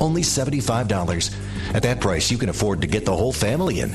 only 0.00 0.22
$75. 0.22 1.74
At 1.74 1.82
that 1.82 2.00
price, 2.00 2.30
you 2.30 2.38
can 2.38 2.48
afford 2.48 2.80
to 2.80 2.86
get 2.86 3.04
the 3.04 3.16
whole 3.16 3.32
family 3.32 3.80
in. 3.80 3.94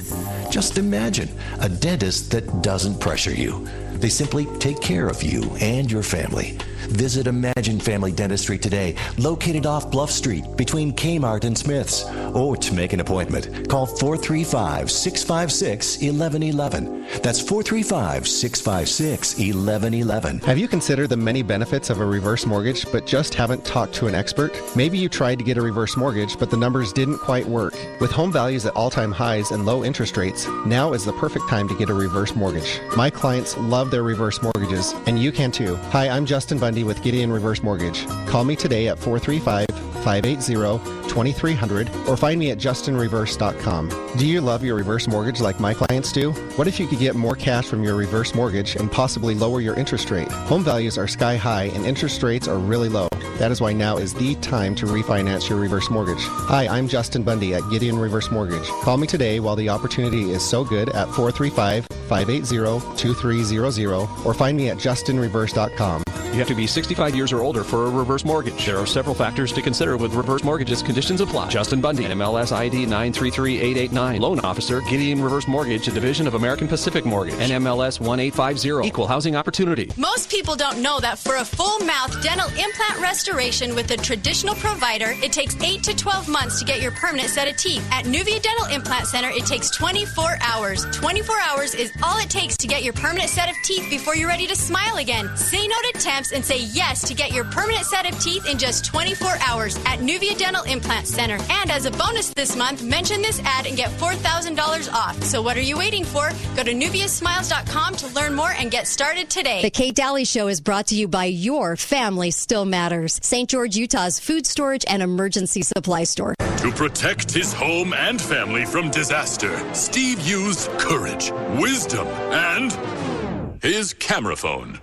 Just 0.49 0.77
imagine 0.77 1.29
a 1.59 1.69
dentist 1.69 2.31
that 2.31 2.61
doesn't 2.61 2.99
pressure 2.99 3.33
you. 3.33 3.67
They 3.93 4.09
simply 4.09 4.45
take 4.59 4.81
care 4.81 5.07
of 5.07 5.23
you 5.23 5.43
and 5.59 5.91
your 5.91 6.03
family. 6.03 6.57
Visit 6.87 7.27
Imagine 7.27 7.79
Family 7.79 8.11
Dentistry 8.11 8.57
today, 8.57 8.95
located 9.17 9.65
off 9.65 9.91
Bluff 9.91 10.11
Street 10.11 10.43
between 10.55 10.93
Kmart 10.93 11.43
and 11.43 11.57
Smith's. 11.57 12.05
Or 12.33 12.55
to 12.57 12.73
make 12.73 12.93
an 12.93 12.99
appointment, 12.99 13.69
call 13.69 13.85
435 13.85 14.91
656 14.91 15.97
1111. 15.97 17.05
That's 17.21 17.39
435 17.41 18.27
656 18.27 19.35
1111. 19.37 20.39
Have 20.39 20.57
you 20.57 20.67
considered 20.67 21.07
the 21.07 21.17
many 21.17 21.41
benefits 21.41 21.89
of 21.89 21.99
a 21.99 22.05
reverse 22.05 22.45
mortgage 22.45 22.85
but 22.91 23.05
just 23.05 23.33
haven't 23.33 23.65
talked 23.65 23.93
to 23.95 24.07
an 24.07 24.15
expert? 24.15 24.59
Maybe 24.75 24.97
you 24.97 25.09
tried 25.09 25.39
to 25.39 25.45
get 25.45 25.57
a 25.57 25.61
reverse 25.61 25.95
mortgage 25.97 26.37
but 26.37 26.49
the 26.49 26.57
numbers 26.57 26.93
didn't 26.93 27.19
quite 27.19 27.45
work. 27.45 27.75
With 27.99 28.11
home 28.11 28.31
values 28.31 28.65
at 28.65 28.75
all 28.75 28.89
time 28.89 29.11
highs 29.11 29.51
and 29.51 29.65
low 29.65 29.83
interest 29.83 30.17
rates, 30.17 30.47
now 30.65 30.93
is 30.93 31.05
the 31.05 31.13
perfect 31.13 31.47
time 31.49 31.67
to 31.69 31.77
get 31.77 31.89
a 31.89 31.93
reverse 31.93 32.35
mortgage. 32.35 32.79
My 32.95 33.09
clients 33.09 33.57
love 33.57 33.91
their 33.91 34.03
reverse 34.03 34.41
mortgages, 34.41 34.93
and 35.07 35.19
you 35.19 35.31
can 35.31 35.51
too. 35.51 35.75
Hi, 35.91 36.09
I'm 36.09 36.25
Justin 36.25 36.59
Bundy 36.59 36.74
with 36.83 37.01
Gideon 37.01 37.31
Reverse 37.31 37.63
Mortgage. 37.63 38.05
Call 38.27 38.43
me 38.43 38.55
today 38.55 38.87
at 38.89 38.99
435 38.99 39.94
580 40.05 41.07
2300 41.09 41.89
or 42.07 42.15
find 42.15 42.39
me 42.39 42.51
at 42.51 42.59
justinreverse.com. 42.59 43.89
Do 44.17 44.27
you 44.27 44.39
love 44.39 44.63
your 44.63 44.75
reverse 44.75 45.07
mortgage 45.07 45.41
like 45.41 45.59
my 45.59 45.73
clients 45.73 46.11
do? 46.11 46.31
What 46.57 46.67
if 46.67 46.79
you 46.79 46.87
could 46.87 46.99
get 46.99 47.15
more 47.15 47.35
cash 47.35 47.65
from 47.65 47.83
your 47.83 47.95
reverse 47.95 48.35
mortgage 48.35 48.75
and 48.75 48.91
possibly 48.91 49.33
lower 49.33 49.61
your 49.61 49.73
interest 49.75 50.11
rate? 50.11 50.31
Home 50.31 50.63
values 50.63 50.97
are 50.97 51.07
sky 51.07 51.35
high 51.35 51.65
and 51.73 51.85
interest 51.85 52.21
rates 52.21 52.47
are 52.47 52.59
really 52.59 52.87
low. 52.87 53.09
That 53.39 53.51
is 53.51 53.59
why 53.59 53.73
now 53.73 53.97
is 53.97 54.13
the 54.13 54.35
time 54.35 54.75
to 54.75 54.85
refinance 54.85 55.49
your 55.49 55.59
reverse 55.59 55.89
mortgage. 55.89 56.21
Hi, 56.21 56.67
I'm 56.67 56.87
Justin 56.87 57.23
Bundy 57.23 57.53
at 57.55 57.67
Gideon 57.69 57.97
Reverse 57.97 58.31
Mortgage. 58.31 58.67
Call 58.83 58.97
me 58.97 59.07
today 59.07 59.39
while 59.39 59.55
the 59.55 59.69
opportunity 59.69 60.31
is 60.31 60.47
so 60.47 60.63
good 60.63 60.89
at 60.89 61.09
435 61.09 61.87
580 62.07 62.95
2300 62.95 64.07
or 64.25 64.33
find 64.33 64.55
me 64.55 64.69
at 64.69 64.77
justinreverse.com. 64.77 66.03
You 66.35 66.39
have 66.39 66.49
to 66.49 66.55
be 66.55 66.67
65 66.67 67.15
years 67.15 67.31
or 67.31 67.39
older 67.39 67.63
for 67.63 67.85
a 67.85 67.89
reverse 67.89 68.25
mortgage. 68.25 68.65
There 68.65 68.77
are 68.77 68.85
several 68.85 69.15
factors 69.15 69.53
to 69.53 69.61
consider 69.61 69.94
with 69.97 70.13
reverse 70.13 70.43
mortgages. 70.43 70.81
Conditions 70.81 71.21
apply. 71.21 71.49
Justin 71.49 71.81
Bundy, 71.81 72.05
MLS 72.05 72.51
ID 72.51 72.85
933889. 72.85 74.21
Loan 74.21 74.39
officer, 74.39 74.81
Gideon 74.81 75.21
Reverse 75.21 75.47
Mortgage, 75.47 75.87
a 75.87 75.91
division 75.91 76.27
of 76.27 76.33
American 76.33 76.67
Pacific 76.67 77.05
Mortgage. 77.05 77.35
NMLS 77.35 77.99
1850. 77.99 78.87
Equal 78.87 79.07
housing 79.07 79.35
opportunity. 79.35 79.91
Most 79.97 80.29
people 80.29 80.55
don't 80.55 80.81
know 80.81 80.99
that 80.99 81.19
for 81.19 81.35
a 81.37 81.45
full 81.45 81.79
mouth 81.79 82.21
dental 82.21 82.47
implant 82.49 82.99
restoration 82.99 83.75
with 83.75 83.91
a 83.91 83.97
traditional 83.97 84.55
provider, 84.55 85.13
it 85.23 85.31
takes 85.31 85.55
8 85.61 85.83
to 85.83 85.95
12 85.95 86.27
months 86.27 86.59
to 86.59 86.65
get 86.65 86.81
your 86.81 86.91
permanent 86.91 87.29
set 87.29 87.47
of 87.47 87.57
teeth. 87.57 87.85
At 87.91 88.05
Nuvia 88.05 88.41
Dental 88.41 88.67
Implant 88.73 89.07
Center, 89.07 89.29
it 89.29 89.45
takes 89.45 89.69
24 89.71 90.37
hours. 90.41 90.85
24 90.91 91.35
hours 91.39 91.75
is 91.75 91.91
all 92.03 92.17
it 92.19 92.29
takes 92.29 92.57
to 92.57 92.67
get 92.67 92.83
your 92.83 92.93
permanent 92.93 93.29
set 93.29 93.49
of 93.49 93.55
teeth 93.63 93.89
before 93.89 94.15
you're 94.15 94.29
ready 94.29 94.47
to 94.47 94.55
smile 94.55 94.97
again. 94.97 95.35
Say 95.35 95.67
no 95.67 95.75
to 95.81 95.91
temps 95.99 96.31
and 96.31 96.43
say 96.43 96.59
yes 96.59 97.07
to 97.07 97.13
get 97.13 97.31
your 97.31 97.45
permanent 97.45 97.85
set 97.85 98.11
of 98.11 98.19
teeth 98.19 98.45
in 98.47 98.57
just 98.57 98.85
24 98.85 99.35
hours 99.47 99.77
at 99.85 99.99
Nuvia 99.99 100.37
Dental 100.37 100.63
Implant 100.63 101.07
Center. 101.07 101.37
And 101.49 101.71
as 101.71 101.85
a 101.85 101.91
bonus 101.91 102.29
this 102.33 102.55
month, 102.55 102.83
mention 102.83 103.21
this 103.21 103.39
ad 103.43 103.65
and 103.65 103.77
get 103.77 103.89
$4,000 103.91 104.91
off. 104.93 105.21
So 105.23 105.41
what 105.41 105.57
are 105.57 105.61
you 105.61 105.77
waiting 105.77 106.03
for? 106.03 106.31
Go 106.55 106.63
to 106.63 106.73
nuviasmiles.com 106.73 107.95
to 107.97 108.07
learn 108.09 108.35
more 108.35 108.51
and 108.51 108.71
get 108.71 108.87
started 108.87 109.29
today. 109.29 109.61
The 109.61 109.69
Kate 109.69 109.95
Dalley 109.95 110.25
Show 110.25 110.47
is 110.47 110.61
brought 110.61 110.87
to 110.87 110.95
you 110.95 111.07
by 111.07 111.25
Your 111.25 111.75
Family 111.75 112.31
Still 112.31 112.65
Matters, 112.65 113.19
St. 113.21 113.49
George, 113.49 113.75
Utah's 113.75 114.19
food 114.19 114.45
storage 114.45 114.85
and 114.87 115.01
emergency 115.01 115.61
supply 115.61 116.03
store. 116.03 116.35
To 116.39 116.71
protect 116.71 117.31
his 117.31 117.53
home 117.53 117.93
and 117.93 118.21
family 118.21 118.65
from 118.65 118.89
disaster, 118.91 119.61
Steve 119.73 120.19
used 120.21 120.69
courage, 120.79 121.31
wisdom, 121.59 122.07
and 122.07 123.61
his 123.61 123.93
camera 123.93 124.35
phone. 124.35 124.79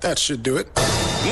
That 0.00 0.18
should 0.18 0.42
do 0.42 0.56
it. 0.56 0.68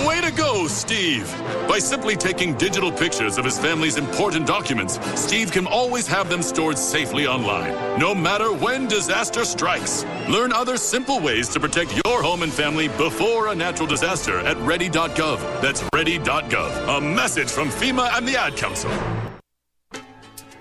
Way 0.07 0.21
to 0.21 0.31
go, 0.31 0.51
go, 0.61 0.67
Steve. 0.67 1.31
By 1.69 1.79
simply 1.79 2.17
taking 2.17 2.55
digital 2.55 2.91
pictures 2.91 3.39
of 3.39 3.45
his 3.45 3.59
family's 3.59 3.97
important 3.97 4.47
documents, 4.47 4.99
Steve 5.21 5.53
can 5.53 5.67
always 5.67 6.07
have 6.09 6.29
them 6.29 6.43
stored 6.43 6.79
safely 6.79 7.27
online, 7.27 7.73
no 7.99 8.15
matter 8.15 8.53
when 8.53 8.89
disaster 8.89 9.45
strikes. 9.45 10.05
Learn 10.29 10.53
other 10.53 10.77
simple 10.77 11.21
ways 11.21 11.49
to 11.51 11.61
protect 11.61 12.01
your 12.05 12.23
home 12.23 12.43
and 12.43 12.53
family 12.53 12.89
before 12.89 13.49
a 13.49 13.55
natural 13.55 13.87
disaster 13.87 14.39
at 14.41 14.57
ready.gov. 14.59 15.39
That's 15.61 15.83
ready.gov. 15.95 16.99
A 16.99 17.01
message 17.01 17.49
from 17.49 17.69
FEMA 17.69 18.11
and 18.17 18.27
the 18.27 18.37
Ad 18.37 18.57
Council. 18.57 18.91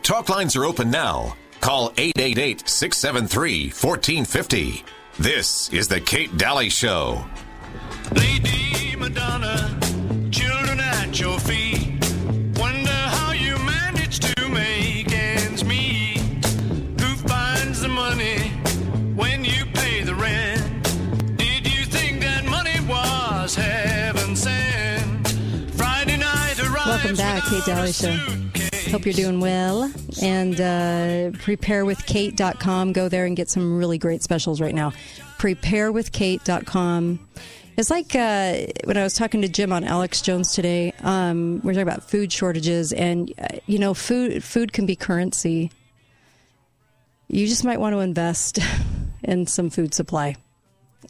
Talk 0.03 0.30
lines 0.30 0.56
are 0.56 0.66
open 0.66 0.90
now. 0.90 1.35
Call 1.61 1.93
888 1.98 2.67
673 2.67 3.66
1450. 3.66 4.83
This 5.19 5.72
is 5.74 5.88
The 5.88 5.99
Kate 5.99 6.35
Dalley 6.38 6.69
Show. 6.69 7.25
Lady 8.16 8.59
Madonna, 9.20 9.78
children 10.32 10.80
at 10.80 11.20
your 11.20 11.38
feet. 11.42 12.00
Wonder 12.58 12.90
how 12.90 13.34
you 13.34 13.58
manage 13.58 14.20
to 14.20 14.48
make 14.48 15.12
ends 15.12 15.66
meet. 15.66 16.20
Who 17.02 17.16
finds 17.28 17.82
the 17.82 17.90
money 17.90 18.40
when 19.16 19.44
you 19.44 19.66
pay 19.74 20.04
the 20.04 20.16
rent? 20.16 20.64
Did 21.38 21.68
you 21.68 21.84
think 21.84 22.22
that 22.22 22.46
money 22.46 22.80
was 22.88 23.56
heaven 23.56 24.38
sent? 24.38 25.28
Friday 25.76 26.16
night 26.16 26.58
arrives. 26.60 26.86
Welcome 26.88 27.16
back, 27.18 27.44
Kate 27.44 27.66
Dalley 27.66 27.92
Show. 27.92 28.16
Hope 28.90 29.06
you're 29.06 29.14
doing 29.14 29.42
well. 29.42 29.92
And 30.22 30.56
uh, 30.56 31.38
preparewithkate.com. 31.44 32.94
Go 32.94 33.10
there 33.10 33.26
and 33.26 33.36
get 33.36 33.50
some 33.50 33.78
really 33.78 33.98
great 33.98 34.24
specials 34.24 34.62
right 34.62 34.74
now. 34.74 34.94
Preparewithkate.com. 35.40 37.20
It's 37.80 37.90
like 37.90 38.14
uh, 38.14 38.58
when 38.83 38.98
I 38.98 39.03
was 39.03 39.14
talking 39.14 39.41
to 39.41 39.48
Jim 39.48 39.72
on 39.72 39.85
Alex 39.85 40.19
Jones 40.19 40.53
today. 40.53 40.91
Um, 40.99 41.61
we 41.64 41.67
we're 41.67 41.72
talking 41.72 41.83
about 41.83 42.03
food 42.03 42.30
shortages, 42.30 42.91
and 42.91 43.32
uh, 43.40 43.59
you 43.67 43.80
know, 43.80 43.93
food 43.93 44.43
food 44.43 44.74
can 44.74 44.85
be 44.85 44.98
currency. 44.98 45.72
You 47.30 47.48
just 47.48 47.64
might 47.64 47.80
want 47.80 47.93
to 47.93 47.99
invest 47.99 48.59
in 49.24 49.48
some 49.48 49.69
food 49.69 49.93
supply. 49.93 50.35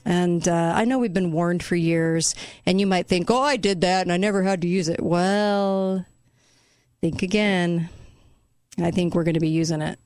And 0.05 0.47
uh, 0.47 0.73
I 0.75 0.85
know 0.85 0.99
we've 0.99 1.11
been 1.11 1.31
warned 1.31 1.63
for 1.63 1.75
years, 1.75 2.35
and 2.67 2.79
you 2.79 2.85
might 2.85 3.07
think, 3.07 3.31
"Oh, 3.31 3.41
I 3.41 3.57
did 3.57 3.81
that, 3.81 4.03
and 4.03 4.11
I 4.11 4.17
never 4.17 4.43
had 4.43 4.61
to 4.61 4.67
use 4.67 4.89
it." 4.89 5.01
Well, 5.01 6.05
think 7.01 7.23
again. 7.23 7.89
I 8.77 8.91
think 8.91 9.15
we're 9.15 9.23
going 9.23 9.33
to 9.33 9.39
be 9.39 9.49
using 9.49 9.81
it 9.81 9.97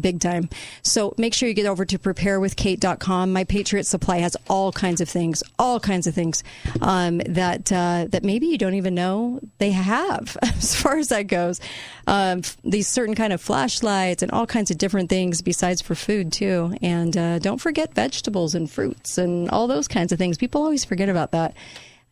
big 0.00 0.20
time. 0.20 0.48
So 0.82 1.14
make 1.18 1.34
sure 1.34 1.48
you 1.48 1.54
get 1.54 1.66
over 1.66 1.84
to 1.84 1.98
preparewithkate.com. 1.98 3.32
My 3.32 3.44
Patriot 3.44 3.84
Supply 3.84 4.18
has 4.18 4.36
all 4.48 4.72
kinds 4.72 5.00
of 5.00 5.08
things, 5.08 5.42
all 5.58 5.80
kinds 5.80 6.06
of 6.06 6.14
things 6.14 6.42
um, 6.80 7.18
that 7.18 7.72
uh, 7.72 8.06
that 8.10 8.24
maybe 8.24 8.46
you 8.46 8.58
don't 8.58 8.74
even 8.74 8.94
know 8.94 9.40
they 9.58 9.70
have. 9.70 10.36
As 10.42 10.74
far 10.74 10.98
as 10.98 11.08
that 11.08 11.22
goes, 11.22 11.60
um, 12.06 12.42
these 12.64 12.88
certain 12.88 13.14
kind 13.14 13.32
of 13.32 13.40
flashlights 13.40 14.22
and 14.22 14.32
all 14.32 14.46
kinds 14.46 14.70
of 14.70 14.78
different 14.78 15.08
things 15.08 15.42
besides 15.42 15.80
for 15.80 15.94
food 15.94 16.32
too. 16.32 16.76
And 16.82 17.16
uh, 17.16 17.38
don't 17.38 17.60
forget 17.60 17.94
vegetables 17.94 18.54
and 18.54 18.70
fruits 18.70 19.18
and 19.18 19.50
all 19.50 19.66
those 19.66 19.88
kinds 19.88 20.12
of 20.12 20.18
things. 20.18 20.38
People 20.38 20.62
always 20.62 20.84
forget 20.84 21.08
about 21.08 21.32
that 21.32 21.54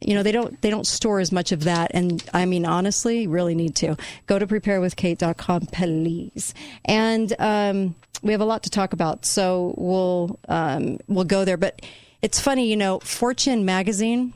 you 0.00 0.14
know 0.14 0.22
they 0.22 0.32
don't 0.32 0.60
they 0.62 0.70
don't 0.70 0.86
store 0.86 1.20
as 1.20 1.32
much 1.32 1.52
of 1.52 1.64
that. 1.64 1.90
And 1.94 2.22
i 2.32 2.44
mean 2.44 2.64
honestly 2.66 3.26
really 3.26 3.54
need 3.54 3.74
to. 3.76 3.96
Go 4.26 4.38
to 4.38 4.46
preparewithkate.com 4.46 5.66
please. 5.66 6.54
And 6.84 7.34
um, 7.38 7.94
we 8.22 8.32
have 8.32 8.40
a 8.40 8.46
lot 8.46 8.62
to 8.64 8.70
talk 8.70 8.92
about 8.92 9.24
so 9.24 9.74
we'll 9.76 10.38
um, 10.48 10.98
we'll 11.08 11.24
go 11.24 11.44
there. 11.44 11.56
But 11.56 11.80
it's 12.22 12.40
funny 12.40 12.68
you 12.68 12.76
know 12.76 12.98
fortune 13.00 13.64
magazine 13.64 14.32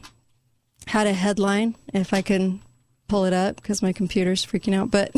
had 0.86 1.06
a 1.06 1.12
headline 1.12 1.74
if 1.92 2.12
i 2.12 2.22
can 2.22 2.60
pull 3.08 3.24
it 3.24 3.32
up 3.32 3.56
because 3.56 3.82
my 3.82 3.92
computer's 3.92 4.44
freaking 4.44 4.74
out 4.74 4.90
but 4.90 5.12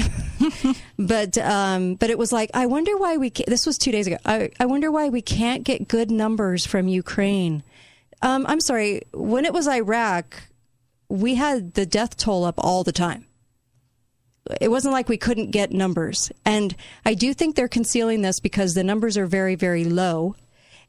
but 0.98 1.38
um, 1.38 1.94
but 1.94 2.10
it 2.10 2.18
was 2.18 2.32
like 2.32 2.50
i 2.54 2.66
wonder 2.66 2.96
why 2.96 3.16
we 3.16 3.30
this 3.46 3.66
was 3.66 3.78
two 3.78 3.92
days 3.92 4.06
ago. 4.06 4.16
I, 4.24 4.50
I 4.58 4.66
wonder 4.66 4.90
why 4.90 5.08
we 5.08 5.22
can't 5.22 5.64
get 5.64 5.88
good 5.88 6.10
numbers 6.10 6.66
from 6.66 6.88
ukraine 6.88 7.62
um, 8.22 8.46
I'm 8.48 8.60
sorry. 8.60 9.02
When 9.12 9.44
it 9.44 9.52
was 9.52 9.68
Iraq, 9.68 10.42
we 11.08 11.34
had 11.34 11.74
the 11.74 11.86
death 11.86 12.16
toll 12.16 12.44
up 12.44 12.54
all 12.58 12.84
the 12.84 12.92
time. 12.92 13.26
It 14.60 14.70
wasn't 14.70 14.92
like 14.92 15.08
we 15.08 15.16
couldn't 15.16 15.50
get 15.50 15.72
numbers. 15.72 16.30
And 16.44 16.74
I 17.04 17.14
do 17.14 17.34
think 17.34 17.56
they're 17.56 17.68
concealing 17.68 18.22
this 18.22 18.40
because 18.40 18.74
the 18.74 18.84
numbers 18.84 19.16
are 19.18 19.26
very, 19.26 19.56
very 19.56 19.84
low. 19.84 20.36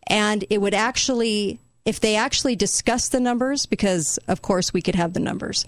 And 0.07 0.45
it 0.49 0.61
would 0.61 0.75
actually, 0.75 1.59
if 1.83 1.99
they 1.99 2.15
actually 2.15 2.55
discuss 2.55 3.09
the 3.09 3.19
numbers, 3.19 3.65
because 3.65 4.19
of 4.27 4.41
course 4.41 4.73
we 4.73 4.81
could 4.81 4.95
have 4.95 5.13
the 5.13 5.19
numbers, 5.19 5.65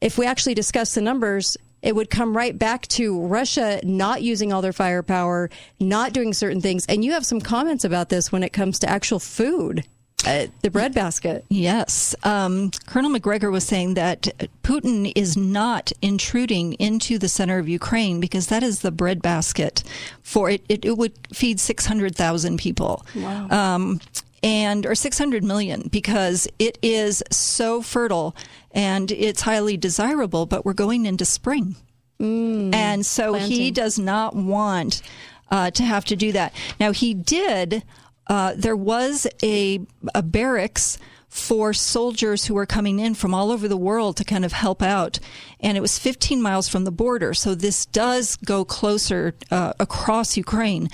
if 0.00 0.18
we 0.18 0.26
actually 0.26 0.54
discuss 0.54 0.94
the 0.94 1.00
numbers, 1.02 1.56
it 1.82 1.94
would 1.94 2.10
come 2.10 2.36
right 2.36 2.58
back 2.58 2.86
to 2.88 3.20
Russia 3.20 3.80
not 3.84 4.22
using 4.22 4.52
all 4.52 4.62
their 4.62 4.72
firepower, 4.72 5.50
not 5.78 6.12
doing 6.12 6.32
certain 6.32 6.60
things. 6.60 6.86
And 6.86 7.04
you 7.04 7.12
have 7.12 7.26
some 7.26 7.40
comments 7.40 7.84
about 7.84 8.08
this 8.08 8.32
when 8.32 8.42
it 8.42 8.52
comes 8.52 8.78
to 8.80 8.90
actual 8.90 9.20
food 9.20 9.84
uh, 10.26 10.46
the 10.62 10.70
breadbasket. 10.70 11.44
Yes. 11.48 12.14
Um, 12.24 12.72
Colonel 12.86 13.10
Macgregor 13.10 13.50
was 13.50 13.64
saying 13.64 13.94
that 13.94 14.22
Putin 14.62 15.12
is 15.14 15.36
not 15.36 15.92
intruding 16.02 16.74
into 16.74 17.18
the 17.18 17.28
center 17.28 17.58
of 17.58 17.68
Ukraine 17.68 18.20
because 18.20 18.48
that 18.48 18.62
is 18.62 18.80
the 18.80 18.90
breadbasket 18.90 19.84
for 20.22 20.50
it. 20.50 20.64
It, 20.68 20.84
it 20.84 20.98
would 20.98 21.14
feed 21.32 21.60
600,000 21.60 22.58
people. 22.58 23.06
Wow. 23.14 23.48
Um, 23.50 24.00
and 24.42 24.84
or 24.84 24.94
600 24.94 25.42
million 25.42 25.88
because 25.90 26.46
it 26.58 26.78
is 26.82 27.22
so 27.30 27.80
fertile 27.80 28.36
and 28.72 29.10
it's 29.10 29.40
highly 29.40 29.76
desirable 29.76 30.44
but 30.44 30.64
we're 30.64 30.74
going 30.74 31.06
into 31.06 31.24
spring 31.24 31.74
and 32.18 33.04
so 33.04 33.34
he 33.34 33.70
does 33.70 33.98
not 33.98 34.36
want 34.36 35.02
uh, 35.50 35.70
to 35.70 35.82
have 35.82 36.04
to 36.04 36.16
do 36.16 36.32
that 36.32 36.54
now 36.78 36.92
he 36.92 37.14
did 37.14 37.82
uh, 38.26 38.54
there 38.56 38.76
was 38.76 39.26
a, 39.42 39.80
a 40.14 40.22
barracks 40.22 40.98
for 41.28 41.74
soldiers 41.74 42.46
who 42.46 42.54
were 42.54 42.66
coming 42.66 42.98
in 42.98 43.14
from 43.14 43.34
all 43.34 43.50
over 43.50 43.68
the 43.68 43.76
world 43.76 44.16
to 44.16 44.24
kind 44.24 44.44
of 44.44 44.52
help 44.52 44.82
out. 44.82 45.18
And 45.60 45.76
it 45.76 45.80
was 45.80 45.98
15 45.98 46.40
miles 46.40 46.68
from 46.68 46.84
the 46.84 46.90
border. 46.90 47.34
So 47.34 47.54
this 47.54 47.84
does 47.86 48.36
go 48.36 48.64
closer 48.64 49.34
uh, 49.50 49.74
across 49.78 50.36
Ukraine. 50.36 50.88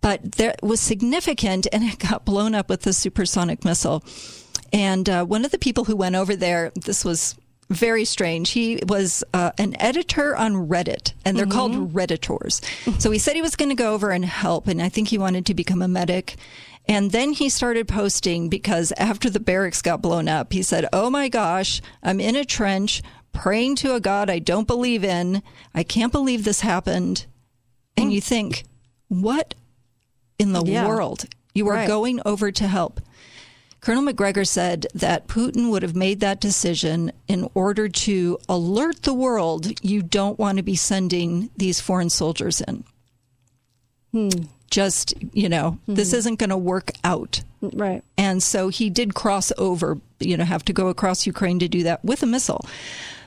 But 0.00 0.32
that 0.32 0.62
was 0.62 0.80
significant, 0.80 1.66
and 1.72 1.82
it 1.82 1.98
got 1.98 2.24
blown 2.24 2.54
up 2.54 2.68
with 2.68 2.82
the 2.82 2.92
supersonic 2.92 3.64
missile. 3.64 4.04
And 4.72 5.08
uh, 5.08 5.24
one 5.24 5.44
of 5.44 5.50
the 5.50 5.58
people 5.58 5.84
who 5.84 5.96
went 5.96 6.14
over 6.14 6.36
there, 6.36 6.72
this 6.74 7.04
was 7.04 7.36
very 7.70 8.04
strange. 8.04 8.50
He 8.50 8.78
was 8.86 9.24
uh, 9.32 9.52
an 9.58 9.74
editor 9.80 10.36
on 10.36 10.68
Reddit, 10.68 11.12
and 11.24 11.36
they're 11.36 11.46
called 11.46 11.92
Redditors. 11.94 12.62
so 13.00 13.10
he 13.10 13.18
said 13.18 13.34
he 13.36 13.42
was 13.42 13.56
going 13.56 13.70
to 13.70 13.74
go 13.74 13.94
over 13.94 14.10
and 14.10 14.24
help, 14.24 14.66
and 14.68 14.80
I 14.82 14.88
think 14.88 15.08
he 15.08 15.18
wanted 15.18 15.46
to 15.46 15.54
become 15.54 15.82
a 15.82 15.88
medic. 15.88 16.36
And 16.86 17.12
then 17.12 17.32
he 17.32 17.48
started 17.48 17.88
posting 17.88 18.48
because 18.50 18.92
after 18.98 19.30
the 19.30 19.40
barracks 19.40 19.80
got 19.80 20.02
blown 20.02 20.28
up, 20.28 20.52
he 20.52 20.62
said, 20.62 20.86
Oh 20.92 21.08
my 21.08 21.28
gosh, 21.30 21.80
I'm 22.02 22.20
in 22.20 22.36
a 22.36 22.44
trench 22.44 23.02
praying 23.32 23.76
to 23.76 23.94
a 23.94 24.00
God 24.00 24.28
I 24.28 24.38
don't 24.38 24.66
believe 24.68 25.02
in. 25.02 25.42
I 25.74 25.82
can't 25.82 26.12
believe 26.12 26.44
this 26.44 26.60
happened. 26.60 27.24
And 27.96 28.12
you 28.12 28.20
think, 28.20 28.64
what 29.08 29.54
in 30.38 30.52
the 30.52 30.62
Yeah. 30.62 30.86
world? 30.86 31.24
You 31.54 31.68
are 31.68 31.74
Right. 31.74 31.88
going 31.88 32.20
over 32.26 32.52
to 32.52 32.68
help. 32.68 33.00
Colonel 33.84 34.02
Macgregor 34.02 34.46
said 34.46 34.86
that 34.94 35.28
Putin 35.28 35.70
would 35.70 35.82
have 35.82 35.94
made 35.94 36.20
that 36.20 36.40
decision 36.40 37.12
in 37.28 37.46
order 37.52 37.86
to 37.86 38.38
alert 38.48 39.02
the 39.02 39.12
world 39.12 39.70
you 39.84 40.00
don't 40.00 40.38
want 40.38 40.56
to 40.56 40.62
be 40.62 40.74
sending 40.74 41.50
these 41.58 41.80
foreign 41.80 42.08
soldiers 42.08 42.62
in. 42.62 42.84
Just, 44.70 45.12
you 45.34 45.50
know, 45.50 45.78
this 45.86 46.14
isn't 46.14 46.38
going 46.38 46.48
to 46.48 46.56
work 46.56 46.92
out. 47.04 47.42
Right. 47.60 48.02
And 48.16 48.42
so 48.42 48.70
he 48.70 48.88
did 48.88 49.12
cross 49.12 49.52
over, 49.58 49.98
you 50.18 50.38
know, 50.38 50.44
have 50.44 50.64
to 50.64 50.72
go 50.72 50.88
across 50.88 51.26
Ukraine 51.26 51.58
to 51.58 51.68
do 51.68 51.82
that 51.82 52.02
with 52.02 52.22
a 52.22 52.26
missile. 52.26 52.64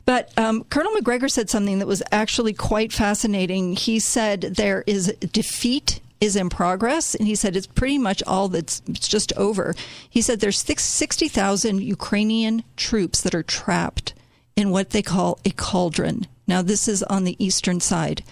But 0.05 0.35
um, 0.39 0.63
Colonel 0.71 0.91
Macgregor 0.93 1.29
said 1.29 1.51
something 1.51 1.77
that 1.77 1.87
was 1.87 2.01
actually 2.11 2.53
quite 2.53 2.91
fascinating. 2.91 3.75
He 3.75 3.99
said 3.99 4.41
there 4.41 4.83
is 4.87 5.13
defeat 5.33 5.99
is 6.19 6.35
in 6.35 6.49
progress, 6.49 7.15
and 7.15 7.27
he 7.27 7.35
said 7.35 7.55
it's 7.55 7.67
pretty 7.67 7.97
much 7.97 8.23
all 8.23 8.47
that's 8.47 8.81
it's 8.87 9.07
just 9.07 9.33
over. 9.33 9.75
He 10.09 10.21
said 10.21 10.39
there's 10.39 10.59
60,000 10.59 11.81
Ukrainian 11.81 12.63
troops 12.75 13.21
that 13.21 13.35
are 13.35 13.43
trapped 13.43 14.13
in 14.55 14.71
what 14.71 14.89
they 14.89 15.01
call 15.01 15.39
a 15.45 15.51
cauldron. 15.51 16.25
Now, 16.47 16.61
this 16.61 16.87
is 16.87 17.03
on 17.03 17.23
the 17.23 17.43
eastern 17.43 17.79
side. 17.79 18.23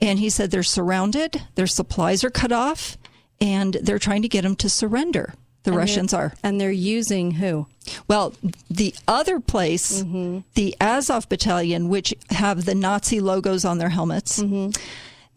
And 0.00 0.18
he 0.18 0.30
said 0.30 0.50
they're 0.50 0.64
surrounded, 0.64 1.42
their 1.54 1.68
supplies 1.68 2.24
are 2.24 2.30
cut 2.30 2.50
off, 2.50 2.98
and 3.40 3.74
they're 3.82 4.00
trying 4.00 4.22
to 4.22 4.28
get 4.28 4.42
them 4.42 4.56
to 4.56 4.68
surrender. 4.68 5.34
The 5.62 5.70
And 5.70 5.78
Russians 5.78 6.12
are. 6.12 6.34
And 6.42 6.60
they're 6.60 6.72
using 6.72 7.32
who? 7.32 7.66
Well, 8.08 8.34
the 8.68 8.94
other 9.06 9.38
place, 9.38 10.02
mm-hmm. 10.02 10.40
the 10.54 10.74
Azov 10.80 11.28
Battalion, 11.28 11.88
which 11.88 12.12
have 12.30 12.64
the 12.64 12.74
Nazi 12.74 13.20
logos 13.20 13.64
on 13.64 13.78
their 13.78 13.90
helmets, 13.90 14.42
mm-hmm. 14.42 14.70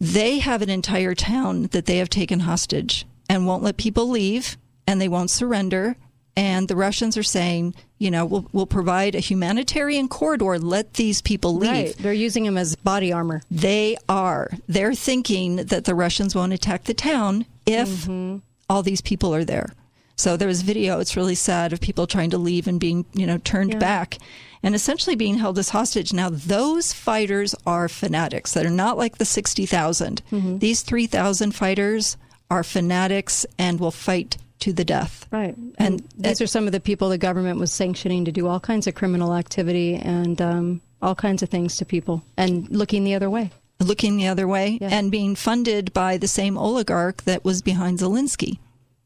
They 0.00 0.38
have 0.38 0.62
an 0.62 0.70
entire 0.70 1.14
town 1.14 1.64
that 1.72 1.86
they 1.86 1.98
have 1.98 2.10
taken 2.10 2.40
hostage 2.40 3.06
and 3.28 3.46
won't 3.46 3.62
let 3.62 3.76
people 3.76 4.08
leave, 4.08 4.56
and 4.86 5.00
they 5.00 5.08
won't 5.08 5.30
surrender. 5.30 5.96
and 6.38 6.68
the 6.68 6.76
Russians 6.76 7.16
are 7.16 7.22
saying, 7.22 7.74
you 7.98 8.10
know, 8.10 8.26
we'll, 8.26 8.46
we'll 8.52 8.66
provide 8.66 9.14
a 9.14 9.20
humanitarian 9.20 10.06
corridor. 10.06 10.58
Let 10.58 10.92
these 10.94 11.22
people 11.22 11.56
leave. 11.56 11.70
Right. 11.70 11.96
They're 11.98 12.12
using 12.12 12.44
them 12.44 12.58
as 12.58 12.76
body 12.76 13.10
armor. 13.10 13.40
They 13.50 13.96
are. 14.06 14.50
They're 14.68 14.94
thinking 14.94 15.56
that 15.56 15.86
the 15.86 15.94
Russians 15.94 16.34
won't 16.34 16.52
attack 16.52 16.84
the 16.84 16.92
town 16.94 17.46
if 17.64 17.88
Mm-hmm. 17.88 18.38
all 18.68 18.82
these 18.82 19.00
people 19.00 19.34
are 19.34 19.44
there. 19.46 19.72
So 20.16 20.36
there 20.36 20.46
was 20.48 20.60
video. 20.60 21.00
It's 21.00 21.16
really 21.16 21.34
sad 21.34 21.72
of 21.72 21.80
people 21.80 22.06
trying 22.06 22.30
to 22.30 22.38
leave 22.38 22.68
and 22.68 22.78
being, 22.78 23.06
you 23.14 23.26
know, 23.26 23.38
turned 23.38 23.72
Yeah. 23.72 23.78
back 23.78 24.18
and 24.66 24.74
essentially 24.74 25.14
being 25.14 25.36
held 25.36 25.60
as 25.60 25.68
hostage. 25.68 26.12
Now 26.12 26.28
those 26.28 26.92
fighters 26.92 27.54
are 27.66 27.88
fanatics. 27.88 28.52
They're 28.52 28.68
not 28.68 28.98
like 28.98 29.18
the 29.18 29.24
60,000. 29.24 30.22
Mm-hmm. 30.32 30.58
These 30.58 30.82
three 30.82 31.06
thousand 31.06 31.52
fighters 31.54 32.16
are 32.50 32.64
fanatics 32.64 33.46
and 33.60 33.78
will 33.78 33.92
fight 33.92 34.36
to 34.58 34.72
the 34.72 34.84
death. 34.84 35.28
Right. 35.30 35.54
And 35.78 36.02
these 36.18 36.40
are 36.40 36.48
some 36.48 36.66
of 36.66 36.72
the 36.72 36.80
people 36.80 37.10
the 37.10 37.18
government 37.18 37.60
was 37.60 37.72
sanctioning 37.72 38.24
to 38.24 38.32
do 38.32 38.48
all 38.48 38.58
kinds 38.58 38.88
of 38.88 38.96
criminal 38.96 39.34
activity 39.34 39.94
and 39.94 40.42
um, 40.42 40.80
all 41.00 41.14
kinds 41.14 41.44
of 41.44 41.48
things 41.48 41.76
to 41.76 41.84
people 41.84 42.22
and 42.36 42.68
looking 42.70 43.04
the 43.04 43.14
other 43.14 43.30
way. 43.30 43.52
looking 43.78 44.16
the 44.16 44.26
other 44.26 44.48
way 44.48 44.78
and 44.80 45.12
being 45.12 45.36
funded 45.36 45.92
by 45.92 46.16
the 46.16 46.26
same 46.26 46.58
oligarch 46.58 47.22
that 47.22 47.44
was 47.44 47.62
behind 47.62 48.00
Zelensky. 48.00 48.58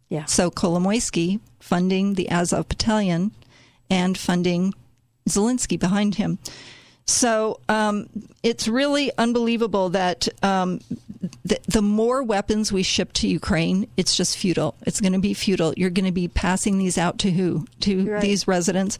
Yeah. 0.09 0.25
So 0.25 0.51
Kolomoisky 0.51 1.41
funding 1.59 2.15
the 2.15 2.31
Azov 2.31 2.69
Battalion 2.69 3.33
and 3.91 4.17
funding 4.17 4.73
Zelensky 5.31 5.79
behind 5.79 6.17
him. 6.17 6.39
So 7.07 7.59
um, 7.69 8.09
it's 8.43 8.69
really 8.69 9.11
unbelievable 9.19 9.89
that 9.91 10.29
um, 10.45 10.81
the, 11.45 11.59
the 11.67 11.83
more 11.83 12.23
weapons 12.23 12.73
we 12.73 12.83
ship 12.85 13.13
to 13.15 13.27
Ukraine, 13.29 13.89
it's 13.97 14.17
just 14.17 14.39
futile. 14.39 14.75
It's 14.87 15.01
going 15.01 15.15
to 15.15 15.19
be 15.19 15.35
futile. 15.35 15.75
You're 15.77 15.91
going 15.91 16.05
to 16.07 16.13
be 16.13 16.29
passing 16.29 16.79
these 16.79 16.97
out 16.99 17.19
to 17.21 17.31
who? 17.33 17.67
To 17.81 18.13
Right. 18.13 18.23
these 18.23 18.47
residents. 18.47 18.97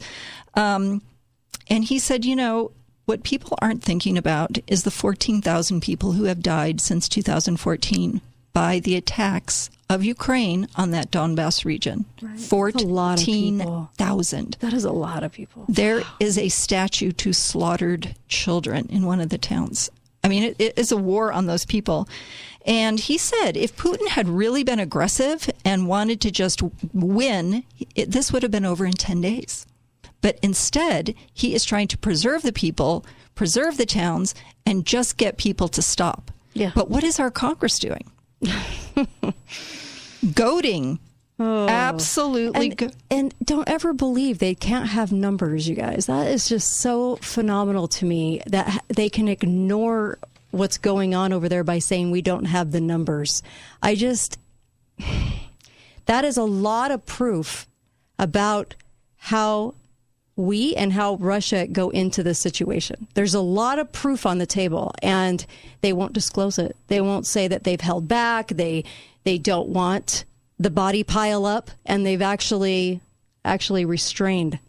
Um, 0.55 1.01
and 1.69 1.85
he 1.85 1.99
said, 1.99 2.25
you 2.25 2.35
know, 2.35 2.71
what 3.05 3.23
people 3.23 3.57
aren't 3.61 3.83
thinking 3.83 4.17
about 4.17 4.57
is 4.67 4.83
the 4.83 4.91
14,000 4.91 5.81
people 5.81 6.11
who 6.13 6.25
have 6.25 6.41
died 6.41 6.81
since 6.81 7.07
2014 7.07 8.19
by 8.53 8.79
the 8.79 8.95
attacks 8.95 9.69
of 9.91 10.03
Ukraine 10.03 10.67
on 10.75 10.91
that 10.91 11.11
Donbass 11.11 11.65
region. 11.65 12.05
That's 12.21 12.51
a 12.51 12.55
lot 12.55 13.19
of 13.19 13.25
people. 13.25 13.89
14,000. 13.97 14.57
That 14.59 14.73
is 14.73 14.85
a 14.85 14.91
lot 14.91 15.23
of 15.23 15.31
people. 15.31 15.65
There 15.67 16.01
is 16.19 16.37
a 16.37 16.49
statue 16.49 17.11
to 17.11 17.33
slaughtered 17.33 18.15
children 18.27 18.87
in 18.89 19.05
one 19.05 19.19
of 19.19 19.29
the 19.29 19.37
towns. 19.37 19.89
I 20.23 20.27
mean, 20.27 20.43
it, 20.43 20.55
it 20.59 20.77
is 20.77 20.91
a 20.91 20.97
war 20.97 21.33
on 21.33 21.47
those 21.47 21.65
people. 21.65 22.07
And 22.65 22.99
he 22.99 23.17
said 23.17 23.57
if 23.57 23.75
Putin 23.75 24.07
had 24.07 24.29
really 24.29 24.63
been 24.63 24.79
aggressive 24.79 25.49
and 25.65 25.87
wanted 25.87 26.21
to 26.21 26.31
just 26.31 26.61
win, 26.93 27.63
it, 27.95 28.11
this 28.11 28.31
would 28.31 28.43
have 28.43 28.51
been 28.51 28.65
over 28.65 28.85
in 28.85 28.93
10 28.93 29.19
days. 29.21 29.65
But 30.21 30.39
instead, 30.41 31.15
he 31.33 31.55
is 31.55 31.65
trying 31.65 31.87
to 31.89 31.97
preserve 31.97 32.43
the 32.43 32.53
people, 32.53 33.03
preserve 33.35 33.77
the 33.77 33.87
towns, 33.87 34.35
and 34.65 34.85
just 34.85 35.17
get 35.17 35.37
people 35.37 35.67
to 35.69 35.81
stop. 35.81 36.31
Yeah. 36.53 36.71
But 36.75 36.89
what 36.89 37.03
is 37.03 37.19
our 37.19 37.31
Congress 37.31 37.79
doing? 37.79 38.11
Goading. 40.33 40.99
Oh. 41.39 41.67
Absolutely. 41.67 42.75
And, 42.79 42.95
and 43.09 43.35
don't 43.43 43.67
ever 43.67 43.93
believe 43.93 44.37
they 44.37 44.53
can't 44.53 44.89
have 44.89 45.11
numbers, 45.11 45.67
you 45.67 45.75
guys. 45.75 46.05
That 46.05 46.27
is 46.27 46.47
just 46.47 46.75
so 46.75 47.15
phenomenal 47.17 47.87
to 47.87 48.05
me 48.05 48.43
that 48.45 48.83
they 48.89 49.09
can 49.09 49.27
ignore 49.27 50.19
what's 50.51 50.77
going 50.77 51.15
on 51.15 51.33
over 51.33 51.49
there 51.49 51.63
by 51.63 51.79
saying 51.79 52.11
we 52.11 52.21
don't 52.21 52.45
have 52.45 52.71
the 52.71 52.81
numbers. 52.81 53.41
I 53.81 53.95
just, 53.95 54.37
that 56.05 56.25
is 56.25 56.37
a 56.37 56.43
lot 56.43 56.91
of 56.91 57.05
proof 57.05 57.67
about 58.19 58.75
how 59.17 59.73
we 60.41 60.75
and 60.75 60.93
how 60.93 61.15
Russia 61.15 61.67
go 61.67 61.89
into 61.89 62.23
this 62.23 62.39
situation. 62.39 63.07
There's 63.13 63.33
a 63.33 63.41
lot 63.41 63.79
of 63.79 63.91
proof 63.91 64.25
on 64.25 64.37
the 64.37 64.45
table 64.45 64.93
and 65.01 65.45
they 65.81 65.93
won't 65.93 66.13
disclose 66.13 66.57
it. 66.57 66.75
They 66.87 67.01
won't 67.01 67.25
say 67.25 67.47
that 67.47 67.63
they've 67.63 67.81
held 67.81 68.07
back. 68.07 68.49
They 68.49 68.83
they 69.23 69.37
don't 69.37 69.69
want 69.69 70.25
the 70.59 70.69
body 70.69 71.03
pile 71.03 71.45
up 71.45 71.71
and 71.85 72.05
they've 72.05 72.21
actually 72.21 73.01
actually 73.45 73.85
restrained 73.85 74.59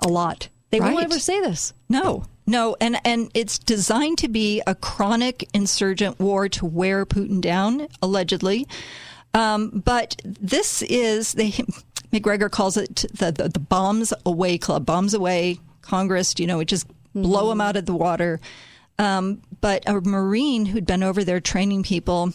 a 0.00 0.08
lot. 0.08 0.48
They 0.70 0.80
won't 0.80 1.04
ever 1.04 1.18
say 1.18 1.40
this. 1.40 1.72
No, 1.88 2.24
no, 2.46 2.76
and 2.80 2.98
and 3.04 3.30
it's 3.34 3.58
designed 3.58 4.18
to 4.18 4.28
be 4.28 4.60
a 4.66 4.74
chronic 4.74 5.48
insurgent 5.54 6.18
war 6.18 6.48
to 6.50 6.66
wear 6.66 7.06
Putin 7.06 7.40
down, 7.40 7.88
allegedly. 8.02 8.66
Um, 9.32 9.82
but 9.84 10.20
this 10.24 10.82
is 10.82 11.32
they 11.32 11.54
Macgregor 12.14 12.48
calls 12.48 12.76
it 12.76 13.04
the, 13.12 13.32
the 13.32 13.48
the 13.48 13.58
bombs 13.58 14.14
away 14.24 14.56
club, 14.56 14.86
bombs 14.86 15.14
away 15.14 15.58
Congress. 15.82 16.34
You 16.38 16.46
know, 16.46 16.60
it 16.60 16.66
just 16.66 16.86
blow 17.12 17.48
them 17.48 17.60
out 17.60 17.76
of 17.76 17.86
the 17.86 17.94
water. 17.94 18.40
Um, 19.00 19.42
but 19.60 19.82
a 19.88 20.00
Marine 20.00 20.66
who'd 20.66 20.86
been 20.86 21.02
over 21.02 21.24
there 21.24 21.40
training 21.40 21.82
people 21.82 22.32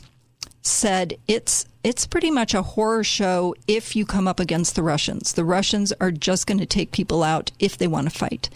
said 0.61 1.17
it's 1.29 1.65
it's 1.81 2.05
pretty 2.05 2.29
much 2.29 2.53
a 2.53 2.61
horror 2.61 3.05
show 3.05 3.55
if 3.67 3.95
you 3.95 4.05
come 4.05 4.27
up 4.27 4.41
against 4.41 4.75
the 4.75 4.83
Russians. 4.83 5.31
The 5.31 5.45
Russians 5.45 5.93
are 6.01 6.11
just 6.11 6.45
going 6.45 6.59
to 6.59 6.65
take 6.65 6.91
people 6.91 7.23
out 7.23 7.51
if 7.57 7.77
they 7.77 7.87
want 7.87 8.11
to 8.11 8.17
fight. 8.17 8.49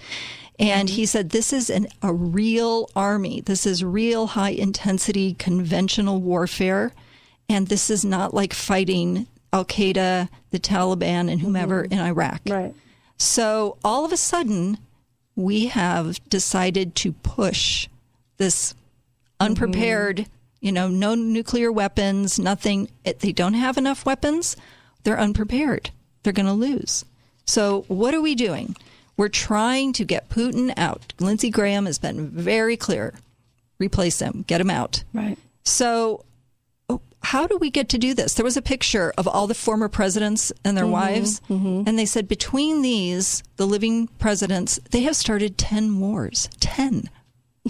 And 0.60 0.90
he 0.90 1.06
said 1.06 1.30
this 1.30 1.54
is 1.54 1.70
an, 1.70 1.88
a 2.02 2.14
real 2.14 2.90
army. 2.98 3.40
This 3.40 3.66
is 3.66 3.82
real 3.82 4.28
high 4.28 4.52
intensity 4.52 5.36
conventional 5.36 6.20
warfare. 6.20 6.92
And 7.48 7.68
this 7.68 7.90
is 7.90 8.04
not 8.04 8.34
like 8.34 8.54
fighting 8.54 9.28
Al 9.54 9.64
Qaeda, 9.64 10.28
the 10.54 10.60
Taliban, 10.60 11.32
and 11.32 11.42
whomever 11.42 11.84
mm-hmm. 11.84 11.94
in 11.94 12.00
Iraq. 12.00 12.42
Right. 12.48 12.76
So 13.18 13.78
all 13.84 14.06
of 14.06 14.12
a 14.12 14.18
sudden, 14.18 14.78
we 15.36 15.66
have 15.66 16.24
decided 16.30 16.94
to 16.98 17.12
push 17.12 17.90
this 18.38 18.76
unprepared, 19.40 20.18
mm-hmm. 20.18 20.32
you 20.62 20.72
know, 20.72 20.90
no 20.90 21.16
nuclear 21.16 21.72
weapons, 21.72 22.38
nothing. 22.38 22.88
It, 23.04 23.20
they 23.20 23.32
don't 23.32 23.56
have 23.56 23.80
enough 23.80 24.06
weapons. 24.06 24.56
They're 25.04 25.20
unprepared. 25.20 25.90
They're 26.22 26.32
going 26.32 26.46
to 26.46 26.54
lose. 26.54 27.04
So 27.46 27.86
what 27.88 28.14
are 28.14 28.22
we 28.22 28.36
doing? 28.36 28.76
We're 29.18 29.30
trying 29.30 29.92
to 29.94 30.06
get 30.06 30.30
Putin 30.30 30.72
out. 30.78 31.14
Lindsey 31.20 31.50
Graham 31.50 31.88
has 31.88 31.98
been 31.98 32.30
very 32.30 32.78
clear. 32.78 33.16
Replace 33.80 34.20
him. 34.20 34.46
Get 34.46 34.62
him 34.62 34.70
out. 34.70 35.04
Right. 35.14 35.38
So 35.64 36.24
how 37.24 37.48
do 37.48 37.58
we 37.58 37.70
get 37.70 37.90
to 37.90 37.98
do 37.98 38.14
this? 38.14 38.34
There 38.34 38.44
was 38.44 38.58
a 38.58 38.62
picture 38.62 39.14
of 39.18 39.28
all 39.28 39.48
the 39.48 39.56
former 39.56 39.88
presidents 39.90 40.52
and 40.66 40.76
their 40.78 40.86
Mhm, 40.86 40.92
wives, 40.92 41.42
and 41.50 41.98
they 41.98 42.06
said 42.06 42.28
between 42.28 42.82
these, 42.82 43.44
the 43.58 43.66
living 43.66 44.08
presidents, 44.20 44.80
they 44.92 45.02
have 45.04 45.16
started 45.16 45.58
10 45.58 46.00
wars. 46.00 46.50
10. 46.60 47.10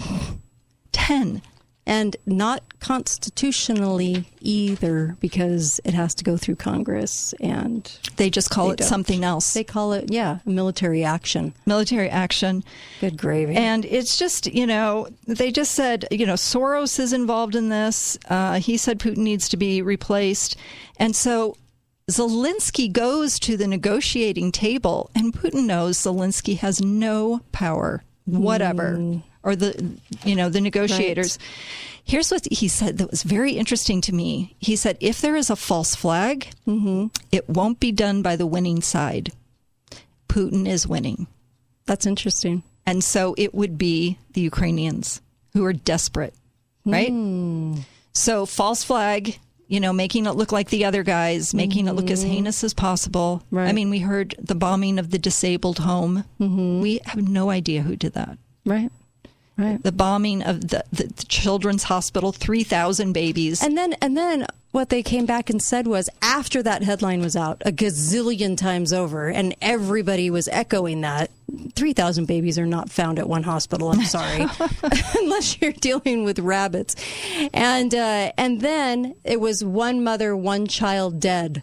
10. 0.92 1.42
And 1.86 2.16
not 2.24 2.62
constitutionally 2.80 4.24
either, 4.40 5.16
because 5.20 5.80
it 5.84 5.92
has 5.94 6.14
to 6.16 6.24
go 6.24 6.36
through 6.38 6.56
Congress 6.56 7.34
and 7.40 7.90
They 8.16 8.30
just 8.30 8.48
call 8.50 8.68
They 8.68 8.72
it 8.72 8.78
don't. 8.78 8.88
something 8.88 9.22
else. 9.24 9.52
they 9.52 9.64
call 9.64 9.92
it, 9.92 10.10
yeah, 10.10 10.38
military 10.46 11.04
action. 11.04 11.52
military 11.66 12.08
action. 12.08 12.64
Good 13.00 13.16
gravy. 13.18 13.54
And 13.56 13.84
it's 13.84 14.16
just, 14.16 14.46
you 14.46 14.66
know, 14.66 15.08
they 15.26 15.50
just 15.52 15.72
said, 15.72 16.06
you 16.10 16.24
know, 16.26 16.34
Soros 16.34 16.98
is 16.98 17.12
involved 17.12 17.54
in 17.54 17.68
this. 17.68 18.16
Uh, 18.28 18.58
he 18.60 18.76
said 18.76 18.98
Putin 18.98 19.18
needs 19.18 19.48
to 19.50 19.56
be 19.56 19.82
replaced. 19.82 20.56
And 20.98 21.14
so 21.14 21.56
Zelensky 22.10 22.92
goes 22.92 23.38
to 23.40 23.56
the 23.56 23.66
negotiating 23.66 24.52
table, 24.52 25.10
and 25.14 25.32
Putin 25.32 25.64
knows 25.64 25.98
Zelensky 25.98 26.56
has 26.58 26.80
no 26.80 27.40
power 27.52 28.02
whatever, 28.26 29.20
or 29.44 29.54
the, 29.54 29.98
you 30.24 30.34
know, 30.34 30.48
the 30.48 30.60
negotiators. 30.60 31.38
Here's 32.02 32.30
what 32.30 32.46
he 32.50 32.68
said 32.68 32.98
that 32.98 33.10
was 33.10 33.22
very 33.22 33.52
interesting 33.52 34.00
to 34.02 34.14
me. 34.14 34.56
He 34.58 34.76
said, 34.76 34.96
if 35.00 35.20
there 35.20 35.36
is 35.36 35.50
a 35.50 35.56
false 35.56 35.94
flag, 35.94 36.48
mm-hmm. 36.66 37.06
it 37.30 37.48
won't 37.48 37.80
be 37.80 37.92
done 37.92 38.22
by 38.22 38.36
the 38.36 38.46
winning 38.46 38.82
side. 38.82 39.32
Putin 40.28 40.68
is 40.68 40.86
winning. 40.86 41.26
That's 41.86 42.06
interesting. 42.06 42.62
And 42.86 43.02
so 43.02 43.34
it 43.38 43.54
would 43.54 43.78
be 43.78 44.18
the 44.32 44.40
Ukrainians 44.42 45.22
who 45.52 45.64
are 45.64 45.72
desperate, 45.72 46.34
right? 46.84 47.08
Hmm. 47.08 47.76
So 48.12 48.44
false 48.44 48.84
flag, 48.84 49.38
you 49.68 49.80
know, 49.80 49.92
making 49.92 50.26
it 50.26 50.32
look 50.32 50.52
like 50.52 50.68
the 50.68 50.84
other 50.84 51.02
guys, 51.02 51.54
making 51.54 51.88
it 51.88 51.92
look 51.92 52.10
as 52.10 52.22
mm-hmm. 52.22 52.32
heinous 52.32 52.62
as 52.64 52.74
possible. 52.74 53.42
I 53.54 53.72
mean, 53.72 53.90
we 53.90 54.00
heard 54.00 54.34
the 54.38 54.54
bombing 54.54 54.98
of 54.98 55.10
the 55.10 55.18
disabled 55.18 55.78
home. 55.78 56.24
Mm-hmm. 56.38 56.80
We 56.80 57.00
have 57.06 57.26
no 57.26 57.48
idea 57.50 57.82
who 57.82 57.96
did 57.96 58.12
that. 58.12 58.38
Right. 58.66 58.90
Right. 59.56 59.80
The 59.80 59.92
bombing 59.92 60.42
of 60.42 60.62
the, 60.62 60.84
the, 60.92 61.04
the 61.04 61.24
children's 61.26 61.84
hospital, 61.84 62.32
3,000 62.32 63.12
babies. 63.12 63.62
And 63.62 63.78
then, 63.78 63.92
and 64.02 64.16
then 64.16 64.46
what 64.72 64.88
they 64.88 65.00
came 65.04 65.26
back 65.26 65.48
and 65.48 65.62
said 65.62 65.86
was 65.86 66.10
after 66.20 66.60
that 66.64 66.82
headline 66.82 67.20
was 67.20 67.36
out 67.36 67.62
a 67.64 67.70
gazillion 67.70 68.56
times 68.56 68.92
over, 68.92 69.28
and 69.28 69.54
everybody 69.62 70.28
was 70.28 70.48
echoing 70.48 71.02
that 71.02 71.30
3,000 71.76 72.26
babies 72.26 72.58
are 72.58 72.66
not 72.66 72.90
found 72.90 73.20
at 73.20 73.28
one 73.28 73.44
hospital. 73.44 73.90
I'm 73.90 74.02
sorry, 74.02 74.40
unless 75.20 75.62
you're 75.62 75.70
dealing 75.70 76.24
with 76.24 76.40
rabbits. 76.40 76.96
And, 77.52 77.94
uh, 77.94 78.32
and 78.36 78.60
then 78.60 79.14
it 79.22 79.40
was 79.40 79.64
one 79.64 80.02
mother, 80.02 80.36
one 80.36 80.66
child 80.66 81.20
dead. 81.20 81.62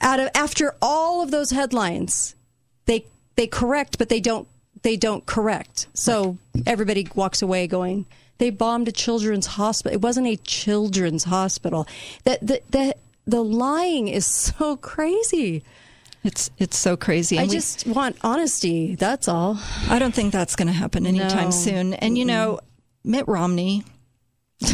out 0.00 0.20
of 0.20 0.28
after 0.32 0.76
all 0.80 1.22
of 1.22 1.32
those 1.32 1.50
headlines, 1.50 2.36
they 2.84 3.06
they 3.34 3.48
correct, 3.48 3.98
but 3.98 4.08
they 4.08 4.20
don't 4.20 4.46
they 4.82 4.96
don't 4.96 5.26
correct. 5.26 5.86
So 5.94 6.38
everybody 6.66 7.06
walks 7.14 7.42
away 7.42 7.66
going, 7.66 8.06
they 8.38 8.50
bombed 8.50 8.88
a 8.88 8.92
children's 8.92 9.46
hospital. 9.46 9.94
It 9.94 10.02
wasn't 10.02 10.26
a 10.26 10.36
children's 10.36 11.24
hospital. 11.24 11.86
That 12.24 12.46
the 12.46 12.60
the 12.70 12.94
the 13.26 13.42
lying 13.42 14.08
is 14.08 14.26
so 14.26 14.76
crazy. 14.76 15.62
It's 16.22 16.50
it's 16.58 16.76
so 16.78 16.96
crazy. 16.96 17.38
I 17.38 17.42
And 17.42 17.50
we- 17.50 17.56
just 17.56 17.86
want 17.86 18.16
honesty. 18.22 18.94
That's 18.96 19.28
all. 19.28 19.58
I 19.88 19.98
don't 19.98 20.14
think 20.14 20.32
that's 20.32 20.56
going 20.56 20.66
to 20.68 20.72
happen 20.74 21.06
anytime 21.06 21.44
No. 21.46 21.50
soon. 21.50 21.94
And 21.94 22.18
you 22.18 22.24
know, 22.24 22.60
Mitt 23.04 23.26
Romney, 23.28 23.84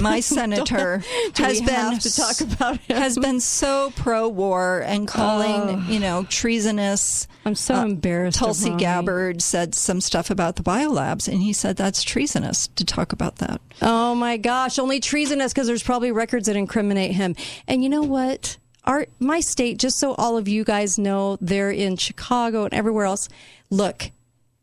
my 0.00 0.20
senator, 0.36 0.98
has 1.34 1.60
been 1.60 1.98
to 1.98 2.14
talk 2.14 2.40
about 2.40 2.78
him? 2.78 2.96
has 2.96 3.16
been 3.18 3.40
so 3.40 3.92
pro-war 3.96 4.80
and 4.86 5.08
calling 5.08 5.84
Oh. 5.84 5.84
you 5.88 5.98
know 6.00 6.24
treasonous. 6.28 7.26
I'm 7.44 7.54
so 7.56 7.74
uh, 7.74 7.84
embarrassed 7.84 8.36
of 8.38 8.46
Tulsi 8.46 8.70
Gabbard 8.76 9.42
said 9.42 9.74
some 9.74 10.00
stuff 10.00 10.30
about 10.30 10.56
the 10.56 10.62
biolabs, 10.62 11.26
and 11.26 11.42
he 11.42 11.52
said 11.52 11.76
that's 11.76 12.02
treasonous 12.02 12.68
to 12.68 12.84
talk 12.84 13.12
about 13.12 13.36
that. 13.36 13.60
Oh 13.80 14.14
my 14.14 14.36
gosh, 14.36 14.78
only 14.78 15.00
treasonous 15.00 15.52
because 15.52 15.66
there's 15.66 15.82
probably 15.82 16.12
records 16.12 16.46
that 16.46 16.54
incriminate 16.56 17.12
him. 17.12 17.34
And 17.66 17.82
you 17.82 17.88
know 17.88 18.02
what? 18.02 18.56
Our 18.84 19.06
my 19.18 19.40
state, 19.40 19.78
just 19.78 19.98
so 19.98 20.14
all 20.14 20.36
of 20.36 20.46
you 20.48 20.64
guys 20.64 20.98
know, 20.98 21.38
they're 21.40 21.70
in 21.70 21.96
Chicago 21.96 22.64
and 22.64 22.74
everywhere 22.74 23.04
else. 23.06 23.28
Look, 23.70 24.10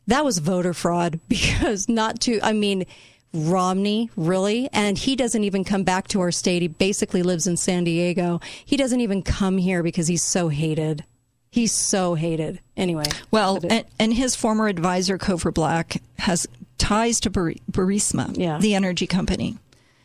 that 0.08 0.24
was 0.24 0.40
voter 0.40 0.74
fraud 0.74 1.20
because 1.30 1.90
not 1.90 2.22
to 2.22 2.40
I 2.42 2.54
mean 2.54 2.86
Romney, 3.34 4.10
really? 4.16 4.70
And 4.74 4.98
he 4.98 5.16
doesn't 5.16 5.44
even 5.44 5.64
come 5.64 5.84
back 5.84 6.08
to 6.10 6.22
our 6.22 6.32
state. 6.32 6.62
He 6.62 6.68
basically 6.68 7.22
lives 7.24 7.48
in 7.48 7.58
San 7.58 7.84
Diego. 7.84 8.42
He 8.66 8.78
doesn't 8.78 9.02
even 9.02 9.22
come 9.22 9.58
here 9.58 9.84
because 9.84 10.08
he's 10.08 10.24
so 10.24 10.50
hated. 10.50 11.04
He's 11.52 11.72
so 11.72 12.16
hated. 12.16 12.60
Anyway. 12.78 13.06
Well, 13.32 13.60
and, 13.70 13.86
and 14.00 14.14
his 14.14 14.36
former 14.36 14.68
advisor, 14.68 15.18
Cofer 15.18 15.54
Black, 15.54 16.02
has 16.20 16.48
ties 16.78 17.20
to 17.22 17.30
Bur- 17.30 17.54
Burisma, 17.72 18.60
the 18.60 18.76
energy 18.76 19.08
company. 19.08 19.58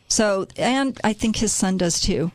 So, 0.07 0.47
and 0.57 0.99
I 1.03 1.13
think 1.13 1.37
his 1.37 1.53
son 1.53 1.77
does 1.77 1.99
too. 1.99 2.31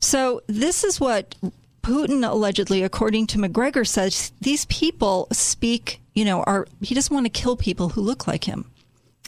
So, 0.00 0.42
this 0.46 0.84
is 0.84 1.00
what 1.00 1.34
Putin 1.82 2.28
allegedly, 2.28 2.82
according 2.82 3.26
to 3.28 3.38
Macgregor, 3.38 3.84
says 3.84 4.32
these 4.40 4.66
people 4.66 5.28
speak, 5.32 6.00
you 6.14 6.24
know, 6.24 6.42
are, 6.42 6.66
he 6.82 6.94
doesn't 6.94 7.14
want 7.14 7.24
to 7.24 7.30
kill 7.30 7.56
people 7.56 7.90
who 7.90 8.00
look 8.00 8.26
like 8.26 8.44
him. 8.44 8.70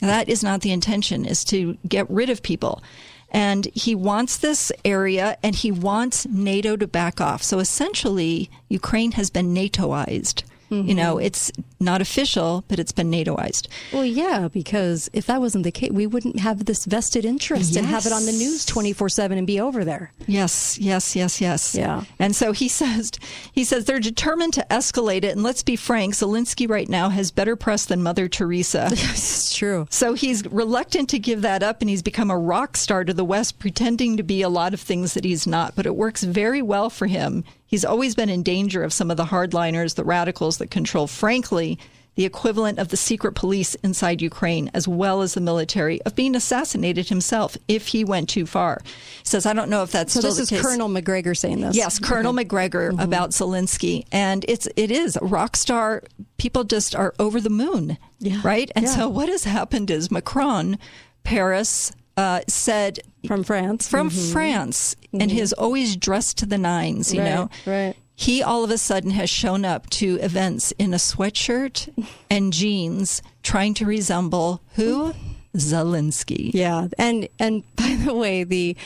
That 0.01 0.28
is 0.28 0.43
not 0.43 0.60
the 0.60 0.73
intention, 0.73 1.25
is 1.25 1.44
to 1.44 1.77
get 1.86 2.09
rid 2.10 2.31
of 2.31 2.43
people. 2.43 2.83
And 3.31 3.67
he 3.75 3.94
wants 3.94 4.39
this 4.39 4.73
area 4.85 5.36
and 5.43 5.55
he 5.55 5.70
wants 5.70 6.27
NATO 6.27 6.77
to 6.77 6.86
back 6.86 7.20
off. 7.20 7.43
So 7.43 7.59
essentially, 7.59 8.51
Ukraine 8.68 9.12
has 9.12 9.28
been 9.31 9.55
NATOized. 9.55 10.44
You 10.70 10.94
know, 10.94 11.16
mm-hmm. 11.16 11.26
it's 11.26 11.50
not 11.80 12.00
official, 12.00 12.64
but 12.68 12.78
it's 12.78 12.92
been 12.92 13.10
NATOized. 13.10 13.68
Well, 13.92 14.05
yeah, 14.05 14.48
because 14.48 15.08
if 15.12 15.26
that 15.26 15.40
wasn't 15.40 15.64
the 15.64 15.70
case, 15.70 15.90
we 15.90 16.06
wouldn't 16.06 16.40
have 16.40 16.66
this 16.66 16.84
vested 16.84 17.24
interest 17.24 17.76
and 17.76 17.86
have 17.86 18.05
it 18.05 18.12
on 18.12 18.26
the 18.26 18.32
news 18.32 18.66
24 18.66 19.08
7 19.08 19.38
and 19.38 19.47
be 19.47 19.60
over 19.60 19.84
there. 19.84 20.12
Yes, 20.26 20.78
yes, 20.78 21.16
yes, 21.16 21.40
yes. 21.40 21.74
Yeah. 21.74 22.05
And 22.18 22.36
so 22.36 22.52
he 22.52 22.68
says 22.78 23.12
he 23.52 23.64
says 23.64 23.84
they're 23.84 24.00
determined 24.00 24.55
to 24.55 24.66
escalate 24.70 25.24
it. 25.24 25.32
And 25.32 25.42
let's 25.42 25.62
be 25.62 25.76
frank, 25.76 26.14
Zelensky 26.14 26.68
right 26.68 26.88
now 26.88 27.08
has 27.08 27.30
better 27.30 27.56
press 27.56 27.86
than 27.86 28.02
Mother 28.02 28.28
Teresa. 28.28 28.88
it's 28.92 29.55
true. 29.55 29.86
So 29.90 30.14
he's 30.14 30.44
reluctant 30.47 31.08
to 31.10 31.18
give 31.18 31.42
that 31.42 31.62
up 31.62 31.80
and 31.80 31.88
he's 31.88 32.02
become 32.02 32.30
a 32.30 32.38
rock 32.38 32.76
star 32.76 33.05
to 33.05 33.14
the 33.14 33.24
West, 33.24 33.58
pretending 33.58 34.16
to 34.16 34.22
be 34.22 34.42
a 34.42 34.48
lot 34.48 34.74
of 34.74 34.80
things 34.80 35.14
that 35.14 35.24
he's 35.24 35.47
not. 35.47 35.74
But 35.74 35.86
it 35.86 35.97
works 35.97 36.24
very 36.24 36.62
well 36.62 36.90
for 36.90 37.06
him. 37.06 37.44
He's 37.68 37.84
always 37.84 38.16
been 38.16 38.28
in 38.28 38.42
danger 38.42 38.82
of 38.82 38.92
some 38.92 39.10
of 39.10 39.16
the 39.16 39.26
hardliners, 39.26 39.94
the 39.94 40.02
radicals 40.02 40.58
that 40.58 40.70
control, 40.72 41.06
frankly, 41.06 41.78
the 42.16 42.24
equivalent 42.24 42.80
of 42.80 42.88
the 42.88 42.97
secret 42.97 43.36
police 43.36 43.76
inside 43.76 44.20
Ukraine, 44.20 44.72
as 44.74 44.88
well 44.88 45.22
as 45.22 45.34
the 45.34 45.40
military, 45.40 46.02
of 46.02 46.16
being 46.16 46.34
assassinated 46.34 47.08
himself 47.08 47.56
if 47.68 47.86
he 47.86 48.02
went 48.02 48.28
too 48.28 48.44
far. 48.44 48.80
He 48.84 48.90
says, 49.22 49.47
I 49.47 49.52
don't 49.52 49.70
know 49.70 49.84
if 49.84 49.92
that's 49.92 50.14
So 50.14 50.20
this 50.20 50.40
is 50.40 50.48
case. 50.48 50.60
Colonel 50.60 50.88
Macgregor 50.88 51.36
saying 51.36 51.60
this. 51.60 51.76
Yes, 51.76 52.00
Colonel 52.00 52.32
Macgregor 52.32 52.90
mm-hmm. 52.90 52.98
about 52.98 53.30
Zelensky, 53.30 54.05
and 54.10 54.44
it's 54.48 54.66
it 54.74 54.90
is 54.90 55.14
a 55.14 55.24
rock 55.24 55.55
star. 55.55 56.02
People 56.38 56.64
just 56.64 56.97
are 56.97 57.14
over 57.20 57.40
the 57.40 57.50
moon, 57.50 57.98
Yeah. 58.18 58.40
right? 58.42 58.68
And 58.74 58.86
Yeah. 58.86 58.97
so 58.97 59.08
what 59.08 59.28
has 59.28 59.44
happened 59.44 59.88
is 59.88 60.10
Macron, 60.10 60.76
Paris. 61.22 61.92
Uh, 62.18 62.40
said 62.48 62.98
from 63.28 63.44
France, 63.44 63.86
from 63.86 64.10
Mhm. 64.10 64.32
France, 64.32 64.97
and 65.12 65.30
Mhm. 65.30 65.34
his 65.34 65.52
always 65.52 65.94
dressed 65.94 66.36
to 66.38 66.47
the 66.47 66.58
nines. 66.58 67.14
You 67.14 67.20
Right, 67.20 67.30
know, 67.34 67.48
right. 67.64 67.94
He 68.16 68.42
all 68.42 68.64
of 68.64 68.72
a 68.72 68.78
sudden 68.78 69.12
has 69.12 69.30
shown 69.30 69.64
up 69.64 69.88
to 69.90 70.16
events 70.20 70.72
in 70.80 70.92
a 70.92 70.97
sweatshirt 70.97 71.88
and 72.28 72.52
jeans, 72.52 73.22
trying 73.44 73.72
to 73.74 73.86
resemble 73.86 74.60
who 74.74 75.12
Zelensky. 75.56 76.50
Yeah, 76.52 76.88
and 76.98 77.28
and 77.38 77.62
by 77.76 77.97
the 78.05 78.12
way, 78.14 78.42
the 78.44 78.76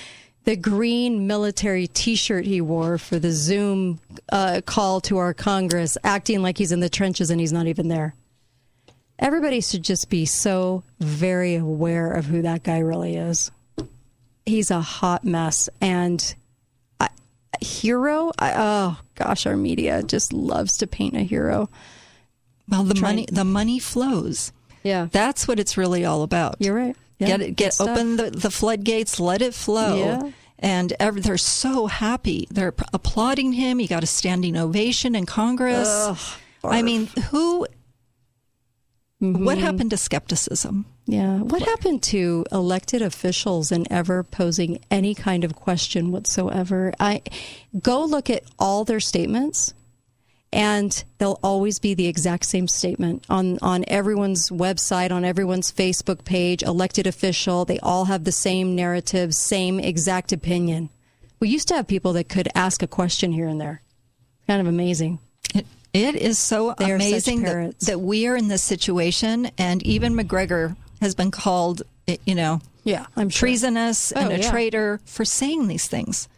the 0.44 0.56
green 0.56 1.26
military 1.26 1.86
T-shirt 1.86 2.44
he 2.46 2.60
wore 2.60 2.98
for 2.98 3.18
the 3.18 3.30
Zoom 3.32 4.00
uh, 4.30 4.60
call 4.66 5.00
to 5.02 5.16
our 5.18 5.32
Congress, 5.32 5.96
acting 6.04 6.42
like 6.42 6.58
he's 6.58 6.72
in 6.72 6.80
the 6.80 6.88
trenches 6.90 7.30
and 7.30 7.40
he's 7.40 7.52
not 7.52 7.66
even 7.66 7.88
there. 7.88 8.14
Everybody 9.18 9.60
should 9.60 9.84
just 9.84 10.08
be 10.08 10.24
so 10.26 10.82
very 10.98 11.56
aware 11.56 12.10
of 12.12 12.26
who 12.26 12.42
that 12.42 12.62
guy 12.62 12.78
really 12.78 13.16
is. 13.16 13.50
He's 14.44 14.70
a 14.70 14.80
hot 14.80 15.24
mess 15.24 15.68
and 15.80 16.34
a 16.98 17.08
hero. 17.60 18.32
I, 18.38 18.54
oh 18.56 18.98
gosh, 19.14 19.46
our 19.46 19.56
media 19.56 20.02
just 20.02 20.32
loves 20.32 20.78
to 20.78 20.86
paint 20.86 21.14
a 21.16 21.20
hero. 21.20 21.68
Well, 22.68 22.82
the 22.84 22.94
Trying- 22.94 23.16
money 23.16 23.26
the 23.30 23.44
money 23.44 23.78
flows. 23.78 24.52
Yeah, 24.82 25.06
that's 25.12 25.46
what 25.46 25.60
it's 25.60 25.76
really 25.76 26.04
all 26.04 26.22
about. 26.22 26.56
You're 26.58 26.74
right. 26.74 26.96
Yeah, 27.18 27.26
get 27.28 27.40
it, 27.40 27.56
get 27.56 27.80
open 27.80 28.16
the, 28.16 28.30
the 28.30 28.50
floodgates, 28.50 29.20
let 29.20 29.42
it 29.42 29.54
flow. 29.54 29.96
Yeah. 29.96 30.30
And 30.58 30.92
ev 30.98 31.22
they're 31.22 31.38
so 31.38 31.86
happy. 31.86 32.48
They're 32.50 32.74
applauding 32.92 33.52
him. 33.52 33.78
He 33.78 33.86
got 33.86 34.02
a 34.02 34.06
standing 34.06 34.56
ovation 34.56 35.14
in 35.14 35.26
Congress. 35.26 35.88
Ugh, 35.88 36.18
I 36.64 36.82
mean, 36.82 37.06
who? 37.30 37.66
What 39.22 39.58
Mhm. 39.58 39.60
happened 39.60 39.90
to 39.90 39.96
skepticism? 39.96 40.84
Yeah. 41.06 41.38
What 41.38 41.62
happened 41.62 42.02
to 42.04 42.44
elected 42.50 43.02
officials 43.02 43.70
in 43.70 43.86
ever 43.90 44.24
posing 44.24 44.80
any 44.90 45.14
kind 45.14 45.44
of 45.44 45.54
question 45.54 46.10
whatsoever? 46.10 46.92
I 46.98 47.22
go 47.80 48.04
look 48.04 48.28
at 48.28 48.42
all 48.58 48.84
their 48.84 48.98
statements 48.98 49.74
and 50.52 51.04
they'll 51.18 51.38
always 51.40 51.78
be 51.78 51.94
the 51.94 52.08
exact 52.08 52.46
same 52.46 52.66
statement 52.66 53.24
on 53.30 53.60
on 53.62 53.84
everyone's 53.86 54.50
website, 54.50 55.12
on 55.12 55.24
everyone's 55.24 55.70
Facebook 55.70 56.24
page, 56.24 56.64
elected 56.64 57.06
official, 57.06 57.64
they 57.64 57.78
all 57.78 58.06
have 58.06 58.24
the 58.24 58.32
same 58.32 58.74
narrative, 58.74 59.34
same 59.36 59.78
exact 59.78 60.32
opinion. 60.32 60.88
We 61.38 61.48
used 61.48 61.68
to 61.68 61.74
have 61.74 61.86
people 61.86 62.12
that 62.14 62.28
could 62.28 62.48
ask 62.56 62.82
a 62.82 62.88
question 62.88 63.32
here 63.32 63.46
and 63.46 63.60
there. 63.60 63.82
Kind 64.48 64.60
of 64.60 64.66
amazing. 64.66 65.20
It, 65.92 66.14
is 66.14 66.38
so 66.38 66.74
They 66.78 66.90
amazing 66.90 67.42
that, 67.42 67.78
that 67.80 68.00
we 68.00 68.26
are 68.26 68.36
in 68.36 68.48
this 68.48 68.62
situation, 68.62 69.50
and 69.58 69.82
even 69.82 70.14
Macgregor 70.14 70.76
has 71.02 71.14
been 71.14 71.30
called, 71.30 71.82
you 72.24 72.34
know, 72.34 72.60
yeah, 72.84 73.06
I'm 73.16 73.28
sure. 73.28 73.48
treasonous 73.48 74.12
Oh, 74.16 74.20
and 74.20 74.32
a 74.32 74.38
yeah. 74.38 74.50
traitor 74.50 75.00
for 75.04 75.24
saying 75.24 75.68
these 75.68 75.86
things. 75.86 76.28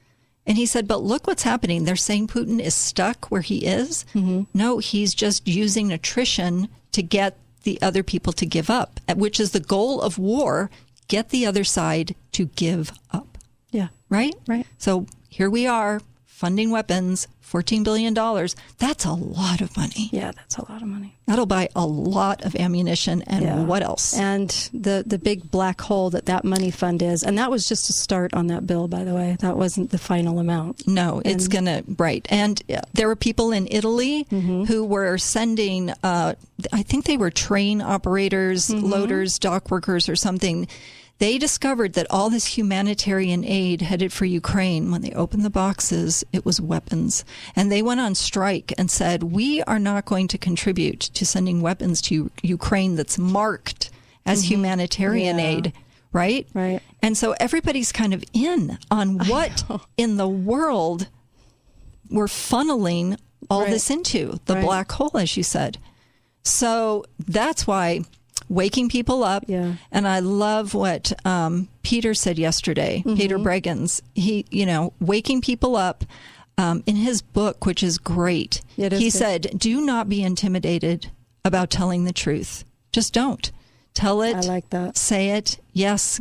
And 0.46 0.58
he 0.58 0.66
said, 0.66 0.86
"But 0.86 1.02
look 1.02 1.26
what's 1.26 1.44
happening. 1.44 1.84
They're 1.84 1.96
saying 1.96 2.26
Putin 2.26 2.60
is 2.60 2.74
stuck 2.74 3.30
where 3.30 3.40
he 3.40 3.64
is. 3.64 4.04
Mm-hmm. 4.14 4.42
No, 4.52 4.78
he's 4.78 5.14
just 5.14 5.48
using 5.48 5.90
attrition 5.90 6.68
to 6.92 7.02
get 7.02 7.38
the 7.62 7.80
other 7.80 8.02
people 8.02 8.32
to 8.34 8.44
give 8.44 8.68
up, 8.68 9.00
which 9.14 9.40
is 9.40 9.52
the 9.52 9.60
goal 9.60 10.02
of 10.02 10.18
war: 10.18 10.68
get 11.08 11.30
the 11.30 11.46
other 11.46 11.64
side 11.64 12.14
to 12.32 12.46
give 12.56 12.92
up." 13.10 13.38
Yeah. 13.70 13.88
Right. 14.10 14.34
Right. 14.46 14.66
So 14.78 15.06
here 15.30 15.48
we 15.48 15.66
are, 15.66 16.02
funding 16.44 16.70
weapons, 16.70 17.26
$14 17.50 17.84
billion. 17.84 18.12
That's 18.78 19.04
a 19.06 19.12
lot 19.12 19.60
of 19.62 19.74
money. 19.78 20.10
Yeah, 20.12 20.32
that's 20.32 20.58
a 20.58 20.70
lot 20.70 20.82
of 20.82 20.88
money. 20.88 21.14
That'll 21.26 21.46
buy 21.46 21.70
a 21.74 21.86
lot 21.86 22.44
of 22.44 22.54
ammunition 22.54 23.22
and 23.22 23.42
Yeah. 23.42 23.62
what 23.64 23.82
else? 23.82 24.14
And 24.18 24.50
the 24.74 25.04
the 25.06 25.18
big 25.18 25.50
black 25.50 25.80
hole 25.80 26.10
that 26.10 26.26
that 26.26 26.44
money 26.44 26.70
fund 26.70 27.00
is, 27.00 27.22
and 27.22 27.38
that 27.38 27.50
was 27.50 27.66
just 27.66 27.88
a 27.88 27.94
start 27.94 28.34
on 28.34 28.48
that 28.48 28.66
bill, 28.66 28.88
by 28.88 29.04
the 29.04 29.14
way. 29.14 29.36
That 29.40 29.56
wasn't 29.56 29.90
the 29.90 29.96
final 29.98 30.38
amount. 30.38 30.86
No, 30.86 31.22
it's 31.24 31.48
going 31.48 31.64
to, 31.64 31.82
right. 31.98 32.26
And 32.28 32.60
there 32.92 33.08
were 33.08 33.16
people 33.16 33.52
in 33.52 33.66
Italy 33.70 34.26
Mm-hmm. 34.30 34.64
who 34.64 34.84
were 34.84 35.16
sending, 35.16 35.90
uh, 36.02 36.34
I 36.72 36.82
think 36.82 37.04
they 37.06 37.16
were 37.16 37.30
train 37.30 37.80
operators, 37.80 38.68
Mm-hmm. 38.68 38.84
loaders, 38.86 39.38
dock 39.38 39.70
workers, 39.70 40.08
or 40.10 40.16
something. 40.16 40.68
They 41.18 41.38
discovered 41.38 41.92
that 41.92 42.08
all 42.10 42.28
this 42.28 42.58
humanitarian 42.58 43.44
aid 43.44 43.82
headed 43.82 44.12
for 44.12 44.24
Ukraine, 44.24 44.90
when 44.90 45.00
they 45.02 45.12
opened 45.12 45.44
the 45.44 45.50
boxes, 45.50 46.24
it 46.32 46.44
was 46.44 46.60
weapons. 46.60 47.24
And 47.54 47.70
they 47.70 47.82
went 47.82 48.00
on 48.00 48.14
strike 48.16 48.72
and 48.76 48.90
said, 48.90 49.22
We 49.22 49.62
are 49.62 49.78
not 49.78 50.06
going 50.06 50.26
to 50.28 50.38
contribute 50.38 51.00
to 51.00 51.24
sending 51.24 51.60
weapons 51.62 52.02
to 52.02 52.30
Ukraine 52.42 52.96
that's 52.96 53.16
marked 53.18 53.90
as 54.26 54.42
Mhm. 54.42 54.48
humanitarian 54.48 55.38
Yeah. 55.38 55.44
aid. 55.46 55.72
Right? 56.12 56.46
Right. 56.54 56.80
And 57.02 57.16
so 57.16 57.34
everybody's 57.40 57.90
kind 57.92 58.14
of 58.14 58.22
in 58.32 58.78
on 58.90 59.18
what 59.28 59.64
in 59.96 60.16
the 60.16 60.28
world 60.28 61.08
we're 62.10 62.26
funneling 62.26 63.18
all 63.50 63.62
Right. 63.62 63.70
this 63.70 63.90
into 63.90 64.38
the 64.46 64.54
Right. 64.54 64.64
black 64.64 64.92
hole, 64.92 65.10
as 65.16 65.36
you 65.36 65.42
said. 65.42 65.78
So 66.44 67.04
that's 67.18 67.66
why 67.66 68.02
waking 68.54 68.88
people 68.88 69.24
up. 69.24 69.44
Yeah. 69.46 69.74
And 69.92 70.06
I 70.06 70.20
love 70.20 70.74
what 70.74 71.12
um, 71.26 71.68
Peter 71.82 72.14
said 72.14 72.38
yesterday, 72.38 73.02
Peter 73.16 73.38
Mm-hmm. 73.38 73.46
Breggins. 73.46 74.00
He, 74.14 74.46
you 74.50 74.64
know, 74.66 74.92
waking 75.00 75.40
people 75.42 75.76
up 75.76 76.04
um, 76.56 76.82
in 76.86 76.96
his 76.96 77.20
book, 77.20 77.66
which 77.66 77.82
is 77.82 77.98
great. 77.98 78.60
Is 78.76 78.98
he 78.98 79.06
good. 79.10 79.12
said, 79.12 79.50
"Do 79.58 79.80
not 79.80 80.08
be 80.08 80.22
intimidated 80.22 81.10
about 81.44 81.68
telling 81.70 82.04
the 82.04 82.12
truth. 82.12 82.64
Just 82.92 83.12
don't 83.12 83.50
tell 83.92 84.22
it. 84.22 84.36
I 84.36 84.40
like 84.40 84.70
that. 84.70 84.96
Say 84.96 85.30
it. 85.30 85.58
Yes. 85.72 86.20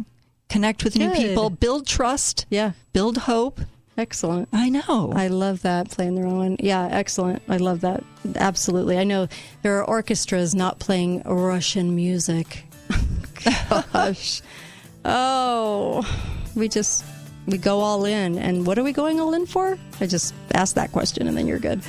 Connect 0.50 0.84
with 0.84 0.96
new 0.98 1.12
people. 1.12 1.50
Build 1.50 1.88
trust. 1.88 2.46
Yeah. 2.50 2.72
Build 2.94 3.18
hope. 3.20 3.60
Excellent. 3.98 4.50
I 4.52 4.70
know. 4.70 5.14
I 5.16 5.28
love 5.28 5.62
that 5.62 5.92
playing 5.92 6.16
their 6.16 6.26
own. 6.26 6.58
Yeah, 6.60 6.88
excellent. 6.92 7.44
I 7.48 7.58
love 7.58 7.82
that. 7.82 8.04
Absolutely. 8.36 8.98
I 8.98 9.04
know 9.04 9.28
there 9.62 9.78
are 9.78 9.86
orchestras 9.88 10.56
not 10.56 10.80
playing 10.80 11.22
Russian 11.24 11.96
music. 11.96 12.66
Gosh. 13.94 14.42
Oh, 15.06 16.04
we 16.56 16.70
just 16.70 17.06
we 17.46 17.58
go 17.58 17.82
all 17.82 18.06
in. 18.06 18.38
And 18.38 18.66
what 18.66 18.80
are 18.80 18.84
we 18.84 18.94
going 18.94 19.20
all 19.20 19.34
in 19.34 19.46
for? 19.46 19.78
I 20.02 20.08
just 20.08 20.34
asked 20.54 20.76
that 20.76 20.92
question, 20.92 21.28
and 21.28 21.38
then 21.38 21.46
you're 21.46 21.60
good. 21.60 21.82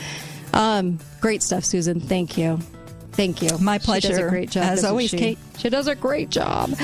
Um, 0.52 0.98
great 1.20 1.42
stuff, 1.42 1.64
Susan. 1.64 2.00
Thank 2.00 2.36
you. 2.36 2.58
Thank 3.14 3.42
you. 3.42 3.56
My 3.58 3.78
pleasure. 3.78 4.08
She 4.08 4.12
does 4.14 4.18
a 4.18 4.28
great 4.28 4.50
job. 4.50 4.64
As 4.64 4.84
always, 4.84 5.10
she? 5.10 5.18
Kate. 5.18 5.38
She 5.58 5.70
does 5.70 5.86
a 5.86 5.94
great 5.94 6.30
job. 6.30 6.74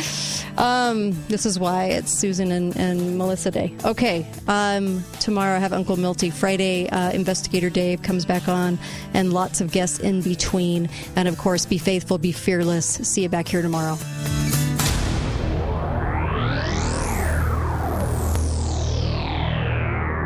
Um, 0.57 1.13
this 1.27 1.45
is 1.45 1.59
why 1.59 1.87
it's 1.87 2.13
Susan 2.13 2.53
and, 2.53 2.77
and 2.77 3.19
Melissa 3.19 3.51
Day. 3.51 3.75
Okay. 3.85 4.27
Um, 4.47 5.03
tomorrow 5.19 5.57
I 5.57 5.59
have 5.59 5.73
Uncle 5.73 5.97
Milty. 5.97 6.31
Friday, 6.31 6.89
uh, 6.89 7.11
Investigator 7.11 7.69
Dave 7.69 8.03
comes 8.03 8.25
back 8.25 8.49
on, 8.49 8.79
and 9.13 9.33
lots 9.33 9.61
of 9.61 9.73
guests 9.73 9.99
in 9.99 10.23
between. 10.23 10.89
And 11.17 11.27
of 11.27 11.37
course, 11.37 11.67
be 11.67 11.79
faithful, 11.79 12.19
be 12.19 12.33
fearless. 12.33 12.87
See 12.87 13.23
you 13.23 13.29
back 13.29 13.49
here 13.49 13.63
tomorrow. 13.63 13.99